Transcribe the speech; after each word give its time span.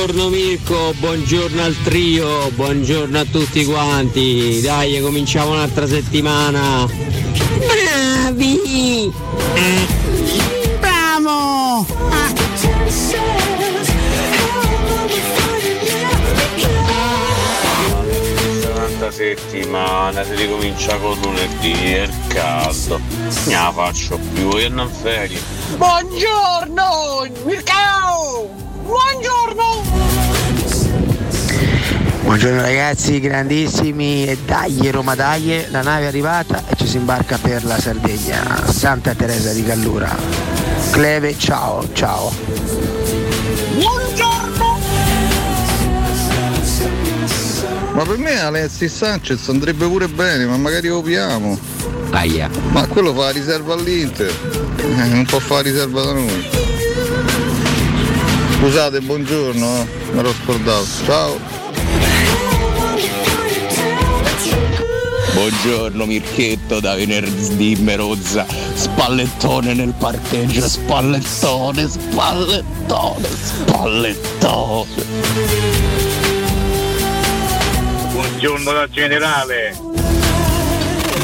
Buongiorno 0.00 0.30
Mirko, 0.30 0.94
buongiorno 0.98 1.62
al 1.62 1.76
trio, 1.84 2.50
buongiorno 2.52 3.18
a 3.18 3.24
tutti 3.26 3.66
quanti. 3.66 4.58
Dai, 4.62 4.98
cominciamo 5.02 5.50
un'altra 5.50 5.86
settimana. 5.86 6.86
Bravi! 7.58 9.12
Bravo! 10.80 11.86
Un'altra 18.72 19.10
settimana, 19.10 20.24
si 20.24 20.34
ricomincia 20.34 20.96
con 20.96 21.20
lunedì, 21.20 21.72
è 21.72 22.02
il 22.04 22.14
caldo. 22.28 22.98
Ne 23.44 23.52
la 23.52 23.70
faccio 23.70 24.18
più, 24.32 24.56
io 24.56 24.70
non 24.70 24.90
ferie. 24.90 25.38
Buongiorno! 25.76 27.28
Mircao! 27.44 28.59
Buongiorno! 28.90 29.82
Buongiorno 32.22 32.60
ragazzi, 32.60 33.20
grandissimi 33.20 34.26
e 34.26 34.36
dai 34.44 34.90
Roma 34.90 35.14
dai, 35.14 35.64
la 35.68 35.82
nave 35.82 36.06
è 36.06 36.08
arrivata 36.08 36.64
e 36.66 36.74
ci 36.74 36.88
si 36.88 36.96
imbarca 36.96 37.38
per 37.38 37.64
la 37.64 37.78
Sardegna, 37.78 38.68
Santa 38.68 39.14
Teresa 39.14 39.52
di 39.52 39.62
Gallura. 39.62 40.12
Cleve, 40.90 41.38
ciao, 41.38 41.86
ciao. 41.92 42.32
Buongiorno! 43.74 44.78
Ma 47.92 48.02
per 48.04 48.18
me 48.18 48.40
Alexis 48.40 48.92
Sanchez 48.92 49.48
andrebbe 49.48 49.86
pure 49.86 50.08
bene, 50.08 50.46
ma 50.46 50.56
magari 50.56 50.88
copiamo. 50.88 51.56
Aia. 52.10 52.50
Ma 52.70 52.88
quello 52.88 53.14
fa 53.14 53.26
la 53.26 53.30
riserva 53.30 53.74
all'Inter, 53.74 54.34
eh, 54.78 55.04
non 55.04 55.24
può 55.26 55.38
fare 55.38 55.62
la 55.62 55.70
riserva 55.70 56.02
da 56.02 56.12
noi. 56.12 56.79
Scusate, 58.60 59.00
buongiorno, 59.00 59.78
eh, 59.78 59.86
me 60.12 60.20
l'ho 60.20 60.34
scordato. 60.34 60.84
Ciao. 61.06 61.40
Buongiorno 65.32 66.04
Mirchetto 66.04 66.78
da 66.78 66.94
venerdì 66.94 67.76
Merozza, 67.76 68.44
spallettone 68.74 69.72
nel 69.72 69.94
parcheggio, 69.98 70.60
spallettone, 70.68 71.88
spallettone, 71.88 73.28
spallettone. 73.30 75.04
Buongiorno 78.12 78.72
da 78.72 78.88
generale. 78.90 79.74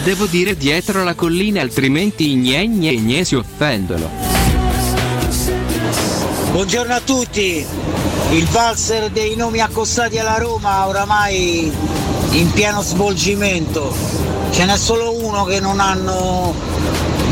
Devo 0.04 0.24
dire 0.24 0.56
dietro 0.56 1.04
la 1.04 1.12
collina, 1.12 1.60
altrimenti 1.60 2.30
i 2.30 2.36
gne 2.36 2.66
gne 2.66 2.94
gne 2.94 3.24
si 3.24 3.34
offendono. 3.34 4.25
Buongiorno 6.56 6.94
a 6.94 7.00
tutti, 7.00 7.66
il 8.30 8.46
valzer 8.46 9.10
dei 9.10 9.36
nomi 9.36 9.60
accostati 9.60 10.18
alla 10.18 10.38
Roma 10.38 10.86
oramai 10.86 11.70
in 12.30 12.50
pieno 12.52 12.80
svolgimento, 12.80 13.94
ce 14.52 14.64
n'è 14.64 14.78
solo 14.78 15.22
uno 15.22 15.44
che 15.44 15.60
non 15.60 15.80
hanno 15.80 16.54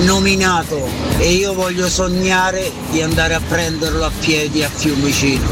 nominato 0.01 0.87
e 1.17 1.31
io 1.33 1.55
voglio 1.55 1.89
sognare 1.89 2.71
di 2.91 3.01
andare 3.01 3.33
a 3.33 3.41
prenderlo 3.41 4.05
a 4.05 4.11
piedi 4.21 4.63
a 4.63 4.69
Fiumicino. 4.69 5.49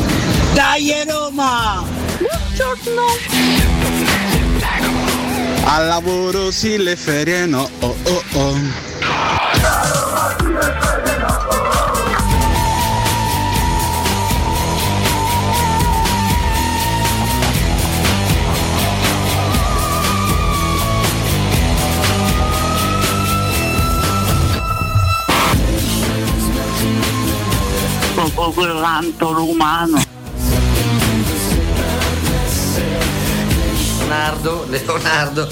Dai 0.52 0.92
Roma! 1.08 1.82
Buongiorno! 2.18 3.02
Al 5.64 5.86
lavoro 5.86 6.50
sì, 6.50 6.76
le 6.76 6.94
ferie 6.94 7.46
no, 7.46 7.66
oh 7.80 7.96
oh 8.04 8.22
oh. 8.34 8.91
Proprio 28.42 28.72
quell'anto 28.72 29.32
romano. 29.32 30.02
Leonardo, 33.98 34.66
Leonardo. 34.68 35.48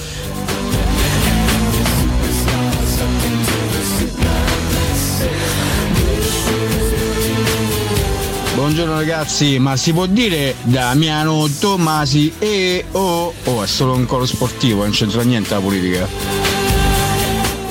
Buongiorno 8.54 8.94
ragazzi, 8.94 9.60
ma 9.60 9.76
si 9.76 9.92
può 9.92 10.06
dire 10.06 10.56
Damiano 10.62 11.48
Tomasi 11.60 12.34
e 12.40 12.86
o 12.90 13.32
oh, 13.44 13.62
è 13.62 13.66
solo 13.68 13.94
un 13.94 14.04
coro 14.04 14.26
sportivo, 14.26 14.82
non 14.82 14.90
c'entra 14.90 15.22
niente 15.22 15.54
la 15.54 15.60
politica. 15.60 16.08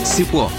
Si 0.01 0.23
può. 0.23 0.49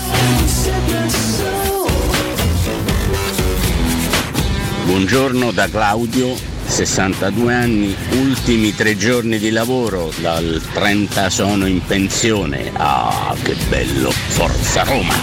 Buongiorno 4.90 5.52
da 5.52 5.68
Claudio, 5.68 6.34
62 6.66 7.54
anni, 7.54 7.96
ultimi 8.10 8.74
tre 8.74 8.96
giorni 8.96 9.38
di 9.38 9.50
lavoro, 9.50 10.10
dal 10.16 10.60
30 10.74 11.30
sono 11.30 11.66
in 11.66 11.80
pensione. 11.80 12.72
Ah, 12.74 13.32
che 13.40 13.54
bello, 13.68 14.10
forza 14.10 14.82
Roma! 14.82 15.14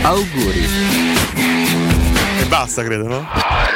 Auguri. 0.00 0.66
E 2.40 2.46
basta, 2.48 2.82
credo, 2.84 3.06
no? 3.06 3.75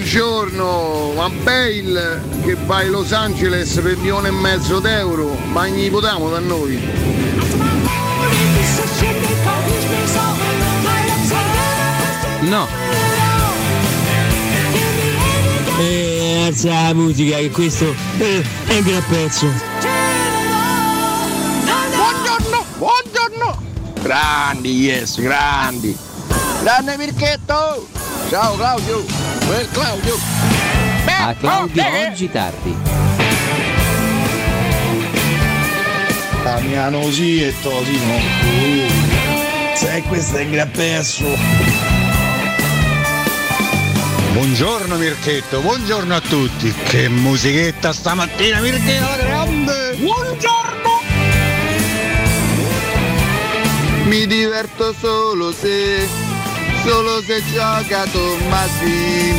Buongiorno, 0.00 1.12
ma 1.14 1.28
Bale 1.28 2.22
che 2.42 2.56
vai 2.64 2.86
a 2.86 2.90
Los 2.90 3.12
Angeles 3.12 3.78
per 3.82 3.98
milione 3.98 4.28
e 4.28 4.30
mezzo 4.30 4.80
d'euro, 4.80 5.36
ma 5.52 5.68
gli 5.68 5.90
potiamo 5.90 6.30
da 6.30 6.38
noi. 6.38 6.80
No. 12.40 12.66
Eh, 15.78 16.44
alza 16.46 16.68
la 16.68 16.94
musica 16.94 17.36
che 17.36 17.50
questo 17.50 17.94
eh, 18.18 18.42
è 18.68 18.76
un 18.78 18.82
gran 18.82 19.04
pezzo. 19.06 19.46
Buongiorno, 21.94 22.64
buongiorno! 22.78 23.62
Grandi, 24.00 24.70
yes, 24.80 25.20
grandi! 25.20 25.94
Grande 26.62 26.96
Mirchetto! 26.96 27.86
Ciao 28.30 28.56
Claudio! 28.56 29.29
Quel 29.50 29.68
Claudio! 29.72 30.16
A 31.06 31.34
Claudio 31.34 31.82
oggi 32.08 32.30
tardi. 32.30 32.72
Damiano 36.44 37.10
sì 37.10 37.42
e 37.42 37.52
Tosino. 37.60 38.14
Sai 39.74 40.02
questo 40.02 40.36
è 40.36 40.44
un 40.44 40.50
gran 40.52 40.70
pezzo. 40.70 41.24
Buongiorno 44.34 44.94
Mirchetto, 44.94 45.58
buongiorno 45.58 46.14
a 46.14 46.20
tutti. 46.20 46.72
Che 46.84 47.08
musichetta 47.08 47.92
stamattina 47.92 48.60
Mirchetto 48.60 49.16
grande! 49.16 49.96
Buongiorno! 49.96 51.00
Mi 54.04 54.26
diverto 54.28 54.94
solo 54.96 55.50
se, 55.50 56.06
solo 56.84 57.22
se 57.22 57.42
gioca 57.52 58.04
Tommasi. 58.06 59.34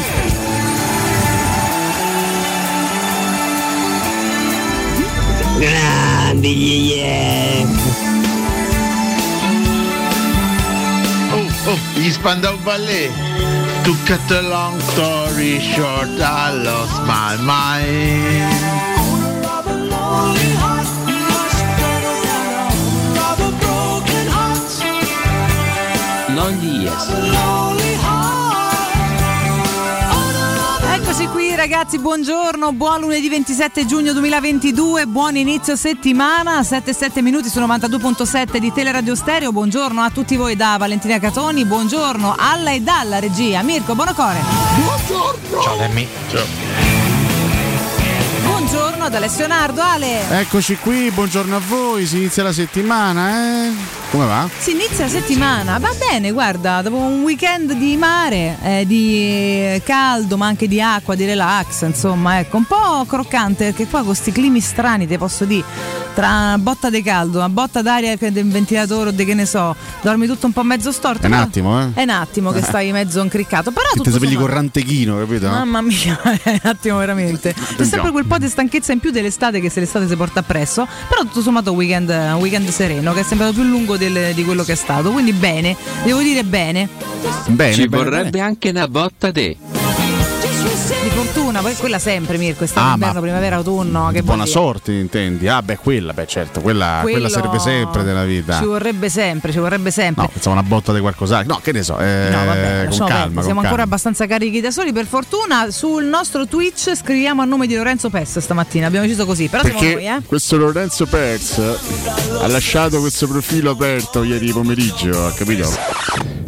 Grandi, 5.60 6.54
yeah. 6.90 7.68
Oh, 11.34 11.48
oh, 11.68 11.80
gli 11.96 12.12
Spandau 12.12 12.58
Ballet. 12.64 13.12
To 13.84 13.96
cut 14.06 14.32
a 14.32 14.42
long 14.42 14.80
story 14.80 15.60
short, 15.60 16.10
I 16.20 16.52
lost 16.64 17.02
my 17.06 17.36
mind. 17.38 18.52
Non 26.42 26.54
gli 26.54 26.82
yes. 26.82 27.08
Eccoci 30.96 31.28
qui 31.28 31.54
ragazzi, 31.56 32.00
buongiorno, 32.00 32.72
buon 32.72 33.02
lunedì 33.02 33.30
27 33.30 33.86
giugno 33.86 34.12
2022, 34.14 35.06
buon 35.06 35.36
inizio 35.36 35.76
settimana, 35.76 36.62
7-7 36.62 37.22
minuti 37.22 37.48
su 37.48 37.60
92.7 37.60 38.58
di 38.58 38.74
Teleradio 38.74 39.14
Stereo, 39.14 39.52
buongiorno 39.52 40.02
a 40.02 40.10
tutti 40.10 40.36
voi 40.36 40.56
da 40.56 40.78
Valentina 40.80 41.20
Catoni, 41.20 41.64
buongiorno 41.64 42.34
alla 42.36 42.72
e 42.72 42.80
dalla 42.80 43.20
regia, 43.20 43.62
Mirko 43.62 43.94
Bonocore. 43.94 44.40
Buongiorno! 44.84 45.62
Ciao 45.62 45.78
Lemmy. 45.78 46.08
Buongiorno 48.44 49.04
ad 49.04 49.14
Alessio 49.14 49.46
Nardo, 49.46 49.82
Ale. 49.84 50.28
Eccoci 50.40 50.76
qui, 50.78 51.12
buongiorno 51.12 51.56
a 51.56 51.62
voi, 51.68 52.08
si 52.08 52.18
inizia 52.18 52.42
la 52.42 52.54
settimana, 52.54 53.30
eh? 53.68 54.01
Come 54.12 54.26
va? 54.26 54.50
Si 54.60 54.72
inizia 54.72 55.06
la 55.06 55.10
settimana, 55.10 55.78
va 55.80 55.94
bene, 55.98 56.32
guarda, 56.32 56.82
dopo 56.82 56.98
un 56.98 57.22
weekend 57.22 57.72
di 57.72 57.96
mare, 57.96 58.58
eh, 58.62 58.86
di 58.86 59.82
caldo, 59.86 60.36
ma 60.36 60.48
anche 60.48 60.68
di 60.68 60.82
acqua, 60.82 61.16
di 61.16 61.24
relax, 61.24 61.84
insomma, 61.84 62.40
ecco, 62.40 62.58
un 62.58 62.66
po' 62.66 63.06
croccante 63.08 63.68
perché 63.68 63.88
qua 63.88 64.00
con 64.00 64.08
questi 64.08 64.34
climi 64.34 64.60
strani, 64.60 65.08
te 65.08 65.18
posso 65.18 65.46
dire, 65.46 65.64
tra 66.14 66.28
una 66.28 66.58
botta 66.58 66.90
di 66.90 67.02
caldo, 67.02 67.38
una 67.38 67.48
botta 67.48 67.82
d'aria 67.82 68.18
del 68.18 68.50
ventilatore 68.50 69.10
o 69.10 69.12
di 69.14 69.24
che 69.24 69.34
ne 69.34 69.46
so, 69.46 69.74
dormi 70.02 70.28
tutto 70.28 70.46
un 70.46 70.52
po' 70.52 70.64
mezzo 70.64 70.92
storto. 70.92 71.24
È 71.24 71.28
un 71.28 71.34
attimo, 71.34 71.82
eh? 71.82 71.92
È 71.94 72.04
un 72.04 72.10
attimo 72.10 72.52
che 72.52 72.62
stai 72.62 72.92
mezzo 72.92 73.22
incriccato, 73.22 73.72
però 73.72 73.92
tutto 73.92 74.04
ti 74.04 74.12
svegli 74.12 74.36
con 74.36 74.48
rantechino, 74.48 75.18
capito? 75.20 75.48
Mamma 75.48 75.80
mia, 75.80 76.20
è 76.44 76.60
un 76.62 76.70
attimo 76.70 76.98
veramente. 76.98 77.54
C'è 77.54 77.86
sempre 77.86 78.12
quel 78.12 78.26
po' 78.26 78.38
di 78.38 78.50
stanchezza 78.50 78.92
in 78.92 79.00
più 79.00 79.12
dell'estate 79.12 79.62
che 79.62 79.70
se 79.70 79.80
l'estate 79.80 80.06
si 80.06 80.18
porta 80.18 80.42
appresso. 80.42 80.86
Però 81.08 81.22
tutto 81.22 81.42
sommato 81.42 81.72
un 81.72 81.78
weekend, 81.78 82.10
un 82.10 82.40
weekend 82.42 82.68
sereno 82.68 83.14
che 83.14 83.22
è 83.22 83.24
sembrato 83.24 83.54
più 83.54 83.64
lungo 83.64 84.00
del- 84.10 84.34
di 84.34 84.44
quello 84.44 84.64
che 84.64 84.74
è 84.74 84.76
stato. 84.76 85.12
Quindi 85.12 85.34
bene, 85.34 85.76
devo 86.04 86.22
dire 86.22 86.44
bene. 86.44 86.88
Bene, 87.48 87.74
Ci 87.74 87.88
bene, 87.88 88.04
vorrebbe 88.04 88.30
bene. 88.32 88.44
anche 88.44 88.70
una 88.70 88.88
botta 88.88 89.32
de. 89.32 89.58
Fortuna, 91.32 91.62
poi 91.62 91.76
quella 91.76 91.98
sempre, 91.98 92.38
Mirko, 92.38 92.66
estate, 92.66 92.88
Ah, 92.90 92.94
inverno, 92.94 93.14
ma- 93.16 93.22
primavera, 93.22 93.56
autunno. 93.56 94.10
Che 94.12 94.22
Buona 94.22 94.46
sorte, 94.46 94.92
intendi? 94.92 95.48
Ah, 95.48 95.62
beh, 95.62 95.78
quella, 95.78 96.12
beh, 96.12 96.28
certo, 96.28 96.60
quella, 96.60 97.00
quella 97.04 97.20
Quello 97.20 97.30
serve 97.30 97.58
sempre 97.60 98.04
nella 98.04 98.26
vita. 98.26 98.58
Ci 98.58 98.66
vorrebbe 98.66 99.08
sempre, 99.10 99.54
ci 99.54 99.60
vorrebbe 99.60 99.92
sempre. 99.92 100.24
No, 100.24 100.30
pensavo 100.30 100.58
una 100.58 100.68
botta 100.68 100.92
di 100.94 101.00
qualcos'altro. 101.00 101.54
No, 101.54 101.60
che 101.64 101.72
ne 101.72 101.84
so, 101.84 101.98
eh, 102.00 102.28
No, 102.30 102.46
vabbè, 102.46 102.88
con 102.90 103.08
calma. 103.08 103.34
con 103.36 103.44
siamo 103.44 103.60
ancora 103.62 103.62
calma. 103.62 103.84
abbastanza 103.84 104.26
carichi 104.28 104.60
da 104.60 104.72
soli. 104.72 104.92
Per 104.92 105.06
fortuna 105.06 105.72
sul 105.72 106.04
nostro 106.04 106.46
Twitch 106.48 106.94
scriviamo 106.98 107.42
a 107.42 107.46
nome 107.46 107.66
di 107.66 107.76
Lorenzo 107.76 108.10
Pes 108.10 108.40
stamattina. 108.40 108.88
Abbiamo 108.88 109.06
deciso 109.06 109.26
così, 109.26 109.48
però 109.48 109.64
siamo 109.64 109.80
Perché 109.80 109.94
noi, 109.96 110.08
eh. 110.08 110.22
questo 110.26 110.58
Lorenzo 110.58 111.06
Perz 111.06 111.58
ha 112.42 112.48
lasciato 112.48 113.00
questo 113.00 113.26
profilo 113.30 113.72
aperto 113.72 114.24
ieri 114.24 114.52
pomeriggio, 114.52 115.28
ha 115.28 115.32
capito? 115.32 115.70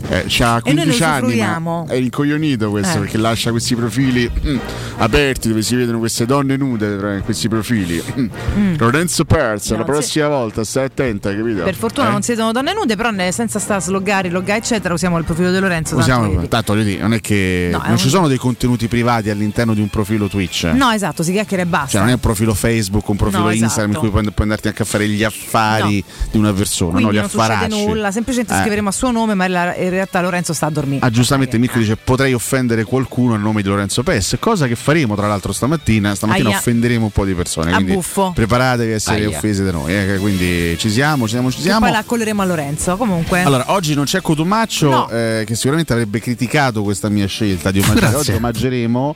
Eh, 0.10 0.26
c'ha 0.28 0.58
E 0.64 0.74
noi 0.74 0.86
ne 0.86 0.96
15 0.98 1.04
anni, 1.04 1.38
ma 1.62 1.86
è 1.88 1.96
incoglionito 1.96 2.70
questo 2.70 2.98
Eh. 2.98 3.02
perché 3.02 3.18
lascia 3.18 3.52
questi 3.52 3.74
profili 3.76 4.30
mm, 4.46 4.58
aperti 4.98 5.48
dove 5.48 5.62
si 5.62 5.76
vedono 5.76 6.00
queste 6.00 6.26
donne 6.26 6.58
nude 6.58 6.98
tra 6.98 7.20
questi 7.22 7.48
profili. 7.48 8.02
Mm. 8.20 8.76
Lorenzo 8.78 9.24
Perz, 9.26 9.72
la 9.72 9.78
No, 9.78 9.84
prossima 9.86 10.28
volta 10.28 10.64
stai 10.64 10.86
attenta, 10.86 11.34
capito? 11.36 11.64
Per 11.64 11.76
fortuna 11.76 12.10
Eh? 12.10 12.12
non 12.12 12.22
si 12.22 12.32
vedono 12.32 12.52
donne 12.52 12.74
nude, 12.74 12.96
però 12.96 13.12
ne- 13.12 13.32
senza 13.32 13.60
sta 13.60 13.76
a 13.76 13.80
sloggare, 13.80 14.30
loggare, 14.30 14.60
eccetera, 14.60 14.94
usiamo 14.94 15.18
il 15.18 15.24
profilo 15.24 15.52
di 15.52 15.60
Lorenzo. 15.60 15.96
tanto 15.96 16.12
Usiamo, 16.12 16.48
tanto 16.48 16.74
voglio 16.74 16.86
dire, 16.86 17.02
non 17.02 17.14
è 17.14 17.22
che 17.22 17.70
No, 17.72 17.78
è 17.80 17.82
non 17.84 17.92
un- 17.92 17.98
ci 17.98 18.10
sono 18.10 18.28
dei 18.28 18.38
contenuti 18.38 18.88
privati 18.88 19.30
all'interno 19.30 19.74
di 19.74 19.82
un 19.82 19.88
profilo 19.90 20.28
Twitch. 20.28 20.64
No, 20.74 20.92
esatto, 20.92 21.24
si 21.24 21.32
chiacchiera 21.32 21.64
e 21.64 21.66
basta. 21.66 21.90
Cioè 21.92 22.02
non 22.02 22.10
è 22.10 22.14
un 22.14 22.20
profilo 22.20 22.54
Facebook, 22.54 23.08
un 23.08 23.16
profilo 23.18 23.44
No, 23.44 23.50
esatto. 23.50 23.64
Instagram 23.64 23.94
in 23.94 24.00
cui 24.00 24.10
puoi, 24.10 24.24
puoi 24.24 24.34
andarti 24.40 24.68
anche 24.68 24.82
a 24.82 24.86
fare 24.86 25.08
gli 25.08 25.24
affari 25.24 26.04
di 26.32 26.38
una 26.38 26.52
persona, 26.54 26.92
Quindi 26.92 27.06
no, 27.12 27.12
gli 27.14 27.20
non 27.22 27.30
succede 27.30 27.54
affaracci. 27.54 27.86
nulla, 27.86 28.12
semplicemente 28.12 28.54
Eh. 28.54 28.58
scriveremo 28.60 28.90
a 28.90 28.92
suo 28.92 29.12
nome, 29.12 29.34
ma 29.34 29.46
in 29.46 29.52
in 29.78 29.90
realtà 29.94 30.22
Lorenzo 30.22 30.54
sta 30.54 30.68
a 30.68 30.70
dormire. 30.70 31.06
Ah, 31.06 31.10
giustamente 31.10 31.58
Mirko 31.58 31.78
dice 31.78 31.96
potrei 31.96 32.34
offendere 32.34 32.84
qualcuno 32.84 33.34
a 33.34 33.38
nome 33.38 33.62
di 33.62 33.68
Lorenzo 33.70 34.04
Pes, 34.04 34.38
cosa 34.40 34.68
che 34.68 34.76
faremo 34.76 35.16
tra 35.16 35.28
l'altro 35.28 35.52
stamattina. 35.52 36.14
Stamattina 36.16 36.50
Aia. 36.50 36.58
offenderemo 36.58 37.06
un 37.06 37.12
po' 37.12 37.26
di 37.26 37.34
persone, 37.34 37.72
A 37.72 37.76
quindi 37.76 37.94
buffo. 37.94 38.32
preparatevi 38.34 38.92
a 38.92 38.96
essere 38.96 39.26
Aia. 39.26 39.30
offese 39.30 39.64
da 39.64 39.72
noi. 39.72 39.94
eh, 39.96 40.18
quindi 40.20 40.76
ci 40.78 40.90
siamo, 40.90 41.26
ci 41.26 41.32
siamo, 41.34 41.52
ci 41.52 41.60
E 41.60 41.62
siamo. 41.62 41.80
poi 41.82 41.92
la 41.92 42.00
accolleremo 42.00 42.42
a 42.42 42.46
Lorenzo. 42.46 42.96
Comunque. 42.98 43.42
Allora, 43.44 43.66
oggi 43.68 43.94
non 43.94 44.06
c'è 44.06 44.22
Cotumaccio 44.22 44.90
No. 44.90 45.10
eh, 45.10 45.44
che 45.46 45.56
sicuramente 45.56 45.94
avrebbe 45.94 46.20
criticato 46.20 46.84
questa 46.84 47.10
mia 47.10 47.28
scelta 47.28 47.72
di 47.72 47.80
omaggiare. 47.80 48.16
Oggi 48.16 48.32
omaggeremo 48.32 49.16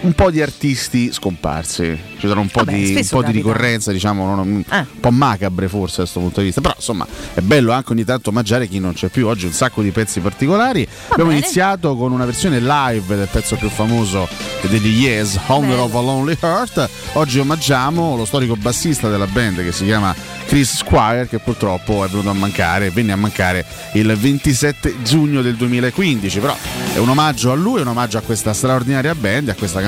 un 0.00 0.12
po' 0.12 0.30
di 0.30 0.40
artisti 0.40 1.12
scomparsi. 1.12 1.98
Ci 2.18 2.26
sarà 2.26 2.40
un 2.40 2.48
po' 2.48 2.64
Vabbè, 2.64 2.76
di, 2.76 2.94
un 2.94 3.06
po' 3.08 3.22
di 3.22 3.32
ricorrenza, 3.32 3.92
diciamo, 3.92 4.34
non- 4.34 4.48
un 4.48 4.64
Eh. 4.68 4.84
po' 5.00 5.10
macabre 5.10 5.68
forse 5.68 5.96
da 5.98 6.02
questo 6.02 6.20
punto 6.20 6.40
di 6.40 6.46
vista. 6.46 6.60
Però 6.60 6.74
insomma 6.76 7.06
è 7.34 7.40
bello 7.40 7.72
anche 7.72 7.92
ogni 7.92 8.04
tanto 8.04 8.30
omaggiare 8.30 8.66
chi 8.68 8.78
non 8.80 8.92
c'è 8.94 9.08
più. 9.08 9.26
Oggi 9.26 9.46
un 9.46 9.52
sacco 9.52 9.82
di 9.82 9.90
pezzi 9.90 10.20
particolari. 10.20 10.86
Abbiamo 11.08 11.30
bene. 11.30 11.42
iniziato 11.42 11.96
con 11.96 12.12
una 12.12 12.24
versione 12.24 12.60
live 12.60 13.16
del 13.16 13.28
pezzo 13.30 13.56
più 13.56 13.68
famoso 13.68 14.28
degli 14.62 15.02
Yes, 15.04 15.38
Home 15.46 15.72
of 15.74 15.94
a 15.94 16.00
Lonely 16.00 16.36
Heart. 16.40 16.88
Oggi 17.14 17.38
omaggiamo 17.38 18.16
lo 18.16 18.24
storico 18.24 18.56
bassista 18.56 19.08
della 19.08 19.26
band 19.26 19.62
che 19.62 19.72
si 19.72 19.84
chiama 19.84 20.14
Chris 20.46 20.76
Squire, 20.76 21.26
che 21.28 21.38
purtroppo 21.38 22.04
è 22.04 22.08
venuto 22.08 22.30
a 22.30 22.34
mancare, 22.34 22.90
venne 22.90 23.12
a 23.12 23.16
mancare 23.16 23.64
il 23.94 24.14
27 24.16 25.02
giugno 25.02 25.42
del 25.42 25.56
2015. 25.56 26.38
Però 26.40 26.56
è 26.94 26.98
un 26.98 27.08
omaggio 27.08 27.52
a 27.52 27.54
lui, 27.54 27.78
è 27.78 27.82
un 27.82 27.88
omaggio 27.88 28.18
a 28.18 28.20
questa 28.22 28.52
straordinaria 28.52 29.14
band 29.14 29.48
a 29.50 29.54
questa 29.54 29.80
canzone. 29.80 29.86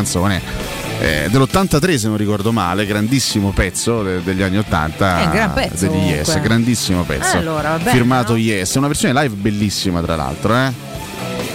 Eh, 1.01 1.29
dell'83 1.31 1.97
se 1.97 2.09
non 2.09 2.17
ricordo 2.17 2.53
male, 2.53 2.85
grandissimo 2.87 3.51
pezzo 3.53 4.03
de- 4.03 4.23
degli 4.23 4.43
anni 4.43 4.59
80 4.59 5.21
È 5.21 5.25
un 5.25 5.31
gran 5.31 5.53
pezzo, 5.53 5.87
degli 5.87 6.09
Yes, 6.09 6.25
comunque. 6.27 6.41
grandissimo 6.49 7.03
pezzo. 7.05 7.35
Eh, 7.37 7.39
allora, 7.39 7.77
bene, 7.79 7.91
firmato 7.91 8.33
no? 8.33 8.39
Yes, 8.39 8.75
una 8.75 8.87
versione 8.89 9.15
live 9.23 9.35
bellissima 9.35 10.01
tra 10.03 10.17
l'altro, 10.17 10.55
eh, 10.57 10.73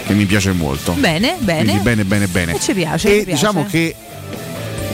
che 0.07 0.13
mi 0.13 0.25
piace 0.25 0.51
molto. 0.51 0.93
Bene, 0.93 1.35
bene. 1.39 1.63
Quindi 1.63 1.81
bene, 1.83 2.05
bene, 2.05 2.27
bene. 2.27 2.55
E 2.55 2.59
ci 2.59 2.73
piace. 2.73 3.07
E 3.07 3.19
ci 3.19 3.25
piace. 3.25 3.31
diciamo 3.31 3.65
che 3.65 3.95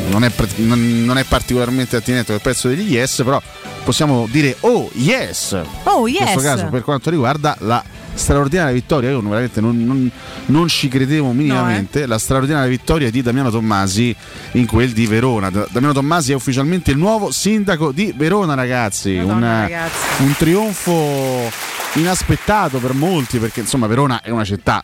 non 0.10 0.24
è, 0.26 0.32
non- 0.58 1.18
è 1.18 1.24
particolarmente 1.24 1.96
attinente 1.96 2.26
quel 2.28 2.42
pezzo 2.42 2.68
degli 2.68 2.92
Yes, 2.94 3.22
però 3.24 3.42
possiamo 3.84 4.28
dire 4.30 4.58
oh 4.62 4.90
yes! 4.94 5.58
Oh, 5.84 6.08
In 6.08 6.16
questo 6.18 6.40
yes. 6.40 6.44
caso 6.44 6.66
per 6.68 6.84
quanto 6.84 7.10
riguarda 7.10 7.56
la 7.60 7.82
straordinaria 8.14 8.74
vittoria, 8.74 9.10
io 9.10 9.22
veramente 9.22 9.62
non, 9.62 9.84
non- 9.86 10.12
non 10.48 10.68
ci 10.68 10.88
credevo 10.88 11.32
minimamente, 11.32 12.06
la 12.06 12.18
straordinaria 12.18 12.68
vittoria 12.70 13.10
di 13.10 13.22
Damiano 13.22 13.50
Tommasi 13.50 14.16
in 14.54 14.66
quel 14.66 14.92
di 14.92 15.08
Verona. 15.08 15.50
Da- 15.50 15.68
Damiano 15.70 15.94
Tommasi 15.94 16.32
è 16.32 16.36
ufficialmente 16.36 16.92
il 16.92 16.98
nuovo 16.98 17.32
sindaco 17.32 17.92
di 17.92 18.14
Verona 18.16 18.54
ragazzi, 18.54 19.16
Madonna, 19.16 19.34
un, 19.36 19.62
ragazzi. 19.62 20.22
un 20.24 20.34
trionfo 20.38 21.52
inaspettato 21.94 22.78
per 22.80 22.94
molti 22.94 23.38
perché 23.38 23.62
insomma 23.62 23.88
Verona 23.88 24.22
è 24.22 24.30
una 24.30 24.46
città 24.46 24.84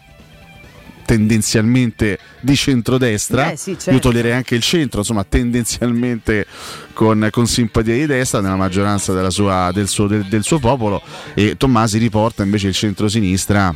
tendenzialmente 1.08 2.20
di 2.42 2.54
centrodestra, 2.56 3.54
Eh, 3.54 3.56
sì, 3.56 3.72
certo. 3.72 3.92
io 3.92 4.00
toglierei 4.00 4.34
anche 4.34 4.56
il 4.56 4.62
centro, 4.62 5.00
insomma 5.00 5.24
tendenzialmente 5.24 6.46
con, 6.94 7.30
con 7.32 7.48
simpatia 7.48 7.94
di 7.94 8.06
destra 8.06 8.42
nella 8.42 8.58
maggioranza 8.58 9.14
della 9.14 9.30
sua- 9.30 9.72
del, 9.74 9.88
suo, 9.88 10.08
del- 10.08 10.26
del 10.26 10.44
suo 10.44 10.60
popolo 10.60 11.02
e 11.34 11.56
Tommasi 11.56 11.98
riporta 11.98 12.44
invece 12.44 12.68
il 12.68 12.74
centro-sinistra 12.74 13.74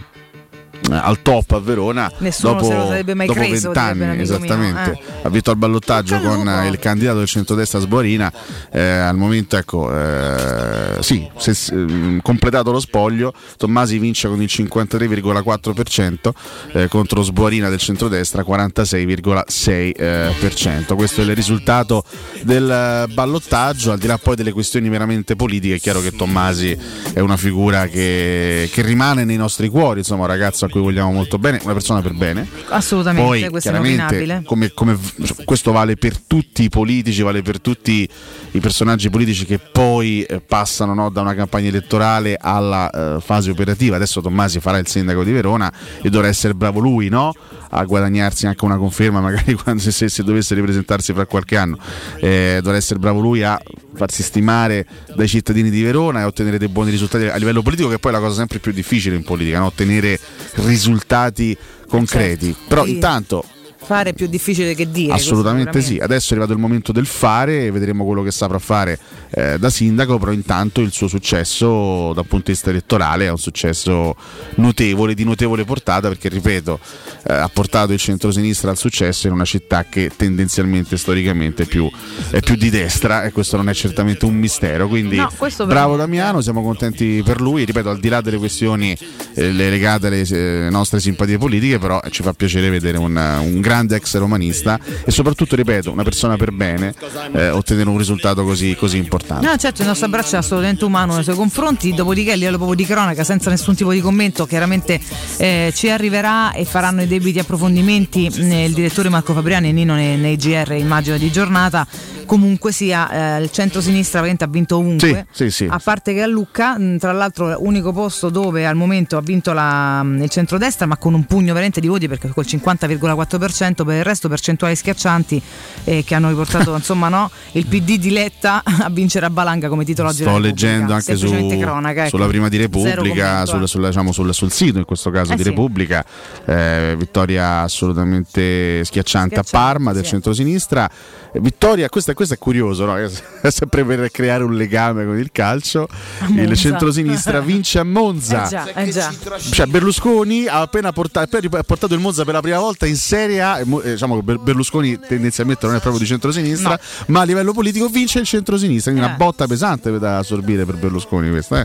al 0.91 1.21
top 1.21 1.51
a 1.51 1.59
Verona 1.59 2.11
Nessuno 2.17 2.53
dopo, 2.53 2.65
se 2.65 2.73
lo 2.73 2.87
sarebbe 2.87 3.13
mai 3.13 3.27
dopo 3.27 3.39
creso, 3.39 3.71
20 3.71 3.87
direbbe 3.87 4.03
un 4.03 4.09
anni 4.09 4.13
amico 4.13 4.15
mio, 4.15 4.23
esattamente. 4.23 4.91
eh. 4.91 4.99
ha 5.23 5.29
vinto 5.29 5.51
al 5.51 5.57
ballottaggio 5.57 6.19
con 6.19 6.47
eh, 6.47 6.67
il 6.67 6.79
candidato 6.79 7.17
del 7.19 7.27
centrodestra 7.27 7.79
Sborina 7.79 8.31
eh, 8.71 8.81
al 8.81 9.15
momento 9.17 9.57
ecco 9.57 9.95
eh, 9.95 10.97
sì 11.01 11.29
se, 11.37 11.55
mm, 11.73 12.17
completato 12.21 12.71
lo 12.71 12.79
spoglio 12.79 13.31
Tommasi 13.57 13.99
vince 13.99 14.27
con 14.27 14.41
il 14.41 14.49
53,4% 14.51 16.31
eh, 16.73 16.87
contro 16.87 17.21
Sborina 17.21 17.69
del 17.69 17.77
centrodestra 17.79 18.43
46,6% 18.43 20.95
questo 20.95 21.21
è 21.21 21.23
il 21.23 21.35
risultato 21.35 22.03
del 22.41 22.67
eh, 22.69 23.05
ballottaggio 23.13 23.91
al 23.91 23.99
di 23.99 24.07
là 24.07 24.17
poi 24.17 24.35
delle 24.35 24.51
questioni 24.51 24.89
meramente 24.89 25.35
politiche 25.35 25.75
è 25.75 25.79
chiaro 25.79 26.01
che 26.01 26.11
Tommasi 26.11 26.75
è 27.13 27.19
una 27.19 27.37
figura 27.37 27.85
che, 27.87 28.67
che 28.71 28.81
rimane 28.81 29.23
nei 29.23 29.37
nostri 29.37 29.69
cuori 29.69 29.99
insomma 29.99 30.21
un 30.21 30.27
ragazzo 30.27 30.65
a 30.65 30.69
cui 30.69 30.80
vogliamo 30.81 31.11
molto 31.11 31.37
bene 31.37 31.59
una 31.63 31.73
persona 31.73 32.01
per 32.01 32.13
bene 32.13 32.47
Assolutamente, 32.69 33.27
poi 33.27 33.49
questo 33.49 33.69
è 33.69 33.73
inopinabile. 33.73 34.43
come, 34.45 34.71
come- 34.73 34.97
cioè, 35.23 35.43
questo 35.45 35.71
vale 35.71 35.95
per 35.95 36.17
tutti 36.19 36.63
i 36.63 36.69
politici, 36.69 37.21
vale 37.21 37.41
per 37.41 37.59
tutti 37.61 38.07
i 38.51 38.59
personaggi 38.59 39.09
politici 39.09 39.45
che 39.45 39.59
poi 39.59 40.23
eh, 40.23 40.41
passano 40.41 40.93
no, 40.93 41.09
da 41.09 41.21
una 41.21 41.33
campagna 41.33 41.69
elettorale 41.69 42.37
alla 42.39 42.89
eh, 42.89 43.21
fase 43.21 43.51
operativa. 43.51 43.95
Adesso 43.95 44.21
Tommasi 44.21 44.59
farà 44.59 44.77
il 44.77 44.87
sindaco 44.87 45.23
di 45.23 45.31
Verona 45.31 45.71
e 46.01 46.09
dovrà 46.09 46.27
essere 46.27 46.53
bravo 46.53 46.79
lui 46.79 47.07
no? 47.07 47.33
a 47.69 47.83
guadagnarsi 47.85 48.47
anche 48.47 48.65
una 48.65 48.77
conferma, 48.77 49.21
magari 49.21 49.53
quando, 49.53 49.81
se, 49.81 49.91
se- 49.91 50.09
se 50.09 50.23
dovesse 50.23 50.53
ripresentarsi 50.55 51.13
fra 51.13 51.25
qualche 51.25 51.55
anno. 51.55 51.77
Eh, 52.19 52.59
dovrà 52.61 52.77
essere 52.77 52.99
bravo 52.99 53.21
lui 53.21 53.43
a 53.43 53.59
farsi 53.93 54.23
stimare 54.23 54.85
dai 55.15 55.27
cittadini 55.27 55.69
di 55.69 55.81
Verona 55.81 56.21
e 56.21 56.23
ottenere 56.23 56.57
dei 56.57 56.67
buoni 56.67 56.91
risultati 56.91 57.25
a 57.25 57.35
livello 57.37 57.61
politico, 57.61 57.87
che 57.87 57.99
poi 57.99 58.11
è 58.11 58.15
la 58.15 58.21
cosa 58.21 58.35
sempre 58.35 58.59
più 58.59 58.73
difficile 58.73 59.15
in 59.15 59.23
politica, 59.23 59.59
no? 59.59 59.65
ottenere 59.67 60.19
risultati 60.55 61.57
concreti. 61.87 62.55
Però 62.67 62.83
Sì. 62.83 62.91
intanto 62.91 63.45
Fare 63.83 64.11
è 64.11 64.13
più 64.13 64.27
difficile 64.27 64.75
che 64.75 64.89
dire. 64.91 65.11
Assolutamente 65.11 65.81
sì, 65.81 65.97
adesso 65.97 66.29
è 66.29 66.31
arrivato 66.31 66.53
il 66.53 66.59
momento 66.59 66.91
del 66.91 67.07
fare, 67.07 67.71
vedremo 67.71 68.05
quello 68.05 68.21
che 68.21 68.31
saprà 68.31 68.59
fare 68.59 68.97
eh, 69.31 69.57
da 69.57 69.69
sindaco, 69.69 70.19
però 70.19 70.31
intanto 70.31 70.81
il 70.81 70.91
suo 70.91 71.07
successo 71.07 72.13
dal 72.13 72.25
punto 72.25 72.45
di 72.45 72.51
vista 72.51 72.69
elettorale 72.69 73.25
è 73.25 73.29
un 73.31 73.39
successo 73.39 74.15
notevole, 74.55 75.15
di 75.15 75.23
notevole 75.23 75.65
portata, 75.65 76.07
perché 76.07 76.29
ripeto, 76.29 76.79
eh, 77.27 77.33
ha 77.33 77.49
portato 77.51 77.91
il 77.91 77.99
centrosinistra 77.99 78.69
al 78.69 78.77
successo 78.77 79.27
in 79.27 79.33
una 79.33 79.45
città 79.45 79.85
che 79.89 80.11
tendenzialmente, 80.15 80.95
storicamente 80.95 81.63
è 81.63 81.65
più, 81.65 81.89
è 82.29 82.39
più 82.39 82.55
di 82.55 82.69
destra 82.69 83.23
e 83.23 83.31
questo 83.31 83.57
non 83.57 83.67
è 83.67 83.73
certamente 83.73 84.25
un 84.25 84.35
mistero, 84.35 84.87
quindi 84.87 85.17
No, 85.17 85.29
bravo 85.65 85.97
Damiano, 85.97 86.39
siamo 86.41 86.61
contenti 86.61 87.21
per 87.25 87.41
lui, 87.41 87.65
ripeto, 87.65 87.89
al 87.89 87.99
di 87.99 88.09
là 88.09 88.21
delle 88.21 88.37
questioni 88.37 88.95
eh, 89.33 89.51
le 89.51 89.69
legate 89.69 90.07
alle 90.07 90.21
eh, 90.21 90.69
nostre 90.69 90.99
simpatie 90.99 91.37
politiche, 91.37 91.79
però 91.79 91.99
eh, 91.99 92.09
ci 92.09 92.21
fa 92.21 92.31
piacere 92.33 92.69
vedere 92.69 92.97
un, 92.97 93.15
un 93.15 93.59
grande 93.59 93.69
ex 93.71 94.17
romanista 94.17 94.79
e 95.05 95.11
soprattutto, 95.11 95.55
ripeto, 95.55 95.91
una 95.91 96.03
persona 96.03 96.35
per 96.37 96.51
bene 96.51 96.93
eh, 97.33 97.49
ottenere 97.49 97.89
un 97.89 97.97
risultato 97.97 98.43
così, 98.43 98.75
così 98.75 98.97
importante. 98.97 99.45
No, 99.45 99.55
certo, 99.57 99.81
il 99.81 99.87
nostro 99.87 100.07
abbraccio 100.07 100.35
è 100.35 100.39
assolutamente 100.39 100.85
umano 100.85 101.15
nei 101.15 101.23
suoi 101.23 101.35
confronti, 101.35 101.93
dopodiché 101.93 102.31
a 102.31 102.35
livello 102.35 102.57
proprio 102.57 102.75
di 102.75 102.85
cronaca, 102.85 103.23
senza 103.23 103.49
nessun 103.49 103.75
tipo 103.75 103.91
di 103.91 104.01
commento, 104.01 104.45
chiaramente 104.45 104.99
eh, 105.37 105.71
ci 105.75 105.89
arriverà 105.89 106.51
e 106.53 106.65
faranno 106.65 107.01
i 107.01 107.07
debiti 107.07 107.39
approfondimenti 107.39 108.25
eh, 108.27 108.65
il 108.65 108.73
direttore 108.73 109.09
Marco 109.09 109.33
Fabriani 109.33 109.69
e 109.69 109.71
Nino 109.71 109.93
nei, 109.95 110.17
nei 110.17 110.35
GR, 110.35 110.71
immagino 110.73 111.17
di 111.17 111.31
giornata. 111.31 111.87
Comunque 112.25 112.71
sia, 112.71 113.37
eh, 113.37 113.43
il 113.43 113.51
centro-sinistra 113.51 114.21
ha 114.21 114.47
vinto 114.47 114.77
ovunque. 114.77 115.25
Sì, 115.31 115.49
sì, 115.49 115.51
sì. 115.51 115.67
A 115.69 115.79
parte 115.83 116.13
che 116.13 116.21
a 116.21 116.27
Lucca, 116.27 116.77
mh, 116.79 116.97
tra 116.97 117.11
l'altro, 117.11 117.57
unico 117.59 117.91
posto 117.91 118.29
dove 118.29 118.65
al 118.65 118.75
momento 118.75 119.17
ha 119.17 119.21
vinto 119.21 119.51
la- 119.51 120.01
mh, 120.01 120.23
il 120.23 120.29
centrodestra, 120.29 120.85
ma 120.85 120.95
con 120.95 121.13
un 121.13 121.25
pugno 121.25 121.51
veramente 121.51 121.81
di 121.81 121.87
voti 121.87 122.07
perché 122.07 122.29
col 122.29 122.45
50,4%, 122.47 123.60
per 123.85 123.97
il 123.97 124.03
resto 124.03 124.27
percentuali 124.27 124.75
schiaccianti 124.75 125.41
eh, 125.83 126.03
che 126.03 126.15
hanno 126.15 126.29
riportato 126.29 126.73
insomma 126.75 127.09
no, 127.09 127.29
il 127.51 127.65
PD 127.67 127.97
di 127.97 128.09
Letta 128.09 128.63
a 128.63 128.89
vincere 128.89 129.27
a 129.27 129.29
Valanga 129.31 129.69
come 129.69 129.85
titolo 129.85 130.09
oggi 130.09 130.23
Sto 130.23 130.37
leggendo 130.39 130.93
anche 130.93 131.15
su, 131.15 131.27
cronaca, 131.59 132.01
ecco. 132.01 132.09
sulla 132.09 132.27
prima 132.27 132.49
di 132.49 132.57
Repubblica, 132.57 133.45
sul, 133.45 133.67
sul- 133.67 133.85
diciamo, 133.85 134.11
sul- 134.11 134.33
sul 134.33 134.51
sito 134.51 134.79
in 134.79 134.85
questo 134.85 135.11
caso 135.11 135.33
Eh 135.33 135.35
di 135.35 135.43
sì. 135.43 135.49
Repubblica, 135.49 136.03
eh, 136.45 136.95
vittoria 136.97 137.61
assolutamente 137.61 138.83
schiacciante, 138.83 139.35
a 139.39 139.43
Parma 139.49 139.93
del 139.93 140.03
sì. 140.03 140.09
centrosinistra. 140.09 140.89
Vittoria, 141.33 141.87
questo, 141.89 142.11
è- 142.11 142.13
questo 142.13 142.33
è 142.33 142.37
curioso, 142.37 142.85
no? 142.85 143.09
sempre 143.49 143.85
per 143.85 144.11
creare 144.11 144.43
un 144.43 144.53
legame 144.55 145.05
con 145.05 145.17
il 145.17 145.29
calcio. 145.31 145.87
Il 146.35 146.55
centrosinistra 146.57 147.39
vince 147.41 147.79
a 147.79 147.83
Monza. 147.83 148.45
Eh 148.45 148.49
già, 148.49 148.73
eh 148.73 148.89
già. 148.89 149.13
Cioè 149.51 149.65
Berlusconi 149.67 150.47
ha 150.47 150.59
appena 150.61 150.91
portato, 150.91 151.37
ha 151.37 151.63
portato 151.63 151.93
il 151.93 151.99
Monza 152.01 152.25
per 152.25 152.33
la 152.33 152.41
prima 152.41 152.59
volta 152.59 152.85
in 152.85 152.95
Serie 152.97 153.41
A, 153.41 153.59
eh, 153.59 153.65
diciamo 153.91 154.21
che 154.23 154.37
Berlusconi 154.37 154.99
tendenzialmente 154.99 155.65
non 155.65 155.75
è 155.75 155.79
proprio 155.79 156.01
di 156.01 156.07
centrosinistra, 156.07 156.77
ma 157.07 157.21
a 157.21 157.23
livello 157.23 157.53
politico 157.53 157.87
vince 157.87 158.19
il 158.19 158.25
centrosinistra, 158.25 158.91
quindi 158.91 159.07
una 159.09 159.15
Eh. 159.15 159.23
botta 159.23 159.47
pesante 159.47 159.97
da 159.99 160.17
assorbire 160.17 160.65
per 160.65 160.75
Berlusconi 160.75 161.29
questa. 161.29 161.61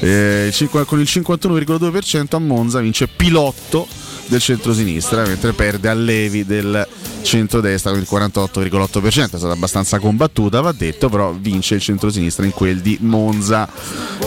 eh. 0.00 0.50
Eh, 0.52 0.68
con 0.86 0.98
il 1.00 1.06
51,2% 1.08 2.34
a 2.36 2.38
Monza 2.38 2.80
vince 2.80 3.08
Pilotto 3.08 3.86
del 4.32 4.40
centrosinistra, 4.40 5.22
mentre 5.26 5.52
perde 5.52 5.88
a 5.90 5.94
Levi 5.94 6.44
del 6.46 6.86
centrodestra 7.22 7.90
con 7.92 8.00
il 8.00 8.06
48,8%, 8.10 9.24
è 9.24 9.26
stata 9.38 9.52
abbastanza 9.52 9.98
combattuta, 9.98 10.60
va 10.60 10.72
detto, 10.72 11.08
però 11.10 11.32
vince 11.38 11.74
il 11.76 11.80
centrosinistra 11.82 12.44
in 12.44 12.50
quel 12.52 12.80
di 12.80 12.96
Monza. 13.02 13.68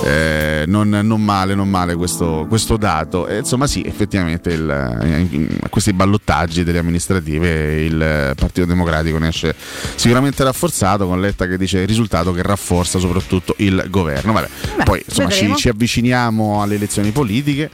Eh, 0.04 0.64
non, 0.68 0.90
non 0.90 1.22
male, 1.24 1.56
non 1.56 1.68
male 1.70 1.96
questo, 1.96 2.46
questo 2.48 2.78
dato. 2.78 3.28
E, 3.28 3.40
insomma, 3.40 3.66
sì, 3.68 3.82
effettivamente 3.84 4.52
il- 4.52 5.00
in- 5.04 5.28
in 5.32 5.60
questi 5.70 5.92
ballottaggi 5.94 6.64
delle 6.64 6.78
amministrative 6.80 7.82
il 7.84 8.34
Partito 8.36 8.66
Democratico 8.66 9.18
ne 9.18 9.30
esce 9.30 9.56
sicuramente 9.96 10.44
rafforzato 10.44 11.08
con 11.08 11.20
Letta 11.20 11.48
che 11.48 11.58
dice 11.58 11.80
il 11.80 11.88
risultato 11.88 12.32
che 12.32 12.44
rafforza 12.44 13.00
soprattutto 13.00 13.56
il 13.58 13.86
governo. 13.90 14.34
Vabbè, 14.34 14.48
poi 14.84 15.04
insomma 15.06 15.30
ci, 15.30 15.52
ci 15.56 15.70
avviciniamo 15.70 16.62
alle 16.62 16.76
elezioni 16.76 17.12
politiche 17.12 17.70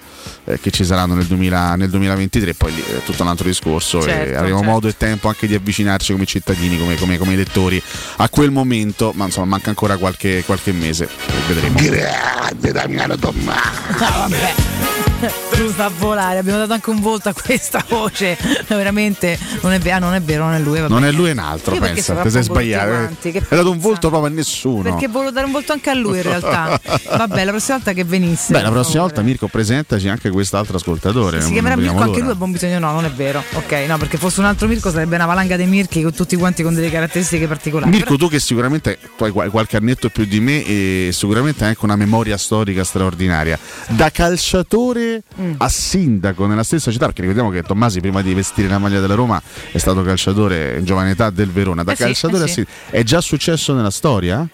eh, 0.46 0.60
che 0.60 0.72
ci 0.72 0.84
saranno 0.84 1.14
nel, 1.14 1.26
2000 1.26 1.76
nel 1.76 1.90
2023, 1.90 2.54
poi 2.54 2.74
lì 2.74 2.82
è 2.82 3.04
tutto 3.04 3.24
un 3.24 3.30
altro 3.30 3.48
discorso 3.48 4.00
e 4.00 4.02
Certo, 4.04 4.38
avremo 4.38 4.58
certo. 4.58 4.72
modo 4.72 4.88
e 4.88 4.98
tempo 4.98 5.28
anche 5.28 5.48
di 5.48 5.56
avvicinarci 5.56 6.12
come 6.12 6.26
cittadini, 6.26 6.78
come, 6.78 6.96
come- 6.96 7.18
come 7.18 7.34
elettori 7.34 7.82
a 8.18 8.30
quel 8.30 8.52
momento, 8.52 9.12
ma 9.16 9.26
insomma 9.26 9.48
manca 9.48 9.70
ancora 9.70 9.98
qualche, 9.98 10.44
qualche 10.46 10.72
mese 10.72 11.06
e 11.06 11.54
vedremo. 11.54 11.80
Grande 11.80 12.72
Damiano 12.72 13.16
Tommaso. 13.18 15.10
Vabbè. 15.22 15.58
Lui 15.58 15.70
fa 15.70 15.92
volare, 15.98 16.40
abbiamo 16.40 16.58
dato 16.60 16.74
anche 16.74 16.90
un 16.90 17.00
volto 17.00 17.30
a 17.30 17.34
questa 17.34 17.84
voce. 17.90 18.38
Veramente 18.68 19.38
non 19.62 19.72
è 19.74 19.80
vero, 19.80 20.00
non 20.00 20.14
è 20.14 20.22
vero, 20.22 20.46
non 20.46 20.54
è 20.54 20.60
lui. 20.60 20.80
vabbè. 20.80 20.92
Non 20.92 21.06
è 21.06 21.12
lui, 21.12 21.30
è 21.30 21.32
un 21.34 21.40
altro, 21.40 21.74
Io 21.76 21.82
pensa, 21.82 22.16
ti 22.16 22.30
sei 22.30 22.44
sbagliato. 22.44 22.92
Hai 23.22 23.44
dato 23.50 23.72
un 23.72 23.80
volto 23.80 24.10
proprio 24.10 24.32
a 24.32 24.34
nessuno. 24.34 24.84
Perché 24.84 25.08
volevo 25.08 25.32
dare 25.32 25.46
un 25.46 25.52
volto 25.52 25.72
anche 25.74 25.90
a 25.90 25.94
lui 25.94 26.18
in 26.18 26.24
realtà. 26.24 26.80
Vabbè, 27.18 27.44
la 27.44 27.52
prossima 27.52 27.76
volta 27.78 27.94
che 27.94 28.04
venisse. 28.04 28.52
Beh, 28.54 28.62
la 28.62 28.72
prossima 28.72 29.02
volta 29.02 29.22
Mirko 29.22 29.48
presentaci 29.48 30.08
anche 30.08 30.30
quest'altro 30.30 30.78
ascoltatore. 30.78 31.38
Si 31.38 31.44
non 31.46 31.52
chiamerà 31.54 31.76
Mirko 31.76 31.98
anche 31.98 32.06
l'ora. 32.08 32.22
lui 32.24 32.32
a 32.32 32.36
buon 32.36 32.52
bisogno? 32.52 32.80
No, 32.80 32.92
non 32.92 33.06
è 33.06 33.12
vero. 33.12 33.44
Ok, 33.54 33.72
no, 33.88 33.98
perché 33.98 34.18
fosse 34.18 34.40
un 34.40 34.46
altro 34.48 34.68
Mirko 34.68 34.90
sarebbe 34.90 35.16
una 35.16 35.26
valanga 35.26 35.56
dei 35.56 35.68
Mirchi 35.68 36.02
con 36.02 36.14
tutti 36.14 36.36
quanti 36.36 36.64
con 36.64 36.74
delle 36.74 36.90
caratteristiche 36.90 37.48
particolari. 37.48 37.92
Mirko, 37.92 38.16
tu 38.18 38.28
che 38.30 38.40
sicuramente 38.40 38.98
tu 39.18 39.24
hai 39.26 39.32
qual- 39.32 39.50
qualche 39.50 39.78
annetto 39.78 40.10
più 40.10 40.26
di 40.26 40.40
me 40.40 40.66
e 40.66 41.10
sicuramente 41.12 41.64
hai 41.64 41.70
anche 41.70 41.84
una 41.86 41.96
memoria 41.96 42.38
storica 42.38 42.84
straordinaria. 42.84 43.58
Da 43.90 44.10
calciatore 44.10 45.11
Mm. 45.40 45.54
a 45.58 45.70
sindaco 45.70 46.46
nella 46.46 46.64
stessa 46.64 46.92
città, 46.92 47.06
perché 47.06 47.22
ricordiamo 47.22 47.50
che 47.50 47.64
Tommasi 47.64 48.00
prima 48.00 48.22
di 48.22 48.34
vestire 48.34 48.68
la 48.68 48.78
maglia 48.78 49.00
della 49.00 49.16
Roma 49.16 49.42
è 49.72 49.78
stato 49.78 50.02
calciatore 50.04 50.78
in 50.78 50.86
giovane 50.86 51.12
età 51.12 51.30
del 51.30 51.50
Verona. 51.52 51.84
Da 51.84 51.92
Eh 51.92 51.96
sì, 51.96 52.04
calciatore 52.04 52.42
eh 52.42 52.46
a 52.46 52.48
sì. 52.48 52.54
sindaco. 52.54 52.76
È 52.90 53.04
già 53.04 53.22
successo 53.22 53.74
nella 53.74 53.92
storia? 53.92 54.48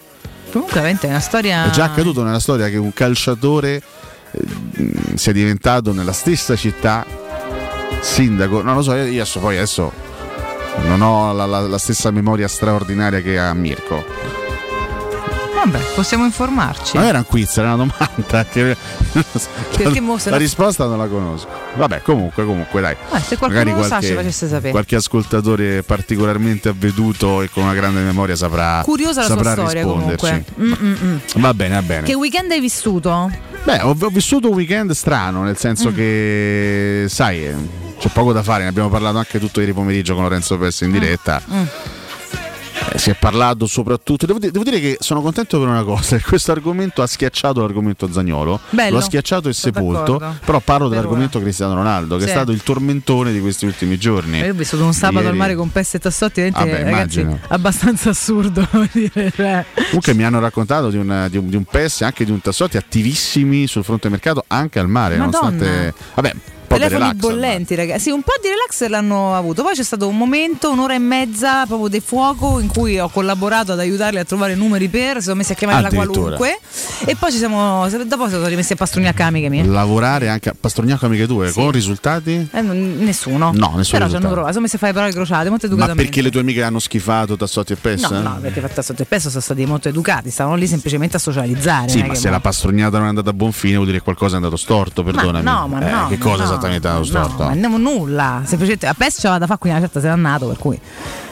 Comunque, 0.50 0.80
è 0.80 1.06
una 1.06 1.20
storia. 1.20 1.66
È 1.66 1.70
già 1.70 1.84
accaduto 1.84 2.22
nella 2.22 2.40
storia 2.40 2.68
che 2.68 2.76
un 2.76 2.92
calciatore 2.92 3.82
eh, 4.30 4.42
sia 5.14 5.32
diventato 5.32 5.92
nella 5.92 6.12
stessa 6.12 6.56
città 6.56 7.04
sindaco. 8.00 8.62
Non 8.62 8.74
lo 8.76 8.82
so, 8.82 8.94
io 8.94 9.02
adesso 9.02 9.40
poi 9.40 9.56
adesso 9.56 9.92
non 10.86 11.02
ho 11.02 11.32
la, 11.32 11.44
la- 11.46 11.66
la 11.66 11.78
stessa 11.78 12.10
memoria 12.10 12.48
straordinaria 12.48 13.20
che 13.20 13.38
ha 13.38 13.52
Mirko. 13.52 14.04
Vabbè, 15.64 15.78
possiamo 15.96 16.24
informarci. 16.24 16.96
Non 16.96 17.06
era 17.06 17.18
un 17.18 17.26
quiz, 17.26 17.56
era 17.56 17.74
una 17.74 17.76
domanda. 17.84 18.44
che- 18.48 18.76
Perché 19.76 20.00
la 20.00 20.30
no- 20.30 20.36
risposta 20.36 20.84
non 20.86 20.98
la 20.98 21.06
conosco. 21.06 21.48
Vabbè, 21.74 22.02
comunque, 22.02 22.44
comunque, 22.44 22.80
dai. 22.80 22.92
Eh, 23.12 23.18
se 23.20 23.36
qualcuno 23.36 23.64
Magari 23.64 23.72
lo 23.72 23.82
sa, 23.82 24.00
ci 24.00 24.14
facesse 24.14 24.46
sapere. 24.48 24.70
qualche 24.70 24.94
ascoltatore 24.96 25.82
particolarmente 25.82 26.68
avveduto 26.68 27.42
e 27.42 27.50
con 27.50 27.64
una 27.64 27.74
grande 27.74 28.00
memoria 28.02 28.36
saprà, 28.36 28.82
Curiosa 28.84 29.20
la 29.22 29.26
sua 29.26 29.36
saprà 29.36 29.52
storia 29.52 29.82
risponderci. 29.82 30.44
Mm, 30.60 30.72
mm, 30.80 30.94
mm. 31.02 31.16
Va 31.40 31.54
bene, 31.54 31.74
va 31.74 31.82
bene. 31.82 32.02
Che 32.06 32.14
weekend 32.14 32.50
hai 32.52 32.60
vissuto? 32.60 33.30
Beh, 33.64 33.80
ho, 33.82 33.96
ho 34.00 34.08
vissuto 34.10 34.48
un 34.50 34.54
weekend 34.54 34.92
strano, 34.92 35.42
nel 35.42 35.52
Mm. 35.52 35.56
senso 35.56 35.92
che, 35.92 37.06
sai, 37.08 37.52
c'è 37.98 38.08
poco 38.12 38.32
da 38.32 38.42
fare, 38.44 38.62
ne 38.62 38.68
abbiamo 38.68 38.88
parlato 38.90 39.18
anche 39.18 39.40
tutto 39.40 39.58
ieri 39.60 39.72
pomeriggio 39.72 40.14
con 40.14 40.22
Lorenzo 40.22 40.56
Pessi 40.56 40.84
in 40.84 40.92
diretta. 40.92 41.42
Mm. 41.52 41.62
Eh, 42.92 42.98
si 42.98 43.10
è 43.10 43.14
parlato 43.14 43.66
soprattutto. 43.66 44.26
Devo, 44.26 44.38
di- 44.38 44.50
devo 44.50 44.64
dire 44.64 44.80
che 44.80 44.96
sono 45.00 45.20
contento 45.22 45.58
per 45.58 45.68
una 45.68 45.82
cosa: 45.84 46.16
che 46.16 46.22
questo 46.28 46.52
argomento 46.52 47.02
ha 47.02 47.06
schiacciato 47.06 47.60
l'argomento 47.60 48.10
Zagnolo. 48.10 48.60
Bello. 48.70 48.92
Lo 48.92 48.98
ha 48.98 49.02
schiacciato 49.02 49.48
e 49.48 49.52
sepolto. 49.52 50.18
d'accordo. 50.18 50.38
Però 50.44 50.60
parlo 50.60 50.88
Per 50.88 50.96
dell'argomento 50.96 51.40
Cristiano 51.40 51.74
Ronaldo, 51.74 52.16
che 52.16 52.22
Sì. 52.24 52.28
è 52.28 52.32
stato 52.32 52.52
il 52.52 52.62
tormentone 52.62 53.32
di 53.32 53.40
questi 53.40 53.66
ultimi 53.66 53.98
giorni. 53.98 54.38
Io 54.38 54.50
ho 54.50 54.54
vissuto 54.54 54.84
un 54.84 54.92
sabato 54.92 55.16
Ieri- 55.18 55.28
al 55.30 55.36
mare 55.36 55.54
con 55.54 55.70
Peste 55.70 55.96
e 55.96 56.00
Tassotti, 56.00 56.40
veramente, 56.40 56.80
Vabbè, 56.80 56.90
ragazzi, 56.90 57.26
abbastanza 57.48 58.10
assurdo. 58.10 58.66
dire, 58.92 59.32
cioè. 59.34 59.64
Comunque 59.86 60.14
mi 60.14 60.24
hanno 60.24 60.40
raccontato 60.40 60.90
di 60.90 60.96
un, 60.96 61.26
di 61.30 61.36
un, 61.36 61.48
di 61.48 61.56
un 61.56 61.64
PES 61.64 62.00
e 62.02 62.04
anche 62.04 62.24
di 62.24 62.30
un 62.30 62.40
Tassotti 62.40 62.76
attivissimi 62.76 63.66
sul 63.66 63.84
fronte 63.84 64.08
mercato 64.08 64.44
anche 64.46 64.78
al 64.78 64.88
mare. 64.88 65.16
Madonna. 65.16 65.50
Nonostante. 65.50 65.94
Vabbè, 66.14 66.34
po' 66.68 66.74
Telefoni 66.76 67.00
relax. 67.00 67.16
bollenti, 67.16 67.74
ragazzi. 67.74 68.00
Sì, 68.02 68.10
un 68.10 68.22
po' 68.22 68.32
di 68.40 68.48
relax 68.48 68.88
l'hanno 68.88 69.34
avuto. 69.34 69.62
Poi 69.62 69.74
c'è 69.74 69.82
stato 69.82 70.06
un 70.06 70.16
momento, 70.16 70.70
un'ora 70.70 70.94
e 70.94 70.98
mezza 70.98 71.66
proprio 71.66 71.88
di 71.88 72.00
fuoco 72.00 72.60
in 72.60 72.68
cui 72.68 72.98
ho 72.98 73.08
collaborato 73.08 73.72
ad 73.72 73.78
aiutarli 73.80 74.18
a 74.18 74.24
trovare 74.24 74.54
numeri 74.54 74.88
per, 74.88 75.20
sono 75.22 75.36
messi 75.36 75.52
a 75.52 75.54
chiamare 75.54 75.82
la 75.82 75.88
qualunque. 75.88 76.58
E 77.06 77.16
poi 77.16 77.32
ci 77.32 77.38
siamo. 77.38 77.88
Dopo 78.06 78.28
sono 78.28 78.46
rimessi 78.46 78.74
a 78.74 78.76
pastrugnare 78.76 79.20
amiche 79.22 79.48
mie. 79.48 79.64
Lavorare 79.64 80.28
anche 80.28 80.50
a 80.50 80.54
Pastrognaco 80.58 81.06
amiche 81.06 81.26
tue 81.26 81.50
con 81.52 81.70
risultati? 81.70 82.48
Eh, 82.52 82.60
nessuno. 82.62 83.50
No, 83.54 83.72
nessuno 83.76 83.98
Però 83.98 84.08
ci 84.10 84.16
hanno 84.16 84.28
provato, 84.30 84.48
sono 84.52 84.62
messi 84.62 84.76
a 84.76 84.78
fare 84.78 84.92
parole 84.92 85.12
crociate, 85.12 85.48
molto 85.48 85.66
Ma 85.66 85.72
educatamente. 85.72 86.02
perché 86.10 86.22
le 86.22 86.30
tue 86.30 86.40
amiche 86.40 86.62
hanno 86.62 86.78
schifato 86.78 87.36
Tassotti 87.36 87.72
e 87.72 87.76
PES? 87.76 88.02
No, 88.08 88.20
no, 88.20 88.38
perché 88.40 88.60
per 88.60 88.70
Tassotti 88.72 89.02
e 89.02 89.04
Pesso 89.06 89.28
sono 89.30 89.40
stati 89.42 89.64
molto 89.66 89.88
educati, 89.88 90.30
stavano 90.30 90.56
lì 90.56 90.66
semplicemente 90.66 91.16
a 91.16 91.20
socializzare. 91.20 91.88
Sì, 91.88 92.02
ma 92.02 92.14
se 92.14 92.26
mo- 92.26 92.32
la 92.34 92.40
pastrugnata 92.40 92.96
non 92.98 93.06
è 93.06 93.08
andata 93.08 93.30
a 93.30 93.32
buon 93.32 93.52
fine 93.52 93.74
vuol 93.74 93.86
dire 93.86 93.98
che 93.98 94.04
qualcosa 94.04 94.34
è 94.34 94.36
andato 94.36 94.56
storto, 94.56 95.02
perdonami. 95.02 95.42
Ma 95.44 95.52
no, 95.60 95.68
ma 95.68 95.86
Eh, 95.86 95.90
no. 95.90 96.08
che 96.08 96.16
ma 96.18 96.24
cosa 96.24 96.44
no, 96.44 96.50
è 96.66 96.74
andato 96.74 96.98
no, 96.98 97.04
storto? 97.04 97.44
ma 97.44 97.50
andiamo 97.50 97.76
nulla. 97.78 98.42
Semplicemente 98.44 98.86
a 98.86 98.94
PES 98.94 99.16
c'aveva 99.16 99.38
da 99.38 99.46
fare 99.46 99.58
qui 99.58 99.70
una 99.70 99.80
certa 99.80 100.00
se 100.00 100.06
n'è 100.06 100.12
andato, 100.12 100.46
per 100.46 100.58
cui. 100.58 100.80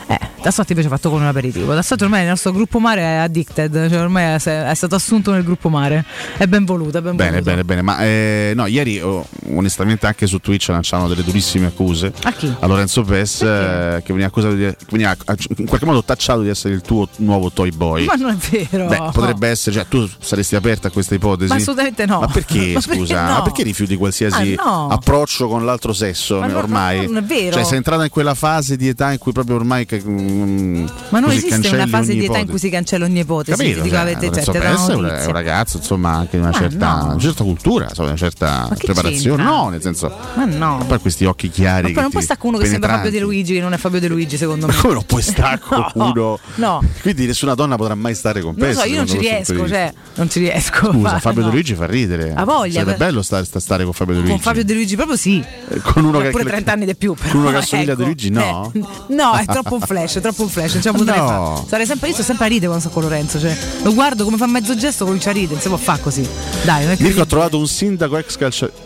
Eh, 0.09 0.19
Tassotti 0.41 0.71
invece 0.73 0.89
ha 0.89 0.93
fatto 0.93 1.11
con 1.11 1.21
un 1.21 1.27
aperitivo. 1.27 1.75
Tassotti 1.75 2.05
ormai 2.05 2.21
nel 2.21 2.29
nostro 2.29 2.53
gruppo 2.53 2.79
mare 2.79 3.01
è 3.01 3.15
addicted, 3.17 3.89
cioè 3.91 3.99
ormai 4.01 4.35
è, 4.37 4.75
stato 4.75 4.95
assunto 4.95 5.33
nel 5.33 5.43
gruppo 5.43 5.69
mare. 5.69 6.05
È 6.37 6.47
ben 6.47 6.65
voluto, 6.65 6.99
è 6.99 7.01
ben 7.01 7.17
Bene, 7.17 7.31
voluto. 7.31 7.51
bene, 7.51 7.65
bene. 7.65 7.83
Ma 7.83 7.99
eh, 8.05 8.53
no, 8.55 8.67
ieri 8.67 9.01
oh, 9.01 9.27
onestamente 9.55 10.07
anche 10.07 10.29
su 10.29 10.39
Twitch 10.39 10.69
lanciavano 10.69 11.09
delle 11.09 11.25
durissime 11.25 11.67
accuse 11.67 12.13
A 12.23 12.35
a 12.61 12.67
Lorenzo 12.67 13.03
Pes 13.03 13.43
eh, 13.43 14.03
che 14.05 14.13
veniva 14.13 14.27
accusato 14.29 14.55
di 14.55 14.63
che 14.63 14.77
veniva 14.91 15.17
in 15.57 15.67
qualche 15.67 15.85
modo 15.87 16.05
tacciato 16.05 16.43
di 16.43 16.49
essere 16.49 16.75
il 16.75 16.81
tuo 16.81 17.09
nuovo 17.17 17.51
toy 17.51 17.71
boy. 17.73 18.05
Ma 18.05 18.15
non 18.15 18.31
è 18.31 18.67
vero. 18.69 18.87
Beh, 18.87 19.11
potrebbe 19.13 19.49
essere, 19.49 19.75
cioè 19.75 19.87
tu 19.89 20.09
saresti 20.21 20.55
aperta 20.55 20.89
a 20.89 20.91
questa 20.93 21.17
ipotesi? 21.17 21.51
Ma 21.51 21.57
assolutamente 21.57 22.07
no. 22.07 22.21
Ma 22.21 22.29
perché, 22.29 22.71
Ma 22.75 22.81
scusa? 22.81 22.97
perché 22.99 23.15
no? 23.15 23.33
Ma 23.33 23.43
perché 23.43 23.63
rifiuti 23.65 23.97
qualsiasi 23.97 24.55
Ah, 24.57 24.65
no. 24.65 24.89
approccio 24.91 25.49
con 25.49 25.65
l'altro 25.65 25.93
sesso 25.93 26.39
Ma 26.39 26.47
no, 26.47 26.59
ormai? 26.59 26.99
no, 26.99 27.13
non 27.13 27.17
è 27.17 27.23
vero. 27.23 27.55
Cioè, 27.55 27.65
sei 27.65 27.79
entrata 27.79 28.05
in 28.05 28.11
quella 28.11 28.35
fase 28.35 28.77
di 28.77 28.87
età 28.87 29.11
in 29.11 29.19
cui 29.19 29.33
proprio 29.33 29.57
ormai 29.57 29.87
che, 29.99 30.09
mm, 30.09 30.87
Ma 31.11 31.21
non 31.21 31.31
esiste 31.31 31.69
una 31.75 31.87
fase 31.87 32.13
di 32.15 32.25
età 32.25 32.39
in 32.39 32.49
cui 32.49 32.59
si 32.59 32.69
cancella 32.71 33.05
ogni 33.05 33.21
ipotesi. 33.21 33.57
Capito? 33.57 33.83
dico 33.83 33.95
Cioè, 33.95 34.05
verità, 34.05 34.27
Lorenzo 34.27 34.53
cioè, 34.53 34.61
te 34.61 34.67
do 34.69 34.75
Pes 34.77 34.89
è 34.89 35.27
un, 35.27 35.33
ragazzo, 35.33 35.77
insomma, 35.79 36.11
anche 36.13 36.37
di 36.37 36.43
una, 36.43 36.53
certa, 36.53 36.95
no. 36.97 37.05
una 37.13 37.19
certa 37.19 37.45
cultura, 37.45 37.85
insomma, 37.89 38.09
una 38.09 38.17
certa 38.17 38.69
preparazione. 38.77 39.43
c'entra? 39.43 39.45
No, 39.45 39.69
nel 39.69 39.83
senso, 39.83 40.13
Ma 40.35 40.45
no. 40.45 40.85
poi 40.87 40.99
questi 41.01 41.25
occhi 41.25 41.49
chiari. 41.51 41.83
Ma 41.89 41.93
poi 41.93 42.03
non 42.03 42.11
puoi 42.11 42.23
stare 42.23 42.41
uno 42.43 42.59
che 42.59 42.67
sembra 42.67 42.95
Fabio 42.97 43.11
De. 43.11 43.21
Luigi, 43.21 43.55
che 43.55 43.61
non 43.61 43.73
è 43.73 43.77
Fabio 43.77 44.01
De 44.01 44.09
Luigi, 44.09 44.37
secondo 44.37 44.67
me. 44.67 44.75
Ma 44.75 44.81
come 44.81 44.95
non 44.95 45.05
puoi 45.05 45.23
stare 45.23 45.59
con 45.59 45.85
No, 45.97 46.13
uno? 46.15 46.39
no. 46.57 46.83
Quindi 47.01 47.27
nessuna 47.27 47.55
donna 47.55 47.77
potrà 47.77 47.95
mai 47.95 48.15
stare 48.15 48.41
con 48.41 48.55
Non 48.57 48.69
lo 48.69 48.75
Pes. 48.75 48.83
so, 48.83 48.89
io 48.89 48.97
non 48.97 49.07
ci 49.07 49.19
riesco, 49.19 49.67
cioè, 49.69 49.93
non 50.15 50.31
ci 50.31 50.39
riesco. 50.41 50.93
Scusa, 50.93 51.19
Fabio 51.19 51.41
no. 51.43 51.47
De 51.49 51.53
Luigi 51.53 51.75
fa 51.75 51.87
ridere. 51.87 52.33
Ha 52.35 52.45
voglia, 52.45 52.73
Sarebbe 52.81 52.95
per- 52.97 53.07
bello 53.09 53.23
stare, 53.23 53.45
sta- 53.45 53.61
stare 53.61 53.85
con 53.85 53.93
Fabio 53.93 54.15
De 54.15 54.21
Luigi. 54.21 54.35
Con 54.35 54.43
Fabio 54.43 54.65
De 54.65 54.75
Luigi 54.75 54.97
proprio 54.97 55.17
sì. 55.17 55.43
Con 55.83 56.05
uno 56.05 56.21
che, 56.21 56.31
pure 56.31 56.43
che- 56.45 56.51
30 56.51 56.73
anni 56.73 56.85
di 56.87 56.95
più. 56.97 57.15
Però, 57.15 57.31
con 57.31 57.41
uno 57.41 57.51
che 57.51 57.57
assomiglia 57.57 57.91
a 57.91 57.93
ecco. 57.95 58.01
De 58.03 58.07
Luigi, 58.07 58.31
no? 58.31 58.71
Eh, 58.75 58.81
no, 59.15 59.35
è 59.37 59.45
troppo 59.47 59.79
flash, 59.87 60.17
è 60.17 60.21
troppo 60.21 60.43
un 60.43 60.49
flash. 60.49 60.73
Non 60.75 60.83
ce 60.83 60.91
la 60.93 60.99
potrei 60.99 61.19
No. 61.19 61.27
fare. 61.27 61.67
Sarei 61.69 61.87
sempre, 61.87 62.09
io 62.09 62.15
sto 62.15 62.23
sempre 62.23 62.45
a 62.45 62.49
ridere 62.49 62.67
quando 62.67 62.85
sto 62.85 62.93
con 62.93 63.03
Lorenzo. 63.03 63.41
Cioè, 63.41 63.57
lo 63.83 63.95
guardo 63.95 64.25
come 64.25 64.37
fa 64.37 64.47
mezzo 64.47 64.75
gesto, 64.77 65.05
comincia 65.05 65.31
a 65.31 65.33
ridere. 65.33 65.55
Non 65.55 65.63
si 65.63 65.69
può 65.69 65.77
fare 65.79 66.01
così. 66.03 66.29
Dai, 66.65 66.85
non 66.85 66.93
è 66.93 66.97
Mirko 67.01 67.23
ha 67.23 67.27
trovato 67.27 67.57
un 67.59 67.67
sindaco 67.67 68.17
ex 68.19 68.37
calciatore. 68.37 68.85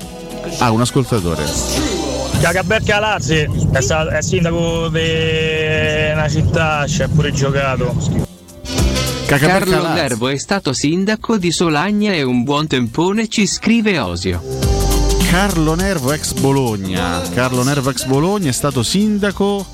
Ah, 0.59 0.71
un 0.71 0.81
ascoltatore. 0.81 1.45
Cagaberca 2.41 2.99
Lazzi 2.99 3.47
è, 3.73 3.81
stato, 3.83 4.09
è 4.09 4.23
sindaco 4.23 4.89
di 4.89 6.13
una 6.13 6.29
città, 6.29 6.87
ci 6.87 7.03
ha 7.03 7.09
pure 7.09 7.33
giocato. 7.33 7.95
Carlo 9.27 9.89
Nervo 9.89 10.29
è 10.29 10.37
stato 10.39 10.73
sindaco 10.73 11.37
di 11.37 11.53
Solagna 11.53 12.13
e 12.13 12.23
un 12.23 12.43
buon 12.43 12.67
tempone 12.67 13.29
ci 13.29 13.47
scrive 13.47 13.99
Osio. 13.99 14.43
Carlo 15.31 15.75
Nervo 15.75 16.13
ex 16.13 16.33
Bologna. 16.33 17.21
Carlo 17.33 17.63
Nervo 17.63 17.91
ex 17.91 18.07
Bologna 18.07 18.49
è 18.49 18.53
stato 18.53 18.83
sindaco 18.83 19.65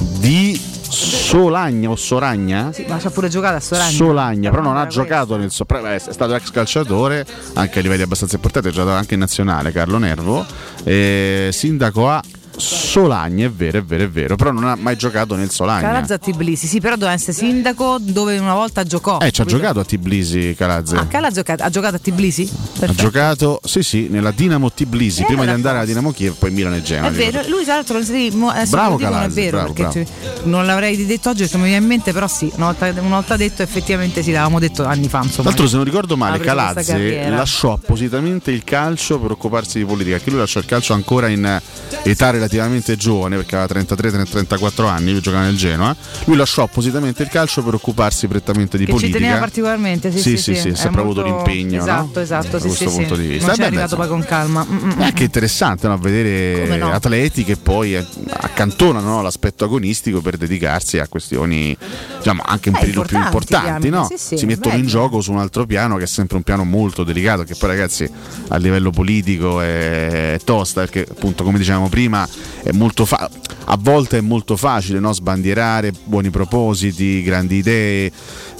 di 0.00 0.58
Solagna 0.90 1.90
o 1.90 1.96
Soragna? 1.96 2.72
Sì, 2.72 2.84
ma 2.88 2.98
ci 2.98 3.06
ha 3.06 3.10
pure 3.10 3.28
giocato 3.28 3.56
a 3.56 3.60
Soragna. 3.60 3.90
Solagna, 3.90 4.50
però 4.50 4.62
non 4.62 4.76
ha 4.76 4.86
giocato 4.86 5.36
nel 5.36 5.50
so- 5.50 5.64
beh, 5.64 5.94
è 5.94 5.98
stato 5.98 6.34
ex 6.34 6.50
calciatore 6.50 7.24
anche 7.54 7.78
a 7.78 7.82
livelli 7.82 8.02
abbastanza 8.02 8.34
importanti, 8.36 8.68
ha 8.68 8.72
giocato 8.72 8.96
anche 8.96 9.14
in 9.14 9.20
nazionale 9.20 9.70
Carlo 9.70 9.98
Nervo, 9.98 10.44
eh, 10.82 11.50
sindaco 11.52 12.08
a 12.10 12.20
Solagna, 12.60 13.46
è 13.46 13.50
vero, 13.50 13.78
è 13.78 13.82
vero, 13.82 14.04
è 14.04 14.08
vero, 14.08 14.36
però 14.36 14.50
non 14.52 14.64
ha 14.64 14.76
mai 14.76 14.96
giocato 14.96 15.34
nel 15.34 15.50
Solagna. 15.50 15.88
Calazza 15.88 16.14
a 16.14 16.18
Tbilisi, 16.18 16.66
sì, 16.66 16.80
però 16.80 16.94
doveva 16.94 17.12
essere 17.12 17.32
sindaco 17.32 17.98
dove 18.00 18.38
una 18.38 18.54
volta 18.54 18.84
giocò. 18.84 19.18
Eh, 19.20 19.30
ci 19.30 19.40
ha 19.40 19.44
giocato 19.44 19.80
a 19.80 19.84
Tbilisi 19.84 20.54
Calazze. 20.56 20.96
Ah, 20.96 21.06
Cala 21.06 21.28
ha 21.28 21.30
giocato, 21.30 21.62
ha 21.62 21.88
a 21.88 21.98
Tbilisi? 21.98 22.48
ha 22.52 22.78
Perfetto. 22.78 23.02
giocato, 23.02 23.60
sì, 23.64 23.82
sì, 23.82 24.08
nella 24.08 24.30
Dinamo 24.30 24.70
Tbilisi, 24.72 25.22
Eh, 25.22 25.26
prima 25.26 25.44
di 25.44 25.50
andare 25.50 25.78
alla 25.78 25.86
Dinamo 25.86 26.12
Kiev, 26.12 26.34
poi 26.34 26.50
Milano 26.50 26.76
e 26.76 26.82
Genoa. 26.82 27.08
È 27.08 27.12
vero, 27.12 27.42
lui 27.48 27.64
tra 27.64 27.74
l'altro 27.74 28.02
sì, 28.02 28.30
mo- 28.34 28.50
adesso 28.50 28.70
Bravo 28.70 28.90
lo 28.92 28.96
dico, 28.98 29.10
non 29.10 29.22
è 29.22 29.28
vero 29.28 29.56
bravo, 29.58 29.72
perché 29.72 30.06
bravo. 30.20 30.40
non 30.44 30.66
l'avrei 30.66 31.06
detto 31.06 31.30
oggi 31.30 31.40
perché 31.42 31.56
mi 31.56 31.64
viene 31.64 31.78
in 31.82 31.86
mente, 31.86 32.12
però 32.12 32.26
sì, 32.26 32.50
una 32.56 32.66
volta, 32.66 32.86
una 33.00 33.16
volta 33.16 33.36
detto 33.36 33.62
effettivamente 33.62 34.22
sì, 34.22 34.32
l'avevamo 34.32 34.58
detto 34.58 34.84
anni 34.84 35.08
fa. 35.08 35.18
Insomma, 35.18 35.32
Tra 35.34 35.42
l'altro, 35.44 35.66
se 35.66 35.76
non 35.76 35.84
ricordo 35.84 36.16
male, 36.16 36.36
Ha 36.36 36.40
Calazze 36.40 37.28
lasciò 37.28 37.72
appositamente 37.72 38.50
il 38.50 38.64
calcio 38.64 39.18
per 39.18 39.32
occuparsi 39.32 39.78
di 39.78 39.84
politica. 39.84 40.18
Che 40.18 40.30
lui 40.30 40.38
lasciò 40.38 40.58
il 40.60 40.66
calcio 40.66 40.92
ancora 40.92 41.28
in 41.28 41.44
eh, 41.44 41.62
età 42.04 42.30
relativamente 42.50 42.96
giovane, 42.96 43.36
perché 43.36 43.56
aveva 43.56 43.80
33-34 43.80 44.86
anni, 44.86 45.12
lui 45.12 45.20
giocava 45.20 45.44
nel 45.44 45.56
Genoa. 45.56 45.94
Lui 46.24 46.36
lasciò 46.36 46.62
appositamente 46.64 47.22
il 47.22 47.28
calcio 47.28 47.62
per 47.62 47.74
occuparsi 47.74 48.26
prettamente 48.26 48.76
di 48.76 48.84
che 48.84 48.92
ci 48.92 48.96
politica. 48.98 49.18
teneva 49.18 49.38
particolarmente, 49.38 50.10
sì, 50.10 50.18
Sì, 50.18 50.36
sì, 50.36 50.54
sì, 50.54 50.60
sì, 50.60 50.68
ha 50.70 50.76
sempre 50.76 51.00
avuto 51.02 51.22
molto- 51.24 51.36
l'impegno, 51.50 51.76
no? 51.78 51.82
Esatto, 51.82 52.20
esatto, 52.20 52.48
Da 52.50 52.60
sì, 52.60 52.66
questo 52.66 52.88
sì, 52.90 52.96
punto 52.96 53.14
sì. 53.14 53.20
di 53.20 53.26
vista. 53.28 53.46
Non 53.46 53.54
ci 53.54 53.60
è 53.62 53.64
arrivato 53.66 53.96
poi 53.96 54.08
con 54.08 54.24
calma. 54.24 54.66
Mm, 54.68 54.76
mm, 54.84 54.90
È 55.00 55.04
anche 55.04 55.24
interessante 55.24 55.86
no, 55.88 55.98
vedere 55.98 56.76
no? 56.76 56.90
atleti 56.92 57.44
che 57.44 57.56
poi 57.56 57.96
accantonano 57.96 59.08
no, 59.08 59.22
l'aspetto 59.22 59.64
agonistico 59.64 60.20
per 60.20 60.36
dedicarsi 60.36 60.98
a 60.98 61.08
questioni 61.08 61.76
diciamo, 62.18 62.42
anche 62.44 62.68
un 62.70 62.76
Eh, 62.76 62.80
pelino 62.80 63.02
più 63.02 63.18
importanti, 63.18 63.88
no? 63.88 64.06
sì, 64.08 64.16
sì, 64.18 64.36
si 64.36 64.46
mettono 64.46 64.74
in 64.74 64.80
bello. 64.82 64.90
gioco 64.92 65.20
su 65.20 65.32
un 65.32 65.38
altro 65.38 65.66
piano 65.66 65.96
che 65.96 66.04
è 66.04 66.06
sempre 66.06 66.36
un 66.36 66.42
piano 66.42 66.64
molto 66.64 67.04
delicato, 67.04 67.44
che 67.44 67.54
poi 67.54 67.68
ragazzi 67.68 68.08
a 68.48 68.56
livello 68.56 68.90
politico 68.90 69.60
è 69.60 70.38
tosta, 70.44 70.80
perché 70.80 71.06
appunto 71.08 71.44
come 71.44 71.58
dicevamo 71.58 71.88
prima 71.88 72.26
è 72.62 72.72
molto 72.72 73.04
fa- 73.04 73.30
a 73.64 73.76
volte 73.78 74.18
è 74.18 74.20
molto 74.20 74.56
facile 74.56 74.98
no, 74.98 75.12
sbandierare 75.12 75.92
buoni 76.04 76.30
propositi, 76.30 77.22
grandi 77.22 77.56
idee, 77.56 78.10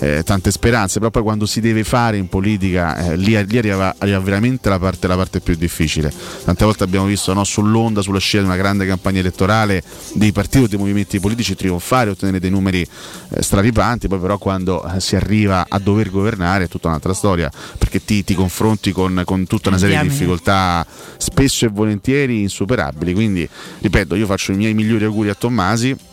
eh, 0.00 0.22
tante 0.24 0.50
speranze, 0.50 0.98
però 0.98 1.10
poi 1.10 1.22
quando 1.22 1.46
si 1.46 1.60
deve 1.60 1.84
fare 1.84 2.16
in 2.16 2.28
politica 2.28 2.96
eh, 2.96 3.16
lì, 3.16 3.36
lì 3.46 3.58
arriva, 3.58 3.94
arriva 3.98 4.18
veramente 4.18 4.68
la 4.68 4.78
parte, 4.78 5.06
la 5.06 5.16
parte 5.16 5.40
più 5.40 5.54
difficile. 5.54 6.12
Tante 6.44 6.64
volte 6.64 6.84
abbiamo 6.84 7.06
visto 7.06 7.32
no, 7.32 7.44
sull'onda, 7.44 8.02
sulla 8.02 8.18
scia 8.18 8.38
di 8.38 8.46
una 8.46 8.56
grande 8.56 8.86
campagna 8.86 9.20
elettorale 9.20 9.82
dei 10.14 10.32
partiti 10.32 10.64
o 10.64 10.68
dei 10.68 10.78
movimenti 10.78 11.20
politici 11.20 11.54
trionfare, 11.54 12.10
ottenere 12.10 12.40
dei 12.40 12.50
numeri 12.50 12.80
eh, 12.80 13.42
straripanti, 13.42 14.08
poi 14.08 14.18
però 14.18 14.38
quando 14.38 14.82
eh, 14.84 15.00
si 15.00 15.16
arriva 15.16 15.66
a 15.68 15.78
dover 15.78 16.10
governare 16.10 16.64
è 16.64 16.68
tutta 16.68 16.88
un'altra 16.88 17.12
storia, 17.12 17.50
perché 17.78 18.02
ti, 18.02 18.24
ti 18.24 18.34
confronti 18.34 18.92
con, 18.92 19.22
con 19.24 19.46
tutta 19.46 19.68
una 19.68 19.78
serie 19.78 20.00
di 20.00 20.08
difficoltà 20.08 20.86
spesso 21.18 21.66
e 21.66 21.68
volentieri 21.68 22.40
insuperabili. 22.40 23.12
Quindi, 23.12 23.48
ripeto, 23.80 24.14
io 24.14 24.26
faccio 24.26 24.52
i 24.52 24.56
miei 24.56 24.74
migliori 24.74 25.04
auguri 25.04 25.28
a 25.28 25.34
Tommasi. 25.34 26.08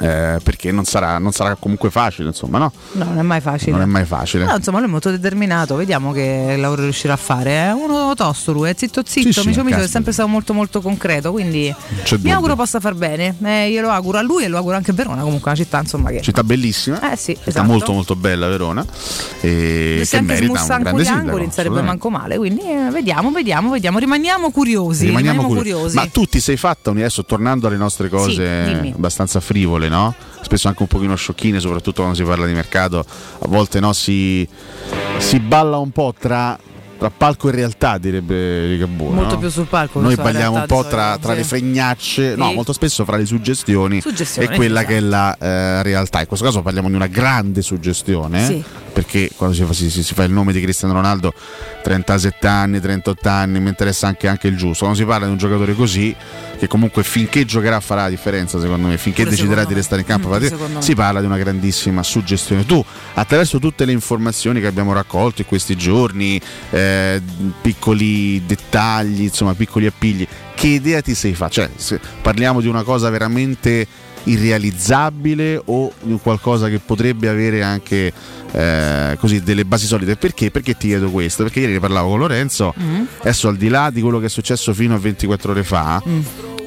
Eh, 0.00 0.38
perché 0.42 0.72
non 0.72 0.84
sarà, 0.84 1.18
non 1.18 1.32
sarà 1.32 1.54
comunque 1.54 1.90
facile, 1.90 2.28
insomma, 2.28 2.58
no? 2.58 2.72
No, 2.92 3.04
non 3.04 3.18
è 3.18 3.22
mai 3.22 3.40
facile. 3.40 3.72
Non 3.72 3.82
è 3.82 3.84
mai 3.86 4.04
facile. 4.04 4.44
No, 4.44 4.56
insomma, 4.56 4.78
lui 4.78 4.88
è 4.88 4.90
molto 4.90 5.10
determinato, 5.10 5.76
vediamo 5.76 6.12
che 6.12 6.56
lavoro 6.58 6.82
riuscirà 6.82 7.12
a 7.12 7.16
fare. 7.16 7.50
È 7.68 7.72
uno 7.72 8.12
tosto 8.14 8.52
lui, 8.52 8.70
è 8.70 8.74
zitto 8.76 9.02
zitto, 9.04 9.32
Sì, 9.32 9.40
sì, 9.40 9.46
micio 9.48 9.62
micio, 9.64 9.78
è 9.78 9.86
sempre 9.88 10.12
stato 10.12 10.28
molto 10.28 10.52
molto 10.52 10.80
concreto, 10.80 11.30
quindi 11.32 11.72
C'è 12.02 12.14
mi 12.14 12.22
dubbio. 12.22 12.34
auguro 12.34 12.56
possa 12.56 12.80
far 12.80 12.94
bene. 12.94 13.34
Eh, 13.42 13.70
glielo 13.70 13.90
auguro 13.90 14.18
a 14.18 14.22
lui 14.22 14.44
e 14.44 14.48
lo 14.48 14.56
auguro 14.56 14.76
anche 14.76 14.90
a 14.90 14.94
Verona, 14.94 15.22
comunque 15.22 15.50
una 15.50 15.58
città 15.60 15.78
insomma 15.80 16.10
che... 16.10 16.20
Città 16.22 16.42
bellissima, 16.42 17.12
Eh 17.12 17.16
sì, 17.16 17.34
città 17.34 17.48
esatto. 17.50 17.66
molto 17.66 17.92
molto 17.92 18.16
bella 18.16 18.48
Verona 18.48 18.84
e 19.40 20.00
Se 20.04 20.10
che 20.10 20.16
anche 20.16 20.32
merita 20.32 20.60
un 20.60 20.66
grande 20.66 21.04
sindaco. 21.04 21.20
angoli 21.26 21.42
non 21.42 21.52
sarebbe 21.52 21.82
manco 21.82 22.10
male, 22.10 22.36
quindi 22.36 22.62
eh, 22.62 22.90
vediamo, 22.90 23.30
vediamo, 23.30 23.70
vediamo, 23.70 23.98
rimaniamo 23.98 24.50
curiosi. 24.50 25.06
Rimaniamo 25.06 25.40
rimaniamo 25.42 25.46
curiosi. 25.56 25.94
curiosi. 25.94 25.96
Ma 25.96 26.06
tu 26.06 26.24
ti 26.26 26.40
sei 26.40 26.56
fatta 26.56 26.90
adesso 26.90 27.24
tornando 27.24 27.66
alle 27.66 27.76
nostre 27.76 28.08
cose 28.08 28.80
Sì, 28.82 28.92
abbastanza 28.94 29.40
frivole, 29.40 29.83
no? 29.88 30.14
Spesso 30.40 30.68
anche 30.68 30.82
un 30.82 30.88
pochino 30.88 31.14
sciocchine, 31.14 31.58
soprattutto 31.58 32.02
quando 32.02 32.14
si 32.16 32.22
parla 32.22 32.46
di 32.46 32.52
mercato, 32.52 32.98
a 32.98 33.48
volte 33.48 33.80
no, 33.80 33.92
si, 33.92 34.46
si 35.18 35.38
balla 35.40 35.78
un 35.78 35.90
po' 35.90 36.14
tra, 36.18 36.58
tra 36.98 37.10
palco 37.10 37.48
e 37.48 37.52
realtà, 37.52 37.96
direbbe 37.96 38.66
Ligabue. 38.66 39.14
Molto 39.14 39.34
no? 39.34 39.40
più 39.40 39.48
sul 39.48 39.66
palco. 39.66 40.00
Noi 40.00 40.14
balliamo 40.16 40.56
un 40.56 40.66
po' 40.66 40.84
tra, 40.84 41.16
tra 41.18 41.32
le 41.32 41.44
fregnacce, 41.44 42.34
no, 42.36 42.48
Sì. 42.48 42.54
molto 42.54 42.72
spesso 42.74 43.04
fra 43.06 43.16
le 43.16 43.24
suggestioni, 43.24 44.00
Suggestioni, 44.02 44.52
e 44.52 44.54
quella 44.54 44.80
esatto. 44.80 44.92
che 44.92 44.98
è 44.98 45.00
la 45.00 45.36
eh, 45.38 45.82
realtà. 45.82 46.20
In 46.20 46.26
questo 46.26 46.44
caso 46.44 46.60
parliamo 46.60 46.88
di 46.88 46.94
una 46.94 47.06
grande 47.06 47.62
suggestione, 47.62 48.44
Sì. 48.44 48.64
Perché 48.94 49.30
quando 49.36 49.54
si 49.56 49.64
fa, 49.64 49.72
si- 49.74 49.90
si 49.90 50.14
fa 50.14 50.22
il 50.22 50.30
nome 50.32 50.52
di 50.52 50.60
Cristiano 50.62 50.94
Ronaldo, 50.94 51.34
37 51.82 52.46
anni, 52.46 52.80
38 52.80 53.28
anni, 53.28 53.58
mi 53.60 53.68
interessa 53.68 54.06
anche, 54.06 54.28
anche 54.28 54.46
il 54.48 54.56
giusto. 54.56 54.84
Quando 54.84 54.96
si 54.96 55.04
parla 55.04 55.26
di 55.26 55.32
un 55.32 55.38
giocatore 55.38 55.74
così, 55.74 56.14
che 56.56 56.68
comunque 56.68 57.02
finché 57.02 57.44
giocherà 57.44 57.80
farà 57.80 58.02
la 58.02 58.08
differenza, 58.08 58.60
secondo 58.60 58.86
me, 58.86 58.96
finché 58.96 59.24
Pure 59.24 59.34
deciderà 59.34 59.64
di 59.64 59.74
restare 59.74 60.02
in 60.02 60.06
campo, 60.06 60.28
Mm, 60.28 60.32
farà- 60.32 60.80
si 60.80 60.94
parla 60.94 61.18
di 61.20 61.26
una 61.26 61.36
grandissima 61.38 62.02
suggestione. 62.04 62.64
Tu, 62.64 62.82
attraverso 63.14 63.58
tutte 63.58 63.84
le 63.84 63.92
informazioni 63.92 64.60
che 64.60 64.68
abbiamo 64.68 64.92
raccolto 64.92 65.42
in 65.42 65.48
questi 65.48 65.76
giorni, 65.76 66.40
eh, 66.70 67.20
piccoli 67.60 68.46
dettagli, 68.46 69.22
insomma, 69.22 69.54
piccoli 69.54 69.86
appigli, 69.86 70.26
che 70.54 70.68
idea 70.68 71.00
ti 71.02 71.14
sei 71.14 71.34
fatta? 71.34 71.68
Cioè, 71.76 71.98
parliamo 72.22 72.60
di 72.60 72.68
una 72.68 72.84
cosa 72.84 73.10
veramente 73.10 73.86
irrealizzabile 74.24 75.60
o 75.64 75.92
qualcosa 76.22 76.68
che 76.68 76.78
potrebbe 76.78 77.28
avere 77.28 77.62
anche 77.62 78.12
eh, 78.52 79.16
così 79.18 79.42
delle 79.42 79.64
basi 79.64 79.86
solide 79.86 80.16
perché? 80.16 80.50
Perché 80.50 80.76
ti 80.76 80.88
chiedo 80.88 81.10
questo? 81.10 81.42
Perché 81.44 81.60
ieri 81.60 81.72
ne 81.72 81.80
parlavo 81.80 82.10
con 82.10 82.18
Lorenzo 82.20 82.72
Mm. 82.80 83.02
adesso 83.20 83.48
al 83.48 83.56
di 83.56 83.68
là 83.68 83.90
di 83.90 84.00
quello 84.00 84.18
che 84.18 84.26
è 84.26 84.28
successo 84.28 84.72
fino 84.74 84.94
a 84.94 84.98
24 84.98 85.50
ore 85.52 85.64
fa 85.64 86.02
Mm. 86.06 86.20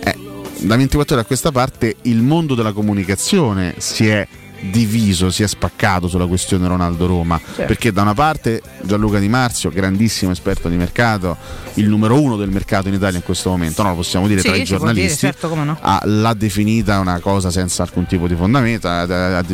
eh, 0.04 0.16
da 0.62 0.76
24 0.76 1.14
ore 1.16 1.24
a 1.24 1.26
questa 1.28 1.52
parte 1.52 1.96
il 2.04 2.22
mondo 2.22 2.56
della 2.56 2.72
comunicazione 2.72 3.76
si 3.78 4.08
è 4.08 4.28
diviso, 4.60 5.30
si 5.30 5.44
è 5.44 5.48
spaccato 5.48 6.08
sulla 6.08 6.26
questione 6.26 6.68
Ronaldo 6.68 7.06
Roma 7.06 7.40
Certo. 7.44 7.64
perché 7.66 7.92
da 7.92 8.02
una 8.02 8.14
parte 8.14 8.62
Gianluca 8.84 9.20
Di 9.20 9.28
Marzio, 9.30 9.70
grandissimo 9.70 10.32
esperto 10.32 10.68
di 10.70 10.76
mercato, 10.76 11.38
il 11.76 11.88
numero 11.88 12.20
uno 12.20 12.36
del 12.38 12.50
mercato 12.50 12.88
in 12.88 12.96
Italia 12.96 13.18
in 13.18 13.24
questo 13.24 13.50
momento, 13.50 13.84
no, 13.84 13.90
lo 13.90 13.96
possiamo 13.96 14.28
dire 14.28 14.42
Sì, 14.42 14.48
tra 14.48 14.56
i 14.56 14.60
può 14.60 14.66
dire, 14.68 14.80
giornalisti, 14.86 15.18
certo, 15.20 15.54
no. 15.56 15.78
ha- 15.80 16.02
l'ha 16.06 16.34
definita 16.34 17.00
una 17.00 17.20
cosa 17.20 17.52
senza 17.52 17.84
alcun 17.84 18.06
tipo 18.06 18.28
di 18.28 18.36
fondamento, 18.36 18.88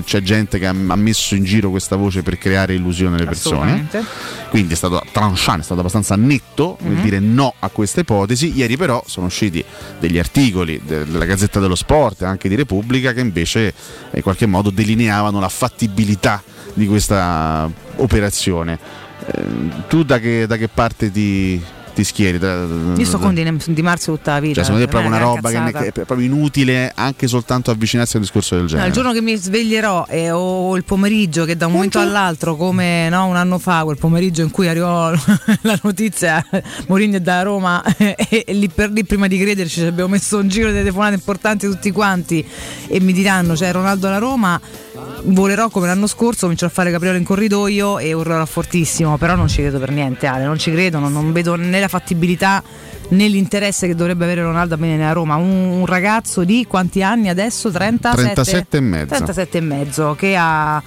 c'è 0.04 0.22
gente 0.22 0.60
che 0.60 0.68
ha 0.68 0.74
messo 0.74 1.36
in 1.36 1.44
giro 1.44 1.70
questa 1.70 1.96
voce 1.96 2.24
per 2.24 2.38
creare 2.38 2.74
illusione 2.74 3.16
alle 3.18 3.26
persone 3.26 3.88
quindi 4.50 4.74
è 4.74 4.76
stato 4.78 5.02
tranchant, 5.12 5.62
è 5.62 5.64
stato 5.64 5.80
abbastanza 5.80 6.16
netto 6.16 6.78
nel 6.82 6.94
Mhm. 6.98 7.02
dire 7.04 7.20
no 7.20 7.54
a 7.60 7.70
questa 7.70 8.02
ipotesi. 8.02 8.56
Ieri 8.56 8.78
però 8.78 9.04
sono 9.08 9.26
usciti 9.26 9.64
degli 10.00 10.20
articoli 10.20 10.80
de- 10.84 11.06
della 11.06 11.26
Gazzetta 11.26 11.60
dello 11.60 11.74
Sport 11.76 12.22
e 12.22 12.26
anche 12.26 12.48
di 12.50 12.56
Repubblica 12.56 13.14
che 13.14 13.20
invece 13.22 13.74
in 14.14 14.22
qualche 14.22 14.46
modo 14.46 14.70
delineavano 14.96 15.40
la 15.40 15.50
fattibilità 15.50 16.42
di 16.74 16.88
questa 16.88 17.70
operazione. 17.98 18.80
Eh, 19.26 19.44
tu 19.88 20.04
da 20.04 20.20
che, 20.20 20.46
da 20.48 20.58
che 20.58 20.68
parte 20.68 21.12
ti, 21.12 21.62
ti 21.94 22.04
schieri? 22.04 22.38
Da- 22.40 22.66
Io 22.98 23.06
sto 23.06 23.20
con 23.20 23.34
Di, 23.34 23.46
Di 23.68 23.82
Marzio 23.82 24.16
tutta 24.16 24.34
la 24.34 24.40
vita. 24.42 24.56
cioè, 24.56 24.64
secondo 24.66 24.84
te 24.86 24.90
è 24.90 24.92
proprio 24.92 25.10
una 25.16 25.22
roba 25.24 25.50
che, 25.50 25.72
che 25.72 25.88
è 26.02 26.06
proprio 26.06 26.26
inutile 26.28 26.92
anche 26.94 27.28
soltanto 27.28 27.72
avvicinarsi 27.72 28.16
a 28.16 28.20
un 28.20 28.26
discorso 28.26 28.56
del 28.56 28.64
No, 28.64 28.70
genere? 28.70 28.88
il 28.90 28.94
giorno 28.94 29.14
che 29.14 29.22
mi 29.22 29.36
sveglierò 29.36 30.06
e 30.10 30.30
o 30.32 30.76
il 30.76 30.84
pomeriggio 30.84 31.46
che 31.46 31.56
da 31.56 31.68
un 31.68 31.74
momento 31.74 32.00
all'altro, 32.00 32.56
come 32.58 33.08
no, 33.10 33.28
un 33.28 33.36
anno 33.38 33.60
fa, 33.60 33.84
quel 33.84 33.98
pomeriggio 33.98 34.42
in 34.42 34.52
cui 34.52 34.68
arrivò 34.68 35.10
la 35.62 35.80
notizia 35.84 36.46
Mourinho 36.88 37.16
è 37.18 37.22
da 37.22 37.44
Roma 37.44 37.82
e, 37.98 38.16
e 38.46 38.54
lì 38.54 38.68
per 38.68 38.90
lì 38.92 39.06
prima 39.06 39.28
di 39.28 39.38
crederci 39.38 39.80
ci 39.82 39.86
abbiamo 39.86 40.10
messo 40.10 40.38
un 40.38 40.50
giro 40.50 40.68
di 40.68 40.74
telefonate 40.78 41.14
importanti 41.14 41.68
tutti 41.68 41.92
quanti 41.92 42.46
e 42.88 43.00
mi 43.00 43.14
diranno 43.14 43.54
c'è 43.54 43.72
Ronaldo 43.72 44.08
alla 44.08 44.18
Roma 44.18 44.60
volerò 45.26 45.70
come 45.70 45.88
l'anno 45.88 46.08
scorso 46.08 46.42
comincerò 46.42 46.70
a 46.70 46.74
fare 46.74 46.92
capriola 46.92 47.18
in 47.18 47.24
corridoio 47.24 48.00
e 48.00 48.14
urlerò 48.14 48.46
fortissimo 48.46 49.18
però 49.18 49.36
non 49.36 49.48
ci 49.48 49.62
credo 49.62 49.80
per 49.80 49.92
niente 49.92 50.28
Ale 50.28 50.46
non 50.46 50.58
ci 50.58 50.72
credo 50.72 51.00
non, 51.00 51.12
non 51.12 51.32
vedo 51.32 51.56
né 51.56 51.80
la 51.80 51.88
fattibilità 51.88 52.62
né 53.10 53.28
l'interesse 53.28 53.88
che 53.88 53.96
dovrebbe 53.96 54.24
avere 54.24 54.42
Ronaldo 54.42 54.74
a 54.74 54.78
venire 54.78 55.06
a 55.06 55.12
Roma 55.12 55.36
un, 55.36 55.50
un 55.50 55.86
ragazzo 55.86 56.44
di 56.44 56.66
quanti 56.68 57.04
anni 57.04 57.30
adesso? 57.30 57.70
37? 57.70 58.34
37 58.34 58.78
e 58.78 58.80
mezzo. 58.80 59.08
37 59.08 59.58
e 59.58 59.62
mezzo 59.62 60.16
che 60.16 60.36
ha 60.36 60.82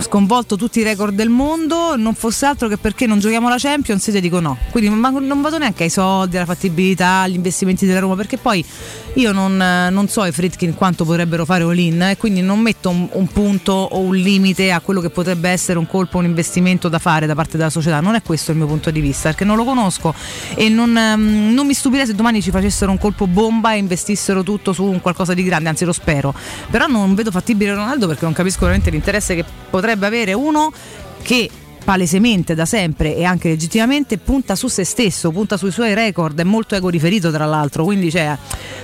sconvolto 0.00 0.56
tutti 0.56 0.80
i 0.80 0.82
record 0.82 1.14
del 1.14 1.28
mondo 1.28 1.96
non 1.96 2.14
fosse 2.14 2.46
altro 2.46 2.68
che 2.68 2.76
perché 2.76 3.06
non 3.06 3.18
giochiamo 3.18 3.48
la 3.48 3.56
Champions 3.58 4.06
io 4.06 4.20
dico 4.20 4.40
no. 4.40 4.56
Quindi 4.70 4.90
non 4.90 5.40
vado 5.40 5.58
neanche 5.58 5.84
ai 5.84 5.90
soldi 5.90 6.36
alla 6.36 6.46
fattibilità 6.46 7.20
agli 7.20 7.34
investimenti 7.34 7.86
della 7.86 8.00
Roma 8.00 8.16
perché 8.16 8.36
poi 8.36 8.64
io 9.14 9.32
non, 9.32 9.56
non 9.56 10.08
so 10.08 10.24
i 10.24 10.32
Fritkin 10.32 10.74
quanto 10.74 11.04
potrebbero 11.04 11.44
fare 11.44 11.62
all-in 11.62 12.02
e 12.02 12.16
quindi 12.16 12.40
non 12.40 12.58
metto 12.58 12.90
un, 12.90 13.08
un 13.12 13.26
punto 13.28 13.72
o 13.72 14.00
un 14.00 14.16
limite 14.16 14.72
a 14.72 14.80
quello 14.80 15.00
che 15.00 15.10
potrebbe 15.10 15.48
essere 15.48 15.78
un 15.78 15.86
colpo 15.86 16.18
un 16.18 16.24
investimento 16.24 16.88
da 16.88 16.98
fare 16.98 17.26
da 17.26 17.34
parte 17.34 17.56
della 17.56 17.70
società. 17.70 18.00
Non 18.00 18.14
è 18.16 18.22
questo 18.22 18.50
il 18.50 18.56
mio 18.56 18.66
punto 18.66 18.90
di 18.90 19.00
vista 19.00 19.28
perché 19.28 19.44
non 19.44 19.56
lo 19.56 19.64
conosco 19.64 20.14
e 20.54 20.68
non, 20.68 20.96
ehm, 20.96 21.52
non 21.52 21.66
mi 21.66 21.74
stupirei 21.74 22.06
se 22.06 22.14
domani 22.14 22.42
ci 22.42 22.50
facessero 22.50 22.90
un 22.90 22.98
colpo 22.98 23.26
bomba 23.26 23.72
e 23.74 23.78
investissero 23.78 24.42
tutto 24.42 24.72
su 24.72 24.84
un 24.84 25.00
qualcosa 25.00 25.34
di 25.34 25.42
grande 25.44 25.68
anzi 25.68 25.84
lo 25.84 25.92
spero. 25.92 26.34
Però 26.70 26.86
non 26.86 27.14
vedo 27.14 27.30
fattibile 27.30 27.74
Ronaldo 27.74 28.06
perché 28.06 28.24
non 28.24 28.32
capisco 28.32 28.60
veramente 28.60 28.90
l'interesse 28.90 29.34
che 29.34 29.44
potrebbe 29.70 29.83
avere 29.92 30.32
uno 30.32 30.72
che 31.22 31.50
palesemente 31.84 32.54
da 32.54 32.64
sempre 32.64 33.14
e 33.14 33.24
anche 33.24 33.50
legittimamente 33.50 34.18
punta 34.18 34.56
su 34.56 34.68
se 34.68 34.84
stesso, 34.84 35.30
punta 35.30 35.56
sui 35.56 35.70
suoi 35.70 35.94
record, 35.94 36.40
è 36.40 36.44
molto 36.44 36.74
ego 36.74 36.88
riferito 36.88 37.30
tra 37.30 37.44
l'altro, 37.44 37.84
quindi 37.84 38.10
cioè, 38.10 38.36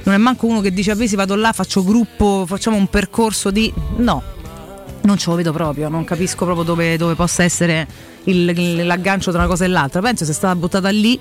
non 0.05 0.15
è 0.15 0.19
manco 0.19 0.47
uno 0.47 0.61
che 0.61 0.73
dice 0.73 0.91
a 0.93 0.97
si 1.07 1.17
vado 1.17 1.35
là, 1.35 1.53
faccio 1.53 1.83
gruppo, 1.83 2.45
facciamo 2.47 2.77
un 2.77 2.89
percorso 2.89 3.51
di... 3.51 3.73
no, 3.97 4.23
non 5.03 5.17
ce 5.17 5.31
lo 5.31 5.37
vedo 5.37 5.53
proprio, 5.53 5.89
non 5.89 6.05
capisco 6.05 6.45
proprio 6.45 6.65
dove, 6.65 6.97
dove 6.99 7.15
possa 7.15 7.43
essere 7.43 7.87
il- 8.25 8.85
l'aggancio 8.87 9.31
tra 9.31 9.41
una 9.41 9.49
cosa 9.49 9.65
e 9.65 9.69
l'altra, 9.69 10.01
penso 10.03 10.25
sia 10.25 10.35
stata 10.35 10.55
buttata 10.55 10.91
lì 10.91 11.19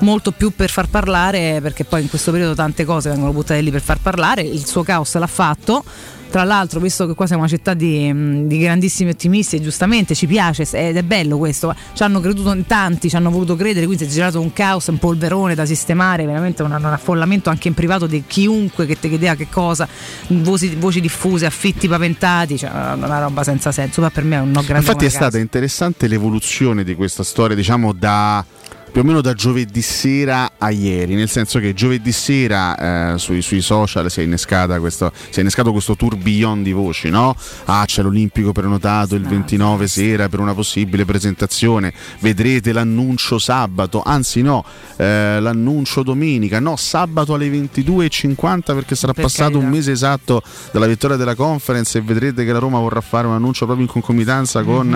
molto 0.00 0.32
più 0.32 0.50
per 0.50 0.68
far 0.68 0.88
parlare 0.88 1.60
perché 1.62 1.84
poi 1.84 2.02
in 2.02 2.08
questo 2.08 2.32
periodo 2.32 2.54
tante 2.54 2.84
cose 2.84 3.10
vengono 3.10 3.32
buttate 3.32 3.60
lì 3.60 3.70
per 3.70 3.82
far 3.82 4.00
parlare 4.00 4.42
il 4.42 4.66
suo 4.66 4.82
caos 4.82 5.14
l'ha 5.16 5.28
fatto 5.28 5.84
tra 6.32 6.44
l'altro 6.44 6.80
visto 6.80 7.06
che 7.06 7.14
qua 7.14 7.26
siamo 7.26 7.42
una 7.42 7.50
città 7.50 7.74
di, 7.74 8.46
di 8.46 8.58
grandissimi 8.58 9.10
ottimisti 9.10 9.56
e 9.56 9.60
giustamente 9.60 10.14
ci 10.14 10.26
piace 10.26 10.66
ed 10.72 10.96
è 10.96 11.02
bello 11.02 11.36
questo 11.36 11.74
ci 11.92 12.02
hanno 12.02 12.20
creduto 12.20 12.52
in 12.52 12.64
tanti 12.66 13.10
ci 13.10 13.16
hanno 13.16 13.30
voluto 13.30 13.54
credere 13.54 13.84
quindi 13.84 14.04
si 14.04 14.10
è 14.10 14.12
girato 14.12 14.40
un 14.40 14.52
caos 14.52 14.86
un 14.86 14.98
polverone 14.98 15.54
da 15.54 15.66
sistemare 15.66 16.24
veramente 16.24 16.62
un, 16.62 16.72
un 16.72 16.84
affollamento 16.86 17.50
anche 17.50 17.68
in 17.68 17.74
privato 17.74 18.06
di 18.06 18.24
chiunque 18.26 18.86
che 18.86 18.98
ti 18.98 19.10
chiedeva 19.10 19.34
che 19.34 19.48
cosa 19.50 19.86
voci, 20.28 20.74
voci 20.76 21.00
diffuse 21.02 21.44
affitti 21.44 21.86
paventati 21.86 22.56
cioè 22.56 22.70
una, 22.70 23.18
roba 23.18 23.42
senza 23.44 23.72
senso. 23.72 24.00
Ma 24.00 24.10
per 24.10 24.24
me 24.24 24.36
è 24.36 24.40
un 24.40 24.50
no 24.50 24.62
grande 24.62 24.86
Infatti 24.86 25.04
è 25.04 25.08
stata 25.08 25.38
interessante 25.38 26.06
l'evoluzione 26.06 26.84
di 26.84 26.94
questa 26.94 27.22
storia, 27.22 27.54
diciamo 27.54 27.92
da 27.92 28.44
più 28.92 29.00
o 29.00 29.04
meno 29.04 29.22
da 29.22 29.32
giovedì 29.32 29.80
sera 29.80 30.52
a 30.58 30.70
ieri, 30.70 31.14
nel 31.14 31.30
senso 31.30 31.58
che 31.58 31.72
giovedì 31.72 32.12
sera 32.12 33.14
eh, 33.14 33.18
sui, 33.18 33.40
sui 33.40 33.62
social 33.62 34.10
si 34.10 34.20
è, 34.20 34.78
questo, 34.78 35.10
si 35.30 35.38
è 35.38 35.40
innescato 35.40 35.72
questo 35.72 35.96
tourbillon 35.96 36.62
di 36.62 36.72
voci, 36.72 37.08
no? 37.08 37.34
Ah, 37.64 37.84
c'è 37.86 38.02
l'Olimpico 38.02 38.52
prenotato 38.52 39.14
il 39.14 39.22
29 39.22 39.88
sera 39.88 40.28
per 40.28 40.40
una 40.40 40.52
possibile 40.52 41.04
presentazione, 41.06 41.92
vedrete 42.20 42.72
l'annuncio 42.72 43.38
sabato, 43.38 44.02
anzi 44.04 44.42
no, 44.42 44.62
eh, 44.96 45.38
l'annuncio 45.40 46.02
domenica, 46.02 46.60
no, 46.60 46.76
sabato 46.76 47.32
alle 47.34 47.48
22.50 47.48 48.60
perché 48.74 48.94
sarà 48.94 49.12
Per 49.12 49.24
passato 49.24 49.58
un 49.58 49.68
mese 49.68 49.92
esatto 49.92 50.42
dalla 50.70 50.86
vittoria 50.86 51.16
della 51.16 51.34
conference 51.34 51.96
e 51.98 52.00
vedrete 52.02 52.44
che 52.44 52.52
la 52.52 52.58
Roma 52.58 52.78
vorrà 52.78 53.00
fare 53.00 53.26
un 53.26 53.32
annuncio 53.34 53.64
proprio 53.64 53.86
in 53.86 53.90
concomitanza 53.90 54.62
con 54.62 54.88
Mhm. 54.88 54.94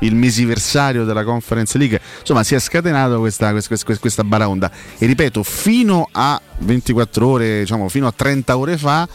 eh, 0.00 0.06
il 0.06 0.14
mesiversario 0.16 1.04
della 1.04 1.22
Conference 1.24 1.76
League. 1.78 2.00
Insomma, 2.20 2.42
si 2.42 2.54
è 2.54 2.58
scatenato 2.58 3.18
questa, 3.18 3.35
questa, 3.36 3.84
questa, 3.84 4.00
questa 4.00 4.24
baraonda. 4.24 4.70
E 4.98 5.06
ripeto, 5.06 5.42
fino 5.42 6.08
a 6.12 6.40
24 6.58 7.26
ore, 7.26 7.58
diciamo 7.60 7.88
fino 7.88 8.06
a 8.06 8.12
30 8.12 8.56
ore 8.56 8.78
fa, 8.78 9.08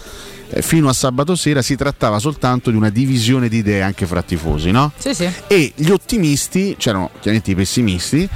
eh, 0.49 0.61
fino 0.61 0.89
a 0.89 0.93
sabato 0.93 1.35
sera, 1.35 1.61
si 1.61 1.75
trattava 1.75 2.19
soltanto 2.19 2.69
di 2.69 2.77
una 2.77 2.89
divisione 2.89 3.49
di 3.49 3.57
idee 3.57 3.81
anche 3.81 4.05
fra 4.05 4.21
tifosi, 4.21 4.71
no? 4.71 4.91
Sì, 4.97 5.13
sì. 5.13 5.29
E 5.47 5.71
gli 5.75 5.89
ottimisti, 5.89 6.75
c'erano 6.77 7.09
chiaramente 7.19 7.51
i 7.51 7.55
pessimisti, 7.55 8.29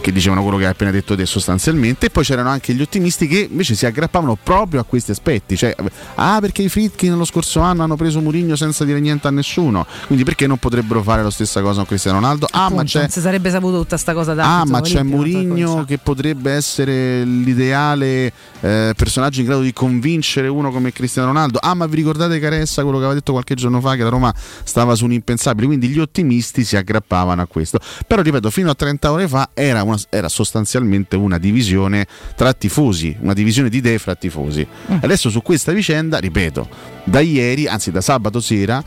che 0.00 0.12
dicevano 0.12 0.42
quello 0.42 0.56
che 0.56 0.64
hai 0.64 0.70
appena 0.70 0.90
detto 0.90 1.16
te 1.16 1.26
sostanzialmente, 1.26 2.06
e 2.06 2.10
poi 2.10 2.24
c'erano 2.24 2.48
anche 2.48 2.74
gli 2.74 2.82
ottimisti 2.82 3.26
che 3.26 3.48
invece 3.50 3.74
si 3.74 3.86
aggrappavano 3.86 4.38
proprio 4.42 4.80
a 4.80 4.84
questi 4.84 5.10
aspetti, 5.10 5.56
cioè 5.56 5.74
ah 6.16 6.38
perché 6.40 6.62
i 6.62 6.68
Fritkin 6.68 7.16
lo 7.16 7.24
scorso 7.24 7.60
anno 7.60 7.82
hanno 7.82 7.96
preso 7.96 8.20
Murigno 8.20 8.56
senza 8.56 8.84
dire 8.84 9.00
niente 9.00 9.26
a 9.28 9.30
nessuno, 9.30 9.86
quindi 10.06 10.24
perché 10.24 10.46
non 10.46 10.58
potrebbero 10.58 11.02
fare 11.02 11.22
la 11.22 11.30
stessa 11.30 11.60
cosa 11.60 11.76
con 11.76 11.86
Cristiano 11.86 12.18
Ronaldo? 12.18 12.46
Ah 12.50 12.58
ma 12.58 12.66
Appunto, 12.66 12.84
c'è 12.84 13.00
non 13.00 13.08
si 13.10 13.20
sarebbe 13.20 13.50
saputo 13.50 13.78
tutta 13.78 13.96
sta 13.96 14.14
cosa 14.14 14.34
da 14.34 14.60
Ah, 14.60 14.64
ma 14.64 14.80
c'è 14.80 15.00
Olimpio, 15.00 15.16
Mourinho 15.16 15.84
che 15.84 15.98
potrebbe 15.98 16.52
essere 16.52 17.24
l'ideale 17.24 18.32
eh, 18.60 18.92
personaggio 18.96 19.40
in 19.40 19.46
grado 19.46 19.62
di 19.62 19.72
convincere 19.72 20.48
uno 20.48 20.70
come 20.70 20.92
Cristiano 20.92 21.28
Ronaldo. 21.28 21.58
Ah, 21.60 21.74
ma 21.74 21.86
vi 21.86 21.96
ricordate 21.96 22.38
Caressa, 22.38 22.82
quello 22.82 22.98
che 22.98 23.04
aveva 23.04 23.18
detto 23.18 23.32
qualche 23.32 23.54
giorno 23.54 23.80
fa 23.80 23.94
che 23.96 24.02
la 24.02 24.08
Roma 24.08 24.34
stava 24.64 24.94
su 24.94 25.04
un 25.04 25.12
impensabile? 25.12 25.66
Quindi 25.66 25.88
gli 25.88 25.98
ottimisti 25.98 26.64
si 26.64 26.76
aggrappavano 26.76 27.42
a 27.42 27.46
questo. 27.46 27.78
Però 28.06 28.22
ripeto, 28.22 28.50
fino 28.50 28.70
a 28.70 28.74
30 28.74 29.12
ore 29.12 29.28
fa 29.28 29.50
era, 29.54 29.82
una- 29.88 29.98
era 30.10 30.28
sostanzialmente 30.28 31.16
una 31.16 31.38
divisione 31.38 32.06
tra 32.36 32.52
tifosi, 32.52 33.16
una 33.20 33.34
divisione 33.34 33.68
di 33.68 33.78
idee 33.78 33.98
fra 33.98 34.14
tifosi. 34.14 34.66
Mm. 34.92 34.96
Adesso 35.00 35.30
su 35.30 35.42
questa 35.42 35.72
vicenda, 35.72 36.18
ripeto, 36.18 36.68
da 37.04 37.20
ieri, 37.20 37.66
anzi 37.66 37.90
da 37.90 38.00
sabato 38.00 38.40
sera 38.40 38.82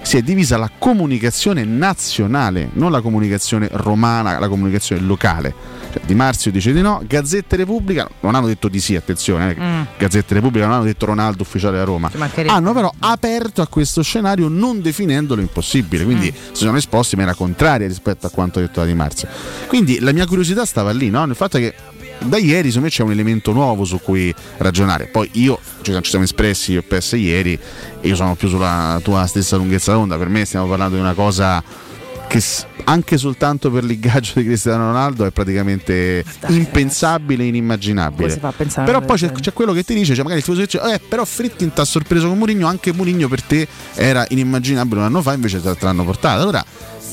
si 0.00 0.16
è 0.16 0.22
divisa 0.22 0.56
la 0.56 0.70
comunicazione 0.78 1.64
nazionale, 1.64 2.70
non 2.74 2.90
la 2.90 3.00
comunicazione 3.00 3.68
romana, 3.72 4.38
la 4.38 4.48
comunicazione 4.48 5.02
locale. 5.02 5.54
Cioè, 5.90 6.02
di 6.04 6.14
Marzio 6.14 6.50
dice 6.50 6.72
di 6.72 6.80
no, 6.82 7.02
Gazzetta 7.06 7.56
Repubblica 7.56 8.08
non 8.20 8.34
hanno 8.34 8.46
detto 8.46 8.68
di 8.68 8.80
sì, 8.80 8.94
attenzione, 8.96 9.54
eh, 9.56 9.60
Mm. 9.60 9.82
Gazzetta 9.98 10.34
Repubblica 10.34 10.66
non 10.66 10.74
hanno 10.76 10.84
detto 10.84 11.06
Ronaldo 11.06 11.42
ufficiale 11.42 11.78
a 11.78 11.84
Roma. 11.84 12.10
Hanno 12.46 12.72
però 12.72 12.92
aperto 12.98 13.62
a 13.62 13.66
questo 13.66 14.02
scenario 14.02 14.48
non 14.48 14.80
definendolo 14.82 15.40
impossibile, 15.40 16.04
quindi 16.04 16.30
Mm. 16.32 16.52
si 16.52 16.64
sono 16.64 16.76
esposti 16.76 17.14
in 17.14 17.20
maniera 17.20 17.38
contraria 17.38 17.86
rispetto 17.86 18.26
a 18.26 18.30
quanto 18.30 18.60
detto 18.60 18.80
da 18.80 18.86
Di 18.86 18.94
Marzio. 18.94 19.28
Quindi 19.66 19.98
la 20.00 20.12
mia 20.12 20.26
curiosità 20.26 20.64
stava 20.64 20.90
lì, 20.90 21.08
no? 21.10 21.24
nel 21.24 21.36
fatto 21.36 21.58
che 21.58 21.74
da 22.20 22.36
ieri 22.36 22.66
secondo 22.68 22.86
me 22.86 22.90
c'è 22.90 23.02
un 23.04 23.12
elemento 23.12 23.52
nuovo 23.52 23.84
su 23.84 24.00
cui 24.00 24.34
ragionare. 24.58 25.06
Poi 25.06 25.30
io, 25.34 25.58
cioè, 25.82 26.00
ci 26.00 26.10
siamo 26.10 26.24
espressi 26.24 26.72
io 26.72 26.80
e 26.80 26.82
PS 26.82 27.12
ieri, 27.12 27.58
e 28.00 28.08
io 28.08 28.14
sono 28.16 28.34
più 28.34 28.48
sulla 28.48 28.98
tua 29.04 29.24
stessa 29.26 29.56
lunghezza 29.56 29.92
d'onda, 29.92 30.18
per 30.18 30.28
me 30.28 30.44
stiamo 30.44 30.66
parlando 30.66 30.96
di 30.96 31.00
una 31.00 31.14
cosa 31.14 31.62
che 32.28 32.42
anche 32.84 33.18
soltanto 33.18 33.70
per 33.70 33.84
l'ingaggio 33.84 34.34
di 34.36 34.44
Cristiano 34.44 34.86
Ronaldo 34.86 35.24
è 35.24 35.30
praticamente 35.30 36.24
impensabile 36.48 37.42
e 37.42 37.46
inimmaginabile. 37.48 38.28
Però 38.84 39.00
poi 39.00 39.16
c'è, 39.16 39.32
c'è 39.32 39.52
quello 39.52 39.72
che 39.72 39.82
ti 39.82 39.94
dice, 39.94 40.14
cioè 40.14 40.22
magari 40.22 40.38
il 40.38 40.44
tifoso 40.44 40.60
dice, 40.64 40.80
eh, 40.94 41.00
però 41.00 41.24
Fritkin 41.24 41.72
ti 41.72 41.80
ha 41.80 41.84
sorpreso 41.84 42.28
con 42.28 42.38
Mourinho, 42.38 42.66
anche 42.66 42.92
Mourinho 42.92 43.28
per 43.28 43.42
te 43.42 43.66
era 43.94 44.24
inimmaginabile 44.28 45.00
un 45.00 45.06
anno 45.06 45.22
fa, 45.22 45.32
invece 45.32 45.60
te 45.60 45.76
l'hanno 45.80 46.04
portato. 46.04 46.40
Allora 46.40 46.64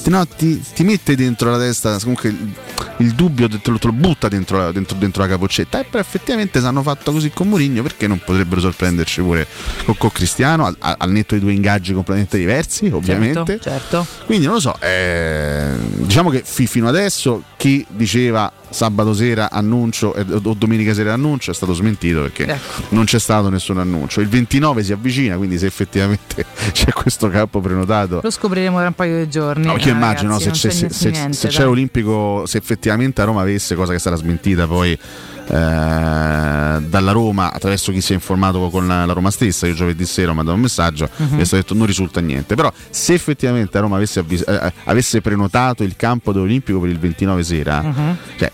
no, 0.09 0.25
ti- 0.27 0.61
ti 0.73 0.83
mette 0.83 1.15
dentro 1.15 1.49
la 1.51 1.57
testa 1.57 1.97
comunque 1.99 2.29
il, 2.29 2.53
il 2.97 3.11
dubbio, 3.13 3.47
te 3.49 3.59
lo, 3.71 3.77
te 3.79 3.87
lo 3.87 3.93
butta 3.93 4.27
dentro, 4.27 4.57
la- 4.57 4.71
dentro- 4.71 4.97
dentro 4.97 5.21
la 5.23 5.29
capoccetta. 5.29 5.79
E 5.79 5.83
però 5.85 5.99
effettivamente 6.01 6.59
se 6.59 6.65
hanno 6.67 6.81
fatto 6.83 7.11
così 7.11 7.29
con 7.31 7.47
Mourinho, 7.49 7.81
perché 7.81 8.07
non 8.07 8.19
potrebbero 8.23 8.61
sorprenderci 8.61 9.21
pure 9.21 9.47
con, 9.85 9.97
con 9.97 10.11
Cristiano, 10.11 10.65
al, 10.65 10.75
al 10.79 11.11
netto 11.11 11.35
di 11.35 11.41
due 11.41 11.53
ingaggi 11.53 11.93
completamente 11.93 12.37
diversi, 12.37 12.87
ovviamente. 12.87 13.59
Certo, 13.59 13.69
certo. 13.69 14.07
Quindi 14.25 14.45
non 14.45 14.55
lo 14.55 14.61
so, 14.61 14.75
eh, 14.79 15.73
diciamo 15.97 16.29
che 16.29 16.41
fi- 16.45 16.67
fino 16.67 16.87
adesso 16.87 17.43
chi 17.57 17.85
diceva 17.89 18.51
sabato 18.75 19.13
sera 19.13 19.49
annuncio 19.49 20.13
eh, 20.13 20.25
o 20.29 20.53
domenica 20.53 20.93
sera 20.93 21.13
annuncio 21.13 21.51
è 21.51 21.53
stato 21.53 21.73
smentito 21.73 22.23
perché 22.23 22.43
Ecco. 22.45 22.83
non 22.89 23.05
c'è 23.05 23.19
stato 23.19 23.49
nessun 23.49 23.77
annuncio. 23.77 24.19
Il 24.19 24.27
29 24.27 24.83
si 24.83 24.91
avvicina, 24.91 25.37
quindi 25.37 25.57
se 25.57 25.65
effettivamente 25.65 26.45
c'è 26.73 26.91
questo 26.91 27.29
campo 27.29 27.61
prenotato. 27.61 28.19
Lo 28.21 28.29
scopriremo 28.29 28.77
tra 28.77 28.87
un 28.87 28.93
paio 28.93 29.23
di 29.23 29.29
giorni. 29.29 29.65
No, 29.65 29.77
eh, 29.77 29.81
io 29.81 29.93
immagino 29.93 30.31
no, 30.31 30.37
ragazzi, 30.37 30.59
se, 30.59 30.67
non 30.67 30.77
c'è, 30.77 30.89
se- 30.89 30.93
se- 30.93 31.09
niente, 31.09 31.33
se 31.37 31.47
dai. 31.47 31.55
c'è 31.55 31.67
Olimpico, 31.67 32.43
se 32.45 32.57
effettivamente 32.57 33.21
a 33.21 33.23
Roma 33.25 33.41
avesse, 33.41 33.75
cosa 33.75 33.93
che 33.93 33.99
sarà 33.99 34.17
smentita 34.17 34.67
poi 34.67 34.91
eh, 34.91 34.99
dalla 35.47 37.11
Roma 37.11 37.51
attraverso 37.53 37.91
chi 37.91 38.01
si 38.01 38.11
è 38.11 38.15
informato 38.15 38.69
con 38.69 38.87
la, 38.87 39.05
la 39.05 39.13
Roma 39.13 39.31
stessa, 39.31 39.67
io 39.67 39.73
giovedì 39.73 40.05
sera 40.05 40.31
ho 40.31 40.33
mandato 40.33 40.55
un 40.55 40.63
messaggio 40.63 41.09
Mhm. 41.17 41.35
mi 41.35 41.41
è 41.41 41.45
stato 41.45 41.61
detto 41.61 41.73
non 41.75 41.85
risulta 41.85 42.19
niente, 42.21 42.55
però 42.55 42.71
se 42.89 43.13
effettivamente 43.13 43.77
a 43.77 43.81
Roma 43.81 43.95
avesse, 43.97 44.19
avvis- 44.19 44.43
eh, 44.47 44.73
avesse 44.85 45.21
prenotato 45.21 45.83
il 45.83 45.95
campo 45.95 46.31
dell'Olimpico 46.31 46.79
per 46.79 46.89
il 46.89 46.99
29 46.99 47.43
sera, 47.43 47.81
Mhm. 47.81 48.17
cioè, 48.37 48.51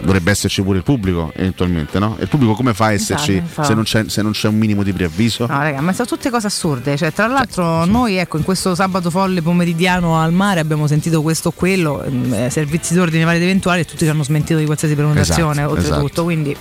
dovrebbe 0.00 0.30
esserci 0.30 0.62
pure 0.62 0.78
il 0.78 0.82
pubblico 0.84 1.32
eventualmente, 1.34 1.98
no? 1.98 2.16
E 2.18 2.22
il 2.22 2.28
pubblico 2.28 2.54
come 2.54 2.74
fa 2.74 2.86
a 2.86 2.92
esserci 2.92 3.36
Esatto, 3.36 3.64
se 3.64 3.74
non, 3.74 3.84
c'è, 3.84 4.04
se 4.08 4.22
non 4.22 4.32
c'è 4.32 4.48
un 4.48 4.56
minimo 4.56 4.82
di 4.82 4.92
preavviso? 4.92 5.46
No, 5.46 5.58
raga, 5.58 5.80
ma 5.80 5.92
sono 5.92 6.06
tutte 6.06 6.30
cose 6.30 6.46
assurde. 6.46 6.96
Cioè, 6.96 7.12
tra 7.12 7.26
l'altro, 7.26 7.84
noi, 7.84 8.16
ecco, 8.16 8.36
in 8.36 8.44
questo 8.44 8.74
sabato 8.74 9.10
folle 9.10 9.42
pomeridiano 9.42 10.18
al 10.20 10.32
mare 10.32 10.60
abbiamo 10.60 10.86
sentito 10.86 11.22
questo 11.22 11.48
o 11.48 11.52
quello, 11.52 12.02
ehm, 12.02 12.34
eh, 12.34 12.50
servizi 12.50 12.94
d'ordine 12.94 13.24
vari 13.24 13.36
ed 13.38 13.42
eventuali, 13.44 13.80
e 13.80 13.84
tutti 13.84 14.04
ci 14.04 14.10
hanno 14.10 14.22
smentito 14.24 14.58
di 14.58 14.64
qualsiasi 14.66 14.94
prenotazione, 14.94 15.60
Esatto, 15.62 15.70
oltretutto. 15.70 16.04
esatto. 16.04 16.24
Quindi, 16.24 16.56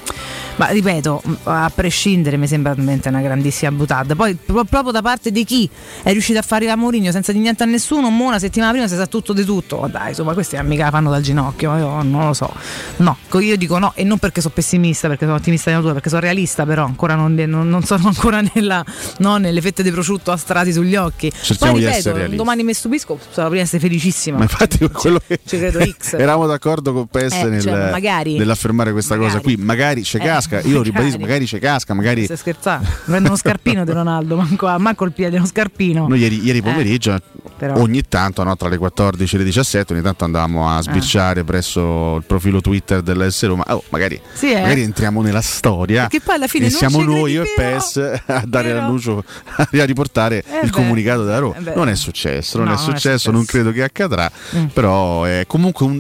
ma 0.58 0.68
ripeto, 0.68 1.22
mh, 1.24 1.34
a 1.44 1.72
prescindere, 1.74 2.38
mi 2.38 2.48
sembra 2.48 2.74
veramente 2.74 3.10
una 3.10 3.22
grandissima 3.22 3.72
buttata. 3.72 4.16
Poi, 4.16 4.36
pro- 4.36 4.64
proprio 4.64 4.92
da 4.92 5.02
parte 5.02 5.32
di 5.32 5.44
chi 5.44 5.70
è 6.04 6.12
riuscito 6.12 6.40
a 6.40 6.42
fare 6.42 6.54
arrivare 6.66 6.80
Mourinho 6.80 7.12
senza 7.12 7.32
di 7.32 7.40
niente 7.40 7.64
a 7.64 7.66
nessuno, 7.66 8.10
mo 8.10 8.26
una 8.26 8.40
settimana 8.40 8.72
prima 8.72 8.88
si 8.88 8.96
sa 8.96 9.06
tutto 9.08 9.34
di 9.34 9.44
tutto. 9.44 9.80
Ma 9.80 9.88
dai, 9.88 10.10
insomma, 10.10 10.34
questi 10.34 10.58
mica 10.64 10.86
la 10.86 10.92
fanno 10.92 11.10
dal 11.12 11.22
ginocchio, 11.22 11.76
io 11.78 12.02
non 12.02 12.28
lo 12.28 12.34
so. 12.34 12.52
No, 12.98 13.18
io 13.40 13.58
dico 13.58 13.78
no, 13.80 13.92
e 13.96 14.04
non 14.04 14.18
perché 14.18 14.42
sono 14.42 14.54
pessimista, 14.54 15.08
perché 15.08 15.26
sono 15.26 15.38
ottimista 15.38 15.70
di 15.70 15.76
natura, 15.76 15.94
perché 15.94 16.10
sono 16.10 16.22
realista, 16.22 16.66
però 16.66 16.86
ancora 16.86 17.16
non, 17.16 17.34
non- 17.34 17.68
non 17.70 17.84
sono 17.84 18.08
ancora 18.08 18.42
nella, 18.54 18.84
no, 19.20 19.38
nelle 19.38 19.62
fette 19.62 19.84
di 19.84 19.92
prosciutto 19.92 20.32
astrati 20.32 20.72
sugli 20.72 20.96
occhi. 20.96 21.32
Cerchiamo 21.42 21.74
Poi 21.74 21.82
di 21.82 21.88
ripeto, 21.88 22.36
domani 22.36 22.64
mi 22.64 22.74
stupisco, 22.74 23.20
sarò 23.32 23.50
prima 23.50 23.64
essere 23.64 23.80
felicissima. 23.82 24.38
Ma 24.38 24.44
infatti 24.44 24.78
quello 24.90 25.20
che 25.26 25.40
Ci 25.46 25.58
credo 25.58 25.80
X. 25.86 26.14
eravamo 26.20 26.48
d'accordo 26.48 26.94
con 26.94 27.08
PS 27.08 27.34
Eh, 27.34 27.44
nel, 27.50 27.62
cioè, 27.62 27.92
magari. 27.92 28.38
nell'affermare 28.38 28.92
questa 28.92 29.18
cosa 29.18 29.40
qui. 29.42 29.56
Magari 29.58 30.02
c'è 30.04 30.18
Eh, 30.18 30.26
casca, 30.26 30.60
io 30.62 30.64
magari. 30.78 30.84
ribadisco, 30.84 31.20
magari 31.20 31.46
c'è 31.46 31.60
casca, 31.60 31.94
magari. 31.94 32.24
Stai 32.26 32.38
scherzando? 32.38 32.88
Prendo 33.06 33.28
uno 33.30 33.38
scarpino 33.38 33.84
di 33.84 33.92
Ronaldo, 33.92 34.36
manco, 34.38 34.68
manco 34.80 35.04
il 35.06 35.12
piede, 35.12 35.38
uno 35.38 35.46
scarpino. 35.46 36.08
Noi 36.08 36.20
ieri, 36.20 36.44
ieri 36.44 36.60
Eh, 36.60 36.62
pomeriggio, 36.62 37.18
però. 37.58 37.80
ogni 37.80 38.04
tanto, 38.08 38.44
no, 38.44 38.56
tra 38.56 38.70
le 38.70 38.78
14 38.78 39.36
e 39.36 39.38
le 39.40 39.44
17, 39.46 39.94
ogni 39.94 40.02
tanto 40.02 40.24
andavamo 40.24 40.70
a 40.70 40.82
sbirciare 40.82 41.44
presso 41.44 42.16
il 42.18 42.24
profilo 42.26 42.62
Twitter 42.62 43.02
dell'S 43.18 43.46
Roma. 43.46 43.64
Oh, 43.70 43.84
magari, 43.90 44.20
Sì, 44.34 44.52
eh. 44.52 44.62
magari 44.62 44.82
entriamo 44.82 45.22
nella 45.22 45.42
storia. 45.42 46.02
Perché 46.08 46.22
poi 46.22 46.36
alla 46.36 46.48
fine 46.48 46.66
e 46.68 46.70
siamo 46.70 47.02
noi, 47.02 47.32
io 47.34 47.44
e. 47.44 47.54
PES, 47.56 48.22
a 48.26 48.44
dare 48.46 48.74
l'annuncio, 48.74 49.24
a 49.56 49.84
riportare 49.86 50.44
Eh 50.48 50.56
il 50.64 50.66
beh. 50.66 50.70
comunicato 50.72 51.24
della 51.24 51.40
Roma. 51.40 51.56
Eh 51.58 51.74
non 51.76 51.90
è 51.90 51.96
successo, 51.96 52.58
non, 52.58 52.68
No, 52.68 52.74
è, 52.74 52.76
non 52.76 52.84
è 52.84 52.88
successo 52.92 53.32
non 53.32 53.42
successo. 53.42 53.64
credo 53.64 53.72
che 53.76 53.84
accadrà. 53.84 54.30
Mm. 54.56 54.66
Però 54.68 55.24
è 55.24 55.44
comunque 55.48 55.86
un. 55.86 56.00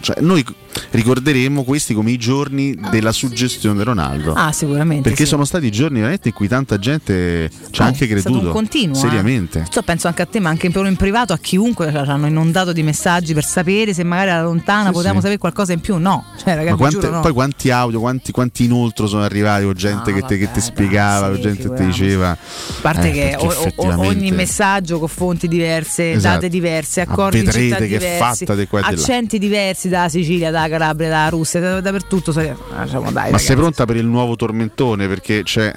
Cioè, 0.00 0.16
noi 0.20 0.44
ricorderemo 0.90 1.64
questi 1.64 1.94
come 1.94 2.10
i 2.10 2.16
giorni 2.16 2.76
della 2.90 3.12
suggestione 3.12 3.78
di 3.78 3.84
Ronaldo. 3.84 4.32
Ah, 4.34 4.52
sicuramente. 4.52 5.02
Perché 5.08 5.24
sì. 5.24 5.30
sono 5.30 5.44
stati 5.44 5.70
giorni 5.70 5.98
veramente 5.98 6.28
in 6.28 6.34
cui 6.34 6.48
tanta 6.48 6.78
gente 6.78 7.50
ci 7.70 7.80
ha 7.80 7.84
Oh, 7.84 7.88
anche 7.88 8.06
creduto. 8.06 8.50
continuo. 8.50 8.96
eh. 8.96 8.98
Seriamente. 8.98 9.58
Questo 9.60 9.82
penso 9.82 10.06
anche 10.08 10.22
a 10.22 10.26
te, 10.26 10.40
ma 10.40 10.50
anche 10.50 10.66
in, 10.72 10.96
privato 10.96 11.32
a 11.32 11.38
chiunque 11.38 11.90
ci 11.90 11.96
hanno 11.96 12.26
inondato 12.26 12.72
di 12.72 12.82
messaggi 12.82 13.34
per 13.34 13.44
sapere 13.44 13.92
se 13.94 14.04
magari 14.04 14.30
alla 14.30 14.42
lontana 14.42 14.86
Sì, 14.88 14.92
potevamo 14.92 15.16
sì. 15.16 15.22
sapere 15.22 15.38
qualcosa 15.38 15.72
in 15.72 15.80
più. 15.80 15.96
No, 15.96 16.24
cioè, 16.36 16.54
ragazzi, 16.54 16.70
Ma 16.70 16.76
quante- 16.76 16.98
giuro, 17.00 17.10
no. 17.12 17.20
poi 17.20 17.32
quanti 17.32 17.70
audio, 17.70 18.00
quanti, 18.00 18.32
quanti 18.32 18.64
inoltro 18.64 19.06
sono 19.06 19.22
arrivati 19.22 19.64
con 19.64 19.74
gente 19.74 20.12
che, 20.12 20.22
te, 20.22 20.38
che 20.38 20.50
ti 20.50 20.60
spiegava, 20.60 21.28
con 21.30 21.40
gente 21.40 21.68
che 21.68 21.74
ti 21.74 21.84
diceva. 21.86 22.30
A 22.30 22.36
parte 22.80 23.08
eh, 23.08 23.12
che 23.12 23.36
o- 23.38 23.50
effettivamente- 23.50 24.06
ogni 24.16 24.30
messaggio 24.32 24.98
con 24.98 25.08
fonti 25.08 25.48
diverse, 25.48 26.12
Esatto. 26.12 26.34
date 26.34 26.48
diverse, 26.48 27.00
Ah, 27.00 27.04
accordi 27.08 27.40
vedrete 27.42 27.86
che 27.88 27.98
è 27.98 28.18
fatta 28.18 28.54
di 28.54 28.66
qua 28.66 28.80
e 28.80 28.82
di 28.90 28.96
là. 28.96 29.00
accenti 29.02 29.38
diversi 29.38 29.88
dalla 29.88 30.08
Sicilia, 30.08 30.50
dalla 30.60 30.68
Calabria, 30.68 31.08
dalla 31.08 31.28
Russia, 31.28 31.60
da- 31.60 31.80
dappertutto. 31.80 32.32
Diciamo, 32.32 32.56
dai, 32.76 33.12
Ma 33.12 33.20
ragazzi. 33.22 33.44
sei 33.44 33.56
pronta 33.56 33.84
per 33.84 33.96
il 33.96 34.06
nuovo 34.06 34.36
tormentone? 34.36 35.06
Perché 35.08 35.42
c'è 35.42 35.72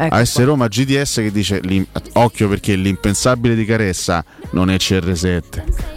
Ecco 0.00 0.14
AS 0.14 0.44
Roma 0.44 0.68
GDS 0.68 1.14
che 1.16 1.32
dice 1.32 1.60
occhio 2.12 2.48
perché 2.48 2.76
l'impensabile 2.76 3.56
di 3.56 3.64
Caressa 3.64 4.24
non 4.50 4.70
è 4.70 4.76
CR7, 4.76 5.42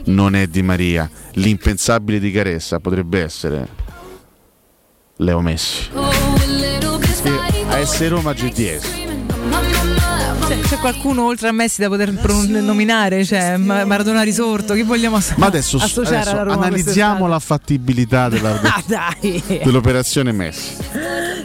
non 0.05 0.35
è 0.35 0.47
Di 0.47 0.63
Maria. 0.63 1.07
L'impensabile 1.33 2.19
di 2.19 2.31
Caressa 2.31 2.79
potrebbe 2.79 3.21
essere 3.21 3.67
Leo 5.17 5.41
Messi. 5.41 5.89
Sì, 7.13 7.31
AS 7.69 8.07
Roma 8.07 8.33
GDS. 8.33 9.70
Qualcuno 10.81 11.25
oltre 11.25 11.47
a 11.47 11.51
Messi 11.51 11.79
da 11.79 11.87
poter 11.89 12.11
nominare? 12.11 13.23
Cioè, 13.23 13.55
Ma- 13.57 13.85
Maradona 13.85 14.23
risorto, 14.23 14.73
chi 14.73 14.81
vogliamo 14.81 15.17
ass- 15.17 15.35
Ma 15.35 15.45
adesso, 15.45 15.77
adesso 15.77 16.35
analizziamo 16.39 17.27
la 17.27 17.39
fattibilità 17.39 18.27
della- 18.29 18.59
Ah, 18.65 19.15
dell'operazione 19.63 20.31
Messi. 20.31 20.75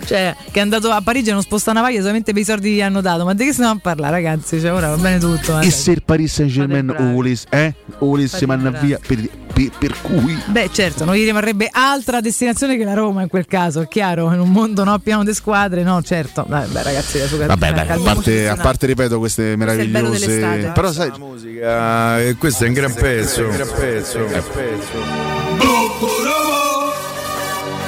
Cioè, 0.05 0.35
che 0.51 0.59
è 0.59 0.63
andato 0.63 0.91
a 0.91 1.01
Parigi 1.01 1.31
e 1.31 1.33
non 1.33 1.43
sposta 1.43 1.71
una 1.71 1.81
vaglia 1.81 2.01
solamente 2.01 2.33
per 2.33 2.43
i 2.43 2.45
soldi 2.45 2.71
che 2.71 2.75
gli 2.77 2.83
hanno 2.83 3.01
dato. 3.01 3.25
Ma 3.25 3.35
di 3.35 3.45
che 3.45 3.53
stiamo 3.53 3.73
a 3.73 3.79
parlare, 3.81 4.13
ragazzi? 4.13 4.61
Cioè, 4.61 4.73
ora 4.73 4.89
va 4.91 4.97
bene 4.97 5.19
tutto. 5.19 5.59
eh. 5.61 5.67
E 5.67 5.71
se 5.71 5.93
il 5.93 6.03
Paris 6.05 6.33
Saint 6.33 6.51
Germain 6.51 6.89
o 6.91 7.13
volesse, 7.13 7.47
eh? 7.51 7.75
O 7.99 8.07
volesse 8.07 8.47
mandare 8.47 8.79
via 8.81 8.99
per, 9.05 9.19
per- 9.53 9.71
per 9.79 9.95
cui 10.03 10.39
Beh, 10.47 10.69
certo, 10.71 11.05
non 11.05 11.15
gli 11.15 11.25
rimarrebbe 11.25 11.69
altra 11.73 12.21
destinazione 12.21 12.77
che 12.77 12.85
la 12.85 12.93
Roma 12.95 13.23
in 13.23 13.29
quel 13.29 13.47
caso, 13.47 13.81
è 13.81 13.89
chiaro. 13.89 14.33
In 14.33 14.41
un 14.41 14.51
mondo 14.51 14.85
no, 14.85 14.99
pieno 14.99 15.25
di 15.25 15.33
squadre, 15.33 15.83
no, 15.83 16.03
certo. 16.03 16.45
Beh, 16.47 16.67
ragazzi, 16.83 17.19
adesso 17.19 17.37
Vabbè, 17.39 17.73
dai, 17.73 17.89
a 17.89 17.99
parte, 17.99 18.49
a 18.49 18.57
parte, 18.57 18.87
ripeto 18.87 19.19
queste 19.19 19.43
il 19.43 19.57
bello 19.57 19.73
meravigliose. 20.11 20.71
Però 20.75 20.93
sai, 20.93 21.11
musica, 21.19 22.21
e 22.21 22.35
questo 22.37 22.65
è 22.65 22.69
un 22.69 22.75
gran 22.75 22.93
pezzo. 22.95 23.43
Un 23.47 23.51
gran 23.57 23.69
pezzo. 23.75 24.19
Un 24.19 24.27
gran 24.27 24.45
pezzo. 24.53 26.05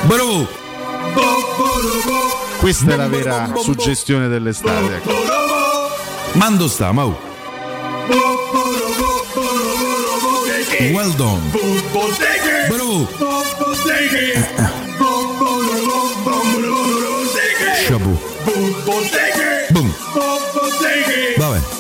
Bravo! 0.07 1.48
Questa 2.59 2.93
è 2.93 2.97
la 2.97 3.09
vera 3.09 3.51
suggestione 3.57 4.29
dell'estate. 4.29 4.95
ecco. 4.97 5.13
Mando 6.33 6.69
sta, 6.69 6.93
Mau. 6.93 7.17
Well 10.93 11.15
done. 11.17 11.43
Bravo! 12.69 13.09
Shabu. 17.87 18.19
Boom. 19.71 19.95
Vabbè. 21.37 21.78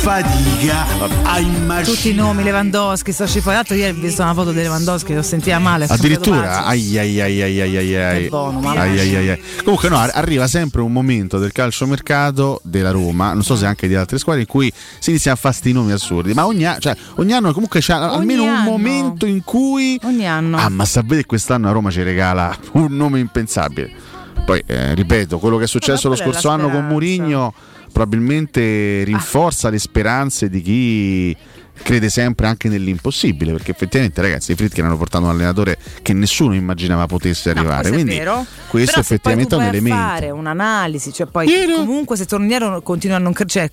Fatica 0.00 0.86
a 1.24 1.38
immaginare. 1.40 1.84
Tutti 1.84 2.10
i 2.10 2.14
nomi 2.14 2.42
Lewandowski, 2.44 3.12
sto 3.12 3.26
cifra. 3.26 3.52
L'altro 3.54 3.74
ieri 3.74 3.96
ho 3.96 4.00
visto 4.00 4.22
una 4.22 4.32
foto 4.32 4.52
di 4.52 4.58
Lewandowski, 4.58 5.12
lo 5.14 5.22
sentiva 5.22 5.58
male. 5.58 5.86
Addirittura, 5.88 6.64
ai 6.64 6.96
ai 6.96 7.20
ai 7.20 7.42
ai 7.42 7.60
ai 7.60 7.76
ai 7.76 7.96
ai. 7.96 8.28
Buono, 8.28 8.60
Ai, 8.70 8.98
ai, 8.98 9.16
ai, 9.16 9.28
ai. 9.30 9.42
Comunque, 9.64 9.88
no, 9.88 9.96
ar- 9.96 10.12
arriva 10.14 10.46
sempre 10.46 10.82
un 10.82 10.92
momento 10.92 11.38
del 11.38 11.52
calciomercato 11.52 12.60
della 12.62 12.90
Roma, 12.90 13.32
non 13.32 13.42
so 13.42 13.56
se 13.56 13.66
anche 13.66 13.88
di 13.88 13.96
altre 13.96 14.18
squadre, 14.18 14.42
in 14.42 14.48
cui 14.48 14.72
si 14.98 15.10
inizia 15.10 15.32
a 15.32 15.36
fare 15.36 15.54
sti 15.54 15.72
nomi 15.72 15.92
assurdi. 15.92 16.32
Ma 16.32 16.46
ogni, 16.46 16.64
cioè, 16.78 16.96
ogni 17.16 17.32
anno 17.32 17.52
comunque 17.52 17.80
c'è 17.80 17.94
almeno 17.94 18.44
un 18.44 18.48
anno. 18.50 18.70
momento 18.70 19.26
in 19.26 19.42
cui. 19.42 19.98
Ogni 20.04 20.28
anno. 20.28 20.58
Ah, 20.58 20.68
ma 20.68 20.84
che 21.16 21.26
quest'anno 21.26 21.68
a 21.68 21.72
Roma 21.72 21.90
ci 21.90 22.02
regala 22.02 22.56
un 22.72 22.94
nome 22.96 23.18
impensabile. 23.18 23.90
Poi, 24.44 24.62
eh, 24.64 24.94
ripeto, 24.94 25.38
quello 25.38 25.58
che 25.58 25.64
è 25.64 25.66
successo 25.66 26.08
lo 26.08 26.16
scorso 26.16 26.48
anno 26.48 26.70
con 26.70 26.86
speranza. 26.86 27.76
Probabilmente 27.92 29.02
rinforza 29.04 29.70
le 29.70 29.78
speranze 29.78 30.48
di 30.48 30.62
chi 30.62 31.36
crede 31.82 32.08
sempre 32.08 32.46
anche 32.46 32.68
nell'impossibile 32.68 33.52
perché 33.52 33.72
effettivamente 33.72 34.20
ragazzi 34.20 34.52
i 34.52 34.54
Fritkin 34.54 34.84
hanno 34.84 34.96
portato 34.96 35.24
un 35.24 35.30
allenatore 35.30 35.78
che 36.02 36.12
nessuno 36.12 36.54
immaginava 36.54 37.06
potesse 37.06 37.50
arrivare 37.50 37.88
Questo 37.88 37.94
quindi 37.94 38.14
è 38.14 38.18
vero. 38.18 38.46
questo 38.68 38.90
Però 38.90 39.00
effettivamente 39.02 39.54
è 39.54 39.58
un 39.58 39.64
elemento 39.64 40.00
fare 40.00 40.30
un'analisi, 40.30 41.12
cioè 41.12 41.26
poi 41.26 41.48
comunque 41.74 42.16
se 42.16 42.26
Torniero 42.26 42.82
continua 42.82 43.16
a 43.16 43.20
non 43.20 43.32
credere, 43.32 43.48
cioè, 43.48 43.70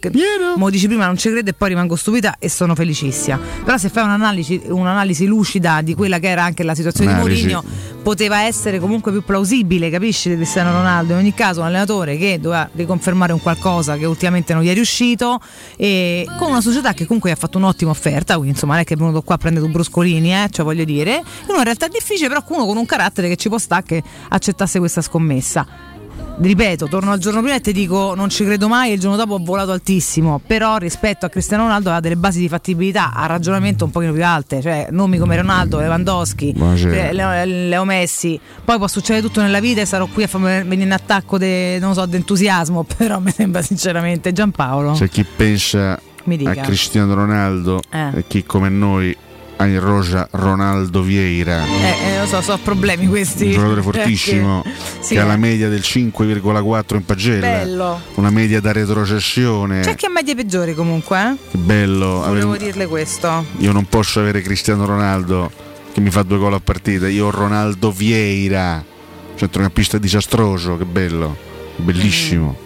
mo 0.55 0.69
dici 0.69 0.87
prima 0.87 1.05
non 1.05 1.17
ci 1.17 1.29
credo 1.29 1.49
e 1.49 1.53
poi 1.53 1.69
rimango 1.69 1.95
stupita 1.95 2.35
e 2.39 2.49
sono 2.49 2.75
felicissima. 2.75 3.39
Però 3.63 3.77
se 3.77 3.89
fai 3.89 4.03
un'analisi, 4.03 4.61
un'analisi 4.67 5.25
lucida 5.25 5.81
di 5.81 5.93
quella 5.93 6.19
che 6.19 6.29
era 6.29 6.43
anche 6.43 6.63
la 6.63 6.75
situazione 6.75 7.11
Analisi. 7.11 7.45
di 7.45 7.53
Mourinho, 7.53 7.93
poteva 8.01 8.41
essere 8.41 8.79
comunque 8.79 9.11
più 9.11 9.23
plausibile, 9.23 9.89
capisci, 9.89 10.29
di 10.29 10.35
Cristiano 10.35 10.71
Ronaldo. 10.71 11.13
In 11.13 11.19
ogni 11.19 11.33
caso 11.33 11.61
un 11.61 11.65
allenatore 11.65 12.17
che 12.17 12.39
doveva 12.39 12.69
riconfermare 12.73 13.33
un 13.33 13.41
qualcosa 13.41 13.97
che 13.97 14.05
ultimamente 14.05 14.53
non 14.53 14.63
gli 14.63 14.69
è 14.69 14.73
riuscito 14.73 15.39
e 15.75 16.25
con 16.37 16.49
una 16.49 16.61
società 16.61 16.93
che 16.93 17.05
comunque 17.05 17.31
ha 17.31 17.35
fatto 17.35 17.57
un'ottima 17.57 17.93
offerta, 17.95 18.34
quindi 18.34 18.51
insomma 18.51 18.73
non 18.73 18.81
è 18.81 18.86
che 18.86 18.93
è 18.93 18.97
venuto 18.97 19.21
qua 19.21 19.36
a 19.36 19.38
prendere 19.38 19.65
tu 19.65 19.71
bruscolini, 19.71 20.34
eh, 20.34 20.47
cioè 20.51 20.65
voglio 20.65 20.84
dire, 20.84 21.15
in 21.15 21.53
una 21.53 21.63
realtà 21.63 21.88
difficile, 21.88 22.27
però 22.27 22.43
uno 22.49 22.65
con 22.65 22.77
un 22.77 22.86
carattere 22.86 23.29
che 23.29 23.38
ci 23.38 23.49
può 23.49 23.58
stare 23.58 23.84
che 23.84 24.03
accettasse 24.29 24.79
questa 24.79 25.01
scommessa. 25.01 25.93
Ripeto, 26.38 26.88
torno 26.88 27.12
al 27.12 27.19
giorno 27.19 27.39
prima 27.41 27.55
e 27.55 27.62
ti 27.62 27.71
dico 27.71 28.13
non 28.13 28.29
ci 28.29 28.43
credo 28.43 28.67
mai, 28.67 28.91
il 28.91 28.99
giorno 28.99 29.15
dopo 29.15 29.36
ho 29.36 29.39
volato 29.41 29.71
altissimo, 29.71 30.41
però 30.45 30.75
rispetto 30.75 31.25
a 31.25 31.29
Cristiano 31.29 31.63
Ronaldo 31.63 31.88
aveva 31.88 32.01
delle 32.01 32.17
basi 32.17 32.39
di 32.39 32.49
fattibilità, 32.49 33.13
a 33.13 33.25
ragionamento 33.25 33.86
un 33.86 33.91
pochino 33.91 34.12
più 34.12 34.25
alte, 34.25 34.62
cioè 34.62 34.88
nomi 34.91 35.17
come 35.17 35.38
Ronaldo, 35.38 35.79
Lewandowski, 35.79 36.53
eh, 36.53 37.13
Leo, 37.13 37.45
Leo 37.45 37.86
Messi, 37.86 38.38
poi 38.65 38.77
può 38.77 38.88
succedere 38.88 39.25
tutto 39.25 39.41
nella 39.41 39.62
vita 39.62 39.79
e 39.79 39.86
sarò 39.86 40.08
qui 40.08 40.23
a 40.23 40.27
farmi 40.27 40.47
venire 40.67 40.84
in 40.84 40.91
attacco 40.91 41.38
de, 41.38 41.79
non 41.79 41.93
so, 41.93 42.05
d'entusiasmo, 42.05 42.84
però 42.97 43.19
mi 43.19 43.31
sembra 43.31 43.62
sinceramente 43.62 44.34
Giampaolo. 44.34 44.91
c'è 44.91 45.08
chi 45.08 45.23
pensa. 45.23 45.97
A 46.45 46.55
Cristiano 46.55 47.13
Ronaldo 47.13 47.81
Eh. 47.91 48.09
e 48.17 48.23
chi 48.27 48.43
come 48.43 48.69
noi 48.69 49.15
a 49.57 49.79
Roja 49.79 50.27
Ronaldo 50.31 51.01
Vieira 51.01 51.63
Eh, 51.65 52.15
eh, 52.15 52.19
lo 52.19 52.25
so, 52.25 52.41
so 52.41 52.57
problemi 52.61 53.07
questi. 53.07 53.45
un 53.45 53.51
giocatore 53.53 53.81
fortissimo 53.81 54.63
sì, 54.99 55.13
che 55.13 55.19
ha 55.21 55.25
la 55.25 55.35
eh. 55.35 55.38
media 55.38 55.69
del 55.69 55.79
5,4 55.79 56.95
in 56.95 57.05
pagella 57.05 57.39
Bello. 57.47 58.01
una 58.15 58.29
media 58.31 58.59
da 58.59 58.73
retrocessione 58.73 59.79
C'è 59.81 59.95
chi 59.95 60.05
ha 60.07 60.09
medie 60.09 60.35
peggiori 60.35 60.73
comunque, 60.73 61.17
eh? 61.21 61.35
che 61.51 61.57
bello 61.57 62.23
Volevo 62.25 62.51
un- 62.51 62.57
dirle 62.57 62.85
questo. 62.88 63.45
io 63.59 63.71
non 63.71 63.85
posso 63.85 64.19
avere 64.19 64.41
Cristiano 64.41 64.85
Ronaldo 64.85 65.49
che 65.93 66.01
mi 66.01 66.09
fa 66.11 66.23
due 66.23 66.38
gol 66.38 66.53
a 66.53 66.59
partita 66.59 67.07
io 67.07 67.27
ho 67.27 67.31
Ronaldo 67.31 67.91
Vieira 67.91 68.83
centrocampista 69.35 69.97
disastroso 69.97 70.75
che 70.77 70.83
bello 70.85 71.35
bellissimo 71.77 72.57
Mm. 72.59 72.63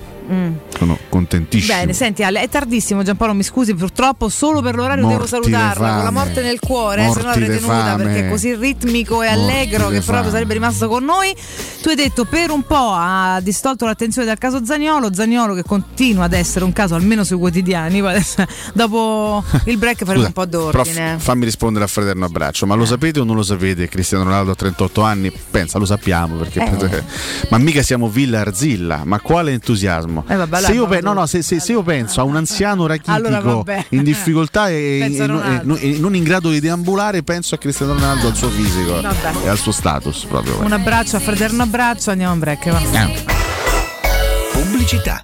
Sono 0.77 0.97
contentissimo 1.09 1.77
Bene, 1.77 1.93
senti 1.93 2.23
Ale, 2.23 2.41
è 2.41 2.49
tardissimo 2.49 3.03
Giampaolo, 3.03 3.33
mi 3.33 3.43
scusi, 3.43 3.73
purtroppo 3.73 4.29
solo 4.29 4.61
per 4.61 4.75
l'orario 4.75 5.03
devo 5.05 5.17
Morti 5.19 5.29
salutarla 5.29 5.87
de 5.87 5.95
con 5.95 6.03
la 6.03 6.11
morte 6.11 6.41
nel 6.41 6.59
cuore, 6.59 7.01
eh, 7.05 7.09
se 7.11 7.19
no 7.19 7.25
Morti 7.25 7.39
l'avrei 7.39 7.57
tenuta 7.57 7.73
fame. 7.83 8.03
perché 8.03 8.27
è 8.27 8.29
così 8.29 8.55
ritmico 8.55 9.21
e 9.23 9.27
Morti 9.27 9.41
allegro 9.51 9.87
che 9.89 10.01
proprio 10.01 10.31
sarebbe 10.31 10.53
rimasto 10.53 10.87
con 10.87 11.03
noi. 11.03 11.35
Tu 11.81 11.89
hai 11.89 11.95
detto 11.95 12.25
per 12.25 12.51
un 12.51 12.63
po' 12.63 12.91
ha 12.93 13.39
distolto 13.41 13.85
l'attenzione 13.85 14.27
dal 14.27 14.37
caso 14.37 14.63
Zagnolo, 14.63 15.13
Zagnolo 15.13 15.53
che 15.53 15.63
continua 15.63 16.25
ad 16.25 16.33
essere 16.33 16.63
un 16.65 16.73
caso 16.73 16.95
almeno 16.95 17.23
sui 17.23 17.37
quotidiani, 17.37 18.01
dopo 18.73 19.43
il 19.65 19.77
break 19.77 20.03
faremo 20.05 20.25
un 20.25 20.31
po' 20.33 20.45
d'ordine. 20.45 21.15
f- 21.17 21.23
fammi 21.23 21.45
rispondere 21.45 21.85
a 21.85 21.87
fraterno 21.87 22.25
abbraccio, 22.25 22.65
ma 22.65 22.75
lo 22.75 22.85
sapete 22.85 23.19
o 23.19 23.23
non 23.23 23.35
lo 23.35 23.43
sapete? 23.43 23.87
Cristiano 23.87 24.23
Ronaldo 24.23 24.51
a 24.51 24.55
38 24.55 25.01
anni, 25.01 25.31
pensa, 25.51 25.77
lo 25.79 25.85
sappiamo 25.85 26.35
perché 26.35 26.59
Eh. 26.59 27.03
ma 27.49 27.57
mica 27.57 27.81
siamo 27.81 28.09
Villa 28.09 28.41
Arzilla, 28.41 29.01
ma 29.05 29.19
quale 29.19 29.51
entusiasmo? 29.51 30.18
Eh, 30.27 30.35
vabbè, 30.35 30.61
se, 30.61 30.73
io 30.73 30.87
pe- 30.87 31.01
no, 31.01 31.13
no, 31.13 31.25
se, 31.25 31.41
se- 31.41 31.59
se 31.59 31.71
io 31.71 31.81
penso 31.83 32.21
a 32.21 32.23
un 32.23 32.35
anziano 32.35 32.85
rachitico 32.87 33.13
Allora, 33.13 33.85
in 33.89 34.03
difficoltà 34.03 34.69
e, 34.69 34.99
a 35.03 35.61
e 35.79 35.97
non- 35.99 36.15
in 36.15 36.23
grado 36.23 36.49
di 36.49 36.59
deambulare, 36.59 37.23
penso 37.23 37.55
a 37.55 37.57
Cristiano 37.57 37.93
Ronaldo, 37.93 38.27
al 38.27 38.35
suo 38.35 38.49
fisico 38.49 39.01
Vabbè. 39.01 39.43
e 39.43 39.47
al 39.49 39.57
suo 39.57 39.71
status 39.71 40.25
proprio. 40.25 40.59
Un 40.61 40.71
abbraccio 40.71 41.17
a 41.17 41.19
fraterno 41.19 41.63
abbraccio, 41.63 42.11
andiamo 42.11 42.33
in 42.33 42.39
break. 42.39 42.69
Va. 42.69 43.09
Pubblicità. 44.51 45.23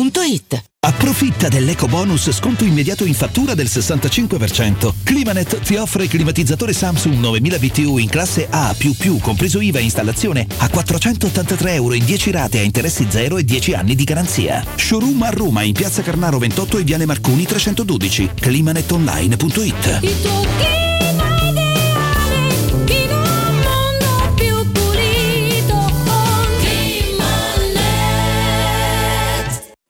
otticasalvagente.it. 0.00 0.62
Approfitta 0.82 1.48
dell'eco 1.48 1.86
bonus 1.86 2.32
sconto 2.32 2.64
immediato 2.64 3.04
in 3.04 3.12
fattura 3.12 3.54
del 3.54 3.66
65%. 3.66 4.94
Climanet 5.04 5.60
ti 5.60 5.76
offre 5.76 6.08
climatizzatore 6.08 6.72
Samsung 6.72 7.18
9000 7.18 7.58
BTU 7.58 7.98
in 7.98 8.08
classe 8.08 8.46
A++, 8.48 8.74
compreso 9.20 9.60
IVA 9.60 9.78
e 9.78 9.82
installazione, 9.82 10.46
a 10.58 10.70
483 10.70 11.74
euro 11.74 11.92
in 11.94 12.04
10 12.04 12.30
rate 12.30 12.60
a 12.60 12.62
interessi 12.62 13.06
zero 13.10 13.36
e 13.36 13.44
10 13.44 13.74
anni 13.74 13.94
di 13.94 14.04
garanzia. 14.04 14.64
Showroom 14.74 15.20
a 15.22 15.28
Roma 15.30 15.62
in 15.62 15.74
piazza 15.74 16.00
Carnaro 16.02 16.38
28 16.38 16.78
e 16.78 16.82
Viale 16.82 17.04
Marconi 17.04 17.44
312. 17.44 18.30
climanetonline.it. 18.40 20.89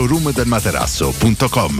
showroomdelmaterasso.com 0.00 1.76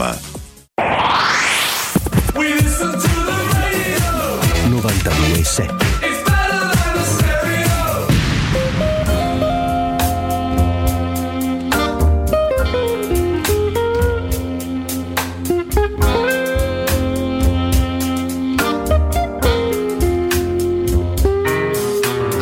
92.7 4.69 5.81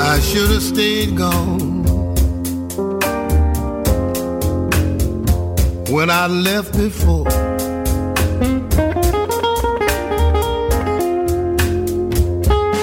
I 0.01 0.19
should 0.19 0.49
have 0.49 0.61
stayed 0.61 1.15
gone 1.15 1.68
when 5.89 6.09
I 6.11 6.27
left 6.27 6.77
before. 6.77 7.25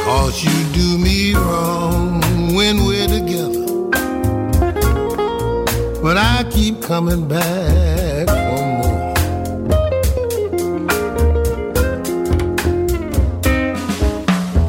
Cause 0.04 0.44
you 0.44 0.72
do 0.72 0.98
me 0.98 1.34
wrong 1.34 2.20
when 2.54 2.84
we're 2.84 3.06
together. 3.06 3.66
But 6.02 6.16
I 6.16 6.44
keep 6.50 6.82
coming 6.82 7.28
back 7.28 8.28
for 8.28 8.64
more. 8.80 9.14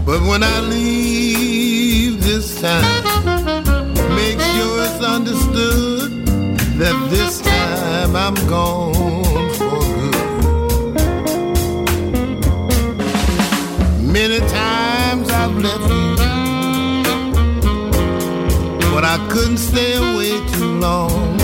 But 0.05 0.21
when 0.29 0.43
I 0.43 0.59
leave 0.61 2.23
this 2.23 2.61
time, 2.61 2.96
I'm 8.17 8.33
gone 8.47 9.49
for 9.59 9.79
good. 9.95 10.15
Many 14.01 14.39
times 14.39 15.29
I've 15.29 15.55
left 15.57 15.89
you, 15.89 16.15
but 18.91 19.03
I 19.05 19.17
couldn't 19.29 19.57
stay 19.57 19.97
away 19.97 20.31
too 20.55 20.79
long. 20.79 21.37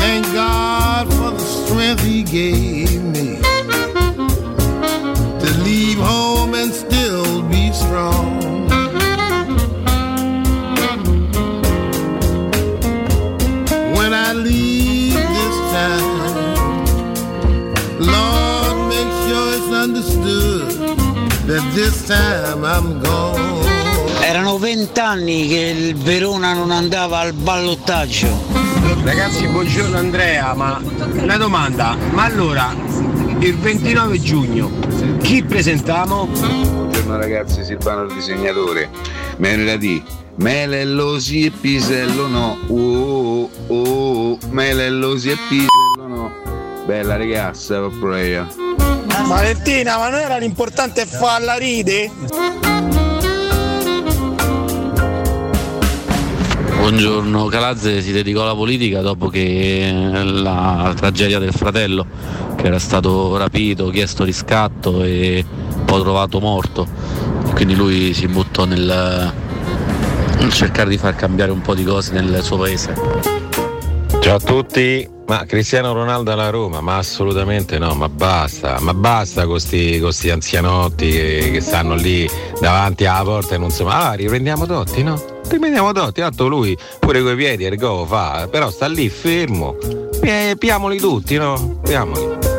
Thank 0.00 0.26
God 0.34 1.06
for 1.14 1.30
the 1.30 1.38
strength 1.38 2.02
He 2.02 2.24
gave 2.24 2.69
Erano 24.22 24.58
vent'anni 24.58 25.48
che 25.48 25.74
il 25.76 25.96
Verona 25.96 26.52
non 26.54 26.70
andava 26.70 27.18
al 27.18 27.32
ballottaggio. 27.32 28.28
Ragazzi, 29.02 29.46
buongiorno 29.46 29.96
Andrea, 29.96 30.54
ma 30.54 30.80
una 31.14 31.36
domanda, 31.36 31.96
ma 32.12 32.24
allora 32.24 32.74
il 33.38 33.56
29 33.56 34.20
giugno 34.20 34.90
chi 35.30 35.44
presentiamo? 35.44 36.26
Buongiorno 36.26 37.16
ragazzi, 37.16 37.62
Silvano 37.62 38.02
il 38.02 38.14
disegnatore. 38.14 38.90
Mele 39.36 39.78
di 39.78 40.02
Melellosi 40.36 41.44
e 41.44 41.50
Pisello 41.50 42.26
no. 42.26 42.58
Oh, 42.66 43.48
oh, 43.68 43.74
oh. 43.74 44.38
Melellosi 44.50 45.30
e 45.30 45.36
Pisello 45.48 46.08
no. 46.08 46.32
Bella 46.84 47.16
ragazza, 47.16 47.78
proprio 47.78 48.16
io. 48.16 48.69
Valentina, 49.26 49.96
ma 49.96 50.08
non 50.08 50.20
era 50.20 50.36
l'importante 50.38 51.06
farla 51.06 51.56
ride? 51.56 52.10
Buongiorno, 56.76 57.46
Calazze 57.46 58.00
si 58.02 58.10
dedicò 58.10 58.42
alla 58.42 58.54
politica 58.54 59.00
dopo 59.00 59.28
che 59.28 59.90
la 59.92 60.92
tragedia 60.96 61.38
del 61.38 61.52
fratello 61.52 62.06
che 62.56 62.66
era 62.66 62.78
stato 62.78 63.36
rapito, 63.36 63.88
chiesto 63.90 64.24
riscatto 64.24 65.02
e 65.04 65.44
poi 65.84 66.00
trovato 66.00 66.40
morto. 66.40 66.86
Quindi 67.54 67.74
lui 67.74 68.12
si 68.14 68.26
buttò 68.26 68.64
nel 68.64 69.32
cercare 70.50 70.90
di 70.90 70.98
far 70.98 71.14
cambiare 71.14 71.52
un 71.52 71.60
po' 71.60 71.74
di 71.74 71.84
cose 71.84 72.12
nel 72.12 72.42
suo 72.42 72.56
paese. 72.56 73.09
Ciao 74.20 74.36
a 74.36 74.38
tutti, 74.38 75.08
ma 75.26 75.44
Cristiano 75.44 75.92
Ronaldo 75.92 76.30
alla 76.30 76.50
Roma? 76.50 76.80
Ma 76.80 76.98
assolutamente 76.98 77.78
no, 77.78 77.94
ma 77.94 78.08
basta, 78.08 78.78
ma 78.80 78.94
basta 78.94 79.46
con 79.46 79.58
questi 79.58 80.30
anzianotti 80.30 81.10
che, 81.10 81.50
che 81.52 81.60
stanno 81.60 81.94
lì 81.94 82.28
davanti 82.60 83.06
alla 83.06 83.24
porta 83.24 83.54
e 83.54 83.58
non 83.58 83.70
so, 83.70 83.88
ah 83.88 84.12
riprendiamo 84.12 84.66
Totti, 84.66 85.02
no? 85.02 85.20
Riprendiamo 85.48 85.92
Totti, 85.92 86.20
tanto 86.20 86.46
lui 86.48 86.76
pure 86.98 87.22
coi 87.22 87.34
piedi 87.34 87.64
ergo 87.64 88.04
fa, 88.06 88.46
però 88.50 88.70
sta 88.70 88.86
lì 88.86 89.08
fermo, 89.08 89.76
Pi- 90.20 90.56
piamoli 90.58 90.98
tutti, 90.98 91.36
no? 91.36 91.80
Piamoli. 91.82 92.49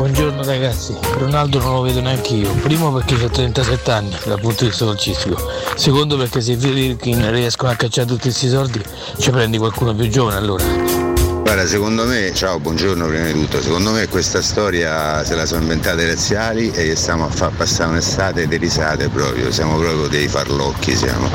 Buongiorno 0.00 0.42
ragazzi, 0.44 0.96
Ronaldo 1.18 1.58
non 1.58 1.74
lo 1.74 1.80
vedo 1.82 2.00
neanche 2.00 2.32
io. 2.32 2.50
Primo 2.54 2.90
perché 2.90 3.22
ho 3.22 3.28
37 3.28 3.90
anni 3.90 4.16
dal 4.24 4.40
punto 4.40 4.64
di 4.64 4.70
vista 4.70 4.86
calcistico. 4.86 5.36
Secondo 5.76 6.16
perché 6.16 6.40
se 6.40 6.56
Virkin 6.56 7.30
riescono 7.30 7.70
a 7.70 7.74
cacciare 7.74 8.06
tutti 8.08 8.22
questi 8.22 8.48
soldi 8.48 8.82
ci 9.18 9.30
prendi 9.30 9.58
qualcuno 9.58 9.94
più 9.94 10.08
giovane 10.08 10.38
allora. 10.38 10.89
Guarda, 11.50 11.66
secondo 11.66 12.06
me, 12.06 12.32
ciao, 12.32 12.60
buongiorno 12.60 13.08
prima 13.08 13.26
di 13.26 13.32
tutto, 13.32 13.60
secondo 13.60 13.90
me 13.90 14.06
questa 14.06 14.40
storia 14.40 15.24
se 15.24 15.34
la 15.34 15.44
sono 15.46 15.62
inventate 15.62 16.02
i 16.02 16.06
razziali 16.06 16.70
e 16.70 16.94
stiamo 16.94 17.24
a 17.24 17.28
far 17.28 17.50
passare 17.50 17.90
un'estate 17.90 18.46
di 18.46 18.56
risate 18.56 19.08
proprio, 19.08 19.50
siamo 19.50 19.76
proprio 19.76 20.06
dei 20.06 20.28
farlocchi, 20.28 20.94
siamo, 20.94 21.28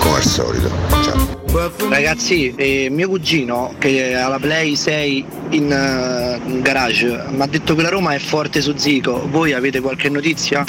come 0.00 0.16
al 0.16 0.24
solito. 0.24 0.68
Ciao. 1.04 1.88
Ragazzi, 1.88 2.52
eh, 2.56 2.88
mio 2.90 3.08
cugino 3.08 3.76
che 3.78 4.16
ha 4.16 4.26
la 4.26 4.40
Play 4.40 4.74
6 4.74 5.24
in, 5.50 5.70
eh, 5.70 6.40
in 6.46 6.60
garage 6.60 7.24
mi 7.28 7.40
ha 7.40 7.46
detto 7.46 7.76
che 7.76 7.82
la 7.82 7.90
Roma 7.90 8.12
è 8.12 8.18
forte 8.18 8.60
su 8.60 8.74
Zico. 8.76 9.24
Voi 9.30 9.52
avete 9.52 9.78
qualche 9.78 10.08
notizia? 10.08 10.64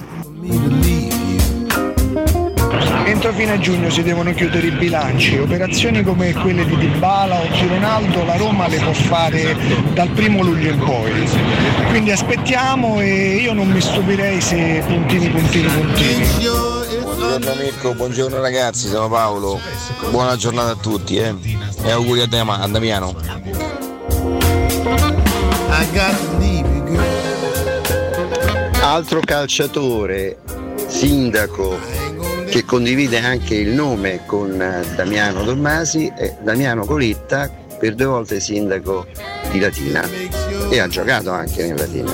Entro 3.15 3.31
fine 3.31 3.57
giugno 3.59 3.89
si 3.89 4.03
devono 4.03 4.33
chiudere 4.33 4.67
i 4.67 4.71
bilanci, 4.71 5.37
operazioni 5.37 6.03
come 6.03 6.33
quelle 6.33 6.65
di 6.65 6.75
Dybala 6.75 7.39
o 7.39 7.47
di 7.47 7.65
Ronaldo 7.65 8.25
la 8.25 8.35
Roma 8.35 8.67
le 8.67 8.77
può 8.77 8.91
fare 8.91 9.55
dal 9.93 10.09
primo 10.09 10.43
luglio 10.43 10.71
in 10.71 10.79
poi. 10.79 11.25
Quindi 11.87 12.11
aspettiamo 12.11 12.99
e 12.99 13.37
io 13.37 13.53
non 13.53 13.69
mi 13.69 13.79
stupirei 13.79 14.41
se 14.41 14.83
puntini 14.85 15.29
puntini 15.29 15.67
puntini. 15.69 16.27
Buongiorno 16.89 17.55
Mirko, 17.55 17.93
buongiorno 17.93 18.41
ragazzi, 18.41 18.89
sono 18.89 19.07
Paolo. 19.07 19.61
Buona 20.09 20.35
giornata 20.35 20.71
a 20.71 20.75
tutti 20.75 21.15
eh. 21.15 21.33
e 21.83 21.91
auguri 21.91 22.19
a, 22.19 22.27
Dama- 22.27 22.59
a 22.59 22.67
Damiano. 22.67 23.15
Altro 28.81 29.21
calciatore, 29.21 30.37
sindaco, 30.87 31.79
che 32.49 32.65
condivide 32.65 33.19
anche 33.19 33.55
il 33.55 33.69
nome 33.69 34.21
con 34.25 34.61
eh, 34.61 34.85
Damiano 34.95 35.43
Tommasi 35.43 36.11
è 36.15 36.37
Damiano 36.41 36.85
Coletta, 36.85 37.63
per 37.77 37.95
due 37.95 38.05
volte 38.05 38.39
sindaco 38.39 39.05
di 39.51 39.59
Latina 39.59 40.07
e 40.69 40.79
ha 40.79 40.87
giocato 40.87 41.31
anche 41.31 41.63
in 41.63 41.75
Latina. 41.75 42.11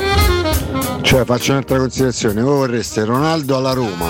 Cioè 1.02 1.26
faccio 1.26 1.52
un'altra 1.52 1.78
considerazione, 1.78 2.42
voi 2.42 2.58
vorreste 2.58 3.04
Ronaldo 3.04 3.58
alla 3.58 3.74
Roma, 3.74 4.08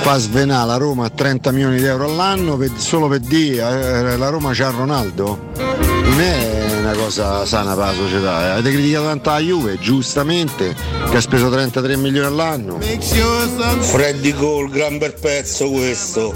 fa 0.00 0.18
svenare 0.18 0.66
la 0.66 0.76
Roma 0.76 1.06
a 1.06 1.10
30 1.10 1.50
milioni 1.52 1.78
di 1.78 1.84
euro 1.84 2.06
all'anno 2.06 2.56
per- 2.56 2.72
solo 2.76 3.08
per 3.08 3.20
dire 3.20 4.12
eh, 4.12 4.16
la 4.16 4.28
Roma 4.28 4.50
c'ha 4.52 4.70
Ronaldo? 4.70 5.48
Non 5.56 6.20
è 6.20 6.49
una 6.90 7.02
cosa 7.04 7.46
sana 7.46 7.74
per 7.74 7.84
la 7.86 7.94
società, 7.94 8.46
eh. 8.46 8.50
avete 8.50 8.72
criticato 8.72 9.06
tanto 9.06 9.30
la 9.30 9.38
Juve, 9.38 9.78
giustamente, 9.78 10.74
che 11.08 11.16
ha 11.16 11.20
speso 11.20 11.48
33 11.48 11.96
milioni 11.96 12.26
all'anno. 12.26 12.80
Freddy 12.80 14.32
Cole, 14.32 14.68
gran 14.70 14.98
bel 14.98 15.14
pezzo 15.14 15.70
questo. 15.70 16.34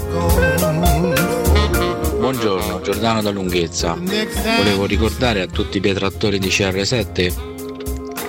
Buongiorno, 2.17 2.81
Giordano 2.81 3.21
da 3.21 3.31
Lunghezza. 3.31 3.97
Volevo 4.57 4.85
ricordare 4.85 5.41
a 5.41 5.47
tutti 5.47 5.77
i 5.77 5.81
pietrattori 5.81 6.39
di 6.39 6.47
CR7 6.47 7.53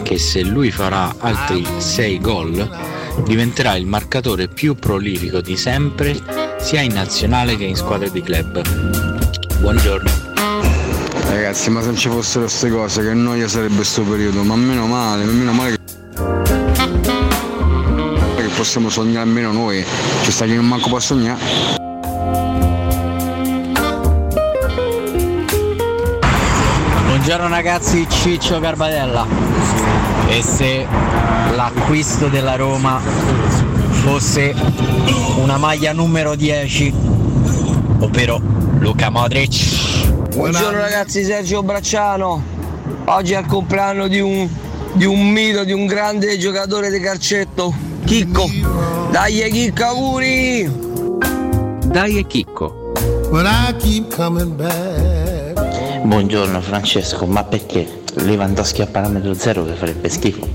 che 0.03 0.19
se 0.19 0.43
lui 0.43 0.71
farà 0.71 1.15
altri 1.19 1.65
6 1.79 2.21
gol 2.21 2.69
diventerà 3.25 3.75
il 3.77 3.87
marcatore 3.87 4.47
più 4.49 4.75
prolifico 4.75 5.41
di 5.41 5.57
sempre 5.57 6.15
sia 6.61 6.81
in 6.81 6.93
nazionale 6.93 7.57
che 7.57 7.65
in 7.65 7.77
squadre 7.77 8.11
di 8.11 8.21
club. 8.21 8.63
Buongiorno. 9.59 10.26
Ragazzi, 11.29 11.71
ma 11.71 11.81
se 11.81 11.87
non 11.87 11.97
ci 11.97 12.09
fossero 12.09 12.45
queste 12.45 12.71
cose, 12.71 13.03
che 13.03 13.15
noia 13.15 13.49
sarebbe 13.49 13.85
sto 13.85 14.03
periodo, 14.03 14.43
ma 14.43 14.57
meno 14.57 14.87
male, 14.87 15.25
meno 15.25 15.53
male 15.53 15.71
che 15.73 15.79
che 18.37 18.49
possiamo 18.55 18.89
sognare 18.89 19.27
almeno 19.27 19.53
noi, 19.53 19.85
ci 20.23 20.31
sta 20.31 20.45
chi 20.45 20.55
non 20.55 20.67
manco 20.67 20.89
può 20.89 21.01
sognare. 21.01 21.85
Buongiorno 27.07 27.49
ragazzi, 27.49 28.07
Ciccio 28.09 28.61
Garbatella. 28.61 29.27
E 30.29 30.43
se 30.43 30.87
l'acquisto 31.55 32.29
della 32.29 32.55
Roma 32.57 33.01
fosse 33.91 34.55
una 35.37 35.57
maglia 35.57 35.93
numero 35.93 36.37
10, 36.37 36.93
ovvero 37.99 38.41
Luca 38.79 39.11
Modric? 39.11 39.96
Buongiorno 40.37 40.81
ragazzi, 40.81 41.25
Sergio 41.25 41.63
Bracciano. 41.63 42.43
Oggi 43.07 43.33
è 43.33 43.39
il 43.39 43.47
compleanno 43.47 44.07
di 44.07 44.21
un, 44.21 44.47
di 44.93 45.07
un 45.07 45.31
mito, 45.31 45.65
di 45.65 45.73
un 45.73 45.87
grande 45.87 46.37
giocatore 46.37 46.91
di 46.91 47.01
calcetto, 47.01 47.75
Chicco. 48.05 48.47
Dai 49.11 49.51
Chicco, 49.51 49.85
auguri! 49.85 50.71
Dai 51.87 52.19
e 52.19 52.27
Chicco. 52.27 52.93
But 53.31 53.47
I 53.47 53.75
keep 53.79 54.15
coming 54.15 54.53
back. 54.53 56.03
Buongiorno 56.03 56.61
Francesco, 56.61 57.25
ma 57.25 57.43
perché 57.43 58.03
Lewandowski 58.17 58.83
a 58.83 58.87
parametro 58.87 59.33
zero 59.33 59.65
che 59.65 59.73
farebbe 59.73 60.11
schifo? 60.11 60.47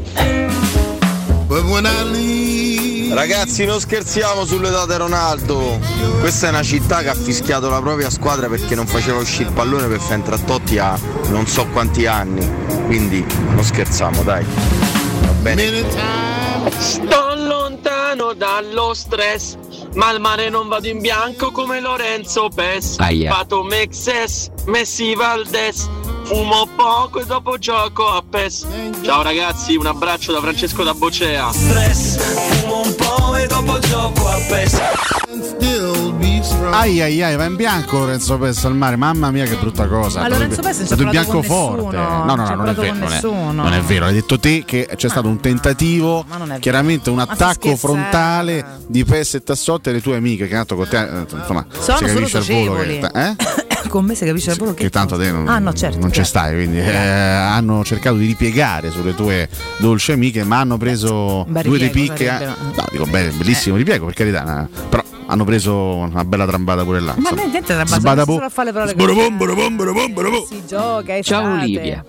Ragazzi, 3.13 3.65
non 3.65 3.79
scherziamo 3.79 4.45
sull'età 4.45 4.85
di 4.85 4.95
Ronaldo. 4.95 5.79
Questa 6.21 6.47
è 6.47 6.49
una 6.49 6.63
città 6.63 7.01
che 7.01 7.09
ha 7.09 7.13
fischiato 7.13 7.69
la 7.69 7.81
propria 7.81 8.09
squadra 8.09 8.47
perché 8.47 8.73
non 8.73 8.87
faceva 8.87 9.19
uscire 9.19 9.49
il 9.49 9.53
pallone 9.53 9.87
per 9.87 9.99
fare 9.99 10.15
entrare 10.15 10.43
Totti 10.45 10.77
a 10.77 10.97
non 11.27 11.45
so 11.45 11.67
quanti 11.67 12.05
anni. 12.05 12.49
Quindi 12.85 13.23
non 13.49 13.63
scherziamo, 13.63 14.23
dai. 14.23 14.45
Va 14.45 15.31
bene. 15.41 15.83
Sto 16.77 17.33
lontano 17.35 18.33
dallo 18.33 18.93
stress, 18.93 19.57
ma 19.95 20.07
al 20.07 20.21
mare 20.21 20.49
non 20.49 20.69
vado 20.69 20.87
in 20.87 20.99
bianco 20.99 21.51
come 21.51 21.81
Lorenzo 21.81 22.49
Pes. 22.53 22.95
Aia. 22.97 23.29
Pato 23.33 23.61
Mexes, 23.63 24.49
Messi 24.65 25.13
Valdes, 25.15 25.89
fumo 26.23 26.67
poco 26.75 27.19
e 27.19 27.25
dopo 27.25 27.57
gioco 27.57 28.07
a 28.07 28.23
PES. 28.27 28.65
Ciao 29.01 29.21
ragazzi, 29.21 29.75
un 29.75 29.85
abbraccio 29.85 30.31
da 30.31 30.39
Francesco 30.39 30.83
da 30.83 30.93
Bocea. 30.93 31.51
Stress, 31.51 32.30
dopo 33.63 33.79
gioco 33.79 34.27
a 34.27 34.37
PES. 34.47 34.79
Ai 36.71 37.01
ai 37.01 37.21
ai, 37.21 37.35
va 37.35 37.45
in 37.45 37.55
bianco 37.55 37.99
Lorenzo 37.99 38.37
Pes 38.37 38.63
al 38.65 38.75
mare, 38.75 38.95
mamma 38.95 39.29
mia 39.29 39.45
che 39.45 39.55
brutta 39.55 39.87
cosa. 39.87 40.21
Ma 40.21 40.29
Lorenzo 40.29 40.61
Pes 40.61 40.75
non 40.75 40.83
è 40.83 40.85
stato 40.85 41.01
in 41.03 41.09
bianco 41.09 41.31
con 41.31 41.43
forte. 41.43 41.97
nessuno, 41.97 42.23
No, 42.23 42.35
no, 42.35 42.47
no, 42.47 42.55
non 42.55 42.69
è 42.69 42.73
vero. 42.73 42.93
Non 42.93 43.03
è, 43.03 43.09
nessuno. 43.09 43.51
non 43.51 43.73
è 43.73 43.81
vero, 43.81 44.05
hai 44.05 44.13
detto 44.13 44.39
te 44.39 44.63
che 44.65 44.87
c'è 44.95 45.09
stato 45.09 45.27
un 45.27 45.39
tentativo, 45.39 46.25
Ma 46.27 46.37
non 46.37 46.51
è 46.51 46.59
chiaramente 46.59 47.09
un 47.09 47.17
Ma 47.17 47.23
attacco 47.23 47.75
frontale 47.75 48.79
di 48.87 49.03
Pes 49.03 49.35
e 49.35 49.43
Tassotti 49.43 49.89
alle 49.89 50.01
tue 50.01 50.15
amiche, 50.15 50.47
che 50.47 50.53
tanto 50.53 50.75
con 50.75 50.87
te, 50.87 50.97
eh, 50.97 51.25
insomma, 51.29 51.65
Sono 51.77 51.97
si 51.97 52.05
capisce 52.05 52.37
al 52.37 52.43
volo 52.45 52.75
che, 52.75 52.99
eh? 53.13 53.35
con 53.89 54.05
me 54.05 54.15
si 54.15 54.25
capisce 54.25 54.53
proprio 54.55 54.73
che. 54.75 54.83
che 54.83 54.89
tanto 54.89 55.17
te 55.17 55.31
non, 55.31 55.47
Ah, 55.47 55.59
no, 55.59 55.73
certo, 55.73 55.99
non 55.99 56.09
ci 56.09 56.23
certo. 56.23 56.29
stai, 56.29 56.53
quindi 56.55 56.79
eh, 56.79 56.95
hanno 56.95 57.83
cercato 57.83 58.15
di 58.15 58.25
ripiegare 58.25 58.91
sulle 58.91 59.13
tue 59.15 59.47
dolci 59.77 60.11
amiche, 60.11 60.43
ma 60.43 60.59
hanno 60.59 60.77
preso 60.77 61.45
due 61.47 61.61
dei 61.77 61.87
ripiego 61.87 62.13
picche. 62.13 62.25
sarebbe, 62.25 62.51
eh. 62.51 62.75
No, 62.75 62.85
dico 62.91 63.05
bene, 63.05 63.29
bellissimo 63.31 63.75
ripiego 63.75 64.05
per 64.05 64.13
carità, 64.15 64.63
eh, 64.63 64.79
però 64.89 65.03
hanno 65.27 65.45
preso 65.45 65.95
una 65.95 66.25
bella 66.25 66.45
trambata 66.45 66.83
pure 66.83 66.99
là. 66.99 67.13
Ma 67.17 67.29
insomma. 67.29 67.43
niente 67.45 67.85
Sbadabo. 67.85 68.33
solo 68.33 68.45
a 68.45 68.49
fare 68.49 68.67
le 68.67 68.73
parole 68.73 68.93
così. 68.93 69.07
Si 70.47 70.63
gioca, 70.67 71.15
è 71.15 71.23
Ciao. 71.23 71.53
Olivia. 71.53 72.03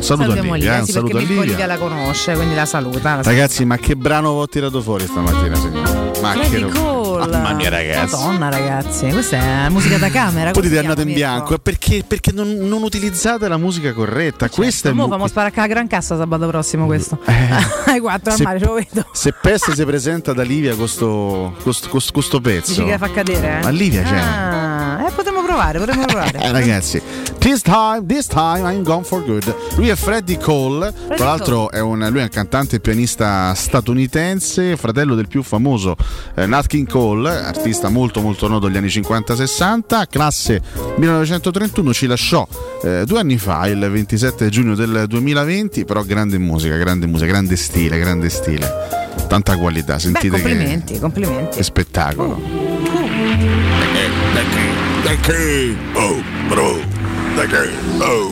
Un 0.00 0.06
saluto 0.06 0.30
a 0.30 0.34
Salutiamo 0.34 0.54
Livia, 0.54 0.76
eh, 0.76 0.80
un 0.80 0.86
saluto 0.86 1.16
a 1.16 1.18
perché 1.18 1.34
Mirko 1.34 1.48
Livia. 1.50 1.66
La 1.66 1.76
conosce, 1.76 2.34
quindi 2.34 2.54
la 2.54 2.64
saluta. 2.64 3.16
La 3.16 3.22
Ragazzi, 3.22 3.64
ma 3.66 3.76
che 3.76 3.96
brano 3.96 4.30
ho 4.30 4.48
tirato 4.48 4.80
fuori 4.80 5.04
stamattina, 5.06 5.54
signore? 5.56 6.10
Ma 6.22 6.32
che 6.34 6.44
Freddy. 6.46 6.68
Cole. 6.70 7.26
Mamma 7.30 7.52
mia, 7.52 7.68
ragazzi. 7.68 8.14
Madonna, 8.14 8.48
ragazzi, 8.48 9.08
questa 9.10 9.36
è 9.66 9.68
musica 9.68 9.98
da 9.98 10.08
camera. 10.08 10.50
Potete 10.52 10.74
così 10.74 10.86
andate 10.86 11.02
in 11.06 11.12
bianco, 11.14 11.54
è 11.54 11.58
perché, 11.58 12.02
perché 12.06 12.32
non, 12.32 12.48
non 12.50 12.82
utilizzate 12.82 13.46
la 13.46 13.58
musica 13.58 13.92
corretta. 13.92 14.48
Questo 14.48 14.88
è 14.88 14.90
il 14.90 14.96
Mo 14.96 15.04
mu- 15.04 15.10
famo 15.10 15.26
sparare 15.28 15.52
a 15.60 15.66
gran 15.66 15.86
cassa 15.86 16.16
sabato 16.16 16.46
prossimo 16.46 16.86
questo. 16.86 17.18
Ai 17.84 18.00
quattro 18.00 18.30
al 18.32 18.36
se- 18.38 18.42
mare, 18.42 18.58
ce 18.58 18.64
lo 18.64 18.72
vedo. 18.74 19.06
Se 19.12 19.34
Pest 19.38 19.72
si 19.72 19.84
presenta 19.84 20.32
da 20.32 20.42
Livia 20.42 20.74
con 20.76 20.88
sto, 20.88 21.54
con 21.62 21.74
sto- 21.74 21.88
con 21.90 22.00
sto- 22.00 22.12
con 22.12 22.22
sto 22.22 22.40
pezzo. 22.40 22.70
Dici 22.70 22.84
che 22.84 22.90
la 22.92 22.98
fa 22.98 23.10
cadere? 23.10 23.58
Eh? 23.58 23.62
Ma 23.62 23.68
Livia 23.70 24.02
c'è. 24.02 24.16
Ah, 24.16 24.69
Eh, 25.06 25.10
potremmo 25.12 25.42
provare, 25.42 25.78
potremmo 25.78 26.04
provare. 26.06 26.38
Eh, 26.38 26.52
ragazzi, 26.52 27.00
this 27.38 27.62
time, 27.62 28.04
this 28.06 28.26
time 28.26 28.70
I'm 28.70 28.82
gone 28.82 29.02
for 29.02 29.24
good. 29.24 29.54
Lui 29.76 29.88
è 29.88 29.94
Freddie 29.94 30.38
Cole, 30.38 30.92
tra 31.16 31.24
l'altro 31.24 31.70
è 31.70 31.80
un, 31.80 32.06
lui 32.10 32.20
è 32.20 32.22
un 32.22 32.28
cantante 32.28 32.76
e 32.76 32.80
pianista 32.80 33.54
statunitense, 33.54 34.76
fratello 34.76 35.14
del 35.14 35.26
più 35.26 35.42
famoso 35.42 35.96
eh, 36.34 36.44
Nat 36.46 36.66
King 36.66 36.86
Cole, 36.88 37.30
artista 37.30 37.88
molto 37.88 38.20
molto 38.20 38.46
noto 38.46 38.66
degli 38.66 38.76
anni 38.76 38.88
50-60, 38.88 40.04
classe 40.10 40.60
1931, 40.96 41.92
ci 41.94 42.06
lasciò 42.06 42.46
eh, 42.82 43.04
due 43.06 43.20
anni 43.20 43.38
fa, 43.38 43.66
il 43.66 43.78
27 43.78 44.48
giugno 44.50 44.74
del 44.74 45.04
2020, 45.08 45.84
però 45.84 46.02
grande 46.02 46.36
musica, 46.38 46.76
grande 46.76 47.06
musica, 47.06 47.30
grande 47.30 47.56
stile, 47.56 47.98
grande 47.98 48.28
stile. 48.28 48.98
Tanta 49.26 49.56
qualità, 49.56 49.94
Beh, 49.94 50.00
sentite 50.00 50.36
che, 50.36 50.42
complimenti, 50.42 50.98
complimenti. 50.98 51.56
che 51.56 51.62
spettacolo. 51.62 52.40
The 55.10 55.16
king. 55.22 55.76
Oh, 55.96 56.22
bro. 56.48 56.78
The 57.34 57.44
king. 57.48 58.00
Oh. 58.00 58.30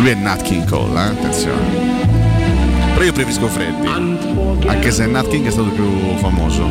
Lui 0.00 0.08
è 0.08 0.14
Nat 0.14 0.42
King 0.42 0.68
Cole, 0.68 0.98
eh? 0.98 1.10
attenzione. 1.10 1.62
Però 2.94 3.04
io 3.04 3.12
preferisco 3.12 3.46
Freddy, 3.46 3.86
anche 4.66 4.90
se 4.90 5.06
Nat 5.06 5.28
King 5.28 5.46
è 5.46 5.50
stato 5.52 5.68
più 5.68 6.16
famoso. 6.16 6.68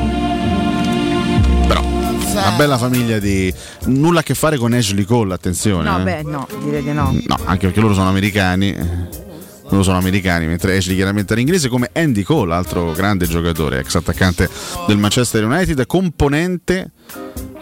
Però, 1.65 1.81
una 1.81 2.51
bella 2.57 2.77
famiglia 2.77 3.19
di... 3.19 3.53
Nulla 3.85 4.19
a 4.19 4.23
che 4.23 4.33
fare 4.33 4.57
con 4.57 4.73
Ashley 4.73 5.05
Cole, 5.05 5.33
attenzione. 5.33 5.89
No, 5.89 5.99
eh. 5.99 6.03
beh, 6.03 6.23
no, 6.23 6.45
direi 6.61 6.83
di 6.83 6.91
no. 6.91 7.17
No, 7.25 7.37
anche 7.45 7.67
perché 7.67 7.79
loro 7.79 7.93
sono 7.93 8.09
americani. 8.09 9.23
Loro 9.69 9.83
sono 9.83 9.97
americani, 9.97 10.45
mentre 10.45 10.77
Ashley 10.77 10.95
chiaramente 10.95 11.33
era 11.33 11.41
inglese, 11.41 11.69
come 11.69 11.89
Andy 11.93 12.21
Cole, 12.23 12.53
altro 12.53 12.91
grande 12.91 13.27
giocatore, 13.27 13.79
ex 13.79 13.95
attaccante 13.95 14.49
del 14.87 14.97
Manchester 14.97 15.43
United, 15.43 15.85
componente 15.87 16.91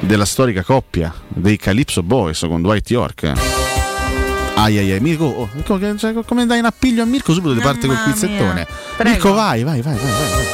della 0.02 0.26
storica 0.26 0.64
coppia 0.64 1.14
dei 1.28 1.58
Calypso 1.58 2.04
Boys 2.04 2.40
con 2.42 2.62
Dwight 2.62 2.90
York. 2.90 3.32
Ai 4.56 4.78
ai 4.78 4.92
ai, 4.92 5.00
Mirko, 5.00 5.26
oh, 5.26 5.50
cioè, 5.98 6.14
come 6.26 6.46
dai 6.46 6.60
in 6.60 6.66
appiglio 6.66 7.04
a 7.04 7.06
Mirko 7.06 7.34
subito 7.34 7.56
ti 7.56 7.62
parte 7.62 7.88
col 7.88 8.02
quizzettone. 8.04 8.68
Mirko, 9.04 9.34
vai, 9.34 9.64
vai, 9.64 9.82
vai, 9.82 9.96
vai, 9.96 10.12
vai. 10.12 10.46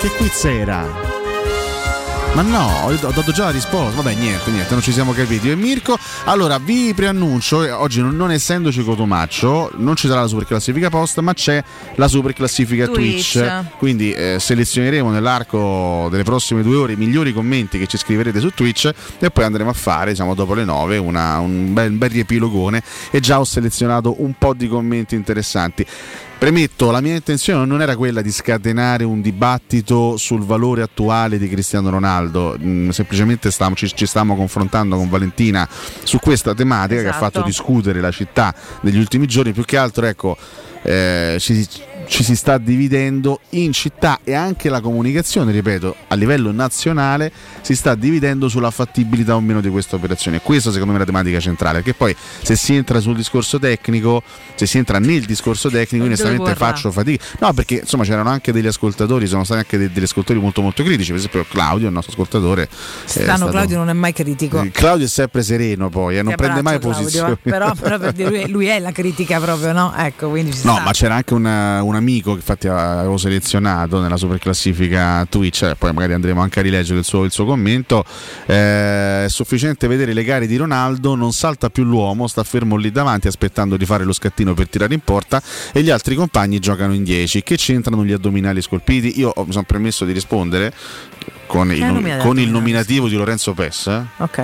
Che 0.00 0.08
quiz 0.10 0.44
era? 0.44 1.15
Ma 2.36 2.42
no, 2.42 2.90
ho 2.90 3.12
dato 3.12 3.32
già 3.32 3.44
la 3.44 3.50
risposta. 3.50 4.02
Vabbè, 4.02 4.14
niente, 4.14 4.50
niente, 4.50 4.74
non 4.74 4.82
ci 4.82 4.92
siamo 4.92 5.12
capiti. 5.12 5.50
E 5.50 5.56
Mirko. 5.56 5.96
Allora, 6.24 6.58
vi 6.58 6.92
preannuncio, 6.94 7.64
eh, 7.64 7.70
oggi 7.70 8.02
non, 8.02 8.14
non 8.14 8.30
essendoci 8.30 8.84
Cotomaccio, 8.84 9.70
non 9.76 9.96
ci 9.96 10.06
sarà 10.06 10.20
la 10.20 10.26
super 10.26 10.44
classifica 10.44 10.90
post, 10.90 11.18
ma 11.20 11.32
c'è 11.32 11.64
la 11.94 12.08
super 12.08 12.34
classifica 12.34 12.88
Twitch. 12.88 13.38
Twitch. 13.38 13.78
Quindi 13.78 14.12
eh, 14.12 14.36
selezioneremo 14.38 15.10
nell'arco 15.10 16.08
delle 16.10 16.24
prossime 16.24 16.62
due 16.62 16.76
ore 16.76 16.92
i 16.92 16.96
migliori 16.96 17.32
commenti 17.32 17.78
che 17.78 17.86
ci 17.86 17.96
scriverete 17.96 18.38
su 18.38 18.50
Twitch 18.50 18.90
e 19.18 19.30
poi 19.30 19.44
andremo 19.44 19.70
a 19.70 19.74
fare, 19.74 20.10
diciamo, 20.10 20.34
dopo 20.34 20.52
le 20.52 20.64
9, 20.64 20.98
una- 20.98 21.38
un, 21.38 21.72
bel, 21.72 21.90
un 21.92 21.96
bel 21.96 22.10
riepilogone. 22.10 22.82
E 23.12 23.18
già 23.18 23.40
ho 23.40 23.44
selezionato 23.44 24.14
un 24.22 24.34
po' 24.36 24.52
di 24.52 24.68
commenti 24.68 25.14
interessanti. 25.14 25.86
Premetto, 26.38 26.90
la 26.90 27.00
mia 27.00 27.14
intenzione 27.14 27.64
non 27.64 27.80
era 27.80 27.96
quella 27.96 28.20
di 28.20 28.30
scatenare 28.30 29.04
un 29.04 29.22
dibattito 29.22 30.18
sul 30.18 30.44
valore 30.44 30.82
attuale 30.82 31.38
di 31.38 31.48
Cristiano 31.48 31.88
Ronaldo, 31.88 32.56
mm, 32.60 32.90
semplicemente 32.90 33.50
stiamo- 33.50 33.74
ci, 33.74 33.90
ci 33.94 34.04
stiamo 34.04 34.36
confrontando 34.36 34.96
con 34.96 35.08
Valentina 35.08 35.66
su 36.02 36.18
questa 36.18 36.54
tematica 36.54 37.00
che 37.00 37.06
ha 37.06 37.10
Esatto. 37.10 37.24
fatto 37.24 37.42
discutere 37.42 38.00
la 38.02 38.10
città 38.10 38.54
negli 38.82 38.98
ultimi 38.98 39.26
giorni, 39.26 39.52
più 39.52 39.64
che 39.64 39.78
altro 39.78 40.04
ecco, 40.04 40.36
eh, 40.82 41.36
ci, 41.40 41.66
ci 42.08 42.22
si 42.22 42.36
sta 42.36 42.58
dividendo 42.58 43.40
in 43.50 43.72
città 43.72 44.20
e 44.24 44.32
anche 44.34 44.68
la 44.68 44.80
comunicazione, 44.80 45.52
ripeto, 45.52 45.94
a 46.08 46.14
livello 46.14 46.52
nazionale 46.52 47.32
si 47.62 47.74
sta 47.74 47.94
dividendo 47.94 48.48
sulla 48.48 48.70
fattibilità 48.70 49.34
o 49.34 49.40
meno 49.40 49.60
di 49.60 49.68
questa 49.68 49.96
operazione. 49.96 50.40
Questa 50.40 50.70
secondo 50.70 50.92
me 50.92 50.98
è 50.98 51.00
la 51.00 51.06
tematica 51.06 51.40
centrale, 51.40 51.78
perché 51.82 51.94
poi 51.94 52.14
se 52.42 52.54
si 52.56 52.74
entra 52.74 53.00
sul 53.00 53.16
discorso 53.16 53.58
tecnico, 53.58 54.22
se 54.54 54.66
si 54.66 54.78
entra 54.78 54.98
nel 54.98 55.24
discorso 55.24 55.68
tecnico, 55.68 56.04
Dove 56.04 56.14
onestamente 56.20 56.54
faccio 56.54 56.90
fatica. 56.92 57.24
No, 57.40 57.52
perché 57.52 57.80
insomma 57.80 58.04
c'erano 58.04 58.30
anche 58.30 58.52
degli 58.52 58.66
ascoltatori, 58.66 59.26
sono 59.26 59.44
stati 59.44 59.60
anche 59.60 59.76
de- 59.78 59.90
degli 59.92 60.04
ascoltatori 60.04 60.38
molto 60.40 60.62
molto 60.62 60.82
critici, 60.84 61.10
per 61.10 61.18
esempio 61.18 61.44
Claudio, 61.48 61.88
il 61.88 61.92
nostro 61.92 62.12
ascoltatore. 62.12 62.62
è 62.64 62.68
Strano, 63.04 63.36
stato- 63.36 63.50
Claudio 63.50 63.76
non 63.78 63.88
è 63.88 63.92
mai 63.94 64.12
critico. 64.12 64.62
Eh, 64.62 64.70
Claudio 64.70 65.06
è 65.06 65.08
sempre 65.08 65.42
sereno 65.42 65.88
poi, 65.88 66.18
eh, 66.18 66.22
non 66.22 66.34
prende 66.36 66.62
mai 66.62 66.76
abbraccio, 66.76 66.98
posizione. 66.98 67.32
Eh. 67.42 67.50
Però, 67.50 67.72
però 67.74 67.98
per 67.98 68.14
lui, 68.16 68.48
lui 68.48 68.66
è 68.66 68.78
la 68.78 68.92
critica 68.92 69.40
proprio, 69.40 69.72
no? 69.72 69.92
Ecco, 69.96 70.28
quindi 70.28 70.50
No, 70.62 70.74
sta. 70.74 70.80
ma 70.82 70.92
c'era 70.92 71.14
anche 71.16 71.34
una- 71.34 71.82
un 71.96 72.02
amico 72.02 72.32
che 72.32 72.38
infatti 72.38 72.68
avevo 72.68 73.16
selezionato 73.16 74.00
nella 74.00 74.16
super 74.16 74.38
classifica 74.38 75.26
Twitch, 75.28 75.62
eh, 75.62 75.74
poi 75.76 75.92
magari 75.92 76.12
andremo 76.12 76.40
anche 76.40 76.60
a 76.60 76.62
rileggere 76.62 76.98
il 76.98 77.04
suo, 77.04 77.24
il 77.24 77.32
suo 77.32 77.44
commento. 77.44 78.04
Eh, 78.46 79.24
è 79.24 79.28
sufficiente 79.28 79.86
vedere 79.86 80.12
le 80.12 80.22
gare 80.22 80.46
di 80.46 80.56
Ronaldo, 80.56 81.14
non 81.14 81.32
salta 81.32 81.70
più 81.70 81.84
l'uomo, 81.84 82.26
sta 82.26 82.44
fermo 82.44 82.76
lì 82.76 82.90
davanti 82.90 83.26
aspettando 83.26 83.76
di 83.76 83.84
fare 83.86 84.04
lo 84.04 84.12
scattino 84.12 84.54
per 84.54 84.68
tirare 84.68 84.94
in 84.94 85.00
porta 85.00 85.42
e 85.72 85.82
gli 85.82 85.90
altri 85.90 86.14
compagni 86.14 86.58
giocano 86.58 86.94
in 86.94 87.04
10. 87.04 87.42
Che 87.42 87.56
c'entrano 87.56 88.04
gli 88.04 88.12
addominali 88.12 88.60
scolpiti? 88.60 89.18
Io 89.18 89.32
mi 89.36 89.52
sono 89.52 89.64
permesso 89.64 90.04
di 90.04 90.12
rispondere 90.12 90.72
con 91.46 91.72
il, 91.72 91.82
Eh, 91.82 91.90
mi 91.92 92.02
dato 92.10 92.24
con 92.24 92.38
il 92.38 92.50
nominativo 92.50 93.08
di 93.08 93.14
Lorenzo 93.16 93.52
Pes, 93.54 93.86
eh, 93.86 94.02
Ok. 94.18 94.36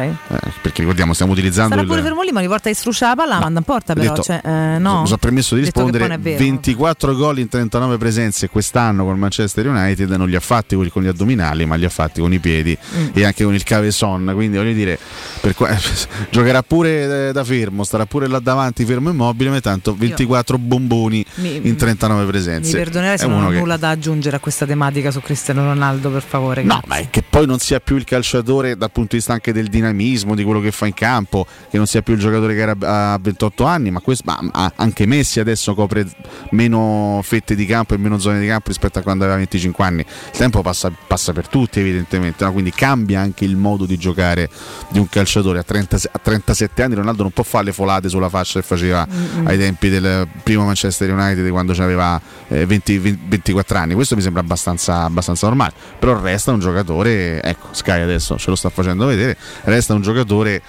perché 0.62 0.80
ricordiamo 0.80 1.12
stiamo 1.12 1.32
utilizzando 1.32 1.70
Sarà 1.70 1.82
il... 1.82 1.86
pure 1.88 2.03
fermo 2.03 2.22
lì, 2.22 2.30
ma 2.32 2.38
ogni 2.38 2.48
volta 2.48 2.68
che 2.68 2.74
struscia 2.74 3.09
la 3.09 3.14
palla 3.16 3.34
la 3.34 3.40
manda 3.40 3.59
in 3.61 3.64
porta, 3.64 3.94
però. 3.94 4.09
detto- 4.11 4.22
cioè, 4.22 4.40
eh, 4.44 4.78
no. 4.78 5.00
Mi 5.00 5.07
sono 5.07 5.18
permesso 5.18 5.55
di 5.55 5.62
rispondere 5.62 5.98
poi 5.98 6.09
non 6.09 6.16
è 6.18 6.20
vero. 6.20 6.38
24 6.38 7.14
gol 7.16 7.38
in 7.38 7.48
39 7.48 7.98
presenze 7.98 8.48
quest'anno 8.48 9.05
con 9.05 9.18
Manchester 9.18 9.66
United 9.66 10.11
non 10.11 10.28
li 10.28 10.36
ha 10.36 10.40
fatti 10.40 10.74
con 10.76 10.88
con 10.92 11.03
gli 11.03 11.07
addominali 11.09 11.64
ma 11.64 11.76
li 11.76 11.84
ha 11.84 11.88
fatti 11.88 12.20
con 12.20 12.32
i 12.32 12.38
piedi 12.38 12.76
Mm. 12.96 13.07
e 13.14 13.24
anche 13.24 13.44
con 13.44 13.55
il 13.55 13.62
caveson 13.62 14.30
quindi 14.34 14.57
voglio 14.57 14.72
dire 14.72 14.98
qua- 15.55 15.76
giocherà 16.30 16.62
pure 16.62 17.28
eh, 17.28 17.32
da 17.32 17.44
fermo 17.44 17.84
starà 17.84 18.05
pure 18.07 18.26
là 18.26 18.38
davanti 18.40 18.84
fermo 18.84 19.11
immobile 19.11 19.50
ma 19.50 19.61
tanto 19.61 19.94
24 19.96 20.59
bomboni 20.59 21.24
Mi- 21.36 21.61
in 21.66 21.76
39 21.76 22.24
Mi 22.24 22.28
presenze 22.30 22.76
perdonerai 22.76 23.18
se 23.18 23.26
non 23.26 23.44
ho 23.44 23.48
che- 23.50 23.59
nulla 23.59 23.76
da 23.76 23.90
aggiungere 23.90 24.36
a 24.36 24.38
questa 24.40 24.66
tematica 24.66 25.11
su 25.11 25.20
Cristiano 25.20 25.64
Ronaldo, 25.64 26.11
per 26.11 26.22
favore. 26.22 26.62
No, 26.62 26.80
ma 26.93 26.99
è 26.99 27.09
che 27.09 27.22
poi 27.22 27.47
non 27.47 27.59
sia 27.59 27.80
più 27.80 27.97
il 27.97 28.05
calciatore 28.05 28.76
dal 28.76 28.90
punto 28.90 29.11
di 29.12 29.16
vista 29.16 29.32
anche 29.32 29.55
del 29.55 29.68
dinamismo, 29.68 30.34
di 30.34 30.45
quello 30.45 30.61
che 30.61 30.70
fa 30.72 30.84
in 30.84 30.93
campo, 30.93 31.47
che 31.70 31.78
non 31.78 31.86
sia 31.86 32.03
più 32.03 32.12
il 32.12 32.20
giocatore 32.20 32.55
che 32.55 32.61
era 32.61 33.12
a 33.12 33.18
28 33.18 33.64
anni, 33.64 33.90
ma, 33.90 34.01
questo, 34.01 34.24
ma 34.26 34.72
anche 34.76 35.07
Messi 35.07 35.40
adesso 35.40 35.74
copre 35.74 36.07
meno 36.51 37.20
fette 37.22 37.55
di 37.55 37.64
campo 37.64 37.95
e 37.95 37.97
meno 37.97 38.18
zone 38.18 38.40
di 38.40 38.47
campo 38.47 38.68
rispetto 38.68 38.99
a 38.99 39.03
quando 39.03 39.24
aveva 39.24 39.38
25 39.38 39.84
anni. 39.84 40.01
Il 40.01 40.38
tempo 40.38 40.61
passa, 40.61 40.93
passa 41.07 41.32
per 41.32 41.49
tutti 41.49 41.80
evidentemente, 41.80 42.45
no? 42.45 42.53
quindi 42.53 42.72
cambia 42.72 43.20
anche 43.20 43.47
il 43.47 43.57
modo 43.57 43.86
di 43.86 43.97
giocare 43.97 44.51
di 44.90 44.99
un 44.99 45.09
calciatore. 45.09 45.61
A, 45.61 45.62
30 45.62 45.97
a 46.12 46.18
37 46.18 46.82
anni 46.82 46.95
Ronaldo 46.95 47.22
non 47.22 47.32
può 47.32 47.45
fare 47.45 47.64
le 47.64 47.72
folate 47.72 48.11
sulla 48.11 48.28
faccia 48.28 48.61
che 48.61 48.66
faceva 48.66 49.07
Mm-mm. 49.11 49.47
ai 49.47 49.57
tempi 49.57 49.88
del 49.88 50.28
primo 50.43 50.66
Manchester 50.66 51.11
United 51.11 51.49
quando 51.49 51.72
aveva 51.72 52.20
20 52.49 52.99
20 52.99 53.20
24 53.28 53.78
anni. 53.78 53.95
Questo 53.95 54.14
mi 54.14 54.20
sembra 54.20 54.43
abbastanza, 54.43 55.05
abbastanza 55.05 55.47
normale. 55.47 55.72
Però 55.99 56.20
resta 56.20 56.53
un 56.53 56.59
giocatore, 56.59 56.80
ecco, 57.43 57.68
Sky 57.70 58.01
adesso 58.01 58.37
ce 58.39 58.51
lo 58.51 58.57
sta 58.57 58.68
facendo 58.70 59.07
vedere, 59.07 59.37
resta 59.64 59.95
un 59.95 60.03
giocatore 60.03 60.62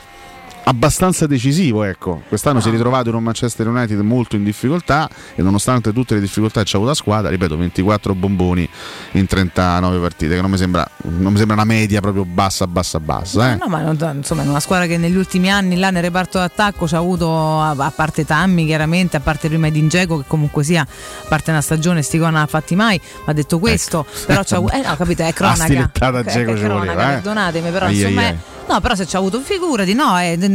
abbastanza 0.66 1.28
decisivo, 1.28 1.84
ecco. 1.84 2.22
Quest'anno 2.28 2.60
si 2.62 2.70
è 2.70 2.72
ritrovato 2.72 3.10
in 3.10 3.16
un 3.16 3.24
Manchester 3.24 3.68
United 3.68 4.00
molto 4.00 4.36
in 4.36 4.44
difficoltà 4.44 5.10
e 5.36 5.42
nonostante 5.42 5.92
tutte 5.92 6.14
le 6.16 6.22
difficoltà 6.22 6.62
c'ha 6.64 6.72
avuto 6.78 6.90
la 6.90 6.96
squadra, 6.96 7.30
ripeto, 7.30 7.58
24 7.58 8.16
bomboni 8.16 8.68
in 9.12 9.26
39 9.28 10.00
partite, 10.00 10.36
che 10.36 10.42
non 10.42 10.50
mi 10.50 10.58
sembra, 10.58 10.88
non 11.04 11.32
mi 11.32 11.38
sembra 11.38 11.56
una 11.56 11.66
media 11.66 12.00
proprio 12.02 12.24
bassa, 12.26 12.66
bassa, 12.68 13.00
bassa. 13.00 13.54
Eh? 13.54 13.58
No, 13.58 13.68
ma 13.68 13.82
non- 13.82 13.98
insomma, 14.16 14.44
è 14.44 14.48
una 14.48 14.60
squadra 14.60 14.86
che 14.86 14.98
negli 14.98 15.16
ultimi 15.18 15.52
anni 15.52 15.76
là 15.78 15.90
nel 15.90 16.02
reparto 16.04 16.38
d'attacco 16.40 16.88
ci 16.88 16.96
ha 16.96 17.00
avuto, 17.00 17.30
a, 17.60 17.72
a 17.78 17.92
parte 17.94 18.26
Tammy 18.26 18.66
chiaramente, 18.66 19.18
a 19.18 19.20
parte 19.20 19.48
prima 19.50 19.70
di 19.70 19.80
Ingeco 19.80 20.20
che 20.20 20.26
comunque 20.28 20.64
sia, 20.64 20.82
a 20.82 20.88
parte 21.28 21.52
una 21.52 21.62
stagione 21.62 22.02
sti 22.02 22.18
gol 22.18 22.32
non 22.32 22.42
ha 22.42 22.46
fatti 22.48 22.76
mai, 22.76 23.00
ma 23.26 23.34
detto 23.34 23.60
questo, 23.60 24.06
però 24.26 24.42
c'ha 24.46 24.56
avuto, 24.58 24.74
eh 24.74 24.82
no 24.82 24.96
capito, 24.96 25.24
è 25.24 25.34
cronaca. 25.34 25.92
Ok, 25.94 26.22
Dzeko 26.22 26.52
è 26.52 26.56
ci 26.56 26.64
cronaca, 26.64 26.68
voleva, 26.80 27.04
eh. 27.04 27.14
perdonatemi, 27.16 27.70
però 27.72 27.86
Ai, 27.88 27.92
ai, 27.96 28.02
insomma... 28.02 28.22
ai. 28.22 28.28
è- 28.28 28.38
No, 28.66 28.80
però 28.80 28.96
se 28.96 29.06
ci 29.06 29.18
ha 29.18 29.20
avuto 29.20 29.42
figurati, 29.42 29.94
no, 29.94 30.18
è 30.18 30.38
n- 30.38 30.53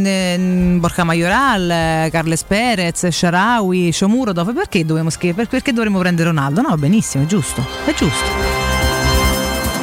Borca 0.79 1.03
Majoral, 1.03 2.09
Carles 2.11 2.43
Perez, 2.43 3.07
Sharawi, 3.07 3.91
Shomurodov, 3.91 4.53
perché 4.53 4.85
dobbiamo 4.85 5.09
scrivere? 5.09 5.41
Per- 5.43 5.47
Perché 5.49 5.73
dovremmo 5.73 5.99
prendere 5.99 6.29
Ronaldo? 6.29 6.61
No, 6.61 6.75
benissimo, 6.77 7.23
è 7.23 7.27
giusto, 7.27 7.65
è 7.85 7.93
giusto. 7.93 8.58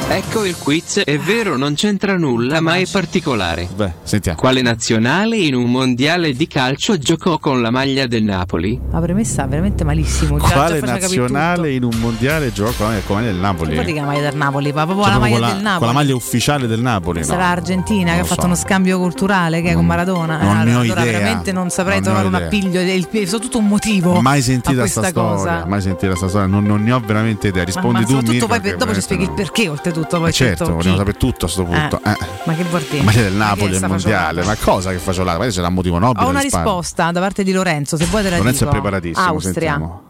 Ecco 0.09 0.45
il 0.45 0.57
quiz, 0.57 1.01
è 1.01 1.19
vero, 1.19 1.57
non 1.57 1.75
c'entra 1.75 2.17
nulla, 2.17 2.61
ma 2.61 2.77
è 2.77 2.87
particolare. 2.89 3.69
Beh, 3.75 3.93
sentiamo. 4.05 4.39
Quale 4.39 4.63
nazionale 4.63 5.37
in 5.37 5.55
un 5.57 5.69
mondiale 5.69 6.33
di 6.33 6.47
calcio 6.47 6.97
giocò 6.97 7.39
con 7.39 7.61
la 7.61 7.71
maglia 7.73 8.07
del 8.07 8.23
Napoli? 8.23 8.81
La 8.93 9.01
premessa 9.01 9.45
veramente 9.47 9.83
malissimo. 9.83 10.39
Già, 10.39 10.45
Quale 10.53 10.79
già 10.79 10.87
nazionale 10.87 11.73
in 11.73 11.83
un 11.83 11.97
mondiale 11.99 12.53
gioca 12.53 12.85
come 12.85 13.03
come 13.05 13.23
nel 13.23 13.35
Napoli? 13.35 13.71
tutto. 13.75 13.83
Poi 13.83 13.95
la 13.95 14.05
maglia 14.05 14.31
del 14.31 14.37
Napoli, 14.37 14.73
ma 14.73 14.85
proprio 14.85 15.05
Cioè, 15.05 15.13
la 15.15 15.19
maglia 15.19 15.39
con, 15.39 15.47
del 15.49 15.57
la, 15.57 15.63
Napoli. 15.63 15.79
con 15.79 15.87
la 15.89 15.93
maglia 15.93 16.15
ufficiale 16.15 16.67
del 16.69 16.81
Napoli? 16.81 17.25
Sarà 17.25 17.47
no. 17.47 17.51
Argentina 17.53 18.11
che 18.11 18.17
Non 18.17 18.21
ha 18.21 18.29
fatto 18.29 18.41
so. 18.43 18.47
uno 18.47 18.55
scambio 18.55 18.99
culturale 18.99 19.61
che 19.61 19.71
è 19.71 19.75
con 19.75 19.87
Maradona. 19.87 20.39
non 20.41 20.61
Eh, 20.61 20.65
ne 20.65 20.75
ho 20.77 20.81
allora 20.81 21.01
idea. 21.03 21.13
veramente 21.19 21.51
non 21.53 21.69
saprei 21.69 21.95
Non 21.97 22.05
trovare 22.05 22.27
un 22.29 22.35
appiglio, 22.35 22.81
il- 22.81 23.09
soprattutto 23.27 23.59
un 23.59 23.67
motivo. 23.67 24.21
mai 24.21 24.41
sentita 24.41 24.79
questa 24.79 25.03
sta 25.03 25.13
cosa. 25.13 25.39
storia, 25.43 25.67
mai 25.67 25.81
sentita 25.83 26.15
sta 26.15 26.29
storia, 26.29 26.47
non, 26.47 26.63
non 26.65 26.83
ne 26.85 26.93
ho 26.93 27.01
veramente 27.05 27.49
idea. 27.49 27.63
Ma- 27.63 27.67
Rispondi 27.67 28.01
ma 28.01 28.07
tu, 28.07 28.13
soprattutto 28.15 28.47
poi 28.47 28.77
dopo 28.77 28.95
ci 28.95 29.01
spieghi 29.01 29.25
il 29.25 29.33
perché, 29.33 29.69
oltretutto 29.69 29.95
tutto 30.01 30.19
poi 30.19 30.29
Eh, 30.29 30.33
certo, 30.33 30.65
tocchi. 30.65 30.77
vogliamo 30.77 30.97
sapere 30.99 31.17
tutto 31.17 31.47
a 31.47 31.49
sto 31.49 31.65
punto. 31.65 32.01
Eh, 32.05 32.11
Eh. 32.11 32.17
Ma 32.45 32.55
che 32.55 32.63
vuol 32.65 32.83
dire? 32.89 33.03
Maglia 33.03 33.23
del 33.23 33.33
Ma 33.33 33.45
Napoli 33.47 33.77
al 33.77 33.89
mondiale, 33.89 34.45
ma 34.45 34.57
cosa 34.57 34.91
che 34.91 34.99
faccio 34.99 35.25
là? 35.25 35.33
Magari 35.33 35.51
c'è 35.51 35.65
un 35.65 35.73
motivo 35.75 35.99
nobile. 35.99 36.25
Ho 36.27 36.29
una 36.29 36.41
risposta 36.41 37.11
da 37.11 37.21
parte 37.21 37.43
di 37.43 37.53
Lorenzo, 37.53 37.97
se 37.97 38.05
vuoi 38.07 38.23
te 38.23 38.31
la 38.31 38.37
Lorenzo 38.39 38.65
è 38.65 38.67
dico. 38.67 38.81
preparatissimo. 38.81 39.27
Austria. 39.27 39.53
Sentiamo. 39.53 40.03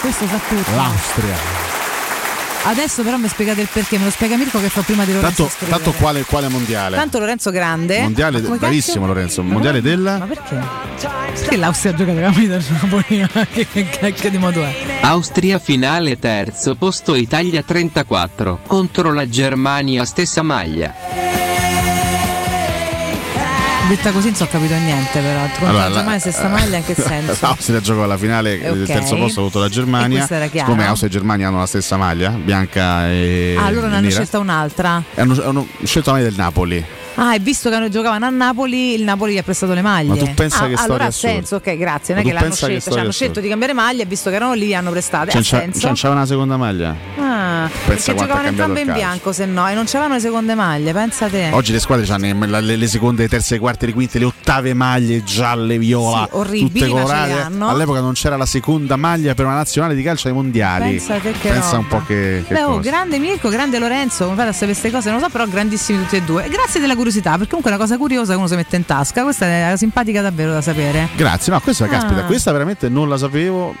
Questo 0.00 0.26
sa 0.26 0.38
tutto. 0.48 0.70
L'Austria. 0.74 1.61
Adesso 2.64 3.02
però 3.02 3.16
mi 3.16 3.26
spiegate 3.26 3.60
il 3.60 3.68
perché, 3.72 3.98
me 3.98 4.04
lo 4.04 4.10
spiega 4.10 4.36
Mirko 4.36 4.60
che 4.60 4.68
fa 4.68 4.82
prima 4.82 5.04
di 5.04 5.12
Lorenzo 5.12 5.48
Tanto, 5.58 5.66
tanto 5.68 5.92
quale, 5.92 6.22
quale 6.24 6.46
mondiale? 6.48 6.96
Tanto 6.96 7.18
Lorenzo 7.18 7.50
grande. 7.50 8.00
mondiale, 8.02 8.40
Ma 8.40 8.46
come 8.46 8.58
bravissimo? 8.58 9.06
Lorenzo. 9.06 9.42
Mondiale 9.42 9.80
Ma 9.80 9.88
della. 9.88 10.18
perché? 10.28 10.60
Perché 11.34 11.56
l'Austria 11.56 11.94
gioca 11.94 12.12
la 12.12 12.20
camisa 12.20 12.56
del 12.58 12.64
Napoli? 12.80 13.28
che, 13.52 13.66
che 13.66 13.84
cacchio 13.88 14.30
di 14.30 14.38
modo 14.38 14.62
è? 14.62 14.74
Austria 15.00 15.58
finale 15.58 16.18
terzo 16.20 16.76
posto 16.76 17.16
Italia 17.16 17.62
34 17.62 18.60
contro 18.66 19.12
la 19.12 19.28
Germania 19.28 20.04
stessa 20.04 20.42
maglia. 20.42 21.31
Detta 23.88 24.10
così 24.12 24.26
non 24.28 24.36
so 24.36 24.46
capito 24.46 24.74
niente 24.74 25.20
però. 25.20 25.40
Contro 25.40 25.66
Allora, 25.66 25.88
la 25.88 25.88
la- 25.96 26.02
Germania 26.02 26.18
stessa 26.18 26.48
maglia 26.48 26.76
in 26.78 26.84
che 26.84 26.94
senso? 26.94 27.36
L'Austria 27.40 27.80
giocò 27.80 28.04
alla 28.04 28.16
finale 28.16 28.54
Eh, 28.54 28.72
del 28.72 28.82
ok. 28.82 28.86
terzo 28.86 29.16
posto 29.16 29.42
contro 29.42 29.60
la 29.60 29.68
Germania. 29.68 30.26
Siccome 30.26 30.86
Austria 30.86 31.08
e 31.10 31.12
Germania 31.12 31.48
hanno 31.48 31.58
la 31.58 31.66
stessa 31.66 31.96
maglia, 31.96 32.30
bianca 32.30 33.08
e. 33.10 33.54
ah, 33.58 33.64
allora 33.66 33.88
ne 33.88 33.96
hanno 33.96 34.10
scelta 34.10 34.38
un'altra. 34.38 35.02
hanno, 35.16 35.42
hanno 35.44 35.66
scelto 35.82 36.10
la 36.10 36.16
maglia 36.16 36.28
del 36.28 36.38
Napoli. 36.38 36.84
Ah, 37.14 37.34
e 37.34 37.38
visto 37.40 37.68
che 37.70 37.88
giocavano 37.90 38.26
a 38.26 38.30
Napoli, 38.30 38.94
il 38.94 39.02
Napoli 39.02 39.34
gli 39.34 39.38
ha 39.38 39.42
prestato 39.42 39.74
le 39.74 39.82
maglie. 39.82 40.08
Ma 40.08 40.16
tu 40.16 40.34
pensa 40.34 40.64
Ah, 40.64 40.68
che 40.68 40.74
allora 40.74 40.82
storia 40.82 41.06
ha 41.06 41.10
senso, 41.10 41.56
ok, 41.56 41.76
grazie. 41.76 42.14
Non 42.14 42.22
è 42.22 42.26
che 42.26 42.32
l'hanno 42.32 42.46
pensa 42.48 42.66
che 42.66 42.72
cioè 42.80 42.88
hanno 42.92 42.96
assurda. 43.00 43.12
scelto 43.12 43.40
di 43.40 43.48
cambiare 43.48 43.72
maglie, 43.74 44.04
visto 44.06 44.30
che 44.30 44.36
erano 44.36 44.54
lì, 44.54 44.66
li 44.66 44.74
hanno 44.74 44.90
prestate. 44.90 45.30
Ha 45.30 45.34
c'ha- 45.34 45.42
senso. 45.42 45.86
c'ha- 45.86 45.92
c'aveva 45.94 46.14
una 46.20 46.26
seconda 46.26 46.56
maglia. 46.56 46.96
Ah, 47.18 47.68
perché 47.86 48.02
quanto 48.04 48.10
ha 48.10 48.14
giocavano 48.26 48.48
entrambe 48.48 48.80
in 48.80 48.92
bianco, 48.92 49.32
se 49.32 49.44
no, 49.46 49.68
e 49.68 49.74
non 49.74 49.84
c'erano 49.84 50.14
le 50.14 50.20
seconde 50.20 50.54
maglie, 50.54 50.92
pensa 50.92 51.28
te. 51.28 51.50
Oggi 51.52 51.72
le 51.72 51.80
squadre 51.80 52.10
hanno 52.12 52.46
le, 52.46 52.60
le- 52.60 52.76
le 52.76 52.86
seconde, 52.86 53.22
le 53.22 53.28
terze, 53.28 53.54
le 53.54 53.60
quarte, 53.60 53.86
le 53.86 53.92
quinte, 53.92 54.18
le 54.18 54.24
ottave 54.24 54.72
maglie 54.74 55.22
gialle, 55.22 55.78
viola, 55.78 56.26
Sì, 56.30 56.36
orribili, 56.36 56.70
tutte 56.72 56.88
colorate. 56.88 57.46
All'epoca 57.58 58.00
non 58.00 58.14
c'era 58.14 58.36
la 58.36 58.46
seconda 58.46 58.96
maglia 58.96 59.34
per 59.34 59.44
una 59.44 59.54
nazionale 59.56 59.94
di 59.94 60.02
calcio 60.02 60.28
ai 60.28 60.34
mondiali. 60.34 60.90
Pensa 60.96 61.14
te 61.18 61.32
che 61.32 61.48
Pensa 61.50 61.66
roba. 61.72 61.76
un 61.78 61.86
po' 61.88 62.02
che, 62.06 62.44
che 62.46 62.54
Beh, 62.54 62.62
oh, 62.64 62.80
grande 62.80 63.18
Mirko, 63.18 63.48
grande 63.48 63.78
Lorenzo, 63.78 64.24
come 64.24 64.36
fate 64.36 64.48
a 64.48 64.52
sapere 64.52 64.70
queste 64.72 64.90
cose? 64.90 65.10
Non 65.10 65.18
lo 65.18 65.24
so, 65.26 65.30
però 65.30 65.46
grandissimi 65.46 65.98
tutti 66.02 66.16
e 66.16 66.22
due. 66.22 66.48
Grazie 66.48 66.80
della 66.80 66.94
curiosità, 67.02 67.30
perché 67.32 67.48
comunque 67.48 67.70
è 67.70 67.74
una 67.74 67.82
cosa 67.82 67.96
curiosa 67.98 68.32
che 68.32 68.38
uno 68.38 68.46
si 68.46 68.54
mette 68.54 68.76
in 68.76 68.84
tasca. 68.86 69.22
Questa 69.24 69.44
è 69.46 69.74
simpatica 69.76 70.22
davvero 70.22 70.52
da 70.52 70.60
sapere. 70.60 71.08
Grazie, 71.16 71.52
no, 71.52 71.60
questa 71.60 71.84
Ah. 71.84 71.88
caspita, 71.88 72.22
questa 72.24 72.52
veramente 72.52 72.88
non 72.88 73.08
la 73.08 73.16
sapevo. 73.18 73.74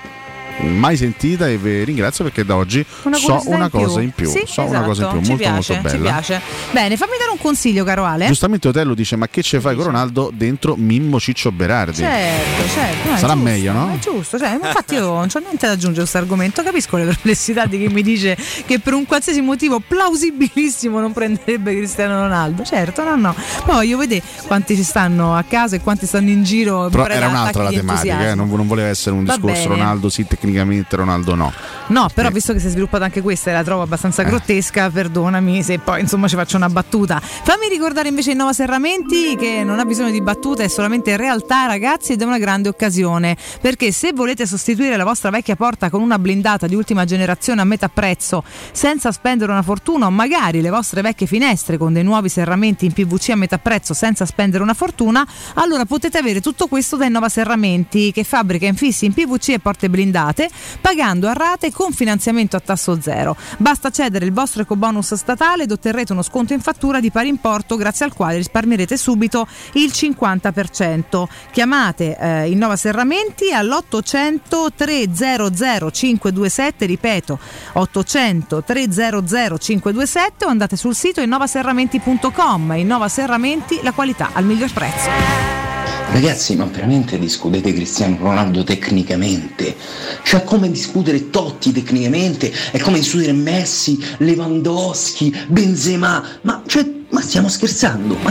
Mai 0.60 0.96
sentita 0.96 1.48
e 1.48 1.56
vi 1.56 1.82
ringrazio 1.84 2.24
perché 2.24 2.44
da 2.44 2.54
oggi 2.56 2.84
Una 3.02 3.16
so 3.16 3.42
una 3.46 3.64
in 3.64 3.70
più. 3.70 3.78
cosa 3.80 4.00
in 4.00 4.10
più. 4.12 4.28
Sì, 4.30 4.42
so 4.46 4.62
una 4.64 4.82
cosa 4.82 5.02
in 5.02 5.08
esatto, 5.08 5.12
più, 5.16 5.22
ci 5.22 5.28
molto 5.30 5.44
piace, 5.44 5.72
molto 5.74 5.88
bella. 5.88 6.10
piace. 6.10 6.40
Bene, 6.70 6.96
fammi 6.96 7.12
dare 7.18 7.30
un 7.32 7.38
consiglio, 7.38 7.84
caro 7.84 8.04
Ale. 8.04 8.26
Giustamente 8.26 8.68
Otello 8.68 8.94
dice: 8.94 9.16
Ma 9.16 9.26
che 9.28 9.42
ce 9.42 9.60
fai 9.60 9.74
con 9.74 9.84
Ronaldo 9.86 10.30
dentro 10.32 10.76
Mimmo 10.76 11.18
Ciccio 11.18 11.50
Berardi? 11.50 11.96
Certo, 11.96 12.68
certo. 12.74 13.10
no, 13.10 13.16
Sarà 13.16 13.32
giusto, 13.32 13.48
meglio, 13.48 13.72
no? 13.72 13.92
È 13.94 13.98
giusto, 13.98 14.38
cioè, 14.38 14.50
infatti 14.62 14.94
io 14.94 15.00
non 15.12 15.28
c'ho 15.28 15.38
niente 15.40 15.66
da 15.66 15.72
aggiungere 15.72 15.94
a 15.94 16.00
questo 16.00 16.18
argomento, 16.18 16.62
capisco 16.62 16.96
le 16.96 17.04
perplessità 17.06 17.66
di 17.66 17.78
chi 17.78 17.88
mi 17.92 18.02
dice 18.02 18.36
che 18.66 18.78
per 18.78 18.92
un 18.94 19.04
qualsiasi 19.06 19.40
motivo 19.40 19.80
plausibilissimo 19.80 21.00
non 21.00 21.12
prenderebbe 21.12 21.74
Cristiano 21.76 22.20
Ronaldo. 22.20 22.62
Certo, 22.64 23.02
no, 23.02 23.16
no. 23.16 23.34
Poi 23.64 23.74
voglio 23.74 23.96
vedere 23.98 24.22
quanti 24.46 24.76
ci 24.76 24.82
stanno 24.84 25.34
a 25.34 25.42
casa 25.42 25.76
e 25.76 25.80
quanti 25.80 26.06
stanno 26.06 26.28
in 26.30 26.44
giro. 26.44 26.88
Però 26.90 27.02
per 27.04 27.12
era 27.12 27.28
un'altra 27.28 27.64
la 27.64 27.70
tematica, 27.70 28.28
eh, 28.30 28.34
non, 28.34 28.48
non 28.48 28.66
voleva 28.66 28.88
essere 28.88 29.14
un 29.16 29.24
Va 29.24 29.34
discorso 29.34 29.68
bene. 29.68 29.74
Ronaldo 29.74 30.08
sì, 30.08 30.24
tecnicamente 30.42 30.96
Ronaldo 30.96 31.36
no. 31.36 31.52
No, 31.86 32.08
però 32.12 32.30
visto 32.30 32.52
che 32.52 32.58
si 32.58 32.66
è 32.66 32.70
sviluppata 32.70 33.04
anche 33.04 33.20
questa 33.20 33.50
e 33.50 33.52
la 33.52 33.62
trovo 33.62 33.82
Eh. 33.82 33.84
abbastanza 33.84 34.22
grottesca, 34.24 34.90
perdonami 34.90 35.62
se 35.62 35.78
poi 35.78 36.00
insomma 36.00 36.26
ci 36.26 36.34
faccio 36.34 36.56
una 36.56 36.68
battuta. 36.68 37.20
Fammi 37.20 37.68
ricordare 37.68 38.08
invece 38.08 38.32
il 38.32 38.36
Nova 38.36 38.52
Serramenti 38.52 39.36
che 39.36 39.62
non 39.62 39.78
ha 39.78 39.84
bisogno 39.84 40.10
di 40.10 40.20
battute, 40.20 40.64
è 40.64 40.68
solamente 40.68 41.16
realtà 41.16 41.66
ragazzi 41.66 42.12
ed 42.12 42.22
è 42.22 42.24
una 42.24 42.38
grande 42.38 42.68
occasione, 42.68 43.36
perché 43.60 43.92
se 43.92 44.12
volete 44.12 44.46
sostituire 44.46 44.96
la 44.96 45.04
vostra 45.04 45.30
vecchia 45.30 45.54
porta 45.54 45.90
con 45.90 46.00
una 46.00 46.18
blindata 46.18 46.66
di 46.66 46.74
ultima 46.74 47.04
generazione 47.04 47.60
a 47.60 47.64
metà 47.64 47.88
prezzo 47.88 48.42
senza 48.72 49.12
spendere 49.12 49.52
una 49.52 49.62
fortuna 49.62 50.06
o 50.06 50.10
magari 50.10 50.60
le 50.60 50.70
vostre 50.70 51.02
vecchie 51.02 51.26
finestre 51.26 51.76
con 51.76 51.92
dei 51.92 52.02
nuovi 52.02 52.28
serramenti 52.28 52.86
in 52.86 52.92
PVC 52.92 53.30
a 53.30 53.36
metà 53.36 53.58
prezzo 53.58 53.94
senza 53.94 54.24
spendere 54.24 54.62
una 54.62 54.74
fortuna, 54.74 55.26
allora 55.54 55.84
potete 55.84 56.18
avere 56.18 56.40
tutto 56.40 56.66
questo 56.66 56.96
da 56.96 57.04
Innova 57.04 57.28
Serramenti 57.28 58.10
che 58.12 58.24
fabbrica 58.24 58.66
infissi 58.66 59.04
in 59.04 59.12
PVC 59.12 59.50
e 59.50 59.58
porte 59.58 59.90
blindate 59.90 60.31
pagando 60.80 61.28
a 61.28 61.32
rate 61.32 61.70
con 61.72 61.92
finanziamento 61.92 62.56
a 62.56 62.60
tasso 62.60 63.00
zero. 63.00 63.36
Basta 63.58 63.90
cedere 63.90 64.24
il 64.24 64.32
vostro 64.32 64.62
ecobonus 64.62 65.14
statale 65.14 65.64
ed 65.64 65.70
otterrete 65.70 66.12
uno 66.12 66.22
sconto 66.22 66.52
in 66.52 66.60
fattura 66.60 67.00
di 67.00 67.10
pari 67.10 67.28
importo 67.28 67.76
grazie 67.76 68.04
al 68.04 68.12
quale 68.12 68.36
risparmierete 68.36 68.96
subito 68.96 69.46
il 69.72 69.90
50%. 69.94 71.24
Chiamate 71.50 72.16
eh, 72.18 72.50
Innova 72.50 72.76
Serramenti 72.76 73.52
all'800 73.52 74.68
300 74.74 75.90
527, 75.90 76.86
ripeto 76.86 77.38
800 77.74 78.62
300 78.62 79.58
527 79.58 80.44
o 80.44 80.48
andate 80.48 80.76
sul 80.76 80.94
sito 80.94 81.20
innovaserramenti.com. 81.20 82.72
Innova 82.76 83.08
Serramenti, 83.08 83.80
la 83.82 83.92
qualità 83.92 84.30
al 84.32 84.44
miglior 84.44 84.72
prezzo. 84.72 85.71
Ragazzi, 86.12 86.56
ma 86.56 86.66
veramente 86.66 87.18
discutete 87.18 87.72
Cristiano 87.72 88.18
Ronaldo 88.20 88.64
tecnicamente? 88.64 89.74
Cioè, 90.22 90.44
come 90.44 90.70
discutere 90.70 91.30
Totti 91.30 91.72
tecnicamente? 91.72 92.52
È 92.70 92.78
come 92.80 92.98
discutere 92.98 93.32
Messi, 93.32 93.98
Lewandowski, 94.18 95.34
Benzema? 95.48 96.22
Ma, 96.42 96.62
cioè, 96.66 96.86
ma 97.08 97.20
stiamo 97.22 97.48
scherzando? 97.48 98.16
Ma... 98.22 98.30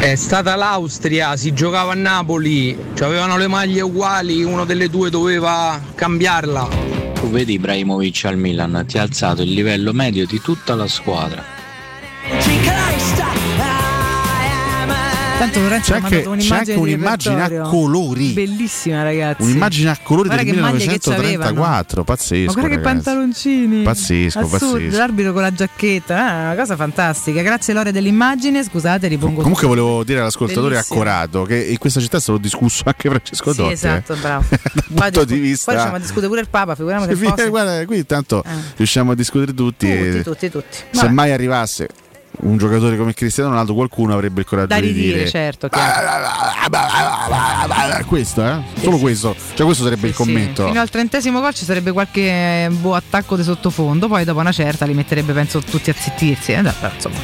È 0.00 0.14
stata 0.16 0.54
l'Austria, 0.56 1.36
si 1.36 1.52
giocava 1.52 1.92
a 1.92 1.94
Napoli, 1.94 2.76
cioè 2.94 3.08
avevano 3.08 3.36
le 3.36 3.46
maglie 3.46 3.82
uguali, 3.82 4.42
uno 4.42 4.64
delle 4.64 4.88
due 4.88 5.10
doveva 5.10 5.80
cambiarla. 5.94 6.68
Tu 7.14 7.28
vedi 7.30 7.54
Ibrahimovic 7.54 8.24
al 8.24 8.38
Milan, 8.38 8.84
ti 8.86 8.98
ha 8.98 9.02
alzato 9.02 9.42
il 9.42 9.52
livello 9.52 9.92
medio 9.92 10.26
di 10.26 10.40
tutta 10.42 10.74
la 10.74 10.88
squadra. 10.88 11.42
Tanto 15.36 15.60
Lorenzo 15.60 15.92
C'è 15.92 15.98
ha 15.98 16.00
mandato 16.00 16.30
anche- 16.30 16.44
c'è 16.46 16.54
anche 16.56 16.72
un'immagine, 16.72 16.74
di 16.74 16.80
un'immagine 16.80 17.42
a 17.58 17.60
colori. 17.68 18.28
Bellissima, 18.32 19.02
ragazzi. 19.02 19.42
Un'immagine 19.42 19.90
a 19.90 19.98
colori 20.02 20.28
Guarda 20.28 20.44
del 20.44 20.54
che 20.54 20.60
maglie 20.60 20.86
che 20.86 20.98
c'avevano. 21.00 21.26
1934, 21.28 22.04
pazzesco. 22.04 22.46
Ma 22.46 22.52
guarda 22.52 22.68
che 22.68 22.74
ragazzi. 22.76 22.94
pantaloncini. 23.04 23.82
Pazzesco, 23.82 24.38
Assurdo, 24.38 24.58
pazzesco. 24.76 24.96
L'arbitro 24.96 25.32
con 25.32 25.42
la 25.42 25.52
giacchetta, 25.52 26.16
ah, 26.18 26.44
una 26.44 26.54
cosa 26.54 26.76
fantastica. 26.76 27.42
Grazie 27.42 27.74
Lore 27.74 27.92
dell'immagine, 27.92 28.62
scusate, 28.64 29.08
ripongo 29.08 29.40
Comunque 29.42 29.66
volevo 29.66 30.02
dire 30.04 30.20
all'ascoltatore 30.20 30.74
Bellissimo. 30.76 31.00
accorato 31.00 31.42
che 31.42 31.56
in 31.62 31.78
questa 31.78 32.00
città 32.00 32.16
è 32.16 32.20
stato 32.20 32.38
discusso 32.38 32.82
anche 32.86 33.08
Francesco 33.10 33.50
Sì, 33.52 33.56
Totti. 33.58 33.72
esatto, 33.72 34.12
eh. 34.14 34.16
bravo. 34.20 34.44
Dal 34.50 35.10
punto 35.12 35.24
di 35.24 35.38
vista 35.40 35.64
Poi 35.66 35.74
riusciamo 35.74 35.96
a 35.96 36.00
discutere 36.00 36.28
pure 36.28 36.40
il 36.40 36.48
Papa, 36.48 36.74
figuriamoci 36.74 37.14
Sì, 37.16 37.32
se 37.36 37.48
guarda, 37.48 37.84
qui 37.84 37.96
intanto 37.98 38.42
riusciamo 38.76 39.10
a 39.12 39.14
discutere 39.14 39.52
tutti. 39.52 39.88
Tutti, 39.88 40.18
e 40.18 40.22
tutti, 40.22 40.50
tutti. 40.50 40.76
Se 40.76 40.84
Vabbè. 40.92 41.10
mai 41.12 41.32
arrivasse 41.32 41.88
un 42.42 42.56
giocatore 42.58 42.96
come 42.96 43.14
Cristiano 43.14 43.50
Ronaldo, 43.50 43.74
qualcuno 43.74 44.12
avrebbe 44.12 44.40
il 44.40 44.46
coraggio 44.46 44.68
Da 44.68 44.80
di 44.80 44.88
ridire, 44.88 45.16
dire 45.18 45.28
certo. 45.30 45.68
chiaro. 45.68 46.22
questo, 48.06 48.44
eh? 48.44 48.60
Solo 48.80 48.98
questo. 48.98 49.34
Cioè, 49.54 49.64
questo 49.64 49.84
sarebbe 49.84 50.08
il 50.08 50.12
Sì, 50.14 50.18
commento. 50.18 50.66
Fino 50.66 50.80
al 50.80 50.90
trentesimo 50.90 51.40
gol 51.40 51.54
ci 51.54 51.64
sarebbe 51.64 51.92
qualche 51.92 52.68
boh, 52.70 52.94
attacco 52.94 53.36
di 53.36 53.42
sottofondo, 53.42 54.08
poi 54.08 54.24
dopo 54.24 54.40
una 54.40 54.52
certa 54.52 54.84
li 54.84 54.94
metterebbe 54.94 55.32
penso 55.32 55.60
tutti 55.60 55.90
a 55.90 55.94
zittirsi. 55.96 56.52
eh, 56.52 56.58
insomma. 56.94 57.16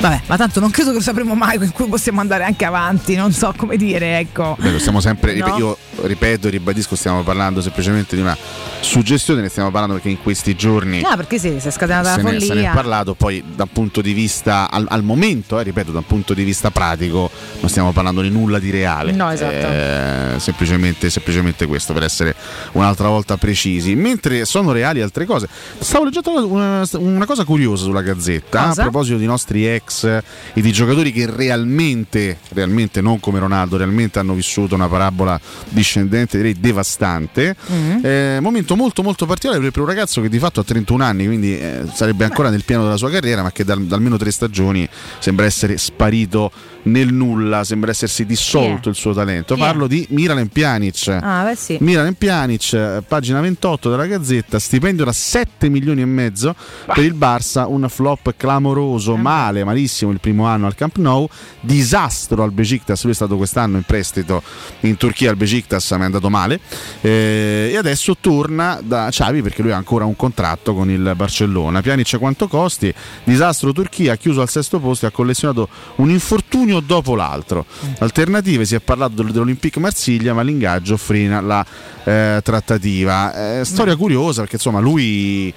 Vabbè, 0.00 0.20
ma 0.26 0.36
tanto 0.36 0.60
non 0.60 0.70
credo 0.70 0.90
che 0.90 0.96
lo 0.96 1.02
sapremo 1.02 1.34
mai, 1.34 1.56
in 1.60 1.72
cui 1.72 1.86
possiamo 1.88 2.20
andare 2.20 2.44
anche 2.44 2.64
avanti, 2.64 3.14
non 3.16 3.32
so 3.32 3.52
come 3.56 3.76
dire, 3.76 4.18
ecco. 4.18 4.56
Beh, 4.60 4.78
stiamo 4.78 5.00
sempre, 5.00 5.36
No. 5.38 5.56
io 5.56 5.78
ripeto 6.02 6.48
ribadisco, 6.48 6.94
stiamo 6.96 7.22
parlando 7.22 7.60
semplicemente 7.60 8.14
di 8.16 8.22
una 8.22 8.36
suggestione, 8.80 9.40
ne 9.40 9.48
stiamo 9.48 9.70
parlando 9.70 9.94
perché 9.94 10.08
in 10.10 10.22
questi 10.22 10.54
giorni 10.54 11.02
Ah, 11.02 11.16
perché 11.16 11.38
sì, 11.38 11.56
si 11.58 11.68
è 11.68 11.70
scatenata 11.70 12.14
se 12.14 12.22
la 12.22 12.30
ne, 12.30 12.40
se 12.40 12.46
ne 12.46 12.52
è 12.52 12.54
follia. 12.54 12.70
parlato, 12.72 13.14
poi 13.14 13.42
da 13.54 13.64
un 13.64 13.70
punto 13.72 14.00
di 14.00 14.12
vista, 14.12 14.57
al, 14.66 14.86
al 14.88 15.02
momento, 15.02 15.58
eh, 15.60 15.62
ripeto, 15.62 15.92
da 15.92 15.98
un 15.98 16.06
punto 16.06 16.34
di 16.34 16.44
vista 16.44 16.70
pratico, 16.70 17.30
non 17.60 17.68
stiamo 17.68 17.92
parlando 17.92 18.22
di 18.22 18.30
nulla 18.30 18.58
di 18.58 18.70
reale. 18.70 19.12
No, 19.12 19.30
esatto. 19.30 19.66
Eh, 19.66 20.34
semplicemente, 20.38 21.10
semplicemente 21.10 21.66
questo, 21.66 21.92
per 21.92 22.02
essere 22.02 22.34
un'altra 22.72 23.08
volta 23.08 23.36
precisi. 23.36 23.94
Mentre 23.94 24.44
sono 24.44 24.72
reali 24.72 25.00
altre 25.00 25.24
cose. 25.24 25.48
Stavo 25.78 26.04
leggendo 26.04 26.46
una, 26.46 26.82
una 26.92 27.26
cosa 27.26 27.44
curiosa 27.44 27.84
sulla 27.84 28.02
gazzetta, 28.02 28.66
Cosa? 28.66 28.80
a 28.80 28.84
proposito 28.84 29.16
di 29.18 29.26
nostri 29.26 29.66
ex 29.66 30.04
e 30.04 30.60
di 30.60 30.72
giocatori 30.72 31.12
che 31.12 31.26
realmente, 31.30 32.38
realmente 32.50 33.00
non 33.00 33.20
come 33.20 33.38
Ronaldo, 33.38 33.76
realmente 33.76 34.18
hanno 34.18 34.34
vissuto 34.34 34.74
una 34.74 34.88
parabola 34.88 35.40
discendente, 35.68 36.36
direi 36.36 36.58
devastante. 36.58 37.56
Mm. 37.72 38.04
Eh, 38.04 38.38
momento 38.40 38.76
molto 38.76 39.02
molto 39.02 39.26
particolare 39.26 39.70
per 39.70 39.80
un 39.80 39.86
ragazzo 39.86 40.20
che 40.20 40.28
di 40.28 40.38
fatto 40.38 40.60
ha 40.60 40.64
31 40.64 41.04
anni, 41.04 41.26
quindi 41.26 41.58
eh, 41.58 41.84
sarebbe 41.92 42.24
ancora 42.24 42.50
nel 42.50 42.64
piano 42.64 42.84
della 42.84 42.96
sua 42.96 43.10
carriera, 43.10 43.42
ma 43.42 43.52
che 43.52 43.64
da, 43.64 43.74
da 43.74 43.94
almeno 43.96 44.16
tre 44.16 44.30
stagioni 44.30 44.47
stagioni 44.48 44.88
sembra 45.18 45.44
essere 45.44 45.76
sparito 45.76 46.50
nel 46.90 47.12
nulla, 47.12 47.64
sembra 47.64 47.90
essersi 47.90 48.24
dissolto 48.24 48.88
è? 48.88 48.92
il 48.92 48.96
suo 48.96 49.12
talento. 49.12 49.54
È? 49.54 49.58
Parlo 49.58 49.86
di 49.86 50.06
Miralem 50.10 50.48
Pjanic. 50.48 51.18
Ah, 51.20 51.44
beh 51.44 51.56
sì. 51.56 51.76
Milan 51.80 52.14
Pjanic, 52.14 52.72
eh, 52.72 53.02
pagina 53.06 53.40
28 53.40 53.90
della 53.90 54.06
Gazzetta, 54.06 54.58
stipendio 54.58 55.04
da 55.04 55.12
7 55.12 55.68
milioni 55.68 56.00
e 56.00 56.06
mezzo 56.06 56.54
per 56.86 57.04
il 57.04 57.14
Barça, 57.14 57.66
un 57.68 57.88
flop 57.88 58.34
clamoroso, 58.36 59.16
male, 59.16 59.64
malissimo 59.64 60.10
il 60.10 60.20
primo 60.20 60.46
anno 60.46 60.66
al 60.66 60.74
Camp 60.74 60.96
Nou, 60.96 61.28
disastro 61.60 62.42
al 62.42 62.52
Besiktas, 62.52 63.02
lui 63.02 63.12
è 63.12 63.14
stato 63.14 63.36
quest'anno 63.36 63.76
in 63.76 63.82
prestito 63.84 64.42
in 64.80 64.96
Turchia 64.96 65.30
al 65.30 65.36
Besiktas, 65.36 65.90
ma 65.92 66.02
è 66.02 66.04
andato 66.04 66.28
male 66.28 66.60
eh, 67.00 67.70
e 67.72 67.76
adesso 67.76 68.16
torna 68.20 68.80
da 68.82 69.08
Xavi 69.10 69.42
perché 69.42 69.62
lui 69.62 69.72
ha 69.72 69.76
ancora 69.76 70.04
un 70.04 70.16
contratto 70.16 70.74
con 70.74 70.90
il 70.90 71.12
Barcellona. 71.14 71.80
Pjanic 71.80 72.18
quanto 72.18 72.48
costi? 72.48 72.92
Disastro 73.24 73.72
Turchia, 73.72 74.16
chiuso 74.16 74.40
al 74.40 74.48
sesto 74.48 74.78
posto 74.78 75.04
e 75.04 75.08
ha 75.08 75.12
collezionato 75.12 75.68
un 75.96 76.10
infortunio 76.10 76.77
dopo 76.80 77.14
l'altro. 77.14 77.64
Alternative, 77.98 78.64
si 78.64 78.74
è 78.74 78.80
parlato 78.80 79.22
del- 79.22 79.32
dell'Olympique 79.32 79.80
Marsiglia, 79.80 80.34
ma 80.34 80.42
l'ingaggio 80.42 80.96
frena 80.96 81.40
la 81.40 81.64
eh, 82.04 82.40
trattativa. 82.42 83.60
Eh, 83.60 83.64
storia 83.64 83.96
curiosa 83.96 84.40
perché 84.40 84.56
insomma 84.56 84.80
lui 84.80 85.52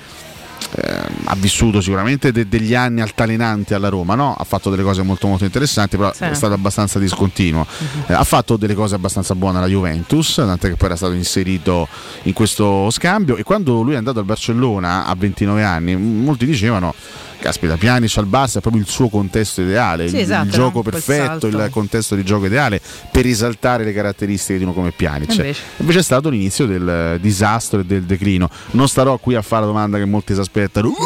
eh, 0.75 1.01
ha 1.25 1.35
vissuto 1.35 1.81
sicuramente 1.81 2.31
de- 2.31 2.47
degli 2.47 2.75
anni 2.75 3.01
altalenanti 3.01 3.73
alla 3.73 3.89
Roma, 3.89 4.13
no? 4.15 4.35
ha 4.37 4.43
fatto 4.43 4.69
delle 4.69 4.83
cose 4.83 5.01
molto 5.01 5.27
molto 5.27 5.43
interessanti, 5.43 5.97
però 5.97 6.11
Sì. 6.13 6.23
è 6.25 6.33
stato 6.33 6.53
abbastanza 6.53 6.99
discontinuo. 6.99 7.65
Eh, 8.07 8.13
ha 8.13 8.23
fatto 8.23 8.57
delle 8.57 8.75
cose 8.75 8.93
abbastanza 8.95 9.33
buone 9.35 9.57
alla 9.57 9.67
Juventus, 9.67 10.35
tant'è 10.35 10.69
che 10.69 10.75
poi 10.75 10.87
era 10.87 10.95
stato 10.95 11.13
inserito 11.13 11.87
in 12.23 12.33
questo 12.33 12.89
scambio 12.91 13.37
e 13.37 13.43
quando 13.43 13.81
lui 13.81 13.93
è 13.93 13.97
andato 13.97 14.19
al 14.19 14.25
Barcellona 14.25 15.05
a 15.07 15.15
29 15.15 15.63
anni, 15.63 15.95
molti 15.95 16.45
dicevano 16.45 16.93
Caspita, 17.41 17.75
Pjanic 17.75 18.17
al 18.17 18.27
Barça 18.27 18.57
è 18.57 18.61
proprio 18.61 18.81
il 18.83 18.87
suo 18.87 19.09
contesto 19.09 19.61
ideale, 19.61 20.07
Sì, 20.07 20.15
il, 20.15 20.21
esatto, 20.21 20.45
il 20.45 20.51
gioco 20.51 20.77
no? 20.83 20.89
Perfetto, 20.91 21.47
il 21.47 21.67
contesto 21.71 22.13
di 22.15 22.23
gioco 22.23 22.45
ideale 22.45 22.79
per 23.11 23.23
risaltare 23.23 23.83
le 23.83 23.93
caratteristiche 23.93 24.59
di 24.59 24.63
uno 24.63 24.73
come 24.73 24.91
Pjanic. 24.91 25.29
E 25.31 25.33
invece? 25.33 25.61
Invece 25.77 25.99
è 25.99 26.03
stato 26.03 26.29
l'inizio 26.29 26.67
del 26.67 27.17
disastro 27.19 27.79
e 27.79 27.85
del 27.85 28.03
declino. 28.03 28.47
Non 28.71 28.87
starò 28.87 29.17
qui 29.17 29.33
a 29.33 29.41
fare 29.41 29.61
la 29.61 29.67
domanda 29.67 29.97
che 29.97 30.05
molti 30.05 30.35
si 30.35 30.39
aspettano. 30.39 30.89
"Uh, 30.89 31.05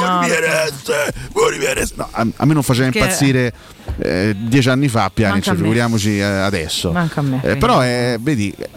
No, 1.95 2.07
a, 2.11 2.25
a 2.35 2.45
me 2.45 2.53
non 2.53 2.63
faceva 2.63 2.89
Perché- 2.89 2.99
impazzire 2.99 3.53
eh, 3.99 4.35
dieci 4.37 4.69
anni 4.69 4.87
fa 4.89 5.09
Pjanic, 5.13 5.47
a 5.47 5.51
me. 5.51 5.57
figuriamoci 5.57 6.17
eh, 6.17 6.23
adesso. 6.23 6.91
Manca 6.91 7.19
a 7.21 7.23
me, 7.23 7.39
Eh, 7.43 7.55
però 7.55 7.79
è, 7.79 8.17
vedi, 8.19 8.53
eh, 8.57 8.67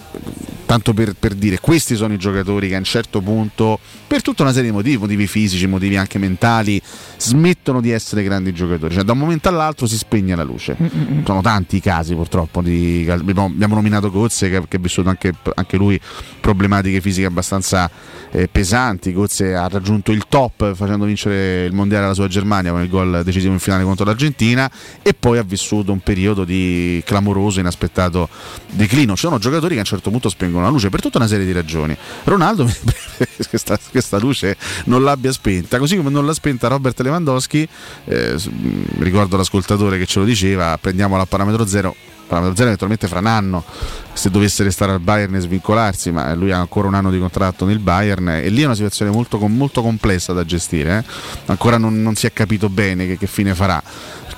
tanto 0.67 0.93
per, 0.93 1.15
per 1.19 1.35
dire, 1.35 1.59
questi 1.61 1.97
sono 1.97 2.13
i 2.13 2.19
giocatori 2.19 2.69
che 2.69 2.75
a 2.75 2.79
un 2.79 2.85
certo 2.85 3.21
punto, 3.21 3.79
per 4.09 4.23
tutta 4.23 4.43
una 4.43 4.53
serie 4.53 4.71
di 4.71 4.75
motivi, 4.75 4.97
motivi 4.97 5.27
fisici, 5.27 5.67
motivi 5.67 5.97
anche 5.99 6.19
mentali, 6.19 6.81
smettono 7.19 7.83
di 7.83 7.91
essere 7.91 8.23
grandi 8.23 8.55
giocatori. 8.55 8.95
Cioè 8.95 9.05
da 9.05 9.13
un 9.13 9.19
momento 9.19 9.51
all'altro 9.51 9.87
si 9.87 9.99
spegne 9.99 10.35
la 10.35 10.45
luce. 10.45 10.77
Sono 11.25 11.43
tanti 11.43 11.77
i 11.77 11.81
casi 11.81 12.15
purtroppo. 12.15 12.63
Di, 12.63 13.07
abbiamo, 13.09 13.75
nominato 13.75 14.11
Gozze 14.11 14.49
che, 14.49 14.67
che 14.67 14.77
ha 14.77 14.81
vissuto 14.81 15.11
anche, 15.11 15.35
anche 15.55 15.77
lui 15.77 16.01
problematiche 16.41 17.03
fisiche 17.03 17.27
abbastanza 17.27 17.91
eh, 18.31 18.49
pesanti. 18.49 19.13
Gozze 19.13 19.55
ha 19.55 19.69
raggiunto 19.69 20.11
il 20.11 20.25
top 20.27 20.75
facendo 20.75 21.05
vincere 21.05 21.67
il 21.67 21.75
mondiale 21.75 22.07
alla 22.07 22.15
sua 22.15 22.29
Germania 22.29 22.73
con 22.73 22.81
il 22.81 22.89
gol 22.89 23.21
decisivo 23.23 23.53
in 23.53 23.59
finale 23.59 23.85
contro 23.85 24.07
l'Argentina 24.07 24.71
e 25.03 25.13
poi 25.13 25.37
ha 25.37 25.43
vissuto 25.43 25.93
un 25.93 26.01
periodo 26.01 26.45
di 26.45 27.03
clamoroso, 27.05 27.61
inaspettato 27.61 28.31
declino. 28.71 29.15
Ci 29.15 29.27
sono 29.27 29.39
giocatori 29.39 29.75
che 29.75 29.81
a 29.81 29.83
un 29.83 29.87
certo 29.87 30.09
punto 30.09 30.31
spengono 30.31 30.65
la 30.65 30.71
luce 30.71 30.89
per 30.89 31.03
tutta 31.03 31.19
una 31.19 31.27
serie 31.27 31.45
di 31.45 31.53
ragioni. 31.53 31.95
Ronaldo 32.25 32.65
che 33.19 33.29
questa, 33.49 33.79
questa 33.99 34.19
luce 34.19 34.57
non 34.85 35.03
l'abbia 35.03 35.33
spenta, 35.33 35.79
così 35.79 35.97
come 35.97 36.11
non 36.11 36.25
l'ha 36.25 36.33
spenta 36.35 36.69
Robert 36.69 37.01
Lewandowski. 37.01 37.69
eh, 38.07 38.35
mh, 38.35 39.03
ricordo 39.03 39.37
l'ascoltatore 39.37 39.99
che 39.99 40.07
ce 40.07 40.21
lo 40.21 40.25
diceva, 40.25 40.77
prendiamola 40.81 41.23
a 41.23 41.27
parametro 41.27 41.67
zero. 41.67 41.95
Parametro 42.29 42.57
zero 42.57 42.67
eventualmente 42.67 43.09
fra 43.09 43.21
un 43.21 43.27
anno 43.27 43.65
se 44.13 44.29
dovesse 44.29 44.63
restare 44.63 44.93
al 44.93 45.01
Bayern 45.01 45.35
e 45.37 45.41
svincolarsi, 45.41 46.11
ma 46.11 46.35
lui 46.35 46.53
ha 46.53 46.59
ancora 46.59 46.87
un 46.87 46.93
anno 46.93 47.11
di 47.11 47.19
contratto 47.19 47.65
nel 47.65 47.79
Bayern 47.79 48.29
e 48.29 48.49
lì 48.51 48.61
è 48.61 48.65
una 48.67 48.75
situazione 48.75 49.11
molto, 49.11 49.39
molto 49.47 49.81
complessa 49.81 50.35
da 50.35 50.45
gestire. 50.45 50.99
eh. 50.99 51.13
Ancora 51.47 51.79
non, 51.79 52.03
non 52.03 52.17
si 52.17 52.27
è 52.27 52.33
capito 52.35 52.69
bene 52.69 53.07
che, 53.07 53.17
che 53.17 53.27
fine 53.27 53.55
farà, 53.55 53.83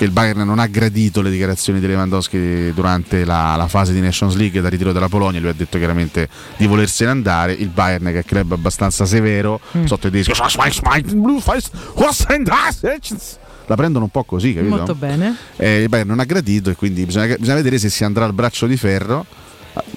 perché 0.00 0.04
il 0.04 0.10
Bayern 0.12 0.46
non 0.46 0.58
ha 0.58 0.66
gradito 0.66 1.20
le 1.20 1.30
dichiarazioni 1.30 1.78
di 1.78 1.86
Lewandowski 1.86 2.72
durante 2.72 3.26
la, 3.26 3.54
la 3.56 3.68
fase 3.68 3.92
di 3.92 4.00
Nations 4.00 4.34
League 4.34 4.60
da 4.62 4.70
ritiro 4.70 4.92
della 4.92 5.08
Polonia, 5.08 5.40
lui 5.40 5.50
ha 5.50 5.54
detto 5.54 5.76
chiaramente 5.76 6.28
di 6.56 6.66
volersene 6.66 7.10
andare, 7.10 7.52
il 7.52 7.68
Bayern 7.68 8.06
che 8.06 8.20
è 8.20 8.24
club 8.24 8.52
abbastanza 8.52 9.04
severo, 9.04 9.60
Mm. 9.76 9.84
sotto 9.84 10.06
i 10.06 10.10
tedeschi, 10.10 10.32
la 13.66 13.76
prendono 13.76 14.04
un 14.06 14.10
po' 14.10 14.24
così, 14.24 14.52
capito? 14.54 14.74
Molto 14.74 14.94
bene. 14.96 15.36
Eh, 15.56 15.82
il 15.82 15.88
Bayern 15.88 16.08
non 16.08 16.18
ha 16.18 16.24
gradito 16.24 16.70
e 16.70 16.74
quindi 16.74 17.04
bisogna, 17.04 17.36
bisogna 17.36 17.56
vedere 17.56 17.78
se 17.78 17.88
si 17.88 18.02
andrà 18.02 18.24
al 18.24 18.32
braccio 18.32 18.66
di 18.66 18.76
ferro. 18.76 19.24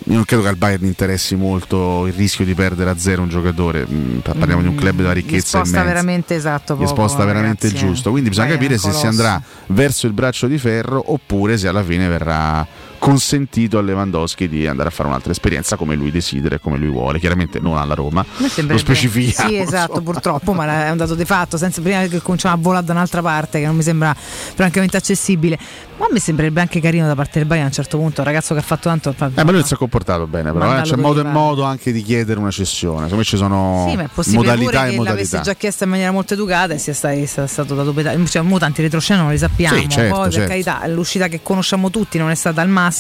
Io 0.06 0.16
non 0.16 0.26
credo 0.26 0.44
che 0.44 0.50
al 0.50 0.56
Bayern 0.58 0.86
interessi 0.86 1.36
molto 1.36 2.06
il 2.08 2.14
rischio 2.14 2.46
di 2.46 2.54
perdere 2.54 2.90
a 2.90 2.98
zero 2.98 3.22
un 3.22 3.30
giocatore. 3.30 3.86
Mm, 3.90 4.18
Parliamo 4.20 4.62
di 4.62 4.68
un 4.68 4.76
club 4.76 4.98
della 4.98 5.12
Gli 5.14 5.16
ricchezza 5.16 5.58
sposta 5.60 5.78
immensa. 5.80 5.84
veramente 5.94 6.36
esatto. 6.36 6.74
Gli 6.76 6.78
poco, 6.80 6.90
sposta 6.90 7.26
veramente 7.26 7.68
ragazzi, 7.68 7.86
giusto. 7.86 8.10
eh. 8.10 8.12
Quindi 8.12 8.30
bisogna 8.30 8.48
Bayern 8.50 8.64
capire 8.68 8.80
se 8.80 8.92
si 9.00 9.06
andrà 9.08 9.42
verso 9.68 10.06
il 10.08 10.14
braccio 10.14 10.48
di 10.48 10.58
ferro 10.58 11.02
oppure 11.14 11.58
se 11.58 11.68
alla 11.68 11.84
fine 11.84 12.08
verrà 12.08 12.66
consentito 13.04 13.78
a 13.78 13.82
Lewandowski 13.82 14.48
di 14.48 14.66
andare 14.66 14.88
a 14.88 14.92
fare 14.94 15.10
un'altra 15.10 15.34
esperienza 15.34 15.76
come 15.76 15.94
lui 15.94 16.10
desidera 16.10 16.56
e 16.56 16.60
come 16.62 16.78
lui 16.78 16.88
vuole. 16.88 17.20
Chiaramente 17.20 17.60
non 17.60 17.76
alla 17.76 17.96
Roma. 17.96 18.26
Lo 18.38 18.78
specifichiamo. 18.78 19.50
Sì, 19.50 19.58
esatto, 19.58 20.00
purtroppo, 20.00 20.54
ma 20.54 20.86
è 20.86 20.90
un 20.90 20.96
dato 20.96 21.14
di 21.14 21.26
fatto, 21.26 21.58
senza 21.58 21.82
prima 21.82 22.06
che 22.08 22.22
cominciamo 22.22 22.56
a 22.56 22.58
volare 22.58 22.86
da 22.86 22.94
un'altra 22.94 23.22
parte, 23.22 23.60
che 23.60 23.66
non 23.66 23.76
mi 23.76 23.84
sembra 23.84 24.16
francamente 24.16 24.96
accessibile. 24.96 25.60
Ma 25.98 26.08
me 26.10 26.20
sembrerebbe 26.20 26.62
anche 26.62 26.80
carino 26.80 27.06
da 27.06 27.14
parte 27.14 27.40
del 27.40 27.48
Bayern 27.48 27.66
a 27.66 27.68
un 27.68 27.74
certo 27.74 27.98
punto, 27.98 28.22
un 28.22 28.28
ragazzo 28.28 28.54
che 28.54 28.62
ha 28.62 28.64
fatto 28.64 28.88
tanto. 28.88 29.14
Eh, 29.36 29.44
ma 29.44 29.52
lui 29.52 29.64
si 29.64 29.74
è 29.74 29.78
comportato 29.78 30.26
bene, 30.26 30.54
però 30.54 30.78
eh. 30.78 30.82
C'è 30.84 30.96
modo 30.96 31.20
e 31.20 31.24
modo 31.24 31.64
anche 31.64 31.92
di 31.92 32.02
chiedere 32.02 32.40
una 32.40 32.52
cessione. 32.52 33.10
Secondo 33.10 33.18
me 33.18 33.24
ci 33.26 33.36
sono 33.36 33.86
Sì, 33.90 33.98
ma 33.98 34.04
è 34.04 34.10
modalità 34.32 34.80
pure 34.80 34.88
e 34.88 34.92
che 34.92 34.96
l'avesse 34.96 34.96
modalità. 34.96 35.42
già 35.42 35.54
chiesta 35.56 35.84
in 35.84 35.90
maniera 35.90 36.12
molto 36.12 36.36
educata 36.36 36.74
e 36.74 36.78
sia 36.78 36.94
sta- 36.94 37.14
sia 37.26 37.48
stato 37.48 37.76
dato 37.76 37.92
pedale. 37.92 38.26
Cioè, 38.26 38.42
mo 38.44 38.58
tanti 38.60 38.82
retroscena 38.82 39.22
non 39.24 39.32
li 39.32 39.38
sappiamo. 39.38 39.78
Sì, 39.78 39.90
certo, 39.90 40.14
Poi, 40.16 40.24
per 40.24 40.34
certo. 40.34 40.48
carità, 40.50 40.88
l'uscita 40.88 41.28
che 41.28 41.42
conosciamo 41.44 41.90
tutti 41.90 42.18
non 42.18 42.30
è 42.30 42.36
stata 42.36 42.62
al 42.62 42.70
massimo. 42.70 42.93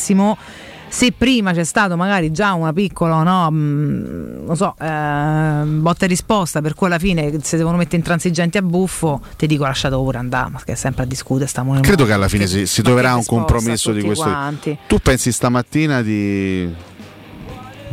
Se 0.93 1.11
prima 1.11 1.53
c'è 1.53 1.63
stato 1.63 1.97
magari 1.97 2.31
già 2.31 2.53
una 2.53 2.71
piccola, 2.71 3.23
no, 3.23 3.49
mh, 3.49 4.43
non 4.45 4.55
so, 4.55 4.75
eh, 4.79 5.63
botta 5.65 6.05
e 6.05 6.07
risposta, 6.07 6.61
per 6.61 6.75
cui 6.75 6.85
alla 6.85 6.99
fine 6.99 7.39
se 7.41 7.57
devono 7.57 7.77
mettere 7.77 7.97
intransigenti 7.97 8.59
a 8.59 8.61
buffo, 8.61 9.19
ti 9.35 9.47
dico 9.47 9.63
lasciate 9.63 9.95
pure 9.95 10.19
andare, 10.19 10.51
ma 10.51 10.61
che 10.63 10.73
è 10.73 10.75
sempre 10.75 11.01
a 11.01 11.05
discutere 11.07 11.47
stiamo 11.47 11.79
Credo 11.79 12.05
che 12.05 12.13
alla 12.13 12.27
fine 12.27 12.45
si, 12.45 12.67
si 12.67 12.83
troverà 12.83 13.15
un 13.15 13.25
compromesso 13.25 13.91
di 13.91 14.03
questo. 14.03 14.23
quanti? 14.25 14.77
Tu 14.85 14.99
pensi 14.99 15.31
stamattina 15.31 16.03
di, 16.03 16.71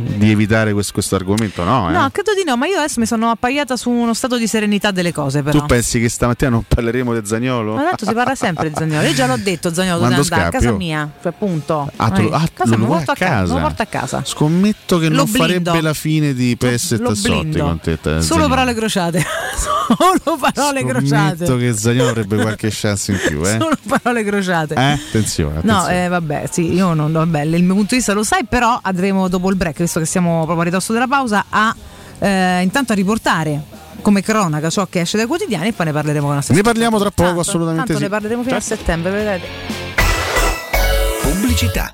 di 0.03 0.31
evitare 0.31 0.73
questo, 0.73 0.93
questo 0.93 1.15
argomento? 1.15 1.63
No, 1.63 1.89
eh? 1.89 1.93
No, 1.93 2.09
credo 2.11 2.33
di 2.33 2.43
no, 2.45 2.55
ma 2.57 2.65
io 2.67 2.77
adesso 2.77 2.99
mi 2.99 3.05
sono 3.05 3.29
appaiata 3.29 3.75
su 3.77 3.89
uno 3.89 4.13
stato 4.13 4.37
di 4.37 4.47
serenità 4.47 4.91
delle 4.91 5.11
cose, 5.13 5.41
però. 5.43 5.59
Tu 5.59 5.65
pensi 5.65 5.99
che 5.99 6.09
stamattina 6.09 6.49
non 6.51 6.63
parleremo 6.67 7.13
del 7.13 7.25
Zagnolo? 7.25 7.75
Ma 7.75 7.83
tanto 7.83 8.05
si 8.05 8.13
parla 8.13 8.35
sempre 8.35 8.69
di 8.69 8.75
Zagnolo. 8.77 9.07
Io 9.07 9.13
già 9.13 9.25
l'ho 9.27 9.37
detto, 9.37 9.73
Zagnolo 9.73 9.99
Quando 9.99 10.21
andare 10.21 10.41
a 10.41 10.49
casa 10.49 10.59
scappi, 10.59 10.73
oh? 10.73 10.77
mia, 10.77 11.09
cioè 11.21 11.31
punto. 11.37 11.91
Ah, 11.95 12.09
lo- 12.09 12.29
Eh, 12.31 12.33
ah, 12.33 12.49
casa 12.53 12.75
lo 12.75 12.85
vuoi 12.85 12.97
porto 12.97 13.11
a 13.11 13.15
casa. 13.15 13.31
casa? 13.33 13.53
Lo 13.53 13.59
porto 13.59 13.81
a 13.81 13.85
casa. 13.85 14.21
Scommetto 14.25 14.97
che 14.97 15.09
Lo 15.09 15.15
non 15.15 15.25
blindo. 15.31 15.39
farebbe 15.47 15.81
la 15.81 15.93
fine 15.93 16.33
di 16.33 16.55
PS 16.57 16.91
e 16.93 16.97
Lo 16.97 17.09
Tassotti 17.09 17.59
con 17.59 17.79
te. 17.79 17.97
Solo 18.01 18.21
Zaniolo. 18.21 18.47
parole 18.47 18.73
crociate. 18.73 19.23
Solo 19.91 20.37
parole 20.53 20.85
crociate. 20.85 21.45
Scommetto 21.45 21.57
che 21.57 21.73
Zagnolo 21.77 22.09
avrebbe 22.09 22.37
qualche 22.37 22.69
chance 22.71 23.11
in 23.11 23.19
più, 23.27 23.41
eh? 23.45 23.57
Solo 23.59 23.75
parole 23.87 24.23
crociate. 24.23 24.73
Eh? 24.75 24.81
Attenzione, 24.91 25.59
No, 25.63 25.77
attenzione. 25.79 26.05
eh, 26.05 26.07
vabbè, 26.07 26.43
sì, 26.49 26.73
io 26.73 26.93
non, 26.93 27.11
vabbè, 27.11 27.41
il 27.41 27.63
mio 27.63 27.73
punto 27.73 27.89
di 27.89 27.95
vista 27.97 28.13
lo 28.13 28.23
sai, 28.23 28.45
però 28.45 28.79
andremo 28.81 29.27
dopo 29.27 29.49
il 29.49 29.55
break, 29.55 29.81
visto 29.91 29.99
che 29.99 30.05
siamo 30.05 30.43
proprio 30.43 30.61
a 30.61 30.63
ridosso 30.63 30.93
della 30.93 31.07
pausa, 31.07 31.45
a 31.49 31.75
eh, 32.19 32.61
intanto 32.61 32.93
a 32.93 32.95
riportare 32.95 33.61
come 34.01 34.21
cronaca 34.21 34.69
ciò 34.69 34.87
che 34.87 35.01
esce 35.01 35.17
dai 35.17 35.25
quotidiani 35.25 35.67
e 35.67 35.73
poi 35.73 35.87
ne 35.87 35.91
parleremo 35.91 36.25
con 36.27 36.35
la 36.35 36.43
Ne 36.47 36.61
parliamo 36.61 36.97
tra 36.97 37.11
poco, 37.11 37.23
Tanto- 37.27 37.41
assolutamente 37.41 37.87
Tanto 37.87 37.97
sì. 37.97 38.03
ne 38.03 38.09
parleremo 38.09 38.43
fino 38.43 38.55
a 38.55 38.59
settembre, 38.61 39.11
vedrete. 39.11 39.47
Pubblicità. 41.21 41.93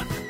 Indiana. 0.00 0.29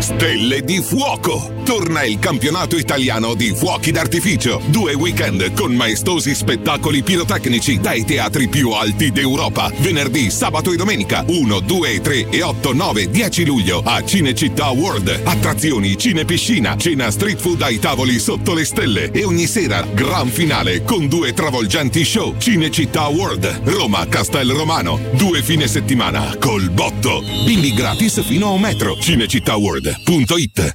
Stelle 0.00 0.62
di 0.62 0.80
fuoco! 0.80 1.56
Torna 1.64 2.02
il 2.02 2.18
campionato 2.18 2.76
italiano 2.76 3.34
di 3.34 3.52
fuochi 3.54 3.90
d'artificio. 3.90 4.62
Due 4.68 4.94
weekend 4.94 5.52
con 5.52 5.74
maestosi 5.74 6.34
spettacoli 6.34 7.02
pirotecnici 7.02 7.78
dai 7.78 8.04
teatri 8.04 8.48
più 8.48 8.70
alti 8.70 9.10
d'Europa. 9.10 9.70
Venerdì, 9.80 10.30
sabato 10.30 10.72
e 10.72 10.76
domenica 10.76 11.24
1, 11.26 11.60
2, 11.60 12.00
3 12.00 12.30
e 12.30 12.42
8, 12.42 12.72
9, 12.72 13.10
10 13.10 13.44
luglio 13.44 13.82
a 13.84 14.02
Cinecittà 14.02 14.70
World. 14.70 15.20
Attrazioni, 15.24 15.98
cinepiscina, 15.98 16.76
cena 16.76 17.10
street 17.10 17.38
food 17.38 17.60
ai 17.60 17.78
tavoli 17.78 18.18
sotto 18.18 18.54
le 18.54 18.64
stelle 18.64 19.10
e 19.10 19.24
ogni 19.24 19.46
sera 19.46 19.86
gran 19.92 20.28
finale 20.28 20.84
con 20.84 21.06
due 21.08 21.34
travolgenti 21.34 22.04
show. 22.04 22.34
Cinecittà 22.38 23.08
World, 23.08 23.60
Roma, 23.64 24.06
Castel 24.06 24.52
Romano. 24.52 24.98
Due 25.12 25.42
fine 25.42 25.66
settimana 25.66 26.34
col 26.38 26.70
botto. 26.70 27.20
Bimbi 27.44 27.74
gratis 27.74 28.22
fino 28.24 28.46
a 28.46 28.50
un 28.52 28.60
metro. 28.60 28.96
Cinecittàworld.it 29.94 30.74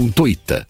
zampettidistribuzione.it. 0.00 0.69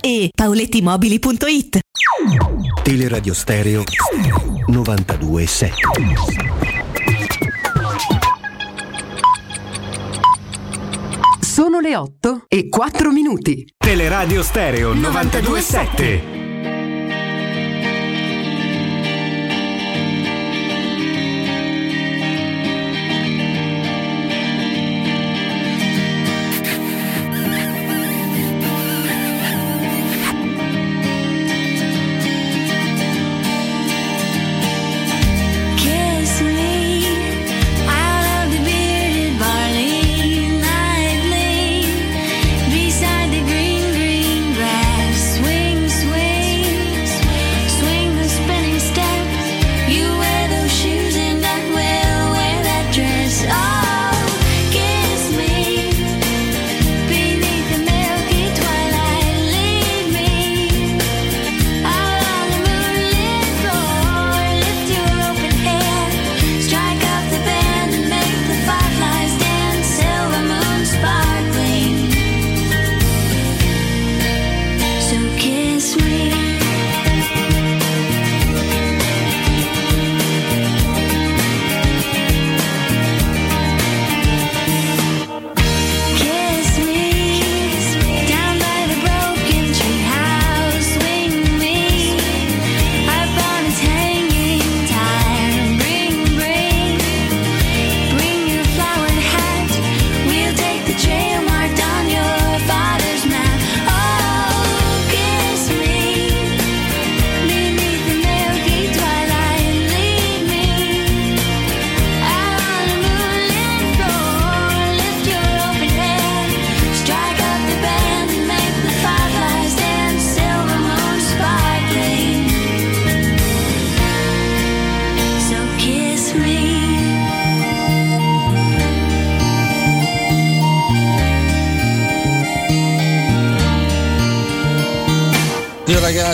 e 0.00 0.30
paolettimobili.it. 0.34 1.78
Teleradio 2.82 3.32
Stereo 3.32 3.82
927. 4.66 5.74
Sono 11.40 11.80
le 11.80 11.96
8 11.96 12.44
e 12.48 12.68
4 12.68 13.10
minuti. 13.10 13.64
Teleradio 13.76 14.42
Stereo 14.42 14.92
927. 14.92 16.49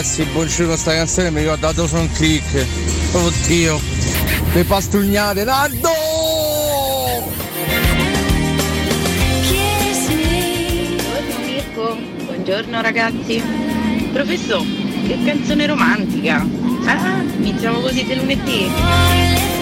Ragazzi, 0.07 0.23
buongiorno 0.23 0.75
sta 0.77 0.93
canzone 0.93 1.31
mi 1.31 1.41
ricorda 1.41 1.73
Dawson 1.73 2.09
Creek. 2.13 2.65
Oddio. 3.11 3.79
Le 4.53 4.63
pastrugnate, 4.63 5.43
Nardo! 5.43 5.89
Buongiorno 11.03 11.45
Mirko, 11.45 11.97
buongiorno 12.23 12.81
ragazzi. 12.81 13.43
Professor, 14.13 14.63
che 15.05 15.19
canzone 15.25 15.65
romantica. 15.65 16.45
Ah, 16.85 17.21
iniziamo 17.39 17.79
così 17.81 18.05
del 18.05 18.19
lunedì. 18.19 19.56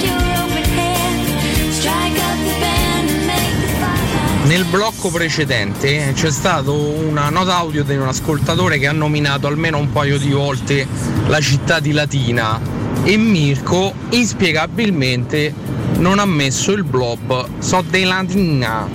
Nel 4.45 4.63
blocco 4.65 5.09
precedente 5.09 6.13
c'è 6.13 6.29
stata 6.29 6.69
una 6.69 7.29
nota 7.29 7.57
audio 7.57 7.83
di 7.83 7.95
un 7.95 8.07
ascoltatore 8.07 8.77
che 8.77 8.85
ha 8.85 8.91
nominato 8.91 9.47
almeno 9.47 9.79
un 9.79 9.91
paio 9.91 10.19
di 10.19 10.29
volte 10.29 10.87
la 11.27 11.41
città 11.41 11.79
di 11.79 11.91
Latina 11.91 12.61
e 13.03 13.17
Mirko 13.17 13.91
inspiegabilmente 14.11 15.51
non 15.97 16.19
ha 16.19 16.25
messo 16.25 16.73
il 16.73 16.83
blob 16.83 17.59
so 17.59 17.83
dei 17.89 18.03
Latina. 18.03 18.87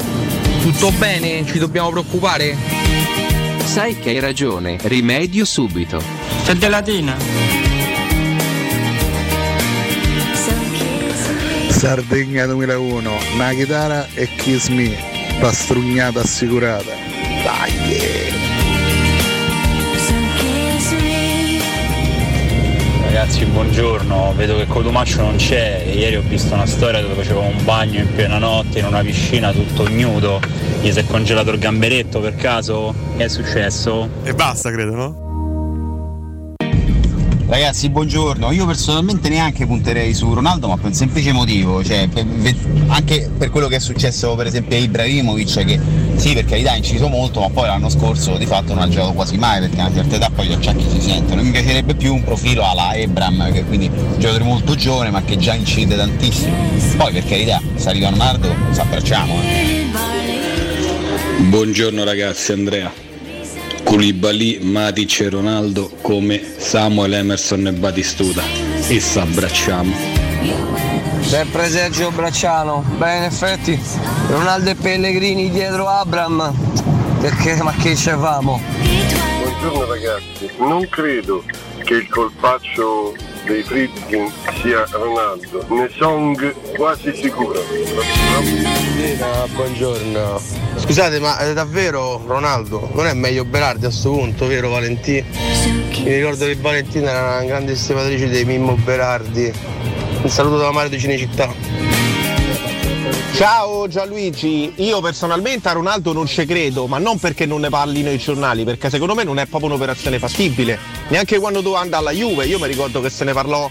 Tutto 0.63 0.93
bene? 0.93 1.45
Ci 1.45 1.59
dobbiamo 1.59 1.91
preoccupare? 1.91 2.57
Sai 3.65 3.99
che 3.99 4.11
hai 4.11 4.21
ragione, 4.21 4.79
rimedio 4.83 5.45
subito. 5.45 6.01
C'è 6.45 6.55
della 6.55 6.77
Latina. 6.77 7.17
Sardegna 11.69 12.47
2001, 12.47 13.11
una 13.35 13.51
chitarra 13.53 14.07
e 14.13 14.29
Kiss 14.37 14.69
Me, 14.69 15.10
pastrugnata 15.41 16.21
assicurata. 16.21 16.93
Dai! 17.43 18.29
Ragazzi, 23.05 23.45
buongiorno. 23.47 24.35
Vedo 24.37 24.57
che 24.57 24.67
Codumaccio 24.67 25.23
non 25.23 25.37
c'è. 25.37 25.83
Ieri 25.93 26.17
ho 26.17 26.23
visto 26.23 26.53
una 26.53 26.67
storia 26.67 27.01
dove 27.01 27.15
faceva 27.15 27.41
un 27.41 27.65
bagno 27.65 28.01
in 28.01 28.15
piena 28.15 28.39
notte 28.39 28.81
in 28.81 28.85
una 28.85 29.01
piscina 29.03 29.51
tutto 29.53 29.89
nudo. 29.89 30.41
Gli 30.83 30.93
si 30.93 30.99
è 30.99 31.07
congelato 31.07 31.51
il 31.51 31.59
gamberetto 31.59 32.21
per 32.21 32.37
caso? 32.37 32.95
Che 33.17 33.25
è 33.25 33.29
successo? 33.29 34.09
E 34.23 34.35
basta, 34.35 34.71
credo, 34.71 34.95
no? 34.95 35.30
Ragazzi, 37.51 37.91
buongiorno. 37.91 38.53
Io 38.53 38.65
personalmente 38.65 39.29
neanche 39.29 39.67
punterei 39.67 40.15
su 40.15 40.33
Ronaldo, 40.33 40.69
ma 40.69 40.77
per 40.77 40.87
un 40.87 40.95
semplice 40.95 41.33
motivo, 41.33 41.83
cioè 41.83 42.07
per- 42.07 42.25
ve- 42.25 42.55
anche 42.87 43.29
per 43.37 43.51
quello 43.51 43.67
che 43.67 43.75
è 43.77 43.81
successo 43.81 44.37
per 44.37 44.47
esempio 44.47 44.77
a 44.77 44.79
Ibrahimovic, 44.79 45.65
che 45.65 45.81
sì, 46.15 46.33
per 46.33 46.45
carità 46.45 46.71
ha 46.71 46.77
inciso 46.77 47.09
molto, 47.09 47.41
ma 47.41 47.51
poi 47.51 47.67
l'anno 47.67 47.89
scorso 47.89 48.37
di 48.37 48.47
fatto 48.47 48.73
non 48.73 48.85
ha 48.85 48.89
giocato 48.89 49.15
quasi 49.15 49.37
mai, 49.37 49.59
perché 49.59 49.81
a 49.81 49.87
una 49.87 49.95
certa 49.97 50.15
età 50.15 50.31
poi 50.33 50.47
gli 50.47 50.53
acciacchi 50.53 50.85
si 50.91 51.01
sentono. 51.01 51.43
Mi 51.43 51.51
piacerebbe 51.51 51.95
più 51.97 52.15
un 52.15 52.23
profilo 52.23 52.65
alla 52.71 52.95
Ebram, 52.95 53.51
che 53.53 53.65
quindi 53.65 53.87
un 53.93 54.15
giocatore 54.19 54.45
molto 54.45 54.77
giovane, 54.77 55.11
ma 55.11 55.23
che 55.25 55.37
già 55.37 55.55
incide 55.55 55.97
tantissimo. 55.97 56.55
Poi 56.99 57.13
per 57.13 57.25
carità, 57.27 57.61
se 57.75 57.89
arriva 57.89 58.11
Ronaldo, 58.11 58.55
ci 58.73 58.79
abbracciamo. 58.79 59.35
eh. 59.43 59.87
Buongiorno 61.49 62.05
ragazzi, 62.05 62.53
Andrea. 62.53 63.09
Koulibaly, 63.91 64.61
Matic 64.63 65.19
e 65.19 65.31
Ronaldo 65.31 65.91
come 66.01 66.41
Samuel 66.59 67.13
Emerson 67.13 67.67
e 67.67 67.73
Batistuta. 67.73 68.41
E 68.87 69.01
s'abbracciamo. 69.01 69.93
Sempre 71.23 71.69
Sergio 71.69 72.13
Bracciano. 72.13 72.85
Beh, 72.99 73.17
in 73.17 73.23
effetti, 73.25 73.77
Ronaldo 74.29 74.71
e 74.71 74.75
Pellegrini 74.77 75.51
dietro 75.51 75.89
Abram. 75.89 76.55
Perché, 77.21 77.61
ma 77.65 77.73
che 77.73 77.97
ce 77.97 78.13
famo? 78.13 78.61
Buongiorno 79.43 79.85
ragazzi, 79.87 80.49
non 80.59 80.89
credo 80.89 81.43
che 81.83 81.95
il 81.95 82.09
colpaccio 82.09 83.17
dei 83.45 83.65
Friedkin 83.65 84.31
sia 84.63 84.87
Ronaldo, 84.93 85.67
ne 85.69 85.91
song 85.99 86.55
quasi 86.77 87.13
sicuro. 87.13 87.61
Buonasera, 88.31 89.47
buongiorno. 89.53 90.50
Scusate, 90.91 91.21
ma 91.21 91.39
eh, 91.39 91.53
davvero 91.53 92.21
Ronaldo 92.27 92.91
non 92.95 93.07
è 93.07 93.15
meglio 93.15 93.45
Berardi 93.45 93.85
a 93.85 93.91
questo 93.91 94.11
punto, 94.11 94.49
vero 94.49 94.71
Valentino? 94.71 95.25
Mi 96.03 96.17
ricordo 96.17 96.47
che 96.47 96.57
Valentina 96.57 97.11
era 97.11 97.21
una 97.37 97.45
grande 97.45 97.73
estimatrice 97.75 98.29
dei 98.29 98.45
Mimmo 98.45 98.75
Berardi. 98.75 99.53
Un 100.23 100.29
saluto 100.29 100.57
da 100.57 100.73
Mario 100.73 100.91
di 100.91 100.99
Cinecittà. 100.99 101.55
Ciao 103.35 103.87
Gianluigi, 103.87 104.73
io 104.79 105.01
personalmente 105.01 105.69
a 105.69 105.73
Ronaldo 105.75 106.13
non 106.13 106.27
ci 106.27 106.45
credo, 106.45 106.89
ma 106.89 106.99
non 106.99 107.21
perché 107.21 107.47
non 107.47 107.61
ne 107.61 107.69
parlino 107.69 108.11
i 108.11 108.19
giornali, 108.19 108.65
perché 108.65 108.91
secondo 108.91 109.15
me 109.15 109.23
non 109.23 109.39
è 109.39 109.47
proprio 109.47 109.71
un'operazione 109.71 110.19
fattibile. 110.19 110.77
Neanche 111.07 111.39
quando 111.39 111.61
doveva 111.61 111.83
andare 111.83 112.03
alla 112.03 112.13
Juve, 112.13 112.47
io 112.47 112.59
mi 112.59 112.67
ricordo 112.67 113.01
che 113.01 113.11
se 113.11 113.23
ne 113.23 113.33
parlò 113.33 113.71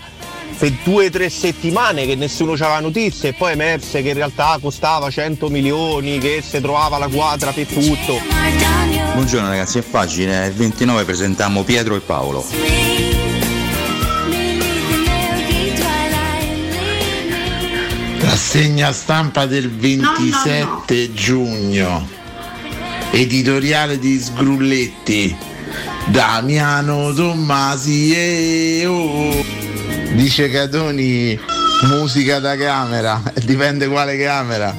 per 0.59 0.73
due 0.83 1.05
o 1.05 1.09
tre 1.09 1.29
settimane 1.29 2.05
che 2.05 2.15
nessuno 2.15 2.51
aveva 2.51 2.81
notizie 2.81 3.29
e 3.29 3.33
poi 3.33 3.53
emerse 3.53 4.01
che 4.01 4.09
in 4.09 4.15
realtà 4.15 4.59
costava 4.61 5.09
100 5.09 5.47
milioni, 5.47 6.17
che 6.17 6.43
si 6.45 6.59
trovava 6.59 6.97
la 6.97 7.07
quadra 7.07 7.51
per 7.51 7.65
tutto. 7.65 8.19
Buongiorno 9.13 9.47
ragazzi, 9.47 9.77
è 9.77 9.81
facile, 9.81 10.47
il 10.47 10.53
29 10.53 11.05
presentiamo 11.05 11.63
Pietro 11.63 11.95
e 11.95 12.01
Paolo. 12.01 12.45
Rassegna 18.19 18.91
stampa 18.91 19.45
del 19.45 19.71
27 19.71 21.13
giugno. 21.13 22.05
Editoriale 23.11 23.97
di 23.97 24.19
Sgrulletti. 24.19 25.35
Damiano 26.07 27.13
Tommasi 27.13 28.13
e 28.13 28.85
oh. 28.85 29.68
Dice 30.13 30.49
Catoni 30.49 31.39
musica 31.83 32.39
da 32.39 32.57
camera, 32.57 33.21
dipende 33.43 33.87
quale 33.87 34.17
camera. 34.17 34.75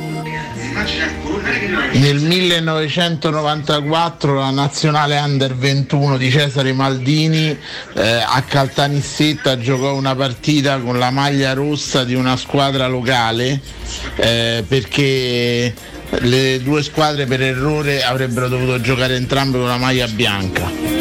Nel 1.92 2.20
1994 2.20 4.34
la 4.34 4.50
nazionale 4.50 5.18
under 5.18 5.56
21 5.56 6.16
di 6.16 6.30
Cesare 6.30 6.72
Maldini 6.72 7.56
eh, 7.94 8.24
a 8.26 8.42
Caltanissetta 8.42 9.58
giocò 9.58 9.94
una 9.94 10.14
partita 10.14 10.78
con 10.78 10.98
la 10.98 11.10
maglia 11.10 11.52
rossa 11.52 12.04
di 12.04 12.14
una 12.14 12.36
squadra 12.36 12.86
locale 12.86 13.60
eh, 14.16 14.64
perché 14.66 15.74
le 16.18 16.62
due 16.62 16.82
squadre 16.82 17.26
per 17.26 17.42
errore 17.42 18.02
avrebbero 18.02 18.48
dovuto 18.48 18.80
giocare 18.80 19.16
entrambe 19.16 19.58
con 19.58 19.68
la 19.68 19.78
maglia 19.78 20.06
bianca. 20.06 20.99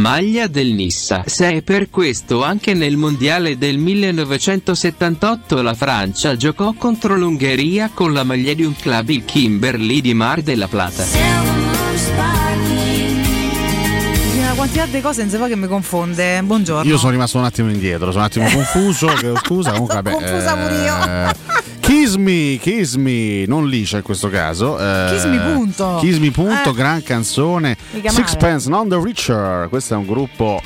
Maglia 0.00 0.46
del 0.46 0.72
Nissa. 0.72 1.24
Se 1.26 1.50
è 1.50 1.60
per 1.60 1.90
questo 1.90 2.42
anche 2.42 2.72
nel 2.72 2.96
mondiale 2.96 3.58
del 3.58 3.76
1978 3.76 5.60
la 5.60 5.74
Francia 5.74 6.36
giocò 6.36 6.72
contro 6.72 7.16
l'Ungheria 7.16 7.90
con 7.92 8.14
la 8.14 8.24
maglia 8.24 8.54
di 8.54 8.64
un 8.64 8.74
club 8.74 9.10
il 9.10 9.26
Kimberley 9.26 10.00
di 10.00 10.14
Mar 10.14 10.40
della 10.40 10.68
Plata. 10.68 11.04
Una 14.36 14.52
quantità 14.54 14.86
di 14.86 15.02
cose 15.02 15.20
non 15.20 15.30
si 15.30 15.36
fa 15.36 15.46
che 15.48 15.56
mi 15.56 15.66
confonde. 15.66 16.42
Buongiorno. 16.44 16.90
Io 16.90 16.96
sono 16.96 17.10
rimasto 17.10 17.36
un 17.36 17.44
attimo 17.44 17.70
indietro, 17.70 18.10
sono 18.10 18.24
un 18.24 18.30
attimo 18.30 18.48
confuso. 18.48 19.10
scusa, 19.44 19.72
comunque 19.72 19.96
vabbè. 19.96 20.12
Confusa 20.16 20.56
pure 20.56 20.82
io. 20.82 21.59
Kiss 22.00 22.14
me, 22.14 22.58
Kiss 22.58 22.94
me, 22.94 23.44
non 23.46 23.68
liscia 23.68 23.98
in 23.98 24.02
questo 24.02 24.30
caso. 24.30 24.78
eh, 24.78 25.10
Kiss 25.12 25.24
me, 25.26 25.38
punto. 25.52 25.98
Kiss 26.00 26.16
me, 26.16 26.30
punto, 26.30 26.70
Eh. 26.70 26.72
gran 26.72 27.02
canzone. 27.02 27.76
Sixpence, 28.06 28.70
non 28.70 28.88
the 28.88 28.98
Richer. 29.02 29.66
Questo 29.68 29.92
è 29.92 29.96
un 29.98 30.06
gruppo 30.06 30.62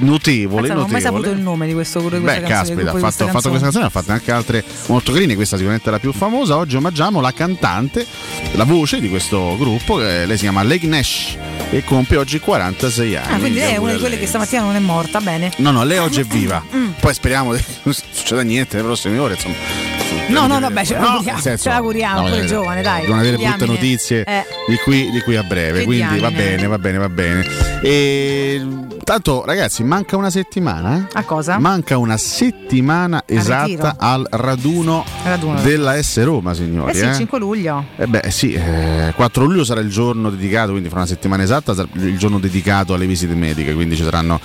notevole. 0.00 0.62
Pensa, 0.62 0.74
non 0.74 0.84
ho 0.84 0.88
mai 0.88 1.00
saputo 1.00 1.30
il 1.30 1.38
nome 1.38 1.68
di 1.68 1.72
questo 1.72 2.00
gruppo. 2.00 2.18
Beh, 2.18 2.40
canzone, 2.40 2.48
caspita, 2.48 2.90
ha 2.90 2.98
fatto, 2.98 3.26
fatto 3.30 3.48
questa 3.48 3.60
canzone, 3.60 3.84
ha 3.84 3.88
fatto 3.90 4.10
anche 4.10 4.32
altre 4.32 4.64
molto 4.88 5.12
carine. 5.12 5.36
Questa 5.36 5.54
sicuramente 5.54 5.88
è 5.88 5.92
la 5.92 6.00
più 6.00 6.12
famosa. 6.12 6.56
Oggi 6.56 6.74
omaggiamo 6.74 7.20
la 7.20 7.32
cantante, 7.32 8.04
la 8.54 8.64
voce 8.64 8.98
di 8.98 9.08
questo 9.08 9.54
gruppo. 9.56 10.00
eh, 10.02 10.26
lei 10.26 10.36
si 10.36 10.42
chiama 10.42 10.64
Lake 10.64 10.86
Nash 10.88 11.36
e 11.70 11.84
compie 11.84 12.16
oggi 12.16 12.40
46 12.40 13.14
anni. 13.14 13.32
Ah, 13.34 13.38
quindi 13.38 13.58
lei 13.60 13.74
è 13.74 13.76
una 13.76 13.92
di 13.92 13.98
quelle 14.00 14.14
lei. 14.16 14.18
che 14.24 14.26
stamattina 14.26 14.62
non 14.62 14.74
è 14.74 14.80
morta, 14.80 15.20
bene. 15.20 15.52
No, 15.58 15.70
no, 15.70 15.84
lei 15.84 15.98
oggi 15.98 16.22
è 16.22 16.24
viva. 16.24 16.60
Mm. 16.74 16.88
Poi 16.98 17.14
speriamo 17.14 17.52
che 17.54 17.62
non 17.84 17.94
succeda 17.94 18.42
niente 18.42 18.74
nelle 18.74 18.88
prossime 18.88 19.16
ore. 19.18 19.34
Insomma. 19.34 19.95
No, 20.28 20.46
no, 20.46 20.58
vabbè, 20.60 20.84
ce 20.84 20.94
No, 20.96 21.00
l'auguriamo, 21.04 21.40
senso, 21.40 21.62
ce 21.62 21.68
l'auguriamo, 21.68 22.20
no, 22.20 22.26
pure 22.28 22.42
eh, 22.42 22.46
giovane, 22.46 22.82
dai. 22.82 23.00
Devono 23.02 23.20
avere 23.20 23.36
brutte 23.36 23.66
notizie 23.66 24.24
Eh. 24.24 24.44
di, 24.66 24.76
qui, 24.76 25.10
di 25.10 25.20
qui 25.20 25.36
a 25.36 25.42
breve. 25.42 25.78
Che 25.80 25.84
quindi 25.84 26.18
va 26.18 26.28
diamine. 26.28 26.42
bene, 26.56 26.66
va 26.66 26.78
bene, 26.78 26.98
va 26.98 27.08
bene. 27.08 27.46
E 27.82 28.60
tanto, 29.06 29.44
ragazzi, 29.46 29.84
manca 29.84 30.16
una 30.16 30.30
settimana. 30.30 30.96
eh? 30.98 31.06
A 31.12 31.22
cosa? 31.22 31.58
Manca 31.60 31.96
una 31.96 32.16
settimana 32.16 33.22
esatta 33.24 33.64
ritiro. 33.66 33.94
al 33.98 34.26
raduno, 34.28 35.04
Raduno. 35.22 35.60
della 35.62 36.02
S 36.02 36.22
Roma, 36.24 36.52
signori. 36.54 36.90
Eh 36.90 36.94
sì, 36.94 37.04
eh? 37.04 37.08
il 37.10 37.14
5 37.14 37.38
luglio. 37.38 37.84
Eh 37.96 38.06
beh 38.08 38.30
sì, 38.30 38.52
eh, 38.52 39.12
4 39.14 39.44
luglio 39.44 39.62
sarà 39.64 39.80
il 39.80 39.90
giorno 39.90 40.28
dedicato, 40.28 40.72
quindi 40.72 40.88
fra 40.88 40.98
una 40.98 41.06
settimana 41.06 41.44
esatta 41.44 41.72
sarà 41.72 41.86
il 41.92 42.18
giorno 42.18 42.40
dedicato 42.40 42.94
alle 42.94 43.06
visite 43.06 43.34
mediche, 43.36 43.72
quindi 43.74 43.94
ci 43.96 44.02
saranno 44.02 44.40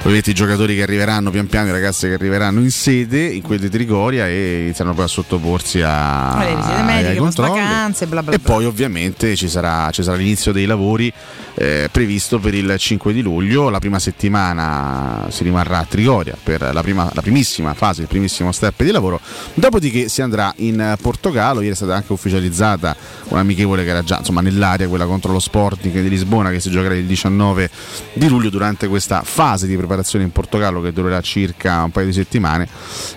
ovviamente 0.00 0.30
i 0.30 0.34
giocatori 0.34 0.74
che 0.74 0.82
arriveranno 0.82 1.30
pian 1.30 1.46
piano, 1.46 1.68
i 1.68 1.72
ragazzi 1.72 2.08
che 2.08 2.14
arriveranno 2.14 2.58
in 2.60 2.70
sede 2.72 3.24
in 3.26 3.42
quel 3.42 3.60
di 3.60 3.68
Trigoria 3.70 4.26
e 4.26 4.62
inizieranno 4.64 4.94
poi 4.96 5.04
a 5.04 5.08
sottoporsi 5.08 5.80
a, 5.82 6.36
Le 6.38 6.56
visite 6.56 6.74
ai 6.74 6.84
mediche, 6.84 7.16
controlli. 7.16 7.50
vacanze, 7.60 8.06
bla 8.08 8.22
bla 8.24 8.32
E 8.34 8.38
bla. 8.38 8.52
poi 8.54 8.64
ovviamente 8.64 9.36
ci 9.36 9.48
sarà, 9.48 9.88
ci 9.92 10.02
sarà 10.02 10.16
l'inizio 10.16 10.50
dei 10.50 10.66
lavori 10.66 11.12
eh, 11.60 11.90
previsto 11.92 12.38
per 12.38 12.54
il 12.54 12.74
5 12.78 13.12
di 13.12 13.20
luglio. 13.20 13.68
La 13.68 13.80
prima 13.80 13.98
settimana 13.98 15.26
si 15.28 15.42
rimarrà 15.42 15.80
a 15.80 15.84
Trigoria 15.84 16.34
per 16.42 16.70
la, 16.72 16.80
prima- 16.80 17.10
la 17.12 17.20
primissima 17.20 17.74
fase, 17.74 18.00
il 18.00 18.08
primissimo 18.08 18.50
step 18.50 18.82
di 18.82 18.90
lavoro. 18.90 19.20
Dopodiché 19.52 20.08
si 20.08 20.22
andrà 20.22 20.54
in 20.56 20.96
Portogallo. 21.00 21.60
Ieri 21.60 21.72
è 21.72 21.76
stata 21.76 21.94
anche 21.94 22.12
ufficializzata 22.12 22.96
un'amichevole 23.28 23.84
che 23.84 23.90
era 23.90 24.02
già 24.02 24.18
insomma, 24.18 24.40
nell'area, 24.40 24.88
quella 24.88 25.04
contro 25.04 25.32
lo 25.32 25.38
Sporting 25.38 26.00
di 26.00 26.08
Lisbona, 26.08 26.50
che 26.50 26.60
si 26.60 26.70
giocherà 26.70 26.94
il 26.94 27.04
19 27.04 27.70
di 28.14 28.28
luglio 28.28 28.48
durante 28.48 28.88
questa 28.88 29.20
fase 29.22 29.66
di 29.66 29.76
preparazione 29.76 30.24
in 30.24 30.32
Portogallo 30.32 30.80
che 30.80 30.94
durerà 30.94 31.20
circa 31.20 31.82
un 31.82 31.90
paio 31.90 32.06
di 32.06 32.14
settimane. 32.14 32.66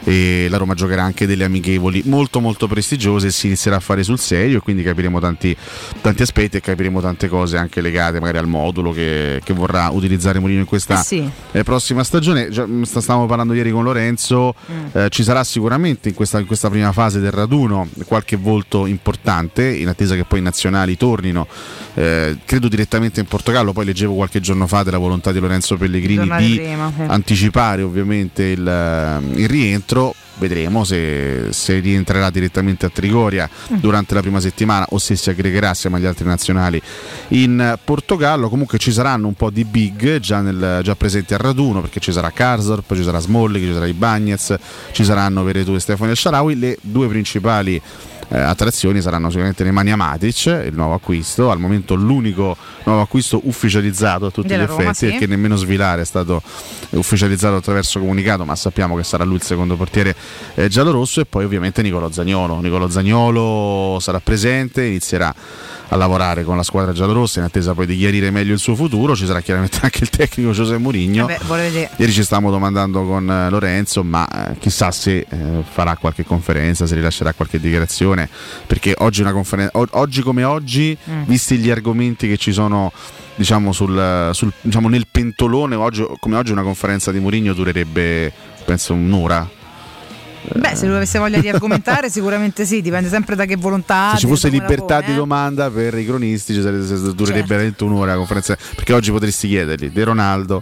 E 0.03 0.47
la 0.49 0.57
Roma 0.57 0.73
giocherà 0.73 1.03
anche 1.03 1.25
delle 1.25 1.45
amichevoli 1.45 2.01
molto 2.05 2.41
molto 2.41 2.67
prestigiose 2.67 3.31
si 3.31 3.45
inizierà 3.45 3.77
a 3.77 3.79
fare 3.79 4.03
sul 4.03 4.19
serio. 4.19 4.57
E 4.57 4.59
quindi 4.59 4.83
capiremo 4.83 5.21
tanti, 5.21 5.55
tanti 6.01 6.23
aspetti 6.23 6.57
e 6.57 6.59
capiremo 6.59 6.99
tante 6.99 7.29
cose 7.29 7.55
anche 7.55 7.79
legate 7.79 8.19
magari 8.19 8.31
al 8.37 8.47
modulo 8.47 8.91
che, 8.91 9.41
che 9.43 9.53
vorrà 9.53 9.89
utilizzare 9.89 10.39
Mourinho 10.39 10.61
in 10.61 10.65
questa 10.65 10.99
Eh 10.99 11.03
sì. 11.03 11.29
eh, 11.51 11.63
prossima 11.63 12.03
stagione. 12.03 12.49
Già, 12.49 12.65
mm, 12.65 12.83
sta- 12.83 13.01
stavamo 13.01 13.25
parlando 13.25 13.53
ieri 13.53 13.71
con 13.71 13.83
Lorenzo, 13.83 14.53
eh, 14.93 15.07
ci 15.09 15.23
sarà 15.23 15.43
sicuramente 15.43 16.09
in 16.09 16.15
questa, 16.15 16.39
in 16.39 16.45
questa 16.45 16.69
prima 16.69 16.91
fase 16.91 17.19
del 17.19 17.31
raduno 17.31 17.87
qualche 18.05 18.35
volto 18.35 18.85
importante, 18.85 19.67
in 19.67 19.87
attesa 19.87 20.15
che 20.15 20.23
poi 20.23 20.39
i 20.39 20.41
nazionali 20.41 20.97
tornino, 20.97 21.47
eh, 21.95 22.37
credo 22.45 22.67
direttamente 22.67 23.19
in 23.19 23.25
Portogallo, 23.25 23.73
poi 23.73 23.85
leggevo 23.85 24.13
qualche 24.15 24.39
giorno 24.39 24.67
fa 24.67 24.83
della 24.83 24.97
volontà 24.97 25.31
di 25.31 25.39
Lorenzo 25.39 25.77
Pellegrini 25.77 26.23
di 26.37 26.55
prima, 26.55 26.91
sì. 26.95 27.01
anticipare 27.07 27.81
ovviamente 27.81 28.43
il, 28.43 28.67
eh, 28.67 29.41
il 29.41 29.47
rientro. 29.47 30.13
Vedremo 30.35 30.83
se, 30.83 31.47
se 31.51 31.79
rientrerà 31.79 32.29
direttamente 32.29 32.85
a 32.85 32.89
Trigoria 32.89 33.49
Mm. 33.71 33.75
durante 33.77 34.13
la 34.15 34.21
prima 34.21 34.39
settimana 34.39 34.85
o 34.89 34.97
se 34.97 35.15
si 35.15 35.29
aggregherà 35.29 35.69
assieme 35.69 35.97
agli 35.97 36.05
altri 36.05 36.25
nazionali 36.25 36.81
in 37.29 37.77
Portogallo. 37.83 38.49
Comunque 38.49 38.77
ci 38.77 38.91
saranno 38.91 39.27
un 39.27 39.35
po' 39.35 39.49
di 39.49 39.63
big 39.63 40.19
già, 40.19 40.41
nel- 40.41 40.81
già 40.83 40.95
presenti 40.95 41.33
al 41.33 41.39
raduno 41.39 41.81
perché 41.81 41.99
ci 41.99 42.11
sarà 42.11 42.31
Karsdorp, 42.31 42.95
ci 42.95 43.03
sarà 43.03 43.19
Smalling, 43.19 43.65
ci 43.67 43.73
sarà 43.73 43.85
Ibagnez, 43.85 44.55
ci 44.91 45.03
saranno 45.03 45.43
Veretù 45.43 45.73
e 45.75 45.79
Stefano 45.79 46.09
El 46.11 46.17
Sharawi. 46.17 46.57
Le 46.57 46.77
due 46.81 47.07
principali 47.07 47.79
eh, 48.29 48.37
attrazioni 48.39 49.01
saranno 49.01 49.27
sicuramente 49.27 49.63
Nemanja 49.63 49.95
Matic, 49.95 50.45
il 50.65 50.73
nuovo 50.73 50.93
acquisto, 50.93 51.51
al 51.51 51.59
momento 51.59 51.95
l'unico 51.95 52.55
nuovo 52.85 53.01
acquisto 53.01 53.41
ufficializzato 53.43 54.27
a 54.27 54.31
tutti 54.31 54.47
Della 54.47 54.63
gli 54.63 54.67
Roma, 54.67 54.81
effetti 54.81 54.97
sì. 54.97 55.05
perché 55.07 55.27
nemmeno 55.27 55.55
Svilare 55.55 56.01
è 56.01 56.05
stato 56.05 56.41
ufficializzato 56.91 57.55
attraverso 57.55 57.99
comunicato, 57.99 58.45
ma 58.45 58.55
sappiamo 58.55 58.95
che 58.95 59.03
sarà 59.03 59.23
lui 59.23 59.35
il 59.35 59.43
secondo 59.43 59.75
portiere 59.75 60.15
eh, 60.55 60.67
giallorosso 60.67 61.21
e 61.21 61.25
poi 61.25 61.45
ovviamente 61.45 61.81
Nicolo 61.81 62.11
Zagnolo. 62.11 62.59
Nicolo 62.59 62.89
Zagnolo 62.89 63.97
sarà 63.99 64.19
presente, 64.19 64.83
inizierà 64.85 65.33
a 65.89 65.95
lavorare 65.95 66.43
con 66.43 66.55
la 66.57 66.63
squadra 66.63 66.91
giallorossa 66.91 67.39
in 67.39 67.45
attesa 67.45 67.73
poi 67.73 67.85
di 67.85 67.97
chiarire 67.97 68.31
meglio 68.31 68.53
il 68.53 68.59
suo 68.59 68.75
futuro, 68.75 69.15
ci 69.15 69.25
sarà 69.25 69.41
chiaramente 69.41 69.79
anche 69.81 69.99
il 70.03 70.09
tecnico 70.09 70.51
Giuseppe 70.51 70.79
Mourinho. 70.79 71.27
Vabbè, 71.27 71.39
vuole 71.45 71.61
vedere. 71.63 71.89
Ieri 71.97 72.11
ci 72.11 72.23
stavamo 72.23 72.49
domandando 72.49 73.03
con 73.05 73.29
eh, 73.29 73.49
Lorenzo, 73.49 74.03
ma 74.03 74.27
eh, 74.51 74.57
chissà 74.57 74.91
se 74.91 75.25
eh, 75.29 75.37
farà 75.69 75.95
qualche 75.97 76.23
conferenza, 76.25 76.87
se 76.87 76.95
rilascerà 76.95 77.33
qualche 77.33 77.59
dichiarazione, 77.59 78.27
perché 78.65 78.95
oggi, 78.99 79.21
una 79.21 79.31
conferen- 79.33 79.69
oggi 79.73 80.21
come 80.21 80.43
oggi, 80.43 80.97
Mm. 81.09 81.23
visti 81.25 81.57
gli 81.57 81.69
argomenti 81.69 82.27
che 82.27 82.37
ci 82.37 82.51
sono 82.53 82.91
diciamo, 83.35 83.71
sul, 83.71 84.29
sul- 84.31 84.51
diciamo, 84.61 84.87
nel 84.89 85.07
pentolone, 85.09 85.75
oggi, 85.75 86.05
come 86.19 86.35
oggi 86.37 86.51
una 86.51 86.61
conferenza 86.63 87.11
di 87.11 87.19
Mourinho 87.19 87.53
durerebbe 87.53 88.31
penso 88.65 88.93
un'ora. 88.93 89.47
Beh, 90.55 90.75
se 90.75 90.85
lui 90.85 90.95
avesse 90.95 91.19
voglia 91.19 91.39
di 91.39 91.47
argomentare, 91.49 92.09
sicuramente 92.11 92.65
sì, 92.65 92.81
dipende 92.81 93.09
sempre 93.09 93.35
da 93.35 93.45
che 93.45 93.55
volontà. 93.55 94.11
Se 94.13 94.19
ci 94.19 94.27
fosse 94.27 94.49
di 94.49 94.59
libertà 94.59 94.95
pone, 94.95 95.05
di 95.07 95.11
eh. 95.13 95.15
domanda 95.15 95.69
per 95.69 95.97
i 95.97 96.05
cronisti 96.05 96.53
ci 96.53 96.61
sarebbe- 96.61 96.85
durerebbe 96.85 97.25
Certo. 97.25 97.47
veramente 97.47 97.83
un'ora 97.83 98.11
la 98.11 98.17
conferenza 98.17 98.57
perché 98.75 98.93
oggi 98.93 99.11
potresti 99.11 99.47
chiedergli 99.47 99.89
di 99.89 100.01
Ronaldo 100.03 100.61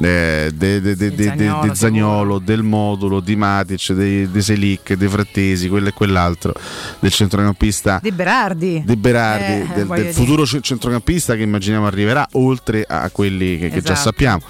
eh, 0.00 0.50
de, 0.54 0.80
de- 0.80 0.96
de- 0.96 1.14
de- 1.14 1.14
de- 1.14 1.24
Zaniolo, 1.24 1.66
de 1.68 1.74
Zagnolo, 1.74 2.38
del 2.38 2.62
modulo 2.62 3.20
di 3.20 3.36
Matic 3.36 3.92
de 3.92 4.40
Selic, 4.40 4.94
dei 4.94 5.08
Frattesi 5.08 5.68
quello 5.68 5.88
e 5.88 5.92
quell'altro 5.92 6.52
del 6.98 7.10
centrocampista 7.12 7.98
Di 8.02 8.10
Berardi. 8.12 8.82
di 8.84 8.96
Berardi 8.96 9.52
Eh, 9.52 9.66
del, 9.74 9.86
del 9.86 10.12
futuro 10.14 10.44
ce- 10.46 10.60
centrocampista 10.60 11.34
che 11.36 11.42
immaginiamo 11.42 11.86
arriverà 11.86 12.26
oltre 12.32 12.84
a 12.86 13.08
quelli 13.10 13.58
che, 13.58 13.68
che 13.70 13.80
già 13.82 13.92
Esatto. 13.92 14.08
sappiamo 14.10 14.40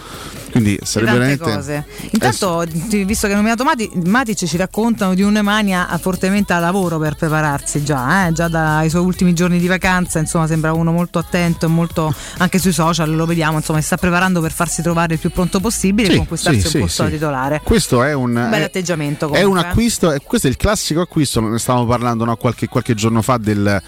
quindi 0.53 0.79
sarebbe 0.83 1.13
veramente 1.13 1.43
cose. 1.43 1.85
Intanto, 2.11 2.65
ti- 2.89 3.05
visto 3.05 3.27
che 3.27 3.33
hai 3.33 3.39
nominato 3.39 3.65
Mati- 3.65 3.91
Matic, 4.05 4.47
ci 4.47 4.57
raccontano 4.57 5.15
di 5.15 5.23
un 5.23 5.33
Nemanja 5.33 5.89
fortemente 5.99 6.53
a 6.53 6.59
lavoro 6.61 6.99
per 6.99 7.17
prepararsi 7.17 7.83
già, 7.83 8.27
eh? 8.29 8.33
già 8.33 8.47
dai 8.49 8.89
suoi 8.91 9.03
ultimi 9.03 9.33
giorni 9.35 9.59
di 9.59 9.67
vacanza, 9.67 10.19
insomma, 10.21 10.47
sembra 10.47 10.73
uno 10.73 10.93
molto 10.93 11.19
attento 11.19 11.67
e 11.67 11.69
molto 11.69 12.15
anche 12.39 12.59
sui 12.59 12.73
social 12.73 13.11
lo 13.15 13.27
vediamo, 13.27 13.57
insomma, 13.57 13.81
si 13.81 13.87
sta 13.87 13.97
preparando 13.97 14.41
per 14.41 14.53
farsi 14.53 14.83
trovare 14.83 15.15
il 15.15 15.19
più 15.21 15.31
pronto 15.31 15.59
possibile 15.59 16.09
Sì, 16.09 16.15
e 16.15 16.17
conquistarsi 16.19 16.61
sì, 16.61 16.67
un 16.67 16.73
sì, 16.73 16.79
posto 16.79 17.03
da 17.05 17.09
titolare. 17.09 17.61
questo 17.65 18.03
è 18.03 18.13
un 18.15 18.37
Un 18.37 18.49
bel 18.51 18.61
è- 18.61 18.65
atteggiamento 18.65 19.27
È 19.27 19.29
un 19.29 19.35
comunque, 19.45 19.61
eh. 19.63 19.69
acquisto, 19.71 20.13
eh, 20.13 20.21
questo 20.23 20.47
è 20.47 20.51
il 20.51 20.57
classico 20.57 21.01
acquisto, 21.01 21.41
ne 21.41 21.59
stavamo 21.59 21.87
parlando 21.87 22.25
no, 22.25 22.37
qualche, 22.37 22.69
qualche 22.69 22.95
giorno 22.95 23.23
fa 23.23 23.39
del- 23.39 23.81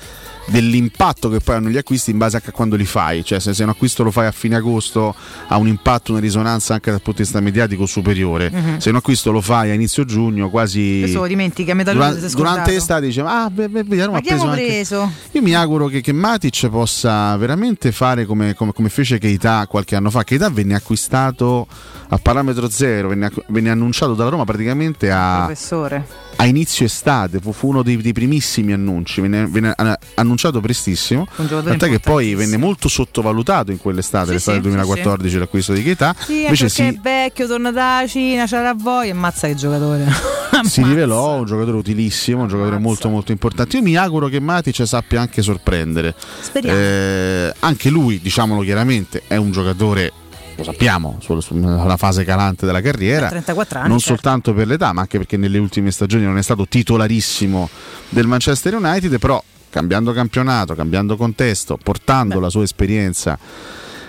dell'impatto 0.47 1.29
che 1.29 1.41
poi 1.41 1.57
hanno 1.57 1.69
gli 1.69 1.77
acquisti 1.77 2.11
in 2.11 2.19
base 2.19 2.37
a 2.37 2.41
quando 2.53 2.77
li 2.77 2.85
fai, 2.85 3.25
cioè 3.25 3.41
se, 3.41 3.55
se 3.55 3.63
un 3.63 3.71
acquisto 3.71 4.03
lo 4.03 4.11
fai 4.11 4.27
a 4.27 4.33
fine 4.33 4.57
agosto 4.57 5.15
ha 5.49 5.57
un 5.57 5.67
impatto, 5.69 6.13
una 6.13 6.21
risonanza 6.21 6.75
anche 6.75 6.91
dal 6.91 7.01
punto 7.01 7.19
di 7.19 7.25
vista 7.25 7.41
mediatico 7.41 7.87
superiore, 7.87 8.51
Mhm. 8.51 8.79
se 8.79 8.91
un 8.91 8.97
acquisto 8.97 9.31
lo 9.33 9.41
fai 9.41 9.71
a 9.71 9.75
inizio 9.75 10.05
giugno 10.05 10.51
quasi... 10.51 10.99
Questo 11.01 11.21
lo 11.21 11.27
dimentichi, 11.27 11.71
a 11.71 11.75
metà 11.75 11.93
Durante, 11.93 12.29
durante 12.31 12.71
l'estate 12.73 13.07
dice 13.07 13.21
ah 13.23 13.49
beh, 13.51 13.69
beh, 13.69 13.83
vediamo 13.85 14.13
Ma 14.13 14.19
ha 14.19 14.21
preso 14.21 14.47
anche- 14.49 14.65
preso? 14.65 15.11
io 15.33 15.43
mi 15.43 15.55
auguro 15.55 15.87
che, 15.87 16.01
che 16.01 16.13
Matic 16.13 16.69
possa 16.69 17.37
veramente 17.37 17.91
fare 17.93 18.27
come, 18.27 18.55
come- 18.55 18.73
come 18.73 18.89
fece 18.89 19.19
Keita 19.19 19.67
qualche 19.69 19.97
anno 19.97 20.11
fa. 20.11 20.25
Keita 20.25 20.51
venne 20.51 20.75
acquistato 20.75 21.67
a 22.09 22.19
parametro 22.19 22.69
zero, 22.69 23.09
venne, 23.09 23.31
venne 23.49 23.71
annunciato 23.71 24.15
dalla 24.15 24.31
Roma 24.31 24.45
praticamente 24.45 25.11
a, 25.11 25.45
Professore. 25.47 26.07
A 26.37 26.45
inizio 26.47 26.85
estate, 26.87 27.39
fu, 27.41 27.53
fu 27.53 27.69
uno 27.69 27.83
dei, 27.83 27.97
dei 27.97 28.13
primissimi 28.13 28.73
annunci, 28.73 29.21
venne, 29.21 29.47
venne 29.47 29.73
a- 29.77 29.99
annunciato 30.15 30.61
prestissimo, 30.61 31.27
tant'è 31.37 31.89
che 31.89 32.01
poi 32.01 32.35
venne 32.35 32.57
molto 32.57 32.89
sottovalutato 32.89 33.71
in 33.71 33.79
quell'estate, 33.79 34.27
Sì, 34.27 34.33
l'estate 34.33 34.57
sì, 34.59 34.63
del 34.63 34.73
2014 34.73 35.39
l'acquisto 35.39 35.73
di 35.73 35.83
Keita, 35.83 36.15
Sì, 36.19 36.43
invece 36.45 36.67
perché 36.67 36.89
è 36.89 36.93
si, 36.93 37.01
vecchio, 37.03 37.47
torna 37.47 37.71
da 37.71 38.05
Cina, 38.07 38.47
c'era 38.47 38.63
la 38.63 38.75
voglia, 38.75 39.13
ammazza 39.13 39.47
che 39.47 39.55
giocatore. 39.55 40.07
si 40.65 40.83
rivelò 40.83 41.37
un 41.39 41.45
giocatore 41.47 41.77
utilissimo, 41.77 42.43
un 42.43 42.49
giocatore 42.49 42.79
molto 42.79 43.09
molto 43.09 43.33
importante. 43.33 43.77
Io 43.77 43.83
mi 43.83 43.97
auguro 43.97 44.29
che 44.29 44.41
Matic 44.41 44.87
sappia 44.87 45.21
anche 45.21 45.43
sorprendere. 45.43 46.15
Speriamo. 46.41 46.79
Eh, 46.79 47.55
anche 47.61 47.91
lui, 47.91 48.21
diciamolo 48.21 48.63
chiaramente, 48.63 49.23
è 49.27 49.37
un 49.37 49.51
giocatore, 49.51 50.13
lo 50.57 50.65
sappiamo, 50.65 51.19
sul- 51.21 51.43
sulla 51.43 51.97
fase 51.97 52.25
calante 52.25 52.67
della 52.67 52.81
carriera. 52.81 53.29
34 53.29 53.79
anni, 53.81 53.89
non 53.89 53.99
certo. 53.99 54.15
soltanto 54.15 54.55
per 54.55 54.67
l'età, 54.67 54.93
ma 54.93 55.03
anche 55.03 55.19
perché 55.19 55.37
nelle 55.37 55.59
ultime 55.59 55.91
stagioni 55.91 56.25
non 56.25 56.39
è 56.39 56.43
stato 56.43 56.67
titolarissimo 56.67 57.69
del 58.09 58.27
Manchester 58.27 58.75
United, 58.75 59.19
però 59.19 59.43
cambiando 59.71 60.13
campionato, 60.13 60.75
cambiando 60.75 61.17
contesto, 61.17 61.79
portando 61.83 62.39
la 62.39 62.49
sua 62.49 62.63
esperienza 62.63 63.39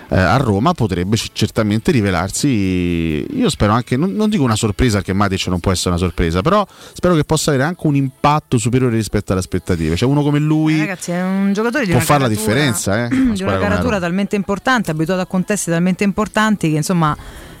eh, 0.08 0.18
a 0.18 0.36
Roma 0.36 0.72
potrebbe 0.72 1.16
certamente 1.32 1.90
rivelarsi 1.90 3.26
io 3.36 3.48
spero 3.48 3.72
anche 3.72 3.96
non, 3.96 4.12
non 4.12 4.28
dico 4.28 4.44
una 4.44 4.56
sorpresa 4.56 4.96
perché 4.96 5.12
Matic 5.12 5.46
non 5.48 5.60
può 5.60 5.72
essere 5.72 5.90
una 5.90 5.98
sorpresa 5.98 6.42
però 6.42 6.66
spero 6.92 7.14
che 7.14 7.24
possa 7.24 7.50
avere 7.50 7.64
anche 7.64 7.86
un 7.86 7.96
impatto 7.96 8.58
superiore 8.58 8.94
rispetto 8.96 9.32
alle 9.32 9.40
aspettative. 9.40 9.96
Cioè 9.96 10.08
uno 10.08 10.22
come 10.22 10.38
lui 10.38 10.76
Eh, 10.76 10.80
ragazzi, 10.80 11.10
è 11.10 11.22
un 11.22 11.52
giocatore 11.52 11.84
di 11.84 11.92
può 11.92 12.00
fare 12.00 12.22
la 12.22 12.28
differenza 12.28 13.04
eh, 13.04 13.08
di 13.34 13.42
una 13.42 13.58
caratura 13.58 13.98
talmente 13.98 14.36
importante, 14.36 14.90
abituato 14.90 15.20
a 15.22 15.26
contesti 15.26 15.70
talmente 15.70 16.04
importanti 16.04 16.70
che 16.70 16.76
insomma 16.76 17.16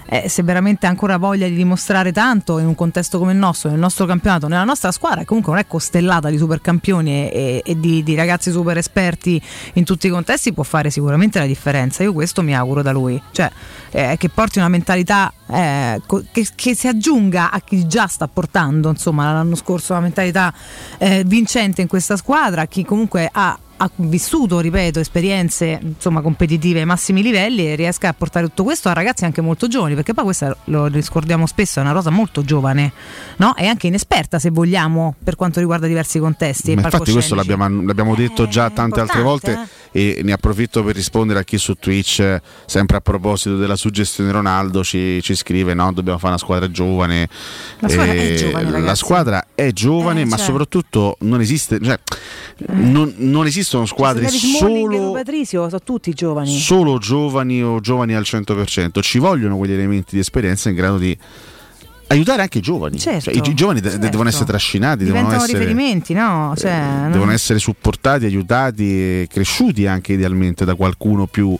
eh, 0.06 0.28
se 0.28 0.42
veramente 0.42 0.86
ha 0.86 0.88
ancora 0.88 1.16
voglia 1.16 1.48
di 1.48 1.54
dimostrare 1.54 2.12
tanto 2.12 2.58
in 2.58 2.66
un 2.66 2.74
contesto 2.74 3.18
come 3.18 3.32
il 3.32 3.38
nostro, 3.38 3.70
nel 3.70 3.78
nostro 3.78 4.06
campionato, 4.06 4.48
nella 4.48 4.64
nostra 4.64 4.92
squadra, 4.92 5.20
che 5.20 5.26
comunque 5.26 5.52
non 5.52 5.60
è 5.60 5.66
costellata 5.66 6.28
di 6.30 6.38
supercampioni 6.38 7.30
e, 7.30 7.62
e- 7.64 7.80
di, 7.80 8.02
di 8.02 8.14
ragazzi 8.14 8.50
super 8.50 8.76
esperti 8.76 9.40
in 9.74 9.84
tutti 9.84 10.06
i 10.06 10.10
contesti, 10.10 10.52
può 10.52 10.62
fare 10.62 10.90
sicuramente 10.90 11.38
la 11.38 11.46
differenza. 11.46 12.02
Io 12.02 12.12
questo 12.12 12.42
mi 12.42 12.54
auguro 12.54 12.82
da 12.82 12.92
lui, 12.92 13.20
cioè 13.32 13.50
eh, 13.96 14.16
che 14.18 14.28
porti 14.28 14.58
una 14.58 14.68
mentalità 14.68 15.32
eh, 15.46 16.02
co- 16.04 16.22
che, 16.30 16.46
che 16.54 16.74
si 16.74 16.86
aggiunga 16.86 17.50
a 17.50 17.60
chi 17.60 17.86
già 17.86 18.06
sta 18.06 18.28
portando, 18.28 18.90
insomma, 18.90 19.32
l'anno 19.32 19.54
scorso 19.54 19.92
una 19.92 20.02
mentalità 20.02 20.52
eh, 20.98 21.22
vincente 21.24 21.80
in 21.80 21.88
questa 21.88 22.18
squadra, 22.18 22.62
a 22.62 22.66
chi 22.66 22.84
comunque 22.84 23.26
ha 23.32 23.58
ha 23.78 23.90
vissuto, 23.96 24.60
ripeto, 24.60 25.00
esperienze 25.00 25.78
insomma 25.82 26.22
competitive 26.22 26.80
ai 26.80 26.86
massimi 26.86 27.22
livelli 27.22 27.66
e 27.66 27.74
riesca 27.74 28.08
a 28.08 28.14
portare 28.14 28.46
tutto 28.46 28.64
questo 28.64 28.88
a 28.88 28.94
ragazzi 28.94 29.26
anche 29.26 29.42
molto 29.42 29.68
giovani, 29.68 29.94
perché 29.94 30.14
poi 30.14 30.24
questa 30.24 30.56
lo 30.64 30.86
riscordiamo 30.86 31.46
spesso, 31.46 31.80
è 31.80 31.82
una 31.82 31.92
rosa 31.92 32.08
molto 32.10 32.42
giovane, 32.42 32.92
no? 33.36 33.54
E 33.54 33.66
anche 33.66 33.88
inesperta 33.88 34.38
se 34.38 34.50
vogliamo 34.50 35.14
per 35.22 35.36
quanto 35.36 35.60
riguarda 35.60 35.86
diversi 35.86 36.18
contesti. 36.18 36.72
e 36.72 36.76
Ma 36.76 36.82
infatti 36.82 37.12
questo 37.12 37.34
l'abbiamo, 37.34 37.82
l'abbiamo 37.82 38.14
detto 38.14 38.48
già 38.48 38.70
tante 38.70 39.00
altre 39.00 39.20
volte 39.20 39.50
importante, 39.50 39.84
e 39.96 40.20
ne 40.22 40.32
approfitto 40.32 40.82
per 40.82 40.94
rispondere 40.94 41.40
a 41.40 41.42
chi 41.42 41.58
su 41.58 41.74
Twitch, 41.74 42.20
eh, 42.20 42.42
sempre 42.66 42.96
a 42.96 43.00
proposito 43.00 43.56
della 43.56 43.76
suggestione 43.86 44.30
Ronaldo, 44.32 44.82
ci, 44.84 45.20
ci 45.22 45.34
scrive: 45.34 45.74
no, 45.74 45.92
dobbiamo 45.92 46.18
fare 46.18 46.30
una 46.34 46.38
squadra 46.42 46.70
giovane. 46.70 47.28
La 47.78 47.88
squadra 47.88 48.12
è 48.12 48.32
Eh, 48.32 48.34
giovane, 48.36 48.80
la 48.80 48.94
squadra 48.94 49.46
è 49.54 49.72
giovane, 49.72 50.20
Eh, 50.22 50.24
ma 50.24 50.36
cioè. 50.36 50.44
soprattutto 50.46 51.16
non 51.20 51.40
esiste, 51.40 51.78
cioè, 51.82 51.98
non, 52.72 53.14
non 53.18 53.46
esistono 53.46 53.86
squadre 53.86 54.24
David 54.24 54.38
Smalling 54.40 54.92
e 54.92 54.96
solo 54.96 55.12
Patrizio 55.12 55.68
sono 55.68 55.80
tutti 55.82 56.12
giovani. 56.12 56.58
solo 56.58 56.98
giovani 56.98 57.62
o 57.62 57.80
giovani 57.80 58.14
al 58.14 58.22
100%, 58.24 59.00
ci 59.00 59.18
vogliono 59.18 59.56
quegli 59.56 59.72
elementi 59.72 60.14
di 60.14 60.20
esperienza 60.20 60.68
in 60.68 60.74
grado 60.74 60.98
di 60.98 61.16
aiutare 62.08 62.42
anche 62.42 62.58
i 62.58 62.60
giovani. 62.60 62.98
Certo, 62.98 63.32
Cioè, 63.32 63.48
I, 63.48 63.54
giovani 63.54 63.82
certo. 63.82 63.98
devono 63.98 64.28
essere 64.28 64.44
trascinati, 64.44 65.04
devono 65.04 65.22
Diventano 65.24 65.42
essere, 65.44 65.58
riferimenti, 65.58 66.14
no? 66.14 66.54
Cioè, 66.56 66.78
non- 66.80 67.10
devono 67.12 67.32
essere 67.32 67.58
supportati, 67.58 68.24
aiutati 68.26 68.84
e 68.88 69.26
cresciuti 69.30 69.86
anche 69.86 70.12
idealmente 70.12 70.64
da 70.64 70.74
qualcuno 70.76 71.26
più, 71.26 71.56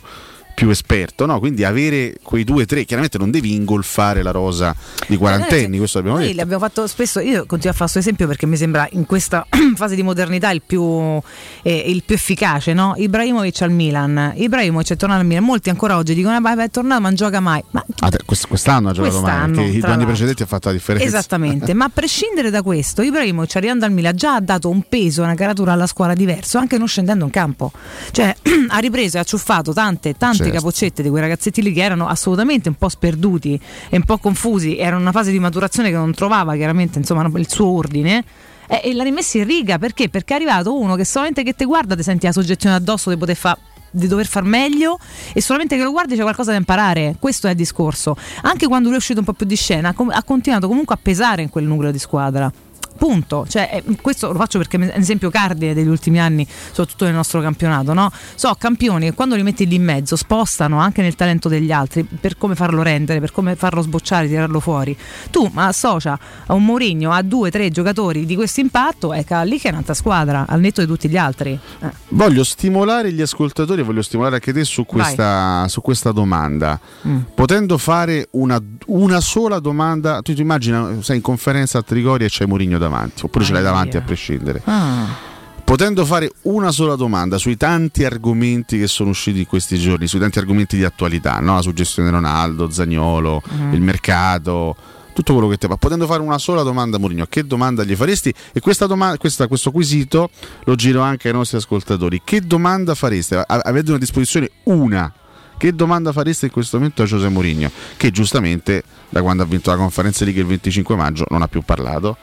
più 0.57 0.71
esperto. 0.71 1.27
No? 1.27 1.37
Quindi 1.37 1.63
avere 1.63 2.15
quei 2.23 2.43
due 2.43 2.63
o 2.63 2.65
tre, 2.65 2.83
chiaramente 2.83 3.19
non 3.19 3.29
devi 3.29 3.53
ingolfare 3.53 4.23
la 4.23 4.31
rosa 4.31 4.75
di 5.07 5.15
quarantenni, 5.15 5.77
questo 5.77 5.99
abbiamo 5.99 6.17
Noi 6.17 6.25
detto. 6.29 6.39
l'abbiamo 6.39 6.63
fatto 6.63 6.87
spesso, 6.87 7.19
io 7.19 7.45
continuo 7.45 7.69
a 7.69 7.77
fare 7.77 7.91
questo 7.91 7.99
esempio 7.99 8.25
perché 8.25 8.47
mi 8.47 8.57
sembra 8.57 8.87
in 8.93 9.05
questa 9.05 9.45
fase 9.75 9.93
di 9.93 10.01
modernità 10.01 10.49
il 10.49 10.63
più, 10.65 11.21
eh, 11.61 11.83
il 11.85 12.01
più 12.03 12.15
efficace, 12.15 12.73
no? 12.73 12.95
Ibrahimovic 12.97 13.61
al 13.61 13.69
Milan, 13.69 14.33
Ibrahimovic 14.35 14.93
è 14.93 14.95
tornato 14.95 15.19
al 15.21 15.27
Milan, 15.27 15.43
molti 15.43 15.69
ancora 15.69 15.95
oggi 15.95 16.15
dicono 16.15 16.35
"Ah, 16.35 16.39
beh, 16.55 16.63
è 16.63 16.69
tornato 16.71 17.01
ma 17.01 17.07
non 17.09 17.15
gioca 17.15 17.39
mai, 17.39 17.63
ma 17.69 17.85
Ah, 17.99 18.09
quest'anno 18.25 18.89
ha 18.89 18.93
giocato 18.93 19.19
Quest'anno, 19.19 19.55
perché 19.61 19.77
i 19.77 19.79
due 19.79 19.89
anni 19.91 20.05
precedenti 20.05 20.41
ha 20.41 20.47
fatto 20.47 20.69
la 20.69 20.73
differenza. 20.73 21.05
Esattamente, 21.07 21.75
ma 21.75 21.85
a 21.85 21.91
prescindere 21.93 22.49
da 22.49 22.63
questo, 22.63 23.03
Ibrahimovic 23.03 23.55
arrivando 23.57 23.85
al 23.85 23.91
Milan 23.91 24.15
già 24.15 24.33
ha 24.33 24.41
dato 24.41 24.69
un 24.69 24.81
peso, 24.89 25.21
una 25.21 25.35
caratura 25.35 25.73
alla 25.73 25.85
squadra 25.85 26.15
diverso, 26.15 26.57
anche 26.57 26.79
non 26.79 26.87
scendendo 26.87 27.25
in 27.25 27.29
campo. 27.31 27.71
Cioè, 28.09 28.35
ha 28.69 28.77
ripreso 28.79 29.17
e 29.17 29.19
ha 29.19 29.23
ciuffato 29.23 29.71
tante, 29.71 30.15
tante 30.17 30.45
Certo. 30.49 30.65
capoccette 30.65 31.03
di 31.03 31.09
quei 31.09 31.21
ragazzetti 31.21 31.61
lì 31.61 31.73
che 31.73 31.81
erano 31.81 32.07
assolutamente 32.07 32.69
un 32.69 32.75
po' 32.75 32.89
sperduti 32.89 33.59
e 33.89 33.95
un 33.95 34.03
po' 34.03 34.17
confusi, 34.17 34.77
era 34.77 34.95
una 34.95 35.11
fase 35.11 35.31
di 35.31 35.39
maturazione 35.39 35.89
che 35.89 35.95
non 35.95 36.13
trovava 36.13 36.55
chiaramente 36.55 36.99
insomma, 36.99 37.29
il 37.37 37.49
suo 37.49 37.67
ordine. 37.67 38.23
E, 38.67 38.81
e 38.83 38.93
l'ha 38.93 39.03
rimessi 39.03 39.37
in 39.37 39.45
riga 39.45 39.77
perché? 39.77 40.09
Perché 40.09 40.33
è 40.33 40.35
arrivato 40.37 40.77
uno 40.77 40.95
che 40.95 41.05
solamente 41.05 41.43
che 41.43 41.53
ti 41.53 41.65
guarda 41.65 41.95
ti 41.95 42.03
senti 42.03 42.25
la 42.25 42.31
soggezione 42.31 42.75
addosso 42.75 43.09
di 43.09 43.17
poter 43.17 43.35
fare 43.35 43.59
di 43.89 44.07
dover 44.07 44.27
far 44.27 44.43
meglio 44.43 44.99
e 45.33 45.41
solamente 45.41 45.77
che 45.77 45.83
lo 45.83 45.91
guardi 45.91 46.15
c'è 46.15 46.21
qualcosa 46.21 46.51
da 46.51 46.57
imparare. 46.57 47.15
Questo 47.19 47.47
è 47.47 47.51
il 47.51 47.55
discorso. 47.55 48.15
Anche 48.41 48.67
quando 48.67 48.87
lui 48.87 48.95
è 48.97 48.99
uscito 48.99 49.19
un 49.19 49.25
po' 49.25 49.33
più 49.33 49.45
di 49.45 49.55
scena, 49.55 49.93
ha 49.95 50.23
continuato 50.23 50.67
comunque 50.67 50.95
a 50.95 50.99
pesare 51.01 51.41
in 51.41 51.49
quel 51.49 51.65
nucleo 51.65 51.91
di 51.91 51.99
squadra. 51.99 52.51
Punto. 52.97 53.45
Cioè, 53.47 53.81
eh, 53.85 53.95
questo 54.01 54.31
lo 54.31 54.37
faccio 54.37 54.57
perché 54.57 54.77
è 54.77 54.79
un 54.79 54.91
esempio 54.93 55.29
cardine 55.29 55.73
degli 55.73 55.87
ultimi 55.87 56.19
anni, 56.19 56.47
soprattutto 56.47 57.05
nel 57.05 57.13
nostro 57.13 57.41
campionato. 57.41 57.93
No? 57.93 58.11
So 58.35 58.55
campioni 58.57 59.05
che 59.05 59.13
quando 59.13 59.35
li 59.35 59.43
metti 59.43 59.67
lì 59.67 59.75
in 59.75 59.83
mezzo 59.83 60.15
spostano 60.15 60.79
anche 60.79 61.01
nel 61.01 61.15
talento 61.15 61.49
degli 61.49 61.71
altri 61.71 62.03
per 62.03 62.37
come 62.37 62.55
farlo 62.55 62.81
rendere, 62.81 63.19
per 63.19 63.31
come 63.31 63.55
farlo 63.55 63.81
sbocciare, 63.81 64.27
tirarlo 64.27 64.59
fuori. 64.59 64.97
Tu 65.31 65.49
ma 65.53 65.67
associa 65.67 66.19
a 66.45 66.53
un 66.53 66.65
Mourinho 66.65 67.11
a 67.11 67.21
due, 67.21 67.51
tre 67.51 67.69
giocatori 67.69 68.25
di 68.25 68.35
questo 68.35 68.59
impatto, 68.59 69.13
è 69.13 69.23
che 69.23 69.45
lì 69.45 69.59
che 69.59 69.69
è 69.69 69.71
un'altra 69.71 69.93
squadra, 69.93 70.45
al 70.47 70.59
netto 70.59 70.81
di 70.81 70.87
tutti 70.87 71.09
gli 71.09 71.17
altri. 71.17 71.57
Eh. 71.79 71.89
Voglio 72.09 72.43
stimolare 72.43 73.11
gli 73.11 73.21
ascoltatori 73.21 73.81
voglio 73.83 74.01
stimolare 74.01 74.35
anche 74.35 74.53
te 74.53 74.63
su 74.63 74.85
questa, 74.85 75.67
su 75.67 75.81
questa 75.81 76.11
domanda. 76.11 76.79
Mm. 77.07 77.19
Potendo 77.33 77.77
fare 77.77 78.27
una, 78.31 78.61
una 78.87 79.19
sola 79.19 79.59
domanda, 79.59 80.21
tu 80.21 80.33
ti 80.33 80.41
immagina, 80.41 81.01
sei 81.01 81.17
in 81.17 81.21
conferenza 81.21 81.79
a 81.79 81.81
Trigoria 81.81 82.27
e 82.27 82.29
c'hai 82.31 82.47
Mourinho 82.47 82.77
davanti, 82.89 83.25
oppure 83.25 83.43
ce 83.45 83.53
l'hai 83.53 83.63
davanti 83.63 83.97
a 83.97 84.01
prescindere. 84.01 84.61
Ah. 84.65 85.25
Potendo 85.63 86.05
fare 86.05 86.31
una 86.43 86.71
sola 86.71 86.95
domanda 86.95 87.37
sui 87.37 87.57
tanti 87.57 88.05
argomenti 88.05 88.77
che 88.79 88.87
sono 88.87 89.09
usciti 89.09 89.39
in 89.39 89.47
questi 89.47 89.77
giorni, 89.77 90.07
sui 90.07 90.19
tanti 90.19 90.39
argomenti 90.39 90.77
di 90.77 90.85
attualità, 90.85 91.39
no? 91.39 91.55
la 91.55 91.61
suggestione 91.61 92.07
di 92.07 92.15
Ronaldo, 92.15 92.69
Zagnolo, 92.69 93.41
Mm. 93.53 93.73
il 93.73 93.81
mercato, 93.81 94.75
tutto 95.13 95.33
quello 95.33 95.49
che 95.49 95.57
te 95.57 95.67
va. 95.67 95.75
Potendo 95.75 96.05
fare 96.05 96.21
una 96.21 96.37
sola 96.37 96.61
domanda 96.63 96.95
a 96.95 96.99
Mourinho, 97.01 97.25
che 97.27 97.43
domanda 97.45 97.83
gli 97.83 97.95
faresti? 97.95 98.33
E 98.53 98.61
questa 98.61 98.85
domanda, 98.85 99.17
questa- 99.17 99.47
questo 99.47 99.71
quesito 99.71 100.29
lo 100.63 100.75
giro 100.75 101.01
anche 101.01 101.27
ai 101.27 101.33
nostri 101.33 101.57
ascoltatori. 101.57 102.21
Che 102.23 102.39
domanda 102.41 102.95
fareste? 102.95 103.43
Avete 103.45 103.91
a 103.91 103.97
disposizione 103.97 104.49
una. 104.65 105.11
Che 105.57 105.73
domanda 105.73 106.11
fareste 106.13 106.45
in 106.45 106.51
questo 106.51 106.77
momento 106.77 107.01
a 107.01 107.05
José 107.05 107.27
Mourinho? 107.29 107.69
Che 107.97 108.11
giustamente 108.11 108.83
da 109.09 109.21
quando 109.23 109.41
ha 109.43 109.45
vinto 109.47 109.71
la 109.71 109.75
conferenza 109.77 110.23
League 110.23 110.39
il 110.41 110.47
25 110.47 110.95
maggio 110.95 111.25
non 111.29 111.41
ha 111.41 111.47
più 111.47 111.61
parlato. 111.63 112.15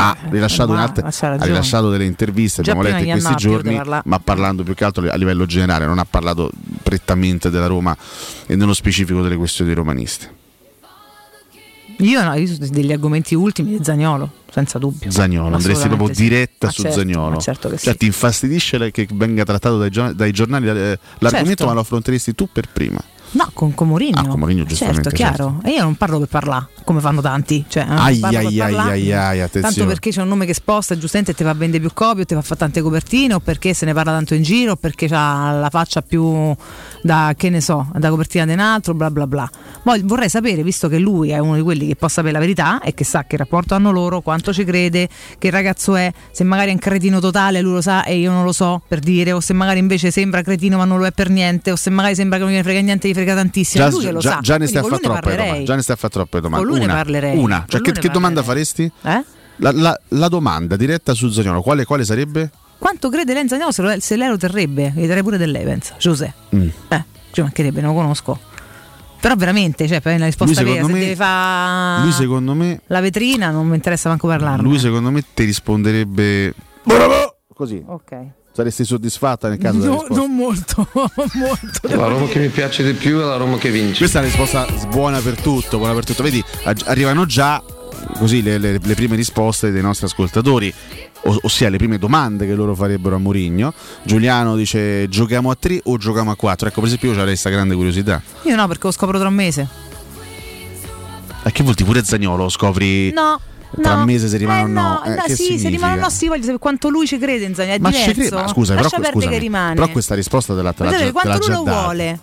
Ha, 0.00 0.16
rilasciato 0.30 0.72
ma- 0.72 0.78
un'altra- 0.78 1.06
ha 1.38 1.44
rilasciato 1.44 1.90
delle 1.90 2.04
interviste, 2.04 2.62
Già 2.62 2.72
abbiamo 2.72 2.88
letto 2.88 3.04
in 3.04 3.10
questi 3.12 3.34
giorni, 3.36 3.80
ma 4.04 4.18
parlando 4.20 4.62
più 4.62 4.74
che 4.74 4.84
altro 4.84 5.08
a 5.10 5.16
livello 5.16 5.46
generale, 5.46 5.86
non 5.86 5.98
ha 5.98 6.04
parlato 6.04 6.50
prettamente 6.82 7.50
della 7.50 7.66
Roma 7.66 7.96
e 8.46 8.56
nello 8.56 8.74
specifico 8.74 9.22
delle 9.22 9.36
questioni 9.36 9.72
romaniste. 9.72 10.34
Io 12.00 12.22
no, 12.22 12.34
io 12.34 12.46
sono 12.46 12.66
degli 12.70 12.92
argomenti 12.92 13.34
ultimi 13.34 13.70
di 13.70 13.82
Zagnolo, 13.82 14.30
senza 14.50 14.78
dubbio. 14.78 15.10
Zagnolo, 15.10 15.56
andresti 15.56 15.88
proprio 15.88 16.12
sì. 16.14 16.22
diretta 16.24 16.66
Ma 16.66 16.72
su 16.72 16.82
certo, 16.82 16.98
Zagnolo. 16.98 17.38
certo 17.38 17.68
Cioè, 17.70 17.78
sì. 17.78 17.96
ti 17.96 18.06
infastidisce 18.06 18.90
che 18.90 19.08
venga 19.12 19.44
trattato 19.44 19.78
dai, 19.78 20.14
dai 20.14 20.30
giornali 20.32 20.68
eh, 20.68 20.98
l'argomento, 21.20 21.48
Certo. 21.48 21.66
ma 21.66 21.72
lo 21.72 21.80
affronteresti 21.80 22.34
tu 22.34 22.48
per 22.52 22.68
prima. 22.70 23.02
No, 23.36 23.50
con, 23.52 23.74
con 23.74 23.88
Mourinho. 23.88 24.18
Ah, 24.18 24.26
con 24.26 24.38
Mourinho, 24.38 24.64
giustamente, 24.64 25.02
Certo, 25.02 25.16
chiaro. 25.16 25.60
E 25.62 25.72
io 25.72 25.82
non 25.82 25.94
parlo 25.96 26.18
per 26.18 26.28
parlare, 26.28 26.68
come 26.84 27.00
fanno 27.00 27.20
tanti. 27.20 27.66
Cioè, 27.68 27.82
eh, 27.82 27.86
Ai, 27.94 28.18
ai, 28.22 28.36
ai, 28.36 28.60
ai, 28.60 29.12
ai, 29.12 29.38
Tanto 29.38 29.58
attenzione. 29.58 29.88
perché 29.88 30.10
c'è 30.10 30.22
un 30.22 30.28
nome 30.28 30.46
che 30.46 30.54
sposta, 30.54 30.96
giustamente 30.96 31.34
ti 31.34 31.44
fa 31.44 31.52
vendere 31.52 31.80
più 31.80 31.90
copie, 31.92 32.22
o 32.22 32.24
ti 32.24 32.34
fa 32.34 32.40
fare 32.40 32.58
tante 32.60 32.80
copertine, 32.80 33.34
o 33.34 33.40
perché 33.40 33.74
se 33.74 33.84
ne 33.84 33.92
parla 33.92 34.12
tanto 34.12 34.32
in 34.34 34.42
giro, 34.42 34.72
o 34.72 34.76
perché 34.76 35.06
ha 35.10 35.52
la 35.52 35.68
faccia 35.68 36.00
più 36.00 36.54
da 37.02 37.34
che 37.36 37.50
ne 37.50 37.60
so, 37.60 37.90
da 37.94 38.08
copertina 38.08 38.46
di 38.46 38.52
un 38.52 38.60
altro, 38.60 38.94
bla 38.94 39.10
bla 39.10 39.26
bla. 39.26 39.50
Poi 39.82 40.00
vorrei 40.02 40.30
sapere, 40.30 40.62
visto 40.62 40.88
che 40.88 40.98
lui 40.98 41.28
è 41.30 41.38
uno 41.38 41.56
di 41.56 41.62
quelli 41.62 41.86
che 41.88 41.96
può 41.96 42.08
sapere 42.08 42.32
la 42.32 42.38
verità 42.40 42.80
e 42.80 42.94
che 42.94 43.04
sa 43.04 43.24
che 43.24 43.36
rapporto 43.36 43.74
hanno 43.74 43.90
loro, 43.90 44.22
quanto 44.22 44.52
ci 44.54 44.64
crede, 44.64 45.08
che 45.38 45.50
ragazzo 45.50 45.94
è, 45.94 46.10
se 46.30 46.42
magari 46.42 46.70
è 46.70 46.72
un 46.72 46.78
cretino 46.78 47.20
totale, 47.20 47.60
lui 47.60 47.74
lo 47.74 47.80
sa 47.82 48.02
e 48.04 48.16
io 48.16 48.30
non 48.30 48.44
lo 48.44 48.52
so 48.52 48.80
per 48.88 49.00
dire, 49.00 49.32
o 49.32 49.40
se 49.40 49.52
magari 49.52 49.78
invece 49.78 50.10
sembra 50.10 50.40
cretino 50.40 50.78
ma 50.78 50.84
non 50.86 50.98
lo 50.98 51.04
è 51.06 51.12
per 51.12 51.28
niente, 51.28 51.70
o 51.70 51.76
se 51.76 51.90
magari 51.90 52.14
sembra 52.14 52.38
che 52.38 52.44
non 52.44 52.52
gliene 52.52 52.64
frega 52.64 52.80
niente, 52.80 53.08
gli 53.08 53.12
frega 53.12 53.25
tantissimo. 53.34 53.84
Già, 53.84 53.90
lui 53.90 54.04
che 54.04 54.12
lo 54.12 54.18
già- 54.20 54.30
sa. 54.30 54.38
già 54.40 54.56
ne 54.58 54.66
stai 54.66 54.82
a 54.82 54.84
fare 54.84 55.00
troppe 55.00 55.36
domande. 55.36 55.62
Già 55.64 55.74
ne 55.74 55.82
stai 55.82 55.94
a 55.94 55.98
fare 55.98 56.12
troppe 56.12 56.40
domande. 56.40 56.64
Con 56.64 56.74
lui 56.74 56.84
ne 56.84 56.90
una, 56.92 56.94
parlerei. 57.02 57.36
una. 57.38 57.64
Cioè, 57.68 57.80
che, 57.80 57.92
ne 57.92 57.98
che 58.00 58.08
domanda 58.08 58.42
faresti? 58.42 58.90
Eh? 59.02 59.24
La, 59.56 59.72
la- 59.72 60.00
la 60.08 60.28
domanda 60.28 60.76
diretta 60.76 61.14
su 61.14 61.28
Zagnolo, 61.30 61.62
quale, 61.62 61.84
quale 61.84 62.04
sarebbe? 62.04 62.50
Quanto 62.78 63.08
crede 63.08 63.32
Lenzo 63.32 63.54
Agnello 63.54 63.72
se, 63.72 63.82
lo- 63.82 64.00
se 64.00 64.16
lei 64.16 64.28
lo 64.28 64.36
terrebbe? 64.36 64.92
Gli 64.94 65.06
darei 65.06 65.22
pure 65.22 65.38
dell'Evans, 65.38 65.94
Giuseppe. 65.98 66.34
Mm. 66.56 66.68
Eh, 66.88 67.04
ci 67.32 67.40
mancherebbe, 67.40 67.80
non 67.80 67.94
lo 67.94 68.00
conosco. 68.00 68.38
Però 69.18 69.34
veramente, 69.34 69.88
cioè, 69.88 70.00
per 70.02 70.18
la 70.18 70.26
risposta 70.26 70.60
Lui, 70.60 70.72
vera, 70.72 70.84
se 70.86 70.92
me- 70.92 70.98
deve 71.00 71.16
fare 71.16 72.02
Lui 72.02 72.12
secondo 72.12 72.52
me, 72.54 72.80
la 72.88 73.00
vetrina 73.00 73.50
non 73.50 73.66
mi 73.66 73.74
interessa 73.74 74.08
manco 74.10 74.28
parlarne. 74.28 74.62
lui 74.62 74.78
secondo 74.78 75.10
me 75.10 75.24
ti 75.34 75.44
risponderebbe 75.44 76.54
così. 77.54 77.82
Ok. 77.86 78.16
Saresti 78.56 78.84
soddisfatta 78.86 79.48
nel 79.50 79.58
caso 79.58 79.78
della 79.80 79.90
No, 79.92 79.98
risposta? 80.00 80.22
non 80.26 80.34
molto, 80.34 80.88
molto. 81.34 81.88
La 81.94 82.06
Roma 82.08 82.26
che 82.26 82.38
mi 82.38 82.48
piace 82.48 82.82
di 82.82 82.94
più 82.94 83.18
è 83.20 83.22
la 83.24 83.36
Roma 83.36 83.58
che 83.58 83.70
vince. 83.70 83.98
Questa 83.98 84.18
è 84.18 84.22
una 84.22 84.30
risposta 84.30 84.66
buona 84.88 85.20
per 85.20 85.38
tutto, 85.38 85.76
buona 85.76 85.92
per 85.92 86.04
tutto. 86.06 86.22
Vedi, 86.22 86.42
arrivano 86.86 87.26
già 87.26 87.62
così 88.18 88.40
le, 88.42 88.56
le- 88.56 88.78
le 88.82 88.94
prime 88.94 89.14
risposte 89.14 89.70
dei 89.70 89.82
nostri 89.82 90.06
ascoltatori, 90.06 90.72
ossia 91.42 91.68
le 91.68 91.76
prime 91.76 91.98
domande 91.98 92.46
che 92.46 92.54
loro 92.54 92.74
farebbero 92.74 93.16
a 93.16 93.18
Mourinho. 93.18 93.74
Giuliano 94.04 94.56
dice 94.56 95.06
giochiamo 95.06 95.50
a 95.50 95.54
3 95.58 95.82
o 95.84 95.98
giochiamo 95.98 96.30
a 96.30 96.36
4? 96.36 96.68
Ecco, 96.68 96.76
per 96.80 96.86
esempio 96.88 97.08
io 97.08 97.14
avrei 97.14 97.28
questa 97.32 97.50
grande 97.50 97.74
curiosità. 97.74 98.22
Io 98.44 98.56
no, 98.56 98.66
perché 98.68 98.86
lo 98.86 98.92
scopro 98.92 99.18
tra 99.18 99.28
un 99.28 99.34
mese. 99.34 99.68
A 101.42 101.50
che 101.50 101.62
vuol 101.62 101.74
dire 101.74 101.86
pure 101.88 102.02
Zagnolo 102.02 102.44
lo 102.44 102.48
scopri 102.48 103.12
No. 103.12 103.38
Tra 103.80 103.94
no. 103.94 103.98
un 104.00 104.04
mese 104.06 104.28
se 104.28 104.36
rimane 104.36 104.60
Eh 104.60 104.64
o 104.64 104.66
no? 104.68 104.80
no, 104.82 105.04
Eh, 105.04 105.14
no, 105.14 105.22
sì, 105.26 105.28
se 105.28 105.34
significa? 105.44 105.68
rimane 105.70 105.98
o 105.98 106.00
no, 106.02 106.10
sì, 106.10 106.28
voglio 106.28 106.58
quanto 106.58 106.88
lui 106.88 107.06
ci 107.06 107.18
crede 107.18 107.44
in 107.44 107.54
Zagnolo. 107.54 107.76
È 107.76 107.78
Ma 107.80 107.90
ci 107.90 107.98
diverso. 107.98 108.20
crede- 108.20 108.36
ma 108.42 108.48
scusa, 108.48 108.74
però, 108.74 108.88
scusami, 108.88 109.28
che 109.28 109.38
rimane. 109.38 109.74
però 109.74 109.88
questa 109.88 110.14
risposta 110.14 110.54
te 110.54 110.62
l'ha, 110.62 110.72
te 110.72 110.84
già, 110.84 110.90
sapere 110.90 111.12
te 111.12 111.20
già 111.28 111.36
lui 111.36 111.48
lo 111.48 111.62
data. 111.64 111.80
vuole. 111.82 112.20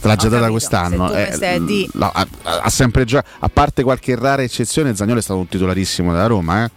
Te 0.00 0.06
l'ha 0.06 0.16
già 0.16 0.28
data 0.28 0.50
quest'anno. 0.50 1.08
se 1.08 1.36
Eh, 1.40 1.54
a 1.54 1.58
di- 1.58 1.88
la- 1.94 2.12
ha, 2.14 2.26
ha 2.62 2.70
sempre 2.70 3.04
giocato, 3.04 3.28
a 3.40 3.48
parte 3.48 3.82
qualche 3.82 4.14
rara 4.14 4.42
eccezione, 4.42 4.94
Zagnolo 4.94 5.18
è 5.18 5.22
stato 5.22 5.40
un 5.40 5.48
titolarissimo 5.48 6.12
della 6.12 6.26
Roma. 6.26 6.64
eh. 6.64 6.70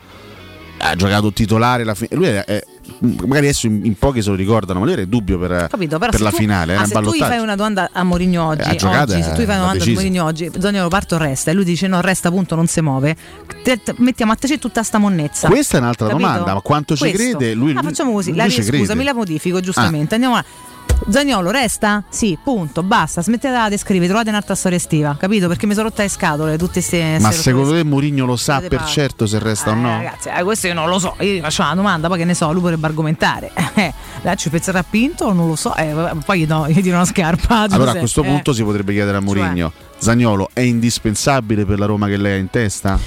Ha 0.83 0.95
giocato 0.95 1.31
titolare 1.31 1.83
la 1.83 1.93
fi- 1.93 2.07
Lui 2.11 2.25
è, 2.25 2.43
è- 2.43 2.63
magari 2.99 3.45
adesso 3.47 3.67
in, 3.67 3.81
in 3.85 3.95
pochi 3.97 4.21
se 4.21 4.29
lo 4.29 4.35
ricordano, 4.35 4.79
ma 4.79 4.85
lui 4.85 4.93
era 4.93 5.01
in 5.03 5.09
dubbio 5.09 5.37
per, 5.39 5.67
Capito, 5.69 5.97
per 5.97 6.19
la 6.21 6.29
tu- 6.29 6.35
finale. 6.35 6.75
ah, 6.75 6.85
se 6.85 6.93
tu 6.99 7.11
gli 7.13 7.19
fai 7.19 7.39
una 7.39 7.55
domanda 7.55 7.89
a 7.91 8.03
Mourinho 8.03 8.45
oggi, 8.47 8.61
Eh, 8.61 8.69
ha 8.71 8.75
giocato, 8.75 9.13
oggi, 9.13 9.23
se 9.23 9.31
tu 9.33 9.41
gli 9.41 9.45
fai 9.45 9.55
eh, 9.55 9.59
una 9.59 9.65
l'ha 9.65 9.73
domanda 9.73 9.83
a. 9.83 9.87
Mourinho 9.93 10.25
oggi, 10.25 10.51
Zagnolo 10.59 10.87
parto 10.89 11.17
resta 11.17 11.51
e 11.51 11.53
lui 11.53 11.63
dice 11.63 11.87
no, 11.87 12.01
resta 12.01 12.27
appunto, 12.29 12.55
non 12.55 12.67
si 12.67 12.81
muove. 12.81 13.15
Te- 13.63 13.81
te- 13.83 13.93
mettiamo 13.97 14.31
a 14.31 14.35
te 14.35 14.47
c'è 14.47 14.59
tutta 14.59 14.83
sta 14.83 14.97
monnezza. 14.97 15.47
Questa 15.47 15.77
è 15.77 15.79
un'altra 15.79 16.07
Capito? 16.07 16.27
domanda, 16.27 16.53
ma 16.53 16.61
quanto 16.61 16.95
ci 16.95 17.09
Questo. 17.09 17.37
crede? 17.37 17.53
Lui- 17.53 17.73
ah, 17.75 17.81
facciamo 17.81 18.11
così, 18.13 18.29
lui 18.29 18.37
la, 18.37 18.49
ci 18.49 18.61
scusami, 18.63 18.77
crede. 18.85 19.01
Ah. 19.01 19.03
la 19.03 19.13
modifico 19.13 19.59
giustamente. 19.59 20.13
Andiamo 20.15 20.35
a 20.35 20.45
Zagnolo 21.09 21.49
resta? 21.49 22.03
Sì, 22.09 22.37
punto, 22.41 22.83
basta, 22.83 23.21
smettetela 23.21 23.69
di 23.69 23.77
scrivere, 23.77 24.07
trovate 24.07 24.29
un'altra 24.29 24.53
storia 24.53 24.77
estiva, 24.77 25.15
capito? 25.19 25.47
Perché 25.47 25.65
mi 25.65 25.73
sono 25.73 25.87
rotta 25.87 26.03
le 26.03 26.09
scatole 26.09 26.57
tutte 26.57 26.73
queste 26.73 27.17
Ma 27.19 27.31
secondo 27.31 27.71
te 27.71 27.83
Mourinho 27.83 28.25
lo 28.25 28.35
sa 28.35 28.59
per 28.59 28.77
pazzi. 28.77 28.93
certo 28.93 29.25
se 29.25 29.39
resta 29.39 29.71
o 29.71 29.75
no? 29.75 29.97
Ragazzi, 29.97 30.29
eh, 30.29 30.43
questo 30.43 30.67
io 30.67 30.73
non 30.73 30.89
lo 30.89 30.99
so, 30.99 31.15
io 31.19 31.33
gli 31.33 31.41
faccio 31.41 31.63
una 31.63 31.75
domanda, 31.75 32.07
poi 32.07 32.19
che 32.19 32.25
ne 32.25 32.35
so, 32.35 32.51
lui 32.51 32.61
potrebbe 32.61 32.87
argomentare. 32.87 33.51
Eh, 33.73 33.93
là 34.21 34.35
ci 34.35 34.49
penserà 34.49 34.83
Pinto, 34.83 35.31
non 35.31 35.47
lo 35.47 35.55
so, 35.55 35.73
eh, 35.75 36.11
poi 36.25 36.41
gli, 36.41 36.45
do, 36.45 36.67
gli 36.67 36.81
tiro 36.81 36.97
una 36.97 37.05
scarpa. 37.05 37.61
Allora 37.61 37.67
a 37.67 37.77
Giuseppe, 37.77 37.99
questo 37.99 38.21
eh. 38.23 38.27
punto 38.27 38.53
si 38.53 38.63
potrebbe 38.63 38.91
chiedere 38.91 39.17
a 39.17 39.21
Mourinho, 39.21 39.71
Zagnolo 39.97 40.49
è 40.53 40.59
indispensabile 40.59 41.65
per 41.65 41.79
la 41.79 41.85
Roma 41.85 42.07
che 42.07 42.17
lei 42.17 42.33
ha 42.33 42.37
in 42.37 42.49
testa? 42.49 42.99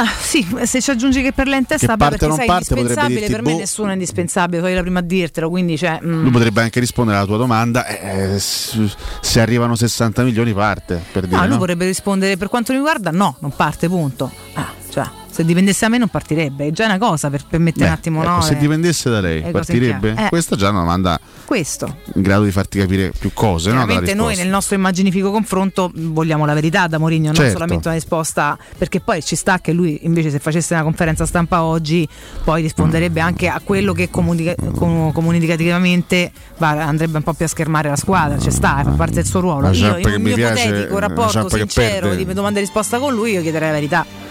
Ah, 0.00 0.06
sì, 0.06 0.46
se 0.62 0.80
ci 0.80 0.90
aggiungi 0.92 1.22
che 1.22 1.32
per 1.32 1.48
lei 1.48 1.58
in 1.58 1.66
testa, 1.66 1.94
o 1.94 1.96
perché 1.96 2.28
non 2.28 2.36
sei 2.36 2.46
parte, 2.46 2.66
potrebbe 2.68 2.80
indispensabile, 2.82 3.18
dirti, 3.20 3.34
per 3.34 3.42
me 3.42 3.52
boh. 3.52 3.58
nessuno 3.58 3.88
è 3.90 3.92
indispensabile, 3.94 4.58
sono 4.58 4.68
io 4.70 4.76
la 4.76 4.82
prima 4.82 4.98
a 5.00 5.02
dirtelo, 5.02 5.50
quindi 5.50 5.76
cioè... 5.76 5.98
mm. 6.04 6.22
Lui 6.22 6.30
potrebbe 6.30 6.62
anche 6.62 6.78
rispondere 6.78 7.16
alla 7.16 7.26
tua 7.26 7.36
domanda, 7.36 7.84
eh, 7.84 8.38
s- 8.38 8.94
se 9.20 9.40
arrivano 9.40 9.74
60 9.74 10.22
milioni 10.22 10.52
parte, 10.54 11.02
per 11.10 11.24
dire. 11.26 11.34
No, 11.34 11.42
lui 11.42 11.50
no? 11.52 11.58
vorrebbe 11.58 11.84
rispondere 11.86 12.36
per 12.36 12.48
quanto 12.48 12.70
mi 12.70 12.78
riguarda, 12.78 13.10
no, 13.10 13.34
non 13.40 13.52
parte, 13.56 13.88
punto. 13.88 14.30
Ah, 14.52 14.72
cioè, 14.88 15.04
se 15.38 15.44
dipendesse 15.44 15.84
da 15.84 15.88
me 15.92 15.98
non 15.98 16.08
partirebbe, 16.08 16.66
è 16.66 16.70
già 16.72 16.86
una 16.86 16.98
cosa 16.98 17.30
per, 17.30 17.44
per 17.48 17.60
mettere 17.60 17.84
Beh, 17.84 17.90
un 17.90 17.96
attimo 17.96 18.22
ecco, 18.22 18.30
no. 18.32 18.40
se 18.40 18.54
eh, 18.54 18.56
dipendesse 18.56 19.08
da 19.08 19.20
lei, 19.20 19.40
partirebbe? 19.52 20.14
Eh. 20.18 20.28
Questa 20.30 20.56
è 20.56 20.58
già 20.58 20.70
una 20.70 20.80
domanda 20.80 21.20
Questo. 21.44 21.98
in 22.14 22.22
grado 22.22 22.42
di 22.42 22.50
farti 22.50 22.80
capire 22.80 23.12
più 23.16 23.32
cose, 23.32 23.70
no? 23.70 23.86
noi 24.14 24.34
nel 24.34 24.48
nostro 24.48 24.74
immaginifico 24.74 25.30
confronto 25.30 25.92
vogliamo 25.94 26.44
la 26.44 26.54
verità 26.54 26.88
da 26.88 26.98
Mourinho, 26.98 27.26
non 27.26 27.36
Certo. 27.36 27.52
solamente 27.52 27.86
una 27.86 27.96
risposta, 27.96 28.58
perché 28.76 28.98
poi 28.98 29.22
ci 29.22 29.36
sta 29.36 29.60
che 29.60 29.72
lui 29.72 30.00
invece 30.02 30.30
se 30.30 30.40
facesse 30.40 30.74
una 30.74 30.82
conferenza 30.82 31.24
stampa 31.24 31.62
oggi 31.62 32.08
poi 32.42 32.62
risponderebbe 32.62 33.20
anche 33.20 33.46
a 33.46 33.60
quello 33.62 33.92
che 33.92 34.10
comunica- 34.10 34.56
com- 34.74 35.12
comunicativamente 35.12 36.32
va- 36.56 36.84
andrebbe 36.84 37.18
un 37.18 37.22
po' 37.22 37.32
più 37.34 37.44
a 37.44 37.48
schermare 37.48 37.88
la 37.88 37.96
squadra, 37.96 38.38
ci 38.38 38.50
sta, 38.50 38.80
fa 38.82 38.90
parte 38.90 39.14
del 39.14 39.24
suo 39.24 39.38
ruolo. 39.38 39.70
Io 39.70 39.98
in 39.98 40.04
un 40.04 40.12
mi 40.14 40.34
mio 40.34 40.48
ipotetico 40.48 40.98
rapporto 40.98 41.48
sincero 41.48 42.08
perde. 42.08 42.24
di 42.24 42.32
domanda 42.34 42.58
e 42.58 42.62
risposta 42.62 42.98
con 42.98 43.14
lui 43.14 43.34
io 43.34 43.40
chiederei 43.40 43.68
la 43.68 43.74
verità. 43.74 44.27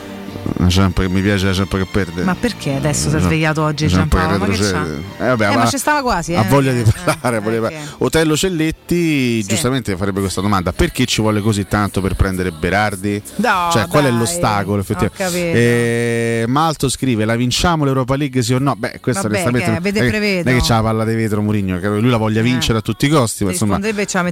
Che 0.98 1.08
mi 1.10 1.22
piace 1.22 1.46
la 1.48 1.54
Champ 1.54 1.76
che 1.78 1.88
perde. 1.90 2.24
Ma 2.24 2.36
perché 2.36 2.76
adesso 2.76 3.10
si 3.10 3.16
è 3.16 3.20
svegliato 3.20 3.62
oggi 3.64 3.88
Champ 3.88 4.12
che 4.12 4.18
Giampaolo? 4.18 4.46
Ma? 4.46 5.26
Eh, 5.26 5.28
vabbè, 5.30 5.46
Eh, 5.52 5.56
ma- 5.56 5.64
ma 5.64 5.70
ci 5.70 5.78
stava 5.78 6.02
quasi, 6.02 6.34
Ha 6.36 6.44
eh. 6.46 6.48
voglia 6.48 6.72
di 6.72 6.84
parlare, 7.04 7.40
voleva- 7.40 7.70
Otello 8.00 8.36
Celletti 8.36 9.44
giustamente 9.44 9.96
farebbe 9.98 10.20
questa 10.20 10.42
domanda: 10.42 10.72
perché 10.74 11.06
ci 11.06 11.22
vuole 11.22 11.42
così 11.42 11.68
tanto 11.68 12.02
per 12.02 12.16
prendere 12.16 12.52
Berardi? 12.52 13.22
No, 13.38 13.70
cioè, 13.72 13.88
qual 13.88 14.06
è 14.06 14.10
dai, 14.10 14.18
l'ostacolo 14.18 14.82
effettivamente? 14.82 16.42
Eh, 16.42 16.46
Malto 16.48 16.90
scrive: 16.90 17.26
La 17.26 17.36
vinciamo 17.36 17.84
l'Europa 17.86 18.16
League 18.16 18.42
sì 18.42 18.54
o 18.54 18.60
no? 18.60 18.76
Beh, 18.76 19.00
questo 19.02 19.24
Vabbè, 19.24 19.48
onestamente 19.48 19.82
che 19.92 20.02
non 20.12 20.24
è- 20.24 20.44
non 20.44 20.54
è 20.54 20.58
che 20.58 20.66
c'ha 20.66 20.76
la 20.76 20.82
palla 20.82 21.06
di 21.06 21.16
vetro 21.16 21.42
Mourinho, 21.42 21.80
che 21.80 21.88
lui 21.88 22.10
la 22.10 22.18
voglia 22.18 22.42
vincere 22.42 22.80
a 22.80 22.82
tutti 22.82 23.06
i 23.06 23.10
costi, 23.10 23.44
ma 23.44 23.52
insomma 23.52 23.80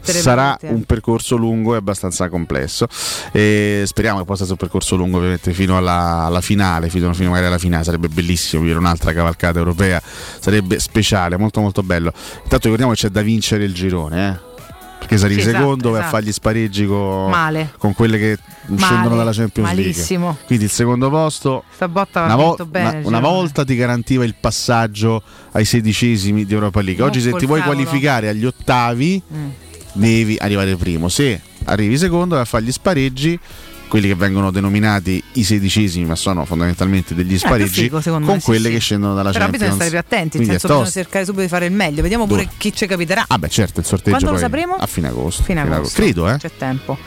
sarà 0.04 0.58
eh. 0.58 0.70
un 0.70 0.84
percorso 0.84 1.36
lungo 1.36 1.74
e 1.74 1.78
abbastanza 1.78 2.30
complesso. 2.30 2.88
E 3.32 3.84
speriamo 3.86 4.20
che 4.20 4.26
possa 4.26 4.44
essere 4.44 4.52
un 4.60 4.68
percorso 4.68 4.96
lungo, 4.96 5.18
ovviamente, 5.18 5.54
fino 5.54 5.78
alla, 5.78 6.05
alla 6.06 6.42
finale, 6.42 6.90
fino, 6.90 7.14
fino 7.14 7.30
magari 7.30 7.48
alla 7.48 7.58
finale. 7.58 7.84
Sarebbe 7.84 8.08
bellissimo 8.08 8.62
vivere 8.62 8.80
un'altra 8.80 9.14
cavalcata 9.14 9.58
europea, 9.60 10.02
sarebbe 10.40 10.80
speciale, 10.80 11.38
molto 11.38 11.62
molto 11.62 11.84
bello. 11.84 12.12
Intanto 12.44 12.60
ricordiamo 12.64 12.92
che 12.94 12.98
c'è 13.00 13.10
da 13.10 13.22
vincere 13.22 13.64
il 13.64 13.74
girone, 13.74 14.28
eh? 14.30 14.54
Perché 14.98 15.20
se 15.20 15.26
arrivi 15.26 15.42
Sì, 15.42 15.50
esatto, 15.50 15.64
secondo 15.64 15.90
vai 15.92 16.00
a 16.00 16.02
esatto. 16.02 16.16
fargli 16.18 16.32
spareggi 16.32 16.86
con, 16.88 17.30
Male. 17.30 17.74
con 17.78 17.94
quelle 17.94 18.18
che 18.18 18.40
scendono 18.76 19.16
dalla 19.16 19.34
Champions 19.34 19.70
malissimo. 19.70 20.26
League. 20.26 20.44
Quindi 20.48 20.66
il 20.66 20.72
secondo 20.72 21.10
posto 21.12 21.64
una, 21.80 22.36
vo- 22.36 22.58
bene. 22.68 22.90
una- 23.00 23.08
una 23.08 23.20
volta 23.20 23.64
ti 23.64 23.76
garantiva 23.76 24.24
il 24.24 24.34
passaggio 24.40 25.22
ai 25.52 25.66
sedicesimi 25.66 26.44
di 26.46 26.54
Europa 26.54 26.82
League. 26.82 27.04
Oggi, 27.04 27.20
se 27.22 27.34
ti 27.34 27.46
vuoi 27.46 27.60
cavolo. 27.60 27.78
qualificare 27.84 28.30
agli 28.30 28.46
ottavi, 28.46 29.22
Mm. 29.32 29.48
devi 29.94 30.38
arrivare 30.40 30.76
primo. 30.76 31.08
Se 31.08 31.40
arrivi 31.66 32.00
secondo, 32.00 32.34
vai 32.36 32.44
a 32.44 32.48
fare 32.48 32.64
gli 32.64 32.72
spareggi. 32.72 33.40
Quelli 33.96 34.10
che 34.10 34.16
vengono 34.16 34.52
denominati 34.52 35.24
i 35.36 35.44
sedicesimi, 35.46 36.04
ma 36.04 36.16
sono 36.18 36.44
fondamentalmente 36.44 37.16
degli 37.16 37.36
Eh, 37.36 37.38
spareggi 37.38 37.84
secondo 38.02 38.26
con 38.26 38.36
me, 38.36 38.40
sì, 38.42 38.46
quelle 38.46 38.68
sì. 38.68 38.74
che 38.74 38.80
scendono 38.82 39.14
dalla 39.16 39.32
Però 39.32 39.46
Champions. 39.46 39.62
bisogna 39.70 39.76
stare 39.76 39.90
più 39.90 40.00
attenti, 40.00 40.38
nel 40.40 40.48
senso 40.48 40.68
bisogna 40.68 40.90
cercare 40.90 41.24
subito 41.24 41.44
di 41.44 41.48
fare 41.48 41.66
il 41.68 41.72
meglio. 41.72 42.02
Vediamo 42.02 42.28
pure 42.28 42.44
Dove? 42.44 42.56
chi 42.58 42.74
ci 42.76 42.88
capiterà. 42.88 43.24
Ah, 43.26 43.38
beh, 43.40 43.48
certo, 43.48 43.80
il 43.80 43.86
sorteggio 43.86 44.18
Quando 44.18 44.32
lo 44.34 44.38
sapremo? 44.38 44.76
a 44.76 44.86
fine 44.86 45.08
agosto. 45.08 45.44
Fine 45.44 45.64
Fine 45.64 45.76
agosto. 45.76 46.02
Credo, 46.02 46.30
eh. 46.30 46.38
C'è 46.38 46.52
tempo. 46.58 46.98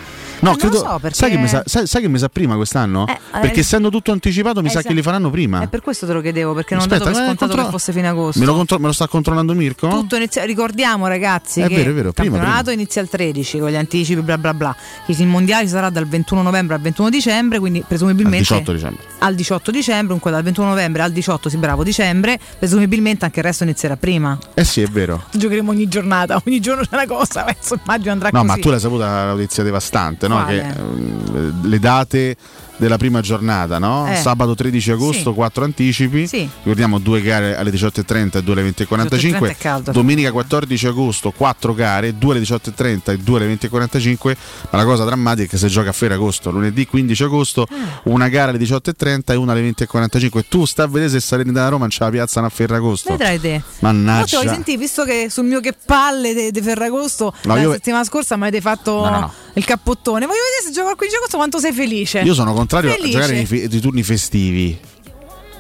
No, 0.40 0.51
Eh, 0.51 0.52
non 0.52 0.56
credo. 0.56 0.82
lo 0.82 0.89
so, 0.90 0.98
perché- 1.01 1.16
sai, 1.16 1.31
che 1.31 1.36
mi 1.39 1.48
sa, 1.48 1.62
sai- 1.66 1.86
sai 1.86 2.01
che 2.02 2.09
mi 2.09 2.19
sa 2.19 2.28
prima 2.28 2.55
quest'anno? 2.56 3.06
Eh, 3.06 3.19
perché 3.40 3.56
eh, 3.56 3.60
essendo 3.60 3.90
tutto 3.90 4.12
anticipato, 4.12 4.60
mi 4.60 4.66
sa 4.69 4.74
esatto. 4.78 4.89
che 4.89 4.94
li 4.94 5.02
faranno 5.02 5.31
prima. 5.31 5.60
È 5.62 5.66
per 5.69 5.81
questo 5.82 6.06
te 6.06 6.12
lo 6.12 6.20
chiedevo, 6.20 6.55
perché 6.55 6.74
non 6.74 6.82
Aspetta, 6.85 7.02
ho 7.02 7.06
dato 7.06 7.10
per 7.16 7.23
eh, 7.23 7.27
scontato 7.27 7.47
controlla- 7.47 7.65
che 7.70 7.70
fosse 7.78 7.93
fine 7.93 8.09
agosto. 8.09 8.39
Me 8.40 8.47
lo, 8.47 8.55
contro- 8.55 8.78
me 8.78 8.86
lo 8.86 8.93
sta 8.93 9.09
controllando 9.09 9.55
Mirko? 9.55 9.89
Tutto 9.89 10.16
inizia- 10.16 10.44
ricordiamo 10.44 11.06
ragazzi 11.06 11.60
È 11.60 11.66
che 11.69 11.74
vero, 11.77 11.90
è 11.90 11.94
vero, 11.94 12.09
il 12.09 12.15
prima, 12.15 12.36
campionato 12.36 12.70
inizia 12.70 13.02
il 13.02 13.09
13 13.09 13.59
con 13.59 13.70
gli 13.70 13.77
anticipi 13.77 14.20
bla 14.20 14.39
bla 14.39 14.55
bla. 14.55 14.77
Che 15.06 15.12
il 15.19 15.27
mondiale 15.27 15.66
sarà 15.69 15.90
dal 15.90 16.06
21 16.06 16.43
novembre 16.43 16.74
al 16.77 16.81
21 16.81 17.09
dicembre, 17.10 17.59
quindi 17.59 17.78
Al 17.81 17.85
presumibilmente 17.86 18.39
18 18.39 18.73
dicembre. 18.73 19.02
al 19.19 19.35
18 19.35 19.70
dicembre, 19.70 20.06
comunque 20.06 20.31
dal 20.31 20.43
21 20.43 20.69
novembre 20.69 21.02
al 21.02 21.12
18 21.12 21.48
sì 21.48 21.56
bravo 21.56 21.82
dicembre, 21.82 22.39
presumibilmente 22.59 23.24
anche 23.24 23.40
il 23.40 23.44
resto 23.44 23.65
inizierà 23.65 23.97
prima. 23.97 24.39
Eh 24.55 24.65
sì, 24.65 24.82
è 24.82 24.86
vero. 24.86 25.24
Giocheremo 25.32 25.70
ogni 25.70 25.89
giornata, 25.89 26.40
ogni 26.47 26.60
giorno 26.60 26.82
c'è 26.82 26.89
una 26.94 27.06
cosa, 27.06 27.43
penso, 27.44 27.78
immagino 27.82 28.12
andrà 28.12 28.28
No, 28.32 28.40
così. 28.43 28.52
ma 28.55 28.56
tu 28.59 28.70
l'hai 28.70 28.81
saputa 28.81 29.06
la 29.06 29.32
notizia 29.32 29.62
devastante, 29.62 30.27
no? 30.28 30.44
Che 30.44 30.60
ehm, 30.60 31.68
le 31.68 31.78
date 31.78 32.36
della 32.78 32.96
prima 32.96 33.20
giornata, 33.20 33.78
no? 33.78 34.10
Eh. 34.10 34.16
Sabato 34.16 34.55
13 34.55 34.92
agosto, 34.92 35.30
Sì. 35.30 35.34
4 35.34 35.64
anticipi. 35.64 36.26
Sì. 36.26 36.48
Ricordiamo 36.62 36.98
due 36.98 37.20
gare 37.20 37.56
alle 37.56 37.70
18.30 37.70 38.38
e 38.38 38.42
due 38.42 38.55
alle 38.55 38.62
20.45. 38.62 39.38
18:30 39.38 39.48
è 39.50 39.56
caldo. 39.56 39.90
Domenica 39.92 40.32
14 40.32 40.86
agosto, 40.86 41.30
4 41.32 41.74
gare, 41.74 42.16
due 42.16 42.32
alle 42.36 42.40
18.30 42.42 43.12
e 43.12 43.18
due 43.18 43.38
alle 43.40 43.55
20.45. 43.55 44.36
Ma 44.70 44.78
la 44.78 44.84
cosa 44.84 45.05
drammatica 45.05 45.44
è 45.46 45.48
che 45.48 45.59
si 45.59 45.66
gioca 45.68 45.90
a 45.90 45.92
Ferragosto. 45.92 46.50
Lunedì 46.50 46.86
15 46.86 47.22
agosto, 47.24 47.66
Ah. 47.70 48.00
una 48.05 48.28
gara 48.28 48.50
alle 48.50 48.59
18.30 48.59 49.32
e 49.32 49.36
una 49.36 49.52
alle 49.52 49.60
20.45. 49.62 50.42
Tu 50.48 50.64
sta 50.64 50.84
a 50.84 50.86
vedere 50.86 51.10
se 51.10 51.20
Salernitana 51.20 51.66
Roma 51.68 51.80
non 51.80 51.88
c'è 51.88 52.05
la 52.05 52.10
piazza 52.10 52.40
a 52.42 52.48
Ferragosto. 52.48 53.10
Vedrai 53.10 53.40
te. 53.40 53.60
Mannaggia. 53.80 54.42
No, 54.42 54.50
sentire, 54.50 54.78
visto 54.78 55.05
che 55.05 55.26
sul 55.30 55.44
mio 55.44 55.60
che 55.60 55.74
palle 55.84 56.50
di 56.52 56.60
Ferragosto 56.62 57.34
No, 57.42 57.55
la 57.55 57.60
io- 57.60 57.72
settimana 57.72 58.05
scorsa 58.05 58.36
mi 58.36 58.42
avete 58.42 58.60
fatto 58.60 58.92
No, 59.05 59.10
no, 59.10 59.32
il 59.55 59.64
cappottone, 59.64 60.26
voglio 60.26 60.38
vedere 60.44 60.66
se 60.66 60.70
gioco 60.72 60.90
il 60.90 60.96
15 60.96 61.16
agosto 61.18 61.36
quanto 61.36 61.59
sei 61.59 61.72
felice. 61.72 62.20
Io 62.20 62.34
sono 62.34 62.52
contrario 62.69 62.90
Felice. 62.93 63.09
a 63.16 63.20
giocare 63.20 63.32
nei, 63.35 63.47
fe- 63.47 63.66
nei 63.69 63.81
turni 63.81 64.03
festivi. 64.03 64.78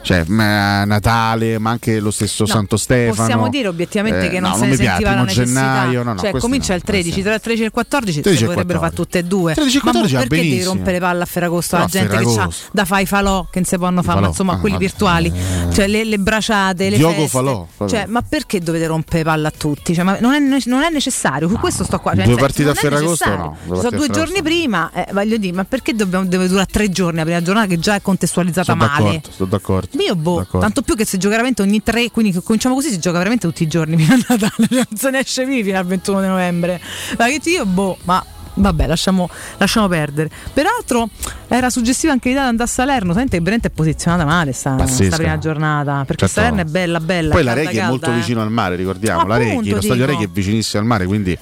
Cioè, 0.02 0.24
ma- 0.28 0.84
Natale, 0.84 1.58
ma 1.58 1.70
anche 1.70 2.00
lo 2.00 2.10
stesso 2.10 2.44
No, 2.44 2.48
Santo 2.48 2.76
Stefano. 2.76 3.14
Possiamo 3.14 3.48
dire 3.48 3.68
obiettivamente 3.68 4.26
Eh, 4.26 4.30
che 4.30 4.40
non 4.40 4.50
no, 4.52 4.56
se 4.56 4.64
ne 4.64 4.70
mi 4.70 4.76
piace, 4.76 4.90
sentiva 4.90 5.14
la 5.14 5.22
necessità. 5.22 5.44
gennaio, 5.44 6.02
no, 6.02 6.12
no, 6.14 6.18
cioè, 6.20 6.32
comincia 6.38 6.72
no, 6.72 6.78
il 6.78 6.82
13, 6.84 7.22
tra 7.22 7.34
il 7.34 7.40
13 7.40 7.62
e 7.62 7.64
il 7.66 7.70
14 7.72 8.20
13 8.22 8.38
si 8.40 8.44
potrebbero 8.48 8.78
fare 8.78 8.90
14. 8.92 9.02
tutte 9.02 9.18
e 9.18 9.22
due. 9.24 9.54
13 9.54 9.76
e 9.76 9.80
Ma 9.84 9.84
mo 9.92 9.98
14 10.00 10.14
va 10.14 10.28
perché 10.28 10.48
devi 10.48 10.62
rompere 10.64 10.98
palle 10.98 11.22
a 11.22 11.26
Ferragosto 11.26 11.76
No, 11.76 11.82
la 11.82 11.86
a 11.88 11.90
gente 11.90 12.08
che 12.08 12.14
Ferragosto. 12.16 12.40
c'ha 12.48 12.68
da 12.72 12.84
fare 12.84 13.02
i 13.02 13.06
falò 13.06 13.42
che 13.50 13.58
non 13.58 13.64
si 13.64 13.76
possono 13.78 14.02
fare, 14.02 14.20
ma 14.20 14.26
insomma 14.28 14.52
ah, 14.54 14.58
quelli 14.58 14.74
vabbè. 14.76 14.86
virtuali, 14.86 15.32
cioè 15.72 15.86
le, 15.88 16.04
le 16.04 16.18
braciate, 16.18 16.90
le 16.90 16.96
Diogo 16.96 17.12
feste. 17.14 17.28
falò. 17.28 17.66
Cioè, 17.86 18.06
ma 18.06 18.22
perché 18.22 18.60
dovete 18.60 18.86
rompere 18.86 19.22
palle 19.24 19.46
a 19.48 19.52
tutti? 19.56 19.94
Cioè, 19.94 20.04
ma 20.04 20.16
non, 20.20 20.32
è, 20.34 20.38
non 20.66 20.82
è 20.82 20.90
necessario, 20.90 21.48
su 21.48 21.56
questo 21.58 21.84
sto 21.84 21.98
qua. 21.98 22.14
Cioè, 22.14 22.24
Due 22.24 22.36
partite 22.36 22.62
a 22.62 22.66
non 22.66 22.74
Ferragosto, 22.74 23.28
no, 23.36 23.56
sono 23.66 23.90
due 23.90 24.08
giorni 24.10 24.42
prima, 24.42 24.90
eh, 24.92 25.06
voglio 25.12 25.36
dire, 25.36 25.54
ma 25.54 25.64
perché 25.64 25.94
deve 25.94 26.48
durare 26.48 26.66
tre 26.70 26.88
giorni 26.90 27.18
la 27.18 27.24
prima 27.24 27.42
giornata 27.42 27.66
che 27.66 27.78
già 27.78 27.94
è 27.96 28.02
contestualizzata 28.02 28.74
male? 28.74 28.90
d'accordo, 29.02 29.30
sono 29.30 29.48
d'accordo. 29.50 29.87
Io 29.92 30.14
boh, 30.14 30.38
D'accordo. 30.38 30.58
tanto 30.60 30.82
più 30.82 30.94
che 30.94 31.04
si 31.04 31.16
gioca 31.16 31.34
veramente 31.34 31.62
ogni 31.62 31.82
tre, 31.82 32.10
quindi 32.10 32.32
cominciamo 32.42 32.74
così, 32.74 32.90
si 32.90 32.98
gioca 32.98 33.18
veramente 33.18 33.46
tutti 33.46 33.62
i 33.62 33.66
giorni 33.66 33.96
fino 34.02 34.14
a 34.14 34.18
Natale, 34.28 34.66
non 34.70 34.86
se 34.94 35.10
ne 35.10 35.20
esce 35.20 35.44
vivi 35.46 35.64
fino 35.64 35.78
al 35.78 35.86
21 35.86 36.20
di 36.20 36.26
novembre. 36.26 36.80
Ma 37.16 37.26
che 37.26 37.40
io 37.48 37.64
boh, 37.64 37.96
ma 38.04 38.24
vabbè, 38.54 38.86
lasciamo, 38.86 39.28
lasciamo 39.56 39.88
perdere. 39.88 40.30
Peraltro 40.52 41.08
era 41.48 41.70
suggestiva 41.70 42.12
anche 42.12 42.28
l'idea 42.28 42.44
di 42.44 42.48
andare 42.50 42.68
a 42.68 42.72
Salerno, 42.72 43.12
sente 43.14 43.36
che 43.36 43.42
veramente 43.42 43.68
è 43.68 43.70
posizionata 43.70 44.24
male 44.24 44.52
sta, 44.52 44.86
sta 44.86 45.16
prima 45.16 45.38
giornata, 45.38 46.04
perché 46.06 46.26
Certo. 46.26 46.40
Salerno 46.40 46.60
è 46.60 46.64
bella 46.64 47.00
bella. 47.00 47.32
Poi 47.32 47.42
la 47.44 47.54
calda, 47.54 47.68
Reghi 47.70 47.78
è 47.80 47.86
molto 47.86 48.00
calda, 48.00 48.16
eh. 48.16 48.20
vicino 48.20 48.42
al 48.42 48.50
mare, 48.50 48.76
ricordiamo. 48.76 49.26
la 49.26 49.34
Appunto, 49.36 49.54
Reghi, 49.56 49.70
lo 49.70 49.80
stadio. 49.80 50.06
Reghi 50.06 50.24
è 50.24 50.28
vicinissimo 50.28 50.82
al 50.82 50.88
mare, 50.88 51.06
quindi 51.06 51.38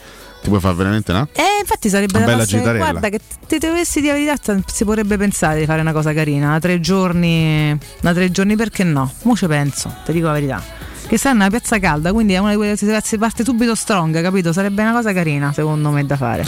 ti 0.46 0.52
puoi 0.52 0.60
fare 0.60 0.74
veramente 0.76 1.12
no? 1.12 1.28
Eh, 1.32 1.42
infatti 1.60 1.88
sarebbe 1.88 2.18
Una 2.18 2.26
bella 2.26 2.44
gitarella. 2.44 2.78
Guarda, 2.90 3.08
che 3.08 3.18
ti 3.48 3.58
dovessi 3.58 4.00
dire 4.00 4.12
la 4.12 4.36
verità, 4.36 4.62
si 4.72 4.84
potrebbe 4.84 5.16
pensare 5.16 5.58
di 5.58 5.66
fare 5.66 5.80
una 5.80 5.92
cosa 5.92 6.12
carina. 6.12 6.52
Da 6.52 6.60
tre 6.60 6.78
giorni, 6.78 7.76
da 8.00 8.14
tre 8.14 8.30
giorni 8.30 8.54
perché 8.54 8.84
no? 8.84 9.12
Mo 9.22 9.34
ci 9.34 9.46
penso, 9.46 9.92
ti 10.04 10.12
dico 10.12 10.26
la 10.26 10.32
verità. 10.34 10.62
Che 11.06 11.18
sta 11.18 11.30
in 11.30 11.36
una 11.36 11.48
piazza 11.50 11.78
calda, 11.78 12.12
quindi 12.12 12.32
è 12.34 12.38
una 12.38 12.50
di 12.50 12.56
quelle 12.56 12.76
si 12.76 12.86
si 13.02 13.18
parte 13.18 13.44
subito 13.44 13.74
strong, 13.76 14.20
capito? 14.22 14.52
Sarebbe 14.52 14.82
una 14.82 14.92
cosa 14.92 15.12
carina, 15.12 15.52
secondo 15.52 15.90
me, 15.90 16.04
da 16.06 16.16
fare. 16.16 16.44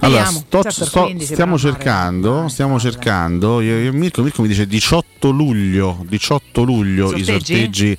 Allora, 0.00 0.24
sto- 0.26 0.62
Certo, 0.62 0.84
sto- 0.84 1.02
15 1.02 1.32
stiamo 1.32 1.58
cercando, 1.58 2.48
stiamo 2.48 2.78
cercando. 2.80 3.60
Io, 3.60 3.78
io- 3.78 3.92
Mirko, 3.92 4.22
Mirko 4.22 4.42
mi 4.42 4.48
dice 4.48 4.66
18 4.66 5.30
luglio, 5.30 6.04
18 6.08 6.62
luglio 6.62 7.06
i 7.14 7.22
Sorteggi? 7.24 7.44
sorteggi 7.54 7.98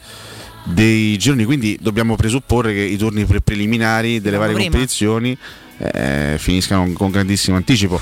dei 0.64 1.18
gironi, 1.18 1.46
quindi 1.46 1.78
dobbiamo 1.82 2.16
presupporre 2.16 2.74
che 2.74 2.82
i 2.82 2.98
turni 2.98 3.26
pre- 3.26 3.42
preliminari 3.42 4.22
delle 4.22 4.36
Andiamo 4.38 4.40
varie 4.40 4.56
prima. 4.56 4.70
competizioni 4.70 5.38
eh, 5.78 6.36
finiscano 6.38 6.92
con 6.94 7.10
grandissimo 7.12 7.58
anticipo. 7.58 8.00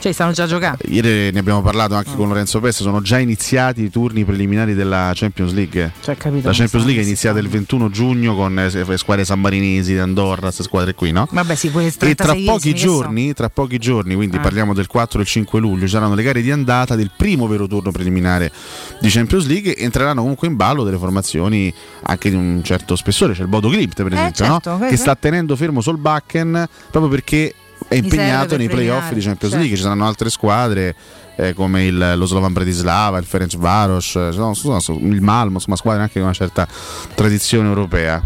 Cioè, 0.00 0.12
stanno 0.12 0.32
già 0.32 0.46
giocando. 0.46 0.78
Ieri 0.86 1.32
ne 1.32 1.38
abbiamo 1.40 1.60
parlato 1.60 1.94
anche 1.94 2.14
con 2.14 2.28
Lorenzo 2.28 2.60
Pesta, 2.60 2.82
sono 2.84 3.02
già 3.02 3.18
iniziati 3.18 3.82
i 3.82 3.90
turni 3.90 4.24
preliminari 4.24 4.74
della 4.74 5.10
Champions 5.14 5.52
League. 5.52 5.92
Cioè, 6.00 6.16
capito, 6.16 6.46
La 6.48 6.54
Champions 6.54 6.84
League 6.84 7.02
è 7.02 7.06
iniziata 7.06 7.38
il 7.40 7.48
21 7.48 7.90
giugno 7.90 8.34
con 8.36 8.58
eh, 8.58 8.96
squadre 8.96 9.24
sammarinesi, 9.24 9.92
di 9.94 9.98
Andorra, 9.98 10.42
queste 10.42 10.62
squadre 10.62 10.94
qui, 10.94 11.10
no? 11.10 11.26
Vabbè, 11.30 11.54
sì, 11.56 11.70
pure 11.70 11.86
E 11.86 12.14
tra 12.14 12.32
36esimi, 12.32 12.44
pochi 12.44 12.72
che 12.72 12.78
giorni, 12.78 13.32
tra 13.32 13.48
pochi 13.48 13.78
giorni, 13.78 14.14
quindi 14.14 14.36
Ah. 14.36 14.40
parliamo 14.40 14.72
del 14.72 14.86
4 14.86 15.18
e 15.18 15.22
il 15.22 15.28
5 15.28 15.58
luglio, 15.60 15.86
ci 15.86 15.92
saranno 15.92 16.14
le 16.14 16.22
gare 16.22 16.42
di 16.42 16.50
andata 16.52 16.94
del 16.94 17.10
primo 17.16 17.46
vero 17.48 17.66
turno 17.66 17.90
preliminare 17.90 18.52
di 19.00 19.08
Champions 19.08 19.46
League 19.46 19.76
entreranno 19.76 20.20
comunque 20.20 20.46
in 20.46 20.54
ballo 20.56 20.84
delle 20.84 20.96
formazioni 20.98 21.72
anche 22.02 22.30
di 22.30 22.36
un 22.36 22.60
certo 22.62 22.94
spessore, 22.96 23.32
c'è 23.34 23.42
il 23.42 23.48
Bodo 23.48 23.68
Glimt 23.70 24.00
per 24.02 24.12
esempio, 24.12 24.46
no? 24.46 24.52
certo, 24.52 24.70
che 24.78 24.86
questo- 24.86 24.96
sta 24.96 25.16
tenendo 25.16 25.56
fermo 25.56 25.80
Solbakken 25.80 26.68
proprio 26.90 27.10
perché 27.10 27.52
è 27.86 27.94
impegnato 27.94 28.56
nei 28.56 28.68
playoff 28.68 29.12
di 29.12 29.20
Champions 29.20 29.38
certo. 29.40 29.56
League, 29.58 29.76
ci 29.76 29.82
saranno 29.82 30.06
altre 30.06 30.30
squadre 30.30 30.94
eh, 31.36 31.54
come 31.54 31.84
il- 31.84 32.14
lo 32.16 32.26
Slovan 32.26 32.52
Bratislava, 32.52 33.16
il 33.18 33.24
Ferenc 33.24 33.56
Varos, 33.56 34.16
eh, 34.16 34.32
sono- 34.32 34.98
il 35.00 35.20
Malmo, 35.22 35.54
insomma 35.58 35.76
squadre 35.76 36.02
anche 36.02 36.14
con 36.14 36.22
una 36.24 36.32
certa 36.32 36.66
tradizione 37.14 37.68
europea. 37.68 38.20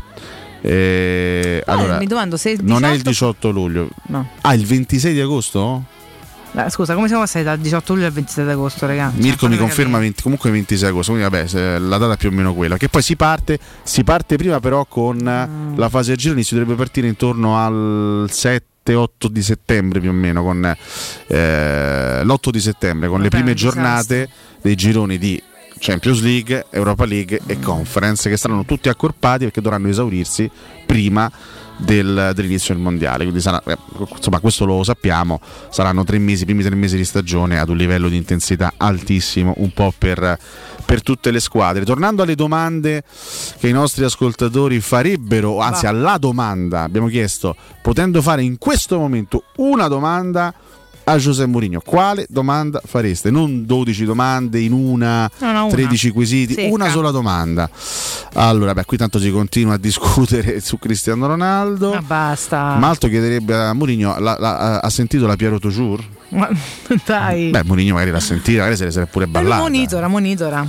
Eh, 0.63 1.63
Ah, 1.67 1.73
allora, 1.73 1.99
mi 1.99 2.07
domando 2.07 2.37
se 2.37 2.51
il 2.51 2.61
non 2.63 2.85
è 2.85 2.91
il 2.93 3.03
18 3.03 3.49
18 3.49 3.51
luglio. 3.51 3.89
No. 4.07 4.29
Ah, 4.43 4.55
il 4.55 4.65
26 4.65 5.13
di 5.13 5.21
agosto? 5.21 5.85
Eh, 6.55 6.71
scusa, 6.71 6.95
come 6.95 7.07
siamo 7.07 7.23
passati 7.23 7.45
dal 7.45 7.59
18 7.59 7.95
luglio 7.95 8.07
al 8.07 8.13
27 8.13 8.51
agosto, 8.51 8.87
raga? 8.87 9.11
Cioè, 9.13 9.23
Mirko 9.23 9.47
mi 9.49 9.55
fammi 9.57 9.67
conferma 9.67 9.99
20 9.99 10.23
comunque 10.23 10.51
26 10.51 10.89
agosto, 10.89 11.13
quindi 11.13 11.31
vabbè, 11.31 11.79
la 11.79 11.99
data 11.99 12.13
è 12.13 12.17
più 12.17 12.29
o 12.29 12.33
meno 12.33 12.55
quella. 12.55 12.77
Che 12.77 12.89
poi 12.89 13.03
si 13.03 13.17
parte, 13.17 13.59
si 13.83 14.05
parte 14.05 14.37
prima 14.37 14.61
però 14.61 14.85
con 14.87 15.17
Mm. 15.17 15.77
la 15.79 15.89
fase 15.89 16.13
a 16.13 16.15
gironi, 16.15 16.43
si 16.45 16.55
dovrebbe 16.55 16.77
partire 16.77 17.09
intorno 17.09 17.59
al 17.59 18.27
7-8 18.85 19.27
di 19.29 19.43
settembre 19.43 20.01
più 20.01 20.11
o 20.11 20.13
meno, 20.13 20.43
con 20.43 20.65
eh, 21.27 22.21
l'8 22.25 22.51
di 22.51 22.61
settembre, 22.61 23.09
con 23.09 23.21
le 23.21 23.29
Vabbè, 23.29 23.43
prime 23.43 23.51
un 23.51 23.57
disastro. 23.57 23.81
giornate 23.83 24.29
dei 24.61 24.75
gironi 24.75 25.19
di 25.19 25.43
Champions 25.79 26.21
League, 26.23 26.67
Europa 26.71 27.05
League 27.05 27.41
e 27.47 27.59
Conference, 27.59 28.29
che 28.29 28.37
saranno 28.37 28.65
tutti 28.65 28.89
accorpati 28.89 29.45
perché 29.45 29.61
dovranno 29.61 29.89
esaurirsi 29.89 30.49
prima 30.87 31.31
del- 31.77 32.31
dell'inizio 32.35 32.75
del 32.75 32.83
mondiale. 32.83 33.25
Quindi 33.25 33.41
sarà, 33.41 33.61
eh, 33.67 33.77
insomma, 34.15 34.39
questo 34.39 34.65
lo 34.65 34.85
sappiamo, 34.85 35.41
saranno 35.71 36.05
tre 36.05 36.19
mesi, 36.19 36.43
i 36.43 36.45
primi 36.45 36.63
tre 36.63 36.75
mesi 36.77 36.97
di 36.97 37.05
stagione 37.05 37.59
ad 37.59 37.69
un 37.69 37.77
livello 37.77 38.09
di 38.09 38.17
intensità 38.17 38.75
altissimo, 38.77 39.55
un 39.57 39.73
po' 39.73 39.93
per, 39.97 40.39
per 40.85 41.03
tutte 41.03 41.31
le 41.31 41.41
squadre. 41.41 41.85
Tornando 41.85 42.23
alle 42.23 42.35
domande 42.35 43.03
che 43.59 43.69
i 43.69 43.73
nostri 43.73 44.05
ascoltatori 44.05 44.81
farebbero, 44.81 45.61
anzi 45.61 45.87
alla 45.87 46.19
domanda, 46.19 46.83
abbiamo 46.83 47.09
chiesto, 47.09 47.57
potendo 47.83 48.21
fare 48.23 48.43
in 48.43 48.59
questo 48.59 48.99
momento 48.99 49.45
una 49.57 49.89
domanda 49.89 50.53
a 51.05 51.19
Giuseppe 51.19 51.49
Mourinho, 51.51 51.81
quale 51.85 52.27
domanda 52.29 52.81
fareste? 52.85 53.31
Non 53.33 53.67
12 53.67 54.05
domande 54.05 54.61
in 54.61 54.73
una, 54.73 55.29
No, 55.39 55.51
no, 55.53 55.65
una. 55.65 55.73
13 55.75 56.11
quesiti, 56.11 56.55
Secca. 56.55 56.73
una 56.73 56.89
sola 56.91 57.11
domanda. 57.11 57.69
Allora, 58.35 58.73
beh, 58.73 58.85
qui 58.85 58.97
tanto 58.99 59.19
si 59.19 59.31
continua 59.33 59.75
a 59.75 59.79
discutere 59.79 60.61
su 60.63 60.79
Cristiano 60.79 61.27
Ronaldo. 61.27 61.95
Ma 61.95 62.03
basta. 62.03 62.77
Malto 62.77 63.09
chiederebbe 63.09 63.53
a 63.53 63.73
Mourinho, 63.73 64.15
ha 64.15 64.91
sentito 64.91 65.27
la 65.27 65.35
Piero 65.35 65.59
Tour? 65.59 66.01
Ma- 66.33 66.49
Dai. 67.05 67.51
Beh, 67.51 67.63
Mourinho 67.65 67.93
magari 67.95 68.11
l'ha 68.11 68.21
sentita, 68.21 68.59
magari 68.61 68.77
se 68.77 68.91
sarebbe 68.91 69.11
pure 69.11 69.27
ballata. 69.27 69.61
monitora, 69.63 70.09
monitora. 70.09 70.67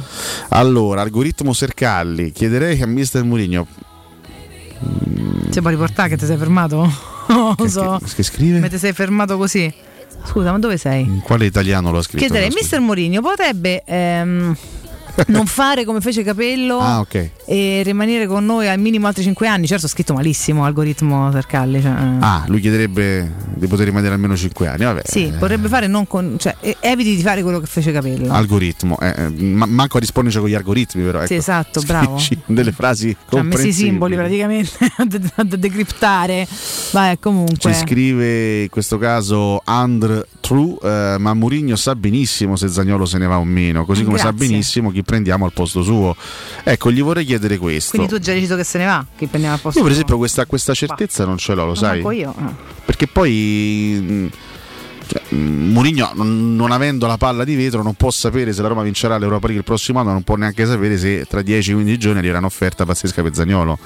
Allora, 0.50 1.02
algoritmo 1.02 1.54
Sercalli, 1.54 2.32
chiederei 2.32 2.82
a 2.82 2.86
Mister 2.88 3.24
Mourinho 3.24 3.66
Ci 5.52 5.62
puoi 5.62 5.74
riportare 5.74 6.10
che 6.10 6.18
ti 6.18 6.26
sei 6.26 6.38
fermato? 6.38 7.12
Non 7.28 7.56
lo 7.58 7.68
so. 7.70 8.00
che, 8.04 8.16
che 8.16 8.24
scrive? 8.24 8.60
Ma 8.60 8.68
ti 8.68 8.78
sei 8.78 8.92
fermato 8.92 9.38
così? 9.38 9.74
Scusa, 10.26 10.52
ma 10.52 10.60
dove 10.60 10.78
sei? 10.78 11.04
In 11.04 11.22
quale 11.22 11.46
italiano 11.46 11.90
lo 11.92 12.00
ha 12.00 12.02
scritto? 12.02 12.18
Chiederei, 12.18 12.50
mister 12.54 12.80
Mourinho 12.82 13.22
potrebbe 13.22 13.82
ehm, 13.86 14.56
non 15.28 15.46
fare 15.46 15.86
come 15.86 16.02
fece 16.02 16.22
Capello 16.24 16.80
Ah, 16.80 17.00
ok. 17.00 17.30
E 17.46 17.82
rimanere 17.84 18.28
con 18.28 18.46
noi 18.46 18.68
al 18.70 18.80
minimo 18.80 19.08
altri 19.08 19.24
5 19.24 19.48
anni? 19.48 19.68
Certo, 19.68 19.88
scritto 19.88 20.14
malissimo, 20.14 20.64
algoritmo 20.66 21.32
Sercalli. 21.32 21.82
Cioè, 21.82 21.92
eh. 21.92 22.18
Ah, 22.20 22.44
lui 22.48 22.60
chiederebbe 22.62 23.32
di 23.56 23.68
poter 23.68 23.86
rimanere 23.86 24.14
almeno 24.14 24.36
5 24.36 24.68
anni. 24.68 24.84
Vabbè, 24.84 25.02
Sì, 25.06 25.32
vorrebbe 25.38 25.68
fare 25.68 25.88
non 25.88 26.08
con. 26.08 26.36
cioè, 26.40 26.56
eviti 26.80 27.16
di 27.16 27.22
fare 27.22 27.42
quello 27.44 27.60
che 27.60 27.66
fece 27.66 27.92
Capello. 27.92 28.32
algoritmo. 28.32 28.98
eh, 29.00 29.14
eh, 29.18 29.30
ma- 29.30 29.66
manco 29.66 29.98
a 29.98 30.00
risponderci 30.00 30.40
con 30.40 30.48
gli 30.48 30.54
algoritmi, 30.54 31.04
però. 31.04 31.20
Sì, 31.26 31.34
ecco. 31.34 31.42
esatto, 31.42 31.82
bravo. 31.82 32.18
Scrivici 32.20 32.40
delle 32.46 32.72
frasi 32.72 33.16
Cioè, 33.30 33.40
ha 33.40 33.44
messo 33.44 33.68
i 33.68 33.74
simboli 33.74 34.16
praticamente 34.16 34.72
da, 35.36 35.44
decriptare. 35.44 36.48
Vai, 36.92 37.20
comunque. 37.20 37.74
Ci 37.74 37.80
scrive 37.80 38.62
in 38.64 38.70
questo 38.70 38.98
caso 38.98 39.62
And 39.66 40.28
True, 40.40 40.76
eh, 40.84 41.16
ma 41.20 41.34
Mourinho 41.34 41.76
sa 41.78 41.96
benissimo 41.96 42.56
se 42.58 42.68
Zagnolo 42.68 43.06
se 43.06 43.18
ne 43.18 43.28
va 43.28 43.38
o 43.40 43.46
meno, 43.46 43.86
così 43.86 44.04
come 44.04 44.18
sa 44.18 44.30
Grazie. 44.32 44.48
benissimo 44.48 44.92
chi 44.92 45.02
prendiamo 45.04 45.46
al 45.46 45.54
posto 45.54 45.84
suo. 45.84 46.16
Ecco, 46.64 46.92
gli 46.92 47.02
vorrei 47.02 47.24
chiedere 47.24 47.32
questo. 47.58 47.92
Quindi 47.92 48.08
tu 48.10 48.16
hai 48.16 48.22
già 48.22 48.34
deciso 48.34 48.56
che 48.56 48.64
se 48.64 48.78
ne 48.78 48.86
va? 48.86 49.06
Che 49.16 49.28
prendiamo 49.28 49.56
al 49.56 49.62
posto 49.62 49.78
Io 49.80 49.84
per 49.84 49.94
esempio 49.94 50.18
questa, 50.18 50.46
questa 50.46 50.74
certezza 50.74 51.26
non 51.26 51.38
ce 51.38 51.54
l'ho, 51.54 51.62
lo 51.62 51.66
Non 51.68 51.76
sai? 51.76 52.02
io. 52.18 52.34
ah. 52.38 52.54
Perché 52.86 53.08
poi 53.08 54.00
mh, 54.02 54.30
cioè, 55.08 55.22
mh, 55.30 55.72
Mourinho 55.72 56.12
non, 56.16 56.56
non 56.56 56.72
avendo 56.72 57.08
la 57.08 57.18
palla 57.18 57.44
di 57.44 57.56
vetro 57.56 57.82
non 57.84 57.94
può 57.96 58.10
sapere 58.12 58.54
se 58.54 58.62
la 58.62 58.68
Roma 58.70 58.84
vincerà 58.84 59.18
l'Europa 59.18 59.48
League 59.48 59.58
il 59.60 59.64
prossimo 59.64 60.00
anno, 60.00 60.12
non 60.12 60.24
può 60.24 60.36
neanche 60.36 60.66
sapere 60.66 60.98
se 60.98 61.26
tra 61.28 61.42
10-15 61.42 61.98
giorni 61.98 62.18
arriverà 62.20 62.40
un'offerta 62.40 62.86
pazzesca 62.86 63.22
per 63.22 63.34
Zagnolo. 63.36 63.78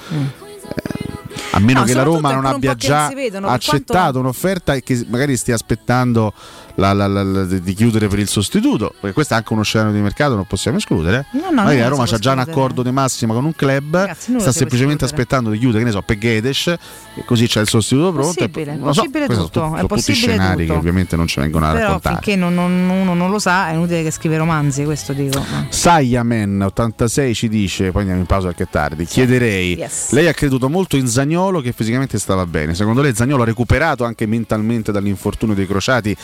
A 1.52 1.60
meno 1.60 1.80
No, 1.80 1.84
che 1.86 1.94
la 1.94 2.02
Roma 2.02 2.32
non 2.34 2.44
abbia 2.44 2.74
già 2.74 3.10
vedono, 3.14 3.48
accettato 3.48 3.94
quanto- 3.94 4.18
un'offerta 4.20 4.74
e 4.74 4.82
che 4.82 5.04
magari 5.08 5.36
stia 5.36 5.54
aspettando 5.54 6.32
la- 6.78 6.92
la- 6.92 7.06
la- 7.08 7.44
di 7.44 7.74
chiudere 7.74 8.06
per 8.08 8.18
il 8.20 8.28
sostituto, 8.28 8.92
perché 9.00 9.12
questo 9.12 9.34
è 9.34 9.36
anche 9.36 9.52
uno 9.52 9.62
scenario 9.62 9.92
di 9.92 10.00
mercato, 10.00 10.34
non 10.36 10.44
possiamo 10.46 10.76
escludere. 10.78 11.26
No, 11.32 11.40
no, 11.50 11.52
magari 11.52 11.78
la 11.80 11.88
Roma 11.88 12.06
c'ha 12.06 12.18
già 12.18 12.32
un 12.32 12.38
accordo 12.38 12.82
di 12.82 12.90
massima 12.92 13.34
con 13.34 13.44
un 13.44 13.54
club, 13.54 14.14
nulla 14.26 14.40
sta 14.40 14.52
semplicemente 14.52 15.04
aspettando 15.04 15.50
di 15.50 15.58
chiudere, 15.58 15.80
che 15.80 15.84
ne 15.86 15.90
so, 15.90 16.02
per 16.02 16.18
Gedes, 16.18 16.66
e 16.68 17.24
così 17.24 17.46
c'è 17.48 17.60
il 17.60 17.68
sostituto 17.68 18.12
pronto. 18.12 18.30
e- 18.40 18.48
Possibile, 18.48 18.76
non 18.76 18.86
lo 18.86 18.92
so, 18.92 19.00
possibile 19.02 19.26
tutto, 19.26 19.50
sono, 19.60 19.74
è 19.74 19.76
sono 19.80 19.86
tutti 19.88 20.12
scenari 20.12 20.62
tutto. 20.62 20.72
che 20.72 20.78
ovviamente 20.78 21.16
non 21.16 21.26
ci 21.26 21.40
vengono 21.40 21.66
a 21.66 21.72
Però 21.72 21.84
raccontare. 21.86 22.14
finché 22.22 22.36
non, 22.36 22.54
non- 22.54 22.88
uno 22.88 23.14
non 23.14 23.30
lo 23.30 23.38
sa 23.40 23.68
è 23.70 23.72
inutile 23.74 24.02
che 24.04 24.10
scrive 24.10 24.36
romanzi, 24.36 24.84
questo 24.84 25.12
dico. 25.12 25.44
Saiaman 25.68 26.60
86 26.66 27.34
ci 27.34 27.48
dice, 27.48 27.90
poi 27.90 28.00
andiamo 28.02 28.20
in 28.20 28.26
pausa 28.26 28.48
perché 28.48 28.64
è 28.64 28.68
tardi, 28.70 29.04
chiederei, 29.04 29.74
Yes. 29.76 30.10
lei 30.12 30.28
ha 30.28 30.32
creduto 30.32 30.68
molto 30.68 30.96
in 30.96 31.08
Zagnolo 31.08 31.60
che 31.60 31.72
fisicamente 31.72 32.18
stava 32.18 32.46
bene, 32.46 32.74
secondo 32.74 33.00
lei 33.02 33.14
Zagnolo 33.14 33.42
ha 33.42 33.46
recuperato 33.46 34.04
anche 34.04 34.26
mentalmente 34.26 34.92
dall'infortunio 34.92 35.54
dei 35.54 35.66
crociati 35.66 36.14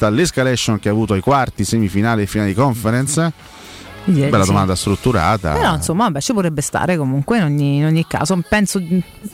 vista 0.00 0.08
l'escalation 0.08 0.78
che 0.78 0.88
ha 0.88 0.92
avuto 0.92 1.12
ai 1.12 1.20
quarti, 1.20 1.64
semifinali 1.64 2.22
e 2.22 2.26
finali 2.26 2.50
di 2.50 2.54
conference? 2.54 3.32
Di 4.04 4.20
Bella 4.22 4.44
sì. 4.44 4.50
domanda 4.50 4.74
strutturata. 4.74 5.52
Però 5.52 5.74
insomma, 5.74 6.04
vabbè, 6.04 6.20
ci 6.20 6.32
potrebbe 6.32 6.62
stare 6.62 6.96
comunque 6.96 7.36
in 7.36 7.44
ogni, 7.44 7.76
in 7.76 7.84
ogni 7.84 8.06
caso. 8.06 8.40
Penso, 8.48 8.82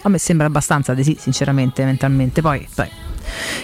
a 0.03 0.09
me 0.09 0.19
sembra 0.19 0.47
abbastanza 0.47 0.93
di 0.93 1.05
sì, 1.05 1.17
sinceramente, 1.19 1.85
mentalmente. 1.85 2.41
Poi, 2.41 2.67
poi, 2.75 2.89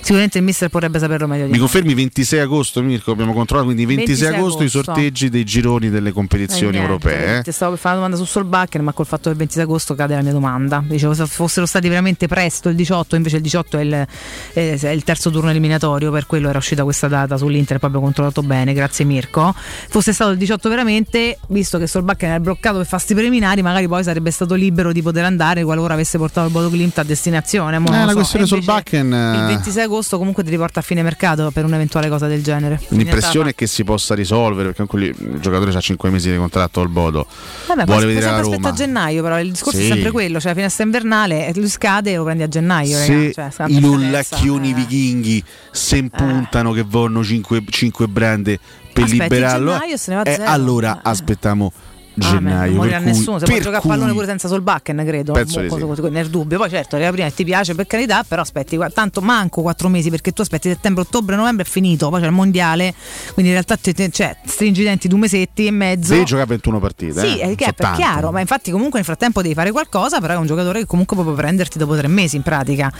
sicuramente 0.01 0.39
il 0.39 0.45
mister 0.45 0.69
potrebbe 0.69 0.99
saperlo 0.99 1.27
meglio 1.27 1.47
di 1.47 1.53
Mi 1.53 1.59
confermi 1.59 1.95
26 1.95 2.41
agosto 2.41 2.83
Mirko, 2.83 3.11
abbiamo 3.13 3.33
controllato, 3.33 3.69
quindi 3.73 3.87
26, 3.87 4.17
26 4.17 4.35
agosto, 4.39 4.63
i 4.63 4.67
agosto. 4.67 4.83
sorteggi 4.93 5.29
dei 5.31 5.45
gironi 5.45 5.91
delle 5.91 6.13
competizioni 6.13 6.77
Eh, 6.77 6.81
niente, 6.81 6.87
europee. 7.09 7.39
eh? 7.39 7.43
Ti 7.43 7.53
stavo 7.53 7.73
per 7.73 7.81
fare 7.81 7.97
una 7.97 8.05
domanda 8.07 8.25
su 8.25 8.31
Solbakken, 8.31 8.83
ma 8.83 8.93
col 8.93 9.07
fatto 9.07 9.29
del 9.29 9.39
26 9.39 9.63
agosto 9.65 9.95
cade 9.95 10.15
la 10.15 10.23
mia 10.23 10.33
domanda. 10.33 10.83
Dicevo, 10.87 11.15
se 11.15 11.27
fossero 11.27 11.67
stati 11.67 11.89
veramente 11.89 12.27
presto 12.29 12.69
il 12.69 12.77
18, 12.77 13.17
invece 13.17 13.37
il 13.37 13.43
18 13.43 13.79
è 13.79 13.81
il, 13.83 14.07
è 14.53 14.89
il 14.89 15.05
terzo 15.05 15.31
turno 15.31 15.51
eliminatorio, 15.51 16.11
per 16.11 16.27
quello 16.27 16.49
era 16.49 16.59
uscita 16.59 16.83
questa 16.85 17.09
data 17.09 17.37
sull'Inter, 17.37 17.79
poi 17.79 17.89
abbiamo 17.89 18.07
controllato 18.07 18.43
bene, 18.43 18.73
grazie 18.73 19.05
Mirko. 19.05 19.55
Fosse 19.89 20.13
stato 20.13 20.31
il 20.33 20.39
18 20.39 20.69
veramente, 20.69 21.39
visto 21.49 21.79
che 21.79 21.87
Solbakken 21.87 22.29
era 22.31 22.41
bloccato 22.41 22.79
per 22.79 22.87
fasti 22.87 23.15
preliminari, 23.15 23.63
magari 23.63 23.89
poi 23.89 24.03
sarebbe 24.03 24.31
stato 24.31 24.55
libero 24.55 24.93
di 24.93 25.03
poter 25.03 25.25
andare 25.25 25.65
qualora 25.65 25.95
avesse 25.95 26.19
portato 26.19 26.47
il 26.47 26.53
Bodo 26.53 26.71
Glimt 26.71 26.99
a 26.99 27.03
destinazione. 27.03 27.77
Eh, 27.77 27.81
la 27.91 28.09
so. 28.09 28.15
questione 28.15 28.47
Solbakken, 28.47 29.07
Il 29.07 29.47
26 29.55 29.85
agosto 29.85 30.19
comunque 30.19 30.43
ti 30.45 30.51
riporta 30.51 30.81
a 30.81 30.83
fine 30.83 31.03
mercato 31.03 31.51
per 31.51 31.65
un'eventuale 31.65 32.09
cosa 32.09 32.27
del 32.27 32.43
genere. 32.43 32.81
L'impressione 32.89 33.51
è 33.51 33.55
che 33.55 33.67
si 33.67 33.85
possa 33.85 34.15
risolvere 34.15 34.69
perché 34.69 34.83
anche 34.83 34.97
lì 34.97 35.07
il 35.07 35.39
giocatore 35.41 35.73
ha 35.73 35.81
5 35.81 36.11
mesi 36.11 36.31
di 36.31 36.37
contratto 36.37 36.81
al 36.81 36.89
Bodo. 36.89 37.27
Vabbè, 37.67 37.85
Vuole 37.85 38.07
vedere 38.07 38.27
la 38.27 38.41
Roma. 38.41 38.69
a 38.69 38.73
gennaio, 38.73 39.23
però 39.23 39.41
il 39.41 39.51
discorso 39.53 39.79
Sì. 39.79 39.87
è 39.87 39.93
sempre 39.93 40.11
quello, 40.11 40.39
cioè 40.39 40.51
la 40.51 40.57
finestra 40.57 40.85
invernale, 40.85 41.47
e 41.47 41.53
lui 41.55 41.69
scade 41.69 42.13
e 42.13 42.17
lo 42.17 42.25
prendi 42.25 42.43
a 42.43 42.49
gennaio, 42.49 42.97
Se. 42.97 43.33
Cioè, 43.33 43.51
i 43.67 43.81
lullacchioni 43.81 44.71
eh. 44.71 44.75
vichinghi 44.75 45.45
se 45.71 45.97
impuntano 45.97 46.73
che 46.73 46.83
vogliono 46.83 47.25
5, 47.25 48.09
brande 48.09 48.59
per 48.93 49.05
Aspetti 49.05 49.23
liberarlo, 49.23 49.73
gennaio, 49.73 49.97
se 49.97 50.11
ne 50.11 50.17
va 50.17 50.23
eh, 50.25 50.43
allora 50.45 51.01
aspettiamo 51.03 51.73
gennaio. 52.15 52.71
non 52.71 52.77
morirà 52.77 52.99
per 52.99 53.07
nessuno, 53.07 53.39
se 53.39 53.47
può 53.47 53.57
giocare 53.57 53.77
a 53.77 53.81
pallone 53.81 54.13
pure 54.13 54.27
senza 54.27 54.49
Solbakken, 54.49 55.03
credo. 55.07 55.33
Penso 55.33 55.61
Mo- 55.61 55.95
di 55.95 56.03
sì. 56.03 56.09
nel 56.11 56.29
dubbio. 56.29 56.59
Poi 56.59 56.71
certo, 56.71 56.97
la 56.99 57.11
prima 57.11 57.31
ti 57.31 57.45
piace 57.45 57.75
per 57.75 57.87
carità, 57.87 58.25
però 58.27 58.43
aspetti, 58.43 58.79
tanto 58.93 59.21
manco 59.21 59.63
quattro 59.63 59.89
mesi 59.89 60.11
perché 60.11 60.33
tu 60.33 60.43
aspetti 60.43 60.69
settembre, 60.69 61.03
ottobre, 61.03 61.37
novembre 61.37 61.65
è 61.65 61.67
finito, 61.69 62.09
poi 62.09 62.21
c'è 62.21 62.27
il 62.27 62.33
mondiale, 62.33 62.95
quindi 63.35 63.53
in 63.53 63.63
realtà 63.63 63.77
te- 63.77 64.11
cioè, 64.11 64.37
stringi 64.45 64.81
i 64.83 64.85
denti 64.85 65.09
due 65.09 65.19
mesetti 65.19 65.67
e 65.67 65.71
mezzo. 65.71 66.13
Devi 66.13 66.25
giocare 66.25 66.49
21 66.49 66.79
partite. 66.81 67.21
Sì, 67.21 67.39
eh. 67.39 67.51
è, 67.51 67.55
che 67.55 67.67
è 67.67 67.73
per 67.73 67.93
chiaro, 67.93 68.31
ma 68.31 68.41
infatti 68.41 68.71
comunque 68.71 68.97
nel 68.97 69.05
frattempo 69.05 69.43
devi 69.43 69.55
fare 69.55 69.71
qualcosa, 69.71 70.21
però 70.21 70.35
è 70.35 70.37
un 70.37 70.47
giocatore 70.47 70.81
che 70.81 70.87
comunque 70.87 71.17
può 71.17 71.33
prenderti 71.33 71.79
dopo 71.79 71.97
tre 71.97 72.09
mesi 72.09 72.37
in 72.37 72.43
pratica. 72.43 72.93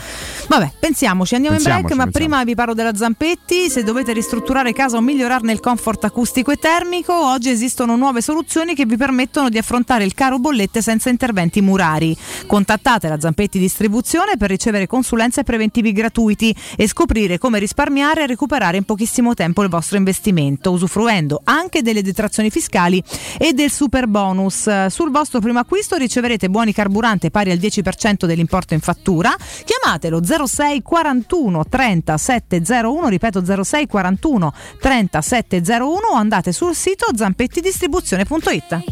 Vabbè, 0.49 0.73
pensiamoci, 0.79 1.35
andiamo 1.35 1.57
in 1.57 1.63
break, 1.63 1.81
Pensiamoci, 1.81 1.95
ma 1.95 2.05
pensiamo. 2.05 2.27
prima 2.27 2.45
vi 2.45 2.55
parlo 2.55 2.75
della 2.75 2.95
Zampetti, 2.95 3.69
se 3.69 3.83
dovete 3.83 4.13
ristrutturare 4.13 4.73
casa 4.73 4.97
o 4.97 5.01
migliorarne 5.01 5.53
il 5.53 5.61
comfort 5.61 6.05
acustico 6.05 6.51
e 6.51 6.57
termico, 6.57 7.13
oggi 7.15 7.51
esistono 7.51 7.97
nuove 7.97 8.21
soluzioni 8.21 8.75
che 8.75 8.87
vi 8.87 8.97
permettono 9.03 9.49
di 9.49 9.59
affrontare 9.59 10.05
il 10.05 10.15
caro 10.15 10.39
bollette 10.39 10.81
senza 10.81 11.11
interventi 11.11 11.61
murari. 11.61 12.17
Contattate 12.47 13.09
la 13.09 13.19
Zampetti 13.19 13.59
Distribuzione 13.59 14.37
per 14.37 14.49
ricevere 14.49 14.87
consulenze 14.87 15.41
e 15.41 15.43
preventivi 15.43 15.91
gratuiti 15.91 16.55
e 16.77 16.87
scoprire 16.87 17.37
come 17.37 17.59
risparmiare 17.59 18.23
e 18.23 18.27
recuperare 18.29 18.77
in 18.77 18.85
pochissimo 18.85 19.35
tempo 19.35 19.65
il 19.65 19.69
vostro 19.69 19.97
investimento, 19.97 20.71
usufruendo 20.71 21.41
anche 21.43 21.83
delle 21.83 22.03
detrazioni 22.03 22.49
fiscali 22.49 23.03
e 23.39 23.55
del 23.55 23.73
super 23.73 24.07
bonus. 24.07 24.87
Sul 24.87 25.11
vostro 25.11 25.41
primo 25.41 25.59
acquisto 25.59 25.97
riceverete 25.97 26.49
buoni 26.49 26.73
carburante 26.73 27.33
pari 27.33 27.51
al 27.51 27.59
10% 27.59 28.25
dell'importo 28.25 28.75
in 28.75 28.81
fattura. 28.81 29.35
Chiamatelo 29.65 30.21
06 30.47 30.81
41 30.81 31.65
30 31.65 32.17
701, 32.17 33.09
ripeto 33.09 33.65
06 33.65 33.87
41 33.89 34.53
30 34.81 35.21
701 35.21 36.07
o 36.09 36.15
andate 36.15 36.53
sul 36.53 36.77
sito 36.77 37.07
zampettidistribuzione.it. 37.13 38.92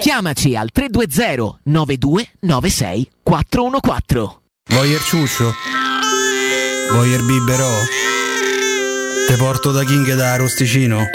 Chiamaci 0.00 0.56
al 0.56 0.70
320 0.70 1.60
9296 1.64 3.08
414. 3.22 4.38
Voyer 4.70 5.00
ciuscio? 5.00 5.52
Voyer 6.92 7.22
biberò? 7.22 7.70
Te 9.28 9.36
porto 9.36 9.70
da 9.72 9.84
King 9.84 10.14
da 10.14 10.32
Arosticino? 10.32 11.04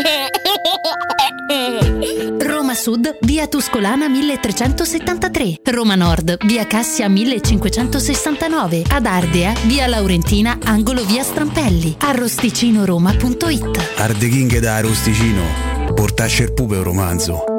Roma 2.39 2.73
Sud, 2.73 3.17
via 3.21 3.47
Tuscolana 3.47 4.07
1373. 4.07 5.61
Roma 5.71 5.95
Nord, 5.95 6.37
via 6.45 6.65
Cassia 6.67 7.07
1569. 7.09 8.83
Ad 8.89 9.05
Ardea, 9.05 9.53
via 9.65 9.87
Laurentina, 9.87 10.57
angolo 10.63 11.03
via 11.05 11.23
Strampelli. 11.23 11.95
Arrosticinoroma.it 11.99 13.97
Arde 13.97 14.29
King 14.29 14.59
da 14.59 14.75
Arosticino. 14.75 15.43
Portasce 15.93 16.43
il 16.43 16.53
pupe 16.53 16.77
un 16.77 16.83
romanzo. 16.83 17.58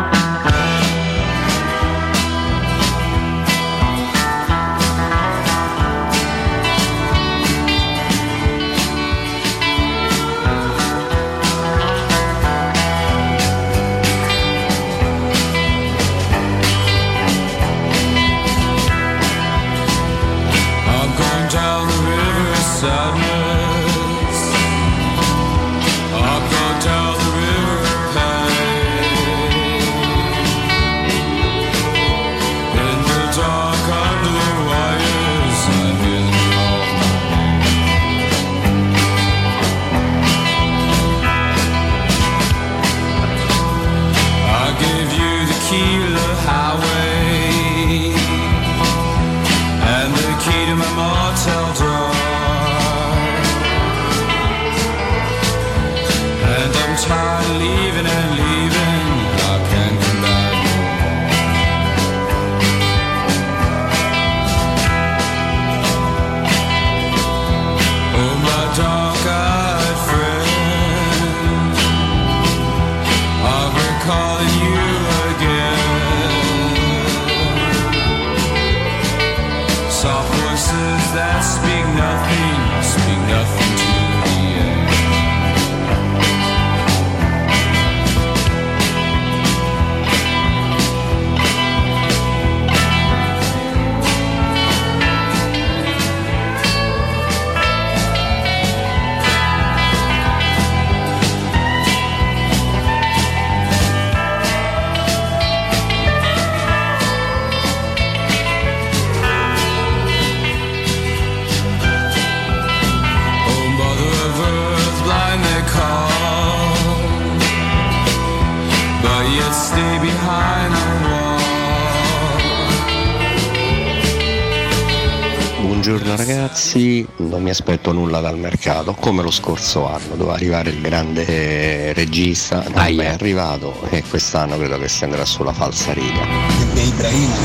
non 127.41 127.49
mi 127.49 127.49
aspetto 127.49 127.91
nulla 127.91 128.19
dal 128.19 128.37
mercato, 128.37 128.93
come 128.93 129.23
lo 129.23 129.31
scorso 129.31 129.87
anno, 129.87 130.15
doveva 130.15 130.33
arrivare 130.33 130.69
il 130.69 130.79
grande 130.79 131.25
eh, 131.25 131.93
regista, 131.93 132.63
non 132.67 132.99
è 132.99 133.07
arrivato 133.07 133.81
e 133.89 134.03
quest'anno 134.07 134.57
credo 134.57 134.77
che 134.77 134.87
si 134.87 135.05
andrà 135.05 135.25
sulla 135.25 135.51
falsa 135.51 135.91
riga. 135.91 136.21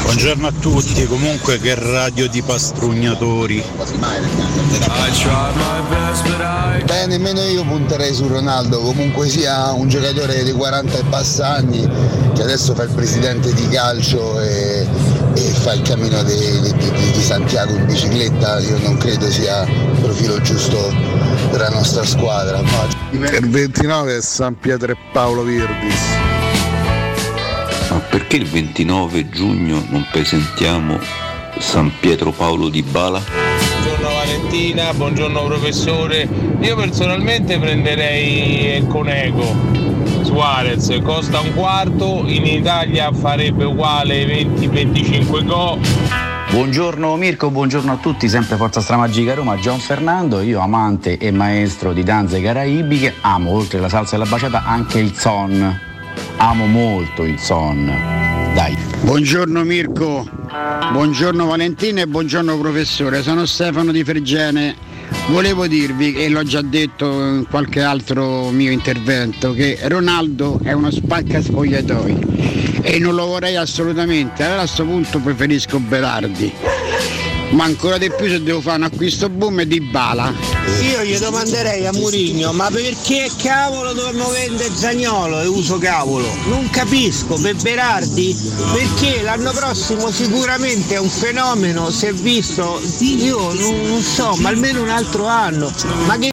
Buongiorno 0.02 0.48
a 0.48 0.52
tutti, 0.52 1.06
comunque 1.06 1.58
che 1.58 1.74
radio 1.74 2.28
di 2.28 2.42
pastrugnatori. 2.42 3.64
Beh, 6.84 7.06
nemmeno 7.06 7.40
io 7.40 7.64
punterei 7.64 8.12
su 8.12 8.28
Ronaldo, 8.28 8.80
comunque 8.80 9.28
sia 9.28 9.72
un 9.72 9.88
giocatore 9.88 10.44
di 10.44 10.52
40 10.52 10.98
e 10.98 11.04
passa 11.04 11.54
anni 11.54 11.88
che 12.34 12.42
adesso 12.42 12.74
fa 12.74 12.82
il 12.82 12.90
presidente 12.90 13.54
di 13.54 13.66
calcio 13.68 14.38
e 14.40 14.86
fa 15.66 15.74
il 15.74 15.82
cammino 15.82 16.22
di, 16.22 16.36
di- 16.36 16.72
di- 16.76 17.10
di 17.10 17.20
Santiago 17.20 17.74
in 17.74 17.86
bicicletta, 17.86 18.60
io 18.60 18.78
non 18.78 18.96
credo 18.98 19.28
sia 19.28 19.62
il 19.64 19.98
profilo 20.00 20.40
giusto 20.40 20.94
per 21.50 21.58
la 21.58 21.70
nostra 21.70 22.04
squadra. 22.04 22.62
Il 23.10 23.48
29 23.48 24.16
è 24.16 24.20
San 24.22 24.56
Pietro 24.60 24.92
e 24.92 24.96
Paolo 25.10 25.42
Virdis. 25.42 26.00
Ma 27.90 27.98
perché 27.98 28.36
il 28.36 28.46
29 28.46 29.28
giugno 29.28 29.84
non 29.88 30.06
presentiamo 30.12 31.00
San 31.58 31.90
Pietro 31.98 32.30
Paolo 32.30 32.68
di 32.68 32.82
Bala? 32.84 33.20
Buongiorno 33.20 34.14
Valentina, 34.14 34.94
buongiorno 34.94 35.44
professore. 35.46 36.28
Io 36.60 36.76
personalmente 36.76 37.58
prenderei 37.58 38.76
il 38.76 38.86
Conego 38.86 39.95
Suarez, 40.36 41.00
costa 41.02 41.40
un 41.40 41.54
quarto, 41.54 42.22
in 42.26 42.44
Italia 42.44 43.10
farebbe 43.10 43.64
uguale 43.64 44.26
20-25 44.26 45.46
go. 45.46 45.78
Buongiorno 46.50 47.16
Mirko, 47.16 47.50
buongiorno 47.50 47.92
a 47.92 47.96
tutti, 47.96 48.28
sempre 48.28 48.56
Forza 48.56 48.82
Stramagica 48.82 49.32
Roma, 49.32 49.58
Gian 49.58 49.78
Fernando, 49.78 50.42
io 50.42 50.60
amante 50.60 51.16
e 51.16 51.30
maestro 51.30 51.94
di 51.94 52.02
danze 52.02 52.42
caraibiche, 52.42 53.14
amo 53.22 53.52
oltre 53.52 53.80
la 53.80 53.88
salsa 53.88 54.16
e 54.16 54.18
la 54.18 54.26
baciata 54.26 54.62
anche 54.66 54.98
il 54.98 55.14
son, 55.16 55.80
amo 56.36 56.66
molto 56.66 57.24
il 57.24 57.38
son, 57.38 57.90
dai. 58.52 58.76
Buongiorno 59.04 59.64
Mirko, 59.64 60.28
buongiorno 60.92 61.46
Valentina 61.46 62.02
e 62.02 62.06
buongiorno 62.06 62.58
professore, 62.58 63.22
sono 63.22 63.46
Stefano 63.46 63.90
di 63.90 64.04
Fregene. 64.04 64.85
Volevo 65.28 65.66
dirvi, 65.66 66.14
e 66.14 66.28
l'ho 66.28 66.44
già 66.44 66.62
detto 66.62 67.06
in 67.06 67.46
qualche 67.50 67.82
altro 67.82 68.50
mio 68.50 68.70
intervento, 68.70 69.52
che 69.52 69.78
Ronaldo 69.82 70.60
è 70.62 70.72
uno 70.72 70.90
spacca 70.90 71.40
spogliatoi 71.40 72.80
e 72.82 72.98
non 73.00 73.14
lo 73.14 73.26
vorrei 73.26 73.56
assolutamente. 73.56 74.44
Allora 74.44 74.58
a 74.58 74.64
questo 74.64 74.84
punto 74.84 75.18
preferisco 75.18 75.80
Berardi. 75.80 76.52
Ma 77.50 77.64
ancora 77.64 77.98
di 77.98 78.10
più 78.16 78.28
se 78.28 78.42
devo 78.42 78.60
fare 78.60 78.76
un 78.76 78.84
acquisto 78.84 79.28
boom 79.28 79.62
di 79.62 79.80
bala. 79.80 80.55
Io 80.82 81.02
gli 81.02 81.16
domanderei 81.18 81.86
a 81.86 81.92
Murigno, 81.92 82.52
ma 82.52 82.68
perché 82.70 83.30
cavolo 83.40 83.92
dovremmo 83.92 84.28
vendere 84.30 84.74
Zagnolo 84.74 85.40
e 85.40 85.46
uso 85.46 85.78
cavolo? 85.78 86.26
Non 86.46 86.68
capisco, 86.70 87.38
per 87.40 87.56
Berardi? 87.56 88.36
Perché 88.72 89.22
l'anno 89.22 89.52
prossimo 89.52 90.10
sicuramente 90.10 90.94
è 90.94 90.98
un 90.98 91.08
fenomeno, 91.08 91.88
è 91.88 92.12
visto, 92.12 92.80
io 93.00 93.52
non, 93.52 93.86
non 93.86 94.00
so, 94.00 94.36
ma 94.40 94.48
almeno 94.48 94.82
un 94.82 94.90
altro 94.90 95.26
anno. 95.26 95.72
Ma 96.06 96.18
che 96.18 96.32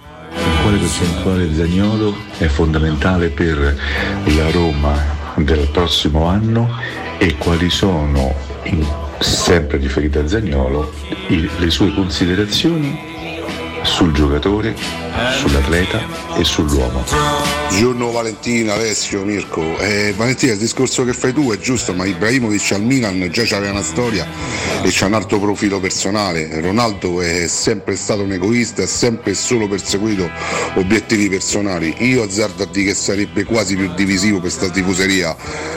Quale 0.61 0.77
percentuale 0.77 1.53
Zagnolo 1.55 2.15
è 2.37 2.47
fondamentale 2.47 3.29
per 3.29 3.77
la 4.25 4.51
Roma 4.51 5.01
del 5.35 5.67
prossimo 5.71 6.25
anno 6.25 6.69
e 7.17 7.35
quali 7.37 7.69
sono, 7.69 8.33
sempre 9.19 9.77
riferite 9.77 10.19
a 10.19 10.27
Zagnolo, 10.27 10.91
le 11.27 11.69
sue 11.69 11.93
considerazioni 11.93 13.13
sul 13.83 14.13
giocatore, 14.13 14.75
sull'atleta 15.37 16.01
e 16.37 16.43
sull'uomo. 16.43 17.03
Buongiorno 17.67 18.11
Valentina, 18.11 18.73
Alessio, 18.73 19.23
Mirko. 19.23 19.77
Eh, 19.77 20.13
Valentina, 20.15 20.53
il 20.53 20.59
discorso 20.59 21.03
che 21.03 21.13
fai 21.13 21.33
tu 21.33 21.51
è 21.51 21.57
giusto, 21.57 21.93
ma 21.93 22.05
Ibrahimovic 22.05 22.71
al 22.71 22.81
Milan 22.83 23.27
già 23.31 23.43
c'aveva 23.43 23.71
una 23.71 23.83
storia 23.83 24.25
e 24.81 24.89
c'ha 24.91 25.07
un 25.07 25.13
altro 25.13 25.39
profilo 25.39 25.79
personale. 25.79 26.61
Ronaldo 26.61 27.21
è 27.21 27.47
sempre 27.47 27.95
stato 27.95 28.21
un 28.21 28.31
egoista, 28.31 28.83
ha 28.83 28.87
sempre 28.87 29.33
solo 29.33 29.67
perseguito 29.67 30.29
obiettivi 30.75 31.29
personali. 31.29 31.93
Io 31.99 32.23
azzardo 32.23 32.63
a 32.63 32.67
dire 32.67 32.91
che 32.91 32.95
sarebbe 32.95 33.43
quasi 33.43 33.75
più 33.75 33.93
divisivo 33.93 34.39
questa 34.39 34.69
tifoseria 34.69 35.35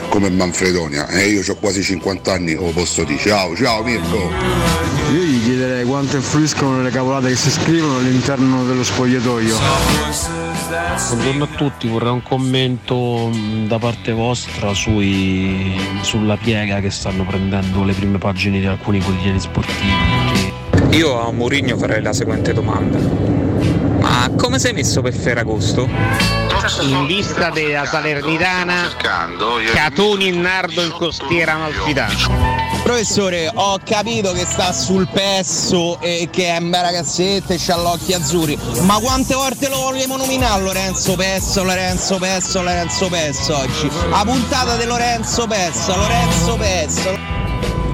come 0.09 0.29
Manfredonia. 0.29 1.07
E 1.07 1.27
io 1.27 1.43
ho 1.45 1.55
quasi 1.55 1.83
50 1.83 2.31
anni, 2.31 2.55
lo 2.55 2.71
posso 2.71 3.03
dire. 3.03 3.19
Ciao, 3.19 3.55
ciao 3.55 3.83
Mirko. 3.83 4.87
Io 5.13 5.23
gli 5.23 5.41
chiederei 5.41 5.85
quanto 5.85 6.17
influiscono 6.17 6.81
le 6.81 6.89
cavolate 6.89 7.29
che 7.29 7.35
si 7.37 7.49
scrivono 7.49 7.96
all'interno 7.97 8.65
dello 8.65 8.83
spogliatoio. 8.83 9.55
Buongiorno 11.09 11.43
a 11.43 11.47
tutti, 11.47 11.87
vorrei 11.87 12.11
un 12.11 12.23
commento 12.23 12.95
mh, 13.27 13.67
da 13.67 13.79
parte 13.79 14.11
vostra 14.11 14.73
sui- 14.73 15.79
sulla 16.01 16.37
piega 16.37 16.79
che 16.79 16.89
stanno 16.89 17.23
prendendo 17.23 17.83
le 17.83 17.93
prime 17.93 18.17
pagine 18.17 18.59
di 18.59 18.65
alcuni 18.65 19.01
quotidiani 19.01 19.39
sportivi. 19.39 20.53
Io 20.91 21.19
a 21.19 21.31
Mourinho 21.31 21.77
farei 21.77 22.01
la 22.01 22.13
seguente 22.13 22.53
domanda. 22.53 22.99
Ma 23.99 24.29
come 24.35 24.59
sei 24.59 24.73
messo 24.73 25.01
per 25.01 25.13
Ferragosto? 25.13 26.37
in 26.81 27.05
vista 27.05 27.49
della 27.49 27.85
Salernitana, 27.85 28.89
Catoni 29.73 30.27
e 30.27 30.31
Nardo 30.31 30.81
in 30.81 30.91
costiera 30.91 31.53
amalfitana. 31.53 32.66
Professore, 32.83 33.51
ho 33.53 33.79
capito 33.83 34.31
che 34.31 34.45
sta 34.45 34.71
sul 34.71 35.07
pesso 35.07 35.99
e 35.99 36.29
che 36.31 36.55
è 36.55 36.57
un 36.57 36.69
bel 36.69 36.81
ragazzetto 36.81 37.53
e 37.53 37.57
c'ha 37.59 37.77
gli 37.77 37.85
occhi 37.85 38.13
azzurri, 38.13 38.57
ma 38.81 38.99
quante 38.99 39.35
volte 39.35 39.67
lo 39.69 39.77
vogliamo 39.77 40.17
nominare 40.17 40.61
Lorenzo 40.61 41.15
Pesso, 41.15 41.63
Lorenzo 41.63 42.17
Pesso, 42.17 42.61
Lorenzo 42.61 43.09
Pesso 43.09 43.57
oggi? 43.57 43.89
La 44.09 44.23
puntata 44.25 44.77
di 44.77 44.85
Lorenzo 44.85 45.47
Pesso, 45.47 45.95
Lorenzo 45.95 46.55
Pesso. 46.55 47.45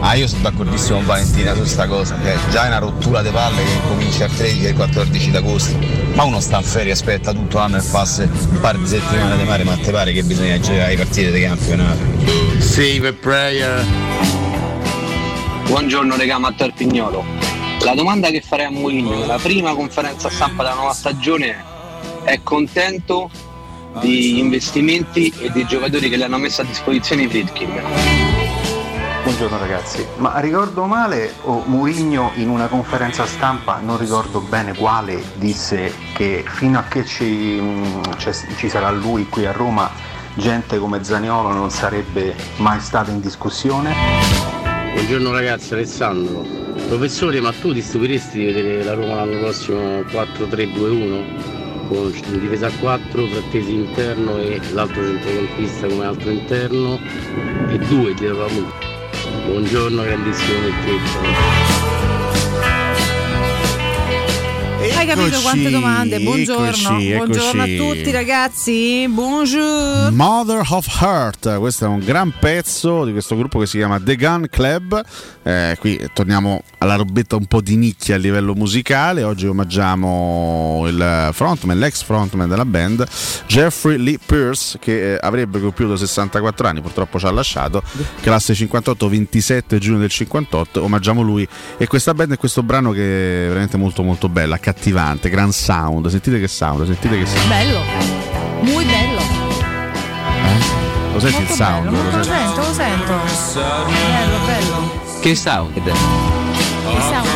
Ah, 0.06 0.16
io 0.16 0.28
sono 0.28 0.42
d'accordissimo 0.42 0.98
con 0.98 1.06
Valentina 1.06 1.56
su 1.56 1.64
sta 1.64 1.88
cosa, 1.88 2.18
cioè, 2.22 2.36
già 2.52 2.66
è 2.66 2.68
una 2.68 2.80
rottura 2.80 3.22
di 3.22 3.30
palle 3.30 3.64
che 3.64 3.80
comincia 3.88 4.26
il 4.26 4.36
13 4.36 4.66
e 4.66 4.70
il 4.70 4.76
14 4.76 5.32
d'agosto, 5.32 5.80
ma 6.14 6.24
uno 6.24 6.42
sta 6.42 6.58
in 6.58 6.64
ferie, 6.64 6.92
aspetta 6.92 7.32
tutto 7.32 7.58
l'anno 7.58 7.78
e 7.78 7.82
fa 7.82 8.06
un 8.18 8.60
par 8.60 8.78
di 8.78 8.86
settimane 8.86 9.38
di 9.38 9.44
mare, 9.44 9.64
ma 9.64 9.78
te 9.78 9.92
pare 9.92 10.12
che 10.12 10.24
bisogna 10.24 10.60
giocare 10.60 10.90
le 10.90 10.98
partite 10.98 11.32
di 11.32 11.42
campionato. 11.42 12.00
Save 12.60 13.08
a 13.08 13.14
prayer. 13.14 14.43
Buongiorno 15.74 16.16
regà 16.16 16.38
Matteo 16.38 16.72
Pignolo. 16.72 17.26
La 17.84 17.96
domanda 17.96 18.30
che 18.30 18.42
farei 18.42 18.68
a 18.68 18.70
Mourinho 18.70 19.18
nella 19.18 19.40
prima 19.40 19.74
conferenza 19.74 20.30
stampa 20.30 20.62
della 20.62 20.76
nuova 20.76 20.94
stagione 20.94 21.48
è 21.48 21.64
è 22.26 22.44
contento 22.44 23.28
di 24.00 24.38
investimenti 24.38 25.34
e 25.36 25.50
dei 25.50 25.66
giocatori 25.66 26.10
che 26.10 26.18
le 26.18 26.26
hanno 26.26 26.38
messo 26.38 26.62
a 26.62 26.66
disposizione 26.66 27.24
i 27.24 27.28
Friedkin? 27.28 27.82
Buongiorno 29.24 29.58
ragazzi, 29.58 30.06
ma 30.18 30.38
ricordo 30.38 30.86
male 30.86 31.34
o 31.42 31.64
Mourinho 31.66 32.34
in 32.36 32.50
una 32.50 32.68
conferenza 32.68 33.26
stampa, 33.26 33.80
non 33.80 33.98
ricordo 33.98 34.42
bene 34.42 34.76
quale, 34.76 35.24
disse 35.38 35.92
che 36.14 36.46
fino 36.48 36.78
a 36.78 36.84
che 36.84 37.04
ci, 37.04 37.60
c'è- 38.18 38.36
ci 38.58 38.70
sarà 38.70 38.92
lui 38.92 39.28
qui 39.28 39.48
a 39.48 39.52
Roma, 39.52 39.90
gente 40.36 40.78
come 40.78 41.04
Zaniolo 41.04 41.52
non 41.52 41.72
sarebbe 41.72 42.36
mai 42.58 42.80
stata 42.80 43.10
in 43.10 43.20
discussione? 43.20 44.63
Buongiorno 44.94 45.32
ragazzi, 45.32 45.74
Alessandro. 45.74 46.46
Professore, 46.88 47.42
ma 47.42 47.52
tu 47.52 47.74
ti 47.74 47.82
stupiresti 47.82 48.38
di 48.38 48.46
vedere 48.46 48.84
la 48.84 48.94
Roma 48.94 49.16
l'anno 49.16 49.40
prossimo 49.40 50.02
4-3-2-1? 50.02 51.88
Con 51.88 52.14
difesa 52.40 52.68
a 52.68 52.72
4, 52.80 53.28
Frattesi 53.28 53.74
interno 53.74 54.38
e 54.38 54.62
l'altro 54.72 55.04
centrocampista 55.04 55.88
come 55.88 56.06
altro 56.06 56.30
interno 56.30 57.00
e 57.70 57.78
due 57.80 58.14
dietro 58.14 58.46
la. 58.46 58.72
Buongiorno 59.46 60.04
grandissimo 60.04 60.60
Mecchetto. 60.60 61.73
Hai 65.04 65.10
capito 65.10 65.42
quante 65.42 65.70
domande? 65.70 66.18
Buongiorno, 66.22 66.66
eccoci, 66.70 67.14
buongiorno 67.14 67.64
eccoci. 67.64 67.78
a 67.78 67.78
tutti 67.78 68.12
ragazzi. 68.12 69.06
Buongiorno. 69.10 70.12
Mother 70.12 70.62
of 70.70 71.02
Heart, 71.02 71.58
questo 71.58 71.84
è 71.84 71.88
un 71.90 72.00
gran 72.00 72.32
pezzo 72.40 73.04
di 73.04 73.12
questo 73.12 73.36
gruppo 73.36 73.60
che 73.60 73.66
si 73.66 73.76
chiama 73.80 74.00
The 74.00 74.16
Gun 74.16 74.48
Club. 74.50 75.04
Eh, 75.44 75.76
qui 75.78 76.00
torniamo 76.14 76.64
alla 76.78 76.96
robetta 76.96 77.36
un 77.36 77.48
po' 77.48 77.60
di 77.60 77.76
nicchia 77.76 78.16
a 78.16 78.18
livello 78.18 78.54
musicale. 78.54 79.24
Oggi 79.24 79.46
omaggiamo 79.46 80.86
il 80.88 81.30
frontman, 81.34 81.78
l'ex 81.78 82.02
frontman 82.04 82.48
della 82.48 82.64
band, 82.64 83.06
Jeffrey 83.46 83.98
Lee 83.98 84.20
Pierce, 84.26 84.80
che 84.80 85.16
eh, 85.16 85.20
avrebbe 85.22 85.60
compiuto 85.60 85.98
64 85.98 86.66
anni, 86.66 86.80
purtroppo 86.80 87.20
ci 87.20 87.26
ha 87.26 87.32
lasciato. 87.32 87.84
Classe 88.22 88.54
58, 88.54 89.10
27 89.10 89.78
giugno 89.80 90.00
del 90.00 90.10
58. 90.10 90.82
Omaggiamo 90.82 91.22
lui 91.22 91.46
e 91.78 91.88
questa 91.88 92.14
band 92.14 92.32
e 92.32 92.38
questo 92.38 92.64
brano 92.64 92.92
che 92.92 93.46
è 93.46 93.48
veramente 93.50 93.76
molto 93.76 94.02
molto 94.02 94.30
bello, 94.30 94.54
accattivante, 94.94 95.30
gran 95.30 95.52
sound. 95.52 96.08
Sentite 96.08 96.40
che 96.40 96.48
sound, 96.48 96.86
sentite 96.86 97.18
che 97.18 97.26
sound. 97.26 97.48
Bello. 97.48 97.82
Muy 98.62 98.86
bello. 98.86 99.22
Lo 101.14 101.20
senti 101.20 101.42
il 101.42 101.48
Molto 101.48 101.64
sound? 101.64 101.90
bello, 101.90 102.10
Lo 102.12 102.18
lo 102.18 102.24
sento, 102.24 102.62
lo 102.62 102.74
sento. 102.74 103.14
Bello, 103.90 104.46
bello. 104.46 105.02
Che 105.20 105.36
sound? 105.36 105.74
Che 105.74 105.82
sound. 107.02 107.28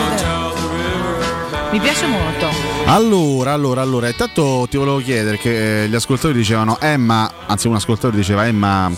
Mi 1.72 1.80
piace 1.80 2.08
molto. 2.08 2.48
Allora, 2.86 3.52
allora, 3.52 3.82
allora, 3.82 4.08
intanto 4.08 4.66
ti 4.70 4.78
volevo 4.78 5.00
chiedere 5.00 5.38
che 5.38 5.84
eh, 5.84 5.88
gli 5.90 5.96
ascoltatori 5.96 6.34
dicevano 6.34 6.80
Emma, 6.80 7.30
anzi 7.46 7.68
un 7.68 7.76
ascoltatore 7.76 8.16
diceva 8.16 8.48
Emma 8.48 8.90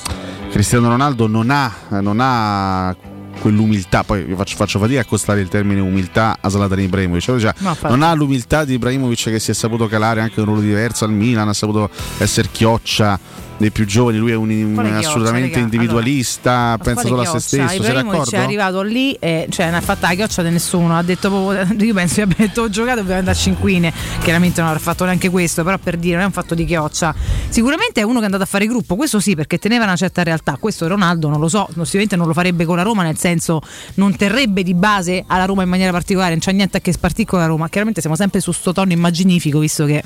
Cristiano 0.51 0.89
Ronaldo 0.89 1.27
non 1.27 1.49
ha, 1.49 1.71
non 1.99 2.19
ha 2.19 2.95
quell'umiltà, 3.39 4.03
poi 4.03 4.25
io 4.27 4.35
faccio, 4.35 4.55
faccio 4.55 4.79
fatica 4.79 4.99
a 4.99 5.01
accostare 5.03 5.41
il 5.41 5.47
termine 5.47 5.79
umiltà 5.79 6.37
a 6.39 6.49
Zlatan 6.49 6.79
Ibrahimovic, 6.79 7.37
Cioè, 7.39 7.53
No, 7.59 7.75
non 7.81 8.03
ha 8.03 8.13
l'umiltà 8.13 8.65
di 8.65 8.73
Ibrahimovic 8.73 9.23
che 9.23 9.39
si 9.39 9.51
è 9.51 9.53
saputo 9.53 9.87
calare 9.87 10.21
anche 10.21 10.35
in 10.35 10.41
un 10.41 10.45
ruolo 10.53 10.61
diverso 10.61 11.05
al 11.05 11.11
Milan, 11.11 11.47
ha 11.47 11.53
saputo 11.53 11.89
essere 12.17 12.49
chioccia 12.51 13.47
dei 13.59 13.71
più 13.71 13.85
giovani, 13.85 14.17
lui 14.17 14.31
è 14.31 14.35
un, 14.35 14.49
un- 14.49 14.73
chioccia, 14.73 15.09
assolutamente 15.09 15.55
raga? 15.55 15.59
individualista, 15.59 16.77
pensa 16.81 17.01
Quale 17.01 17.07
solo 17.09 17.21
a 17.21 17.39
se 17.39 17.57
chioccia? 17.57 17.67
stesso, 17.67 17.83
sei 17.83 17.93
d'accordo? 17.93 18.31
è 18.31 18.37
arrivato 18.39 18.81
lì 18.81 19.13
e 19.19 19.47
cioè, 19.49 19.65
non 19.65 19.75
ha 19.75 19.81
fatto 19.81 20.07
la 20.07 20.13
chioccia 20.13 20.41
di 20.43 20.49
nessuno. 20.49 20.97
Ha 20.97 21.03
detto 21.03 21.29
proprio, 21.29 21.67
io 21.85 21.93
penso 21.93 22.15
che 22.15 22.21
abbia 22.21 22.35
detto 22.37 22.61
ho 22.61 22.69
giocato 22.69 23.01
ovviamente 23.01 23.29
a 23.29 23.33
cinquine. 23.33 23.93
Chiaramente 24.21 24.61
non 24.61 24.69
avrà 24.69 24.81
fatto 24.81 25.03
neanche 25.03 25.29
questo, 25.29 25.63
però 25.63 25.77
per 25.77 25.97
dire 25.97 26.13
non 26.15 26.23
è 26.23 26.25
un 26.27 26.31
fatto 26.31 26.55
di 26.55 26.65
chioccia. 26.65 27.13
Sicuramente 27.49 27.99
è 27.99 28.03
uno 28.03 28.15
che 28.15 28.21
è 28.21 28.25
andato 28.25 28.43
a 28.43 28.47
fare 28.47 28.65
gruppo, 28.65 28.95
questo 28.95 29.19
sì, 29.19 29.35
perché 29.35 29.59
teneva 29.59 29.83
una 29.83 29.97
certa 29.97 30.23
realtà. 30.23 30.57
Questo 30.57 30.87
Ronaldo 30.87 31.27
non 31.27 31.39
lo 31.39 31.49
so, 31.49 31.67
sicuramente 31.69 32.15
non 32.15 32.27
lo 32.27 32.33
farebbe 32.33 32.63
con 32.65 32.77
la 32.77 32.83
Roma, 32.83 33.03
nel 33.03 33.17
senso 33.17 33.61
non 33.95 34.15
terrebbe 34.15 34.63
di 34.63 34.73
base 34.73 35.23
alla 35.27 35.45
Roma 35.45 35.63
in 35.63 35.69
maniera 35.69 35.91
particolare, 35.91 36.31
non 36.31 36.39
c'è 36.39 36.53
niente 36.53 36.77
a 36.77 36.79
che 36.79 36.93
spartire 36.93 37.27
con 37.27 37.39
la 37.39 37.45
Roma. 37.45 37.67
Chiaramente 37.67 37.99
siamo 37.99 38.15
sempre 38.15 38.39
su 38.39 38.51
sto 38.51 38.71
tono 38.71 38.91
immaginifico, 38.93 39.59
visto 39.59 39.85
che 39.85 40.03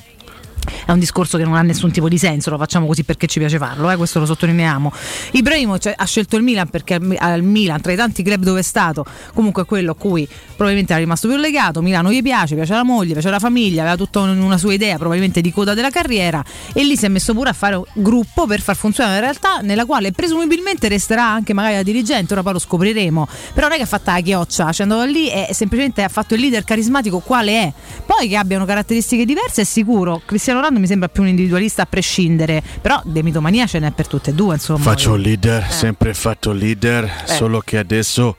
è 0.85 0.91
un 0.91 0.99
discorso 0.99 1.38
che 1.38 1.44
non 1.44 1.56
ha 1.56 1.61
nessun 1.61 1.91
tipo 1.91 2.10
di 2.10 2.18
senso, 2.18 2.49
lo 2.49 2.57
facciamo 2.57 2.85
così 2.85 3.03
perché 3.03 3.27
ci 3.27 3.40
piace 3.40 3.57
farlo, 3.57 3.90
eh, 3.90 3.95
questo 3.95 4.19
lo 4.19 4.26
sottolineiamo. 4.26 4.91
Ibrahimovic 5.31 5.94
ha 5.95 6.06
scelto 6.06 6.35
il 6.38 6.44
Milan 6.44 6.69
perché 6.69 6.99
al- 7.18 7.44
Milan, 7.44 7.81
tra 7.81 7.91
i 7.91 7.95
tanti 7.95 8.23
club 8.23 8.44
dove 8.44 8.60
è 8.60 8.64
stato, 8.64 9.06
comunque 9.34 9.64
è 9.64 9.65
quello 9.65 9.91
a 9.91 9.95
cui 9.95 10.27
probabilmente 10.56 10.94
era 10.94 11.02
rimasto 11.02 11.27
più 11.27 11.38
legato, 11.38 11.81
Milano 11.81 12.11
gli 12.11 12.22
piace, 12.22 12.56
piace 12.56 12.73
la 12.73 12.84
moglie, 12.84 13.14
piace 13.14 13.30
la 13.30 13.40
famiglia, 13.40 13.81
aveva 13.81 13.98
tutta 13.98 14.19
un- 14.19 14.40
una 14.40 14.57
sua 14.57 14.73
idea 14.73 14.98
probabilmente 14.98 15.41
di 15.41 15.52
coda 15.52 15.73
della 15.73 15.90
carriera 15.90 16.44
e 16.73 16.84
lì 16.84 16.95
si 16.98 17.06
è 17.06 17.10
messo 17.10 17.34
pure 17.34 17.49
a 17.49 17.53
fare 17.53 17.76
un 17.76 17.84
gruppo 17.94 18.45
per 18.45 18.61
far 18.61 18.76
funzionare 18.76 19.18
una 19.18 19.26
realtà 19.26 19.60
nella 19.61 19.85
quale 19.85 20.11
presumibilmente 20.11 20.88
resterà 20.88 21.26
anche 21.27 21.53
magari 21.53 21.76
la 21.76 21.84
dirigente, 21.84 22.34
ora 22.34 22.44
poi 22.44 22.53
lo 22.53 22.60
scopriremo, 22.60 23.27
però 23.53 23.68
non 23.68 23.76
è 23.76 23.77
che 23.77 23.84
ha 23.84 23.88
fatto 23.88 24.11
la 24.11 24.22
chioccia, 24.22 24.72
cioè 24.72 24.85
andato 24.85 25.03
lì 25.10 25.30
e 25.30 25.49
semplicemente 25.53 26.03
ha 26.03 26.10
fatto 26.10 26.34
il 26.35 26.41
leader 26.41 26.64
carismatico 26.64 27.19
quale 27.19 27.52
è, 27.64 27.73
poi 28.06 28.27
che 28.27 28.35
abbiano 28.35 28.65
caratteristiche 28.65 29.26
diverse 29.26 29.61
è 29.61 29.65
sicuro, 29.65 30.22
Cristiano 30.26 30.52
Ronaldo 30.53 30.80
mi 30.80 30.88
sembra 30.88 31.07
più 31.09 31.21
un 31.23 31.30
individualista 31.30 31.84
a 31.84 31.85
prescindere, 31.85 32.61
però 32.81 33.01
di 33.03 33.21
mitomania 33.23 33.65
ce 33.65 33.80
n'è 33.80 33.91
per 33.91 34.07
tutte 34.07 34.31
e 34.31 34.34
due 34.34 34.55
insomma. 34.55 34.80
Faccio 34.80 35.15
il 35.15 35.21
leader, 35.21 35.71
sempre 35.71 36.13
fatto 36.13 36.51
leader, 36.51 37.09
solo 37.25 37.59
che 37.59 37.77
adesso 37.77 38.35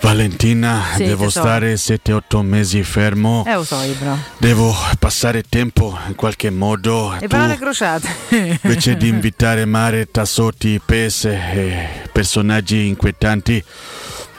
Valentina, 0.00 0.82
Sì, 0.96 1.04
devo 1.04 1.28
stare 1.28 1.74
7-8 1.74 2.40
mesi 2.40 2.82
fermo. 2.82 3.44
Eh, 3.46 3.54
lo 3.54 3.64
so, 3.64 3.80
Ibra. 3.82 4.16
Devo 4.38 4.74
passare 4.98 5.42
tempo 5.46 5.96
in 6.08 6.14
qualche 6.14 6.50
modo. 6.50 7.14
E 7.16 7.20
Tu, 7.20 7.26
parole 7.28 7.56
crociate. 7.58 8.08
invece 8.62 8.96
di 8.96 9.08
invitare 9.08 9.66
Mare, 9.66 10.10
Tassotti, 10.10 10.80
Pese 10.84 11.32
e 11.52 11.88
personaggi 12.12 12.86
inquietanti, 12.86 13.62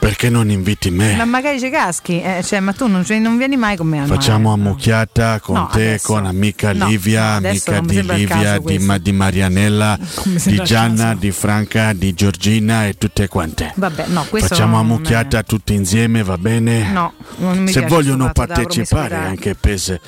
perché 0.02 0.28
non 0.30 0.50
inviti 0.50 0.90
me? 0.90 1.14
Ma 1.14 1.24
magari 1.24 1.60
ci 1.60 1.70
caschi, 1.70 2.20
eh, 2.20 2.42
cioè, 2.42 2.58
ma 2.58 2.72
tu 2.72 2.88
non, 2.88 3.04
cioè, 3.04 3.20
non 3.20 3.36
vieni 3.38 3.56
mai 3.56 3.76
con 3.76 3.86
me 3.86 4.00
al 4.00 4.08
Facciamo 4.08 4.48
mare. 4.48 4.60
ammucchiata 4.60 5.38
con 5.38 5.54
No, 5.54 5.68
te, 5.72 5.78
adesso- 5.90 6.12
con 6.12 6.26
amica 6.26 6.72
no, 6.72 6.88
Livia, 6.88 7.38
no, 7.38 7.48
amica 7.48 7.78
di 7.78 8.02
Livia, 8.02 8.58
di. 8.58 8.78
Ma- 8.80 8.98
di 8.98 9.12
Marianella, 9.12 9.96
di 10.44 10.60
Gianna, 10.64 11.14
di 11.14 11.30
Franca, 11.30 11.92
di 11.92 12.14
Giorgina 12.14 12.88
e 12.88 12.94
tutte 12.98 13.28
quante. 13.28 13.72
Vabbè, 13.76 14.06
no, 14.08 14.26
questo 14.28 14.48
Facciamo 14.48 14.80
ammucchiata 14.80 15.44
tutti 15.44 15.72
insieme, 15.72 16.24
va 16.24 16.36
bene? 16.36 16.90
No, 16.90 17.12
non 17.36 17.58
mi 17.58 17.70
Se 17.70 17.78
piace 17.78 17.94
vogliono 17.94 18.32
partecipare 18.32 19.14
anche 19.14 19.54
Pese 19.54 20.00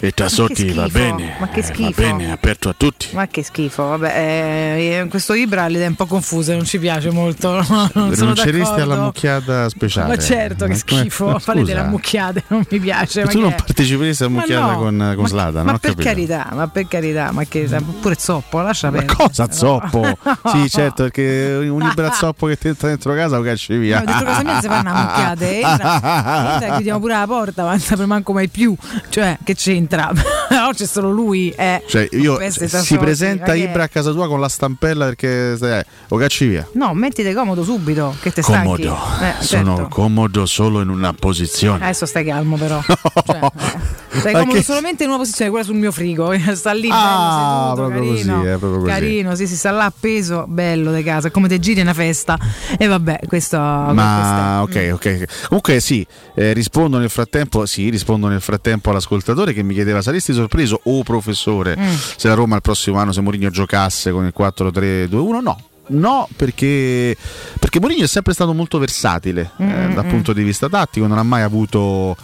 e 0.00 0.10
Tassotti 0.10 0.72
va 0.72 0.88
bene. 0.88 1.36
ma 1.38 1.48
che 1.50 1.60
eh, 1.60 1.62
Va 1.62 1.68
schifo. 1.68 1.92
bene, 2.00 2.26
è 2.26 2.30
aperto 2.30 2.68
a 2.68 2.74
tutti. 2.76 3.06
Ma 3.12 3.28
che 3.28 3.44
schifo, 3.44 3.84
vabbè, 3.84 5.02
eh, 5.02 5.06
questo 5.08 5.34
Ibra 5.34 5.68
idee 5.68 5.86
un 5.86 5.94
po' 5.94 6.06
confuse, 6.06 6.56
non 6.56 6.64
ci 6.64 6.80
piace 6.80 7.12
molto. 7.12 7.64
Non 7.94 8.12
sono 8.14 8.34
d'accordo. 8.34 8.82
alla 8.82 8.96
mucchiata 9.00 9.34
speciale? 9.68 10.08
Ma 10.08 10.16
certo, 10.22 10.64
che 10.64 10.70
Ma 10.72 10.76
schifo, 10.76 11.26
ma 11.30 11.38
fare 11.38 11.62
delle 11.62 11.80
ammucchiate, 11.80 12.44
non 12.48 12.64
mi 12.68 12.78
piace. 12.78 13.20
ma 13.20 13.26
ma 13.26 13.32
tu 13.32 13.40
non 13.40 13.54
parteciperesti 13.54 14.22
alla 14.24 14.32
Ma 14.32 14.40
mucchiata 14.40 14.72
no, 14.72 14.78
con, 14.78 15.12
con 15.14 15.22
ma- 15.22 15.28
Slada, 15.28 15.62
Ma 15.62 15.72
no? 15.72 15.78
per 15.78 15.94
carità, 15.94 16.48
ma 16.52 16.68
per 16.68 16.86
carità, 16.88 17.30
ma 17.32 17.44
che 17.44 17.68
pure 18.00 18.16
zoppo, 18.18 18.60
lascia 18.60 18.90
Ma 18.90 18.98
perdere. 18.98 19.16
cosa 19.28 19.50
zoppo? 19.50 20.04
Sì, 20.46 20.68
certo, 20.70 21.02
perché 21.04 21.66
un 21.68 21.80
libro 21.80 22.10
zoppo 22.12 22.46
che 22.46 22.56
ti 22.56 22.68
entra 22.68 22.88
dentro 22.88 23.14
casa 23.14 23.36
lo 23.36 23.42
cacci 23.42 23.76
via. 23.76 23.98
No, 24.00 24.04
dentro 24.06 24.24
casa 24.26 24.42
mia 24.42 24.60
si 24.60 24.66
fanno 24.68 24.90
ammucchiate, 24.90 25.60
entra, 25.60 26.52
entra, 26.54 26.74
chiudiamo 26.74 27.00
pure 27.00 27.12
la 27.14 27.26
porta, 27.26 27.62
ma 27.64 27.70
non 27.70 27.80
saprei 27.80 28.06
manco 28.06 28.32
mai 28.32 28.48
più. 28.48 28.74
Cioè, 29.08 29.38
che 29.42 29.54
c'entra? 29.54 30.10
Però 30.48 30.70
c'è 30.72 30.86
solo 30.86 31.10
lui, 31.10 31.50
eh. 31.50 31.82
Cioè, 31.86 32.08
io 32.12 32.38
si 32.50 32.96
presenta 32.98 33.46
ma? 33.48 33.54
Ibra 33.54 33.84
a 33.84 33.88
casa 33.88 34.12
tua 34.12 34.28
con 34.28 34.40
la 34.40 34.48
stampella 34.48 35.06
perché 35.06 35.52
eh, 35.60 35.84
lo 36.08 36.16
cacci 36.16 36.46
via. 36.46 36.66
No, 36.74 36.94
mettite 36.94 37.34
comodo 37.34 37.64
subito, 37.64 38.14
che 38.20 38.32
te 38.32 38.42
stanchi. 38.42 38.86
Comodo, 38.86 38.96
Eh, 39.20 39.25
sono 39.40 39.76
certo. 39.76 39.88
comodo 39.90 40.46
solo 40.46 40.80
in 40.80 40.88
una 40.88 41.12
posizione. 41.12 41.84
Adesso 41.84 42.06
stai 42.06 42.24
calmo 42.24 42.56
però. 42.56 42.80
Cioè, 43.26 43.40
eh, 43.42 44.18
stai 44.20 44.32
comodo 44.32 44.52
che- 44.54 44.62
solamente 44.62 45.02
in 45.02 45.10
una 45.10 45.18
posizione, 45.18 45.50
quella 45.50 45.64
sul 45.66 45.74
mio 45.74 45.92
frigo. 45.92 46.32
Sta 46.54 46.72
lì 46.72 46.88
Ah, 46.90 47.72
bello 47.74 47.76
seduto, 47.76 47.88
proprio 47.88 48.10
così, 48.12 48.24
carino. 48.26 48.42
eh, 48.44 48.56
proprio 48.58 48.80
così. 48.80 48.90
Carino, 48.90 49.34
sì, 49.34 49.46
si 49.46 49.56
sta 49.56 49.70
là 49.72 49.84
appeso, 49.84 50.44
bello 50.48 50.92
di 50.92 51.02
casa, 51.02 51.30
come 51.30 51.48
te 51.48 51.58
giri 51.58 51.80
una 51.80 51.92
festa. 51.94 52.38
E 52.78 52.86
vabbè, 52.86 53.20
questo 53.26 53.58
Ma 53.58 54.64
questo 54.66 54.80
ok, 54.80 54.92
ok. 54.94 55.46
Comunque 55.48 55.80
sì, 55.80 56.06
eh, 56.34 56.52
rispondo 56.52 56.98
nel 56.98 57.10
frattempo, 57.10 57.66
sì, 57.66 57.90
rispondo 57.90 58.28
nel 58.28 58.40
frattempo 58.40 58.90
all'ascoltatore 58.90 59.52
che 59.52 59.62
mi 59.62 59.74
chiedeva 59.74 60.00
saresti 60.02 60.32
sorpreso 60.32 60.80
o 60.84 61.02
professore 61.02 61.76
Mm. 61.76 61.94
se 62.16 62.28
la 62.28 62.34
Roma 62.34 62.54
il 62.56 62.62
prossimo 62.62 62.98
anno 62.98 63.12
se 63.12 63.20
Mourinho 63.20 63.50
giocasse 63.50 64.10
con 64.12 64.24
il 64.24 64.32
4-3-2-1? 64.36 65.40
No. 65.42 65.58
No, 65.88 66.28
perché, 66.36 67.16
perché 67.58 67.80
Mourinho 67.80 68.04
è 68.04 68.08
sempre 68.08 68.32
stato 68.32 68.52
molto 68.52 68.78
versatile 68.78 69.52
eh, 69.58 69.64
Mm, 69.64 69.94
dal 69.94 70.06
mm. 70.06 70.08
punto 70.08 70.32
di 70.32 70.42
vista 70.42 70.68
tattico, 70.68 71.06
non 71.06 71.18
ha 71.18 71.22
mai 71.22 71.42
avuto 71.42 72.16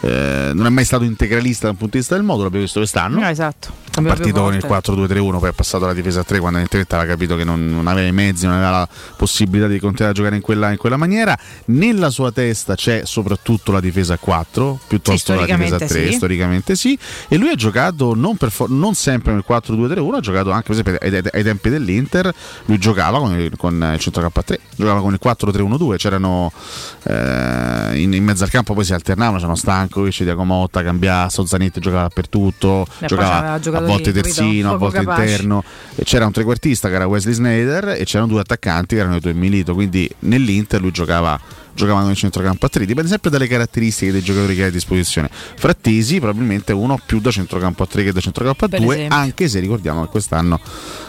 eh, 0.00 0.50
non 0.54 0.66
è 0.66 0.70
mai 0.70 0.84
stato 0.84 1.04
integralista 1.04 1.66
dal 1.66 1.76
punto 1.76 1.92
di 1.92 1.98
vista 1.98 2.14
del 2.14 2.24
modo, 2.24 2.42
l'abbiamo 2.42 2.64
visto 2.64 2.80
quest'anno. 2.80 3.20
No, 3.20 3.28
esatto. 3.28 3.84
È 3.96 4.02
partito 4.02 4.42
con 4.42 4.52
il 4.52 4.62
4-2-3-1, 4.62 5.38
poi 5.38 5.48
è 5.48 5.52
passato 5.52 5.84
alla 5.84 5.94
difesa 5.94 6.20
a 6.20 6.24
3 6.24 6.38
quando 6.38 6.58
evidentemente 6.58 6.94
aveva 6.94 7.10
capito 7.10 7.34
che 7.34 7.44
non, 7.44 7.66
non 7.66 7.86
aveva 7.86 8.06
i 8.06 8.12
mezzi, 8.12 8.44
non 8.44 8.56
aveva 8.56 8.70
la 8.70 8.88
possibilità 9.16 9.68
di 9.68 9.78
continuare 9.78 10.10
a 10.12 10.14
giocare 10.14 10.36
in 10.36 10.42
quella, 10.42 10.70
in 10.70 10.76
quella 10.76 10.98
maniera. 10.98 11.36
Nella 11.66 12.10
sua 12.10 12.30
testa 12.30 12.74
c'è 12.74 13.02
soprattutto 13.04 13.72
la 13.72 13.80
difesa 13.80 14.14
a 14.14 14.18
4, 14.18 14.80
piuttosto 14.86 15.32
Sì, 15.32 15.38
che 15.38 15.46
la 15.46 15.56
difesa 15.56 15.76
a 15.76 15.78
storicamente 15.78 15.86
3, 15.86 16.10
sì. 16.10 16.16
storicamente 16.16 16.76
sì. 16.76 16.98
E 17.28 17.36
lui 17.38 17.48
ha 17.48 17.54
giocato 17.54 18.14
non, 18.14 18.36
per 18.36 18.50
for- 18.50 18.68
non 18.68 18.94
sempre 18.94 19.32
nel 19.32 19.44
4-2-3-1, 19.48 20.14
ha 20.14 20.20
giocato 20.20 20.50
anche 20.50 20.74
per 20.74 20.90
esempio 20.90 21.30
ai, 21.32 21.42
tempi 21.42 21.70
dell'Inter, 21.70 22.34
lui 22.66 22.76
giocava 22.76 23.18
con 23.18 23.38
il, 23.38 23.56
con 23.56 23.92
il 23.94 23.98
centrocampo 23.98 24.40
a 24.40 24.42
3, 24.42 24.60
giocava 24.76 25.00
con 25.00 25.14
il 25.14 25.20
4-3-1-2, 25.22 25.96
c'erano 25.96 26.52
eh, 27.04 27.92
in, 27.94 28.12
in 28.12 28.24
mezzo 28.24 28.44
al 28.44 28.50
campo 28.50 28.74
poi 28.74 28.84
si 28.84 28.92
alternavano, 28.92 29.36
c'erano 29.36 29.56
Stankovic, 29.86 30.22
Diacomotta, 30.22 30.82
Cambiasso, 30.82 31.44
Zanetti 31.46 31.80
giocava 31.80 32.02
dappertutto, 32.02 32.86
giocava 33.06 33.52
a 33.54 33.58
volte 33.58 34.12
capito? 34.12 34.20
terzino, 34.22 34.72
a 34.72 34.76
volte 34.76 34.98
capaci. 34.98 35.30
interno. 35.30 35.64
E 35.94 36.04
c'era 36.04 36.26
un 36.26 36.32
trequartista 36.32 36.88
che 36.88 36.94
era 36.94 37.06
Wesley 37.06 37.34
Snyder 37.34 37.88
e 37.98 38.04
c'erano 38.04 38.28
due 38.28 38.40
attaccanti 38.40 38.94
che 38.94 39.00
erano 39.00 39.16
i 39.16 39.20
due 39.20 39.32
Milito, 39.32 39.74
quindi 39.74 40.10
nell'Inter 40.20 40.80
lui 40.80 40.90
giocava 40.90 41.38
giocava 41.76 42.02
nel 42.02 42.16
centrocampo 42.16 42.66
a 42.66 42.68
3 42.68 42.84
dipende 42.84 43.08
sempre 43.08 43.30
dalle 43.30 43.46
caratteristiche 43.46 44.10
dei 44.10 44.22
giocatori 44.22 44.56
che 44.56 44.62
hai 44.62 44.68
a 44.68 44.72
disposizione 44.72 45.30
Frattesi 45.30 46.18
probabilmente 46.18 46.72
uno 46.72 46.98
più 47.04 47.20
da 47.20 47.30
centrocampo 47.30 47.84
a 47.84 47.86
3 47.86 48.02
che 48.02 48.12
da 48.12 48.20
centrocampo 48.20 48.64
a 48.64 48.68
Per 48.68 48.80
2 48.80 48.94
esempio. 48.94 49.16
anche 49.16 49.48
se 49.48 49.60
ricordiamo 49.60 50.02
che 50.02 50.08
quest'anno 50.08 50.58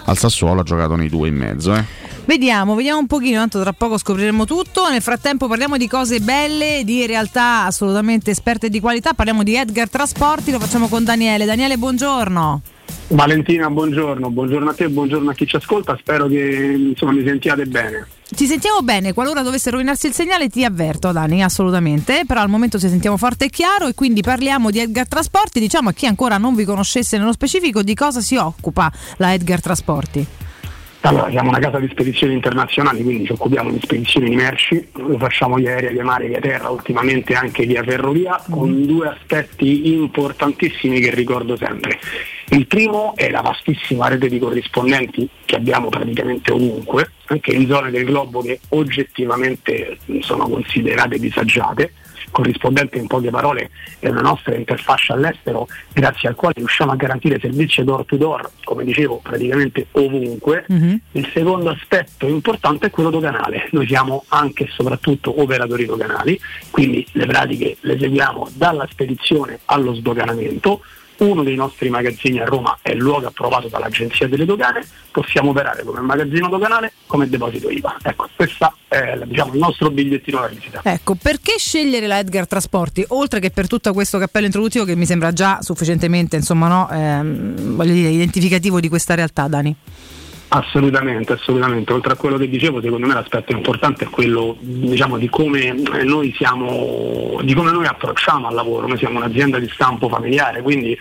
al 0.06 0.18
Sassuolo 0.18 0.62
ha 0.62 0.64
giocato 0.64 0.96
nei 0.96 1.10
due 1.10 1.30
e 1.30 1.32
mezzo 1.32 1.74
eh. 1.74 2.16
Vediamo, 2.28 2.76
vediamo 2.76 3.00
un 3.00 3.08
pochino, 3.08 3.40
tanto 3.40 3.62
tra 3.62 3.72
poco 3.72 3.98
scopriremo 3.98 4.44
tutto. 4.44 4.90
Nel 4.90 5.02
frattempo 5.02 5.48
parliamo 5.48 5.78
di 5.78 5.88
cose 5.88 6.20
belle, 6.20 6.82
di 6.84 7.06
realtà 7.06 7.64
assolutamente 7.64 8.32
esperte 8.32 8.68
di 8.70 8.82
qualità. 8.82 9.14
Parliamo 9.14 9.44
di 9.44 9.56
Edgar 9.56 9.90
Trasporti, 9.90 10.52
lo 10.52 10.60
facciamo 10.60 10.90
con 10.90 11.06
Daniele. 11.06 11.46
Daniele, 11.46 11.78
buongiorno. 11.78 12.62
Valentina, 13.10 13.70
buongiorno, 13.70 14.30
buongiorno 14.30 14.70
a 14.70 14.74
te, 14.74 14.90
buongiorno 14.90 15.30
a 15.30 15.34
chi 15.34 15.48
ci 15.48 15.56
ascolta, 15.56 15.96
spero 15.98 16.28
che 16.28 16.76
insomma, 16.90 17.14
mi 17.14 17.24
sentiate 17.26 17.66
bene. 17.66 18.08
Ti 18.30 18.46
sentiamo 18.46 18.82
bene, 18.82 19.14
qualora 19.14 19.42
dovesse 19.42 19.70
rovinarsi 19.70 20.08
il 20.08 20.14
segnale 20.14 20.50
ti 20.50 20.66
avverto 20.66 21.14
Dani, 21.14 21.42
assolutamente, 21.42 22.24
però 22.28 22.42
al 22.42 22.50
momento 22.50 22.78
ci 22.78 22.90
sentiamo 22.90 23.16
forte 23.16 23.46
e 23.46 23.50
chiaro 23.50 23.88
e 23.88 23.94
quindi 23.94 24.22
parliamo 24.22 24.70
di 24.70 24.80
Edgar 24.80 25.08
Trasporti, 25.08 25.62
diciamo 25.62 25.90
a 25.90 25.94
chi 25.94 26.06
ancora 26.06 26.38
non 26.38 26.54
vi 26.54 26.66
conoscesse 26.66 27.18
nello 27.18 27.32
specifico 27.32 27.82
di 27.82 27.96
cosa 27.96 28.20
si 28.20 28.36
occupa 28.36 28.92
la 29.18 29.34
Edgar 29.34 29.62
Trasporti. 29.62 30.28
Allora, 31.08 31.30
siamo 31.30 31.48
una 31.48 31.60
casa 31.60 31.80
di 31.80 31.88
spedizioni 31.88 32.34
internazionali, 32.34 33.02
quindi 33.02 33.24
ci 33.24 33.32
occupiamo 33.32 33.72
di 33.72 33.80
spedizioni 33.82 34.30
di 34.30 34.36
merci, 34.36 34.90
lo 34.96 35.18
facciamo 35.18 35.56
via 35.56 35.70
aerea, 35.70 35.92
via 35.92 36.04
mare, 36.04 36.28
via 36.28 36.42
terra, 36.42 36.68
ultimamente 36.68 37.34
anche 37.34 37.66
via 37.66 37.82
ferrovia, 37.82 38.44
con 38.50 38.86
due 38.86 39.08
aspetti 39.08 39.94
importantissimi 39.94 41.00
che 41.00 41.16
ricordo 41.16 41.56
sempre. 41.56 41.98
Il 42.50 42.68
primo 42.68 43.14
è 43.16 43.30
la 43.30 43.40
vastissima 43.40 44.10
rete 44.10 44.28
di 44.28 44.38
corrispondenti 44.38 45.30
che 45.46 45.56
abbiamo 45.56 45.88
praticamente 45.88 46.52
ovunque, 46.52 47.12
anche 47.28 47.52
in 47.52 47.68
zone 47.68 47.90
del 47.90 48.04
globo 48.04 48.42
che 48.42 48.60
oggettivamente 48.70 50.00
sono 50.20 50.50
considerate 50.50 51.18
disagiate. 51.20 51.94
Corrispondente 52.30 52.98
in 52.98 53.08
poche 53.08 53.30
parole 53.30 53.72
è 54.00 54.10
una 54.10 54.22
nostra 54.22 54.56
interfaccia 54.56 55.14
all'estero 55.14 55.68
grazie 55.92 56.30
al 56.30 56.36
quale 56.36 56.56
riusciamo 56.58 56.92
a 56.92 56.96
garantire 56.96 57.40
servizi 57.40 57.84
door 57.84 58.06
to 58.06 58.16
door, 58.18 58.50
come 58.64 58.84
dicevo, 58.84 59.20
praticamente 59.24 59.88
ovunque. 59.92 60.66
Il 61.12 61.30
secondo 61.34 61.70
aspetto 61.70 62.28
importante 62.28 62.88
è 62.88 62.90
quello 62.90 63.10
doganale. 63.10 63.70
Noi 63.72 63.88
siamo 63.88 64.26
anche 64.30 64.66
e 64.68 64.70
soprattutto 64.70 65.42
operatori 65.42 65.86
doganali, 65.86 66.40
quindi 66.70 67.06
le 67.14 67.26
pratiche 67.26 67.78
le 67.82 67.98
seguiamo 67.98 68.50
dalla 68.54 68.88
spedizione 68.90 69.60
allo 69.66 69.94
sdoganamento. 69.94 70.82
Uno 71.18 71.44
dei 71.44 71.56
nostri 71.56 71.90
magazzini 71.90 72.40
a 72.40 72.46
Roma 72.46 72.78
è 72.82 72.92
il 72.92 73.00
luogo 73.00 73.28
approvato 73.28 73.68
dall'Agenzia 73.68 74.28
delle 74.28 74.46
Dogane, 74.46 74.86
possiamo 75.12 75.50
operare 75.50 75.84
come 75.84 76.00
magazzino 76.02 76.48
doganale, 76.48 76.94
come 77.08 77.28
deposito 77.28 77.70
IVA. 77.70 77.98
Ecco, 78.04 78.30
questo 78.36 78.76
è 78.88 79.20
diciamo, 79.26 79.54
il 79.54 79.60
nostro 79.60 79.90
bigliettino 79.90 80.40
da 80.40 80.48
visita. 80.48 80.82
Ecco, 80.84 81.16
perché 81.16 81.56
scegliere 81.58 82.06
la 82.06 82.20
Edgar 82.20 82.48
Trasporti? 82.48 83.04
Oltre 83.10 83.40
che 83.40 83.50
per 83.50 83.68
tutto 83.68 83.92
questo 83.94 84.20
cappello 84.20 84.46
introduttivo 84.46 84.86
che 84.86 84.96
mi 84.96 85.06
sembra 85.06 85.34
già 85.34 85.60
sufficientemente, 85.62 86.36
insomma, 86.36 86.68
no, 86.68 86.90
ehm, 86.90 87.84
dire, 87.84 88.10
identificativo 88.10 88.80
di 88.80 88.90
questa 88.90 89.16
realtà, 89.16 89.48
Dani. 89.48 89.76
Assolutamente, 90.50 91.34
assolutamente. 91.34 91.92
Oltre 91.92 92.14
a 92.14 92.16
quello 92.16 92.38
che 92.38 92.48
dicevo, 92.48 92.82
secondo 92.82 93.06
me 93.06 93.14
l'aspetto 93.14 93.52
importante 93.52 94.06
è 94.06 94.10
quello 94.10 94.56
diciamo, 94.60 95.18
di 95.18 95.28
come 95.28 95.74
noi 96.04 96.34
siamo, 96.38 97.40
di 97.42 97.54
come 97.54 97.72
noi 97.72 97.86
approcciamo 97.86 98.48
al 98.48 98.54
lavoro. 98.54 98.88
Noi 98.88 98.98
siamo 98.98 99.18
un'azienda 99.18 99.60
di 99.60 99.68
stampo 99.68 100.08
familiare, 100.08 100.62
quindi 100.62 100.98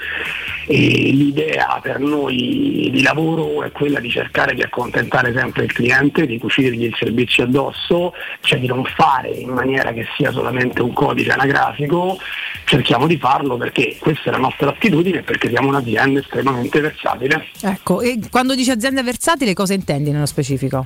eh, 0.66 0.76
l'idea 1.12 1.78
per 1.80 2.00
noi 2.00 2.88
di 2.90 3.02
lavoro 3.02 3.62
è 3.62 3.70
quella 3.70 4.00
di 4.00 4.10
cercare 4.10 4.52
di 4.52 4.62
accontentare 4.62 5.32
sempre 5.32 5.64
il 5.64 5.72
cliente, 5.72 6.26
di 6.26 6.38
cucirgli 6.38 6.84
il 6.84 6.96
servizio 6.98 7.44
addosso, 7.44 8.14
cioè 8.40 8.58
di 8.58 8.66
non 8.66 8.84
fare 8.84 9.28
in 9.28 9.50
maniera 9.50 9.92
che 9.92 10.06
sia 10.16 10.32
solamente 10.32 10.82
un 10.82 10.92
codice 10.92 11.30
anagrafico, 11.30 12.18
cerchiamo 12.64 13.06
di 13.06 13.16
farlo 13.16 13.56
perché 13.56 13.96
questa 14.00 14.30
è 14.30 14.32
la 14.32 14.38
nostra 14.38 14.70
attitudine 14.70 15.18
e 15.18 15.22
perché 15.22 15.48
siamo 15.50 15.68
un'azienda 15.68 16.18
estremamente 16.18 16.80
versatile. 16.80 17.46
Ecco, 17.62 18.00
e 18.00 18.18
quando 18.28 18.56
dici 18.56 18.72
azienda 18.72 19.04
versatile 19.04 19.34
cosa 19.54 19.74
intendi 19.74 20.10
nello 20.10 20.26
specifico? 20.26 20.84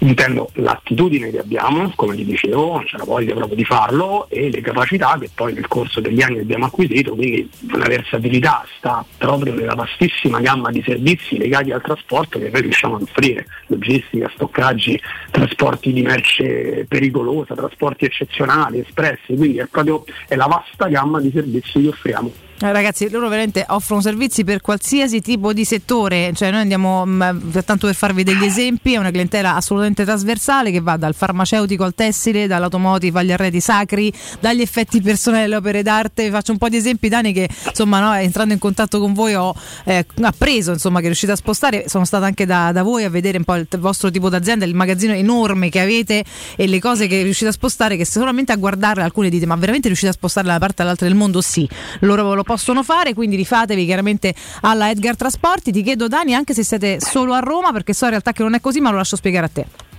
intendo 0.00 0.50
l'attitudine 0.54 1.30
che 1.30 1.38
abbiamo, 1.38 1.92
come 1.94 2.14
ti 2.14 2.24
dicevo, 2.24 2.82
c'è 2.84 2.96
la 2.96 3.04
voglia 3.04 3.34
proprio 3.34 3.56
di 3.56 3.64
farlo 3.64 4.28
e 4.28 4.50
le 4.50 4.60
capacità 4.60 5.16
che 5.18 5.30
poi 5.34 5.52
nel 5.52 5.68
corso 5.68 6.00
degli 6.00 6.22
anni 6.22 6.38
abbiamo 6.38 6.66
acquisito, 6.66 7.14
quindi 7.14 7.48
la 7.72 7.86
versatilità 7.86 8.64
sta 8.78 9.04
proprio 9.18 9.54
nella 9.54 9.74
vastissima 9.74 10.40
gamma 10.40 10.70
di 10.70 10.82
servizi 10.82 11.36
legati 11.36 11.70
al 11.70 11.82
trasporto 11.82 12.38
che 12.38 12.48
noi 12.50 12.62
riusciamo 12.62 12.96
ad 12.96 13.02
offrire, 13.02 13.46
logistica, 13.66 14.30
stoccaggi, 14.34 15.00
trasporti 15.30 15.92
di 15.92 16.02
merce 16.02 16.86
pericolosa, 16.88 17.54
trasporti 17.54 18.06
eccezionali, 18.06 18.80
espressi, 18.80 19.34
quindi 19.36 19.58
è 19.58 19.66
proprio 19.66 20.04
è 20.28 20.34
la 20.34 20.46
vasta 20.46 20.88
gamma 20.88 21.20
di 21.20 21.30
servizi 21.30 21.80
che 21.82 21.88
offriamo. 21.88 22.48
Eh, 22.62 22.72
ragazzi, 22.72 23.08
loro 23.08 23.30
veramente 23.30 23.64
offrono 23.68 24.02
servizi 24.02 24.44
per 24.44 24.60
qualsiasi 24.60 25.22
tipo 25.22 25.54
di 25.54 25.64
settore, 25.64 26.32
cioè 26.34 26.50
noi 26.50 26.60
andiamo, 26.60 27.06
mh, 27.06 27.62
tanto 27.64 27.86
per 27.86 27.94
farvi 27.94 28.22
degli 28.22 28.44
esempi, 28.44 28.92
è 28.92 28.96
una 28.98 29.10
clientela 29.10 29.54
assolutamente 29.54 30.04
trasversale 30.04 30.70
che 30.70 30.80
va 30.80 30.98
dal 30.98 31.14
farmaceutico 31.14 31.84
al 31.84 31.94
tessile, 31.94 32.46
dall'automotive 32.46 33.20
agli 33.20 33.32
arredi 33.32 33.60
sacri, 33.60 34.12
dagli 34.40 34.60
effetti 34.60 35.00
personali 35.00 35.44
alle 35.44 35.56
opere 35.56 35.82
d'arte. 35.82 36.24
Vi 36.24 36.30
faccio 36.30 36.52
un 36.52 36.58
po' 36.58 36.68
di 36.68 36.76
esempi, 36.76 37.08
Dani, 37.08 37.32
che 37.32 37.48
insomma 37.66 37.98
no, 37.98 38.12
entrando 38.14 38.52
in 38.52 38.58
contatto 38.58 39.00
con 39.00 39.14
voi 39.14 39.34
ho 39.34 39.54
eh, 39.84 40.04
appreso 40.20 40.72
insomma, 40.72 41.00
che 41.00 41.06
riuscite 41.06 41.32
a 41.32 41.36
spostare. 41.36 41.84
Sono 41.88 42.04
stata 42.04 42.26
anche 42.26 42.44
da, 42.44 42.72
da 42.72 42.82
voi 42.82 43.04
a 43.04 43.08
vedere 43.08 43.38
un 43.38 43.44
po' 43.44 43.54
il 43.54 43.66
vostro 43.78 44.10
tipo 44.10 44.28
d'azienda, 44.28 44.66
il 44.66 44.74
magazzino 44.74 45.14
enorme 45.14 45.70
che 45.70 45.80
avete 45.80 46.24
e 46.56 46.66
le 46.66 46.78
cose 46.78 47.06
che 47.06 47.22
riuscite 47.22 47.48
a 47.48 47.52
spostare, 47.52 47.96
che 47.96 48.04
solamente 48.04 48.52
a 48.52 48.56
guardarle 48.56 49.02
alcune 49.02 49.30
dite, 49.30 49.46
ma 49.46 49.56
veramente 49.56 49.86
riuscite 49.86 50.10
a 50.10 50.14
spostarle 50.14 50.50
da 50.50 50.56
una 50.56 50.66
parte 50.66 50.82
all'altra 50.82 51.06
del 51.06 51.16
mondo? 51.16 51.40
Sì, 51.40 51.66
loro 52.00 52.34
lo 52.34 52.48
possono 52.50 52.82
fare, 52.82 53.14
quindi 53.14 53.36
rifatevi 53.36 53.84
chiaramente 53.84 54.34
alla 54.62 54.90
Edgar 54.90 55.14
Trasporti. 55.14 55.70
Ti 55.70 55.84
chiedo 55.84 56.08
Dani 56.08 56.34
anche 56.34 56.52
se 56.52 56.64
siete 56.64 56.98
solo 56.98 57.32
a 57.32 57.38
Roma, 57.38 57.70
perché 57.70 57.94
so 57.94 58.06
in 58.06 58.10
realtà 58.10 58.32
che 58.32 58.42
non 58.42 58.54
è 58.54 58.60
così, 58.60 58.80
ma 58.80 58.90
lo 58.90 58.96
lascio 58.96 59.14
spiegare 59.14 59.46
a 59.46 59.50
te. 59.52 59.89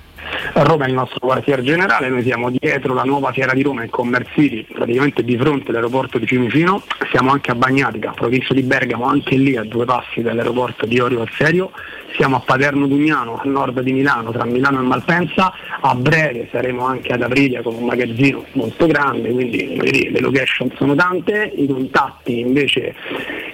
Roma 0.53 0.85
è 0.85 0.88
il 0.88 0.93
nostro 0.93 1.19
quartier 1.19 1.61
generale, 1.61 2.10
noi 2.10 2.23
siamo 2.23 2.49
dietro 2.49 2.93
la 2.93 3.03
nuova 3.03 3.31
fiera 3.31 3.53
di 3.53 3.61
Roma 3.61 3.84
in 3.84 3.89
Commerce 3.89 4.31
City, 4.34 4.64
praticamente 4.64 5.23
di 5.23 5.38
fronte 5.38 5.69
all'aeroporto 5.69 6.18
di 6.18 6.26
Fiumicino, 6.26 6.81
siamo 7.11 7.31
anche 7.31 7.52
a 7.52 7.56
Bagnatica, 7.56 8.11
provincia 8.11 8.53
di 8.53 8.61
Bergamo, 8.64 9.06
anche 9.06 9.35
lì 9.35 9.56
a 9.56 9.64
due 9.64 9.85
passi 9.85 10.22
dall'aeroporto 10.22 10.85
di 10.85 10.99
Orio 10.99 11.26
Serio, 11.38 11.72
siamo 12.15 12.35
a 12.35 12.39
Paterno 12.39 12.88
Dugnano, 12.88 13.39
a 13.41 13.41
nord 13.45 13.80
di 13.81 13.93
Milano, 13.93 14.31
tra 14.31 14.45
Milano 14.45 14.80
e 14.80 14.84
Malpensa, 14.84 15.53
a 15.80 15.95
breve 15.95 16.48
saremo 16.52 16.85
anche 16.85 17.14
ad 17.14 17.22
Aprilia 17.22 17.61
con 17.61 17.76
un 17.76 17.85
magazzino 17.85 18.45
molto 18.53 18.85
grande, 18.88 19.31
quindi 19.31 19.80
dire, 19.80 20.10
le 20.10 20.19
location 20.19 20.72
sono 20.76 20.95
tante, 20.95 21.52
i 21.56 21.68
contatti 21.68 22.39
invece, 22.39 22.93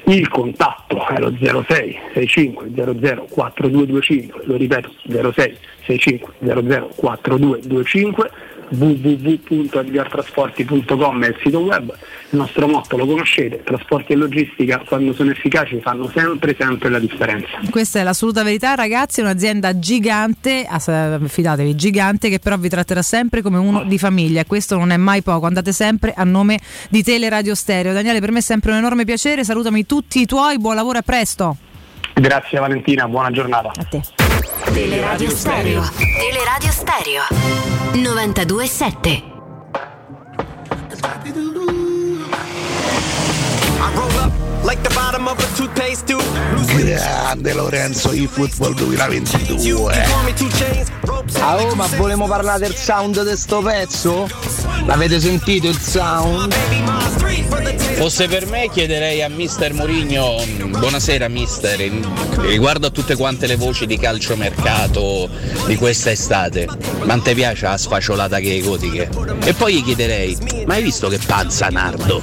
il 0.05 0.27
contatto 0.29 1.05
è 1.07 1.19
lo 1.19 1.33
06 1.39 1.99
65 2.13 2.71
00 2.73 3.27
4225, 3.29 4.41
lo 4.45 4.55
ripeto 4.55 4.91
06 5.07 5.57
65 5.85 6.33
00 6.39 6.56
4225 6.61 8.31
www.edgartrasporti.com 8.69 11.23
è 11.23 11.27
il 11.27 11.37
sito 11.41 11.59
web, 11.59 11.93
il 12.29 12.37
nostro 12.37 12.67
motto 12.67 12.97
lo 12.97 13.05
conoscete, 13.05 13.63
trasporti 13.63 14.11
e 14.11 14.15
logistica 14.15 14.83
quando 14.85 15.13
sono 15.13 15.31
efficaci 15.31 15.79
fanno 15.79 16.11
sempre 16.13 16.53
sempre 16.57 16.89
la 16.89 16.99
differenza. 16.99 17.47
Questa 17.69 17.99
è 17.99 18.03
l'assoluta 18.03 18.43
verità, 18.43 18.75
ragazzi. 18.75 19.21
È 19.21 19.23
un'azienda 19.23 19.79
gigante, 19.79 20.67
ah, 20.69 21.19
fidatevi, 21.25 21.73
gigante, 21.75 22.27
che 22.29 22.39
però 22.39 22.57
vi 22.57 22.67
tratterà 22.69 23.01
sempre 23.01 23.41
come 23.41 23.57
uno 23.57 23.85
di 23.85 23.97
famiglia. 23.97 24.41
E 24.41 24.45
questo 24.45 24.77
non 24.77 24.91
è 24.91 24.97
mai 24.97 25.21
poco. 25.21 25.45
Andate 25.45 25.71
sempre 25.71 26.11
a 26.15 26.25
nome 26.25 26.59
di 26.89 27.01
Teleradio 27.03 27.55
Stereo. 27.55 27.93
Daniele, 27.93 28.19
per 28.19 28.31
me 28.31 28.39
è 28.39 28.41
sempre 28.41 28.71
un 28.71 28.77
enorme 28.77 29.05
piacere. 29.05 29.45
Salutami 29.45 29.85
tutti 29.85 30.19
i 30.19 30.25
tuoi, 30.25 30.59
buon 30.59 30.75
lavoro, 30.75 30.97
a 30.97 31.03
presto. 31.03 31.55
Grazie 32.13 32.59
Valentina, 32.59 33.07
buona 33.07 33.31
giornata. 33.31 33.71
A 33.75 33.83
te. 33.83 34.16
Teleradio 34.73 35.31
Stereo. 35.31 35.83
Teleradio 35.97 36.71
Stereo. 36.71 37.23
92.7. 37.93 39.37
Grande 46.93 47.53
Lorenzo, 47.53 48.11
il 48.11 48.27
football 48.27 48.73
2022. 48.73 50.05
Ah, 51.39 51.55
oh, 51.55 51.73
ma 51.73 51.85
volevamo 51.95 52.27
parlare 52.27 52.59
del 52.59 52.75
sound 52.75 53.23
di 53.23 53.37
sto 53.37 53.61
pezzo? 53.61 54.27
L'avete 54.85 55.21
sentito 55.21 55.67
il 55.67 55.79
sound? 55.79 56.53
Fosse 57.95 58.27
per 58.27 58.45
me 58.47 58.69
chiederei 58.69 59.23
a 59.23 59.29
mister 59.29 59.73
Mourinho, 59.73 60.43
buonasera 60.67 61.27
mister, 61.29 61.79
riguardo 62.41 62.87
a 62.87 62.89
tutte 62.89 63.15
quante 63.15 63.47
le 63.47 63.55
voci 63.55 63.85
di 63.85 63.97
calciomercato 63.97 65.29
di 65.65 65.75
questa 65.77 66.11
estate, 66.11 66.67
ma 67.05 67.17
te 67.19 67.33
piace 67.33 67.65
la 67.65 67.77
sfacciolata 67.77 68.39
che 68.39 68.57
è 68.57 68.61
gotiche? 68.61 69.09
E 69.43 69.53
poi 69.53 69.75
gli 69.75 69.83
chiederei, 69.83 70.37
ma 70.65 70.75
hai 70.75 70.83
visto 70.83 71.07
che 71.07 71.19
panza 71.25 71.69
Nardo? 71.69 72.21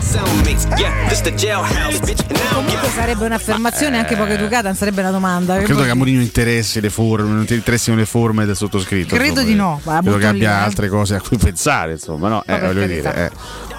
Comunque 2.52 2.88
sarebbe 2.88 3.24
un'affermazione 3.24 3.98
anche 3.98 4.16
poco 4.16 4.32
educata, 4.32 4.68
non 4.68 4.76
sarebbe 4.76 5.00
una 5.00 5.10
domanda. 5.10 5.56
Credo 5.58 5.82
che 5.82 5.90
a 5.90 5.94
Mourinho 5.94 6.20
interessi 6.20 6.80
le 6.80 6.90
forme, 6.90 7.34
non 7.34 7.44
ti 7.44 7.54
interessino 7.54 7.96
le 7.96 8.06
forme 8.06 8.44
del 8.46 8.56
sottoscritto. 8.56 9.14
Credo 9.14 9.40
insomma. 9.40 9.48
di 9.48 9.54
no, 9.54 9.80
Credo 9.82 10.16
che 10.18 10.26
abbia 10.26 10.50
lì, 10.50 10.56
eh. 10.56 10.64
altre 10.64 10.88
cose 10.88 11.14
a 11.14 11.20
cui 11.20 11.36
pensare, 11.38 11.92
insomma, 11.92 12.28
no? 12.28 12.42
Eh, 12.46 12.58
voglio 12.58 12.86
dire, 12.86 13.14
eh. 13.26 13.30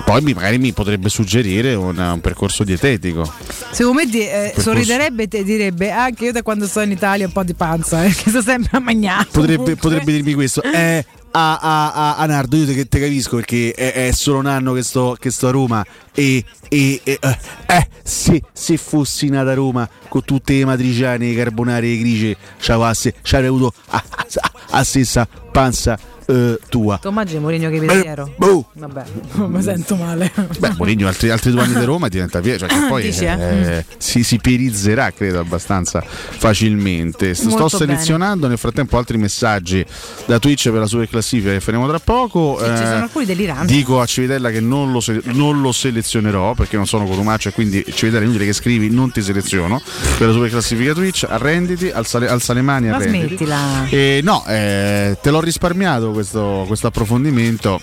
Poi 0.03 0.21
mi- 0.21 0.33
magari 0.33 0.59
mi 0.59 0.71
potrebbe 0.71 1.09
suggerire 1.09 1.73
un, 1.73 1.97
un 1.97 2.21
percorso 2.21 2.63
dietetico. 2.63 3.31
Secondo 3.71 4.03
me 4.03 4.11
eh, 4.11 4.51
Per 4.53 4.63
sorriderebbe 4.63 5.27
e 5.29 5.43
direbbe 5.43 5.91
anche 5.91 6.25
io 6.25 6.31
da 6.31 6.43
quando 6.43 6.67
sto 6.67 6.81
in 6.81 6.91
Italia 6.91 7.25
un 7.25 7.31
po' 7.31 7.43
di 7.43 7.53
panza, 7.55 8.03
eh, 8.03 8.09
che 8.13 8.29
sto 8.29 8.41
sempre 8.41 8.77
a 8.77 8.79
mangiare. 8.79 9.27
Potrebbe, 9.31 9.75
potrebbe 9.75 10.11
dirmi 10.11 10.33
questo. 10.33 10.61
Eh, 10.61 11.03
a, 11.37 11.57
a, 11.59 12.15
a, 12.15 12.25
Nardo, 12.25 12.55
io 12.55 12.65
te, 12.65 12.87
te 12.87 12.99
capisco 12.99 13.35
perché 13.35 13.73
è, 13.73 14.07
è 14.07 14.11
solo 14.13 14.39
un 14.39 14.45
anno 14.45 14.71
che 14.71 14.83
sto, 14.83 15.17
che 15.19 15.31
sto 15.31 15.49
a 15.49 15.51
Roma 15.51 15.85
e, 16.13 16.45
e, 16.69 17.01
e, 17.03 17.19
eh, 17.21 17.37
eh, 17.67 17.87
se, 18.01 18.41
se 18.53 18.77
fossi 18.77 19.27
nata 19.27 19.51
a 19.51 19.53
Roma 19.53 19.87
con 20.07 20.23
tutte 20.23 20.53
le 20.53 20.63
matriciane, 20.63 21.35
carbonari 21.35 21.93
e 21.93 21.99
grigie, 21.99 22.37
ci 22.57 22.71
avrei 22.71 23.47
avuto 23.47 23.73
a, 23.87 24.01
a, 24.09 24.51
a 24.69 24.83
stessa 24.83 25.27
panza 25.51 25.99
eh, 26.27 26.59
tua. 26.69 26.97
Tu 27.01 27.09
immagini 27.09 27.39
Mourinho 27.39 27.69
che 27.69 27.79
pensiero? 27.79 28.33
boh. 28.35 28.65
Vabbè, 28.73 29.03
mi 29.47 29.61
sento 29.61 29.95
male. 29.95 30.31
Beh, 30.59 30.73
Mourinho 30.77 31.07
altri, 31.07 31.29
altri 31.29 31.51
due 31.51 31.61
anni 31.61 31.75
di 31.75 31.83
Roma 31.85 32.07
diventa 32.07 32.39
via, 32.39 32.57
cioè 32.57 32.67
che 32.69 32.85
poi 32.87 33.03
dici, 33.03 33.25
eh? 33.25 33.77
eh, 33.77 33.85
si, 33.97 34.23
si 34.23 34.37
perizzerà, 34.39 35.11
credo, 35.11 35.39
abbastanza 35.39 36.03
facilmente. 36.45 37.33
Sto 37.33 37.49
Molto 37.49 37.69
selezionando 37.77 38.47
nel 38.47 38.57
frattempo 38.57 38.97
altri 38.97 39.17
messaggi 39.17 39.83
da 40.25 40.39
Twitch 40.39 40.69
per 40.69 40.79
la 40.79 40.87
super 40.87 41.09
classifica 41.09 41.51
che 41.51 41.59
faremo 41.59 41.87
tra 41.87 41.99
poco. 41.99 42.57
Sì, 42.59 42.65
ci 42.65 42.71
Eh, 42.71 42.75
sono 42.77 43.03
alcuni 43.03 43.25
deliranti. 43.25 43.73
Dico 43.73 43.99
a 43.99 44.05
Civitella 44.05 44.49
che 44.51 44.59
non 44.59 44.91
lo, 44.91 44.99
se- 44.99 45.21
non 45.25 45.61
lo 45.61 45.71
selezionerò 45.71 46.53
perché 46.53 46.75
non 46.77 46.85
sono 46.85 47.05
Cotumaccio 47.05 47.49
e 47.49 47.51
quindi 47.51 47.83
Civitella 47.93 48.19
è 48.21 48.23
inutile 48.23 48.45
che 48.45 48.53
scrivi, 48.53 48.89
non 48.89 49.11
ti 49.11 49.21
seleziono 49.21 49.81
per 50.17 50.27
la 50.27 50.33
super 50.33 50.49
classifica 50.49 50.93
Twitch, 50.93 51.25
arrenditi, 51.27 51.89
alza 51.89 52.19
le, 52.19 52.27
alza 52.27 52.53
le 52.53 52.61
mani, 52.61 52.87
Ma 52.89 52.95
arrenditi. 52.95 53.27
smettila. 53.27 53.87
E 53.89 54.19
no, 54.23 54.43
eh, 54.47 55.17
te 55.21 55.29
l'ho 55.31 55.39
risparmiato 55.41 56.11
questo, 56.15 56.63
questo 56.67 56.87
approfondimento 56.87 57.79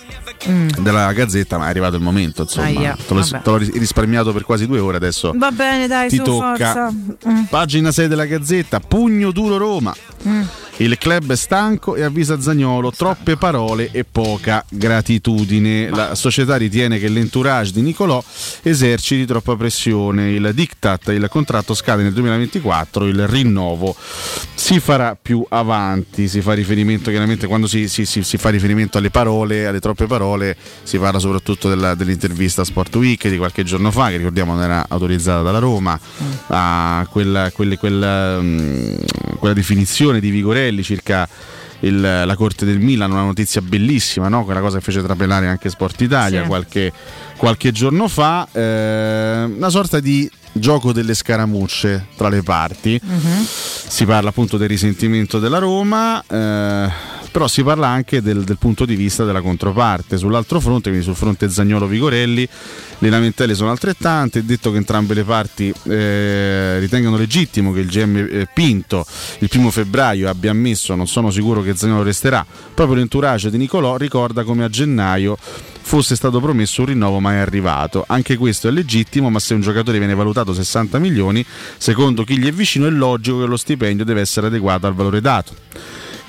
Mm. 0.49 0.71
della 0.81 1.13
gazzetta, 1.13 1.57
ma 1.57 1.67
è 1.67 1.69
arrivato 1.69 1.95
il 1.95 2.03
momento, 2.03 2.43
insomma. 2.43 2.67
Aia, 2.67 2.97
te, 3.07 3.15
l'ho, 3.15 3.23
te 3.23 3.41
l'ho 3.45 3.57
ris- 3.59 3.73
risparmiato 3.75 4.33
per 4.33 4.43
quasi 4.43 4.67
due 4.67 4.81
ore 4.81 4.97
adesso. 4.97 5.33
Va 5.37 5.53
bene, 5.53 5.87
dai, 5.87 6.09
Ti 6.09 6.17
su 6.17 6.23
tocca. 6.25 6.91
Mm. 6.91 7.43
Pagina 7.49 7.93
6 7.93 8.09
della 8.09 8.25
gazzetta, 8.25 8.81
pugno 8.81 9.31
duro 9.31 9.57
Roma. 9.57 9.95
Mm. 10.27 10.43
Il 10.79 10.97
club 10.99 11.31
è 11.33 11.37
stanco 11.37 11.95
e 11.97 12.03
avvisa 12.03 12.41
Zagnolo 12.41 12.91
troppe 12.91 13.37
parole 13.37 13.91
e 13.93 14.05
poca 14.05 14.65
gratitudine. 14.69 15.91
La 15.91 16.15
società 16.15 16.57
ritiene 16.57 16.99
che 16.99 17.09
l'entourage 17.09 17.73
di 17.73 17.83
Nicolò 17.83 18.23
eserciti 18.63 19.27
troppa 19.27 19.55
pressione. 19.55 20.31
Il 20.33 20.51
diktat, 20.55 21.09
il 21.09 21.29
contratto 21.31 21.75
scade 21.75 22.03
nel 22.03 22.13
2024, 22.15 23.07
il 23.07 23.29
rinnovo 23.29 23.95
si 24.55 24.81
farà 24.81 25.17
più 25.21 25.45
avanti. 25.51 26.27
Si 26.27 26.41
fa 26.41 26.55
riferimento 26.55 27.11
chiaramente 27.11 27.47
quando 27.47 27.67
si, 27.67 27.87
si- 27.89 28.07
si- 28.07 28.23
si 28.25 28.37
fa 28.39 28.49
riferimento 28.49 28.97
alle 28.99 29.11
parole, 29.11 29.67
alle 29.67 29.79
troppe 29.81 30.07
parole, 30.07 30.57
si 30.83 30.99
parla 30.99 31.19
soprattutto 31.19 31.69
della- 31.69 31.95
dell'intervista 31.95 32.63
a 32.63 32.65
Sport 32.65 32.97
Week 32.97 33.29
di 33.29 33.37
qualche 33.37 33.63
giorno 33.63 33.91
fa, 33.91 34.09
che 34.09 34.17
ricordiamo 34.17 34.55
non 34.55 34.63
era 34.65 34.85
autorizzata 34.89 35.43
dalla 35.43 35.59
Roma, 35.59 35.99
a 36.49 37.07
quella, 37.11 37.51
quelle- 37.53 37.77
quella, 37.77 38.41
mm, 38.41 38.95
quella 39.39 39.55
definizione 39.55 40.19
di 40.19 40.31
Vigorelli 40.63 40.83
circa 40.83 41.29
il- 41.81 42.01
la 42.01 42.35
corte 42.37 42.65
del 42.65 42.79
Milan, 42.79 43.11
una 43.11 43.23
notizia 43.25 43.61
bellissima, 43.61 44.29
no? 44.29 44.45
quella 44.45 44.61
cosa 44.61 44.79
che 44.79 44.85
fece 44.85 45.03
trapelare 45.03 45.49
anche 45.49 45.69
Sport 45.69 46.01
Italia 46.03 46.43
Sì. 46.43 46.47
qualche, 46.49 46.93
qualche 47.37 47.73
giorno 47.73 48.07
fa, 48.09 48.47
eh, 48.53 49.45
una 49.57 49.69
sorta 49.69 49.99
di 49.99 50.31
gioco 50.53 50.93
delle 50.93 51.15
scaramucce 51.15 52.07
tra 52.17 52.29
le 52.29 52.43
parti. 52.43 53.01
Mhm. 53.03 53.45
Si 53.47 54.05
parla 54.05 54.29
appunto 54.29 54.57
del 54.57 54.69
risentimento 54.69 55.39
della 55.41 55.59
Roma. 55.59 56.23
eh, 56.29 57.11
però 57.33 57.49
si 57.49 57.65
parla 57.65 57.89
anche 57.89 58.23
del, 58.23 58.45
del 58.45 58.59
punto 58.59 58.85
di 58.85 58.95
vista 58.95 59.25
della 59.25 59.41
controparte. 59.41 60.19
Sull'altro 60.19 60.61
fronte, 60.61 60.91
quindi 60.91 61.05
sul 61.05 61.17
fronte 61.17 61.49
Zagnolo-Vigorelli, 61.49 62.49
le 62.99 63.11
lamentele 63.11 63.55
sono 63.55 63.71
altrettante, 63.71 64.41
è 64.41 64.43
detto 64.43 64.71
che 64.71 64.77
entrambe 64.77 65.15
le 65.15 65.25
parti 65.25 65.73
eh, 65.85 66.79
ritengano 66.79 67.17
legittimo 67.17 67.73
che 67.73 67.81
il 67.81 67.89
GM 67.89 68.17
eh, 68.17 68.49
Pinto 68.53 69.05
il 69.39 69.49
primo 69.49 69.71
febbraio 69.71 70.29
abbia 70.29 70.51
ammesso, 70.51 70.95
non 70.95 71.09
sono 71.09 71.31
sicuro 71.31 71.63
che 71.63 71.75
Zagnolo 71.75 72.03
resterà, 72.03 72.45
proprio 72.75 72.97
l'entourage 72.97 73.51
di 73.51 73.57
Nicolò 73.57 73.97
ricorda 73.97 74.45
come 74.45 74.63
a 74.65 74.69
gennaio 74.69 75.37
fosse 75.39 76.15
stato 76.15 76.41
promesso 76.41 76.83
un 76.83 76.87
rinnovo 76.87 77.19
mai 77.19 77.39
arrivato. 77.39 78.05
Anche 78.07 78.37
questo 78.37 78.69
è 78.69 78.71
legittimo, 78.71 79.31
ma 79.31 79.41
se 79.41 79.55
un 79.55 79.61
giocatore 79.61 79.99
viene 79.99 80.15
valutato 80.15 80.55
60 80.55 80.99
milioni, 80.99 81.45
secondo 81.77 82.25
chi 82.25 82.39
gli 82.39 82.47
è 82.47 82.53
vicino 82.53 82.87
è 82.87 82.91
logico 82.91 83.41
che 83.41 83.47
lo 83.47 83.57
stipendio 83.57 84.05
deve 84.05 84.21
essere 84.21 84.47
adeguato 84.47 84.87
al 84.87 84.95
valore 84.95 85.21
dato. 85.21 85.55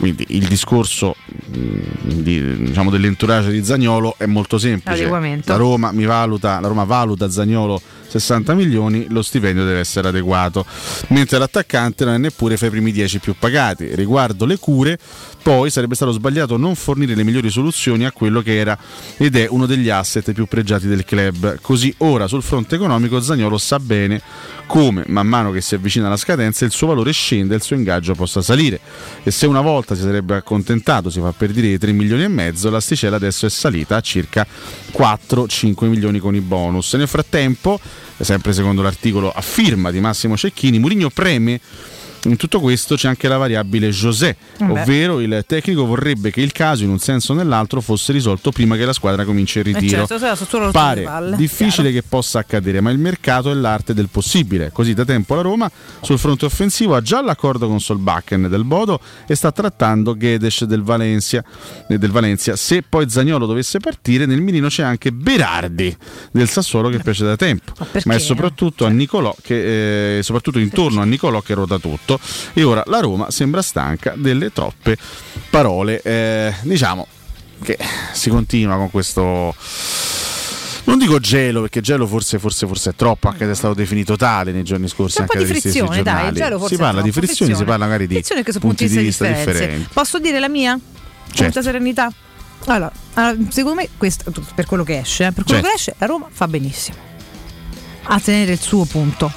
Quindi 0.04 0.26
il 0.32 0.48
discorso 0.48 1.16
mh, 1.28 1.78
di, 2.04 2.58
diciamo, 2.58 2.90
dell'entourage 2.90 3.52
di 3.52 3.64
Zagnolo 3.64 4.16
è 4.18 4.26
molto 4.26 4.58
semplice. 4.58 4.90
La 5.46 5.56
Roma, 5.56 5.94
mi 5.94 6.04
valuta, 6.04 6.60
la 6.60 6.68
Roma 6.68 6.84
valuta 6.84 7.30
Zagnolo 7.30 7.82
60 8.20 8.54
milioni, 8.54 9.08
lo 9.10 9.22
stipendio 9.22 9.64
deve 9.66 9.80
essere 9.80 10.10
adeguato. 10.10 10.66
Mentre 11.10 11.38
l'attaccante 11.38 12.06
non 12.06 12.14
è 12.16 12.18
neppure 12.18 12.58
fra 12.58 12.68
i 12.68 12.70
primi 12.70 12.92
10 12.92 13.20
più 13.20 13.36
pagati. 13.38 13.96
Riguardo 13.96 14.46
le 14.46 14.58
cure, 14.58 15.00
poi 15.42 15.70
sarebbe 15.70 15.96
stato 15.96 16.12
sbagliato 16.12 16.58
non 16.58 16.76
fornire 16.76 17.16
le 17.16 17.24
migliori 17.24 17.50
soluzioni 17.50 18.06
a 18.06 18.12
quello 18.12 18.42
che 18.42 18.58
era 18.58 18.78
ed 19.18 19.36
è 19.36 19.48
uno 19.50 19.66
degli 19.66 19.90
asset 19.90 20.32
più 20.32 20.46
pregiati 20.46 20.88
del 20.88 21.06
club. 21.06 21.60
Così 21.62 21.94
ora 22.00 22.28
sul 22.28 22.44
fronte 22.44 22.76
economico 22.76 23.22
Zagnolo 23.22 23.58
sa 23.58 23.80
bene 23.80 24.22
come 24.66 25.04
man 25.08 25.28
mano 25.28 25.52
che 25.52 25.62
si 25.62 25.76
avvicina 25.76 26.08
alla 26.08 26.18
scadenza 26.18 26.66
il 26.66 26.72
suo 26.72 26.88
valore 26.88 27.12
scende 27.12 27.54
e 27.54 27.58
il 27.58 27.64
suo 27.64 27.76
ingaggio 27.76 28.14
possa 28.14 28.42
salire. 28.42 28.80
E 29.24 29.32
se 29.32 29.46
una 29.46 29.62
volta 29.62 29.96
si 29.96 30.02
sarebbe 30.02 30.36
accontentato, 30.36 31.10
si 31.10 31.20
fa 31.20 31.34
per 31.36 31.52
dire, 31.52 31.68
di 31.68 31.78
3 31.78 31.92
milioni 31.92 32.24
e 32.24 32.28
mezzo, 32.28 32.70
l'asticella 32.70 33.18
adesso 33.18 33.46
è 33.46 33.50
salita 33.50 33.98
a 33.98 34.02
circa 34.02 34.46
4-5 34.92 35.86
milioni 35.88 36.20
con 36.20 36.36
i 36.36 36.42
bonus. 36.42 36.94
Nel 36.94 37.08
frattempo, 37.08 37.80
sempre 38.20 38.54
secondo 38.54 38.82
l'articolo 38.82 39.32
a 39.32 39.42
firma 39.42 39.92
di 39.92 40.00
Massimo 40.00 40.38
Cecchini, 40.38 40.80
Murigno 40.80 41.10
preme 41.10 41.60
in 42.26 42.38
tutto 42.38 42.60
questo 42.60 42.96
c'è 42.96 43.08
anche 43.08 43.28
la 43.28 43.38
variabile 43.38 43.90
José, 43.90 44.36
Beh. 44.58 44.66
ovvero 44.66 45.20
il 45.20 45.44
tecnico 45.46 45.86
vorrebbe 45.86 46.32
che 46.32 46.42
il 46.42 46.52
caso 46.52 46.84
in 46.84 46.90
un 46.90 47.00
senso 47.00 47.34
o 47.34 47.36
nell'altro 47.36 47.82
fosse 47.82 48.12
risolto 48.14 48.52
prima 48.52 48.76
che 48.78 48.86
la 48.86 48.94
squadra 48.94 49.26
cominci 49.26 49.60
il 49.60 49.68
Eh 49.68 49.80
ritiro. 49.80 50.06
certo, 50.08 50.18
Pare 50.72 51.36
difficile 51.36 51.92
che 51.92 52.02
possa 52.04 52.40
accadere, 52.40 52.80
ma 52.82 52.92
il 52.92 52.98
mercato 53.00 53.52
è 53.52 53.54
l'arte 53.54 53.94
del 53.94 54.08
possibile. 54.10 54.72
Così 54.72 54.94
da 54.94 55.04
tempo 55.06 55.36
la 55.36 55.42
Roma 55.42 55.70
sul 56.02 56.18
fronte 56.18 56.46
offensivo 56.46 56.96
ha 56.96 57.02
già 57.02 57.22
l'accordo 57.22 57.68
con 57.68 57.80
Solbakken 57.82 58.48
del 58.50 58.64
Bodo 58.64 59.00
e 59.28 59.36
sta 59.36 59.52
trattando 59.52 60.16
Gedes 60.18 60.64
del 60.64 60.82
Valencia, 60.82 61.44
eh, 61.90 61.98
del 61.98 62.12
Valencia. 62.12 62.56
Se 62.56 62.84
poi 62.88 63.10
Zagnolo 63.10 63.46
dovesse 63.46 63.80
partire, 63.80 64.26
nel 64.26 64.42
mirino 64.42 64.68
c'è 64.70 64.84
anche 64.84 65.12
Berardi 65.12 65.96
del 66.32 66.48
Sassuolo 66.48 66.90
che 66.90 67.00
piace 67.00 67.26
da 67.26 67.36
tempo. 67.36 67.74
perché? 67.92 68.08
Ma 68.08 68.16
è 68.16 68.20
soprattutto 68.20 68.86
a 68.86 68.90
Nicolò 68.90 69.36
che 69.42 70.18
eh, 70.20 70.24
soprattutto 70.24 70.60
intorno 70.60 71.02
a 71.02 71.06
Nicolò 71.06 71.42
che 71.42 71.54
ruota 71.54 71.78
tutto. 71.80 72.13
E 72.54 72.64
ora 72.64 72.84
la 72.88 73.00
Roma 73.00 73.30
sembra 73.32 73.62
stanca 73.62 74.14
delle 74.16 74.52
troppe 74.52 74.98
parole. 75.50 76.02
Eh, 76.02 76.54
diciamo 76.62 77.08
che 77.64 77.78
si 78.12 78.30
continua 78.30 78.76
con 78.76 78.92
questo 78.92 79.56
non 80.86 80.98
dico 80.98 81.18
gelo 81.20 81.62
perché 81.62 81.80
gelo 81.80 82.06
forse, 82.06 82.40
forse, 82.40 82.68
forse 82.68 82.90
è 82.90 82.94
troppo 82.96 83.30
anche 83.30 83.46
se 83.46 83.52
è 83.52 83.56
stato 83.56 83.74
definito 83.74 84.18
tale 84.18 84.52
nei 84.52 84.64
giorni 84.64 84.90
scorsi 84.90 85.16
C'è 85.16 85.22
un 85.22 85.28
po' 85.28 85.34
anche 85.38 85.46
di 85.46 85.60
frizione, 85.60 86.04
dai, 86.04 86.34
gelo 86.34 86.60
forse 86.60 86.76
si 86.76 86.82
parla 86.82 87.00
è 87.00 87.04
di 87.04 87.12
troppo. 87.12 87.26
frizioni 87.26 87.52
si 87.54 87.64
Frizione. 87.64 87.66
parla 87.66 87.86
magari 87.86 88.08
di 88.08 88.14
Frizione 88.16 88.44
che 88.44 88.52
su 88.52 88.60
punti 88.60 88.88
di 88.90 88.98
vista 88.98 89.26
differenze. 89.26 89.52
differenti 89.54 89.90
Posso 89.94 90.20
dire 90.20 90.40
la 90.40 90.50
mia? 90.50 90.78
Certo. 91.28 91.42
Molta 91.44 91.62
serenità. 91.62 92.12
Allora, 92.66 92.92
allora, 93.14 93.38
secondo 93.50 93.82
me, 93.82 93.90
questo, 93.98 94.32
per 94.56 94.66
quello 94.66 94.84
che 94.84 95.00
esce, 95.00 95.28
eh, 95.28 95.32
per 95.32 95.44
quello 95.46 95.62
Certo. 95.62 95.68
che 95.70 95.76
esce, 95.76 95.96
la 95.98 96.06
Roma 96.06 96.28
fa 96.30 96.48
benissimo 96.50 96.98
a 98.08 98.20
tenere 98.20 98.52
il 98.52 98.60
suo 98.60 98.84
punto 98.84 99.32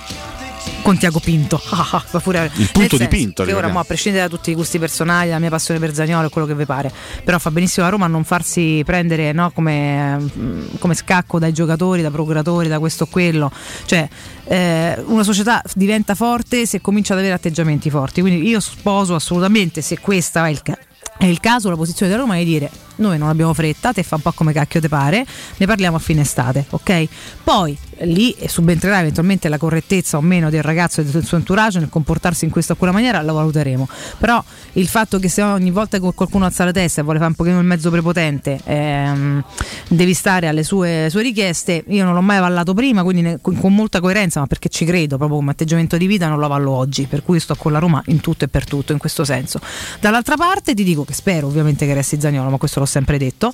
con 0.83 0.97
Tiago 0.99 1.21
Pinto. 1.21 1.61
Ah, 1.89 2.21
pure- 2.23 2.51
Il 2.57 2.71
punto 2.73 2.97
di 2.97 3.07
Pinto, 3.09 3.45
Che 3.45 3.53
ora, 3.53 3.69
mo, 3.69 3.79
a 3.79 3.85
prescindere 3.85 4.29
da 4.29 4.35
tutti 4.35 4.51
i 4.51 4.55
gusti 4.55 4.79
personali, 4.79 5.31
la 5.31 5.39
mia 5.39 5.51
passione 5.51 5.79
per 5.79 5.95
Zagnolo 5.95 6.27
e 6.27 6.31
quello 6.31 6.47
che 6.47 6.55
vi 6.55 6.65
pare, 6.65 6.91
però 7.23 7.39
fa 7.39 7.51
benissimo 7.51 7.85
la 7.85 7.93
Roma 7.93 8.07
a 8.07 8.09
non 8.09 8.25
farsi 8.25 8.83
prendere 8.85 9.33
no, 9.33 9.51
come, 9.53 10.17
mm, 10.19 10.67
come 10.79 10.95
scacco 10.95 11.39
dai 11.39 11.53
giocatori, 11.53 12.03
da 12.03 12.11
procuratori, 12.11 12.69
da 12.69 12.79
questo 12.79 13.05
o 13.05 13.07
quello. 13.07 13.51
Cioè, 13.85 14.09
eh, 14.45 15.03
una 15.07 15.23
società 15.23 15.63
diventa 15.75 16.15
forte 16.15 16.67
se 16.67 16.81
comincia 16.81 17.13
ad 17.13 17.21
avere 17.21 17.35
atteggiamenti 17.35 17.91
forti. 17.91 18.21
Quindi 18.21 18.47
io 18.49 18.61
sposo 18.61 19.15
assolutamente, 19.15 19.81
se 19.83 19.99
questa 19.99 20.47
è 20.47 20.51
il, 20.51 20.63
ca- 20.63 20.79
è 21.19 21.27
il 21.27 21.41
caso, 21.41 21.69
la 21.71 21.77
posizione 21.77 22.11
della 22.11 22.23
Roma 22.25 22.37
è 22.37 22.41
di 22.41 22.45
dire 22.45 22.71
noi 22.97 23.19
non 23.19 23.29
abbiamo 23.29 23.53
fretta, 23.55 23.93
te 23.93 24.03
fa 24.03 24.17
un 24.17 24.23
po' 24.23 24.33
come 24.33 24.53
cacchio 24.53 24.81
te 24.81 24.89
pare, 24.89 25.25
ne 25.57 25.67
parliamo 25.67 25.97
a 25.97 26.01
fine 26.01 26.23
estate, 26.23 26.65
ok? 26.71 27.07
Poi 27.45 27.77
lì 28.01 28.35
subentrerà 28.47 29.01
eventualmente 29.01 29.49
la 29.49 29.59
correttezza 29.59 30.17
o 30.17 30.21
meno 30.21 30.51
del 30.51 30.63
ragazzo 30.63 31.01
e 31.01 31.05
del 31.05 31.25
suo 31.25 31.37
entourage 31.37 31.79
nel 31.79 31.89
comportarsi 31.89 32.45
in 32.45 32.51
questa 32.51 32.75
o 32.75 32.77
quella 32.77 32.93
maniera, 32.93 33.23
lo 33.23 33.35
valuteremo. 33.35 33.89
Però 34.19 34.43
il 34.73 34.89
fatto 34.89 35.19
che 35.19 35.29
se 35.29 35.43
ogni 35.43 35.71
volta 35.71 35.99
che 35.99 36.13
qualcuno 36.15 36.45
alza 36.45 36.65
la 36.65 36.73
testa 36.73 37.01
e 37.01 37.05
vuole 37.05 37.19
fare 37.19 37.31
un 37.31 37.37
pochino 37.37 37.59
il 37.59 37.65
mezzo 37.65 37.91
prepotente, 37.91 38.61
ehm, 38.65 39.43
devi 39.89 40.15
stare 40.15 40.49
alle 40.49 40.63
sue, 40.63 41.09
sue 41.11 41.23
richieste, 41.23 41.85
io 41.89 42.05
non 42.05 42.15
l'ho 42.15 42.21
mai 42.21 42.37
avallato 42.37 42.75
prima, 42.75 43.03
quindi 43.03 43.23
ne- 43.23 43.39
con 43.41 43.75
molta 43.75 44.01
coerenza, 44.01 44.41
ma 44.41 44.47
perché 44.47 44.69
ci 44.69 44.85
credo, 44.85 45.17
proprio 45.17 45.39
come 45.39 45.53
atteggiamento 45.53 45.97
di 45.97 46.07
vita 46.07 46.29
non 46.29 46.39
lo 46.39 46.47
avallo 46.47 46.73
oggi, 46.73 47.07
per 47.07 47.23
cui 47.23 47.41
sto 47.41 47.55
con 47.55 47.73
la 47.73 47.79
Roma 47.79 48.03
in 48.07 48.21
tutto 48.21 48.45
e 48.45 48.49
per 48.49 48.65
tutto, 48.65 48.93
in 48.93 48.99
questo 48.99 49.25
senso. 49.25 49.61
Dall'altra 50.01 50.37
parte 50.37 50.75
ti 50.75 50.85
dico 50.85 51.05
che 51.05 51.15
spero 51.15 51.47
ovviamente 51.47 51.87
che 51.87 51.95
resti 51.95 52.21
Zagnolo, 52.21 52.51
ma 52.51 52.59
questo 52.59 52.81
l'ho 52.81 52.87
sempre 52.87 53.19
detto 53.19 53.53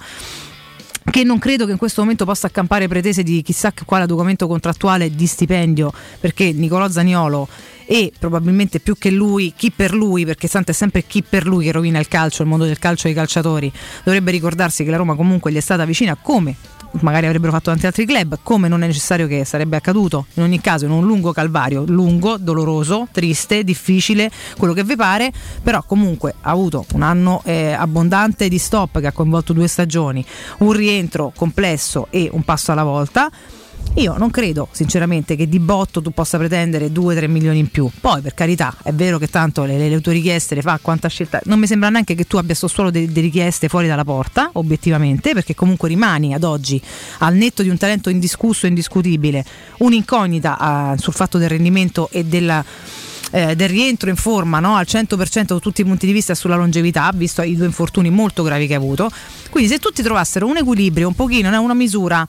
che 1.10 1.24
non 1.24 1.38
credo 1.38 1.64
che 1.66 1.72
in 1.72 1.78
questo 1.78 2.00
momento 2.00 2.24
possa 2.24 2.46
accampare 2.46 2.88
pretese 2.88 3.22
di 3.22 3.42
chissà 3.42 3.72
quale 3.84 4.06
documento 4.06 4.46
contrattuale 4.46 5.10
di 5.14 5.26
stipendio 5.26 5.92
perché 6.20 6.52
Nicolò 6.52 6.88
Zaniolo 6.88 7.48
e 7.86 8.12
probabilmente 8.18 8.80
più 8.80 8.96
che 8.96 9.10
lui, 9.10 9.52
chi 9.56 9.70
per 9.70 9.92
lui, 9.92 10.24
perché 10.24 10.48
tanto 10.48 10.70
è 10.70 10.74
sempre 10.74 11.04
chi 11.04 11.22
per 11.22 11.46
lui 11.46 11.64
che 11.64 11.72
rovina 11.72 11.98
il 11.98 12.08
calcio, 12.08 12.42
il 12.42 12.48
mondo 12.48 12.64
del 12.64 12.78
calcio 12.78 13.08
e 13.08 13.10
i 13.10 13.14
calciatori, 13.14 13.70
dovrebbe 14.04 14.30
ricordarsi 14.30 14.84
che 14.84 14.90
la 14.90 14.96
Roma 14.96 15.14
comunque 15.14 15.52
gli 15.52 15.56
è 15.56 15.60
stata 15.60 15.84
vicina 15.84 16.16
come 16.20 16.56
magari 17.00 17.26
avrebbero 17.26 17.52
fatto 17.52 17.70
tanti 17.70 17.86
altri 17.86 18.06
club, 18.06 18.38
come 18.42 18.68
non 18.68 18.82
è 18.82 18.86
necessario 18.86 19.26
che 19.26 19.44
sarebbe 19.44 19.76
accaduto 19.76 20.26
in 20.34 20.42
ogni 20.42 20.60
caso 20.60 20.84
in 20.84 20.90
un 20.90 21.04
lungo 21.04 21.32
calvario, 21.32 21.84
lungo, 21.86 22.36
doloroso, 22.36 23.08
triste, 23.10 23.64
difficile, 23.64 24.30
quello 24.56 24.72
che 24.72 24.84
vi 24.84 24.96
pare, 24.96 25.32
però 25.62 25.82
comunque 25.82 26.34
ha 26.40 26.50
avuto 26.50 26.84
un 26.94 27.02
anno 27.02 27.40
eh, 27.44 27.72
abbondante 27.72 28.48
di 28.48 28.58
stop 28.58 29.00
che 29.00 29.06
ha 29.06 29.12
coinvolto 29.12 29.52
due 29.52 29.68
stagioni, 29.68 30.24
un 30.58 30.72
rientro 30.72 31.32
complesso 31.34 32.06
e 32.10 32.28
un 32.32 32.42
passo 32.42 32.72
alla 32.72 32.84
volta. 32.84 33.30
Io 33.96 34.16
non 34.16 34.30
credo 34.30 34.68
sinceramente 34.72 35.36
che 35.36 35.46
di 35.48 35.58
botto 35.58 36.00
tu 36.00 36.12
possa 36.12 36.38
pretendere 36.38 36.88
2-3 36.88 37.28
milioni 37.28 37.58
in 37.58 37.70
più. 37.70 37.90
Poi 38.00 38.22
per 38.22 38.32
carità 38.32 38.74
è 38.82 38.92
vero 38.92 39.18
che 39.18 39.28
tanto 39.28 39.64
le, 39.64 39.76
le- 39.76 39.90
le 39.90 40.00
tue 40.00 40.14
richieste 40.14 40.54
le 40.54 40.62
fa 40.62 40.78
quanta 40.80 41.08
scelta. 41.08 41.40
Non 41.44 41.58
mi 41.58 41.66
sembra 41.66 41.90
neanche 41.90 42.14
che 42.14 42.24
tu 42.24 42.38
abbia 42.38 42.54
solo 42.54 42.90
delle 42.90 43.20
richieste 43.20 43.68
fuori 43.68 43.86
dalla 43.86 44.04
porta, 44.04 44.48
obiettivamente, 44.54 45.34
perché 45.34 45.54
comunque 45.54 45.88
rimani 45.88 46.32
ad 46.32 46.42
oggi 46.42 46.80
al 47.18 47.34
netto 47.34 47.62
di 47.62 47.68
un 47.68 47.76
talento 47.76 48.08
indiscusso 48.08 48.64
e 48.64 48.70
indiscutibile, 48.70 49.44
un'incognita 49.78 50.58
ah, 50.58 50.96
sul 50.96 51.12
fatto 51.12 51.36
del 51.36 51.50
rendimento 51.50 52.08
e 52.10 52.24
della 52.24 52.64
eh, 53.32 53.56
del 53.56 53.68
rientro 53.68 54.10
in 54.10 54.16
forma 54.16 54.60
no? 54.60 54.76
al 54.76 54.86
100% 54.86 55.44
da 55.44 55.58
tutti 55.58 55.80
i 55.80 55.84
punti 55.84 56.06
di 56.06 56.12
vista 56.12 56.34
sulla 56.34 56.56
longevità, 56.56 57.10
visto 57.14 57.42
i 57.42 57.56
due 57.56 57.66
infortuni 57.66 58.10
molto 58.10 58.42
gravi 58.42 58.66
che 58.66 58.74
ha 58.74 58.78
avuto. 58.78 59.10
Quindi 59.50 59.70
se 59.70 59.78
tutti 59.78 60.02
trovassero 60.02 60.46
un 60.46 60.58
equilibrio, 60.58 61.08
un 61.08 61.14
pochino, 61.14 61.50
no? 61.50 61.60
una 61.60 61.74
misura 61.74 62.26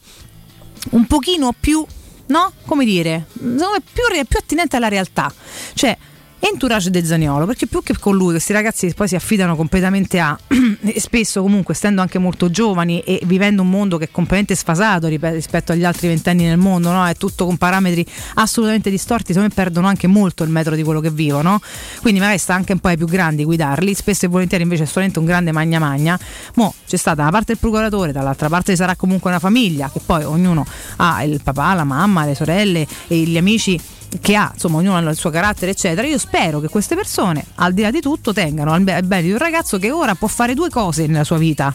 un 0.91 1.05
pochino 1.07 1.53
più, 1.57 1.85
no? 2.27 2.53
Come 2.65 2.85
dire, 2.85 3.25
secondo 3.33 3.71
me 3.71 3.81
più, 3.81 4.03
più 4.27 4.39
attinente 4.39 4.75
alla 4.75 4.87
realtà. 4.89 5.33
Cioè, 5.73 5.97
entourage 6.45 6.89
del 6.89 7.05
Zaniolo, 7.05 7.45
perché 7.45 7.67
più 7.67 7.81
che 7.81 7.97
con 7.97 8.17
lui, 8.17 8.31
questi 8.31 8.51
ragazzi 8.51 8.93
poi 8.93 9.07
si 9.07 9.15
affidano 9.15 9.55
completamente 9.55 10.19
a, 10.19 10.37
e 10.83 10.99
spesso 10.99 11.41
comunque 11.41 11.73
essendo 11.73 12.01
anche 12.01 12.19
molto 12.19 12.51
giovani 12.51 12.99
e 12.99 13.21
vivendo 13.23 13.61
un 13.61 13.69
mondo 13.69 13.97
che 13.97 14.05
è 14.05 14.11
completamente 14.11 14.53
sfasato 14.55 15.07
rispetto 15.07 15.71
agli 15.71 15.85
altri 15.85 16.09
ventenni 16.09 16.43
nel 16.43 16.57
mondo, 16.57 16.91
no? 16.91 17.07
è 17.07 17.15
tutto 17.15 17.45
con 17.45 17.55
parametri 17.55 18.05
assolutamente 18.35 18.89
distorti, 18.89 19.31
secondo 19.31 19.47
me 19.47 19.53
perdono 19.55 19.87
anche 19.87 20.07
molto 20.07 20.43
il 20.43 20.49
metro 20.49 20.75
di 20.75 20.83
quello 20.83 20.99
che 20.99 21.09
vivono, 21.09 21.61
quindi 22.01 22.19
magari 22.19 22.39
sta 22.39 22.53
anche 22.53 22.73
un 22.73 22.79
po' 22.79 22.89
ai 22.89 22.97
più 22.97 23.07
grandi 23.07 23.45
guidarli, 23.45 23.93
spesso 23.93 24.25
e 24.25 24.27
volentieri 24.27 24.63
invece 24.63 24.83
è 24.83 24.87
solamente 24.87 25.19
un 25.19 25.25
grande 25.25 25.53
magna 25.53 25.79
magna, 25.79 26.19
mo 26.55 26.73
c'è 26.85 26.97
stata 26.97 27.15
da 27.17 27.21
una 27.23 27.31
parte 27.31 27.53
il 27.53 27.57
procuratore, 27.57 28.11
dall'altra 28.11 28.49
parte 28.49 28.75
sarà 28.75 28.97
comunque 28.97 29.29
una 29.29 29.39
famiglia, 29.39 29.89
che 29.89 30.01
poi 30.05 30.25
ognuno 30.25 30.65
ha 30.97 31.23
il 31.23 31.41
papà, 31.41 31.73
la 31.73 31.85
mamma, 31.85 32.25
le 32.25 32.35
sorelle 32.35 32.85
e 33.07 33.15
gli 33.19 33.37
amici 33.37 33.79
che 34.21 34.35
ha, 34.35 34.51
insomma, 34.53 34.77
ognuno 34.77 34.97
ha 34.97 34.99
il 34.99 35.15
suo 35.15 35.29
carattere, 35.29 35.71
eccetera. 35.71 36.07
Io 36.07 36.17
spero 36.17 36.59
che 36.59 36.67
queste 36.67 36.95
persone, 36.95 37.45
al 37.55 37.73
di 37.73 37.81
là 37.81 37.91
di 37.91 38.01
tutto, 38.01 38.33
tengano 38.33 38.71
al 38.71 38.81
be- 38.81 38.93
al 38.93 39.03
bene 39.03 39.23
di 39.23 39.31
un 39.31 39.37
ragazzo 39.37 39.77
che 39.77 39.91
ora 39.91 40.15
può 40.15 40.27
fare 40.27 40.53
due 40.53 40.69
cose 40.69 41.07
nella 41.07 41.23
sua 41.23 41.37
vita. 41.37 41.73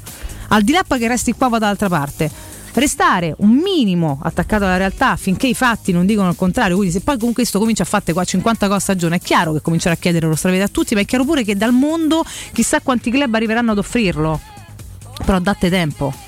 Al 0.48 0.62
di 0.62 0.72
là 0.72 0.82
poi 0.86 0.98
che 0.98 1.08
resti 1.08 1.32
qua 1.32 1.46
o 1.48 1.58
dall'altra 1.58 1.88
parte. 1.88 2.30
restare 2.74 3.34
un 3.38 3.50
minimo 3.50 4.20
attaccato 4.22 4.62
alla 4.64 4.76
realtà 4.76 5.16
finché 5.16 5.48
i 5.48 5.54
fatti 5.54 5.90
non 5.90 6.06
dicono 6.06 6.28
il 6.28 6.36
contrario. 6.36 6.76
Quindi, 6.76 6.94
se 6.94 7.00
poi 7.00 7.18
con 7.18 7.32
questo 7.32 7.58
comincia 7.58 7.82
a 7.82 7.86
fare 7.86 8.12
qua 8.12 8.22
50 8.24 8.66
cose 8.66 8.76
a 8.76 8.80
stagione, 8.80 9.16
è 9.16 9.20
chiaro 9.20 9.52
che 9.52 9.60
comincerà 9.60 9.94
a 9.94 9.98
chiedere 9.98 10.26
lo 10.26 10.36
stravede 10.36 10.62
a 10.62 10.68
tutti, 10.68 10.94
ma 10.94 11.00
è 11.00 11.04
chiaro 11.04 11.24
pure 11.24 11.42
che 11.42 11.56
dal 11.56 11.72
mondo 11.72 12.24
chissà 12.52 12.80
quanti 12.80 13.10
club 13.10 13.34
arriveranno 13.34 13.72
ad 13.72 13.78
offrirlo. 13.78 14.40
Però 15.24 15.38
date 15.40 15.68
tempo. 15.70 16.27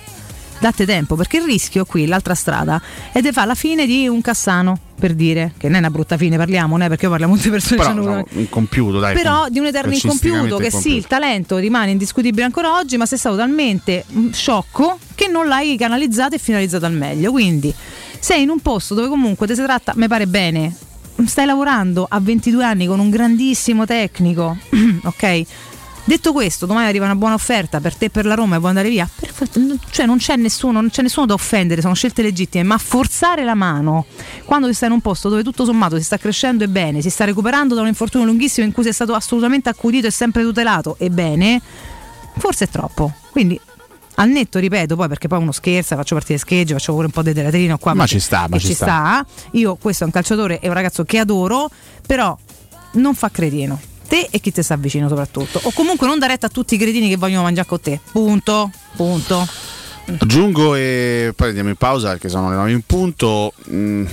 Date 0.61 0.85
tempo, 0.85 1.17
perché 1.17 1.39
il 1.39 1.45
rischio 1.45 1.87
qui, 1.87 2.07
l'altra 2.07 2.35
strada, 2.35 2.81
è 3.13 3.21
di 3.23 3.33
fare 3.33 3.47
la 3.47 3.55
fine 3.55 3.87
di 3.87 4.07
un 4.07 4.21
Cassano, 4.21 4.79
per 5.01 5.15
dire, 5.15 5.55
che 5.57 5.69
non 5.69 5.77
è 5.77 5.79
una 5.79 5.91
brutta 5.91 6.19
fine, 6.19 6.37
parliamo, 6.37 6.77
non 6.77 6.83
è 6.85 6.89
perché 6.89 7.05
io 7.05 7.11
parliamo 7.11 7.33
molte 7.33 7.49
persone 7.49 7.77
Però 7.77 7.93
no, 7.95 8.27
incompiuto, 8.33 8.99
dai. 8.99 9.15
però 9.15 9.49
di 9.49 9.59
un 9.59 9.67
eterno 9.67 9.93
incompiuto 9.93 10.59
che 10.59 10.71
sì, 10.71 10.95
il 10.95 11.07
talento 11.07 11.57
rimane 11.57 11.93
indiscutibile 11.93 12.45
ancora 12.45 12.77
oggi, 12.77 12.99
ma 12.99 13.07
sei 13.07 13.17
stato 13.17 13.37
talmente 13.37 14.05
mm, 14.13 14.33
sciocco 14.33 14.99
che 15.15 15.29
non 15.29 15.49
l'hai 15.49 15.77
canalizzato 15.79 16.35
e 16.35 16.39
finalizzato 16.39 16.85
al 16.85 16.93
meglio. 16.93 17.31
Quindi 17.31 17.75
sei 18.19 18.43
in 18.43 18.51
un 18.51 18.61
posto 18.61 18.95
dove 18.95 19.09
comunque 19.09 19.47
ti 19.47 19.55
si 19.55 19.63
tratta, 19.63 19.95
mi 19.97 20.09
pare 20.09 20.27
bene, 20.27 20.77
stai 21.25 21.47
lavorando 21.47 22.07
a 22.09 22.21
22 22.21 22.63
anni 22.63 22.87
con 22.87 23.01
un 23.01 23.09
grandissimo 23.09 23.87
tecnico, 23.87 24.59
ok? 25.05 25.43
Detto 26.05 26.33
questo, 26.33 26.67
domani 26.67 26.89
arriva 26.89 27.05
una 27.05 27.15
buona 27.15 27.35
offerta 27.35 27.81
per 27.81 27.95
te 27.95 28.07
e 28.07 28.11
per 28.11 28.27
la 28.27 28.35
Roma 28.35 28.57
e 28.57 28.59
vuoi 28.59 28.71
andare 28.71 28.89
via. 28.89 29.09
Perfetto, 29.15 29.61
cioè 29.91 30.07
non 30.07 30.17
c'è 30.19 30.37
nessuno, 30.37 30.81
non 30.81 30.91
c'è 30.91 31.03
nessuno 31.03 31.27
da 31.27 31.35
offendere, 31.35 31.81
sono 31.81 31.95
scelte 31.95 32.23
legittime, 32.23 32.65
ma 32.65 32.79
forzare 32.79 33.45
la 33.45 33.55
mano 33.55 34.07
quando 34.45 34.67
ti 34.67 34.75
stai 34.75 34.89
in 34.89 34.95
un 34.95 35.01
posto 35.01 35.29
dove 35.29 35.43
tutto 35.43 35.65
sommato 35.65 35.97
si 35.97 36.03
sta 36.03 36.17
crescendo 36.17 36.65
e 36.65 36.69
bene, 36.69 37.01
si 37.01 37.11
sta 37.11 37.25
recuperando 37.25 37.75
da 37.75 37.83
un 37.83 37.87
infortunio 37.87 38.27
lunghissimo 38.27 38.67
in 38.67 38.73
cui 38.73 38.83
sei 38.83 38.93
stato 38.93 39.15
assolutamente 39.15 39.69
accudito 39.69 40.07
e 40.07 40.11
sempre 40.11 40.43
tutelato 40.43 40.97
e 40.99 41.11
bene, 41.11 41.61
forse 42.39 42.65
è 42.65 42.69
troppo. 42.69 43.13
Quindi 43.31 43.61
al 44.17 44.29
netto, 44.29 44.59
ripeto, 44.59 44.97
poi 44.97 45.09
perché 45.09 45.29
poi 45.29 45.39
uno 45.39 45.53
scherza, 45.53 45.97
faccio 45.97 46.15
partire 46.15 46.39
schegge, 46.39 46.75
faccio 46.75 46.93
pure 46.93 47.07
un 47.07 47.13
po' 47.13 47.23
di 47.23 47.33
teatrino 47.33 47.79
qua. 47.79 47.95
Ma 47.95 48.07
ci 48.07 48.21
sta, 48.21 48.47
ma 48.49 48.59
ci 48.59 48.67
ci 48.67 48.75
sta. 48.75 48.85
sta. 48.85 49.27
Io 49.53 49.77
questo 49.77 50.03
è 50.03 50.07
un 50.07 50.13
calciatore 50.13 50.61
e 50.61 50.69
un 50.69 50.75
ragazzo 50.75 51.05
che 51.05 51.19
adoro, 51.19 51.71
però 52.07 52.37
non 52.93 53.15
fa 53.15 53.31
cretino. 53.31 53.81
Te 54.11 54.27
e 54.29 54.41
chi 54.41 54.51
ti 54.51 54.61
sta 54.61 54.75
vicino 54.75 55.07
soprattutto. 55.07 55.61
O 55.63 55.71
comunque 55.71 56.09
non 56.09 56.19
da 56.19 56.27
retta 56.27 56.47
a 56.47 56.49
tutti 56.49 56.75
i 56.75 56.79
cretini 56.79 57.09
che 57.09 57.17
vogliono 57.17 57.45
mangiare 57.45 57.69
con 57.69 57.81
te. 57.81 58.01
Punto. 58.11 58.69
Punto. 58.97 59.47
Aggiungo 60.19 60.75
e 60.75 61.33
poi 61.37 61.49
andiamo 61.51 61.69
in 61.69 61.77
pausa 61.77 62.09
perché 62.09 62.29
sono 62.29 62.51
le 62.51 62.57
9 62.57 62.73
in 62.73 62.83
punto. 62.83 63.53
Mm, 63.71 64.05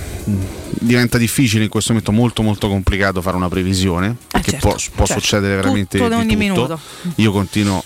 diventa 0.78 1.18
difficile 1.18 1.64
in 1.64 1.68
questo 1.68 1.90
momento, 1.90 2.12
molto 2.12 2.42
molto 2.42 2.68
complicato 2.68 3.20
fare 3.20 3.34
una 3.34 3.48
previsione 3.48 4.16
perché 4.28 4.52
certo, 4.52 4.68
può, 4.68 4.76
può 4.94 5.04
certo. 5.04 5.20
succedere 5.20 5.56
veramente 5.56 5.98
Tutto 5.98 6.10
di 6.10 6.14
ogni 6.14 6.28
tutto. 6.28 6.38
minuto. 6.38 6.80
Io 7.16 7.32
continuo 7.32 7.82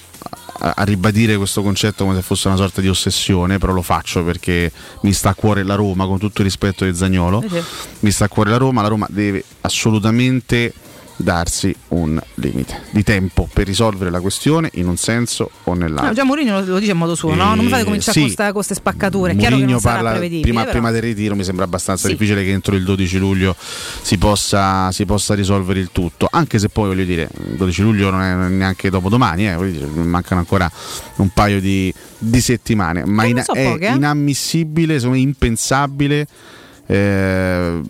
a, 0.58 0.74
a 0.76 0.82
ribadire 0.84 1.38
questo 1.38 1.62
concetto 1.62 2.04
come 2.04 2.16
se 2.16 2.20
fosse 2.20 2.48
una 2.48 2.58
sorta 2.58 2.82
di 2.82 2.88
ossessione, 2.90 3.56
però 3.56 3.72
lo 3.72 3.80
faccio 3.80 4.22
perché 4.22 4.70
mi 5.00 5.14
sta 5.14 5.30
a 5.30 5.34
cuore 5.34 5.62
la 5.62 5.76
Roma 5.76 6.04
con 6.04 6.18
tutto 6.18 6.42
il 6.42 6.46
rispetto 6.46 6.84
di 6.84 6.94
Zagnolo. 6.94 7.42
Eh. 7.50 7.62
Mi 8.00 8.10
sta 8.10 8.26
a 8.26 8.28
cuore 8.28 8.50
la 8.50 8.58
Roma, 8.58 8.82
la 8.82 8.88
Roma 8.88 9.06
deve 9.08 9.42
assolutamente 9.62 10.74
darsi 11.16 11.74
un 11.88 12.20
limite 12.36 12.82
di 12.90 13.02
tempo 13.02 13.48
per 13.52 13.66
risolvere 13.66 14.10
la 14.10 14.20
questione 14.20 14.70
in 14.74 14.88
un 14.88 14.96
senso 14.96 15.50
o 15.64 15.74
nell'altro. 15.74 16.06
No, 16.06 16.12
già 16.14 16.24
Mourinho 16.24 16.60
lo, 16.60 16.66
lo 16.66 16.78
dice 16.78 16.92
in 16.92 16.96
modo 16.98 17.14
suo, 17.14 17.34
no? 17.34 17.54
Non 17.54 17.64
mi 17.64 17.70
fate 17.70 17.84
cominciare 17.84 18.18
Eh, 18.20 18.28
sì. 18.30 18.34
con 18.36 18.52
queste 18.52 18.74
spaccature. 18.74 19.34
Mourinho 19.34 19.78
parla 19.80 20.12
prima, 20.18 20.64
prima 20.64 20.90
del 20.90 21.02
ritiro, 21.02 21.34
mi 21.36 21.44
sembra 21.44 21.64
abbastanza 21.64 22.06
Sì. 22.08 22.14
difficile 22.14 22.42
che 22.44 22.50
entro 22.50 22.74
il 22.74 22.82
12 22.84 23.18
luglio 23.18 23.54
si 23.58 24.18
possa, 24.18 24.90
si 24.92 25.04
possa 25.04 25.34
risolvere 25.34 25.80
il 25.80 25.90
tutto. 25.92 26.28
Anche 26.30 26.58
se 26.58 26.68
poi 26.68 26.88
voglio 26.88 27.04
dire, 27.04 27.28
il 27.50 27.56
12 27.56 27.82
luglio 27.82 28.10
non 28.10 28.20
è 28.22 28.34
neanche 28.48 28.90
dopodomani, 28.90 29.48
eh, 29.48 29.56
dire, 29.70 29.86
mancano 29.86 30.40
ancora 30.40 30.70
un 31.16 31.28
paio 31.30 31.60
di, 31.60 31.92
di 32.18 32.40
settimane. 32.40 33.04
Ma 33.04 33.24
Eh, 33.24 33.28
in- 33.28 33.42
so 33.42 33.52
è 33.52 33.64
poche, 33.70 33.86
eh. 33.88 33.94
inammissibile, 33.94 34.98
me 35.08 35.18
impensabile. 35.18 36.26
eh, 36.86 37.80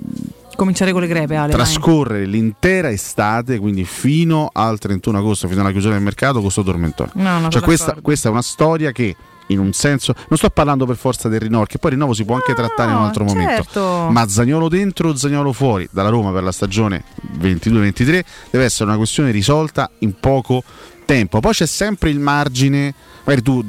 Cominciare 0.57 0.93
con 0.93 1.01
le 1.01 1.07
grepe, 1.07 1.37
Ale. 1.37 1.55
vai. 1.55 1.65
trascorrere 1.65 2.27
l'intera 2.27 2.91
estate, 2.91 3.59
quindi 3.59 3.85
fino 3.85 4.51
al 4.53 4.79
31 4.79 5.19
agosto, 5.19 5.49
fino 5.49 5.61
alla 5.61 5.71
chiusura 5.71 5.95
del 5.95 6.03
mercato, 6.03 6.41
con 6.41 6.51
sto 6.51 6.63
tormentone. 6.63 7.11
No, 7.15 7.41
no, 7.41 7.49
cioè, 7.49 7.63
questa, 7.63 7.97
questa 8.01 8.29
è 8.29 8.31
una 8.31 8.43
storia 8.43 8.93
che 8.93 9.17
in 9.49 9.59
un 9.59 9.73
senso 9.73 10.15
non 10.29 10.39
sto 10.39 10.51
parlando 10.51 10.87
per 10.87 10.97
forza 10.97 11.29
del 11.29 11.41
rinnovo, 11.41 11.65
che 11.65 11.79
poi 11.79 11.91
il 11.91 11.97
rinnovo 11.97 12.15
si 12.15 12.25
può 12.25 12.35
anche 12.35 12.55
trattare 12.55 12.91
in 12.91 12.97
un 12.97 13.05
altro 13.05 13.27
certo. 13.29 13.81
momento. 13.81 14.13
Ma 14.13 14.29
Zagnolo 14.29 14.69
dentro, 14.69 15.15
Zagnolo 15.15 15.53
fuori 15.53 15.89
dalla 15.91 16.09
Roma 16.09 16.33
per 16.33 16.43
la 16.43 16.53
stagione 16.53 17.05
22-23 17.39 18.23
deve 18.51 18.65
essere 18.65 18.85
una 18.85 18.97
questione 18.97 19.31
risolta 19.31 19.91
in 19.99 20.19
poco 20.19 20.63
tempo. 21.05 21.41
Poi 21.41 21.53
c'è 21.53 21.67
sempre 21.67 22.11
il 22.11 22.19
margine, 22.19 22.93
magari 23.25 23.43
tu, 23.43 23.65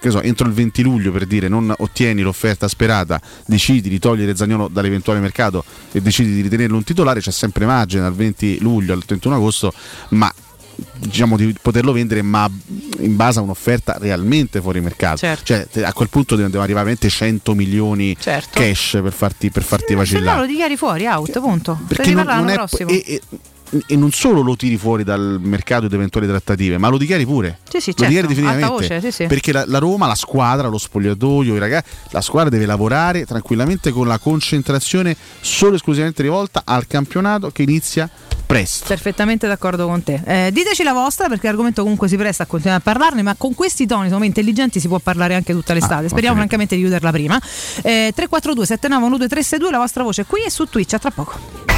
che 0.00 0.10
so, 0.10 0.20
entro 0.20 0.46
il 0.46 0.52
20 0.52 0.82
luglio 0.82 1.12
per 1.12 1.26
dire 1.26 1.48
non 1.48 1.72
ottieni 1.78 2.22
l'offerta 2.22 2.68
sperata, 2.68 3.20
decidi 3.46 3.88
di 3.88 3.98
togliere 3.98 4.34
Zagnolo 4.36 4.68
dall'eventuale 4.68 5.20
mercato 5.20 5.64
e 5.92 6.00
decidi 6.00 6.34
di 6.34 6.40
ritenerlo 6.42 6.76
un 6.76 6.84
titolare, 6.84 7.20
c'è 7.20 7.30
sempre 7.32 7.66
margine 7.66 8.02
dal 8.02 8.14
20 8.14 8.58
luglio 8.60 8.92
al 8.92 9.04
31 9.04 9.34
agosto, 9.36 9.72
ma 10.10 10.32
diciamo 10.96 11.36
di 11.36 11.52
poterlo 11.60 11.90
vendere 11.90 12.22
ma 12.22 12.48
in 13.00 13.16
base 13.16 13.40
a 13.40 13.42
un'offerta 13.42 13.96
realmente 13.98 14.60
fuori 14.60 14.80
mercato 14.80 15.16
Certo. 15.16 15.42
cioè 15.44 15.66
a 15.82 15.92
quel 15.92 16.08
punto 16.08 16.36
devono 16.36 16.54
arrivare 16.62 16.72
veramente 16.84 17.08
100 17.08 17.52
milioni 17.54 18.16
Certo. 18.16 18.60
cash 18.60 19.00
per 19.02 19.12
farti, 19.12 19.50
per 19.50 19.64
farti 19.64 19.86
Se 19.88 19.92
no 19.94 19.98
vacillare 19.98 20.38
lo 20.40 20.46
dichiari 20.46 20.76
fuori, 20.76 21.06
out, 21.06 21.40
punto. 21.40 21.80
perché 21.88 22.12
non, 22.12 22.26
non 22.26 22.26
l'anno 22.26 22.50
è 22.50 22.54
prossimo. 22.54 22.90
e, 22.90 23.02
e- 23.08 23.20
e 23.86 23.96
non 23.96 24.10
solo 24.12 24.40
lo 24.40 24.56
tiri 24.56 24.76
fuori 24.76 25.04
dal 25.04 25.38
mercato 25.40 25.88
di 25.88 25.94
eventuali 25.94 26.26
trattative, 26.26 26.78
ma 26.78 26.88
lo 26.88 26.98
dichiari 26.98 27.24
pure. 27.26 27.58
Sì, 27.68 27.80
sì, 27.80 27.94
lo 27.96 28.06
dichiari 28.06 28.14
certo, 28.14 28.28
definitivamente. 28.28 28.64
alta 28.64 28.74
voce, 28.74 29.00
sì, 29.00 29.10
sì. 29.10 29.26
Perché 29.26 29.52
la, 29.52 29.64
la 29.66 29.78
Roma, 29.78 30.06
la 30.06 30.14
squadra, 30.14 30.68
lo 30.68 30.78
spogliatoio, 30.78 31.54
i 31.54 31.58
ragazzi, 31.58 31.90
la 32.10 32.20
squadra 32.20 32.50
deve 32.50 32.66
lavorare 32.66 33.24
tranquillamente 33.24 33.90
con 33.90 34.06
la 34.06 34.18
concentrazione 34.18 35.16
solo 35.40 35.72
e 35.72 35.76
esclusivamente 35.76 36.22
rivolta 36.22 36.62
al 36.64 36.86
campionato 36.86 37.50
che 37.50 37.62
inizia 37.62 38.08
presto. 38.46 38.86
Perfettamente 38.88 39.46
d'accordo 39.46 39.86
con 39.86 40.02
te. 40.02 40.22
Eh, 40.24 40.50
diteci 40.52 40.82
la 40.82 40.92
vostra 40.92 41.28
perché 41.28 41.46
l'argomento 41.46 41.82
comunque 41.82 42.08
si 42.08 42.16
presta 42.16 42.44
a 42.44 42.46
continuare 42.46 42.80
a 42.80 42.82
parlarne, 42.82 43.22
ma 43.22 43.34
con 43.36 43.54
questi 43.54 43.86
toni 43.86 44.06
insomma, 44.06 44.24
intelligenti 44.24 44.80
si 44.80 44.88
può 44.88 44.98
parlare 44.98 45.34
anche 45.34 45.52
tutta 45.52 45.74
l'estate. 45.74 46.06
Ah, 46.06 46.08
Speriamo 46.08 46.36
francamente 46.36 46.74
di 46.74 46.80
chiuderla 46.80 47.10
prima. 47.10 47.38
Eh, 47.82 48.12
342 48.14 48.66
79 48.66 49.28
362 49.28 49.70
la 49.70 49.78
vostra 49.78 50.02
voce 50.02 50.24
qui 50.24 50.42
e 50.42 50.50
su 50.50 50.64
Twitch, 50.64 50.94
a 50.94 50.98
tra 50.98 51.10
poco. 51.10 51.77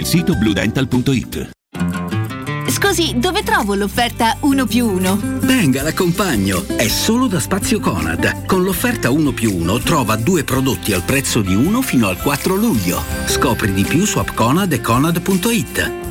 sito 0.05 0.35
bluedental.it. 0.35 1.49
Scusi, 2.67 3.13
dove 3.17 3.43
trovo 3.43 3.75
l'offerta 3.75 4.37
1 4.39 4.65
più 4.65 4.87
1? 4.87 5.19
Venga, 5.41 5.81
l'accompagno. 5.81 6.65
È 6.67 6.87
solo 6.87 7.27
da 7.27 7.39
Spazio 7.39 7.79
Conad. 7.79 8.45
Con 8.45 8.63
l'offerta 8.63 9.11
1 9.11 9.31
più 9.31 9.55
1 9.55 9.79
trova 9.79 10.15
due 10.15 10.43
prodotti 10.43 10.93
al 10.93 11.03
prezzo 11.03 11.41
di 11.41 11.53
uno 11.53 11.81
fino 11.81 12.07
al 12.07 12.17
4 12.17 12.55
luglio. 12.55 13.01
Scopri 13.25 13.73
di 13.73 13.83
più 13.83 14.05
su 14.05 14.19
appconad 14.19 14.71
e 14.71 14.81
conad.it. 14.81 16.10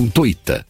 zampettidistribuzione.it. 0.00 0.69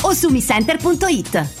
o 0.03 0.15
su 0.15 0.29
micenter.it. 0.29 1.60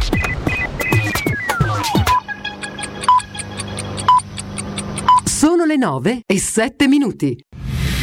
Sono 5.24 5.64
le 5.64 5.76
9 5.76 6.20
e 6.24 6.38
7 6.38 6.86
minuti. 6.86 7.36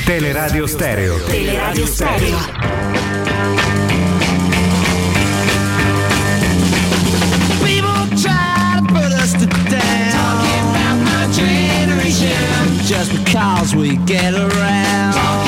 Teleradio 0.04 0.68
Stereo 0.68 1.16
Teleradio 1.24 1.86
Stereo. 1.86 2.38
People 7.64 8.08
try 8.18 8.76
to 8.76 8.82
put 8.88 9.14
us 9.14 9.32
to 9.32 9.46
down. 9.70 10.12
Talking 10.12 10.70
about 10.72 10.98
my 11.06 11.28
generation. 11.32 12.84
Just 12.86 13.14
because 13.14 13.74
we 13.74 13.96
get 14.06 14.34
around. 14.34 15.43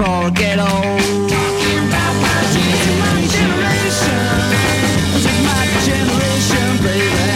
Before 0.00 0.32
I 0.32 0.60
old. 0.60 1.28
Talking 1.28 1.78
about 1.88 2.14
my 2.24 2.40
generation. 3.28 4.16
My 5.44 5.62
generation, 5.84 6.68
baby. 6.82 7.28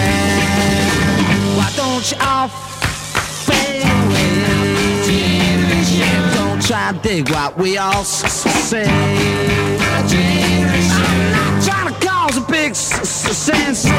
Why 1.56 1.68
don't 1.76 2.04
you 2.10 2.18
all 2.20 2.48
fade 2.48 3.84
away? 3.84 4.32
Don't 6.34 6.60
try 6.62 6.92
to 6.92 6.98
dig 7.02 7.28
what 7.30 7.58
we 7.58 7.76
all 7.76 8.04
say. 8.04 8.86
I'm 8.86 10.08
not 11.32 11.62
trying 11.62 11.88
to 11.92 12.06
cause 12.06 12.36
a 12.38 12.40
big 12.50 12.74
sensation. 12.74 13.92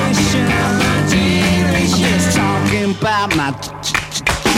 I'm 0.66 1.88
just 1.88 2.36
talking 2.36 2.92
about 2.98 3.36
my 3.36 3.52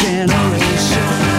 generation. 0.01 1.36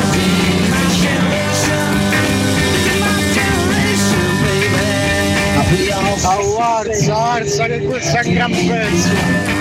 ao 6.29 6.61
ar, 6.61 6.87
ao 6.87 7.13
ar, 7.17 7.43
que 7.43 7.51
sangue, 7.51 8.01
sangue, 8.01 8.01
sangue, 8.03 9.58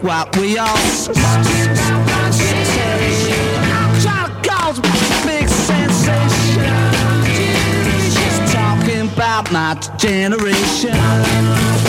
to 0.00 0.06
what 0.06 0.36
we 0.36 0.58
all 0.58 0.76
say. 0.76 1.12
Try 4.02 4.26
to 4.26 4.48
cause 4.48 4.78
a 4.78 4.82
big 5.26 5.48
sensation. 5.48 6.64
Just 8.12 8.52
talking 8.52 9.08
about 9.12 9.50
my 9.52 9.74
generation. 9.96 11.87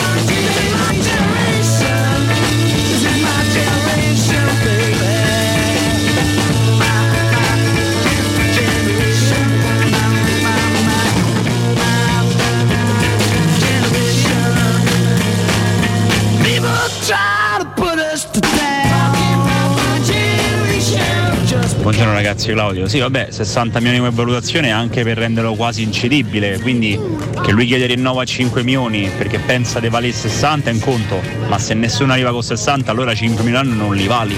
Buongiorno 21.90 22.14
ragazzi, 22.14 22.52
Claudio. 22.52 22.86
Sì, 22.86 23.00
vabbè, 23.00 23.32
60 23.32 23.80
milioni 23.80 23.98
come 23.98 24.12
valutazione 24.12 24.70
anche 24.70 25.02
per 25.02 25.18
renderlo 25.18 25.54
quasi 25.54 25.82
incedibile, 25.82 26.60
quindi 26.60 26.96
che 27.42 27.50
lui 27.50 27.66
chiede 27.66 27.86
rinnovo 27.86 28.20
a 28.20 28.24
5 28.24 28.62
milioni 28.62 29.10
perché 29.18 29.40
pensa 29.40 29.80
di 29.80 29.88
valere 29.88 30.12
60 30.12 30.70
è 30.70 30.72
un 30.72 30.78
conto, 30.78 31.20
ma 31.48 31.58
se 31.58 31.74
nessuno 31.74 32.12
arriva 32.12 32.30
con 32.30 32.44
60 32.44 32.92
allora 32.92 33.12
5 33.12 33.42
milioni 33.42 33.76
non 33.76 33.96
li 33.96 34.06
vali. 34.06 34.36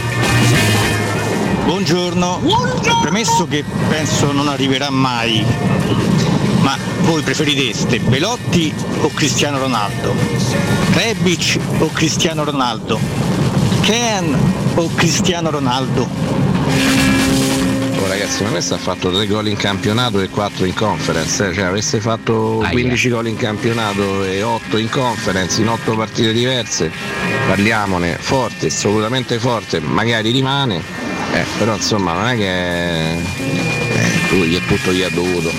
Buongiorno. 1.67 2.41
Premesso 3.03 3.47
che 3.47 3.63
penso 3.87 4.33
non 4.33 4.49
arriverà 4.49 4.89
mai, 4.89 5.45
ma 6.63 6.75
voi 7.03 7.21
preferireste 7.21 7.99
Belotti 8.01 8.73
o 9.03 9.11
Cristiano 9.13 9.59
Ronaldo? 9.59 10.15
Rebic 10.95 11.59
o 11.81 11.91
Cristiano 11.93 12.45
Ronaldo? 12.45 12.99
Ken 13.83 14.35
o 14.75 14.91
Cristiano 14.95 15.51
Ronaldo? 15.51 17.12
Ragazzi, 18.23 18.45
ma 18.45 18.51
questo 18.51 18.75
ha 18.75 18.79
fatto 18.79 19.11
3 19.11 19.27
gol 19.27 19.49
in 19.49 19.57
campionato 19.57 20.21
e 20.21 20.29
4 20.29 20.65
in 20.65 20.75
conference, 20.75 21.49
eh. 21.49 21.53
cioè 21.53 21.65
avesse 21.65 21.99
fatto 21.99 22.65
15 22.71 23.09
gol 23.09 23.27
in 23.27 23.35
campionato 23.35 24.23
e 24.23 24.45
8 24.45 24.77
in 24.77 24.89
conference 24.89 25.61
in 25.61 25.67
8 25.67 25.97
partite 25.97 26.33
diverse, 26.33 26.93
parliamone, 27.49 28.17
forte, 28.21 28.69
assolutamente 28.69 29.41
forte, 29.41 29.81
magari 29.81 30.31
rimane, 30.31 30.81
eh, 31.33 31.45
però 31.59 31.75
insomma 31.75 32.13
non 32.13 32.29
è 32.29 32.37
che 32.37 33.11
eh, 33.11 33.21
lui 34.31 34.55
è 34.55 34.61
tutto 34.69 34.93
gli 34.93 35.03
ha 35.03 35.11
dovuto. 35.11 35.51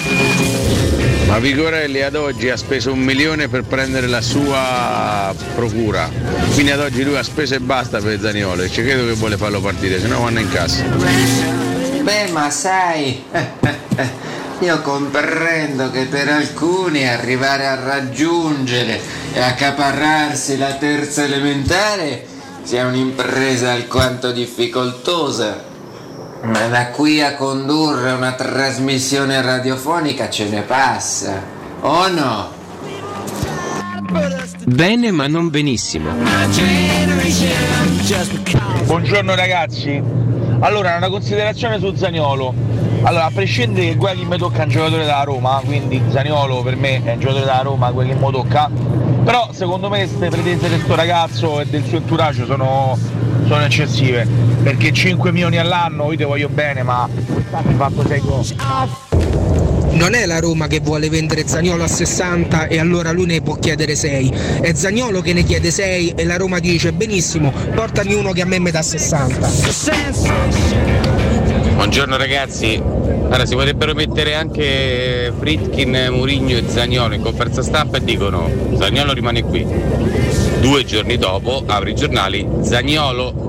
Ma 1.28 1.40
Vigorelli 1.40 2.02
ad 2.02 2.16
oggi 2.16 2.50
ha 2.50 2.56
speso 2.56 2.94
un 2.94 3.00
milione 3.00 3.50
per 3.50 3.64
prendere 3.64 4.08
la 4.08 4.22
sua 4.22 5.36
procura, 5.54 6.10
quindi 6.54 6.72
ad 6.72 6.80
oggi 6.80 7.04
lui 7.04 7.18
ha 7.18 7.24
speso 7.24 7.56
e 7.56 7.60
basta 7.60 8.00
per 8.00 8.22
Zaniolo 8.22 8.62
e 8.62 8.70
ci 8.70 8.84
credo 8.84 9.06
che 9.06 9.16
vuole 9.16 9.36
farlo 9.36 9.60
partire, 9.60 10.00
se 10.00 10.08
no 10.08 10.22
vanno 10.22 10.40
in 10.40 10.50
cassa. 10.50 11.63
Beh, 12.04 12.32
ma 12.32 12.50
sai, 12.50 13.24
io 14.60 14.82
comprendo 14.82 15.90
che 15.90 16.04
per 16.04 16.28
alcuni 16.28 17.08
arrivare 17.08 17.66
a 17.66 17.76
raggiungere 17.76 19.00
e 19.32 19.40
accaparrarsi 19.40 20.58
la 20.58 20.74
terza 20.74 21.24
elementare 21.24 22.26
sia 22.64 22.88
un'impresa 22.88 23.72
alquanto 23.72 24.34
difficoltosa. 24.34 25.64
Ma 26.42 26.68
da 26.68 26.88
qui 26.88 27.22
a 27.22 27.36
condurre 27.36 28.12
una 28.12 28.34
trasmissione 28.34 29.42
radiofonica 29.42 30.30
ce 30.30 30.50
ne 30.50 30.62
passa, 30.64 31.42
o 31.80 32.08
no? 32.10 32.52
Bene 34.66 35.12
ma 35.12 35.28
non 35.28 35.50
benissimo. 35.50 36.12
Buongiorno 38.84 39.36
ragazzi. 39.36 40.33
Allora, 40.64 40.96
una 40.96 41.10
considerazione 41.10 41.78
su 41.78 41.94
Zaniolo. 41.94 42.54
Allora, 43.02 43.26
a 43.26 43.32
prescindere 43.34 43.88
che 43.88 43.96
quelli 43.98 44.24
mi 44.24 44.38
tocca 44.38 44.64
un 44.64 44.70
giocatore 44.70 45.04
della 45.04 45.24
Roma, 45.24 45.62
quindi 45.66 46.02
Zaniolo 46.08 46.62
per 46.62 46.78
me 46.78 47.04
è 47.04 47.12
un 47.12 47.20
giocatore 47.20 47.44
della 47.44 47.62
Roma, 47.64 47.92
che 47.92 48.16
mi 48.16 48.32
tocca. 48.32 48.70
Però 49.26 49.50
secondo 49.52 49.90
me 49.90 50.08
queste 50.08 50.30
pretese 50.30 50.70
di 50.70 50.76
questo 50.76 50.96
ragazzo 50.96 51.60
e 51.60 51.66
del 51.66 51.84
suo 51.84 51.98
entourage 51.98 52.46
sono, 52.46 52.98
sono 53.46 53.62
eccessive. 53.62 54.26
Perché 54.64 54.94
5 54.94 55.34
milioni 55.34 55.58
all'anno, 55.58 56.10
io 56.12 56.18
ti 56.18 56.24
voglio 56.24 56.48
bene, 56.48 56.82
ma 56.82 57.10
quest'anno 57.12 57.68
hai 57.68 57.76
fatto 57.76 58.08
6 58.08 58.22
gol. 58.22 59.33
Non 59.94 60.16
è 60.16 60.26
la 60.26 60.40
Roma 60.40 60.68
che 60.68 60.80
vuole 60.80 61.10
vendere 61.10 61.48
Zagnolo 61.48 61.84
a 61.84 61.88
60 61.88 62.68
e 62.68 62.80
allora 62.80 63.12
lui 63.12 63.26
ne 63.26 63.42
può 63.42 63.56
chiedere 63.56 63.96
6. 63.96 64.34
È 64.62 64.74
Zagnolo 64.74 65.22
che 65.22 65.34
ne 65.34 65.44
chiede 65.44 65.72
6 65.72 66.14
e 66.16 66.26
la 66.26 66.36
Roma 66.36 66.60
dice 66.60 66.92
benissimo, 66.94 67.54
portami 67.74 68.14
uno 68.14 68.32
che 68.32 68.42
a 68.42 68.46
me 68.46 68.60
mi 68.60 68.72
dà 68.72 68.82
60. 68.82 69.50
Buongiorno 71.76 72.18
ragazzi, 72.18 72.82
allora 72.84 73.46
si 73.46 73.56
potrebbero 73.56 73.94
mettere 73.94 74.36
anche 74.36 75.32
Fritkin, 75.38 76.08
Murigno 76.12 76.58
e 76.58 76.64
Zagnolo 76.68 77.14
in 77.14 77.22
conferenza 77.22 77.62
stampa 77.62 77.98
e 77.98 78.04
dicono 78.04 78.50
Zagnolo 78.78 79.14
rimane 79.14 79.44
qui. 79.44 79.66
Due 80.60 80.86
giorni 80.86 81.18
dopo 81.18 81.64
apri 81.66 81.92
i 81.92 81.96
giornali, 81.96 82.48
Zagnolo, 82.62 83.43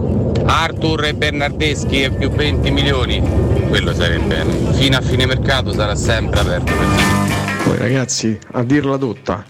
Arthur 0.46 1.04
e 1.04 1.14
Bernardeschi 1.14 2.02
e 2.02 2.10
più 2.10 2.30
20 2.30 2.70
milioni. 2.70 3.22
Quello 3.68 3.94
sarebbe 3.94 4.44
fino 4.72 4.96
a 4.96 5.00
fine 5.00 5.26
mercato 5.26 5.72
sarà 5.72 5.94
sempre 5.94 6.40
aperto 6.40 6.72
per 6.72 7.64
Poi 7.64 7.78
ragazzi, 7.78 8.38
a 8.52 8.62
dirla 8.62 8.96
tutta, 8.98 9.44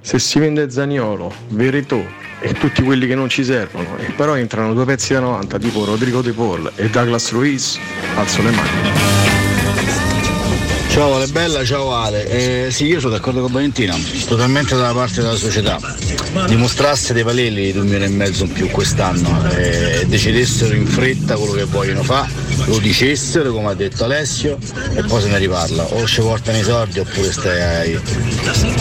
se 0.00 0.18
si 0.18 0.38
vende 0.38 0.70
Zaniolo, 0.70 1.32
Veretù 1.48 2.02
e 2.40 2.52
tutti 2.54 2.82
quelli 2.82 3.06
che 3.06 3.14
non 3.14 3.28
ci 3.28 3.44
servono, 3.44 3.96
e 3.98 4.10
però 4.16 4.36
entrano 4.36 4.72
due 4.72 4.86
pezzi 4.86 5.12
da 5.12 5.20
90 5.20 5.58
tipo 5.58 5.84
Rodrigo 5.84 6.22
De 6.22 6.32
Paul 6.32 6.72
e 6.74 6.88
Douglas 6.88 7.30
Ruiz, 7.32 7.78
alzo 8.16 8.42
le 8.42 8.50
mani. 8.50 9.39
Ciao 10.90 11.14
Ale 11.14 11.28
Bella, 11.28 11.64
ciao 11.64 11.94
Ale. 11.94 12.66
Eh, 12.66 12.70
sì, 12.72 12.86
io 12.86 12.98
sono 12.98 13.12
d'accordo 13.12 13.42
con 13.42 13.52
Valentino, 13.52 13.96
totalmente 14.26 14.74
dalla 14.74 14.92
parte 14.92 15.22
della 15.22 15.36
società. 15.36 15.78
Dimostrasse 16.48 17.12
dei 17.12 17.22
Valelli 17.22 17.70
di 17.70 17.78
un 17.78 17.84
milione 17.84 18.06
e 18.06 18.08
mezzo 18.08 18.42
in 18.42 18.52
più 18.52 18.68
quest'anno 18.70 19.48
e 19.52 20.04
decidessero 20.08 20.74
in 20.74 20.86
fretta 20.86 21.36
quello 21.36 21.52
che 21.52 21.64
vogliono 21.64 22.02
fare, 22.02 22.28
lo 22.66 22.78
dicessero 22.78 23.52
come 23.52 23.68
ha 23.68 23.74
detto 23.74 24.02
Alessio 24.02 24.58
e 24.92 25.02
poi 25.04 25.22
se 25.22 25.28
ne 25.28 25.38
riparla. 25.38 25.84
O 25.92 26.06
ci 26.06 26.22
portano 26.22 26.58
i 26.58 26.62
soldi 26.64 26.98
oppure 26.98 27.30
stai 27.30 27.94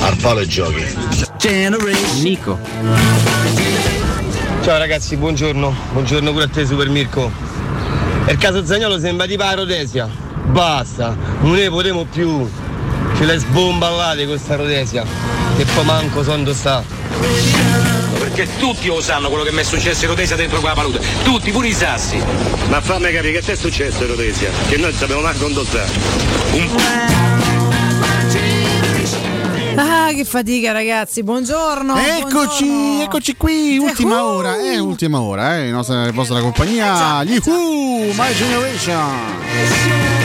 al 0.01 0.17
palo 0.19 0.39
e 0.39 0.47
giochi. 0.47 0.83
Nico. 2.21 2.57
Ciao 4.63 4.77
ragazzi, 4.79 5.15
buongiorno. 5.15 5.75
Buongiorno 5.93 6.31
pure 6.31 6.45
a 6.45 6.49
te 6.49 6.65
Super 6.65 6.89
Mirko. 6.89 7.31
Per 8.25 8.37
caso 8.37 8.65
Zagnolo 8.65 8.99
sembra 8.99 9.27
di 9.27 9.37
Rodesia. 9.37 10.28
Basta, 10.51 11.15
non 11.41 11.53
ne 11.53 11.69
potremo 11.69 12.05
più. 12.05 12.49
Ce 13.15 13.25
le 13.25 13.37
sbomballate 13.37 14.25
questa 14.25 14.55
Rodesia. 14.55 15.03
Che 15.55 15.65
poi 15.65 15.85
manco 15.85 16.23
so 16.23 16.35
dove 16.37 16.53
sta. 16.53 16.83
Perché 18.17 18.47
tutti 18.57 18.87
lo 18.87 19.01
sanno 19.01 19.29
quello 19.29 19.43
che 19.43 19.51
mi 19.51 19.59
è 19.59 19.63
successo 19.63 20.05
in 20.05 20.09
Rodesia 20.09 20.35
dentro 20.35 20.59
quella 20.59 20.75
palude. 20.75 21.01
Tutti, 21.23 21.51
pure 21.51 21.67
i 21.67 21.73
sassi. 21.73 22.21
Ma 22.69 22.81
fammi 22.81 23.11
capire 23.11 23.33
che 23.33 23.41
ti 23.41 23.51
è 23.51 23.55
successo 23.55 24.03
in 24.03 24.09
Rodesia? 24.09 24.49
Che 24.67 24.77
noi 24.77 24.93
sappiamo 24.93 25.21
manco 25.21 25.47
dove 25.49 25.65
sta. 25.65 25.83
Ah, 29.75 30.11
che 30.13 30.25
fatica, 30.25 30.71
ragazzi. 30.71 31.23
Buongiorno. 31.23 31.95
Eccoci, 31.95 32.65
buongiorno. 32.65 33.03
eccoci 33.03 33.37
qui, 33.37 33.77
ultima 33.77 34.15
Yahoo! 34.15 34.35
ora, 34.35 34.59
eh, 34.59 34.79
ultima 34.79 35.21
ora, 35.21 35.57
eh, 35.59 35.69
nostra, 35.69 36.11
vostra 36.11 36.41
compagnia, 36.41 37.23
gli 37.23 37.39
Who, 37.45 38.11
My 38.13 38.33
Generation. 38.33 40.18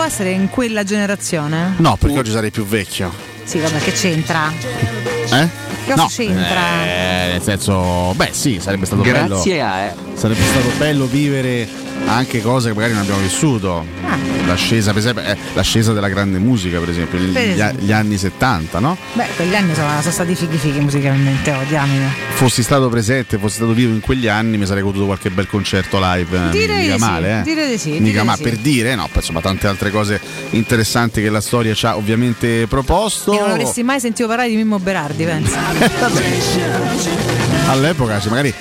Voluto 0.00 0.02
essere 0.02 0.30
in 0.30 0.48
quella 0.48 0.82
generazione? 0.82 1.74
No, 1.76 1.96
perché 1.96 2.18
oggi 2.18 2.30
sarei 2.30 2.50
più 2.50 2.64
vecchio. 2.64 3.12
Sì, 3.44 3.58
vabbè, 3.58 3.80
che 3.80 3.92
c'entra? 3.92 4.50
Eh? 4.50 5.48
Che 5.84 5.92
cosa 5.92 6.06
c'entra? 6.06 6.84
Eh, 6.84 7.28
nel 7.32 7.42
senso, 7.42 8.14
beh 8.14 8.30
sì, 8.32 8.58
sarebbe 8.60 8.86
stato 8.86 9.02
Grazie 9.02 9.56
bello. 9.56 9.68
a, 9.68 9.78
eh. 9.80 9.94
Sarebbe 10.14 10.42
stato 10.42 10.70
bello 10.78 11.04
vivere 11.04 11.68
anche 12.06 12.40
cose 12.42 12.68
che 12.68 12.74
magari 12.74 12.92
non 12.92 13.02
abbiamo 13.02 13.20
vissuto. 13.20 13.84
Ah. 14.04 14.18
L'ascesa, 14.46 14.90
per 14.90 14.98
esempio, 15.00 15.22
eh, 15.22 15.36
l'ascesa 15.54 15.92
della 15.92 16.08
grande 16.08 16.38
musica, 16.38 16.80
per 16.80 16.88
esempio, 16.88 17.18
gli, 17.20 17.32
Per 17.32 17.50
esempio. 17.50 17.86
gli 17.86 17.92
anni 17.92 18.18
70, 18.18 18.80
no? 18.80 18.96
Beh, 19.12 19.26
quegli 19.36 19.54
anni 19.54 19.74
sono, 19.74 19.88
sono 20.00 20.10
stati 20.12 20.34
fighi 20.34 20.56
fighi 20.56 20.80
musicalmente, 20.80 21.52
oh, 21.52 21.62
diamine. 21.68 22.08
Fossi 22.32 22.62
stato 22.64 22.88
presente, 22.88 23.38
fossi 23.38 23.56
stato 23.56 23.72
vivo 23.72 23.92
in 23.92 24.00
quegli 24.00 24.26
anni, 24.26 24.56
mi 24.58 24.66
sarei 24.66 24.82
goduto 24.82 25.06
qualche 25.06 25.30
bel 25.30 25.46
concerto 25.46 25.98
live. 26.00 26.36
eh, 26.36 26.50
Direi 26.50 26.80
mica 26.80 26.94
di 26.94 26.98
sì, 27.00 27.04
male, 27.06 27.38
eh. 27.38 27.42
direi 27.42 27.70
di 27.70 27.78
sì, 27.78 27.90
Mica 27.90 28.02
direi 28.02 28.24
ma 28.24 28.34
sì. 28.36 28.42
per 28.42 28.56
dire, 28.56 28.94
no, 28.96 29.08
insomma, 29.12 29.40
tante 29.40 29.66
altre 29.68 29.90
cose 29.92 30.20
interessanti 30.50 31.22
che 31.22 31.30
la 31.30 31.40
storia 31.40 31.72
ci 31.74 31.86
ha 31.86 31.96
ovviamente 31.96 32.66
proposto. 32.66 33.32
E 33.32 33.38
non 33.38 33.50
avresti 33.50 33.84
mai 33.84 34.00
sentito 34.00 34.26
parlare 34.26 34.48
di 34.48 34.56
Mimmo 34.56 34.80
Berardi, 34.80 35.24
penso. 35.24 35.54
All'epoca, 37.68 38.18
cioè, 38.18 38.30
magari 38.30 38.52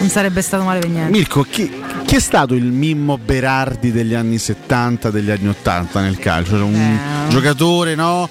Non 0.00 0.10
sarebbe 0.10 0.42
stato 0.42 0.62
male 0.64 0.80
per 0.80 0.90
niente. 0.90 1.10
Mirko, 1.10 1.46
chi, 1.48 1.70
chi 2.08 2.14
è 2.16 2.20
stato 2.20 2.54
il 2.54 2.64
Mimmo 2.64 3.18
Berardi 3.18 3.92
degli 3.92 4.14
anni 4.14 4.38
70, 4.38 5.10
degli 5.10 5.30
anni 5.30 5.48
80 5.48 6.00
nel 6.00 6.16
calcio? 6.16 6.52
Cioè, 6.52 6.62
un 6.62 6.74
Eh. 6.74 7.28
giocatore, 7.28 7.94
no? 7.94 8.26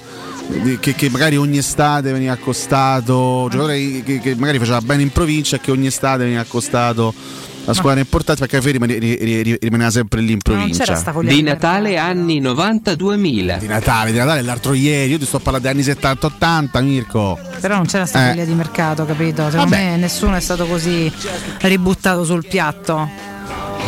che, 0.80 0.94
che 0.96 1.08
magari 1.10 1.36
ogni 1.36 1.58
estate 1.58 2.10
veniva 2.10 2.32
accostato, 2.32 3.46
giocatore 3.48 4.02
che, 4.02 4.18
che 4.18 4.34
magari 4.34 4.58
faceva 4.58 4.80
bene 4.80 5.02
in 5.02 5.10
provincia 5.10 5.56
e 5.56 5.60
che 5.60 5.70
ogni 5.70 5.86
estate 5.86 6.24
veniva 6.24 6.40
accostato 6.40 7.14
la 7.66 7.72
squadra 7.72 8.00
importante 8.00 8.40
perché 8.46 8.60
fine 8.60 8.72
rimane- 8.72 8.98
ri- 8.98 9.42
ri- 9.42 9.58
rimaneva 9.60 9.90
sempre 9.90 10.22
lì 10.22 10.32
in 10.32 10.38
provincia. 10.38 10.84
Di 11.20 11.42
Natale 11.42 11.98
anni 11.98 12.40
92.000. 12.40 13.58
Di 13.58 13.66
Natale, 13.68 14.10
di 14.10 14.18
Natale 14.18 14.42
l'altro 14.42 14.72
ieri, 14.74 15.12
io 15.12 15.18
ti 15.18 15.26
sto 15.26 15.38
parlando 15.38 15.68
degli 15.68 15.82
anni 15.82 15.96
70-80 16.00 16.82
Mirko. 16.82 17.38
Però 17.60 17.76
non 17.76 17.86
c'era 17.86 18.06
sta 18.06 18.32
Eh. 18.32 18.44
di 18.44 18.54
mercato, 18.54 19.04
capito? 19.04 19.44
Secondo 19.50 19.70
Vabbè. 19.70 19.90
me 19.90 19.96
nessuno 19.98 20.34
è 20.34 20.40
stato 20.40 20.66
così 20.66 21.12
ributtato 21.60 22.24
sul 22.24 22.44
piatto. 22.44 23.36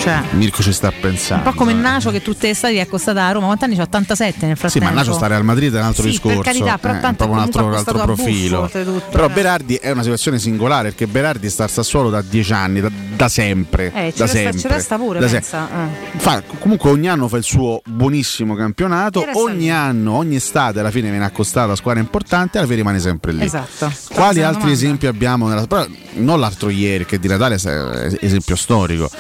Cioè, 0.00 0.22
Mirko 0.30 0.62
ci 0.62 0.72
sta 0.72 0.88
un 0.88 0.94
pensando. 0.98 1.42
po' 1.50 1.52
come 1.52 1.74
Nacio 1.74 2.10
che 2.10 2.22
tutte 2.22 2.46
le 2.46 2.52
estati 2.52 2.76
è 2.76 2.80
accostata 2.80 3.26
a 3.26 3.32
Roma. 3.32 3.46
Quanti 3.46 3.64
anni 3.64 3.76
c'ha? 3.76 3.82
87 3.82 4.46
nel 4.46 4.54
Sì, 4.56 4.60
frattempo. 4.60 4.88
ma 4.88 4.94
Nacio 4.94 5.12
stare 5.12 5.34
al 5.34 5.44
Madrid 5.44 5.74
è 5.74 5.78
un 5.78 5.84
altro 5.84 6.02
Sì, 6.04 6.10
discorso. 6.10 6.36
per 6.40 6.46
carità, 6.46 6.78
però 6.78 6.94
eh, 6.94 6.96
è 6.96 7.00
tanto 7.00 7.16
proprio 7.26 7.36
un 7.38 7.44
altro, 7.44 7.76
altro 7.76 7.92
buffo, 8.06 8.22
profilo. 8.22 8.60
oltretutto, 8.60 9.10
Però 9.10 9.26
eh. 9.26 9.28
Berardi 9.30 9.74
è 9.74 9.90
una 9.90 10.02
situazione 10.02 10.38
singolare 10.38 10.88
perché 10.88 11.06
Berardi 11.06 11.50
sta 11.50 11.64
al 11.64 11.70
Sassuolo 11.70 12.08
da 12.08 12.22
dieci 12.22 12.52
anni, 12.52 12.80
da, 12.80 12.90
da 13.14 13.28
sempre. 13.28 13.92
Eh, 13.94 14.12
da 14.16 14.26
sempre, 14.26 14.68
resta 14.70 14.96
pure, 14.96 15.20
da 15.20 15.26
se- 15.28 15.34
pensa. 15.34 15.68
eh. 15.68 16.18
Fa- 16.18 16.42
comunque 16.58 16.88
ogni 16.90 17.08
anno 17.08 17.28
fa 17.28 17.36
il 17.36 17.44
suo 17.44 17.82
buonissimo 17.84 18.54
campionato, 18.54 19.22
ogni 19.34 19.70
anno, 19.70 20.14
ogni 20.14 20.36
estate 20.36 20.80
alla 20.80 20.90
fine 20.90 21.10
viene 21.10 21.26
accostato 21.26 21.72
a 21.72 21.76
squadra 21.76 22.00
importante 22.00 22.56
e 22.56 22.58
alla 22.60 22.66
fine 22.66 22.80
rimane 22.80 23.00
sempre 23.00 23.32
lì. 23.32 23.44
Esatto. 23.44 23.92
Quali 24.14 24.38
altri 24.40 24.60
domanda. 24.60 24.70
esempi 24.72 25.06
abbiamo? 25.06 25.46
Nella, 25.48 25.66
però 25.66 25.86
non 26.14 26.40
l'altro 26.40 26.70
ieri, 26.70 27.04
che 27.04 27.18
di 27.18 27.28
Natale 27.28 27.56
è 27.56 28.16
esempio 28.20 28.56
storico, 28.56 29.10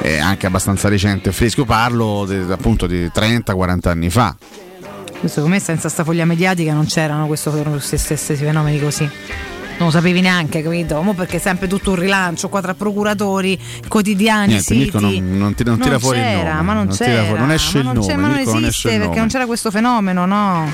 è 0.00 0.18
anche 0.22 0.46
abbastanza 0.46 0.88
recente 0.88 1.28
e 1.30 1.32
fresco. 1.32 1.64
Parlo 1.64 2.24
de- 2.26 2.46
appunto 2.50 2.86
di 2.86 3.10
30-40 3.12 3.88
anni 3.88 4.10
fa. 4.10 4.34
Secondo 5.24 5.50
me 5.50 5.60
senza 5.60 5.88
sta 5.88 6.02
foglia 6.02 6.24
mediatica 6.24 6.72
non 6.72 6.86
c'erano 6.86 7.26
questo, 7.26 7.50
questi 7.50 7.96
stessi 7.98 8.34
fenomeni 8.34 8.80
così. 8.80 9.08
Non 9.78 9.90
lo 9.90 9.90
sapevi 9.90 10.20
neanche, 10.20 10.62
capito? 10.62 11.00
Mo 11.02 11.12
perché 11.12 11.36
è 11.36 11.40
sempre 11.40 11.66
tutto 11.66 11.90
un 11.90 11.96
rilancio 11.96 12.48
qua 12.48 12.60
tra 12.60 12.74
procuratori, 12.74 13.58
quotidiani, 13.88 14.46
Niente, 14.48 14.62
siti. 14.74 14.90
Non, 15.20 15.38
non 15.38 15.54
ti- 15.54 15.64
non 15.64 15.78
tira 15.78 15.98
fuori 15.98 16.18
il 16.20 16.24
nome. 16.24 16.62
ma 16.62 16.72
non, 16.72 16.88
tira 16.88 17.04
c'era, 17.04 17.24
fuori- 17.24 17.40
non 17.40 17.50
esce 17.50 17.72
ma 17.74 17.78
il 17.78 17.84
non 17.86 17.94
c'è- 17.94 18.00
nome. 18.14 18.14
ma 18.14 18.28
non 18.28 18.44
non 18.44 18.56
esiste 18.64 18.88
il 18.88 18.92
perché 18.94 19.06
nome. 19.08 19.18
non 19.18 19.28
c'era 19.28 19.46
questo 19.46 19.70
fenomeno, 19.72 20.24
no? 20.26 20.70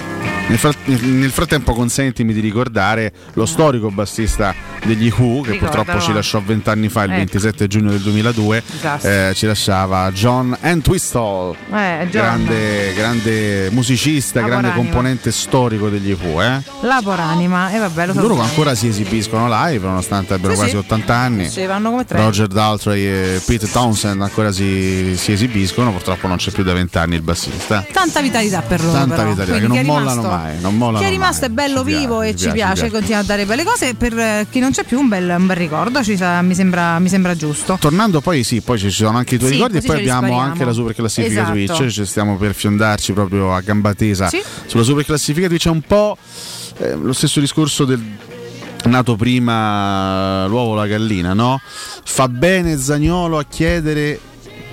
Nel, 0.49 0.59
frat- 0.59 0.87
nel 0.87 1.31
frattempo 1.31 1.75
consentimi 1.75 2.33
di 2.33 2.41
ricordare 2.41 3.12
lo 3.35 3.45
storico 3.47 3.91
bassista 3.91 4.55
degli 4.85 5.12
Who 5.15 5.43
che 5.43 5.53
Ricordalo. 5.53 5.83
purtroppo 5.85 6.01
ci 6.05 6.12
lasciò 6.12 6.41
vent'anni 6.41 6.89
fa, 6.89 7.03
il 7.05 7.11
Ecco. 7.11 7.19
27 7.19 7.66
giugno 7.66 7.91
del 7.91 8.01
2002, 8.01 8.62
Disastro. 8.70 9.11
eh, 9.11 9.33
ci 9.35 9.47
lasciava 9.47 10.11
John 10.12 10.57
Entwistle, 10.61 11.55
Eh, 11.73 12.09
grande, 12.11 12.95
grande 12.95 13.69
musicista, 13.73 14.41
grande 14.41 14.69
Caporanima. 14.69 14.75
componente 14.93 15.33
storico 15.33 15.89
degli 15.91 16.16
Who. 16.19 16.41
Eh? 16.43 16.62
La 16.83 17.01
poranima, 17.03 17.70
e 17.70 17.79
vabbè, 17.79 18.07
lo 18.07 18.12
Loro 18.15 18.27
sappiamo. 18.29 18.43
ancora 18.49 18.75
si 18.75 18.88
esibiscono 18.89 19.47
live 19.48 19.86
nonostante 19.86 20.35
abbiano 20.35 20.52
Sì, 20.55 20.59
quasi 20.59 20.73
sì. 20.73 20.78
80 20.78 21.15
anni. 21.15 21.48
Sì, 21.48 21.65
vanno 21.66 21.90
come 21.90 22.05
tre. 22.05 22.19
Roger 22.19 22.47
Daltrey 22.48 23.05
e 23.05 23.40
Pete 23.44 23.70
Townsend 23.70 24.20
ancora 24.23 24.52
si, 24.52 25.15
si 25.16 25.32
esibiscono, 25.32 25.93
purtroppo 25.93 26.27
non 26.27 26.36
c'è 26.36 26.51
più 26.51 26.62
da 26.65 26.73
vent'anni 26.73 27.15
il 27.15 27.23
bassista. 27.23 27.86
Tanta 27.93 28.20
vitalità 28.20 28.62
per 28.62 28.81
loro. 28.82 28.93
Tanta 28.93 29.15
però. 29.16 29.28
vitalità, 29.31 29.59
Quindi 29.59 29.77
che 29.77 29.82
non 29.82 29.97
è 29.98 30.01
mollano 30.01 30.20
rimasto- 30.23 30.43
mai, 30.43 30.60
non 30.60 30.77
mollano 30.77 30.98
Chi 30.98 31.05
è 31.05 31.09
rimasto 31.10 31.40
mai. 31.43 31.51
è 31.51 31.52
bello 31.52 31.78
Ci 31.78 31.85
piace, 31.85 31.98
vivo 32.01 32.23
e 32.23 32.28
ci 32.31 32.35
piace, 32.36 32.52
piace, 32.55 32.73
piace. 32.74 32.90
continua 32.90 33.19
a 33.20 33.23
dare 33.24 33.47
belle 33.47 33.65
cose. 33.65 33.94
Per 33.94 34.19
eh, 34.19 34.47
chi 34.51 34.59
non 34.60 34.70
c'è 34.73 34.85
più, 34.85 34.98
un 34.98 35.09
bel, 35.09 35.35
un 35.39 35.47
bel 35.47 35.56
ricordo, 35.56 36.02
ci 36.02 36.16
sa- 36.16 36.43
mi, 36.43 36.55
sembra, 36.55 36.98
mi 36.98 37.09
sembra 37.09 37.35
giusto. 37.36 37.77
Tornando 37.81 38.20
poi 38.20 38.43
sì, 38.44 38.60
poi 38.60 38.78
ci 38.78 38.90
sono 38.90 39.19
anche 39.19 39.36
i 39.36 39.39
tuoi 39.39 39.51
ricordi 39.52 39.78
e 39.78 39.81
poi 39.82 39.97
abbiamo 39.98 40.20
spariamo. 40.27 40.43
anche 40.51 40.65
la 40.65 40.73
super 40.73 40.94
classifica 40.94 41.40
Esatto. 41.40 41.52
Twitch, 41.52 41.86
ci 41.93 42.05
stiamo 42.06 42.36
per 42.36 42.55
fiondarci 42.55 43.12
proprio 43.12 43.55
a 43.55 43.60
gamba 43.60 43.94
tesa 43.94 44.31
sulla 44.66 44.82
super 44.82 45.05
classifica 45.05 45.47
Twitch 45.48 45.66
è 45.66 45.70
un 45.70 45.81
po' 45.82 46.16
eh, 46.78 46.94
lo 46.94 47.12
stesso 47.12 47.40
discorso 47.40 47.85
del 47.85 48.01
nato 48.84 49.16
prima 49.16 50.46
l'uovo 50.46 50.72
o 50.72 50.74
la 50.74 50.86
gallina, 50.86 51.32
no? 51.34 51.60
Fa 52.05 52.28
bene 52.28 52.78
Zagnolo 52.78 53.38
a 53.38 53.44
chiedere 53.44 54.20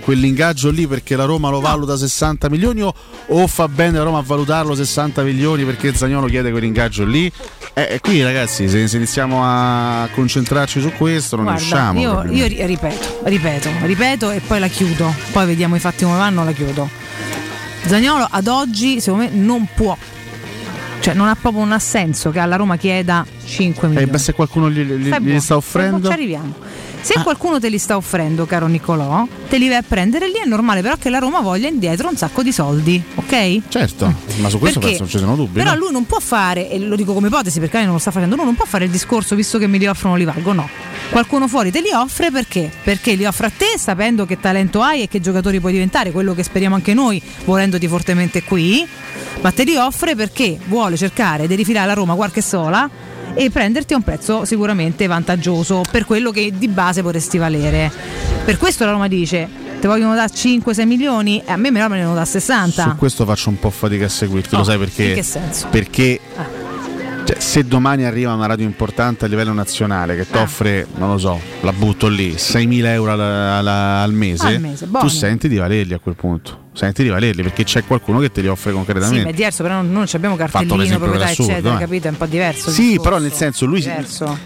quell'ingaggio 0.02 0.70
lì 0.70 0.86
perché 0.88 1.16
la 1.16 1.26
Roma 1.26 1.50
lo 1.50 1.60
valuta 1.60 1.98
60 1.98 2.48
milioni 2.50 2.84
o, 2.84 2.94
o 3.26 3.48
fa 3.48 3.68
bene 3.68 3.98
la 3.98 4.04
Roma 4.04 4.20
a 4.20 4.22
valutarlo 4.22 4.76
60 4.76 5.24
milioni 5.24 5.66
perché 5.66 5.96
Zagnolo 5.96 6.28
chiede 6.28 6.52
quell'ingaggio 6.52 7.04
lì? 7.06 7.32
Eh, 7.74 7.88
e 7.94 8.00
qui 8.00 8.22
ragazzi 8.22 8.70
se, 8.70 8.88
se 8.88 8.98
iniziamo 8.98 9.42
a 9.44 10.08
concentrarci 10.14 10.80
su 10.80 10.92
questo 10.92 11.36
non 11.36 11.46
Guarda, 11.46 11.60
riusciamo. 11.62 12.00
io, 12.00 12.24
io 12.32 12.46
ri- 12.48 12.66
ripeto, 12.66 13.20
ripeto, 13.24 13.70
ripeto 13.82 14.32
e 14.32 14.40
poi 14.42 14.60
la 14.60 14.68
chiudo. 14.68 15.14
Poi 15.32 15.46
vediamo 15.48 15.76
i 15.76 15.80
fatti 15.80 16.04
come 16.06 16.18
vanno, 16.18 16.44
la 16.44 16.52
chiudo. 16.52 16.88
Zagnolo 17.88 18.28
ad 18.30 18.48
oggi, 18.48 19.00
secondo 19.02 19.26
me, 19.26 19.30
non 19.32 19.68
può. 19.76 19.96
Cioè, 21.06 21.14
non 21.14 21.28
ha 21.28 21.36
proprio 21.36 21.62
un 21.62 21.80
senso 21.80 22.32
che 22.32 22.40
alla 22.40 22.56
Roma 22.56 22.78
chieda 22.78 23.24
5 23.46 23.86
Eh, 23.86 23.90
milioni. 23.92 24.10
beh, 24.10 24.18
se 24.18 24.34
qualcuno 24.34 24.72
gli, 24.72 24.82
gli- 24.82 25.14
gli 25.20 25.40
sta 25.40 25.56
offrendo, 25.56 26.08
Ci 26.08 26.14
arriviamo. 26.14 26.56
Se 27.06 27.22
qualcuno 27.22 27.60
te 27.60 27.70
li 27.70 27.78
sta 27.78 27.98
offrendo, 27.98 28.48
caro 28.48 28.66
Niccolò, 28.66 29.28
te 29.48 29.60
li 29.60 29.68
vai 29.68 29.78
a 29.78 29.84
prendere 29.88 30.26
lì 30.26 30.40
è 30.44 30.48
normale, 30.48 30.82
però 30.82 30.96
che 30.96 31.12
la 31.12 31.20
Roma 31.20 31.40
voglia 31.40 31.68
indietro 31.68 32.10
un 32.10 32.18
sacco 32.18 32.42
di 32.42 32.52
soldi, 32.52 33.02
ok? 33.14 33.62
certo, 33.70 34.12
ma 34.38 34.50
su 34.50 34.58
questo 34.58 34.80
Perché? 34.80 34.98
penso 34.98 35.02
non 35.02 35.08
ci 35.10 35.18
sono 35.20 35.36
dubbi. 35.36 35.60
Però 35.60 35.74
no? 35.74 35.78
lui 35.78 35.92
non 35.92 36.08
può 36.08 36.20
fare, 36.20 36.68
e 36.68 36.80
lo 36.80 36.96
dico 36.96 37.14
come 37.14 37.28
ipotesi 37.28 37.60
perché 37.60 37.76
lei 37.76 37.86
non 37.86 37.94
lo 37.94 38.00
sta 38.00 38.10
facendo, 38.10 38.36
lui 38.36 38.46
non 38.46 38.56
può 38.56 38.66
fare 38.66 38.86
il 38.86 38.90
discorso 38.90 39.36
visto 39.36 39.60
che 39.60 39.68
mi 39.68 39.78
li 39.78 39.86
offrono 39.86 40.16
li 40.16 40.24
valgo, 40.24 40.52
no. 40.52 40.68
Qualcuno 41.12 41.48
fuori 41.48 41.70
te 41.70 41.82
li 41.82 41.92
offre 41.94 42.32
perché? 42.32 42.72
Perché 42.84 43.14
li 43.14 43.26
offre 43.26 43.48
a 43.48 43.52
te 43.56 43.78
sapendo 43.78 44.26
che 44.26 44.40
talento 44.40 44.82
hai 44.82 45.04
e 45.04 45.08
che 45.08 45.22
giocatori 45.22 45.60
puoi 45.60 45.74
diventare, 45.74 46.12
quello 46.12 46.34
che 46.34 46.42
speriamo 46.42 46.74
anche 46.74 46.96
noi, 46.96 47.22
volendoti 47.44 47.88
fortemente 47.88 48.42
qui, 48.42 48.84
ma 49.42 49.52
te 49.52 49.64
li 49.64 49.76
offre 49.76 50.16
perché 50.16 50.58
vuole 50.66 50.98
cercare 50.98 51.46
di 51.46 51.54
rifilare 51.54 51.86
la 51.86 51.94
Roma 51.94 52.16
qualche 52.16 52.42
sola 52.42 52.90
e 53.36 53.50
prenderti 53.52 53.94
a 53.94 53.98
un 53.98 54.04
prezzo 54.04 54.46
sicuramente 54.46 55.06
vantaggioso 55.08 55.82
per 55.92 56.06
quello 56.06 56.32
che 56.32 56.52
di 56.58 56.68
base 56.68 57.02
potresti 57.04 57.38
valere. 57.38 57.92
Per 58.46 58.58
questo 58.58 58.86
la 58.86 58.92
Roma 58.92 59.08
dice, 59.08 59.48
te 59.80 59.88
vogliono 59.88 60.16
dare 60.16 60.32
5-6 60.34 60.86
milioni 60.86 61.42
e 61.46 61.52
a 61.52 61.58
me 61.58 61.70
me 61.72 61.80
ne 61.82 61.88
vogliono 61.88 62.14
da 62.14 62.26
60. 62.26 62.84
Su 62.84 62.96
questo 62.96 63.26
faccio 63.26 63.50
un 63.50 63.60
po' 63.60 63.70
fatica 63.70 64.06
a 64.06 64.10
seguirti, 64.10 64.56
Oh, 64.56 64.60
lo 64.60 64.64
sai 64.64 64.78
perché? 64.78 65.04
in 65.04 65.14
che 65.16 65.24
senso? 65.24 65.68
Perché 65.70 66.20
cioè, 67.26 67.40
se 67.40 67.66
domani 67.66 68.06
arriva 68.06 68.34
una 68.34 68.46
radio 68.46 68.66
importante 68.66 69.26
a 69.26 69.28
livello 69.28 69.52
nazionale 69.52 70.16
che 70.16 70.30
ti 70.30 70.38
Ah. 70.38 70.42
offre, 70.44 70.86
non 70.96 71.10
lo 71.10 71.18
so, 71.18 71.40
la 71.62 71.74
butto 71.74 72.08
lì, 72.08 72.36
6.000 72.38 72.94
euro 72.94 73.12
al, 73.14 73.20
al- 73.22 73.68
al 73.68 74.14
mese, 74.14 74.46
Al 74.48 74.60
mese, 74.62 74.88
tu 74.92 75.08
senti 75.08 75.48
di 75.50 75.58
valerli 75.58 75.94
a 75.94 76.00
quel 76.00 76.16
punto. 76.16 76.64
Senti 76.76 77.04
di 77.04 77.10
valerli 77.10 77.42
perché 77.42 77.64
c'è 77.64 77.86
qualcuno 77.86 78.20
che 78.20 78.32
te 78.32 78.42
li 78.42 78.48
offre 78.48 78.72
Sì, 78.72 78.78
ma 78.78 78.84
concretamente. 78.84 79.30
è 79.30 79.34
diverso, 79.34 79.64
però 79.64 79.76
non, 79.76 79.92
non 79.94 80.06
abbiamo 80.12 80.36
cartellino, 80.36 80.98
proprietà, 80.98 81.26
assurdo, 81.26 81.52
eccetera, 81.54 81.76
eh. 81.76 81.80
capito? 81.80 82.08
È 82.08 82.12
un 82.12 82.18
po' 82.18 82.26
diverso. 82.26 82.70
Sì, 82.70 82.82
discorso. 82.82 83.02
però 83.04 83.20
nel 83.22 83.32
senso 83.32 83.66
lui 83.66 83.88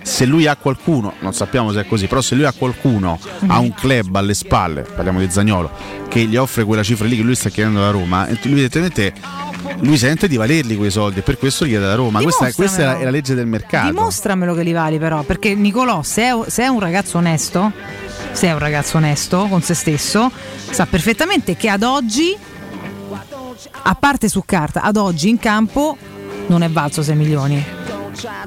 se 0.04 0.26
lui 0.26 0.46
ha 0.46 0.56
qualcuno, 0.56 1.14
non 1.22 1.34
sappiamo 1.34 1.72
se 1.72 1.82
è 1.82 1.88
così, 1.88 2.06
però 2.06 2.22
se 2.22 2.36
lui 2.36 2.46
ha 2.46 2.54
qualcuno, 2.56 3.20
Mhm. 3.40 3.50
ha 3.50 3.58
un 3.60 3.74
club 3.74 4.16
alle 4.16 4.36
spalle, 4.36 4.82
parliamo 4.84 5.20
di 5.20 5.30
Zagnolo, 5.32 5.72
che 6.08 6.20
gli 6.26 6.36
offre 6.36 6.64
quella 6.66 6.84
cifra 6.84 7.08
lì 7.08 7.16
che 7.18 7.24
lui 7.24 7.34
sta 7.36 7.50
chiedendo 7.50 7.80
alla 7.80 7.92
Roma, 7.92 8.28
lui 8.28 8.38
evidentemente 8.52 9.14
lui 9.82 9.98
sente 9.98 10.28
di 10.28 10.38
valerli 10.38 10.76
quei 10.76 10.92
soldi 10.92 11.20
e 11.20 11.22
per 11.22 11.38
questo 11.38 11.64
li 11.64 11.72
chiede 11.72 11.86
alla 11.86 11.96
Roma. 11.96 12.22
Questa, 12.22 12.52
questa 12.54 12.82
è, 12.82 12.86
la, 12.86 12.98
è 13.00 13.04
la 13.06 13.10
legge 13.10 13.34
del 13.34 13.48
mercato. 13.48 13.88
Dimostramelo 13.88 14.54
che 14.54 14.64
li 14.64 14.72
vali, 14.72 15.00
però, 15.00 15.24
perché 15.24 15.56
Nicolò, 15.56 16.04
se 16.04 16.24
è, 16.24 16.34
se 16.48 16.64
è 16.64 16.68
un 16.68 16.80
ragazzo 16.80 17.18
onesto, 17.18 17.72
se 18.32 18.48
è 18.48 18.54
un 18.54 18.60
ragazzo 18.60 18.98
onesto 18.98 19.48
con 19.50 19.62
se 19.62 19.74
stesso, 19.74 20.32
sa 20.70 20.86
perfettamente 20.86 21.56
che 21.56 21.70
ad 21.70 21.84
oggi, 21.84 22.36
a 23.84 23.96
parte 23.96 24.30
su 24.30 24.44
carta, 24.46 24.82
ad 24.82 24.98
oggi 24.98 25.30
in 25.30 25.40
campo 25.40 25.98
non 26.48 26.64
è 26.64 26.70
valso 26.70 27.04
6 27.04 27.16
milioni 27.16 27.64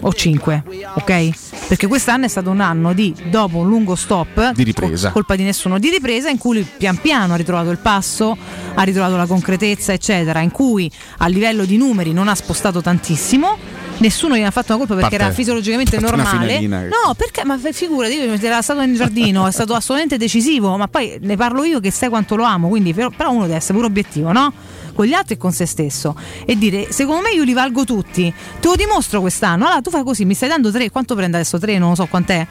o 0.00 0.12
5, 0.12 0.62
ok? 0.94 1.30
Perché 1.68 1.86
quest'anno 1.86 2.24
è 2.26 2.28
stato 2.28 2.50
un 2.50 2.60
anno 2.60 2.92
di, 2.92 3.14
dopo 3.30 3.58
un 3.58 3.68
lungo 3.68 3.94
stop, 3.94 4.52
Di 4.52 4.64
ripresa. 4.64 5.04
col- 5.04 5.12
colpa 5.12 5.36
di 5.36 5.44
nessuno, 5.44 5.78
di 5.78 5.88
ripresa 5.88 6.28
in 6.28 6.36
cui 6.36 6.62
pian 6.76 6.96
piano 7.00 7.32
ha 7.32 7.36
ritrovato 7.36 7.70
il 7.70 7.78
passo, 7.78 8.36
ha 8.74 8.82
ritrovato 8.82 9.16
la 9.16 9.26
concretezza, 9.26 9.92
eccetera, 9.92 10.40
in 10.40 10.50
cui 10.50 10.90
a 11.18 11.26
livello 11.28 11.64
di 11.64 11.76
numeri 11.78 12.12
non 12.12 12.28
ha 12.28 12.34
spostato 12.34 12.82
tantissimo. 12.82 13.56
Nessuno 13.98 14.36
gli 14.36 14.42
ha 14.42 14.50
fatto 14.50 14.74
una 14.74 14.78
colpa 14.78 14.94
perché 14.94 15.16
Parte- 15.16 15.24
era 15.24 15.34
fisiologicamente 15.34 16.00
normale. 16.00 16.60
No, 16.66 17.14
perché? 17.16 17.44
Ma 17.44 17.58
figurati, 17.58 18.16
era 18.16 18.60
stato 18.62 18.80
in 18.80 18.94
giardino, 18.94 19.46
è 19.46 19.52
stato 19.52 19.74
assolutamente 19.74 20.16
decisivo. 20.16 20.76
Ma 20.76 20.88
poi 20.88 21.18
ne 21.20 21.36
parlo 21.36 21.62
io 21.64 21.78
che 21.78 21.90
sai 21.90 22.08
quanto 22.08 22.34
lo 22.34 22.44
amo. 22.44 22.68
Quindi, 22.68 22.94
però, 22.94 23.10
però 23.10 23.30
uno 23.30 23.42
deve 23.42 23.56
essere 23.56 23.74
pure 23.74 23.86
obiettivo, 23.86 24.32
no? 24.32 24.52
Con 24.94 25.06
gli 25.06 25.12
altri 25.12 25.34
e 25.34 25.38
con 25.38 25.52
se 25.52 25.66
stesso. 25.66 26.16
E 26.44 26.56
dire, 26.56 26.90
secondo 26.90 27.22
me 27.22 27.30
io 27.30 27.44
li 27.44 27.52
valgo 27.52 27.84
tutti. 27.84 28.32
Te 28.60 28.68
lo 28.68 28.74
dimostro 28.74 29.20
quest'anno. 29.20 29.66
Allora 29.66 29.80
tu 29.80 29.90
fai 29.90 30.02
così, 30.02 30.24
mi 30.24 30.34
stai 30.34 30.48
dando 30.48 30.70
tre. 30.70 30.90
Quanto 30.90 31.14
prende 31.14 31.36
adesso? 31.36 31.58
Tre? 31.58 31.78
Non 31.78 31.90
lo 31.90 31.94
so 31.94 32.06
quant'è. 32.06 32.46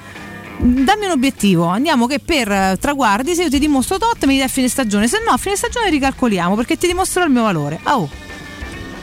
Dammi 0.63 1.05
un 1.05 1.11
obiettivo, 1.11 1.65
andiamo 1.65 2.05
che 2.05 2.19
per 2.19 2.51
eh, 2.51 2.77
traguardi, 2.79 3.33
se 3.33 3.43
io 3.43 3.49
ti 3.49 3.57
dimostro 3.57 3.97
tot, 3.97 4.25
mi 4.25 4.37
dai 4.37 4.45
a 4.45 4.47
fine 4.47 4.67
stagione, 4.67 5.07
se 5.07 5.19
no 5.25 5.31
a 5.31 5.37
fine 5.37 5.55
stagione 5.55 5.89
ricalcoliamo 5.89 6.55
perché 6.55 6.77
ti 6.77 6.85
dimostro 6.85 7.23
il 7.23 7.31
mio 7.31 7.41
valore. 7.41 7.79
Oh, 7.85 8.07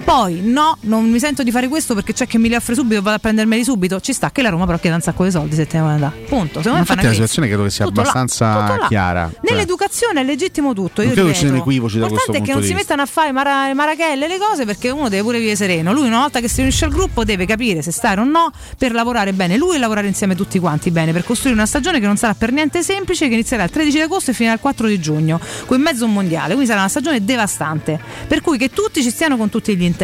Poi 0.09 0.41
no, 0.43 0.79
non 0.81 1.05
mi 1.11 1.19
sento 1.19 1.43
di 1.43 1.51
fare 1.51 1.69
questo 1.69 1.95
perché 1.95 2.15
c'è 2.15 2.27
che 2.27 2.39
mi 2.39 2.49
li 2.49 2.55
offre 2.55 2.75
subito, 2.75 3.03
vado 3.03 3.17
a 3.17 3.19
prendermeli 3.19 3.63
subito. 3.63 4.01
Ci 4.01 4.15
sta 4.15 4.31
che 4.31 4.41
la 4.41 4.49
Roma 4.49 4.65
però 4.65 4.79
chiede 4.79 4.97
un 4.97 5.03
sacco 5.03 5.23
di 5.23 5.31
soldi 5.31 5.55
se 5.55 5.67
te 5.67 5.77
ne 5.77 5.83
vuoi 5.83 5.93
andare. 5.97 6.17
Punto. 6.27 6.63
Secondo 6.63 6.79
me 6.79 6.85
la 6.87 6.93
anche 6.95 7.11
situazione 7.11 7.47
credo 7.47 7.63
che 7.65 7.69
sia 7.71 7.85
Tutto 7.85 8.01
abbastanza 8.01 8.47
là. 8.79 8.87
chiara. 8.89 9.31
Cioè, 9.31 9.53
Nell'educazione 9.53 10.23
è 10.23 10.25
legittimo 10.25 10.73
tutto. 10.73 11.03
Io 11.03 11.09
Non 11.09 11.15
credo 11.15 11.29
ci 11.29 11.35
ripeto. 11.35 11.39
siano 11.41 11.57
equivoci 11.59 11.99
da 11.99 12.07
questo 12.09 12.31
è 12.31 12.35
che 12.37 12.41
punto 12.41 12.53
non 12.59 12.63
si 12.63 12.73
mettano 12.73 13.03
a 13.03 13.05
fare 13.07 13.33
mara- 13.33 13.75
marachelle 13.75 14.27
le 14.29 14.39
cose 14.39 14.65
perché 14.65 14.89
uno 14.89 15.11
deve 15.11 15.23
pure 15.23 15.39
vivere 15.41 15.57
sereno. 15.57 15.93
Lui, 15.93 16.07
una 16.07 16.21
volta 16.21 16.41
che 16.41 16.49
si 16.49 16.63
unisce 16.63 16.87
al 16.87 16.91
gruppo, 16.91 17.25
deve 17.25 17.45
capire 17.45 17.83
se 17.83 17.91
stare 17.93 18.23
o 18.23 18.25
no 18.25 18.51
per 18.79 18.93
lavorare 18.95 19.35
bene 19.35 19.59
lui 19.59 19.77
e 19.77 19.79
lavorare 19.79 20.07
insieme 20.07 20.35
tutti 20.35 20.59
quanti 20.59 20.91
bene 20.91 21.13
per 21.13 21.23
costruire 21.23 21.55
una 21.55 21.67
stagione 21.67 22.01
che 22.01 22.07
non 22.07 22.17
sarà 22.17 22.33
per 22.33 22.51
niente 22.51 22.83
semplice, 22.83 23.29
che 23.29 23.35
inizierà 23.35 23.63
il 23.65 23.71
13 23.71 23.97
di 23.99 24.03
agosto 24.05 24.31
e 24.31 24.35
finirà 24.35 24.55
il 24.55 24.61
4 24.61 24.87
di 24.87 24.99
giugno, 24.99 25.39
con 25.67 25.77
in 25.77 25.83
mezzo 25.83 26.07
un 26.07 26.15
mondiale. 26.15 26.49
Quindi 26.55 26.65
sarà 26.67 26.79
una 26.81 26.89
stagione 26.89 27.23
devastante. 27.23 28.01
Per 28.27 28.41
cui 28.41 28.57
che 28.57 28.71
tutti 28.71 29.03
ci 29.03 29.11
stiano 29.11 29.37
con 29.37 29.51
tutti 29.51 29.77
gli 29.77 29.83
intenti. 29.83 29.97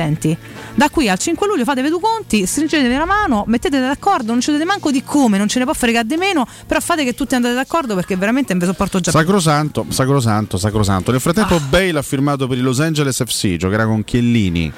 Da 0.74 0.90
qui 0.90 1.08
al 1.08 1.18
5 1.18 1.46
luglio 1.46 1.64
fatevi 1.64 1.88
due 1.88 2.00
conti, 2.00 2.46
stringetevi 2.46 2.94
la 2.94 3.04
mano, 3.04 3.44
mettete 3.46 3.78
d'accordo, 3.78 4.32
non 4.32 4.40
ci 4.40 4.50
dite 4.50 4.64
manco 4.64 4.90
di 4.90 5.02
come, 5.04 5.38
non 5.38 5.48
ce 5.48 5.58
ne 5.58 5.64
può 5.64 5.74
fregare 5.74 6.06
di 6.06 6.16
meno, 6.16 6.46
però 6.66 6.80
fate 6.80 7.04
che 7.04 7.14
tutti 7.14 7.34
andate 7.34 7.54
d'accordo 7.54 7.94
perché 7.94 8.16
veramente 8.16 8.52
non 8.52 8.60
vi 8.60 8.68
sopporto 8.68 9.00
già. 9.00 9.10
Sacrosanto, 9.10 9.86
sacrosanto, 9.88 10.56
sacrosanto. 10.56 11.10
Nel 11.10 11.20
frattempo 11.20 11.60
Bale 11.68 11.98
ha 11.98 12.02
firmato 12.02 12.46
per 12.46 12.58
i 12.58 12.60
Los 12.60 12.80
Angeles 12.80 13.22
FC, 13.24 13.56
giocherà 13.56 13.84
con 13.86 14.02
Chiellini. 14.04 14.72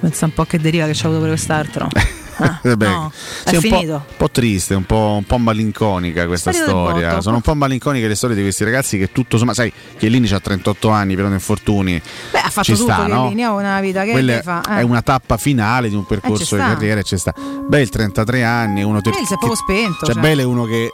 Pensa 0.00 0.26
un 0.26 0.34
po' 0.34 0.44
che 0.44 0.58
deriva 0.58 0.86
che 0.86 0.92
c'ha 0.94 1.06
avuto 1.06 1.20
per 1.20 1.30
quest'altro. 1.30 1.88
Ah, 2.38 2.60
Eh 2.66 2.76
beh, 2.76 2.86
no, 2.86 3.12
sì, 3.12 3.54
è 3.54 3.56
un 3.56 3.68
po', 3.68 3.92
un 3.94 4.00
po' 4.16 4.30
triste, 4.30 4.74
un 4.74 4.84
po', 4.84 5.14
un 5.18 5.24
po' 5.24 5.38
malinconica 5.38 6.26
questa 6.26 6.52
Sparito 6.52 6.82
del 6.82 6.90
storia. 6.92 7.20
Sono 7.20 7.36
un 7.36 7.42
po' 7.42 7.54
malinconiche 7.54 8.08
le 8.08 8.14
storie 8.14 8.36
di 8.36 8.42
questi 8.42 8.64
ragazzi 8.64 8.98
che 8.98 9.12
tutto 9.12 9.38
sommato, 9.38 9.60
sai, 9.60 9.72
Chiellini 9.96 10.28
ha 10.30 10.40
38 10.40 10.88
anni, 10.90 11.14
però 11.14 11.28
infortuni. 11.28 12.00
Beh, 12.30 12.38
ha 12.38 12.48
fatto 12.50 12.62
ci 12.64 12.74
tutto 12.74 12.92
sta, 12.92 13.06
no? 13.06 13.20
Chiellini, 13.22 13.44
ha 13.44 13.52
una 13.52 13.80
vita 13.80 14.04
che 14.04 14.12
Quella 14.12 14.42
fa. 14.42 14.62
è 14.62 14.78
eh. 14.80 14.82
una 14.82 15.02
tappa 15.02 15.36
finale 15.36 15.88
di 15.88 15.94
un 15.94 16.04
percorso 16.04 16.44
ci 16.44 16.54
di 16.54 16.60
carriera 16.60 17.00
e 17.00 17.02
ci 17.04 17.16
sta. 17.16 17.34
Bale 17.66 17.86
33 17.86 18.44
anni, 18.44 18.82
uno 18.82 19.00
ter- 19.00 19.14
Bale 19.14 19.26
si 19.26 19.34
è 19.34 19.36
proprio 19.36 19.56
spento, 19.56 20.06
Cioè, 20.06 20.14
cioè. 20.14 20.22
Bale 20.22 20.42
è 20.42 20.44
uno 20.44 20.64
che 20.64 20.90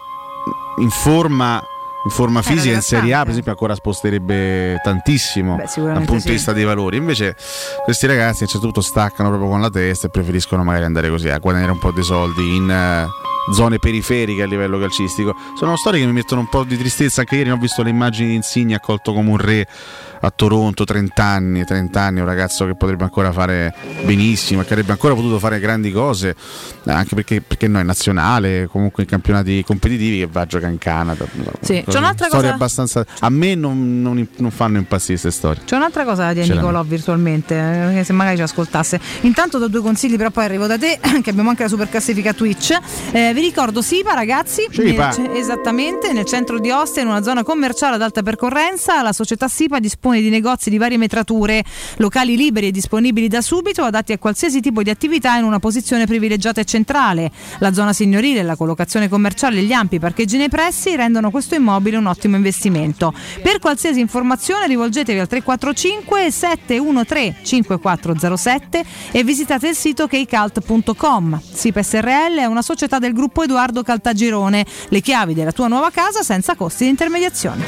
in 0.79 0.91
forma 0.91 1.63
in 2.05 2.11
forma 2.11 2.41
Eh, 2.41 2.43
fisica 2.43 2.75
in 2.75 2.83
Serie 2.83 3.15
A, 3.15 3.21
per 3.21 3.31
esempio, 3.31 3.53
ancora 3.53 3.75
sposterebbe 3.75 4.81
tantissimo 4.83 5.57
Beh, 5.57 5.69
dal 5.77 6.05
punto 6.05 6.21
sì. 6.21 6.27
di 6.27 6.33
vista 6.33 6.53
dei 6.53 6.65
valori. 6.65 6.97
Invece, 6.97 7.37
questi 7.85 8.07
ragazzi 8.07 8.43
a 8.43 8.47
un 8.47 8.51
certo 8.51 8.67
punto 8.67 8.81
staccano 8.81 9.29
proprio 9.29 9.49
con 9.49 9.61
la 9.61 9.71
testa 9.71 10.07
e 10.07 10.11
preferiscono 10.11 10.65
magari 10.65 10.85
andare 10.85 11.09
così 11.11 11.29
a 11.29 11.39
guadagnare 11.39 11.73
un 11.73 11.79
po' 11.79 11.93
di 11.93 12.03
soldi 12.03 12.57
in 12.57 12.71
eh, 12.71 13.07
zone 13.53 13.79
periferiche 13.79 14.43
a 14.43 14.47
livello 14.47 14.79
calcistico. 14.79 15.35
Sono 15.57 15.77
storie 15.77 16.01
che 16.01 16.07
mi 16.07 16.13
mettono 16.13 16.41
un 16.41 16.49
po' 16.49 16.65
di 16.65 16.77
tristezza. 16.77 17.21
Anche 17.21 17.37
ieri 17.37 17.51
ho 17.51 17.57
visto 17.57 17.83
le 17.83 17.91
immagini 17.91 18.29
di 18.29 18.35
Insigne 18.35 18.75
accolto 18.75 19.13
come 19.13 19.31
un 19.31 19.39
re 19.39 19.67
a 20.25 20.31
Toronto, 20.31 20.85
30 20.85 21.23
anni, 21.25 21.65
30 21.65 22.01
anni, 22.01 22.21
un 22.21 22.27
ragazzo 22.27 22.65
che 22.67 22.75
potrebbe 22.77 23.03
ancora 23.05 23.33
fare 23.33 23.75
benissimo, 24.05 24.63
che 24.63 24.73
avrebbe 24.73 24.93
ancora 24.93 25.15
potuto 25.15 25.39
fare 25.39 25.59
grandi 25.59 25.91
cose, 25.91 26.35
anche 26.85 27.15
perché, 27.15 27.41
perché 27.41 27.67
no, 27.69 27.81
è 27.81 27.83
nazionale, 27.83 28.69
comunque 28.71 29.03
in 29.03 29.09
campionati 29.09 29.65
competitivi 29.65 30.19
che 30.19 30.29
va 30.31 30.43
a 30.43 30.47
giocare 30.47 30.71
in 30.73 30.79
Canada. 30.79 31.25
Sì, 31.61 31.83
c'è 31.87 31.99
un'altra 31.99 32.29
cosa- 32.29 32.53
abbastanza... 32.55 33.05
A 33.21 33.29
me 33.31 33.55
non, 33.57 34.01
non- 34.01 34.27
non 34.37 34.51
fanno 34.51 34.79
impazzire 34.79 35.19
queste 35.21 35.31
storie. 35.37 35.63
C'è 35.65 35.75
un'altra 35.77 36.05
cosa 36.05 36.27
da 36.27 36.33
dire 36.33 36.47
a. 36.47 36.55
Nicolò 36.55 36.83
virtualmente, 36.83 37.99
eh, 37.99 38.05
se 38.05 38.13
magari 38.13 38.37
ci 38.37 38.43
ascoltasse. 38.43 39.01
Intanto 39.23 39.59
do 39.59 39.69
due 39.69 39.81
consigli, 39.81 40.17
però 40.17 40.31
poi 40.31 40.45
arrivo 40.45 40.67
da 40.67 40.79
te, 40.79 40.99
che 41.23 41.31
abbiamo 41.31 41.49
anche 41.51 41.65
la 41.65 41.69
super 41.69 41.89
classifica 41.89 42.33
Twitch. 42.33 42.77
Eh, 43.11 43.33
vi 43.35 43.41
ricordo 43.41 43.83
Sipa, 43.83 44.15
ragazzi, 44.15 44.67
Sipa. 44.71 45.15
nel- 45.17 45.31
esattamente 45.37 46.13
nel 46.13 46.25
centro 46.27 46.61
di 46.61 46.71
Ostia, 46.71 47.03
in 47.03 47.09
una 47.09 47.23
zona 47.23 47.43
commerciale 47.43 47.97
ad 47.97 48.03
alta 48.03 48.23
percorrenza, 48.23 49.03
la 49.03 49.13
società 49.13 49.49
Sipa 49.49 49.81
dispone 49.81 50.12
di 50.21 50.29
negozi 50.29 50.69
di 50.69 50.79
varie 50.79 50.99
metrature, 50.99 51.65
locali 51.97 52.37
liberi 52.37 52.69
e 52.69 52.71
disponibili 52.71 53.29
da 53.29 53.41
subito, 53.41 53.83
adatti 53.83 54.13
a 54.13 54.19
qualsiasi 54.19 54.61
tipo 54.61 54.83
di 54.83 54.91
attività 54.91 55.37
in 55.37 55.45
una 55.45 55.59
posizione 55.59 56.07
privilegiata 56.07 56.61
e 56.61 56.65
centrale. 56.65 57.31
La 57.59 57.73
zona 57.73 57.93
signorile, 57.93 58.43
la 58.43 58.57
collocazione 58.57 59.09
commerciale 59.09 59.61
e 59.61 59.63
gli 59.63 59.73
ampi 59.73 59.99
parcheggi 59.99 60.37
nei 60.37 60.49
pressi 60.49 60.95
rendono 60.97 61.31
questo 61.31 61.55
immobile 61.55 61.97
un 61.97 62.07
ottimo 62.07 62.37
investimento. 62.37 63.15
Per 63.43 63.59
qualsiasi 63.59 64.01
informazione 64.01 64.67
rivolgetevi 64.67 65.19
al 65.19 65.29
345 65.29 66.31
713 66.31 67.41
5407 67.43 68.85
e 69.11 69.25
visitate 69.25 69.69
il 69.69 69.75
sito 69.75 70.07
keycult.com. 70.07 71.41
SIP 71.53 71.81
SRL 71.81 72.39
è 72.39 72.45
una 72.47 72.63
società 72.63 72.99
del 72.99 73.13
gruppo 73.13 73.43
Edoardo 73.43 73.83
Caltagirone. 73.83 74.65
Le 74.89 75.01
chiavi 75.01 75.35
della 75.35 75.53
tua 75.53 75.69
nuova 75.69 75.91
casa 75.91 76.23
senza 76.23 76.55
costi 76.55 76.85
di 76.85 76.91
intermediazione. 76.91 77.63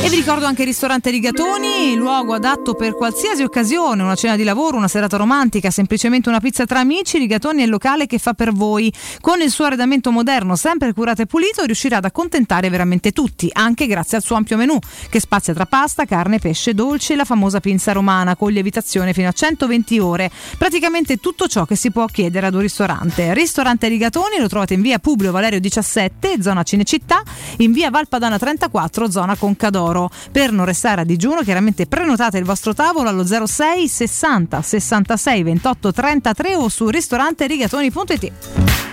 E 0.00 0.08
vi 0.08 0.14
ricordo 0.14 0.46
anche 0.46 0.62
il 0.62 0.68
ristorante 0.68 1.10
Rigatoni, 1.10 1.96
luogo 1.96 2.32
adatto 2.32 2.74
per 2.74 2.94
qualsiasi 2.94 3.42
occasione, 3.42 4.00
una 4.00 4.14
cena 4.14 4.36
di 4.36 4.44
lavoro, 4.44 4.76
una 4.76 4.86
serata 4.86 5.16
romantica, 5.16 5.72
semplicemente 5.72 6.28
una 6.28 6.38
pizza 6.38 6.64
tra 6.66 6.78
amici. 6.78 7.18
Rigatoni 7.18 7.62
è 7.62 7.64
il 7.64 7.68
locale 7.68 8.06
che 8.06 8.18
fa 8.18 8.32
per 8.32 8.52
voi. 8.52 8.92
Con 9.20 9.40
il 9.40 9.50
suo 9.50 9.64
arredamento 9.64 10.12
moderno, 10.12 10.54
sempre 10.54 10.92
curato 10.92 11.22
e 11.22 11.26
pulito, 11.26 11.64
riuscirà 11.64 11.96
ad 11.96 12.04
accontentare 12.04 12.70
veramente 12.70 13.10
tutti, 13.10 13.50
anche 13.52 13.88
grazie 13.88 14.18
al 14.18 14.22
suo 14.22 14.36
ampio 14.36 14.56
menù, 14.56 14.78
che 15.10 15.18
spazia 15.18 15.52
tra 15.52 15.66
pasta, 15.66 16.04
carne, 16.04 16.38
pesce, 16.38 16.74
dolci 16.74 17.14
e 17.14 17.16
la 17.16 17.24
famosa 17.24 17.58
pinza 17.58 17.90
romana, 17.90 18.36
con 18.36 18.52
lievitazione 18.52 19.12
fino 19.12 19.26
a 19.28 19.32
120 19.32 19.98
ore. 19.98 20.30
Praticamente 20.56 21.16
tutto 21.16 21.48
ciò 21.48 21.64
che 21.64 21.74
si 21.74 21.90
può 21.90 22.06
chiedere 22.06 22.46
ad 22.46 22.54
un 22.54 22.60
ristorante. 22.60 23.34
Ristorante 23.34 23.88
Rigatoni 23.88 24.38
lo 24.38 24.46
trovate 24.46 24.74
in 24.74 24.80
via 24.80 25.00
Publio 25.00 25.32
Valerio 25.32 25.58
17, 25.58 26.40
zona 26.40 26.62
Cinecittà, 26.62 27.20
in 27.58 27.72
via 27.72 27.90
Valpadana 27.90 28.38
34, 28.38 29.10
zona 29.10 29.34
Concadoro. 29.34 29.87
Per 30.30 30.52
non 30.52 30.64
restare 30.64 31.00
a 31.02 31.04
digiuno, 31.04 31.42
chiaramente 31.42 31.86
prenotate 31.86 32.38
il 32.38 32.44
vostro 32.44 32.74
tavolo 32.74 33.08
allo 33.08 33.24
06 33.24 33.88
60 33.88 34.62
66 34.62 35.42
28 35.42 35.92
33 35.92 36.54
o 36.56 36.68
su 36.68 36.88
ristoranterigatoni.it. 36.88 38.32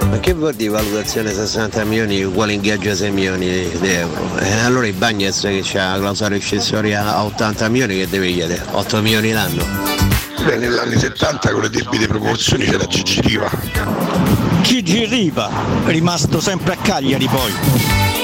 Ma 0.09 0.19
che 0.19 0.33
vuol 0.33 0.53
dire 0.53 0.69
valutazione 0.69 1.33
60 1.33 1.83
milioni 1.83 2.23
uguale 2.23 2.53
ingaggio 2.53 2.91
a 2.91 2.95
6 2.95 3.11
milioni 3.11 3.47
di 3.79 3.89
euro? 3.89 4.37
Eh, 4.39 4.59
allora 4.59 4.87
il 4.87 4.93
Bagnets 4.93 5.41
che 5.41 5.61
c'ha 5.63 5.93
la 5.93 5.99
clausola 5.99 6.35
accessoria 6.35 7.15
a 7.15 7.23
80 7.25 7.69
milioni 7.69 7.97
che 7.97 8.07
deve 8.07 8.31
chiedere? 8.31 8.63
8 8.71 9.01
milioni 9.01 9.31
l'anno? 9.31 9.63
Beh, 10.45 10.57
negli 10.57 10.77
anni 10.77 10.97
70 10.97 11.51
con 11.51 11.61
le 11.61 11.69
debite 11.69 12.07
proporzioni 12.07 12.65
c'era 12.65 12.85
Gigi 12.85 13.19
Riva. 13.21 13.49
Gigi 14.61 15.05
Riva, 15.05 15.49
rimasto 15.85 16.39
sempre 16.39 16.73
a 16.73 16.77
Cagliari 16.77 17.27
poi. 17.27 18.14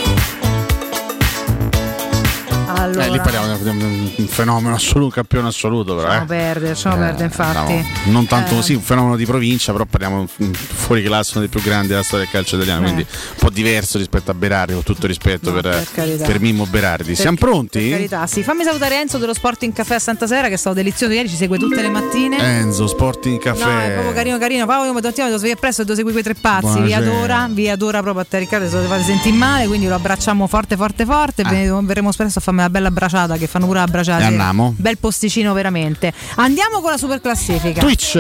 Allora, 2.82 3.06
Eh, 3.06 3.10
lì 3.12 3.18
parliamo 3.20 3.58
di 3.58 3.70
un 4.18 4.28
fenomeno 4.28 4.76
assoluto, 4.76 5.06
un 5.06 5.12
campione 5.12 5.48
assoluto, 5.48 5.96
però. 5.96 6.08
lasciamo 6.08 6.24
Eh. 6.26 6.28
perdere, 6.28 6.68
lasciamo 6.70 6.96
perdere, 6.98 7.24
infatti. 7.26 7.74
Diciamo, 7.74 8.12
non 8.12 8.26
tanto 8.28 8.52
Eh, 8.54 8.56
così, 8.56 8.74
un 8.74 8.82
fenomeno 8.82 9.16
di 9.16 9.26
provincia, 9.26 9.72
però 9.72 9.86
parliamo 9.86 10.28
fuori 10.28 11.04
classe, 11.04 11.32
uno 11.38 11.42
dei 11.42 11.50
più 11.50 11.62
grandi 11.62 11.88
della 11.90 12.04
storia 12.04 12.26
del 12.26 12.34
calcio 12.34 12.56
italiano, 12.56 12.82
Eh. 12.82 12.84
quindi 12.92 13.02
un 13.10 13.36
po' 13.38 13.50
diverso 13.50 13.98
rispetto 13.98 14.32
a 14.32 14.34
Berardi, 14.34 14.74
con 14.74 14.84
tutto 14.84 15.08
rispetto 15.08 15.52
per, 15.54 15.62
per 15.64 15.88
carità. 15.94 16.26
per 16.26 16.40
Mimmo 16.40 16.66
Berardi. 16.66 17.06
Per- 17.12 17.16
Siamo 17.16 17.38
pronti? 17.38 17.80
Per 17.80 17.90
carità, 17.92 18.28
sì. 18.28 18.44
Fammi 18.44 18.64
salutare 18.64 19.00
Enzo 19.00 19.18
dello 19.18 19.34
Sporting 19.34 19.74
Caffè 19.74 19.96
a 19.96 20.00
Santa 20.00 20.28
Sera 20.28 20.48
che 20.48 20.54
è 20.56 20.58
stato 20.58 20.76
delizioso 20.76 21.14
ieri, 21.14 21.30
ci 21.30 21.36
segue 21.36 21.58
tutte 21.58 21.82
le 21.82 21.90
mattine. 21.90 22.38
Enzo, 22.38 22.88
Sporting 22.88 23.40
Caffè. 23.40 23.64
No, 23.64 23.80
è 23.80 23.92
proprio 23.92 24.14
carino, 24.14 24.38
carino. 24.38 24.66
Paolo, 24.66 24.86
io 24.88 24.94
mi 24.94 25.02
devo 25.02 25.38
svegliare 25.38 25.60
presto 25.60 25.82
e 25.82 25.86
devo 25.86 25.96
seguire 25.98 26.22
quei 26.22 26.34
tre 26.34 26.42
pazzi. 26.42 26.80
Vi 26.82 26.88
Buonasera. 26.90 26.98
adora, 27.12 27.48
vi 27.52 27.70
adora 27.70 28.02
proprio 28.02 28.24
a 28.24 28.26
te, 28.28 28.40
Riccardo. 28.40 28.68
Se 28.70 28.76
lo 28.82 28.88
fate 28.88 29.04
sentire 29.04 29.36
male, 29.36 29.68
quindi 29.68 29.88
lo 29.88 29.96
abbracciamo 29.96 30.48
forte, 30.48 30.76
forte, 30.76 31.06
forte. 31.06 31.44
Ve- 31.44 31.70
Verremo 31.82 32.12
spesso 32.12 32.40
a 32.40 32.42
farmi 32.42 32.60
una 32.62 32.70
bella 32.72 32.90
bracciata 32.90 33.38
che 33.38 33.46
fanno 33.46 33.68
pure 33.68 33.80
la 33.80 33.86
bracciata. 33.86 34.24
E 34.24 34.26
andiamo. 34.26 34.74
Bel 34.78 34.98
posticino, 34.98 35.54
veramente. 35.54 36.12
Andiamo 36.36 36.82
con 36.82 36.90
la 36.92 36.98
super 36.98 37.22
classifica. 37.22 37.82
Twitch. 37.82 38.14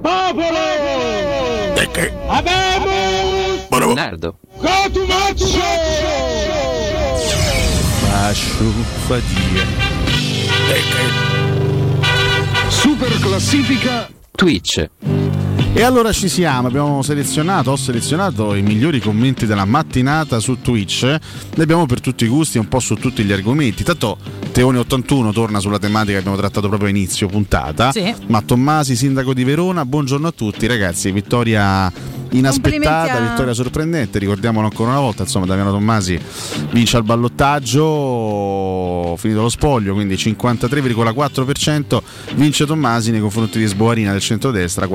Popolo! 0.00 0.58
Abbiamo! 2.28 2.70
Leonardo. 3.70 4.36
Bascio 8.02 8.72
fatica. 9.06 9.64
Super 12.68 13.18
classifica 13.20 14.08
Twitch. 14.32 14.88
E 15.72 15.82
allora 15.82 16.12
ci 16.12 16.28
siamo, 16.28 16.66
abbiamo 16.66 17.00
selezionato, 17.00 17.70
ho 17.70 17.76
selezionato 17.76 18.54
i 18.54 18.60
migliori 18.60 19.00
commenti 19.00 19.46
della 19.46 19.64
mattinata 19.64 20.40
su 20.40 20.60
Twitch, 20.60 21.04
ne 21.04 21.62
abbiamo 21.62 21.86
per 21.86 22.00
tutti 22.00 22.24
i 22.24 22.28
gusti 22.28 22.58
e 22.58 22.60
un 22.60 22.68
po' 22.68 22.80
su 22.80 22.96
tutti 22.96 23.22
gli 23.22 23.32
argomenti. 23.32 23.84
Tanto 23.84 24.18
Teone81 24.52 25.32
torna 25.32 25.60
sulla 25.60 25.78
tematica 25.78 26.14
che 26.14 26.18
abbiamo 26.18 26.36
trattato 26.36 26.68
proprio 26.68 26.88
a 26.88 26.90
inizio 26.90 27.28
puntata. 27.28 27.92
Sì. 27.92 28.12
Ma 28.26 28.42
Tommasi, 28.42 28.96
sindaco 28.96 29.32
di 29.32 29.44
Verona, 29.44 29.86
buongiorno 29.86 30.26
a 30.26 30.32
tutti 30.32 30.66
ragazzi, 30.66 31.12
vittoria 31.12 31.90
inaspettata, 32.30 33.20
vittoria 33.20 33.54
sorprendente, 33.54 34.18
ricordiamolo 34.18 34.66
ancora 34.66 34.90
una 34.90 35.00
volta, 35.00 35.22
insomma 35.22 35.46
Damiano 35.46 35.70
Tommasi 35.70 36.18
vince 36.70 36.96
al 36.96 37.04
ballottaggio, 37.04 39.16
finito 39.16 39.42
lo 39.42 39.48
spoglio, 39.48 39.94
quindi 39.94 40.14
53,4% 40.14 42.00
vince 42.34 42.66
Tommasi 42.66 43.10
nei 43.10 43.20
confronti 43.20 43.58
di 43.58 43.66
Sboarina 43.66 44.12
del 44.12 44.20
centrodestra, 44.20 44.86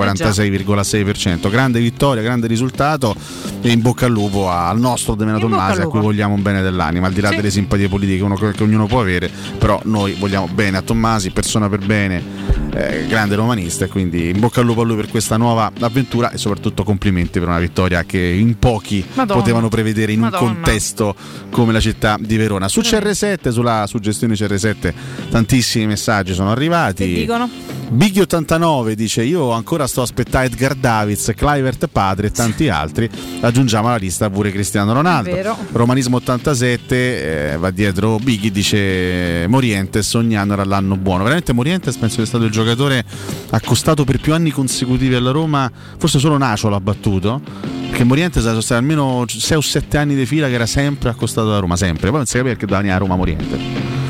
46,6%. 0.66 1.50
Grande 1.50 1.80
vittoria, 1.80 2.22
grande 2.22 2.48
risultato 2.48 3.16
e 3.62 3.70
in 3.72 3.82
bocca 3.82 4.06
al 4.06 4.12
lupo 4.12 4.50
al 4.50 4.80
nostro 4.80 5.16
bocca 5.16 5.40
Tommasi 5.40 5.82
a 5.82 5.88
cui 5.88 6.00
vogliamo 6.00 6.34
un 6.34 6.42
bene 6.42 6.62
dell'anima, 6.62 7.08
al 7.08 7.14
di 7.14 7.22
là 7.22 7.30
Sì. 7.30 7.36
delle 7.38 7.50
simpatie 7.52 7.88
politiche 7.88 8.18
che, 8.18 8.24
uno- 8.24 8.36
che 8.36 8.64
ognuno 8.64 8.86
può 8.88 9.00
avere, 9.02 9.30
però 9.58 9.80
noi 9.86 10.14
vogliamo 10.14 10.48
bene 10.48 10.78
a 10.78 10.82
Tommasi, 10.82 11.32
persona 11.32 11.70
per 11.70 11.80
bene 11.86 12.45
eh, 12.74 13.06
grande 13.08 13.36
romanista 13.36 13.86
e 13.86 13.88
quindi 13.88 14.30
in 14.30 14.40
bocca 14.40 14.60
al 14.60 14.66
lupo 14.66 14.82
a 14.82 14.84
lui 14.86 14.96
per 14.96 15.10
questa 15.10 15.38
nuova 15.38 15.72
avventura 15.80 16.32
e 16.32 16.38
soprattutto 16.38 16.84
complimenti 16.84 17.40
per 17.40 17.48
una 17.48 17.60
vittoria 17.60 18.04
che 18.04 18.20
in 18.20 18.58
pochi 18.60 19.06
Madonna. 19.14 19.40
potevano 19.40 19.70
prevedere 19.70 20.12
in 20.12 20.20
Madonna. 20.20 20.48
un 20.48 20.54
contesto 20.56 21.16
come 21.50 21.74
la 21.74 21.80
città 21.80 22.18
di 22.20 22.38
Verona. 22.38 22.68
Su 22.68 22.82
CR7, 22.82 23.50
sulla 23.50 23.86
suggestione 23.88 24.34
CR7, 24.36 24.94
tantissimi 25.30 25.88
messaggi 25.88 26.34
sono 26.34 26.52
arrivati. 26.52 27.06
Che 27.06 27.20
dicono? 27.22 27.50
Bighi89 27.94 28.94
dice 28.94 29.24
io 29.24 29.52
ancora 29.52 29.86
sto 29.88 30.02
aspettando 30.02 30.34
Edgar 30.36 30.76
Davids, 30.76 31.32
Clivert 31.36 31.88
Padre 31.88 32.28
e 32.28 32.32
tanti 32.32 32.68
altri. 32.68 33.10
Aggiungiamo 33.40 33.88
alla 33.88 33.98
lista 33.98 34.30
pure 34.30 34.52
Cristiano 34.52 34.92
Ronaldo. 34.92 35.58
Romanismo 35.72 36.18
87 36.18 37.54
eh, 37.54 37.58
va 37.58 37.72
dietro 37.72 38.18
Bighi 38.18 38.52
dice 38.52 39.46
Morientes 39.48 40.14
ogni 40.16 40.36
anno 40.36 40.54
era 40.54 40.66
l'anno 40.66 40.98
buono. 40.98 41.24
Veramente 41.24 41.54
Morientes 41.54 41.96
penso 41.96 42.16
sia 42.16 42.26
stato 42.26 42.45
il 42.46 42.52
giocatore 42.52 43.04
accostato 43.50 44.04
per 44.04 44.20
più 44.20 44.34
anni 44.34 44.52
consecutivi 44.52 45.16
alla 45.16 45.32
Roma, 45.32 45.72
forse 45.98 46.20
solo 46.20 46.38
Nacio 46.38 46.70
l'ha 46.70 46.80
battuto. 46.80 47.85
Perché 47.90 48.04
Morientes 48.04 48.44
sono 48.44 48.60
stati 48.62 48.82
almeno 48.82 49.24
6 49.28 49.58
o 49.58 49.62
7 49.62 49.98
anni 49.98 50.16
di 50.16 50.26
fila 50.26 50.48
che 50.48 50.54
era 50.54 50.66
sempre 50.66 51.10
accostato 51.10 51.48
alla 51.48 51.60
Roma, 51.60 51.76
sempre. 51.78 52.08
Poi 52.10 52.18
non 52.18 52.26
si 52.26 52.34
capiva 52.34 52.50
perché 52.56 52.66
doveva 52.66 52.80
venire 52.82 52.96
a 52.96 53.00
Roma 53.00 53.16
Morientes. 53.16 53.60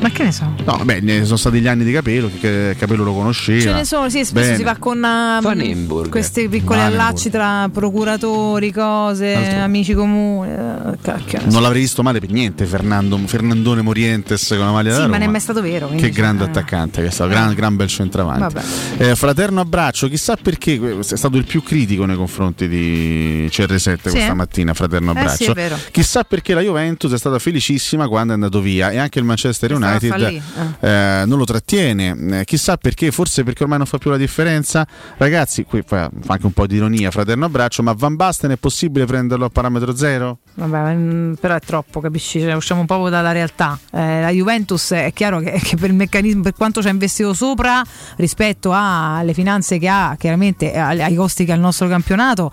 Ma 0.01 0.09
che 0.11 0.23
ne 0.23 0.31
so? 0.31 0.53
No, 0.65 0.81
beh, 0.83 0.99
ne 1.01 1.23
sono 1.23 1.37
stati 1.37 1.59
gli 1.59 1.67
anni 1.67 1.83
di 1.83 1.91
Capello, 1.91 2.29
che 2.39 2.75
Capello 2.77 3.03
lo 3.03 3.13
conosceva. 3.13 3.61
Ce 3.61 3.73
ne 3.73 3.85
sono, 3.85 4.09
sì, 4.09 4.23
spesso 4.25 4.45
Bene. 4.45 4.57
si 4.57 4.63
va 4.63 4.75
con 4.77 4.99
Vandenburg. 4.99 6.09
questi 6.09 6.47
piccoli 6.47 6.77
Vandenburg. 6.79 6.93
allacci 7.09 7.29
tra 7.29 7.69
procuratori, 7.71 8.71
cose, 8.71 9.33
Altro. 9.33 9.59
amici 9.61 9.93
comuni. 9.93 10.51
eh, 10.51 10.97
cacchio. 11.01 11.39
Non 11.49 11.61
l'avrei 11.61 11.81
visto 11.81 12.03
male 12.03 12.19
per 12.19 12.29
niente 12.29 12.65
Fernando, 12.65 13.17
Fernandone 13.25 13.81
Morientes 13.81 14.47
con 14.49 14.59
la 14.59 14.71
maglia 14.71 14.89
Sì, 14.91 14.95
da 14.97 15.01
ma 15.01 15.05
Roma. 15.05 15.17
non 15.17 15.27
è 15.27 15.31
mai 15.31 15.39
stato 15.41 15.61
vero. 15.61 15.89
Che 15.95 16.09
grande 16.09 16.43
eh. 16.43 16.47
attaccante 16.49 17.01
che 17.01 17.07
è 17.07 17.11
stato, 17.11 17.29
gran, 17.29 17.53
gran 17.53 17.75
bel 17.75 17.87
centravanti. 17.87 18.55
Eh, 18.97 19.15
fraterno 19.15 19.61
abbraccio, 19.61 20.07
chissà 20.09 20.35
perché 20.39 20.73
eh, 20.73 20.99
è 20.99 21.03
stato 21.15 21.37
il 21.37 21.45
più 21.45 21.63
critico 21.63 22.05
nei 22.05 22.15
confronti 22.17 22.67
di 22.67 23.47
CR7 23.65 24.01
questa 24.01 24.19
eh? 24.19 24.33
mattina, 24.33 24.73
fraterno 24.73 25.13
Eh, 25.13 25.17
abbraccio. 25.17 25.43
sì, 25.43 25.49
è 25.49 25.53
vero. 25.53 25.77
chissà 25.91 26.23
perché 26.23 26.53
la 26.53 26.61
Juventus 26.61 27.11
è 27.11 27.17
stata 27.17 27.39
felicissima 27.39 28.07
quando 28.07 28.31
è 28.31 28.35
andato 28.35 28.61
via 28.61 28.89
e 28.91 28.97
anche 28.97 29.19
il 29.19 29.25
Manchester 29.25 29.73
United 29.73 30.09
fallì, 30.09 30.41
eh, 30.79 31.23
non 31.25 31.37
lo 31.37 31.45
trattiene. 31.45 32.39
Eh, 32.39 32.45
chissà 32.45 32.77
perché, 32.77 33.11
forse 33.11 33.43
perché 33.43 33.63
ormai 33.63 33.77
non 33.77 33.87
fa 33.87 33.97
più 33.97 34.09
la 34.09 34.17
differenza. 34.17 34.87
Ragazzi, 35.17 35.63
qui 35.63 35.83
fa, 35.85 36.09
anche 36.27 36.45
un 36.45 36.51
po' 36.51 36.67
di 36.67 36.75
ironia, 36.75 37.11
fraterno 37.11 37.45
abbraccio, 37.45 37.83
ma 37.83 37.93
Van 37.93 38.15
Basten 38.15 38.51
è 38.51 38.57
possibile 38.57 39.05
prenderlo 39.05 39.45
a 39.45 39.49
parametro 39.49 39.95
zero? 39.95 40.39
Vabbè, 40.55 40.93
mm, 40.93 41.33
però 41.33 41.55
è 41.55 41.59
troppo, 41.59 41.99
capisci? 41.99 42.39
Cioè, 42.39 42.53
usciamo 42.53 42.81
un 42.81 42.85
po' 42.85 43.09
dalla 43.09 43.31
realtà. 43.31 43.77
Eh, 43.91 44.21
la 44.21 44.29
Juventus 44.29 44.91
è 44.91 45.11
chiaro 45.13 45.39
che, 45.39 45.59
che 45.63 45.75
per 45.75 45.89
il 45.89 45.95
meccanismo, 45.95 46.41
per 46.41 46.53
quanto 46.53 46.81
ci 46.81 46.87
ha 46.87 46.91
investito 46.91 47.33
sopra 47.33 47.83
rispetto 48.17 48.71
alle 48.73 49.33
finanze 49.33 49.77
che 49.77 49.87
ha, 49.87 50.15
chiaramente 50.17 50.71
eh, 50.71 50.79
ai 50.79 51.15
costi 51.15 51.45
che 51.45 51.51
ha 51.51 51.55
il 51.55 51.61
nostro 51.61 51.87
campionato. 51.87 52.51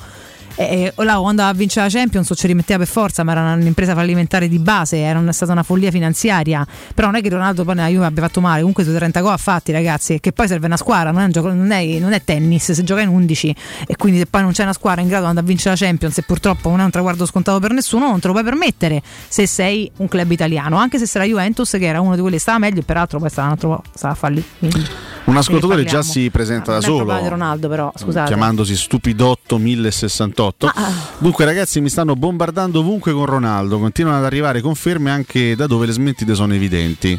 E, 0.55 0.92
e 0.97 1.05
là, 1.05 1.14
a 1.16 1.52
vincere 1.52 1.86
la 1.86 1.92
Champions 1.92 2.32
ci 2.34 2.47
rimetteva 2.47 2.78
per 2.81 2.89
forza, 2.89 3.22
ma 3.22 3.32
era 3.32 3.52
un'impresa 3.55 3.94
fallimentare 3.94 4.48
di 4.48 4.58
base, 4.58 4.98
era 4.98 5.32
stata 5.32 5.52
una 5.52 5.62
follia 5.62 5.90
finanziaria. 5.90 6.66
Però 6.94 7.08
non 7.08 7.16
è 7.16 7.22
che 7.22 7.28
Ronaldo 7.28 7.64
poi 7.64 7.74
nella 7.74 7.89
Juve 7.89 8.05
abbia 8.06 8.22
fatto 8.22 8.40
male, 8.40 8.58
comunque 8.60 8.84
sui 8.84 8.94
30 8.94 9.20
gol 9.20 9.32
ha 9.32 9.36
fatti, 9.36 9.72
ragazzi. 9.72 10.20
Che 10.20 10.32
poi 10.32 10.47
serve 10.48 10.66
una 10.66 10.76
squadra, 10.76 11.10
non 11.10 11.22
è, 11.22 11.24
un 11.24 11.31
gioco- 11.32 11.52
non 11.52 11.70
è- 11.70 11.98
non 11.98 12.12
è 12.12 12.22
tennis, 12.22 12.72
se 12.72 12.82
gioca 12.84 13.00
in 13.02 13.08
11 13.08 13.55
e 13.86 13.97
quindi 13.97 14.18
se 14.18 14.26
poi 14.26 14.42
non 14.42 14.52
c'è 14.52 14.62
una 14.62 14.72
squadra 14.72 15.00
in 15.00 15.08
grado 15.08 15.22
di 15.24 15.28
andare 15.31 15.47
a 15.47 15.48
vincere 15.48 15.74
la 15.78 15.86
Champions 15.86 16.18
e 16.18 16.22
purtroppo 16.22 16.68
non 16.70 16.81
è 16.81 16.84
un 16.84 16.90
traguardo 16.90 17.26
scontato 17.26 17.58
per 17.58 17.72
nessuno, 17.72 18.08
non 18.08 18.20
te 18.20 18.26
lo 18.26 18.32
puoi 18.32 18.44
permettere 18.44 19.02
se 19.28 19.47
sei 19.47 19.90
un 19.97 20.08
club 20.08 20.31
italiano, 20.31 20.76
anche 20.76 20.98
se 21.05 21.18
la 21.18 21.24
Juventus 21.24 21.70
che 21.70 21.86
era 21.86 22.00
uno 22.00 22.14
di 22.14 22.20
quelli 22.20 22.36
che 22.36 22.42
stava 22.42 22.58
meglio 22.58 22.81
e 22.81 22.82
peraltro 22.82 23.18
poi 23.18 23.31
stava 23.31 23.47
un 23.48 23.52
altro 23.52 23.82
stava 23.94 24.12
a 24.12 24.16
fallire. 24.16 24.47
Quindi- 24.58 24.86
Un 25.25 25.36
ascoltatore 25.36 25.84
già 25.84 26.02
si 26.02 26.31
presenta 26.31 26.73
da 26.73 26.81
problema 26.81 27.15
di 27.15 27.18
solo. 27.25 27.28
Ronaldo 27.31 27.68
però, 27.68 27.92
scusate. 27.94 28.26
chiamandosi 28.26 28.76
Stupidotto 28.76 29.57
1068. 29.57 30.67
ah. 30.67 30.92
Dunque, 31.18 31.44
ragazzi, 31.44 31.81
mi 31.81 31.89
stanno 31.89 32.17
bombardando 32.17 32.81
ovunque 32.81 33.12
con 33.12 33.26
Ronaldo. 33.26 33.78
Continuano 33.78 34.18
ad 34.18 34.25
arrivare 34.25 34.60
conferme 34.60 35.10
anche 35.10 35.55
da 35.55 35.67
dove 35.67 35.86
le 35.86 35.92
smentite 35.92 36.34
sono 36.34 36.55
evidenti. 36.55 37.18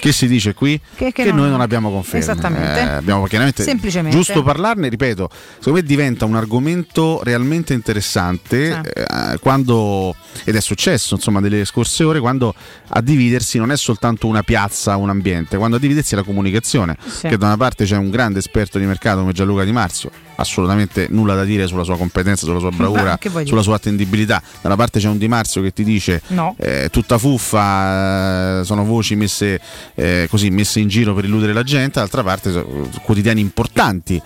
Che 0.00 0.12
si 0.12 0.26
dice 0.26 0.54
qui? 0.54 0.80
Che- 0.96 1.12
che 1.12 1.24
non- 1.26 1.36
noi 1.36 1.50
non 1.50 1.60
abbiamo 1.60 1.90
conferme. 1.90 2.20
Esattamente. 2.20 2.80
Eh, 2.80 2.82
abbiamo 2.84 3.24
chiaramente 3.26 3.62
Semplicemente. 3.62 4.16
giusto 4.16 4.42
parlarne, 4.42 4.88
ripeto, 4.88 5.28
secondo 5.58 5.78
me 5.80 5.84
diventa 5.86 6.24
un 6.24 6.36
argomento 6.36 7.20
realmente 7.22 7.74
interessante 7.74 8.80
eh, 8.82 9.38
quando 9.40 10.14
ed 10.44 10.56
è 10.56 10.60
successo, 10.60 11.14
insomma, 11.16 11.40
delle 11.40 11.64
scorse 11.66 12.02
ore 12.04 12.18
quando 12.18 12.54
a 12.88 13.00
dividersi 13.02 13.58
non 13.58 13.70
è 13.70 13.76
soltanto 13.76 14.26
una 14.26 14.42
piazza, 14.42 14.96
un 14.96 15.10
ambiente, 15.10 15.56
quando 15.58 15.76
a 15.76 15.78
dividersi 15.78 16.14
è 16.14 16.16
la 16.16 16.22
comunicazione, 16.24 16.96
Sì. 17.06 17.28
che 17.28 17.36
da 17.36 17.46
una 17.46 17.56
parte 17.58 17.84
c'è 17.84 17.96
un 17.96 18.08
grande 18.10 18.38
esperto 18.38 18.78
di 18.78 18.86
mercato 18.86 19.20
come 19.20 19.32
Gianluca 19.32 19.64
Di 19.64 19.72
Marzio, 19.72 20.10
assolutamente 20.40 21.06
nulla 21.10 21.34
da 21.34 21.44
dire 21.44 21.66
sulla 21.66 21.84
sua 21.84 21.96
competenza, 21.96 22.46
sulla 22.46 22.58
sua 22.58 22.70
bravura, 22.70 23.18
sulla 23.44 23.62
sua 23.62 23.76
attendibilità. 23.76 24.42
Da 24.60 24.68
una 24.68 24.76
parte 24.76 24.98
c'è 24.98 25.08
un 25.08 25.18
Di 25.18 25.28
Marzio 25.28 25.62
che 25.62 25.72
ti 25.72 25.84
dice 25.84 26.22
No. 26.28 26.54
eh, 26.58 26.88
tutta 26.90 27.18
fuffa, 27.18 28.60
eh, 28.60 28.64
sono 28.64 28.84
voci 28.84 29.14
messe, 29.14 29.60
eh, 29.94 30.26
così, 30.30 30.50
messe 30.50 30.80
in 30.80 30.88
giro 30.88 31.14
per 31.14 31.24
illudere 31.24 31.52
la 31.52 31.62
gente, 31.62 31.98
d'altra 32.00 32.22
parte 32.22 32.64
quotidiani 33.02 33.40
importanti. 33.40 34.20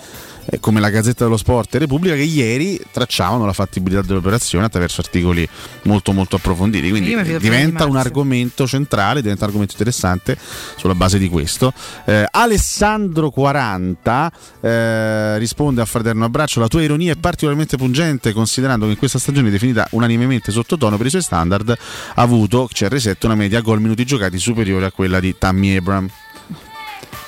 Eh, 0.46 0.60
Come 0.60 0.80
la 0.80 0.90
Gazzetta 0.90 1.24
dello 1.24 1.36
Sport 1.36 1.74
e 1.74 1.78
Repubblica 1.78 2.14
che 2.14 2.22
ieri 2.22 2.80
tracciavano 2.90 3.44
la 3.46 3.52
fattibilità 3.52 4.02
dell'operazione 4.02 4.66
attraverso 4.66 5.00
articoli 5.00 5.48
molto 5.82 6.12
molto 6.12 6.36
approfonditi. 6.36 6.90
Quindi 6.90 7.38
diventa 7.38 7.86
un 7.86 7.96
argomento 7.96 8.66
centrale, 8.66 9.20
diventa 9.20 9.42
un 9.44 9.48
argomento 9.48 9.74
interessante 9.74 10.36
sulla 10.76 10.94
base 10.94 11.18
di 11.18 11.28
questo. 11.28 11.72
Eh, 12.04 12.26
Alessandro 12.30 13.30
40 13.30 14.32
eh, 14.60 15.38
risponde 15.38 15.80
a 15.80 15.84
Fraterno 15.84 16.24
Abbraccio: 16.24 16.60
La 16.60 16.68
tua 16.68 16.82
ironia 16.82 17.12
è 17.12 17.16
particolarmente 17.16 17.76
pungente, 17.76 18.32
considerando 18.32 18.86
che 18.86 18.92
in 18.92 18.98
questa 18.98 19.18
stagione 19.18 19.50
definita 19.50 19.86
unanimemente 19.90 20.50
sottotono 20.50 20.96
per 20.96 21.06
i 21.06 21.10
suoi 21.10 21.22
standard, 21.22 21.70
ha 21.70 22.22
avuto 22.22 22.68
CR7 22.72 23.16
una 23.24 23.34
media 23.34 23.60
gol 23.60 23.80
minuti 23.80 24.04
giocati 24.04 24.38
superiore 24.38 24.86
a 24.86 24.90
quella 24.90 25.20
di 25.20 25.36
Tammy 25.38 25.76
Abram. 25.76 26.08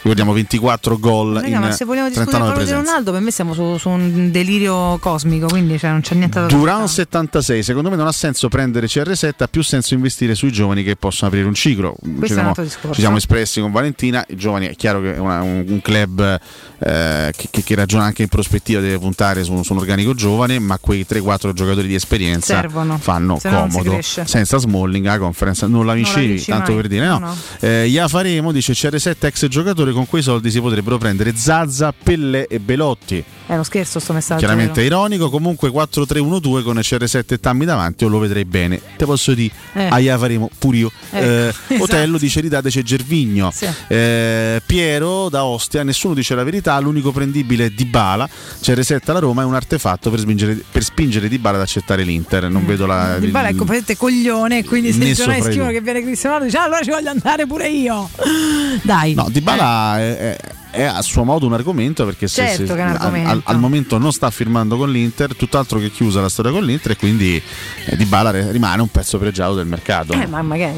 Ricordiamo 0.02 0.32
24 0.32 0.98
gol 0.98 1.34
Raga, 1.34 1.46
in 1.46 1.58
ma 1.58 1.70
se 1.72 1.84
vogliamo 1.84 2.08
discutere 2.08 2.36
39 2.38 2.54
proprio 2.64 2.80
di. 2.80 2.86
Ronaldo, 2.86 3.12
per 3.12 3.20
me 3.20 3.30
siamo 3.30 3.54
su, 3.54 3.76
su 3.78 3.88
un 3.88 4.30
delirio 4.30 4.98
cosmico, 4.98 5.46
quindi 5.46 5.78
cioè, 5.78 5.90
non 5.90 6.00
c'è 6.00 6.14
niente 6.14 6.40
da 6.40 6.46
Duran 6.46 6.88
76, 6.88 7.62
secondo 7.62 7.90
me 7.90 7.96
non 7.96 8.06
ha 8.06 8.12
senso 8.12 8.48
prendere 8.48 8.86
CR7, 8.86 9.32
ha 9.38 9.48
più 9.48 9.62
senso 9.62 9.94
investire 9.94 10.34
sui 10.34 10.50
giovani 10.52 10.82
che 10.82 10.96
possono 10.96 11.28
aprire 11.28 11.46
un 11.46 11.54
ciclo. 11.54 11.96
Ci 12.22 12.32
siamo, 12.32 12.54
ci 12.54 13.00
siamo 13.00 13.16
espressi 13.16 13.60
con 13.60 13.72
Valentina, 13.72 14.24
i 14.28 14.36
giovani 14.36 14.66
è 14.66 14.76
chiaro 14.76 15.00
che 15.00 15.14
è 15.14 15.18
una- 15.18 15.42
un, 15.42 15.64
un 15.66 15.80
club 15.82 16.38
eh, 16.78 17.32
che, 17.36 17.62
che- 17.62 17.74
ragiona 17.74 18.04
anche 18.04 18.22
in 18.22 18.28
prospettiva, 18.28 18.80
deve 18.80 18.98
puntare 18.98 19.44
su, 19.44 19.62
su 19.62 19.72
un 19.72 19.78
organico 19.78 20.14
giovane, 20.14 20.58
ma 20.58 20.78
quei 20.78 21.04
3-4 21.08 21.52
giocatori 21.52 21.86
di 21.88 21.94
esperienza 21.94 22.54
Servono. 22.60 22.96
fanno 22.98 23.38
Se 23.38 23.48
comodo. 23.48 23.98
Senza 24.00 24.58
Smalling 24.58 25.04
la 25.04 25.18
conference 25.18 25.66
non 25.66 25.84
la 25.86 25.94
vincevi, 25.94 26.26
vinci 26.28 26.50
tanto 26.50 26.72
mai. 26.72 26.80
per 26.80 26.90
dire 26.90 27.06
no. 27.06 27.18
No, 27.18 27.26
no. 27.26 27.36
Eh, 27.60 27.84
ya 27.86 28.08
faremo, 28.08 28.52
dice 28.52 28.72
CR7 28.72 29.14
ex 29.26 29.46
giocatore, 29.46 29.75
con 29.92 30.06
quei 30.06 30.22
soldi 30.22 30.50
si 30.50 30.60
potrebbero 30.60 30.98
prendere 30.98 31.34
Zazza, 31.36 31.92
Pelle 31.92 32.46
e 32.46 32.58
Belotti. 32.58 33.22
È 33.46 33.52
uno 33.52 33.62
scherzo 33.62 34.00
sto 34.00 34.12
messaggio. 34.12 34.40
Chiaramente 34.40 34.82
vero? 34.82 34.96
ironico, 34.96 35.30
comunque 35.30 35.70
4-3-1-2 35.70 36.62
con 36.64 36.76
CR7 36.78 37.22
e 37.28 37.38
Tammy 37.38 37.64
davanti, 37.64 38.02
io 38.02 38.10
lo 38.10 38.18
vedrei 38.18 38.44
bene. 38.44 38.80
Te 38.96 39.04
posso 39.04 39.34
dire, 39.34 39.52
Eh. 39.74 39.86
aia 39.88 40.18
faremo 40.18 40.50
pure 40.58 40.76
io. 40.78 40.92
Ecco, 41.10 41.24
Eh, 41.24 41.48
esatto. 41.68 41.82
Otello 41.84 42.18
dice 42.18 42.40
ridateci 42.40 42.82
Gervigno. 42.82 43.52
Sì. 43.54 43.68
Eh, 43.86 44.60
Piero 44.66 45.28
da 45.28 45.44
Ostia, 45.44 45.84
nessuno 45.84 46.14
dice 46.14 46.34
la 46.34 46.42
verità, 46.42 46.76
l'unico 46.80 47.12
prendibile 47.12 47.66
è 47.66 47.70
Dybala. 47.70 48.28
CR7 48.60 48.98
alla 49.06 49.20
Roma 49.20 49.42
è 49.42 49.44
un 49.44 49.54
artefatto 49.54 50.10
per 50.10 50.18
spingere, 50.18 50.64
per 50.68 50.82
spingere 50.82 51.28
Dybala 51.28 51.56
ad 51.58 51.62
accettare 51.62 52.02
l'Inter. 52.02 52.50
Non 52.50 52.66
vedo 52.66 52.84
la... 52.86 53.16
Di 53.20 53.28
Bala 53.28 53.46
è 53.46 53.54
completamente 53.54 53.96
coglione, 53.96 54.64
quindi 54.64 54.92
se 54.92 55.04
il 55.04 55.14
giornale 55.14 55.38
di 55.40 55.46
scrivono 55.46 55.70
che 55.70 55.80
viene 55.80 56.02
Cristiano 56.02 56.44
dice 56.44 56.56
"Ah, 56.58 56.64
allora 56.64 56.82
ci 56.82 56.90
voglio 56.90 57.10
andare 57.10 57.46
pure 57.46 57.68
io. 57.68 58.10
Dai. 58.82 59.14
No, 59.14 59.28
Dybala 59.30 59.98
è, 60.00 60.16
è- 60.16 60.38
è 60.76 60.82
a 60.84 61.02
suo 61.02 61.24
modo 61.24 61.46
un 61.46 61.54
argomento 61.54 62.04
perché 62.04 62.28
se, 62.28 62.46
Certo 62.46 62.74
se- 62.74 62.80
argomento. 62.80 63.30
Al, 63.30 63.40
al 63.44 63.58
momento 63.58 63.98
non 63.98 64.12
sta 64.12 64.30
firmando 64.30 64.76
con 64.76 64.90
l'Inter, 64.90 65.34
tutt'altro 65.34 65.78
che 65.78 65.90
chiusa 65.90 66.20
la 66.20 66.28
storia 66.28 66.50
con 66.52 66.62
l'Inter 66.64 66.92
e 66.92 66.96
quindi 66.96 67.40
eh, 67.86 67.96
Dybala 67.96 68.30
re- 68.30 68.50
rimane 68.52 68.82
un 68.82 68.88
pezzo 68.88 69.18
pregiato 69.18 69.54
del 69.54 69.66
mercato. 69.66 70.12
Eh, 70.12 70.26
ma 70.26 70.42
magari 70.42 70.76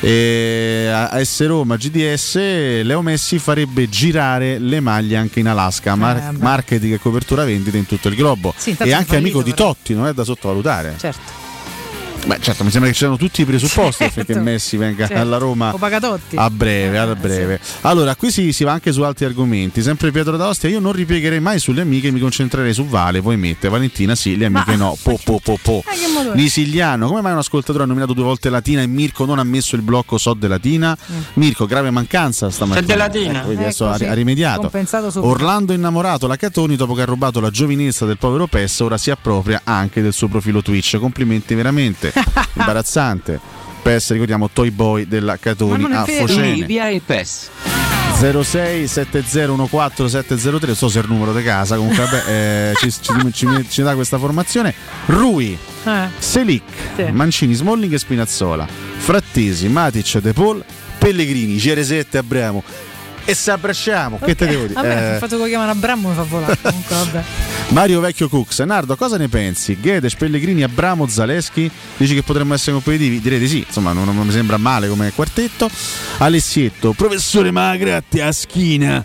eh. 0.00 0.08
E 0.08 0.86
a 0.88 1.22
S 1.24 1.46
Roma 1.46 1.76
GDS 1.76 2.34
Leo 2.82 3.02
Messi 3.02 3.38
farebbe 3.38 3.88
girare 3.88 4.58
le 4.58 4.80
maglie 4.80 5.16
anche 5.16 5.40
in 5.40 5.46
Alaska, 5.48 5.94
mar- 5.94 6.30
Eh, 6.34 6.36
marketing 6.38 6.94
e 6.94 6.98
copertura 6.98 7.44
vendita 7.44 7.76
in 7.76 7.86
tutto 7.86 8.08
il 8.08 8.14
globo. 8.16 8.54
Sì, 8.56 8.74
e 8.78 8.92
anche 8.92 9.16
amico 9.16 9.38
lito, 9.38 9.50
di 9.50 9.54
però. 9.54 9.72
Totti, 9.72 9.94
non 9.94 10.06
è 10.06 10.14
da 10.14 10.24
sottovalutare. 10.24 10.94
Certo. 10.98 11.43
Beh, 12.26 12.38
certo, 12.40 12.64
mi 12.64 12.70
sembra 12.70 12.88
che 12.88 12.94
ci 12.96 13.02
siano 13.02 13.18
tutti 13.18 13.42
i 13.42 13.44
presupposti 13.44 14.04
Certo. 14.04 14.20
affinché 14.20 14.40
Messi 14.40 14.78
venga 14.78 15.06
Certo. 15.06 15.20
alla 15.22 15.36
Roma 15.36 15.74
O 15.74 15.76
Pagatotti. 15.76 16.36
a 16.36 16.48
breve, 16.48 16.98
a 16.98 17.14
breve. 17.14 17.60
Allora, 17.82 18.16
qui 18.16 18.30
si, 18.30 18.50
si 18.54 18.64
va 18.64 18.72
anche 18.72 18.92
su 18.92 19.02
altri 19.02 19.26
argomenti. 19.26 19.82
Sempre 19.82 20.10
Pietro 20.10 20.38
d'Ostia, 20.38 20.70
io 20.70 20.80
non 20.80 20.92
ripiegherei 20.92 21.40
mai 21.40 21.58
sulle 21.58 21.82
amiche, 21.82 22.10
mi 22.10 22.20
concentrerei 22.20 22.72
su 22.72 22.86
Vale, 22.86 23.20
voi 23.20 23.36
mette. 23.36 23.68
Valentina 23.68 24.14
sì, 24.14 24.38
le 24.38 24.46
amiche 24.46 24.70
Ma- 24.76 24.84
no. 24.84 24.96
Po, 25.04 25.18
po, 25.22 25.38
po, 25.42 25.58
po. 25.60 25.82
Eh, 25.86 26.98
come 27.06 27.20
mai 27.20 27.32
un 27.32 27.38
ascoltatore 27.38 27.84
ha 27.84 27.86
nominato 27.86 28.14
due 28.14 28.24
volte 28.24 28.48
Latina 28.48 28.80
e 28.80 28.86
Mirko 28.86 29.26
non 29.26 29.38
ha 29.38 29.44
messo 29.44 29.76
il 29.76 29.82
blocco 29.82 30.16
so 30.16 30.32
de 30.32 30.48
Latina? 30.48 30.96
Mirko, 31.34 31.66
grave 31.66 31.90
mancanza 31.90 32.48
stamattina. 32.48 32.86
So 32.86 32.92
de 32.92 32.96
Latina. 32.96 33.38
Ecco, 33.40 33.48
vedi, 33.48 33.62
adesso 33.62 33.92
Ecco, 33.92 34.04
ha, 34.06 34.14
rimediato. 34.14 34.70
Orlando 35.16 35.74
innamorato 35.74 36.26
la 36.26 36.36
Catoni 36.36 36.76
dopo 36.76 36.94
che 36.94 37.02
ha 37.02 37.06
rubato 37.06 37.40
la 37.40 37.50
giovinezza 37.50 38.06
del 38.06 38.16
povero 38.16 38.46
Pes, 38.46 38.80
ora 38.80 38.96
si 38.96 39.10
appropria 39.10 39.60
anche 39.64 40.00
del 40.00 40.14
suo 40.14 40.28
profilo 40.28 40.62
Twitch. 40.62 40.96
Complimenti 40.98 41.54
veramente. 41.54 42.12
Imbarazzante. 42.54 43.40
Pes, 43.82 44.10
ricordiamo, 44.12 44.48
Toy 44.50 44.70
Boy 44.70 45.06
della 45.06 45.36
Catoni 45.36 45.84
a 45.92 46.04
Focene. 46.04 46.52
Libia 46.52 46.88
e 46.88 47.00
PES. 47.04 47.50
06 48.42 48.86
7014 48.86 50.08
703 50.16 50.66
non 50.68 50.76
so 50.76 50.88
se 50.88 51.00
è 51.00 51.02
il 51.02 51.08
numero 51.08 51.32
di 51.34 51.42
casa 51.42 51.74
comunque 51.76 52.04
vabbè, 52.04 52.22
eh, 52.28 52.72
ci, 52.76 52.90
ci- 52.92 53.32
ci- 53.32 53.66
ci 53.68 53.82
dà 53.82 53.94
questa 53.96 54.18
formazione 54.18 54.72
Rui 55.06 55.58
Eh. 55.84 56.08
Selic 56.16 56.62
Sì. 56.94 57.10
Mancini 57.10 57.54
Smalling 57.54 57.92
e 57.92 57.98
Spinazzola 57.98 58.68
Frattesi 58.98 59.66
Matic 59.68 60.18
De 60.20 60.32
Paul 60.32 60.64
Pellegrini 60.96 61.56
CR7 61.56 62.16
Abramo 62.18 62.62
e 63.24 63.34
se 63.34 63.50
abbracciamo 63.50 64.18
che 64.22 64.34
te 64.34 64.46
devo 64.46 64.62
dire 64.62 64.74
Vabbè, 64.74 65.10
Eh, 65.10 65.12
il 65.14 65.18
fatto 65.18 65.36
che 65.36 65.42
lo 65.42 65.48
chiamano 65.48 65.70
Abramo 65.70 66.08
mi 66.10 66.14
fa 66.14 66.22
volare. 66.22 66.58
Comunque, 66.60 66.94
vabbè. 66.96 67.22
Mario 67.68 68.00
Vecchio 68.00 68.28
Cooks 68.28 68.58
Nardo 68.60 68.94
cosa 68.96 69.16
ne 69.16 69.28
pensi? 69.28 69.78
Gedes 69.80 70.14
Pellegrini 70.14 70.62
Abramo 70.62 71.06
Zaleschi 71.08 71.70
dici 71.96 72.14
che 72.14 72.22
potremmo 72.22 72.52
essere 72.54 72.72
competitivi? 72.72 73.20
direi 73.20 73.38
di 73.38 73.48
sì 73.48 73.64
insomma 73.66 73.92
non, 73.92 74.04
non 74.04 74.16
mi 74.26 74.32
sembra 74.32 74.58
male 74.58 74.88
come 74.88 75.12
quartetto 75.14 75.70
Alessietto 76.18 76.92
professore 76.92 77.50
Magratti 77.50 78.20
a 78.20 78.30
schina 78.32 79.04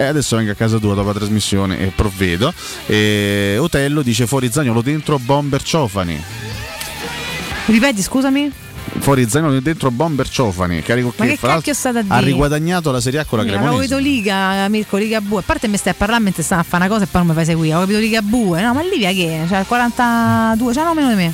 e 0.00 0.04
adesso 0.04 0.36
venga 0.36 0.52
a 0.52 0.54
casa 0.54 0.78
tua 0.78 0.94
dopo 0.94 1.08
la 1.08 1.14
trasmissione 1.14 1.80
e 1.80 1.86
provvedo. 1.92 2.54
E 2.86 3.56
Otello 3.58 4.02
dice 4.02 4.28
fuori 4.28 4.48
Zagnolo 4.48 4.80
dentro 4.80 5.18
Bomber 5.18 5.60
Ciofani. 5.60 6.22
Ripeti, 7.66 8.00
scusami? 8.02 8.52
Fuori 9.00 9.28
Zagnolo 9.28 9.58
dentro 9.60 9.90
Bomber 9.90 10.28
Ciofani. 10.28 10.82
Che, 10.82 10.94
Ma 10.94 11.10
che 11.12 11.24
l'altro 11.26 11.48
cacchio 11.48 11.74
state 11.74 11.98
a 11.98 12.04
ha 12.08 12.18
riguadagnato 12.18 12.90
la 12.90 13.00
Serie 13.00 13.20
A 13.20 13.24
con 13.24 13.38
la 13.38 13.44
Avevo 13.44 13.58
Cremonese. 13.58 13.88
capito 13.94 14.08
Liga, 14.08 14.68
Mirko, 14.68 14.96
Liga 14.96 15.20
Bue. 15.20 15.40
A 15.40 15.42
parte 15.44 15.68
mi 15.68 15.76
stai 15.76 15.92
a 15.92 15.96
parlare 15.96 16.22
mentre 16.22 16.42
stai 16.42 16.58
a 16.58 16.62
fare 16.62 16.84
una 16.84 16.92
cosa 16.92 17.04
e 17.04 17.08
poi 17.10 17.20
non 17.20 17.30
mi 17.30 17.36
fai 17.36 17.44
seguire. 17.44 17.74
Avevo 17.74 17.86
capito 17.90 18.04
Liga 18.06 18.22
Bue. 18.22 18.62
No, 18.62 18.74
ma 18.74 18.82
Livia 18.82 19.12
che? 19.12 19.44
C'ha 19.48 19.58
il 19.60 19.66
42, 19.66 20.72
c'ha 20.74 20.84
no 20.84 20.94
meno 20.94 21.08
di 21.08 21.14
me. 21.14 21.32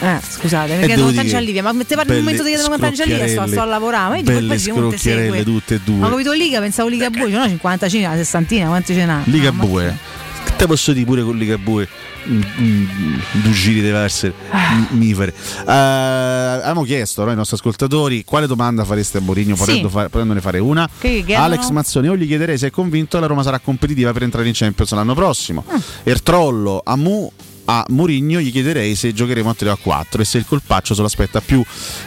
Eh, 0.00 0.18
scusate, 0.28 0.74
mi 0.76 0.86
chiedo 0.86 1.12
già 1.12 1.38
Livia, 1.38 1.62
ma 1.62 1.72
te 1.86 1.94
parli 1.94 2.12
un 2.12 2.18
momento 2.18 2.42
di 2.42 2.48
chiedere 2.48 2.68
quanta 2.68 2.90
già 2.90 3.04
Livia, 3.04 3.28
sto, 3.28 3.46
sto 3.46 3.60
a 3.60 3.64
lavorare. 3.64 4.08
Ma 4.10 4.16
io 4.16 4.22
dico, 4.22 4.34
Belle 4.34 4.56
poi 4.58 4.80
non 4.80 4.90
ti 4.90 4.98
segue. 4.98 5.42
tutte 5.44 5.74
e 5.74 5.76
Ho 5.76 5.80
due. 5.84 6.08
capito 6.10 6.32
Liga, 6.32 6.60
pensavo 6.60 6.88
Liga 6.88 7.10
Bue, 7.10 7.30
no 7.30 7.46
55, 7.48 8.06
una 8.08 8.16
sessantina, 8.16 8.66
quanti 8.66 8.92
ce 8.92 9.04
n'ha? 9.06 9.20
Liga 9.24 9.50
No, 9.50 9.56
ma- 9.56 9.64
Bue. 9.64 9.82
Che 9.84 10.23
te 10.56 10.66
posso 10.66 10.92
dire 10.92 11.04
pure 11.06 11.22
con 11.22 11.36
Liga 11.36 11.58
Bue? 11.58 11.88
Mm, 12.26 12.40
mm, 12.60 13.18
Due 13.42 13.52
giri 13.52 13.80
deve 13.82 13.98
essere 13.98 14.32
Ah. 14.50 14.86
mi- 14.90 15.06
mifere. 15.06 15.34
Eh, 15.66 15.70
abbiamo 15.70 16.82
chiesto 16.84 17.22
no, 17.24 17.30
ai 17.30 17.36
nostri 17.36 17.56
ascoltatori 17.56 18.24
quale 18.24 18.46
domanda 18.46 18.84
fareste 18.84 19.18
a 19.18 19.20
Mourinho 19.20 19.54
Sì. 19.56 19.60
potendo 19.64 19.88
fa- 19.90 20.08
potendone 20.08 20.40
fare 20.40 20.58
una. 20.58 20.88
Che 20.98 21.22
chiedono? 21.24 21.44
Alex 21.44 21.68
Mazzoni, 21.70 22.06
io 22.06 22.16
gli 22.16 22.26
chiederei 22.26 22.56
se 22.56 22.68
è 22.68 22.70
convinto 22.70 23.16
che 23.16 23.22
la 23.22 23.28
Roma 23.28 23.42
sarà 23.42 23.58
competitiva 23.58 24.12
per 24.12 24.22
entrare 24.22 24.46
in 24.48 24.54
Champions 24.54 24.92
l'anno 24.92 25.14
prossimo. 25.14 25.64
Ah. 25.68 25.80
Ertrollo, 26.02 26.80
Amu 26.84 27.30
a 27.66 27.84
Mourinho 27.88 28.40
gli 28.40 28.50
chiederei 28.52 28.94
se 28.94 29.12
giocheremo 29.12 29.50
a 29.50 29.54
3 29.54 29.68
o 29.68 29.72
a 29.72 29.78
4 29.80 30.22
e 30.22 30.24
se 30.24 30.38
il 30.38 30.44
colpaccio 30.46 30.94
se 30.94 31.00
lo 31.00 31.06
aspetta 31.06 31.40
più 31.40 31.62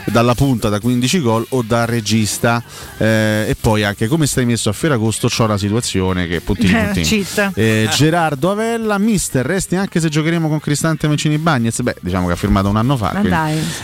dalla 0.06 0.36
punta 0.36 0.70
da 0.70 0.80
15 0.80 1.20
gol 1.22 1.46
o 1.50 1.62
da 1.62 1.86
regista 1.86 2.64
Eh, 2.98 3.46
e 3.48 3.56
poi 3.60 3.84
anche 3.84 4.08
come 4.08 4.28
stai 4.28 4.46
messo 4.46 4.70
a 4.70 4.74
Ferragosto 4.74 5.28
c'ho 5.28 5.46
la 5.46 5.58
situazione 5.58 6.28
che 6.28 6.42
puntini 6.42 6.74
Eh, 6.74 6.84
puntini 6.84 7.06
eh, 7.54 7.90
Gerardo 7.92 8.52
Avella, 8.52 8.98
mister, 8.98 9.46
resti 9.46 9.76
anche 9.76 10.00
se 10.00 10.10
giocheremo 10.10 10.48
con 10.48 10.60
Cristante 10.60 11.08
Mancini 11.08 11.38
Bagnez. 11.38 11.82
Beh, 11.82 11.96
diciamo 12.02 12.28
che 12.28 12.34
ha 12.34 12.36
firmato 12.36 12.70
un 12.70 12.76
anno 12.76 12.98
fa. 12.98 13.10
Quindi. 13.10 13.30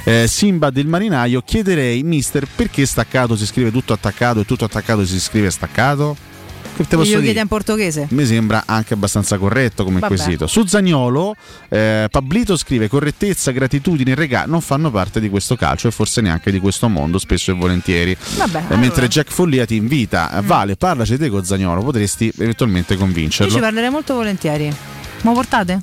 Eh, 0.03 0.25
Simba 0.27 0.69
del 0.69 0.87
Marinaio, 0.87 1.41
chiederei, 1.41 2.03
mister, 2.03 2.47
perché 2.53 2.85
staccato 2.85 3.35
si 3.35 3.45
scrive 3.45 3.71
tutto 3.71 3.93
attaccato 3.93 4.41
e 4.41 4.45
tutto 4.45 4.65
attaccato 4.65 5.05
si 5.05 5.19
scrive 5.19 5.49
staccato? 5.49 6.15
Che 6.75 6.87
te 6.87 6.95
Io 6.95 7.01
posso 7.01 7.19
dire? 7.19 7.39
in 7.39 7.47
portoghese. 7.47 8.07
Mi 8.11 8.25
sembra 8.25 8.63
anche 8.65 8.93
abbastanza 8.95 9.37
corretto 9.37 9.83
come 9.83 9.99
Vabbè. 9.99 10.15
quesito. 10.15 10.47
Su 10.47 10.65
Zagnolo, 10.65 11.35
eh, 11.69 12.07
Pablito 12.09 12.57
scrive: 12.57 12.87
correttezza, 12.87 13.51
gratitudine 13.51 14.11
e 14.11 14.15
regà 14.15 14.45
non 14.47 14.59
fanno 14.61 14.89
parte 14.89 15.19
di 15.19 15.29
questo 15.29 15.55
calcio 15.55 15.87
e 15.87 15.91
forse 15.91 16.21
neanche 16.21 16.51
di 16.51 16.59
questo 16.59 16.89
mondo, 16.89 17.19
spesso 17.19 17.51
e 17.51 17.53
volentieri. 17.53 18.17
Vabbè, 18.37 18.57
Eh, 18.57 18.59
allora. 18.61 18.75
Mentre 18.77 19.07
Jack 19.07 19.31
Follia 19.31 19.65
ti 19.65 19.75
invita, 19.75 20.41
Vale, 20.43 20.75
parlaci 20.75 21.17
te 21.17 21.29
con 21.29 21.43
Zagnolo, 21.45 21.83
potresti 21.83 22.31
eventualmente 22.39 22.93
Io 22.93 22.99
ci 22.99 23.05
convincerlo. 23.05 23.59
parlerei 23.59 23.89
molto 23.91 24.15
volentieri. 24.15 24.75
Ma 25.21 25.31
portate? 25.31 25.79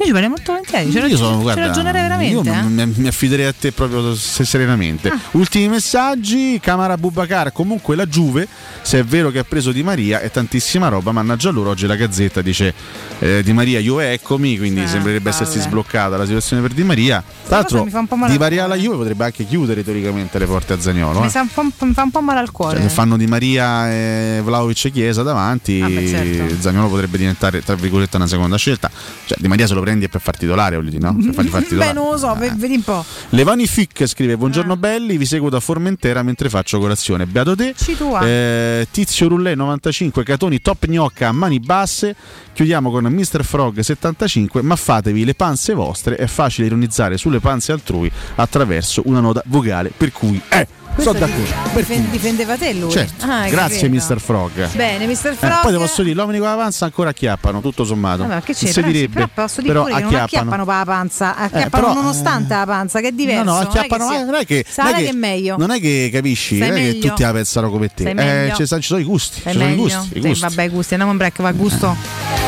Io 0.00 0.04
ci 0.04 0.12
parlerei 0.12 0.28
molto 0.28 0.52
volentieri. 0.52 0.90
Ci, 0.90 0.96
Io 0.96 1.02
raggi- 1.02 1.16
sono, 1.16 1.40
guarda, 1.40 1.66
ragionerei 1.66 2.02
veramente. 2.02 2.48
io 2.48 2.54
eh. 2.54 2.56
Ah. 2.56 2.86
mi, 2.94 3.08
affiderei 3.08 3.46
a 3.46 3.52
te 3.58 3.72
proprio 3.72 4.14
se- 4.14 4.44
serenamente. 4.44 5.12
Ultimi 5.32 5.68
messaggi: 5.68 6.58
Camara 6.62 6.96
Bubacar. 6.96 7.52
Comunque 7.52 7.96
la 7.96 8.06
Juve, 8.06 8.46
se 8.82 9.00
è 9.00 9.04
vero 9.04 9.30
che 9.30 9.40
ha 9.40 9.44
preso 9.44 9.72
Di 9.72 9.82
Maria, 9.82 10.20
è 10.20 10.30
tantissima 10.30 10.88
roba. 10.88 11.10
Mannaggia 11.12 11.50
loro. 11.50 11.70
Oggi 11.70 11.86
la 11.86 11.96
Gazzetta 11.96 12.42
dice 12.42 12.72
eh, 13.18 13.42
Di 13.42 13.52
Maria, 13.52 13.80
Juve, 13.80 14.12
eccomi. 14.12 14.56
Quindi 14.56 14.82
Eh, 14.82 14.86
sembrerebbe 14.86 15.30
essersi 15.30 15.56
palle. 15.58 15.68
sbloccata 15.68 16.16
la 16.16 16.24
situazione 16.26 16.62
per 16.62 16.72
Di 16.72 16.84
Maria. 16.84 17.22
Tra 17.46 17.56
l'altro, 17.56 17.84
Di 18.28 18.38
Maria 18.38 18.64
alla 18.64 18.76
Juve 18.76 18.96
potrebbe 18.98 19.24
anche 19.24 19.44
chiudere 19.46 19.82
teoricamente 19.82 20.38
le 20.38 20.46
porte 20.46 20.74
a 20.74 20.80
Zagnolo. 20.80 21.20
Mi, 21.20 21.26
eh. 21.26 21.40
mi 21.42 21.92
fa 21.92 22.02
un 22.02 22.10
po' 22.10 22.20
male 22.20 22.38
al 22.38 22.52
cuore. 22.52 22.76
Cioè, 22.78 22.88
se 22.88 22.94
fanno 22.94 23.16
Di 23.16 23.26
Maria, 23.26 23.90
e 23.90 24.40
Vlaovic 24.44 24.84
e 24.86 24.90
Chiesa 24.92 25.22
davanti, 25.24 25.80
Ah, 25.82 25.88
beh, 25.88 26.06
certo. 26.08 26.54
Zagnolo 26.60 26.88
potrebbe 26.88 27.18
diventare 27.18 27.62
tra 27.62 27.74
virgolette 27.74 28.16
una 28.16 28.26
seconda 28.28 28.56
scelta. 28.56 28.90
Cioè, 29.26 29.38
Di 29.40 29.48
Maria 29.48 29.66
se 29.66 29.74
lo 29.74 29.80
prendi 29.88 30.04
è 30.04 30.08
per 30.08 30.20
far 30.20 30.36
titolare, 30.36 30.76
voglio 30.76 30.90
dire, 30.90 31.02
no? 31.10 31.16
Per 31.16 31.32
fargli 31.32 31.48
far 31.48 31.60
Beh, 31.62 31.66
titolare. 31.68 31.92
non 31.94 32.10
lo 32.10 32.18
so, 32.18 32.34
ve- 32.34 32.52
vedi 32.54 32.74
un 32.74 32.82
po'. 32.82 33.02
Levani 33.30 33.66
Fic 33.66 34.06
scrive. 34.06 34.36
Buongiorno 34.36 34.76
belli, 34.76 35.16
vi 35.16 35.24
seguo 35.24 35.48
da 35.48 35.60
Formentera 35.60 36.22
mentre 36.22 36.50
faccio 36.50 36.78
colazione. 36.78 37.24
Beato 37.24 37.56
te. 37.56 37.74
Eh, 38.22 38.86
Tizio 38.90 39.28
Rullè 39.28 39.54
95, 39.54 40.22
Catoni 40.24 40.60
top 40.60 40.86
gnocca 40.86 41.28
a 41.28 41.32
mani 41.32 41.58
basse. 41.58 42.14
Chiudiamo 42.52 42.90
con 42.90 43.04
Mr. 43.04 43.44
Frog 43.44 43.78
75, 43.80 44.60
ma 44.62 44.76
fatevi 44.76 45.24
le 45.24 45.34
panze 45.34 45.72
vostre, 45.74 46.16
è 46.16 46.26
facile 46.26 46.66
ironizzare 46.66 47.16
sulle 47.16 47.38
panze 47.38 47.72
altrui 47.72 48.10
attraverso 48.34 49.02
una 49.06 49.20
nota 49.20 49.42
vocale, 49.46 49.90
per 49.96 50.12
cui 50.12 50.40
eh, 50.48 50.66
Questo 50.98 51.14
sono 51.14 51.26
d'accordo. 51.26 51.78
difen- 51.78 52.10
difendeva 52.10 52.56
te 52.56 52.72
lui. 52.74 52.90
Certo, 52.90 53.24
Ah, 53.26 53.40
hai 53.42 53.50
grazie 53.50 53.88
capito. 53.88 54.14
Mr. 54.14 54.20
Frog. 54.20 54.72
Bene, 54.74 55.06
Mr. 55.06 55.10
Eh, 55.10 55.34
Frog. 55.34 55.60
poi 55.62 55.72
ti 55.72 55.78
posso 55.78 56.02
dire, 56.02 56.14
gli 56.14 56.18
uomini 56.18 56.38
con 56.38 56.48
la 56.48 56.54
panza 56.56 56.84
ancora 56.86 57.10
acchiappano, 57.10 57.60
tutto 57.60 57.84
sommato. 57.84 58.22
Vabbè, 58.22 58.34
ma 58.34 58.40
che 58.40 58.52
c'è? 58.54 58.66
si 58.66 58.72
Però, 58.72 58.86
direbbe, 58.88 59.12
però 59.14 59.28
posso 59.32 59.60
dire 59.60 59.72
però 59.72 59.84
pure 59.84 59.94
che 59.96 60.02
non 60.02 60.14
acchiappano 60.14 60.64
la 60.64 60.82
panza, 60.84 61.36
acchiappano 61.36 61.86
però, 61.88 61.94
nonostante 61.94 62.54
la 62.54 62.66
panza, 62.66 63.00
che 63.00 63.08
è 63.08 63.12
diverso. 63.12 63.44
No, 63.44 63.52
no, 63.52 63.58
non 63.58 63.66
è 63.66 63.70
che 63.70 63.78
acchiappano, 63.78 64.12
eh, 64.12 64.24
non 64.24 64.34
è 64.34 64.44
che, 64.44 64.64
non 64.76 64.86
è 64.88 64.94
che 64.96 65.08
è 65.08 65.12
meglio. 65.12 65.56
Non 65.56 65.70
è 65.70 65.80
che 65.80 66.10
capisci, 66.12 66.58
non 66.58 66.76
è 66.76 66.92
che 66.92 66.98
tutti 66.98 67.22
la 67.22 67.32
pensano 67.32 67.70
come 67.70 67.88
te. 67.94 68.10
Eh, 68.10 68.52
ci, 68.56 68.66
sono- 68.66 69.00
i 69.00 69.04
gusti. 69.04 69.40
Ci 69.40 69.52
sono 69.52 69.68
i 69.68 69.74
gusti. 69.76 70.20
vabbè, 70.40 70.62
i 70.64 70.68
gusti, 70.68 70.94
andiamo 70.94 71.12
in 71.12 71.18
break, 71.18 71.40
va 71.42 71.48
a 71.48 71.52
gusto. 71.52 72.46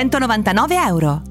299 0.09 0.77
euro. 0.87 1.30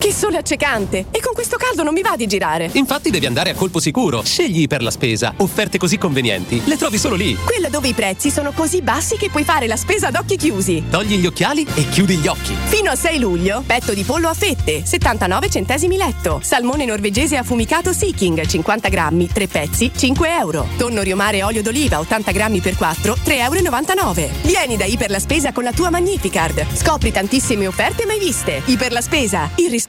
Che 0.00 0.14
sole 0.14 0.38
accecante! 0.38 1.04
E 1.10 1.20
con 1.20 1.34
questo 1.34 1.58
caldo 1.58 1.82
non 1.82 1.92
mi 1.92 2.00
va 2.00 2.16
di 2.16 2.26
girare. 2.26 2.70
Infatti 2.72 3.10
devi 3.10 3.26
andare 3.26 3.50
a 3.50 3.54
colpo 3.54 3.80
sicuro. 3.80 4.24
Scegli 4.24 4.66
per 4.66 4.82
la 4.82 4.90
spesa. 4.90 5.34
Offerte 5.36 5.76
così 5.76 5.98
convenienti. 5.98 6.62
Le 6.64 6.78
trovi 6.78 6.96
solo 6.96 7.16
lì. 7.16 7.34
Quella 7.36 7.68
dove 7.68 7.88
i 7.88 7.92
prezzi 7.92 8.30
sono 8.30 8.52
così 8.52 8.80
bassi 8.80 9.18
che 9.18 9.28
puoi 9.28 9.44
fare 9.44 9.66
la 9.66 9.76
spesa 9.76 10.06
ad 10.06 10.14
occhi 10.14 10.38
chiusi. 10.38 10.84
Togli 10.88 11.18
gli 11.18 11.26
occhiali 11.26 11.66
e 11.74 11.86
chiudi 11.90 12.16
gli 12.16 12.28
occhi. 12.28 12.56
Fino 12.64 12.88
al 12.88 12.96
6 12.96 13.18
luglio, 13.18 13.62
petto 13.66 13.92
di 13.92 14.02
pollo 14.02 14.30
a 14.30 14.32
fette, 14.32 14.86
79 14.86 15.50
centesimi 15.50 15.98
letto. 15.98 16.40
Salmone 16.42 16.86
norvegese 16.86 17.36
affumicato 17.36 17.92
Sea 17.92 18.14
King, 18.14 18.46
50 18.46 18.88
grammi, 18.88 19.28
3 19.30 19.48
pezzi, 19.48 19.90
5 19.94 20.34
euro. 20.34 20.66
Tonno 20.78 21.02
riomare 21.02 21.42
olio 21.42 21.60
d'oliva, 21.60 21.98
80 21.98 22.30
grammi 22.30 22.60
per 22.60 22.74
4, 22.74 23.18
3,99 23.22 24.18
euro. 24.18 24.34
Vieni 24.44 24.78
da 24.78 24.86
Iper 24.86 25.10
la 25.10 25.18
Spesa 25.18 25.52
con 25.52 25.62
la 25.62 25.72
tua 25.72 25.90
Magnificard. 25.90 26.64
Scopri 26.72 27.12
tantissime 27.12 27.66
offerte 27.66 28.06
mai 28.06 28.18
viste. 28.18 28.62
Iper 28.64 28.92
la 28.92 29.02
Spesa, 29.02 29.50
il 29.56 29.68
risparmio 29.68 29.88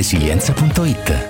resilienza.it. 0.00 1.29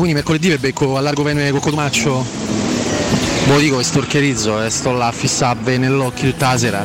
quindi 0.00 0.14
mercoledì 0.14 0.48
per 0.48 0.60
becco 0.60 0.96
a 0.96 1.00
largo 1.00 1.22
pene 1.22 1.50
con 1.50 1.60
Cotumaccio? 1.60 2.24
Ve 3.46 3.52
lo 3.52 3.58
dico 3.58 3.76
che 3.76 3.84
storcherizzo 3.84 4.62
e 4.62 4.70
sto 4.70 4.92
là 4.92 5.08
a 5.08 5.12
fissare 5.12 5.76
nell'occhio 5.76 6.30
tutta 6.30 6.52
la 6.52 6.58
sera. 6.58 6.84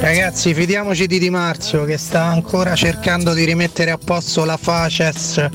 Ragazzi, 0.00 0.52
fidiamoci 0.52 1.06
di 1.06 1.18
Di 1.18 1.30
Marzio 1.30 1.84
che 1.84 1.96
sta 1.96 2.24
ancora 2.24 2.74
cercando 2.74 3.32
di 3.32 3.44
rimettere 3.44 3.90
a 3.90 3.98
posto 4.02 4.44
la 4.44 4.58
Faces 4.58 5.46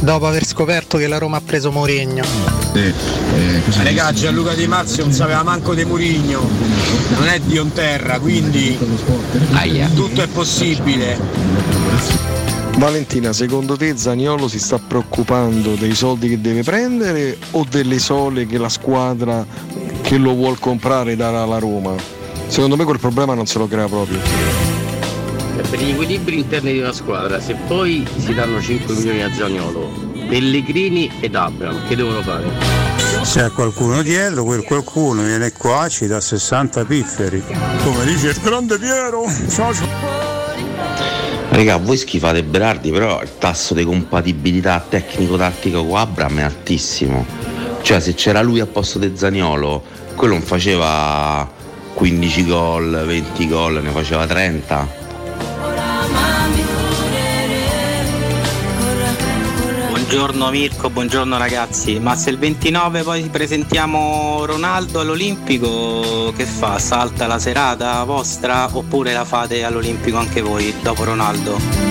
dopo 0.00 0.26
aver 0.26 0.46
scoperto 0.46 0.96
che 0.96 1.06
la 1.06 1.18
Roma 1.18 1.36
ha 1.36 1.42
preso 1.44 1.70
Mourinho. 1.70 2.24
Regà, 3.82 4.12
Gianluca 4.12 4.54
Di 4.54 4.66
Marzio 4.66 5.04
non 5.04 5.12
sapeva 5.12 5.42
manco 5.42 5.74
di 5.74 5.84
Murigno, 5.84 6.48
non 7.16 7.28
è 7.28 7.40
di 7.40 7.58
Onterra, 7.58 8.18
quindi 8.18 8.78
tutto 9.94 10.22
è 10.22 10.26
possibile. 10.28 12.27
Valentina, 12.78 13.32
secondo 13.32 13.76
te 13.76 13.96
Zaniolo 13.96 14.46
si 14.46 14.60
sta 14.60 14.78
preoccupando 14.78 15.74
dei 15.74 15.96
soldi 15.96 16.28
che 16.28 16.40
deve 16.40 16.62
prendere 16.62 17.36
o 17.50 17.66
delle 17.68 17.98
sole 17.98 18.46
che 18.46 18.56
la 18.56 18.68
squadra 18.68 19.44
che 20.00 20.16
lo 20.16 20.32
vuol 20.34 20.60
comprare 20.60 21.16
darà 21.16 21.42
alla 21.42 21.58
Roma? 21.58 21.96
Secondo 22.46 22.76
me 22.76 22.84
quel 22.84 23.00
problema 23.00 23.34
non 23.34 23.46
se 23.46 23.58
lo 23.58 23.66
crea 23.66 23.88
proprio. 23.88 24.20
Per 25.68 25.82
gli 25.82 25.90
equilibri 25.90 26.38
interni 26.38 26.72
di 26.72 26.78
una 26.78 26.92
squadra, 26.92 27.40
se 27.40 27.56
poi 27.66 28.06
si 28.16 28.32
danno 28.32 28.60
5 28.60 28.94
milioni 28.94 29.22
a 29.24 29.34
Zaniolo, 29.34 29.90
Pellegrini 30.28 31.10
ed 31.18 31.34
Abram, 31.34 31.84
che 31.88 31.96
devono 31.96 32.22
fare? 32.22 32.46
Se 33.22 33.42
a 33.42 33.50
qualcuno 33.50 34.02
dietro, 34.02 34.44
quel 34.44 34.62
qualcuno 34.62 35.22
viene 35.24 35.50
qua 35.50 35.88
ci 35.88 36.06
dà 36.06 36.20
60 36.20 36.84
pifferi. 36.84 37.42
Come 37.82 38.04
dice 38.04 38.28
il 38.28 38.40
grande 38.40 38.78
Piero. 38.78 39.24
Ciao 39.50 39.74
ciao. 39.74 39.97
Raga, 41.58 41.76
voi 41.76 41.96
schifate 41.96 42.44
Berardi, 42.44 42.92
però 42.92 43.20
il 43.20 43.30
tasso 43.36 43.74
di 43.74 43.82
compatibilità 43.82 44.78
tecnico-tattico 44.88 45.84
con 45.84 45.96
Abram 45.96 46.38
è 46.38 46.42
altissimo. 46.42 47.26
Cioè, 47.82 47.98
se 47.98 48.14
c'era 48.14 48.42
lui 48.42 48.60
al 48.60 48.68
posto 48.68 49.00
di 49.00 49.16
Zaniolo, 49.16 49.82
quello 50.14 50.34
non 50.34 50.42
faceva 50.42 51.50
15 51.94 52.46
gol, 52.46 53.02
20 53.04 53.48
gol, 53.48 53.82
ne 53.82 53.90
faceva 53.90 54.24
30. 54.24 54.97
Buongiorno 60.08 60.48
Mirko, 60.48 60.88
buongiorno 60.88 61.36
ragazzi. 61.36 62.00
Ma 62.00 62.16
se 62.16 62.30
il 62.30 62.38
29 62.38 63.02
poi 63.02 63.28
presentiamo 63.28 64.46
Ronaldo 64.46 65.00
all'Olimpico, 65.00 66.32
che 66.34 66.46
fa? 66.46 66.78
Salta 66.78 67.26
la 67.26 67.38
serata 67.38 68.02
vostra 68.04 68.74
oppure 68.74 69.12
la 69.12 69.26
fate 69.26 69.64
all'Olimpico 69.64 70.16
anche 70.16 70.40
voi 70.40 70.72
dopo 70.80 71.04
Ronaldo? 71.04 71.87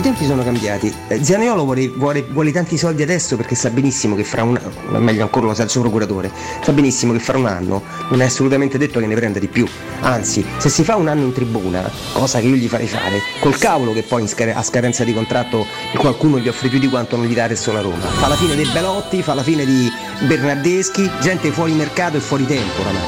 I 0.00 0.02
tempi 0.02 0.24
sono 0.24 0.42
cambiati. 0.42 0.90
Eh, 1.08 1.22
Zaniolo 1.22 1.62
vuole, 1.64 1.86
vuole- 1.90 2.22
vuole 2.22 2.52
tanti 2.52 2.78
soldi 2.78 3.02
adesso 3.02 3.36
perché 3.36 3.54
sa 3.54 3.68
benissimo 3.68 4.16
che 4.16 4.24
fra 4.24 4.42
un 4.42 4.56
anno, 4.56 4.98
meglio 4.98 5.24
ancora 5.24 5.44
lo 5.48 5.52
sa 5.52 5.64
il 5.64 5.68
suo 5.68 5.82
procuratore, 5.82 6.30
sa 6.62 6.72
benissimo 6.72 7.12
che 7.12 7.18
fra 7.18 7.36
un 7.36 7.44
anno 7.44 7.82
non 8.08 8.22
è 8.22 8.24
assolutamente 8.24 8.78
detto 8.78 8.98
che 8.98 9.04
ne 9.04 9.14
prenda 9.14 9.38
di 9.38 9.46
più. 9.48 9.68
Anzi, 10.00 10.42
se 10.56 10.70
si 10.70 10.84
fa 10.84 10.96
un 10.96 11.08
anno 11.08 11.24
in 11.24 11.34
tribuna, 11.34 11.82
cosa 12.14 12.40
che 12.40 12.46
io 12.46 12.54
gli 12.54 12.66
farei 12.66 12.86
fare, 12.86 13.20
col 13.40 13.58
cavolo 13.58 13.92
che 13.92 14.02
poi 14.02 14.26
scar- 14.26 14.56
a 14.56 14.62
scadenza 14.62 15.04
di 15.04 15.12
contratto 15.12 15.66
qualcuno 15.94 16.38
gli 16.38 16.48
offre 16.48 16.70
più 16.70 16.78
di 16.78 16.88
quanto 16.88 17.16
non 17.16 17.26
gli 17.26 17.34
dà 17.34 17.44
adesso 17.44 17.70
la 17.70 17.82
Roma. 17.82 18.06
Fa 18.06 18.28
la 18.28 18.36
fine 18.36 18.56
dei 18.56 18.70
Belotti, 18.72 19.22
fa 19.22 19.34
la 19.34 19.42
fine 19.42 19.66
di 19.66 19.86
Bernardeschi, 20.20 21.10
gente 21.20 21.50
fuori 21.50 21.72
mercato 21.72 22.16
e 22.16 22.20
fuori 22.20 22.46
tempo 22.46 22.80
oramai. 22.80 23.02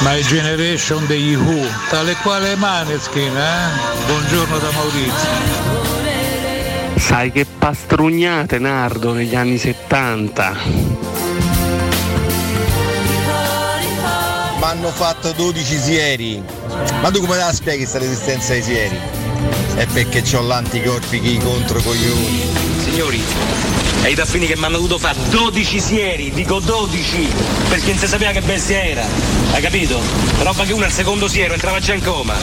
My 0.00 0.20
Generation 0.20 1.06
degli 1.06 1.36
Who, 1.36 1.66
tale 1.88 2.14
quale 2.22 2.54
Maneskin, 2.56 3.34
eh? 3.34 4.06
Buongiorno 4.08 4.58
da 4.58 4.70
Maurizio. 4.72 5.93
Sai 7.06 7.30
che 7.30 7.44
pastrugnate 7.44 8.58
Nardo 8.58 9.12
negli 9.12 9.36
anni 9.36 9.58
70. 9.58 10.56
Mi 14.56 14.62
hanno 14.62 14.88
fatto 14.88 15.32
12 15.32 15.78
sieri. 15.78 16.42
Ma 17.02 17.10
tu 17.10 17.20
come 17.20 17.34
te 17.34 17.40
la 17.44 17.52
spieghi 17.52 17.80
questa 17.80 17.98
resistenza 17.98 18.54
ai 18.54 18.62
sieri? 18.62 18.98
È 19.74 19.86
perché 19.92 20.24
ho 20.34 20.40
l'anticorpi 20.40 21.20
che 21.20 21.36
contro 21.44 21.78
coglioni. 21.82 22.48
Signori, 22.82 23.22
è 24.00 24.08
i 24.08 24.14
taffini 24.14 24.46
che 24.46 24.56
mi 24.56 24.64
hanno 24.64 24.76
dovuto 24.76 24.96
fare 24.98 25.18
12 25.28 25.80
sieri, 25.80 26.30
dico 26.32 26.58
12, 26.58 27.28
perché 27.68 27.90
non 27.90 27.98
si 27.98 28.06
sapeva 28.06 28.30
che 28.32 28.40
bestia 28.40 28.82
era. 28.82 29.04
Hai 29.52 29.60
capito? 29.60 30.00
Roba 30.38 30.64
che 30.64 30.72
uno 30.72 30.86
al 30.86 30.92
secondo 30.92 31.28
siero 31.28 31.52
entrava 31.52 31.78
già 31.80 31.92
in 31.92 32.02
coma. 32.02 32.34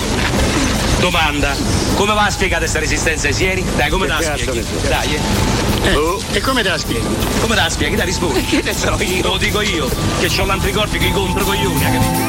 Domanda, 1.02 1.56
come 1.96 2.14
va 2.14 2.26
a 2.26 2.30
spiegare 2.30 2.60
questa 2.60 2.78
resistenza 2.78 3.26
ai 3.26 3.34
sieri? 3.34 3.66
Dai, 3.76 3.90
come 3.90 4.06
te 4.06 4.14
la 4.14 4.22
spieghi? 4.22 4.64
Dai, 4.88 5.20
eh. 5.84 5.96
Oh, 5.96 6.22
e 6.32 6.40
come 6.42 6.62
te 6.62 6.70
la 6.70 6.78
spieghi? 6.78 7.08
Come 7.40 7.56
te 7.56 7.62
la 7.62 7.70
spieghi? 7.72 7.96
Dai, 7.96 8.06
rispondi. 8.06 8.46
Che 8.46 8.62
ne 8.62 8.74
so 8.74 8.96
io? 9.02 9.24
Lo 9.24 9.38
dico 9.38 9.62
io, 9.62 9.90
che 10.20 10.30
ho 10.40 10.46
l'anticorpi 10.46 11.00
che 11.00 11.12
contro 11.12 11.44
coglioni, 11.44 11.82
capito? 11.82 12.21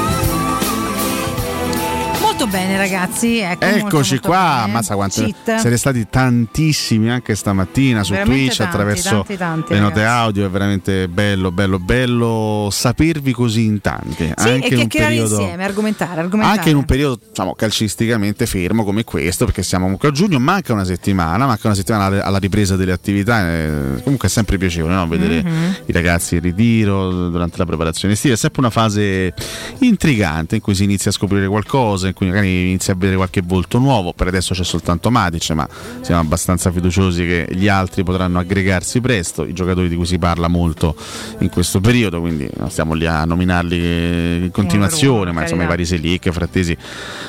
Molto 2.35 2.47
bene 2.47 2.79
ragazzi, 2.79 3.41
ecco, 3.41 3.67
molto, 3.67 3.87
Eccoci 3.89 4.11
molto 4.13 4.29
qua, 4.29 4.63
ammazza 4.63 4.95
quante 4.95 5.23
Cheat. 5.23 5.61
siete 5.61 5.77
stati 5.77 6.07
tantissimi 6.09 7.11
anche 7.11 7.35
stamattina 7.35 8.03
su 8.03 8.13
Veramente 8.13 8.41
Twitch 8.45 8.57
tanti, 8.57 8.73
attraverso 8.73 9.11
tanti, 9.11 9.37
tanti, 9.37 9.73
le 9.75 9.81
note 9.81 9.95
ragazzi. 9.97 10.17
audio, 10.19 10.47
è 10.47 10.49
veramente 10.49 11.09
bello, 11.09 11.53
bello, 11.53 11.79
bello 11.79 12.69
sapervi 12.73 13.33
così 13.33 13.67
in 13.67 13.83
tanti, 13.83 14.33
Sì, 14.35 14.49
anche 14.49 14.49
e 14.49 14.55
in 14.55 14.63
un 14.63 14.89
chiacchierare 14.89 15.11
periodo 15.15 15.41
insieme, 15.41 15.65
argomentare, 15.65 16.21
argomentare. 16.21 16.57
anche 16.59 16.71
in 16.71 16.77
un 16.77 16.85
periodo 16.87 17.21
diciamo, 17.29 17.55
calcisticamente 17.55 18.47
fermo 18.47 18.83
come 18.83 19.05
questo, 19.05 19.45
perché 19.45 19.63
siamo 19.63 19.85
comunque 19.85 20.09
a 20.09 20.13
giugno, 20.13 20.39
manca 20.41 20.73
una 20.73 20.85
settimana, 20.85 21.45
manca 21.45 21.67
una 21.67 21.77
settimana 21.77 22.25
alla, 22.25 22.39
ripresa 22.39 22.77
delle 22.77 22.93
attività. 22.93 23.47
eh, 23.53 24.01
comunque 24.03 24.29
è 24.29 24.31
sempre 24.31 24.57
piacevole 24.57 24.95
no? 24.95 25.07
vedere 25.07 25.43
Mhm. 25.43 25.77
i 25.85 25.93
ragazzi 25.93 26.37
in 26.37 26.41
ritiro 26.41 27.29
durante 27.29 27.59
la 27.59 27.67
preparazione 27.67 28.15
estiva. 28.15 28.33
È 28.33 28.39
sempre 28.39 28.63
una 28.63 28.71
fase 28.71 29.35
intrigante 29.81 30.55
in 30.55 30.63
cui 30.63 30.75
si 30.75 30.85
inizia 30.85 31.11
a 31.11 31.15
scoprire 31.15 31.47
qualcosa, 31.47 32.07
in 32.09 32.15
cui 32.15 32.21
magari 32.27 32.69
inizia 32.69 32.93
a 32.93 32.97
vedere 32.97 33.17
qualche 33.17 33.43
volto 33.45 33.79
nuovo. 33.79 34.13
Per 34.13 34.27
adesso 34.27 34.55
c'è 34.55 34.65
soltanto 34.65 35.11
Matic, 35.11 35.51
ma 35.51 35.69
siamo 36.01 36.21
abbastanza 36.21 36.71
fiduciosi 36.71 37.25
che 37.25 37.49
gli 37.51 37.69
altri 37.69 38.03
potranno 38.05 38.39
aggregarsi 38.39 39.01
presto. 39.01 39.45
I 39.45 39.53
giocatori 39.53 39.89
di 39.89 39.97
cui 39.97 40.07
si 40.07 40.19
parla 40.19 40.49
molto 40.49 40.95
in 41.39 41.49
questo 41.51 41.81
periodo, 41.81 42.21
quindi 42.21 42.49
non 42.57 42.71
stiamo 42.71 42.95
lì 42.95 43.07
a 43.07 43.25
nominarli 43.25 44.45
in 44.45 44.51
continuazione, 44.51 45.31
uno, 45.31 45.33
ma 45.33 45.43
insomma 45.43 45.65
i 45.65 45.67
vari 45.67 45.85
Selic, 45.85 46.31
Frattesi, 46.31 46.77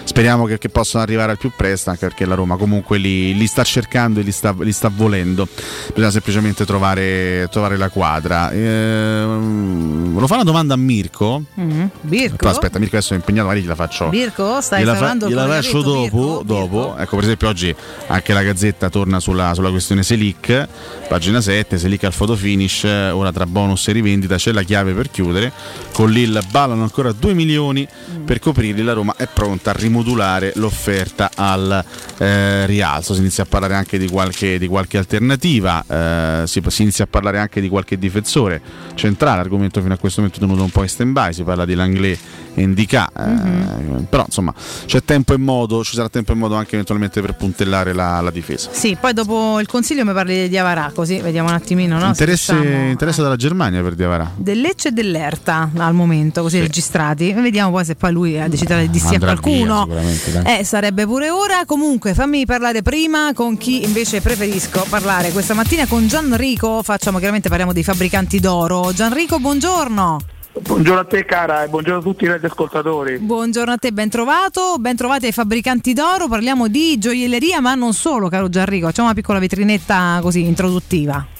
speriamo 0.03 0.45
che, 0.45 0.57
che 0.57 0.69
possano 0.69 1.03
arrivare 1.03 1.31
al 1.31 1.37
più 1.37 1.51
presto, 1.55 1.89
anche 1.89 2.05
perché 2.07 2.25
la 2.25 2.35
Roma 2.35 2.57
comunque 2.57 2.97
li, 2.97 3.35
li 3.35 3.47
sta 3.47 3.63
cercando 3.63 4.19
e 4.19 4.23
li 4.23 4.31
sta, 4.31 4.55
li 4.57 4.71
sta 4.71 4.89
volendo. 4.93 5.47
Bisogna 5.87 6.11
semplicemente 6.11 6.65
trovare, 6.65 7.47
trovare 7.51 7.77
la 7.77 7.89
quadra. 7.89 8.51
Ehm, 8.51 10.09
volevo 10.09 10.27
fare 10.27 10.41
una 10.41 10.49
domanda 10.49 10.73
a 10.73 10.77
Mirko. 10.77 11.43
Mhm. 11.53 11.89
Birko? 12.01 12.35
Però 12.37 12.49
aspetta, 12.49 12.79
Mirko 12.79 12.97
adesso 12.97 13.13
è 13.13 13.17
impegnato, 13.17 13.47
magari 13.47 13.63
gliela 13.63 13.75
faccio. 13.75 14.09
Birko, 14.09 14.61
stai 14.61 14.82
gliela, 14.83 14.95
fa- 14.95 15.15
gliela 15.27 15.47
faccio 15.47 15.77
Enrico, 15.77 15.81
dopo, 15.81 16.41
dopo. 16.45 16.95
Ecco, 16.97 17.15
per 17.15 17.25
esempio, 17.25 17.47
oggi 17.47 17.75
anche 18.07 18.33
la 18.33 18.43
Gazzetta 18.43 18.89
torna 18.89 19.19
sulla, 19.19 19.53
sulla 19.53 19.69
questione 19.69 20.03
Selic, 20.03 20.67
pagina 21.07 21.41
7, 21.41 21.77
Selic 21.77 22.03
al 22.03 22.13
photo 22.13 22.35
finish, 22.35 22.83
ora 22.83 23.31
tra 23.31 23.45
bonus 23.45 23.87
e 23.87 23.91
rivendita 23.93 24.35
c'è 24.35 24.51
la 24.51 24.63
chiave 24.63 24.93
per 24.93 25.09
chiudere. 25.09 25.51
Con 25.91 26.11
Lille 26.11 26.41
ballano 26.49 26.83
ancora 26.83 27.11
2 27.11 27.33
milioni 27.33 27.87
Mm. 28.13 28.25
per 28.25 28.39
coprirli, 28.39 28.83
la 28.83 28.93
Roma 28.93 29.13
è 29.17 29.27
pronta 29.31 29.71
a 29.71 29.73
rimodulare 29.73 30.53
l'offerta 30.55 31.31
al 31.35 31.83
eh, 32.17 32.65
rialzo. 32.65 33.13
Si 33.13 33.19
inizia 33.19 33.43
a 33.43 33.45
parlare 33.47 33.75
anche 33.75 33.97
di 33.97 34.07
qualche, 34.07 34.57
di 34.57 34.67
qualche 34.67 34.97
alternativa, 34.97 35.83
eh, 35.87 36.47
si, 36.47 36.61
si 36.67 36.81
inizia 36.81 37.05
a 37.05 37.07
parlare 37.07 37.39
anche 37.39 37.61
di 37.61 37.69
qualche 37.69 37.97
difensore 37.97 38.61
centrale, 38.95 39.39
argomento 39.39 39.81
fino 39.81 39.93
a 39.93 39.97
questo 39.97 40.21
momento 40.21 40.39
tenuto 40.39 40.63
un 40.63 40.69
po' 40.69 40.81
in 40.81 40.89
stand-by, 40.89 41.33
si 41.33 41.43
parla 41.43 41.65
di 41.65 41.75
Langlais 41.75 42.19
Indica, 42.55 43.09
eh, 43.17 43.23
Mhm. 43.25 44.05
però 44.09 44.23
insomma 44.25 44.53
c'è 44.85 45.03
tempo 45.03 45.33
e 45.33 45.37
modo, 45.37 45.83
ci 45.83 45.95
sarà 45.95 46.07
tempo 46.09 46.33
e 46.33 46.35
modo 46.35 46.55
anche 46.55 46.73
eventualmente 46.73 47.19
per 47.21 47.33
puntellare 47.35 47.93
la, 47.93 48.21
la 48.21 48.29
difesa. 48.31 48.69
Sì, 48.71 48.95
poi 48.99 49.13
dopo 49.13 49.59
il 49.59 49.67
consiglio 49.67 50.05
mi 50.05 50.13
parli 50.13 50.47
di 50.49 50.57
Avarà, 50.57 50.91
così 50.93 51.19
vediamo 51.19 51.49
un 51.49 51.55
attimino, 51.55 51.95
no? 51.95 52.01
Se 52.01 52.07
interesse, 52.23 52.53
riusciamo- 52.53 52.89
interesse 52.89 53.21
dalla 53.23 53.35
Germania 53.35 53.81
per 53.81 53.95
Diavara. 53.95 54.31
Del 54.35 54.61
Lecce 54.61 54.89
e 54.89 54.91
dell'Erta 54.91 55.71
al 55.77 55.93
momento, 55.95 56.41
così 56.43 56.59
registrati. 56.59 57.33
Vediamo 57.33 57.71
poi 57.71 57.85
se 57.85 57.95
poi 57.95 58.11
lui 58.11 58.37
eh, 58.39 58.47
decide 58.49 58.87
di 58.89 58.99
sì 58.99 59.15
a 59.15 59.19
qualcuno. 59.19 59.87
via. 59.87 60.57
Eh, 60.59 60.63
sarebbe 60.63 61.05
pure 61.05 61.29
ora. 61.29 61.63
Comunque, 61.65 62.13
fammi 62.13 62.45
parlare 62.45 62.81
prima 62.81 63.31
con 63.33 63.57
chi 63.57 63.83
invece 63.83 64.21
preferisco 64.21 64.85
parlare 64.89 65.31
questa 65.31 65.53
mattina 65.55 65.87
con 65.87 66.07
Gianrico. 66.07 66.83
Facciamo 66.83 67.17
chiaramente 67.17 67.49
parliamo 67.49 67.73
dei 67.73 67.83
fabbricanti 67.83 68.39
d'oro. 68.39 68.91
Gianrico, 68.93 69.39
buongiorno. 69.39 70.19
Buongiorno 70.59 70.99
a 70.99 71.05
te 71.05 71.25
cara 71.25 71.63
e 71.63 71.67
buongiorno 71.67 71.99
a 71.99 72.03
tutti 72.03 72.25
i 72.25 72.27
radioascoltatori. 72.27 73.17
Buongiorno 73.17 73.71
a 73.71 73.77
te, 73.77 73.91
ben 73.91 74.09
trovato, 74.09 74.75
ben 74.77 74.95
trovati 74.95 75.25
ai 75.25 75.31
fabbricanti 75.31 75.93
d'oro, 75.93 76.27
parliamo 76.27 76.67
di 76.67 76.99
gioielleria 76.99 77.59
ma 77.59 77.73
non 77.73 77.93
solo 77.93 78.29
caro 78.29 78.49
Gianrico, 78.49 78.85
facciamo 78.85 79.07
una 79.07 79.15
piccola 79.15 79.39
vetrinetta 79.39 80.19
così 80.21 80.45
introduttiva. 80.45 81.32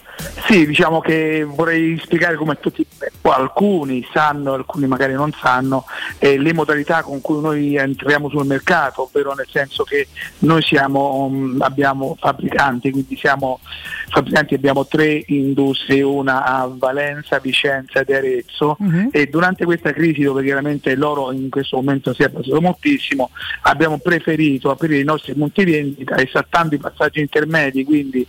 Sì, 0.48 0.66
diciamo 0.68 1.00
che 1.00 1.44
vorrei 1.44 1.98
spiegare 2.04 2.36
come 2.36 2.60
tutti, 2.60 2.86
alcuni 3.22 4.06
sanno, 4.14 4.54
alcuni 4.54 4.88
magari 4.88 5.14
non 5.14 5.32
sanno, 5.32 5.86
eh, 6.20 6.38
le 6.38 6.54
modalità 6.54 7.02
con 7.02 7.22
cui 7.22 7.42
noi 7.42 7.76
entriamo 7.76 8.30
sul 8.30 8.46
mercato, 8.46 9.04
ovvero 9.04 9.34
nel 9.34 9.48
senso 9.50 9.84
che 9.84 10.08
noi 10.40 10.62
siamo, 10.62 11.28
mh, 11.30 11.62
abbiamo 11.62 12.16
fabbricanti, 12.20 12.92
quindi 12.92 13.16
siamo 13.18 13.60
fabbricanti, 14.10 14.54
abbiamo 14.54 14.86
tre 14.86 15.24
industrie, 15.28 16.02
una 16.04 16.44
a 16.44 16.70
Valenza, 16.72 17.40
Vicenza 17.40 18.00
ed 18.02 18.10
Arezzo 18.10 18.76
Mhm. 18.80 19.10
e 19.12 19.28
durante 19.28 19.66
questa 19.66 19.92
crisi 19.94 20.22
dove 20.22 20.44
chiaramente 20.44 20.94
l'oro 20.96 21.32
in 21.32 21.50
questo 21.50 21.78
momento 21.78 22.14
si 22.14 22.22
è 22.22 22.26
abbassato 22.26 22.62
moltissimo, 22.62 23.32
abbiamo 23.64 23.98
preferito 23.98 24.70
aprire 24.70 25.00
i 25.00 25.04
nostri 25.04 25.34
punti 25.34 25.64
vendita 25.64 26.18
esaltando 26.18 26.76
i 26.76 26.80
passaggi 26.80 27.20
intermedi, 27.22 27.84
quindi 27.84 28.26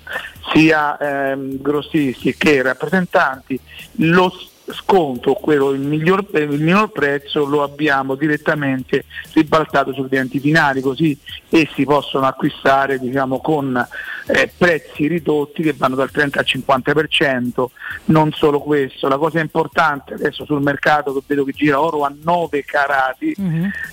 sia 0.52 0.96
ehm, 0.96 1.60
grossisti 1.74 2.34
che 2.36 2.62
rappresentanti, 2.62 3.58
lo 3.96 4.30
s- 4.30 4.52
sconto, 4.72 5.34
quello 5.34 5.70
il, 5.70 5.80
miglior, 5.80 6.26
eh, 6.32 6.40
il 6.40 6.60
minor 6.60 6.90
prezzo 6.90 7.44
lo 7.44 7.62
abbiamo 7.62 8.14
direttamente 8.14 9.04
ribaltato 9.32 9.92
sui 9.92 10.08
clienti 10.08 10.40
finali, 10.40 10.80
così 10.80 11.16
essi 11.50 11.84
possono 11.84 12.26
acquistare 12.26 12.98
diciamo, 12.98 13.40
con 13.40 13.86
eh, 14.26 14.50
prezzi 14.56 15.06
ridotti 15.06 15.62
che 15.62 15.74
vanno 15.74 15.96
dal 15.96 16.10
30 16.10 16.38
al 16.38 16.46
50%, 16.48 17.64
non 18.06 18.32
solo 18.32 18.60
questo, 18.60 19.08
la 19.08 19.18
cosa 19.18 19.40
importante 19.40 20.14
adesso 20.14 20.44
sul 20.44 20.62
mercato 20.62 21.12
che 21.12 21.22
vedo 21.26 21.44
che 21.44 21.52
gira 21.52 21.80
oro 21.80 22.04
a 22.04 22.14
9 22.22 22.64
carati, 22.64 23.34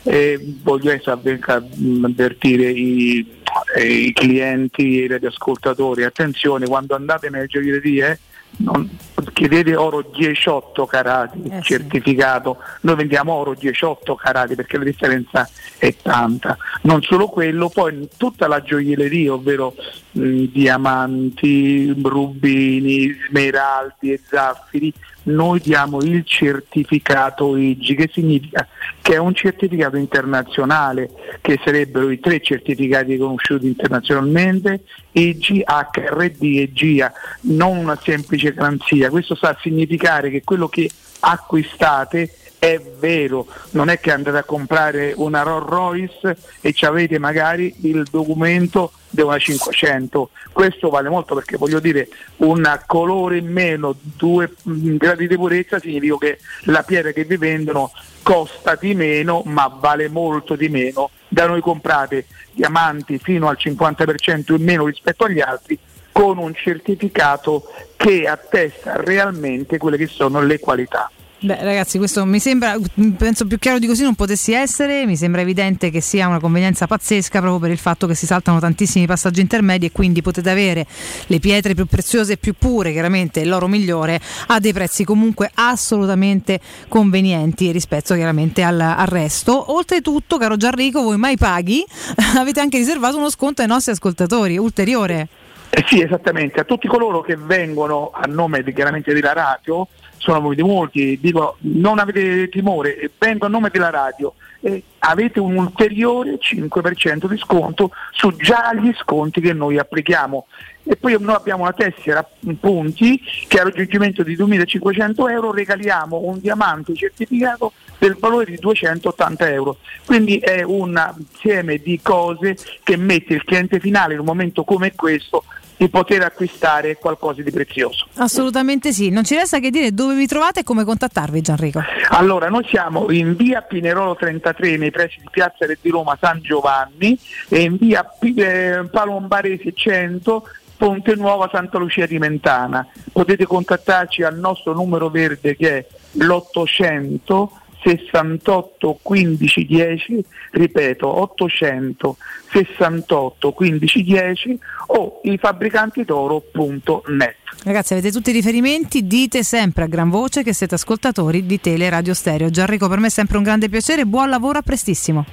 eh, 0.03 0.40
voglio 0.64 0.98
avvertire 1.03 2.69
i, 2.69 3.40
eh, 3.75 3.85
i 3.85 4.14
clienti 4.14 5.01
e 5.01 5.03
i 5.03 5.08
radioascoltatori, 5.08 6.03
attenzione 6.03 6.67
quando 6.67 6.95
andate 6.95 7.30
nelle 7.30 7.48
gioiellerie 7.48 8.19
non, 8.58 8.90
chiedete 9.34 9.76
oro 9.76 10.04
18 10.14 10.86
carati 10.86 11.42
certificato, 11.62 12.58
noi 12.82 12.96
vendiamo 12.96 13.34
oro 13.34 13.54
18 13.54 14.16
carati 14.16 14.56
perché 14.56 14.78
la 14.78 14.84
differenza 14.84 15.50
è 15.78 15.96
tanta. 16.02 16.58
Non 16.84 17.02
solo 17.02 17.28
quello, 17.28 17.70
poi 17.70 18.08
tutta 18.18 18.48
la 18.48 18.62
gioielleria, 18.62 19.34
ovvero 19.34 19.74
mh, 20.12 20.44
diamanti, 20.52 21.94
rubini, 22.02 23.16
smeraldi 23.28 24.12
e 24.12 24.22
zaffiri, 24.28 24.94
noi 25.24 25.59
diamo 25.59 26.01
il 26.01 26.24
certificato 26.25 27.56
IGI, 27.56 27.95
che 27.95 28.09
significa 28.11 28.67
che 29.01 29.14
è 29.14 29.17
un 29.17 29.33
certificato 29.33 29.98
internazionale, 29.98 31.09
che 31.41 31.59
sarebbero 31.64 32.09
i 32.09 32.19
tre 32.19 32.41
certificati 32.41 33.14
riconosciuti 33.14 33.67
internazionalmente, 33.67 34.83
IGI, 35.11 35.64
HRD 35.64 36.43
e 36.43 36.69
GIA, 36.74 37.11
non 37.41 37.77
una 37.77 38.00
semplice 38.01 38.53
garanzia. 38.53 39.09
Questo 39.09 39.35
sta 39.35 39.50
a 39.50 39.58
significare 39.61 40.30
che 40.30 40.43
quello 40.43 40.67
che 40.67 40.90
acquistate 41.19 42.35
è 42.64 42.80
vero, 43.00 43.48
non 43.72 43.90
è 43.90 44.00
che 44.00 44.12
andate 44.12 44.38
a 44.38 44.44
comprare 44.44 45.14
una 45.16 45.42
Rolls 45.42 45.68
Royce 45.68 46.38
e 46.62 46.74
ci 46.74 46.86
avete 46.86 47.18
magari 47.18 47.74
il 47.88 48.04
documento 48.04 48.92
di 49.10 49.22
una 49.22 49.40
500, 49.40 50.30
questo 50.52 50.90
vale 50.90 51.10
molto 51.10 51.34
perché 51.34 51.58
voglio 51.58 51.80
dire 51.80 52.08
un 52.38 52.80
colore 52.86 53.38
in 53.38 53.52
meno, 53.52 53.96
due 54.00 54.54
gradi 54.62 55.28
di 55.28 55.36
purezza 55.38 55.80
significa 55.80 56.18
che 56.20 56.38
la 56.66 56.84
pietra 56.84 57.10
che 57.10 57.24
vi 57.24 57.38
vendono 57.38 57.92
costa 58.22 58.76
di 58.76 58.94
meno 58.94 59.42
ma 59.46 59.66
vale 59.80 60.08
molto 60.08 60.56
di 60.56 60.70
meno, 60.70 61.10
da 61.30 61.48
noi 61.48 61.62
comprate 61.62 62.28
diamanti 62.52 63.18
fino 63.18 63.48
al 63.48 63.58
50% 63.60 64.54
in 64.56 64.64
meno 64.64 64.86
rispetto 64.86 65.24
agli 65.24 65.40
altri 65.40 65.80
con 66.12 66.38
un 66.38 66.54
certificato 66.54 67.64
che 67.96 68.28
attesta 68.28 68.98
realmente 68.98 69.80
quelle 69.80 69.98
che 69.98 70.06
sono 70.06 70.42
le 70.42 70.60
qualità. 70.60 71.10
Beh, 71.44 71.58
ragazzi, 71.64 71.98
questo 71.98 72.24
mi 72.24 72.40
sembra, 72.40 72.76
penso 73.18 73.48
più 73.48 73.58
chiaro 73.58 73.80
di 73.80 73.88
così 73.88 74.03
non 74.03 74.14
potessi 74.14 74.53
essere. 74.53 75.08
Mi 75.08 75.16
sembra 75.16 75.42
evidente 75.42 75.90
che 75.90 76.00
sia 76.00 76.28
una 76.28 76.40
convenienza 76.40 76.86
pazzesca 76.86 77.40
proprio 77.40 77.58
per 77.58 77.72
il 77.72 77.80
fatto 77.80 78.06
che 78.06 78.14
si 78.14 78.28
saltano 78.28 78.60
tantissimi 78.60 79.08
passaggi 79.08 79.42
intermedi 79.42 79.88
e 79.88 79.92
quindi 79.92 80.22
potete 80.22 80.52
avere 80.52 80.86
le 81.26 81.40
pietre 81.40 81.74
più 81.74 81.88
preziose 81.88 82.34
e 82.34 82.38
più 82.38 82.53
pure, 82.53 82.92
chiaramente 82.92 83.44
l'oro 83.44 83.68
migliore, 83.68 84.20
a 84.48 84.60
dei 84.60 84.72
prezzi 84.72 85.03
comunque 85.03 85.50
assolutamente 85.52 86.60
convenienti 86.88 87.72
rispetto 87.72 88.14
chiaramente 88.14 88.61
al, 88.61 88.80
al 88.80 89.08
resto. 89.08 89.74
Oltretutto, 89.74 90.38
caro 90.38 90.58
Gianrico, 90.58 91.02
voi 91.02 91.18
mai 91.18 91.38
paghi, 91.38 91.84
avete 92.38 92.60
anche 92.60 92.78
riservato 92.78 93.18
uno 93.18 93.32
sconto 93.32 93.64
ai 93.64 93.68
nostri 93.68 93.94
ascoltatori 93.94 94.60
ulteriore. 94.60 95.28
Eh 95.74 95.86
sì, 95.88 96.02
esattamente, 96.03 96.60
a 96.60 96.66
tutti 96.66 96.88
coloro 96.88 97.22
che 97.22 97.36
vengono 97.36 98.11
a 98.14 98.28
nome 98.28 98.61
di, 98.61 98.74
chiaramente 98.74 99.11
della 99.11 99.34
radio, 99.34 99.88
sono 100.22 100.40
venuti 100.40 100.61
molti, 100.61 101.19
dico 101.19 101.58
non 101.61 101.98
avete 101.98 102.48
timore, 102.50 102.98
eh, 102.98 103.11
vengo 103.17 103.48
a 103.48 103.50
nome 103.50 103.69
della 103.72 103.90
radio, 103.90 104.33
e 104.61 104.83
avete 105.00 105.40
un 105.40 105.58
ulteriore 105.58 106.38
5% 106.38 107.27
di 107.27 107.38
sconto 107.38 107.90
su 108.11 108.35
già 108.35 108.72
gli 108.75 108.93
sconti 108.93 109.41
che 109.41 109.53
noi 109.53 109.80
applichiamo. 109.80 110.45
E 110.83 110.95
poi 110.95 111.16
noi 111.19 111.35
abbiamo 111.35 111.64
una 111.64 111.74
tessera 111.74 112.27
punti 112.59 113.19
che 113.48 113.59
a 113.59 113.64
raggiungimento 113.64 114.22
di 114.22 114.35
2.500 114.35 115.30
euro 115.30 115.51
regaliamo 115.51 116.17
un 116.17 116.40
diamante 116.40 116.93
certificato 116.93 117.74
del 117.98 118.16
valore 118.19 118.45
di 118.45 118.58
280 118.58 119.50
euro. 119.50 119.77
Quindi 120.06 120.38
è 120.38 120.61
un 120.61 121.00
insieme 121.17 121.77
di 121.77 122.00
cose 122.01 122.56
che 122.83 122.95
mette 122.98 123.33
il 123.33 123.43
cliente 123.43 123.80
finale 123.80 124.14
in 124.14 124.19
un 124.19 124.25
momento 124.25 124.64
come 124.64 124.93
questo 124.93 125.43
di 125.82 125.90
poter 125.90 126.22
acquistare 126.22 126.98
qualcosa 126.98 127.42
di 127.42 127.50
prezioso. 127.50 128.06
Assolutamente 128.18 128.93
sì. 128.93 129.10
Non 129.10 129.24
ci 129.24 129.34
resta 129.34 129.58
che 129.58 129.72
dire 129.72 129.95
dove 129.95 130.14
vi 130.14 130.27
trovate 130.27 130.60
e 130.60 130.64
come 130.64 130.84
contattarvi, 130.84 131.42
Gianrico. 131.42 131.82
Allora, 132.10 132.50
noi 132.50 132.64
siamo 132.69 133.10
in 133.10 133.35
via 133.35 133.64
Pinerolo 133.64 134.16
33 134.16 134.77
nei 134.77 134.92
pressi 134.92 135.18
di 135.19 135.27
Piazza 135.32 135.66
Re 135.66 135.80
di 135.82 135.90
Roma 135.90 136.16
San 136.22 136.40
Giovanni 136.40 137.18
e 137.50 137.61
in 137.61 137.77
via 137.77 138.03
P- 138.03 138.38
eh, 138.38 138.88
Palombarese 138.92 139.74
100 139.74 140.43
Ponte 140.77 141.16
Nuova 141.16 141.50
Santa 141.51 141.80
Lucia 141.80 142.06
di 142.06 142.19
Mentana. 142.19 142.88
Potete 143.11 143.48
contattarci 143.48 144.22
al 144.22 144.38
nostro 144.38 144.74
numero 144.74 145.10
verde 145.10 145.56
che 145.56 145.77
è 145.80 145.85
l'800 146.11 147.48
68 147.84 149.00
15 149.01 149.66
10, 149.66 150.24
ripeto 150.51 151.08
800 151.08 152.18
68 152.51 153.51
15 153.51 154.03
10 154.03 154.60
o 154.88 155.19
i 155.24 155.38
fabbricantitoro.net. 155.38 157.35
Ragazzi, 157.64 157.93
avete 157.93 158.11
tutti 158.11 158.30
i 158.30 158.34
riferimenti, 158.34 159.06
dite 159.06 159.43
sempre 159.43 159.84
a 159.84 159.88
gran 159.88 160.10
voce 160.10 160.43
che 160.43 160.53
siete 160.53 160.76
ascoltatori 160.76 161.45
di 161.45 161.60
Tele 161.60 161.90
Radio 161.90 162.14
Stereo. 162.14 162.50
Gianrico, 162.50 162.88
per 162.88 163.00
me 163.00 163.08
è 163.08 163.11
sempre 163.11 163.38
un 163.38 163.43
grande 163.43 163.69
piacere, 163.69 164.06
buon 164.06 164.30
lavoro, 164.30 164.60
a 164.60 164.61
prestissimo. 164.61 165.26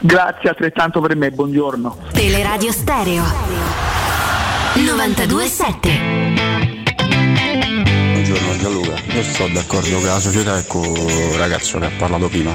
Grazie 0.00 0.48
altrettanto 0.48 1.00
per 1.00 1.14
me, 1.16 1.30
buongiorno. 1.30 1.96
Teleradio 2.12 2.72
Stereo 2.72 3.22
927 4.74 5.88
Buongiorno 8.12 8.50
io 9.16 9.22
sto 9.22 9.48
d'accordo 9.48 9.96
con 9.96 10.04
la 10.04 10.20
società 10.20 10.58
e 10.58 10.66
con 10.66 10.84
il 10.84 11.38
ragazzo 11.38 11.78
che 11.78 11.86
ha 11.86 11.90
parlato 11.96 12.28
prima. 12.28 12.54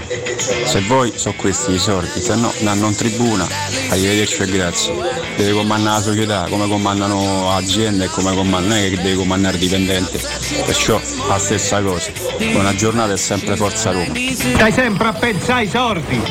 Se 0.65 0.80
voi 0.81 1.11
sono 1.15 1.33
questi 1.35 1.72
i 1.72 1.80
soldi, 1.80 2.22
se 2.22 2.35
no 2.35 2.53
danno 2.59 2.88
in 2.88 2.95
tribuna, 2.95 3.48
arrivederci 3.90 4.43
e 4.43 4.45
grazie. 4.45 4.93
Deve 5.38 5.53
comandare 5.53 5.98
la 5.98 6.03
società, 6.03 6.45
come 6.48 6.67
comandano 6.67 7.51
aziende 7.51 8.06
e 8.06 8.07
come 8.09 8.35
comandano, 8.35 8.75
non 8.75 8.77
è 8.77 8.90
che 8.90 8.98
deve 8.98 9.15
comandare 9.15 9.57
dipendente. 9.57 10.19
Perciò 10.64 11.01
la 11.27 11.40
stessa 11.40 11.81
cosa. 11.81 12.11
Buona 12.51 12.75
giornata 12.75 13.11
e 13.11 13.17
sempre 13.17 13.56
Forza 13.56 13.91
Roma. 13.91 14.14
Stai 14.33 14.72
sempre 14.72 15.07
a 15.07 15.14
pensare 15.14 15.61
ai 15.61 15.67
sordi. 15.67 16.22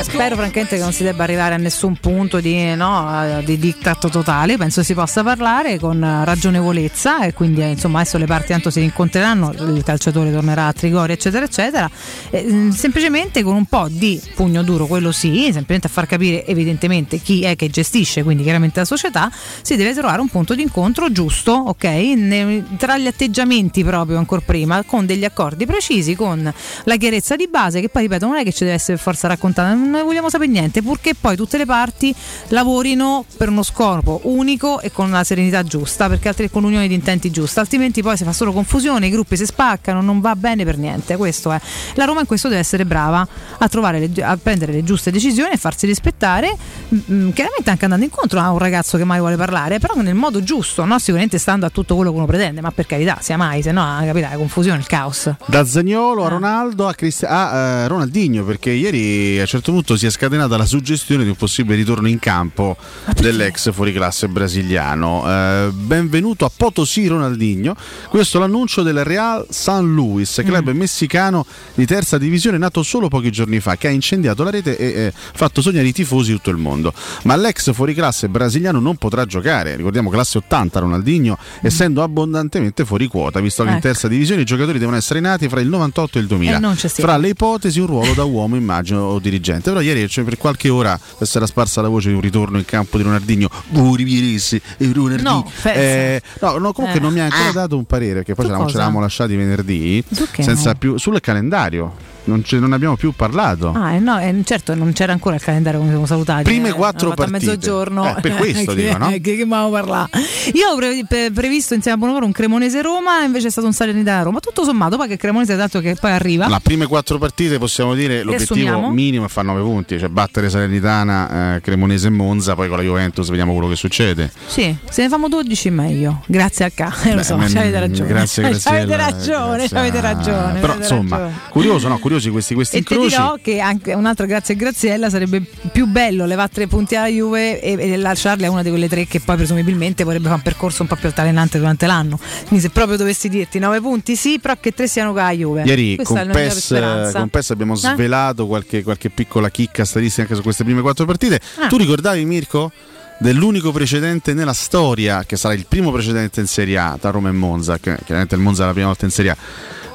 Spero 0.00 0.36
francamente 0.36 0.76
che 0.76 0.82
non 0.82 0.92
si 0.92 1.02
debba 1.02 1.24
arrivare 1.24 1.54
a 1.54 1.56
nessun 1.58 1.96
punto 1.96 2.40
di, 2.40 2.74
no, 2.74 3.40
di 3.44 3.58
diktat 3.58 4.10
totale, 4.10 4.56
penso 4.56 4.82
si 4.82 4.94
possa 4.94 5.22
parlare 5.22 5.78
con 5.78 6.22
ragionevolezza 6.24 7.24
e 7.24 7.32
quindi 7.32 7.62
eh, 7.62 7.70
insomma 7.70 8.00
adesso 8.00 8.18
le 8.18 8.23
parti 8.26 8.48
tanto 8.48 8.70
si 8.70 8.82
incontreranno, 8.82 9.52
il 9.52 9.82
calciatore 9.84 10.32
tornerà 10.32 10.66
a 10.66 10.72
Trigori 10.72 11.12
eccetera 11.12 11.44
eccetera, 11.44 11.90
eh, 12.30 12.42
mm, 12.42 12.70
semplicemente 12.70 13.42
con 13.42 13.54
un 13.54 13.66
po' 13.66 13.88
di 13.88 14.20
pugno 14.34 14.62
duro, 14.62 14.86
quello 14.86 15.12
sì, 15.12 15.44
semplicemente 15.44 15.86
a 15.86 15.90
far 15.90 16.06
capire 16.06 16.46
evidentemente 16.46 17.18
chi 17.18 17.42
è 17.42 17.56
che 17.56 17.68
gestisce, 17.68 18.22
quindi 18.22 18.42
chiaramente 18.42 18.80
la 18.80 18.86
società, 18.86 19.30
si 19.62 19.76
deve 19.76 19.94
trovare 19.94 20.20
un 20.20 20.28
punto 20.28 20.54
di 20.54 20.62
incontro 20.62 21.10
giusto, 21.10 21.52
ok? 21.52 21.84
Ne- 21.84 22.64
tra 22.76 22.98
gli 22.98 23.06
atteggiamenti 23.06 23.84
proprio 23.84 24.18
ancora 24.18 24.42
prima, 24.44 24.82
con 24.84 25.06
degli 25.06 25.24
accordi 25.24 25.66
precisi, 25.66 26.14
con 26.14 26.52
la 26.84 26.96
chiarezza 26.96 27.36
di 27.36 27.48
base 27.48 27.80
che 27.80 27.88
poi 27.88 28.02
ripeto 28.02 28.26
non 28.26 28.36
è 28.36 28.44
che 28.44 28.52
ci 28.52 28.64
deve 28.64 28.76
essere 28.76 28.98
forza 28.98 29.28
raccontata 29.28 29.74
non 29.74 29.90
ne 29.90 30.02
vogliamo 30.02 30.28
sapere 30.28 30.50
niente, 30.50 30.82
purché 30.82 31.14
poi 31.14 31.36
tutte 31.36 31.58
le 31.58 31.66
parti 31.66 32.14
lavorino 32.48 33.24
per 33.36 33.48
uno 33.48 33.62
scopo 33.62 34.20
unico 34.24 34.80
e 34.80 34.90
con 34.90 35.10
la 35.10 35.24
serenità 35.24 35.62
giusta, 35.62 36.08
perché 36.08 36.28
altri 36.28 36.50
con 36.50 36.62
l'unione 36.62 36.88
di 36.88 36.94
intenti 36.94 37.30
giusta, 37.30 37.60
altrimenti 37.60 38.02
poi 38.02 38.13
si 38.16 38.24
fa 38.24 38.32
solo 38.32 38.52
confusione, 38.52 39.06
i 39.06 39.10
gruppi 39.10 39.36
si 39.36 39.46
spaccano, 39.46 40.00
non 40.00 40.20
va 40.20 40.34
bene 40.36 40.64
per 40.64 40.78
niente. 40.78 41.16
Questo 41.16 41.52
è. 41.52 41.60
La 41.94 42.04
Roma 42.04 42.20
in 42.20 42.26
questo 42.26 42.48
deve 42.48 42.60
essere 42.60 42.84
brava 42.84 43.26
a, 43.58 43.68
trovare 43.68 43.98
le- 43.98 44.22
a 44.22 44.36
prendere 44.36 44.72
le 44.72 44.84
giuste 44.84 45.10
decisioni 45.10 45.52
e 45.52 45.56
farsi 45.56 45.86
rispettare, 45.86 46.56
mm, 46.94 47.30
chiaramente 47.30 47.70
anche 47.70 47.84
andando 47.84 48.04
incontro 48.04 48.40
a 48.40 48.50
un 48.50 48.58
ragazzo 48.58 48.96
che 48.96 49.04
mai 49.04 49.18
vuole 49.18 49.36
parlare, 49.36 49.78
però 49.78 49.94
nel 50.00 50.14
modo 50.14 50.42
giusto, 50.42 50.84
no? 50.84 50.98
sicuramente 50.98 51.38
stando 51.38 51.66
a 51.66 51.70
tutto 51.70 51.94
quello 51.94 52.10
che 52.10 52.16
uno 52.16 52.26
pretende, 52.26 52.60
ma 52.60 52.70
per 52.70 52.86
carità, 52.86 53.18
sia 53.20 53.36
mai, 53.36 53.62
se 53.62 53.72
no 53.72 53.82
capita 54.04 54.28
la 54.30 54.36
confusione, 54.36 54.78
il 54.78 54.86
caos. 54.86 55.32
Da 55.46 55.64
Zagnolo 55.64 56.24
a 56.24 56.28
Ronaldo 56.28 56.86
a, 56.86 56.94
Cristi- 56.94 57.24
a 57.26 57.54
eh, 57.54 57.88
Ronaldinho, 57.88 58.44
perché 58.44 58.70
ieri 58.70 59.38
a 59.38 59.42
un 59.42 59.46
certo 59.46 59.72
punto 59.72 59.96
si 59.96 60.06
è 60.06 60.10
scatenata 60.10 60.56
la 60.56 60.66
suggestione 60.66 61.22
di 61.22 61.30
un 61.30 61.36
possibile 61.36 61.76
ritorno 61.76 62.08
in 62.08 62.18
campo 62.18 62.76
dell'ex 63.20 63.72
fuoriclasse 63.72 64.28
brasiliano. 64.28 65.24
Eh, 65.26 65.70
benvenuto 65.72 66.44
a 66.44 66.50
Potosí 66.54 67.06
Ronaldinho. 67.06 67.74
Questo 68.08 68.36
è 68.36 68.40
l'annuncio 68.40 68.82
del 68.82 69.02
Real 69.04 69.44
San 69.50 69.92
Luis, 69.92 70.40
club 70.44 70.70
messicano 70.70 71.44
di 71.74 71.84
terza 71.86 72.16
divisione 72.18 72.58
nato 72.58 72.82
solo 72.82 73.08
pochi 73.08 73.30
giorni 73.30 73.60
fa, 73.60 73.76
che 73.76 73.88
ha 73.88 73.90
incendiato 73.90 74.42
la 74.44 74.50
rete 74.50 74.76
e 74.76 74.86
eh, 74.86 75.12
fatto 75.14 75.60
sognare 75.62 75.86
i 75.86 75.92
tifosi 75.92 76.30
di 76.30 76.36
tutto 76.36 76.50
il 76.50 76.56
mondo. 76.56 76.92
Ma 77.24 77.34
l'ex 77.36 77.72
fuoriclasse 77.72 78.28
brasiliano 78.28 78.78
non 78.80 78.96
potrà 78.96 79.24
giocare. 79.26 79.74
Ricordiamo 79.76 80.10
classe 80.10 80.38
80 80.38 80.78
Ronaldinho, 80.80 81.36
essendo 81.62 82.02
abbondantemente 82.02 82.84
fuori 82.84 83.06
quota, 83.08 83.40
visto 83.40 83.62
che 83.62 83.70
in 83.70 83.74
Ecco. 83.76 83.86
terza 83.88 84.06
divisione 84.08 84.42
i 84.42 84.44
giocatori 84.44 84.78
devono 84.78 84.96
essere 84.96 85.20
nati 85.20 85.48
fra 85.48 85.60
il 85.60 85.68
98 85.68 86.18
e 86.18 86.20
il 86.20 86.26
2000. 86.28 86.72
E 86.72 86.88
fra 86.88 87.16
le 87.16 87.28
ipotesi 87.30 87.80
un 87.80 87.86
ruolo 87.86 88.12
da 88.14 88.24
uomo, 88.24 88.56
immagino, 88.56 89.00
o 89.02 89.18
dirigente. 89.18 89.70
Però 89.70 89.80
ieri 89.80 90.08
cioè, 90.08 90.24
per 90.24 90.36
qualche 90.38 90.68
ora 90.68 90.98
si 91.20 91.36
era 91.36 91.46
sparsa 91.46 91.80
la 91.82 91.88
voce 91.88 92.08
di 92.10 92.14
un 92.14 92.20
ritorno 92.20 92.58
in 92.58 92.64
campo 92.64 92.96
di 92.96 93.02
Ronaldinho. 93.02 93.48
Rivieresse, 93.94 94.60
e 94.76 94.90
Ronaldinho. 94.92 95.30
No. 95.30 95.50
Eh, 95.72 96.20
no, 96.40 96.58
no, 96.58 96.72
comunque 96.72 96.98
Eh. 97.00 97.02
non 97.02 97.12
mi 97.12 97.20
ha 97.20 97.24
ancora 97.24 97.48
Ah. 97.48 97.52
dato 97.52 97.76
un 97.76 97.83
parere, 97.84 98.14
perché 98.22 98.34
poi 98.34 98.46
ce 98.46 98.76
l'avamo- 98.76 99.00
lasciati 99.00 99.36
venerdì, 99.36 100.02
che? 100.32 100.42
senza 100.42 100.74
più, 100.74 100.96
sul 100.96 101.20
calendario. 101.20 102.12
Non, 102.26 102.42
ce- 102.42 102.58
non 102.58 102.72
abbiamo 102.72 102.96
più 102.96 103.12
parlato. 103.12 103.72
Ah, 103.76 103.92
eh, 103.92 103.98
no, 103.98 104.18
eh, 104.18 104.34
certo, 104.44 104.74
non 104.74 104.94
c'era 104.94 105.12
ancora 105.12 105.34
il 105.34 105.42
calendario 105.42 105.78
come 105.78 105.90
siamo 105.90 106.06
salutati. 106.06 106.44
Prime 106.44 106.70
eh, 106.70 106.72
quattro 106.72 107.12
partite. 107.12 107.28
A 107.28 107.30
mezzogiorno. 107.50 108.16
Eh, 108.16 108.20
per 108.22 108.34
questo 108.36 108.72
che, 108.72 108.82
dico, 108.82 108.96
no? 108.96 109.08
Che, 109.10 109.20
che 109.20 109.46
parlato. 109.46 110.18
Io 110.54 110.68
ho 110.70 110.76
pre- 110.76 111.04
pre- 111.06 111.30
previsto 111.32 111.74
insieme 111.74 111.98
a 111.98 112.00
Bonavoro 112.00 112.24
un 112.24 112.32
Cremonese 112.32 112.80
Roma, 112.80 113.22
invece 113.24 113.48
è 113.48 113.50
stato 113.50 113.66
un 113.66 113.74
Salernitana 113.74 114.22
Roma. 114.22 114.40
Tutto 114.40 114.64
sommato, 114.64 114.96
poi 114.96 115.08
che 115.08 115.18
Cremonese 115.18 115.54
tanto 115.54 115.80
che 115.80 115.96
poi 116.00 116.12
arriva. 116.12 116.48
Le 116.48 116.58
prime 116.62 116.86
quattro 116.86 117.18
partite 117.18 117.58
possiamo 117.58 117.94
dire 117.94 118.22
l'obiettivo 118.22 118.54
assumiamo? 118.54 118.90
minimo 118.90 119.26
è 119.26 119.28
fare 119.28 119.46
9 119.48 119.60
punti, 119.60 119.98
cioè 119.98 120.08
battere 120.08 120.48
Salernitana, 120.48 121.56
eh, 121.56 121.60
Cremonese 121.60 122.06
e 122.06 122.10
Monza, 122.10 122.54
poi 122.54 122.68
con 122.68 122.78
la 122.78 122.84
Juventus 122.84 123.28
vediamo 123.28 123.52
quello 123.52 123.68
che 123.68 123.76
succede. 123.76 124.32
Sì, 124.46 124.74
se 124.88 125.02
ne 125.02 125.08
famo 125.10 125.28
12 125.28 125.68
meglio. 125.68 126.22
Grazie 126.26 126.64
a 126.64 126.70
K. 126.70 126.80
Eh, 127.04 127.10
lo 127.12 127.16
Beh, 127.16 127.22
so, 127.22 127.48
ci 127.48 127.58
avete 127.76 127.88
ragione. 127.92 128.08
grazie, 128.08 128.42
Graziella, 128.48 128.78
avete 128.78 128.96
ragione, 128.96 129.56
grazie 129.56 129.78
avete 129.78 130.00
ragione. 130.00 130.60
Però 130.60 130.72
avete 130.72 130.78
insomma, 130.88 131.16
ragione. 131.18 131.40
curioso, 131.50 131.88
no? 131.88 131.98
Curiosi 131.98 132.30
questi, 132.30 132.54
questi 132.54 132.76
E 132.78 132.82
ti 132.82 132.92
incroci. 132.94 133.14
dirò 133.16 133.36
che 133.42 133.60
anche 133.60 133.92
un'altra 133.94 134.26
grazie 134.26 134.54
a 134.54 134.56
Graziella 134.56 135.10
sarebbe 135.10 135.42
più 135.72 135.86
bello 135.86 136.26
levare 136.26 136.50
tre 136.52 136.66
punti 136.66 136.96
alla 136.96 137.06
Juve 137.08 137.60
e, 137.60 137.76
e 137.92 137.96
lasciarli 137.96 138.44
a 138.44 138.50
una 138.50 138.62
di 138.62 138.68
quelle 138.70 138.88
tre 138.88 139.06
che 139.06 139.20
poi 139.20 139.36
presumibilmente 139.36 140.04
vorrebbe 140.04 140.24
fare 140.24 140.36
un 140.36 140.42
percorso 140.42 140.82
un 140.82 140.88
po' 140.88 140.96
più 140.96 141.08
altalenante 141.08 141.58
durante 141.58 141.86
l'anno. 141.86 142.18
Quindi 142.46 142.60
se 142.60 142.70
proprio 142.70 142.96
dovessi 142.96 143.28
dirti 143.28 143.58
nove 143.58 143.80
punti 143.80 144.16
sì, 144.16 144.38
però 144.40 144.54
che 144.60 144.72
tre 144.72 144.86
siano 144.88 145.12
con 145.12 145.22
la 145.22 145.30
Juve. 145.32 145.62
Ieri 145.64 145.96
Questa 145.96 146.22
con 146.24 146.30
PES, 146.32 147.12
con 147.12 147.28
PES 147.28 147.50
abbiamo 147.50 147.74
Eh? 147.74 147.76
svelato 147.76 148.46
qualche, 148.46 148.82
qualche 148.82 149.10
piccola 149.10 149.50
chicca 149.50 149.84
statistica 149.84 150.22
anche 150.22 150.34
su 150.34 150.42
queste 150.42 150.64
prime 150.64 150.80
quattro 150.80 151.04
partite. 151.04 151.40
Ah. 151.58 151.66
Tu 151.68 151.76
ricordavi 151.76 152.24
Mirko? 152.24 152.70
Dell'unico 153.18 153.72
precedente 153.72 154.34
nella 154.34 154.52
storia, 154.52 155.24
che 155.24 155.36
sarà 155.36 155.54
il 155.54 155.66
primo 155.66 155.90
precedente 155.92 156.40
in 156.40 156.46
Serie 156.46 156.76
A 156.78 156.98
tra 157.00 157.10
Roma 157.10 157.28
e 157.28 157.32
Monza, 157.32 157.78
che 157.78 157.96
chiaramente 158.04 158.34
il 158.34 158.40
Monza 158.40 158.64
è 158.64 158.66
la 158.66 158.72
prima 158.72 158.88
volta 158.88 159.04
in 159.04 159.10
Serie 159.10 159.30
A, 159.30 159.36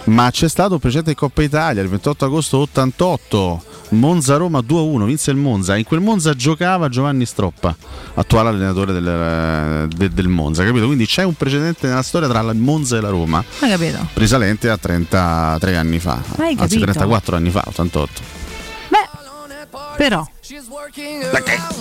ma 0.06 0.31
c'è 0.31 0.48
stato 0.48 0.73
un 0.73 0.80
precedente 0.80 1.11
in 1.11 1.15
Coppa 1.17 1.43
Italia 1.43 1.81
il 1.81 1.89
28 1.89 2.25
agosto 2.25 2.57
88, 2.59 3.64
Monza-Roma 3.89 4.59
2-1, 4.59 5.06
vinse 5.06 5.31
il 5.31 5.38
Monza. 5.38 5.75
In 5.75 5.83
quel 5.83 5.99
Monza 5.99 6.33
giocava 6.33 6.89
Giovanni 6.89 7.25
Stroppa, 7.25 7.75
attuale 8.15 8.49
allenatore 8.49 8.93
del, 8.93 9.88
de- 9.95 10.09
del 10.09 10.27
Monza, 10.27 10.64
capito? 10.64 10.85
Quindi 10.85 11.06
c'è 11.06 11.23
un 11.23 11.35
precedente 11.35 11.88
nella 11.88 12.01
storia 12.01 12.27
tra 12.27 12.39
il 12.39 12.57
Monza 12.57 12.98
e 12.98 13.01
la 13.01 13.09
Roma, 13.09 13.43
risalente 14.14 14.69
a 14.69 14.77
33 14.77 15.75
anni 15.77 15.99
fa, 15.99 16.19
anzi 16.38 16.56
capito? 16.56 16.80
34 16.81 17.35
anni 17.35 17.49
fa, 17.51 17.64
88. 17.67 18.38
Però. 19.98 20.25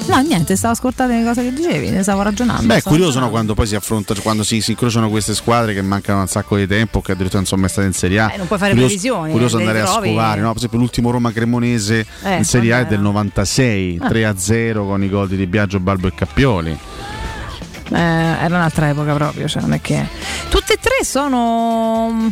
No, 0.08 0.18
niente, 0.20 0.57
stavo 0.57 0.75
ascoltando 0.75 1.15
le 1.15 1.25
cose 1.25 1.42
che 1.42 1.52
dicevi, 1.52 1.91
ne 1.91 2.02
stavo 2.02 2.23
ragionando. 2.23 2.67
Beh, 2.67 2.76
è 2.76 2.83
curioso 2.83 3.18
no, 3.20 3.31
quando 3.31 3.55
poi 3.55 3.67
si 3.67 3.75
affronta, 3.75 4.15
quando 4.20 4.42
si, 4.42 4.60
si 4.60 4.73
incrociano 4.73 5.08
queste 5.08 5.34
squadre 5.34 5.73
che 5.73 5.81
mancano 5.83 6.20
un 6.20 6.26
sacco 6.26 6.57
di 6.57 6.67
tempo, 6.67 7.00
che 7.00 7.12
addirittura 7.12 7.39
non 7.39 7.47
sono 7.47 7.62
mai 7.62 7.70
state 7.70 7.86
in 7.86 7.92
Serie 7.94 8.20
A. 8.20 8.33
Eh, 8.33 8.36
non 8.36 8.47
puoi 8.47 8.58
fare 8.58 8.73
curioso, 8.73 8.94
previsioni, 8.94 9.31
Curioso 9.33 9.57
le 9.57 9.62
andare 9.65 9.81
a 9.81 9.86
scovare, 9.86 10.41
no? 10.41 10.49
Per 10.49 10.57
esempio 10.58 10.78
l'ultimo 10.78 11.10
Roma 11.10 11.33
Cremonese 11.33 12.07
Eh, 12.25 12.36
in 12.36 12.44
Serie 12.44 12.73
A 12.75 12.78
è 12.81 12.86
del 12.86 13.00
96, 13.00 13.99
Ah. 14.02 14.08
3-0 14.08 14.84
con 14.86 15.02
i 15.02 15.08
gol 15.08 15.28
di 15.28 15.36
Di 15.36 15.47
Biagio, 15.47 15.81
Balbo 15.81 16.08
e 16.08 16.15
Cappioli. 16.15 16.78
Eh, 17.91 17.99
era 17.99 18.57
un'altra 18.57 18.89
epoca 18.91 19.15
proprio, 19.15 19.49
cioè 19.49 19.62
non 19.62 19.73
è 19.73 19.81
che. 19.81 20.07
Tutte 20.50 20.75
e 20.75 20.78
tre 20.81 21.05
sono. 21.05 22.31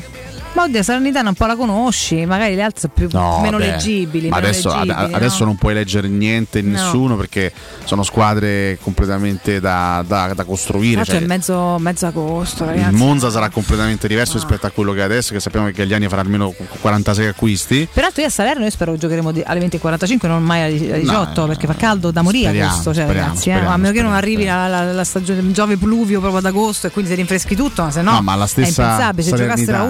Ma 0.56 0.62
oddio, 0.62 0.82
Salernitana 0.82 1.28
un 1.28 1.34
po' 1.34 1.44
la 1.44 1.54
conosci, 1.54 2.24
magari 2.24 2.54
le 2.54 2.62
altre 2.62 2.88
più, 2.88 3.08
No, 3.12 3.40
meno 3.42 3.58
beh, 3.58 3.66
leggibili. 3.72 4.28
Ma 4.28 4.36
meno 4.36 4.48
adesso, 4.48 4.70
ad- 4.70 4.86
leggibili, 4.86 5.12
adesso 5.14 5.38
no? 5.40 5.44
non 5.46 5.56
puoi 5.56 5.74
leggere 5.74 6.08
niente 6.08 6.60
in 6.60 6.70
No. 6.70 6.82
nessuno 6.82 7.16
perché 7.16 7.52
sono 7.84 8.02
squadre 8.02 8.78
completamente 8.82 9.60
da, 9.60 10.02
da- 10.06 10.32
da 10.34 10.44
costruire. 10.44 11.04
Cioè, 11.04 11.20
è 11.20 11.26
mezzo, 11.26 11.76
mezzo 11.78 12.06
agosto, 12.06 12.64
il 12.64 12.70
ragazzi. 12.70 12.94
Monza 12.94 13.28
sarà 13.30 13.50
completamente 13.50 14.08
diverso 14.08 14.34
rispetto 14.34 14.64
a 14.66 14.70
quello 14.70 14.92
che 14.92 15.00
è 15.00 15.02
adesso, 15.02 15.34
che 15.34 15.40
sappiamo 15.40 15.66
che 15.66 15.72
Gagliani 15.72 16.08
farà 16.08 16.22
almeno 16.22 16.54
46 16.80 17.26
acquisti. 17.26 17.86
Peraltro 17.92 18.22
io 18.22 18.28
a 18.28 18.30
Salerno 18.30 18.64
io 18.64 18.70
spero 18.70 18.92
che 18.92 18.98
giocheremo 18.98 19.32
alle 19.44 19.60
20.45, 19.68 20.26
non 20.26 20.42
mai 20.42 20.62
alle 20.62 20.74
alle 20.92 21.00
18, 21.00 21.40
No, 21.42 21.46
perché 21.48 21.66
fa 21.66 21.74
caldo 21.74 22.10
da 22.10 22.22
morire 22.22 22.44
speriamo, 22.48 22.70
agosto, 22.70 22.94
cioè, 22.94 23.02
speriamo, 23.04 23.26
ragazzi, 23.28 23.48
eh, 23.48 23.52
speriamo, 23.52 23.74
a 23.74 23.76
meno 23.76 23.92
che 23.92 24.02
non 24.02 24.12
arrivi 24.14 24.44
la, 24.46 24.66
la- 24.68 24.92
la 24.92 25.04
stagione 25.04 25.52
Giove 25.52 25.76
pluvio 25.76 26.18
proprio 26.20 26.38
ad 26.40 26.46
agosto 26.46 26.86
e 26.86 26.90
quindi 26.90 27.10
si 27.10 27.16
rinfreschi 27.16 27.54
tutto, 27.54 27.82
ma 27.82 27.90
se 27.90 28.00
no, 28.02 28.12
No, 28.12 28.22
ma 28.22 28.34
la 28.34 28.46
stessa 28.46 28.82
è 28.82 28.84
impensabile, 28.84 29.22
se 29.22 29.30
giocasse 29.30 29.46
la 29.46 29.54
Salernitana, 29.56 29.86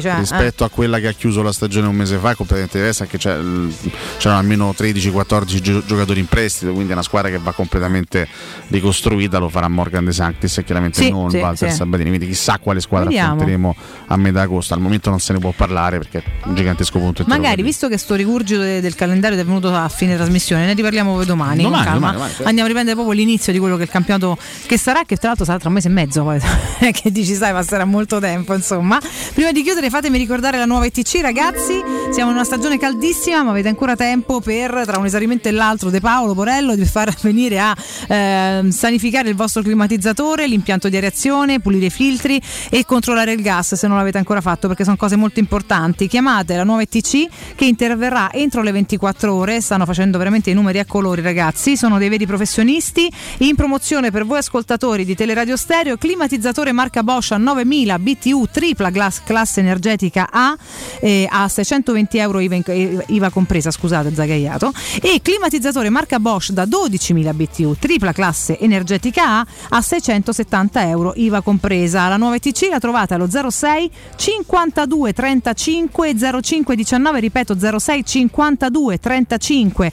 cioè, 0.02 0.18
rispetto 0.18 0.64
a 0.64 0.68
quella 0.70 0.98
che 0.98 1.08
ha 1.08 1.12
chiuso 1.12 1.42
la 1.42 1.52
stagione 1.52 1.86
un 1.86 1.94
mese 1.96 2.16
fa 2.18 2.30
è 2.30 2.34
completamente 2.34 2.78
diversa 2.78 3.06
c'è- 3.06 3.36
l- 3.36 3.70
c'erano 4.18 4.40
almeno 4.40 4.74
13-14 4.76 5.60
gio- 5.60 5.84
giocatori 5.84 6.20
in 6.20 6.26
prestito 6.26 6.72
quindi 6.72 6.90
è 6.90 6.94
una 6.94 7.02
squadra 7.02 7.30
che 7.30 7.38
va 7.38 7.52
completamente 7.52 8.26
ricostruita 8.68 9.38
lo 9.38 9.48
farà 9.48 9.68
Morgan 9.68 10.04
De 10.04 10.12
Sanctis 10.12 10.58
e 10.58 10.64
chiaramente 10.64 11.02
Sì, 11.02 11.10
non 11.10 11.30
sì, 11.30 11.36
Walter 11.38 11.70
sì. 11.70 11.76
Sabatini 11.76 12.08
quindi 12.08 12.26
chissà 12.26 12.58
quale 12.58 12.80
squadra 12.80 13.08
Vediamo. 13.08 13.32
affronteremo 13.32 13.76
a 14.06 14.16
metà 14.16 14.40
agosto 14.42 14.74
al 14.74 14.80
momento 14.80 15.10
non 15.10 15.20
se 15.20 15.32
ne 15.32 15.38
può 15.38 15.52
parlare 15.54 15.98
perché 15.98 16.18
è 16.18 16.46
un 16.46 16.54
gigantesco 16.54 16.98
punto 16.98 17.24
Magari, 17.26 17.62
visto 17.62 17.88
che 17.88 17.98
sto 17.98 18.14
rigurgito 18.14 18.60
de- 18.60 18.80
del 18.80 18.94
calendario 18.94 19.38
è 19.38 19.44
venuto 19.44 19.72
a 19.74 19.88
fine 19.88 20.14
trasmissione, 20.16 20.66
ne 20.66 20.74
riparliamo 20.74 21.24
domani. 21.24 21.62
Domani, 21.62 21.84
domani, 21.92 22.12
domani, 22.14 22.18
certo. 22.28 22.42
Andiamo 22.44 22.62
a 22.64 22.66
riprendere 22.66 22.96
proprio 22.96 23.14
l'inizio 23.18 23.52
di 23.52 23.58
quello 23.58 23.76
che 23.76 23.82
è 23.82 23.84
il 23.84 23.90
campionato 23.90 24.36
che 24.66 24.76
sarà, 24.78 25.02
che 25.04 25.16
tra 25.16 25.28
l'altro 25.28 25.44
sarà 25.44 25.58
tra 25.58 25.68
un 25.68 25.74
mese 25.74 25.88
e 25.88 25.90
mezzo. 25.90 26.22
Poi 26.22 26.38
che 26.92 27.10
dici, 27.10 27.34
sai, 27.34 27.52
passerà 27.52 27.84
molto 27.84 28.18
tempo. 28.18 28.54
Insomma, 28.54 28.98
prima 29.34 29.50
di 29.52 29.62
chiudere, 29.62 29.71
fatemi 29.92 30.16
ricordare 30.16 30.56
la 30.56 30.64
nuova 30.64 30.86
ETC, 30.86 31.20
ragazzi. 31.20 31.82
Siamo 32.10 32.30
in 32.30 32.36
una 32.36 32.44
stagione 32.44 32.78
caldissima, 32.78 33.42
ma 33.42 33.50
avete 33.50 33.68
ancora 33.68 33.94
tempo 33.94 34.40
per, 34.40 34.82
tra 34.86 34.98
un 34.98 35.04
esaurimento 35.04 35.48
e 35.48 35.50
l'altro, 35.50 35.90
De 35.90 36.00
Paolo 36.00 36.34
Porello, 36.34 36.74
di 36.74 36.84
far 36.84 37.14
venire 37.22 37.60
a 37.60 37.76
ehm, 38.08 38.70
sanificare 38.70 39.28
il 39.28 39.34
vostro 39.34 39.62
climatizzatore, 39.62 40.46
l'impianto 40.46 40.88
di 40.88 40.96
areazione, 40.96 41.60
pulire 41.60 41.86
i 41.86 41.90
filtri 41.90 42.40
e 42.70 42.84
controllare 42.84 43.32
il 43.32 43.42
gas 43.42 43.74
se 43.74 43.86
non 43.86 43.96
l'avete 43.96 44.18
ancora 44.18 44.40
fatto, 44.40 44.68
perché 44.68 44.84
sono 44.84 44.96
cose 44.96 45.16
molto 45.16 45.40
importanti. 45.40 46.06
Chiamate 46.06 46.56
la 46.56 46.64
nuova 46.64 46.82
ETC 46.82 47.54
che 47.54 47.64
interverrà 47.64 48.30
entro 48.32 48.62
le 48.62 48.72
24 48.72 49.34
ore. 49.34 49.60
Stanno 49.60 49.86
facendo 49.86 50.18
veramente 50.18 50.50
i 50.50 50.54
numeri 50.54 50.78
a 50.78 50.84
colori, 50.84 51.22
ragazzi. 51.22 51.76
Sono 51.76 51.98
dei 51.98 52.08
veri 52.08 52.26
professionisti. 52.26 53.10
In 53.38 53.54
promozione 53.54 54.10
per 54.10 54.26
voi 54.26 54.38
ascoltatori 54.38 55.04
di 55.04 55.14
Teleradio 55.14 55.56
Stereo, 55.56 55.96
climatizzatore 55.96 56.72
marca 56.72 57.02
Bosch 57.02 57.32
a 57.32 57.36
9000 57.38 57.98
BTU 57.98 58.46
tripla 58.50 58.90
glass, 58.90 59.22
classe 59.24 59.61
energetica 59.62 60.28
A 60.30 60.56
eh, 61.00 61.26
a 61.30 61.48
620 61.48 62.18
euro 62.18 62.40
IVA, 62.40 62.54
in- 62.54 62.62
eh, 62.66 63.04
IVA 63.08 63.30
compresa, 63.30 63.70
scusate, 63.70 64.12
zagaiato. 64.14 64.72
E 65.00 65.20
climatizzatore 65.22 65.88
marca 65.88 66.18
Bosch 66.18 66.50
da 66.50 66.64
12.000 66.64 67.34
BTU 67.34 67.76
tripla 67.78 68.12
classe 68.12 68.58
energetica 68.58 69.38
A 69.40 69.46
a 69.70 69.80
670 69.80 70.88
euro 70.88 71.12
IVA 71.16 71.40
compresa. 71.40 72.08
La 72.08 72.16
nuova 72.16 72.36
ETC 72.36 72.68
la 72.70 72.78
trovate 72.78 73.14
allo 73.14 73.28
06 73.28 73.90
52 74.16 75.12
35 75.12 76.14
05 76.42 76.76
19, 76.76 77.20
ripeto 77.20 77.56
06 77.58 78.02
52 78.04 78.98
35 78.98 79.92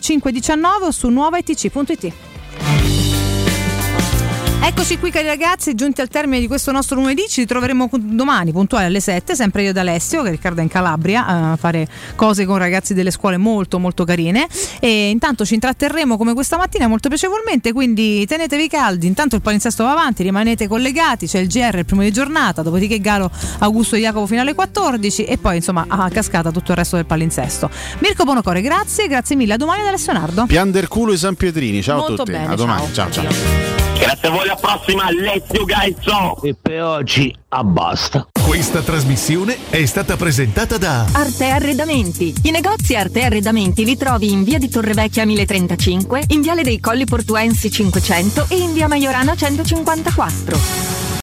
05 0.00 0.32
19 0.32 0.84
o 0.86 0.90
su 0.90 1.08
nuovaetc.it. 1.08 3.09
Eccoci 4.62 4.98
qui 4.98 5.10
cari 5.10 5.26
ragazzi, 5.26 5.74
giunti 5.74 6.02
al 6.02 6.08
termine 6.08 6.38
di 6.38 6.46
questo 6.46 6.70
nostro 6.70 6.96
lunedì, 6.96 7.24
ci 7.28 7.40
ritroveremo 7.40 7.88
domani 7.92 8.52
puntuali 8.52 8.84
alle 8.84 9.00
7, 9.00 9.34
sempre 9.34 9.62
io 9.62 9.70
ed 9.70 9.76
Alessio, 9.78 10.22
che 10.22 10.30
Riccardo 10.30 10.60
è 10.60 10.62
in 10.62 10.68
Calabria, 10.68 11.26
a 11.26 11.56
fare 11.56 11.88
cose 12.14 12.44
con 12.44 12.58
ragazzi 12.58 12.92
delle 12.92 13.10
scuole 13.10 13.38
molto 13.38 13.78
molto 13.78 14.04
carine 14.04 14.46
e 14.78 15.08
intanto 15.08 15.46
ci 15.46 15.54
intratterremo 15.54 16.16
come 16.16 16.34
questa 16.34 16.58
mattina 16.58 16.86
molto 16.88 17.08
piacevolmente, 17.08 17.72
quindi 17.72 18.24
tenetevi 18.26 18.68
caldi, 18.68 19.06
intanto 19.06 19.34
il 19.34 19.42
palinsesto 19.42 19.82
va 19.82 19.92
avanti, 19.92 20.22
rimanete 20.22 20.68
collegati, 20.68 21.26
c'è 21.26 21.38
il 21.38 21.48
GR 21.48 21.78
il 21.78 21.86
primo 21.86 22.02
di 22.02 22.12
giornata, 22.12 22.62
dopodiché 22.62 23.00
Galo 23.00 23.30
Augusto 23.60 23.96
e 23.96 24.00
Jacopo 24.00 24.26
fino 24.26 24.42
alle 24.42 24.54
14 24.54 25.24
e 25.24 25.38
poi 25.38 25.56
insomma 25.56 25.86
a 25.88 26.08
cascata 26.10 26.50
tutto 26.52 26.72
il 26.72 26.76
resto 26.76 26.96
del 26.96 27.06
palinsesto. 27.06 27.70
Mirko 28.00 28.24
Bonocore, 28.24 28.60
grazie, 28.60 29.08
grazie 29.08 29.36
mille, 29.36 29.54
a 29.54 29.56
domani 29.56 29.82
da 29.82 29.88
Alessio 29.88 30.12
Nardo. 30.12 30.44
Pianderculo 30.46 31.12
i 31.12 31.16
San 31.16 31.34
Pietrini, 31.34 31.82
ciao 31.82 31.96
Molto 31.96 32.12
a 32.12 32.16
tutti, 32.16 32.30
bene, 32.32 32.52
a 32.52 32.56
domani, 32.56 32.92
ciao. 32.92 33.10
ciao. 33.10 33.24
ciao. 33.24 33.79
Grazie 33.98 34.28
a 34.28 34.30
voi, 34.30 34.42
alla 34.42 34.54
prossima, 34.54 35.10
let's 35.10 35.48
you 35.52 35.64
guys 35.64 35.94
so. 36.00 36.40
E 36.42 36.54
per 36.60 36.82
oggi 36.82 37.34
abbasta. 37.48 38.28
Questa 38.44 38.80
trasmissione 38.82 39.56
è 39.70 39.84
stata 39.86 40.16
presentata 40.16 40.78
da 40.78 41.06
Arte 41.12 41.50
Arredamenti. 41.50 42.34
I 42.42 42.50
negozi 42.50 42.96
Arte 42.96 43.22
Arredamenti 43.22 43.84
li 43.84 43.96
trovi 43.96 44.32
in 44.32 44.44
via 44.44 44.58
di 44.58 44.68
Torrevecchia 44.68 45.24
1035, 45.24 46.24
in 46.28 46.40
viale 46.40 46.62
dei 46.62 46.80
Colli 46.80 47.04
Portuensi 47.04 47.70
500 47.70 48.46
e 48.48 48.56
in 48.56 48.72
via 48.72 48.88
Maiorana 48.88 49.34
154. 49.34 51.09